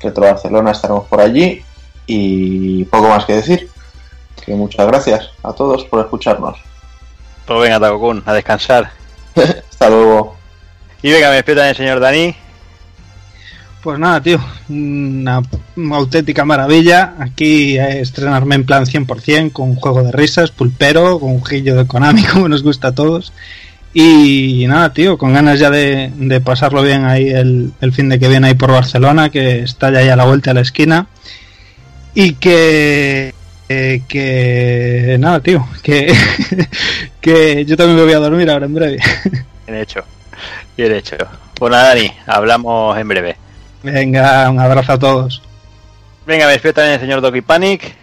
Retro 0.00 0.24
Barcelona 0.24 0.72
estaremos 0.72 1.04
por 1.06 1.20
allí 1.20 1.62
y 2.06 2.84
poco 2.86 3.08
más 3.08 3.24
que 3.24 3.34
decir. 3.34 3.70
Que 4.44 4.54
muchas 4.54 4.86
gracias 4.86 5.30
a 5.42 5.52
todos 5.52 5.84
por 5.84 6.00
escucharnos. 6.00 6.58
Pues 7.46 7.60
venga, 7.60 7.80
Tagokun, 7.80 8.22
a 8.26 8.32
descansar. 8.34 8.90
Hasta 9.70 9.90
luego. 9.90 10.36
Y 11.02 11.10
venga, 11.10 11.28
me 11.28 11.36
despido 11.36 11.56
también, 11.58 11.76
señor 11.76 12.00
Dani. 12.00 12.34
Pues 13.82 13.98
nada, 13.98 14.20
tío, 14.20 14.40
una, 14.68 15.40
auténtica 15.92 16.44
maravilla. 16.44 17.14
Aquí 17.20 17.78
estrenarme 17.78 18.56
en 18.56 18.64
plan 18.64 18.84
100% 18.84 19.52
con 19.52 19.70
un 19.70 19.76
juego 19.76 20.02
de 20.02 20.12
risas, 20.12 20.50
pulpero, 20.50 21.20
con 21.20 21.30
un 21.30 21.44
gillo 21.44 21.76
de 21.76 21.86
Konami, 21.86 22.24
como 22.32 22.48
nos 22.48 22.62
gusta 22.62 22.88
a 22.88 22.94
todos. 22.94 23.32
Y 23.94 24.66
nada, 24.68 24.92
tío, 24.92 25.16
con 25.16 25.32
ganas 25.32 25.58
ya 25.58 25.70
de, 25.70 26.12
de 26.14 26.40
pasarlo 26.40 26.82
bien 26.82 27.04
ahí 27.04 27.30
el, 27.30 27.72
el 27.80 27.92
fin 27.92 28.08
de 28.08 28.18
que 28.18 28.28
viene 28.28 28.48
ahí 28.48 28.54
por 28.54 28.70
Barcelona, 28.70 29.30
que 29.30 29.60
está 29.60 29.90
ya 29.90 30.00
ahí 30.00 30.08
a 30.08 30.16
la 30.16 30.24
vuelta 30.24 30.50
de 30.50 30.54
la 30.54 30.60
esquina. 30.60 31.06
Y 32.14 32.34
que. 32.34 33.34
Eh, 33.68 34.02
que. 34.08 35.16
Nada, 35.18 35.40
tío, 35.40 35.66
que. 35.82 36.12
que 37.20 37.64
yo 37.64 37.76
también 37.76 37.96
me 37.96 38.04
voy 38.04 38.12
a 38.12 38.18
dormir 38.18 38.50
ahora 38.50 38.66
en 38.66 38.74
breve. 38.74 38.98
Bien 39.66 39.80
hecho, 39.82 40.00
bien 40.78 40.94
hecho. 40.94 41.16
Pues 41.54 41.70
nada, 41.70 41.88
Dani, 41.88 42.10
hablamos 42.26 42.96
en 42.96 43.06
breve. 43.08 43.36
Venga, 43.82 44.48
un 44.48 44.58
abrazo 44.58 44.92
a 44.94 44.98
todos. 44.98 45.42
Venga, 46.26 46.46
me 46.46 46.52
despido 46.52 46.72
también 46.74 46.94
el 46.94 47.00
señor 47.00 47.20
Doki 47.20 47.42
Panic. 47.42 47.94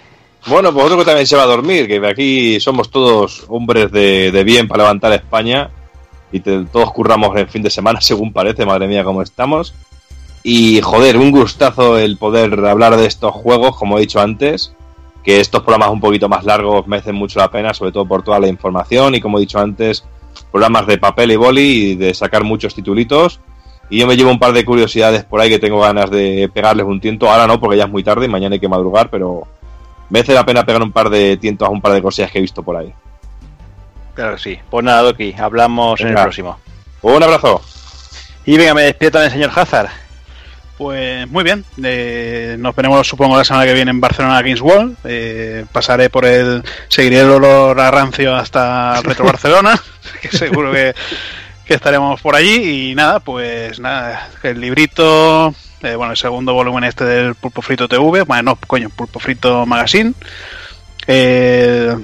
Bueno, 0.45 0.71
pues 0.71 0.85
otro 0.85 0.99
que 0.99 1.05
también 1.05 1.25
se 1.25 1.35
va 1.35 1.41
a 1.41 1.47
dormir, 1.47 1.87
que 1.87 2.05
aquí 2.05 2.59
somos 2.59 2.91
todos 2.91 3.45
hombres 3.47 3.91
de, 3.91 4.31
de 4.31 4.43
bien 4.43 4.67
para 4.67 4.83
levantar 4.83 5.11
España 5.13 5.71
y 6.31 6.39
te- 6.39 6.65
todos 6.65 6.91
curramos 6.91 7.35
el 7.35 7.47
fin 7.47 7.63
de 7.63 7.71
semana, 7.71 7.99
según 8.01 8.31
parece, 8.31 8.63
madre 8.63 8.87
mía, 8.87 9.03
cómo 9.03 9.23
estamos. 9.23 9.73
Y 10.43 10.81
joder, 10.81 11.17
un 11.17 11.31
gustazo 11.31 11.97
el 11.97 12.17
poder 12.17 12.63
hablar 12.65 12.95
de 12.95 13.07
estos 13.07 13.31
juegos, 13.33 13.75
como 13.75 13.97
he 13.97 14.01
dicho 14.01 14.19
antes, 14.21 14.71
que 15.25 15.39
estos 15.39 15.63
programas 15.63 15.89
un 15.89 15.99
poquito 15.99 16.29
más 16.29 16.45
largos 16.45 16.85
merecen 16.87 17.15
mucho 17.15 17.39
la 17.39 17.49
pena, 17.49 17.73
sobre 17.73 17.91
todo 17.91 18.05
por 18.05 18.23
toda 18.23 18.39
la 18.39 18.47
información 18.47 19.15
y 19.15 19.21
como 19.21 19.37
he 19.37 19.41
dicho 19.41 19.59
antes, 19.59 20.05
programas 20.51 20.85
de 20.85 20.99
papel 20.99 21.31
y 21.31 21.35
boli 21.35 21.61
y 21.61 21.95
de 21.95 22.13
sacar 22.13 22.43
muchos 22.43 22.75
titulitos. 22.75 23.39
Y 23.89 23.99
yo 23.99 24.07
me 24.07 24.15
llevo 24.15 24.29
un 24.29 24.39
par 24.39 24.53
de 24.53 24.63
curiosidades 24.63 25.23
por 25.23 25.41
ahí 25.41 25.49
que 25.49 25.59
tengo 25.59 25.79
ganas 25.79 26.11
de 26.11 26.49
pegarles 26.53 26.85
un 26.85 26.99
tiento. 26.99 27.29
Ahora 27.29 27.47
no, 27.47 27.59
porque 27.59 27.77
ya 27.77 27.85
es 27.85 27.89
muy 27.89 28.03
tarde 28.03 28.25
y 28.25 28.29
mañana 28.29 28.53
hay 28.53 28.59
que 28.59 28.67
madrugar, 28.67 29.09
pero 29.09 29.47
merece 30.11 30.33
la 30.33 30.45
pena 30.45 30.63
pegar 30.63 30.83
un 30.83 30.91
par 30.91 31.09
de 31.09 31.37
tientos 31.37 31.67
a 31.67 31.71
un 31.71 31.81
par 31.81 31.93
de 31.93 32.03
cosillas 32.03 32.31
que 32.31 32.37
he 32.37 32.41
visto 32.41 32.61
por 32.61 32.77
ahí. 32.77 32.93
Claro 34.13 34.35
que 34.35 34.41
sí. 34.41 34.59
Pues 34.69 34.85
nada, 34.85 35.01
Doki, 35.01 35.33
hablamos 35.37 35.99
en 36.01 36.09
el 36.09 36.13
próximo. 36.13 36.57
Un 37.01 37.23
abrazo. 37.23 37.61
Y 38.45 38.57
venga, 38.57 38.75
me 38.75 38.83
despido 38.83 39.11
también 39.11 39.33
el 39.33 39.39
señor 39.39 39.51
Hazard. 39.59 40.04
Pues 40.77 41.29
muy 41.29 41.43
bien, 41.45 41.63
eh, 41.81 42.57
nos 42.59 42.75
veremos 42.75 43.07
supongo 43.07 43.37
la 43.37 43.45
semana 43.45 43.65
que 43.65 43.73
viene 43.73 43.91
en 43.91 44.01
Barcelona 44.01 44.41
Games 44.41 44.59
World. 44.59 44.97
Eh, 45.05 45.65
pasaré 45.71 46.09
por 46.09 46.25
el, 46.25 46.63
seguiré 46.89 47.21
el 47.21 47.29
olor 47.29 47.79
a 47.79 47.91
rancio 47.91 48.35
hasta 48.35 49.01
Retro 49.01 49.25
Barcelona, 49.25 49.81
que 50.21 50.29
seguro 50.29 50.73
que, 50.73 50.93
que 51.65 51.73
estaremos 51.75 52.19
por 52.19 52.35
allí. 52.35 52.89
Y 52.91 52.95
nada, 52.95 53.21
pues 53.21 53.79
nada, 53.79 54.29
el 54.43 54.59
librito, 54.59 55.55
eh, 55.81 55.95
bueno, 55.95 56.11
el 56.11 56.17
segundo 56.17 56.53
volumen 56.53 56.83
este 56.83 57.05
del 57.05 57.35
Pulpo 57.35 57.61
Frito 57.61 57.87
TV, 57.87 58.23
bueno, 58.23 58.43
no, 58.43 58.55
coño, 58.67 58.89
Pulpo 58.89 59.19
Frito 59.19 59.65
Magazine. 59.65 60.13
Eh, 61.07 61.95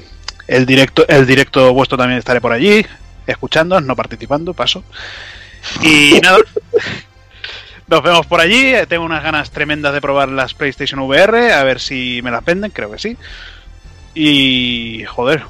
el 0.48 0.66
directo, 0.66 1.06
el 1.10 1.26
directo 1.26 1.74
vuestro 1.74 1.98
también 1.98 2.20
estaré 2.20 2.40
por 2.40 2.54
allí, 2.54 2.86
escuchando, 3.28 3.82
no 3.82 3.96
participando, 3.98 4.54
paso. 4.54 4.84
Y 5.82 6.20
nada. 6.22 6.38
Nos 7.92 8.02
vemos 8.02 8.26
por 8.26 8.40
allí. 8.42 8.74
eh, 8.74 8.88
Tengo 8.88 9.04
unas 9.06 9.22
ganas 9.22 9.52
tremendas 9.52 9.94
de 9.94 10.02
probar 10.02 10.30
las 10.30 10.54
PlayStation 10.56 11.00
VR. 11.02 11.52
A 11.54 11.64
ver 11.64 11.80
si 11.80 12.22
me 12.24 12.32
las 12.32 12.44
venden, 12.44 12.72
creo 12.72 12.90
que 12.90 12.98
sí. 12.98 13.18
Y 14.14 15.04
joder, 15.08 15.44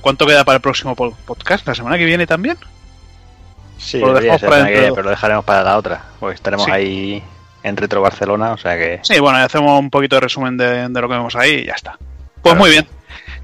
¿cuánto 0.00 0.26
queda 0.26 0.44
para 0.44 0.56
el 0.56 0.62
próximo 0.62 0.94
po- 0.96 1.16
podcast? 1.26 1.66
¿La 1.66 1.74
semana 1.74 1.98
que 1.98 2.04
viene 2.04 2.26
también? 2.26 2.56
Sí, 3.78 3.98
Lo 3.98 4.14
dejamos 4.14 4.40
para 4.40 4.50
la 4.50 4.56
semana 4.56 4.66
que 4.68 4.78
viene, 4.78 4.90
pero 4.92 5.02
lo 5.02 5.10
dejaremos 5.10 5.44
para 5.44 5.62
la 5.62 5.76
otra. 5.76 6.04
Porque 6.20 6.34
estaremos 6.36 6.64
Sí. 6.66 6.70
ahí 6.70 7.22
en 7.64 7.76
Retro 7.76 8.00
Barcelona, 8.00 8.52
o 8.52 8.58
sea 8.58 8.76
que. 8.76 9.00
Sí, 9.02 9.18
bueno, 9.20 9.38
hacemos 9.38 9.78
un 9.78 9.90
poquito 9.90 10.16
de 10.16 10.20
resumen 10.20 10.56
de, 10.56 10.88
de 10.88 11.00
lo 11.00 11.08
que 11.08 11.14
vemos 11.14 11.34
ahí 11.36 11.50
y 11.62 11.66
ya 11.66 11.74
está. 11.74 11.98
Pues 12.42 12.56
muy 12.56 12.70
bien. 12.70 12.86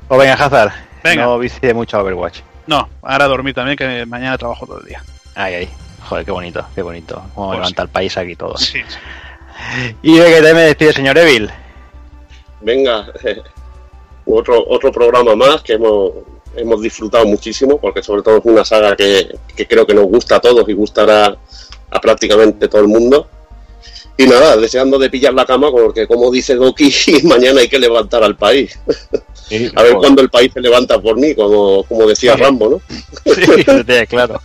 Pues 0.06 0.20
venga, 0.20 0.34
Hazard. 0.34 0.72
Venga. 1.04 1.24
No 1.24 1.38
vicie 1.38 1.74
mucho 1.74 1.96
a 1.98 2.02
Overwatch. 2.02 2.40
No, 2.66 2.88
ahora 3.02 3.24
a 3.24 3.28
dormir 3.28 3.54
también, 3.54 3.76
que 3.76 4.04
mañana 4.06 4.36
trabajo 4.38 4.66
todo 4.66 4.80
el 4.80 4.86
día. 4.86 5.02
Ay, 5.34 5.54
ay. 5.54 5.68
Joder, 6.08 6.24
qué 6.24 6.30
bonito, 6.30 6.64
qué 6.74 6.80
bonito. 6.80 7.22
Cómo 7.34 7.48
Pues 7.48 7.58
levanta 7.58 7.82
el 7.82 7.88
país 7.88 8.16
aquí 8.16 8.34
todo. 8.34 8.56
Sí. 8.56 8.80
Y 10.02 10.12
venga, 10.12 10.26
que 10.26 10.34
también 10.36 10.56
me 10.56 10.62
despide, 10.62 10.92
señor 10.94 11.18
Evil. 11.18 11.50
Venga, 12.62 13.12
otro, 14.26 14.64
otro 14.68 14.90
programa 14.90 15.36
más 15.36 15.60
que 15.62 15.74
hemos, 15.74 16.12
hemos 16.56 16.80
disfrutado 16.80 17.26
muchísimo, 17.26 17.78
porque 17.78 18.02
sobre 18.02 18.22
todo 18.22 18.38
es 18.38 18.44
una 18.44 18.64
saga 18.64 18.96
que, 18.96 19.36
que 19.54 19.66
creo 19.66 19.86
que 19.86 19.92
nos 19.92 20.06
gusta 20.06 20.36
a 20.36 20.40
todos 20.40 20.66
y 20.68 20.72
gustará 20.72 21.36
a 21.90 22.00
prácticamente 22.00 22.68
todo 22.68 22.80
el 22.80 22.88
mundo. 22.88 23.28
Y 24.20 24.26
nada, 24.26 24.56
deseando 24.56 24.98
de 24.98 25.08
pillar 25.10 25.32
la 25.32 25.46
cama, 25.46 25.70
porque 25.70 26.06
como 26.08 26.30
dice 26.30 26.56
Doki, 26.56 26.92
mañana 27.24 27.60
hay 27.60 27.68
que 27.68 27.78
levantar 27.78 28.22
al 28.24 28.36
país. 28.36 28.76
a 29.76 29.82
ver 29.82 29.94
cuándo 29.94 30.20
el 30.20 30.28
país 30.28 30.50
se 30.52 30.60
levanta 30.60 31.00
por 31.00 31.16
mí, 31.16 31.34
como, 31.34 31.84
como 31.84 32.06
decía 32.06 32.34
Sí. 32.34 32.40
Rambo, 32.42 32.68
¿no? 32.68 32.82
Sí, 33.34 33.42
lo 33.66 33.84
tienes 33.84 34.08
claro. 34.08 34.42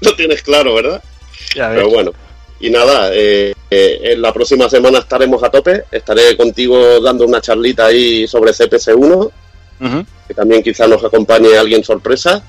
Lo 0.00 0.16
tienes 0.16 0.42
claro, 0.42 0.74
¿verdad? 0.74 1.02
Ya 1.54 1.68
ves. 1.68 1.76
Pero 1.78 1.90
bueno, 1.90 2.12
y 2.60 2.70
nada, 2.70 3.10
eh, 3.12 3.54
eh, 3.70 3.98
en 4.02 4.22
la 4.22 4.32
próxima 4.32 4.68
semana 4.70 4.98
estaremos 5.00 5.42
a 5.44 5.50
tope. 5.50 5.84
Estaré 5.92 6.36
contigo 6.36 7.00
dando 7.00 7.24
una 7.26 7.40
charlita 7.40 7.86
ahí 7.86 8.26
sobre 8.26 8.52
CPC1, 8.52 9.30
Ujú. 9.80 10.06
que 10.26 10.34
también 10.34 10.62
quizá 10.62 10.86
nos 10.88 11.04
acompañe 11.04 11.56
alguien 11.56 11.84
sorpresa. 11.84 12.42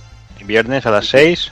Viernes 0.46 0.86
a 0.86 0.92
las 0.92 1.08
6. 1.08 1.52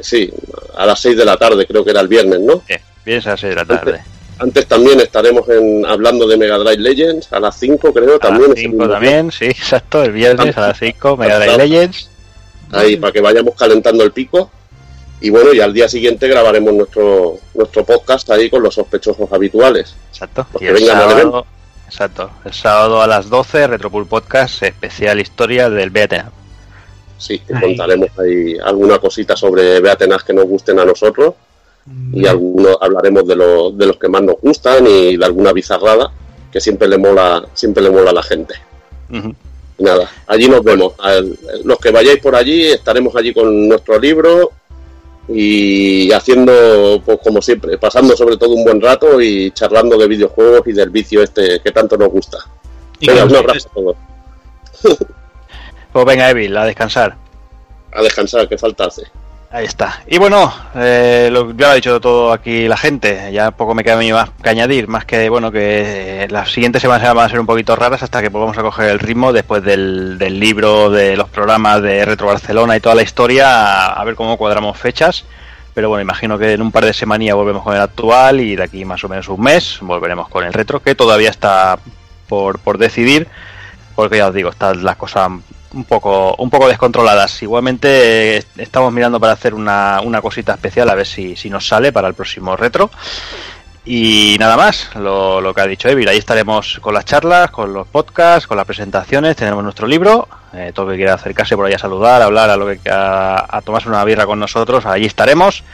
Sí, 0.00 0.32
a 0.76 0.86
las 0.86 0.98
6 1.00 1.16
de 1.18 1.24
la 1.26 1.36
tarde, 1.36 1.66
creo 1.66 1.84
que 1.84 1.90
era 1.90 2.00
el 2.00 2.08
viernes, 2.08 2.40
¿no? 2.40 2.62
Viernes 3.04 3.26
a 3.26 3.30
las 3.30 3.40
6 3.40 3.50
de 3.50 3.56
la 3.56 3.64
tarde. 3.64 4.00
Antes 4.38 4.66
también 4.66 4.98
estaremos 5.00 5.46
en, 5.50 5.84
hablando 5.84 6.26
de 6.26 6.36
Mega 6.38 6.56
Drive 6.58 6.78
Legends, 6.78 7.32
a 7.32 7.40
las 7.40 7.58
5 7.58 7.92
creo, 7.92 8.16
A 8.16 8.18
también. 8.18 8.48
las 8.50 8.58
ese 8.58 8.62
5 8.62 8.70
mismo 8.76 8.84
día. 8.86 8.94
también, 8.94 9.32
sí, 9.32 9.44
exacto. 9.50 10.02
El 10.02 10.12
viernes 10.12 10.56
a 10.56 10.60
las 10.68 10.78
5, 10.78 11.16
Mega 11.16 11.38
Drive. 11.38 11.56
Legends. 11.58 12.10
Ahí, 12.72 12.96
para 12.96 13.12
que 13.12 13.20
vayamos 13.20 13.54
calentando 13.56 14.02
el 14.04 14.12
pico. 14.12 14.50
Y 15.20 15.28
bueno, 15.28 15.52
y 15.52 15.60
al 15.60 15.74
día 15.74 15.86
siguiente 15.88 16.26
grabaremos 16.28 16.72
nuestro, 16.72 17.36
nuestro 17.54 17.84
podcast 17.84 18.30
ahí 18.30 18.48
con 18.48 18.62
los 18.62 18.74
sospechosos 18.74 19.30
habituales. 19.30 19.94
Exacto. 20.10 20.46
Los 20.54 20.62
Y 20.62 20.64
que 20.64 20.70
el 20.70 20.74
vengan 20.76 20.96
al 20.96 21.10
evento. 21.10 21.20
sábado, 21.30 21.46
exacto. 21.86 22.30
El 22.46 22.52
sábado 22.54 23.02
a 23.02 23.06
las 23.06 23.28
12, 23.28 23.66
Retropool 23.66 24.06
Podcast, 24.06 24.62
especial 24.62 25.20
historia 25.20 25.68
del 25.68 25.90
Beaten. 25.90 26.24
Sí, 27.18 27.38
que 27.40 27.52
contaremos 27.52 28.08
ahí 28.18 28.56
alguna 28.64 28.98
cosita 28.98 29.36
sobre 29.36 29.78
Beatenas 29.80 30.24
que 30.24 30.32
nos 30.32 30.46
gusten 30.46 30.78
a 30.78 30.86
nosotros 30.86 31.34
y 32.12 32.26
algunos 32.26 32.76
hablaremos 32.80 33.26
de, 33.26 33.36
lo- 33.36 33.70
de 33.72 33.86
los 33.86 33.96
que 33.96 34.08
más 34.08 34.22
nos 34.22 34.36
gustan 34.40 34.86
y 34.86 35.16
de 35.16 35.24
alguna 35.24 35.52
bizarrada 35.52 36.12
que 36.52 36.60
siempre 36.60 36.86
le 36.88 36.98
mola, 36.98 37.44
siempre 37.54 37.82
le 37.82 37.90
mola 37.90 38.10
a 38.10 38.14
la 38.14 38.22
gente. 38.22 38.54
Nada, 39.78 40.10
allí 40.26 40.48
nos 40.48 40.62
vemos. 40.62 40.92
Los 41.64 41.78
que 41.78 41.90
vayáis 41.90 42.20
por 42.20 42.34
allí 42.36 42.66
estaremos 42.66 43.14
allí 43.16 43.32
con 43.32 43.68
nuestro 43.68 43.98
libro 43.98 44.52
y 45.28 46.10
haciendo, 46.12 47.00
pues 47.04 47.18
como 47.22 47.40
siempre, 47.40 47.78
pasando 47.78 48.16
sobre 48.16 48.36
todo 48.36 48.50
un 48.54 48.64
buen 48.64 48.80
rato 48.80 49.20
y 49.20 49.50
charlando 49.52 49.96
de 49.96 50.08
videojuegos 50.08 50.62
y 50.66 50.72
del 50.72 50.90
vicio 50.90 51.22
este 51.22 51.60
que 51.60 51.70
tanto 51.70 51.96
nos 51.96 52.08
gusta. 52.10 52.38
Y 52.98 53.06
Venga, 53.08 53.24
un 53.24 53.36
abrazo 53.36 53.68
a 53.70 53.74
todos. 53.74 53.96
Pues 55.92 56.04
venga, 56.06 56.30
Evil, 56.30 56.56
a 56.56 56.64
descansar. 56.66 57.16
A 57.92 58.00
descansar, 58.00 58.48
que 58.48 58.56
falta 58.56 58.84
hace. 58.84 59.02
Ahí 59.52 59.64
está. 59.64 60.00
Y 60.06 60.18
bueno, 60.18 60.52
eh, 60.76 61.28
lo, 61.32 61.50
ya 61.50 61.66
lo 61.66 61.72
ha 61.72 61.74
dicho 61.74 62.00
todo 62.00 62.32
aquí 62.32 62.68
la 62.68 62.76
gente. 62.76 63.32
Ya 63.32 63.50
poco 63.50 63.74
me 63.74 63.82
queda 63.82 63.96
más 63.96 64.30
que 64.40 64.48
añadir. 64.48 64.86
Más 64.86 65.04
que, 65.04 65.28
bueno, 65.28 65.50
que 65.50 66.22
eh, 66.22 66.28
las 66.30 66.52
siguientes 66.52 66.80
semanas 66.80 67.12
van 67.12 67.26
a 67.26 67.28
ser 67.28 67.40
un 67.40 67.46
poquito 67.46 67.74
raras 67.74 68.00
hasta 68.04 68.22
que 68.22 68.28
volvamos 68.28 68.56
a 68.58 68.62
coger 68.62 68.90
el 68.90 69.00
ritmo 69.00 69.32
después 69.32 69.64
del, 69.64 70.18
del 70.18 70.38
libro, 70.38 70.88
de 70.90 71.16
los 71.16 71.28
programas 71.28 71.82
de 71.82 72.04
Retro 72.04 72.28
Barcelona 72.28 72.76
y 72.76 72.80
toda 72.80 72.94
la 72.94 73.02
historia. 73.02 73.86
A, 73.86 74.00
a 74.00 74.04
ver 74.04 74.14
cómo 74.14 74.36
cuadramos 74.36 74.78
fechas. 74.78 75.24
Pero 75.74 75.88
bueno, 75.88 76.02
imagino 76.02 76.38
que 76.38 76.52
en 76.52 76.62
un 76.62 76.70
par 76.70 76.84
de 76.84 76.92
semanas 76.92 77.34
volvemos 77.34 77.64
con 77.64 77.74
el 77.74 77.80
actual 77.80 78.40
y 78.40 78.54
de 78.54 78.62
aquí 78.62 78.84
más 78.84 79.02
o 79.02 79.08
menos 79.08 79.28
un 79.28 79.40
mes 79.40 79.78
volveremos 79.80 80.28
con 80.28 80.44
el 80.44 80.52
retro, 80.52 80.80
que 80.80 80.94
todavía 80.94 81.30
está 81.30 81.76
por, 82.28 82.60
por 82.60 82.78
decidir. 82.78 83.26
Porque 83.96 84.18
ya 84.18 84.28
os 84.28 84.34
digo, 84.34 84.50
están 84.50 84.84
las 84.84 84.94
cosas 84.94 85.28
un 85.72 85.84
poco, 85.84 86.34
un 86.36 86.50
poco 86.50 86.68
descontroladas. 86.68 87.42
Igualmente 87.42 88.38
eh, 88.38 88.44
estamos 88.58 88.92
mirando 88.92 89.20
para 89.20 89.32
hacer 89.32 89.54
una, 89.54 90.00
una 90.02 90.20
cosita 90.20 90.54
especial 90.54 90.90
a 90.90 90.94
ver 90.94 91.06
si, 91.06 91.36
si 91.36 91.50
nos 91.50 91.66
sale 91.66 91.92
para 91.92 92.08
el 92.08 92.14
próximo 92.14 92.56
retro. 92.56 92.90
Y 93.84 94.36
nada 94.38 94.56
más, 94.56 94.94
lo, 94.94 95.40
lo 95.40 95.54
que 95.54 95.62
ha 95.62 95.66
dicho 95.66 95.88
Evil, 95.88 96.08
ahí 96.08 96.18
estaremos 96.18 96.78
con 96.80 96.92
las 96.92 97.06
charlas, 97.06 97.50
con 97.50 97.72
los 97.72 97.88
podcasts, 97.88 98.46
con 98.46 98.56
las 98.56 98.66
presentaciones, 98.66 99.36
tenemos 99.36 99.64
nuestro 99.64 99.86
libro, 99.86 100.28
eh, 100.52 100.72
todo 100.74 100.86
el 100.86 100.92
que 100.92 100.98
quiera 100.98 101.14
acercarse 101.14 101.56
por 101.56 101.64
ahí 101.64 101.72
a 101.72 101.78
saludar, 101.78 102.20
a 102.20 102.26
hablar, 102.26 102.50
a 102.50 102.56
lo 102.56 102.66
que 102.66 102.78
a, 102.90 103.60
tomarse 103.64 103.88
una 103.88 104.04
birra 104.04 104.26
con 104.26 104.38
nosotros, 104.38 104.84
allí 104.84 105.06
estaremos. 105.06 105.64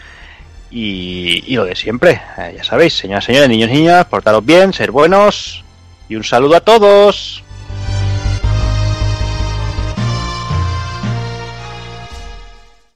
Y, 0.70 1.44
y 1.47 1.57
lo 1.57 1.65
de 1.65 1.75
siempre, 1.75 2.20
eh, 2.39 2.55
ya 2.57 2.65
sabéis, 2.65 2.97
señoras, 2.97 3.25
señores, 3.25 3.49
niños, 3.49 3.70
niñas, 3.70 4.05
portaros 4.07 4.44
bien, 4.44 4.73
ser 4.73 4.92
buenos 4.92 5.65
y 6.08 6.16
un 6.16 6.25
saludo 6.25 6.57
a 6.57 6.60
todos. 6.60 7.42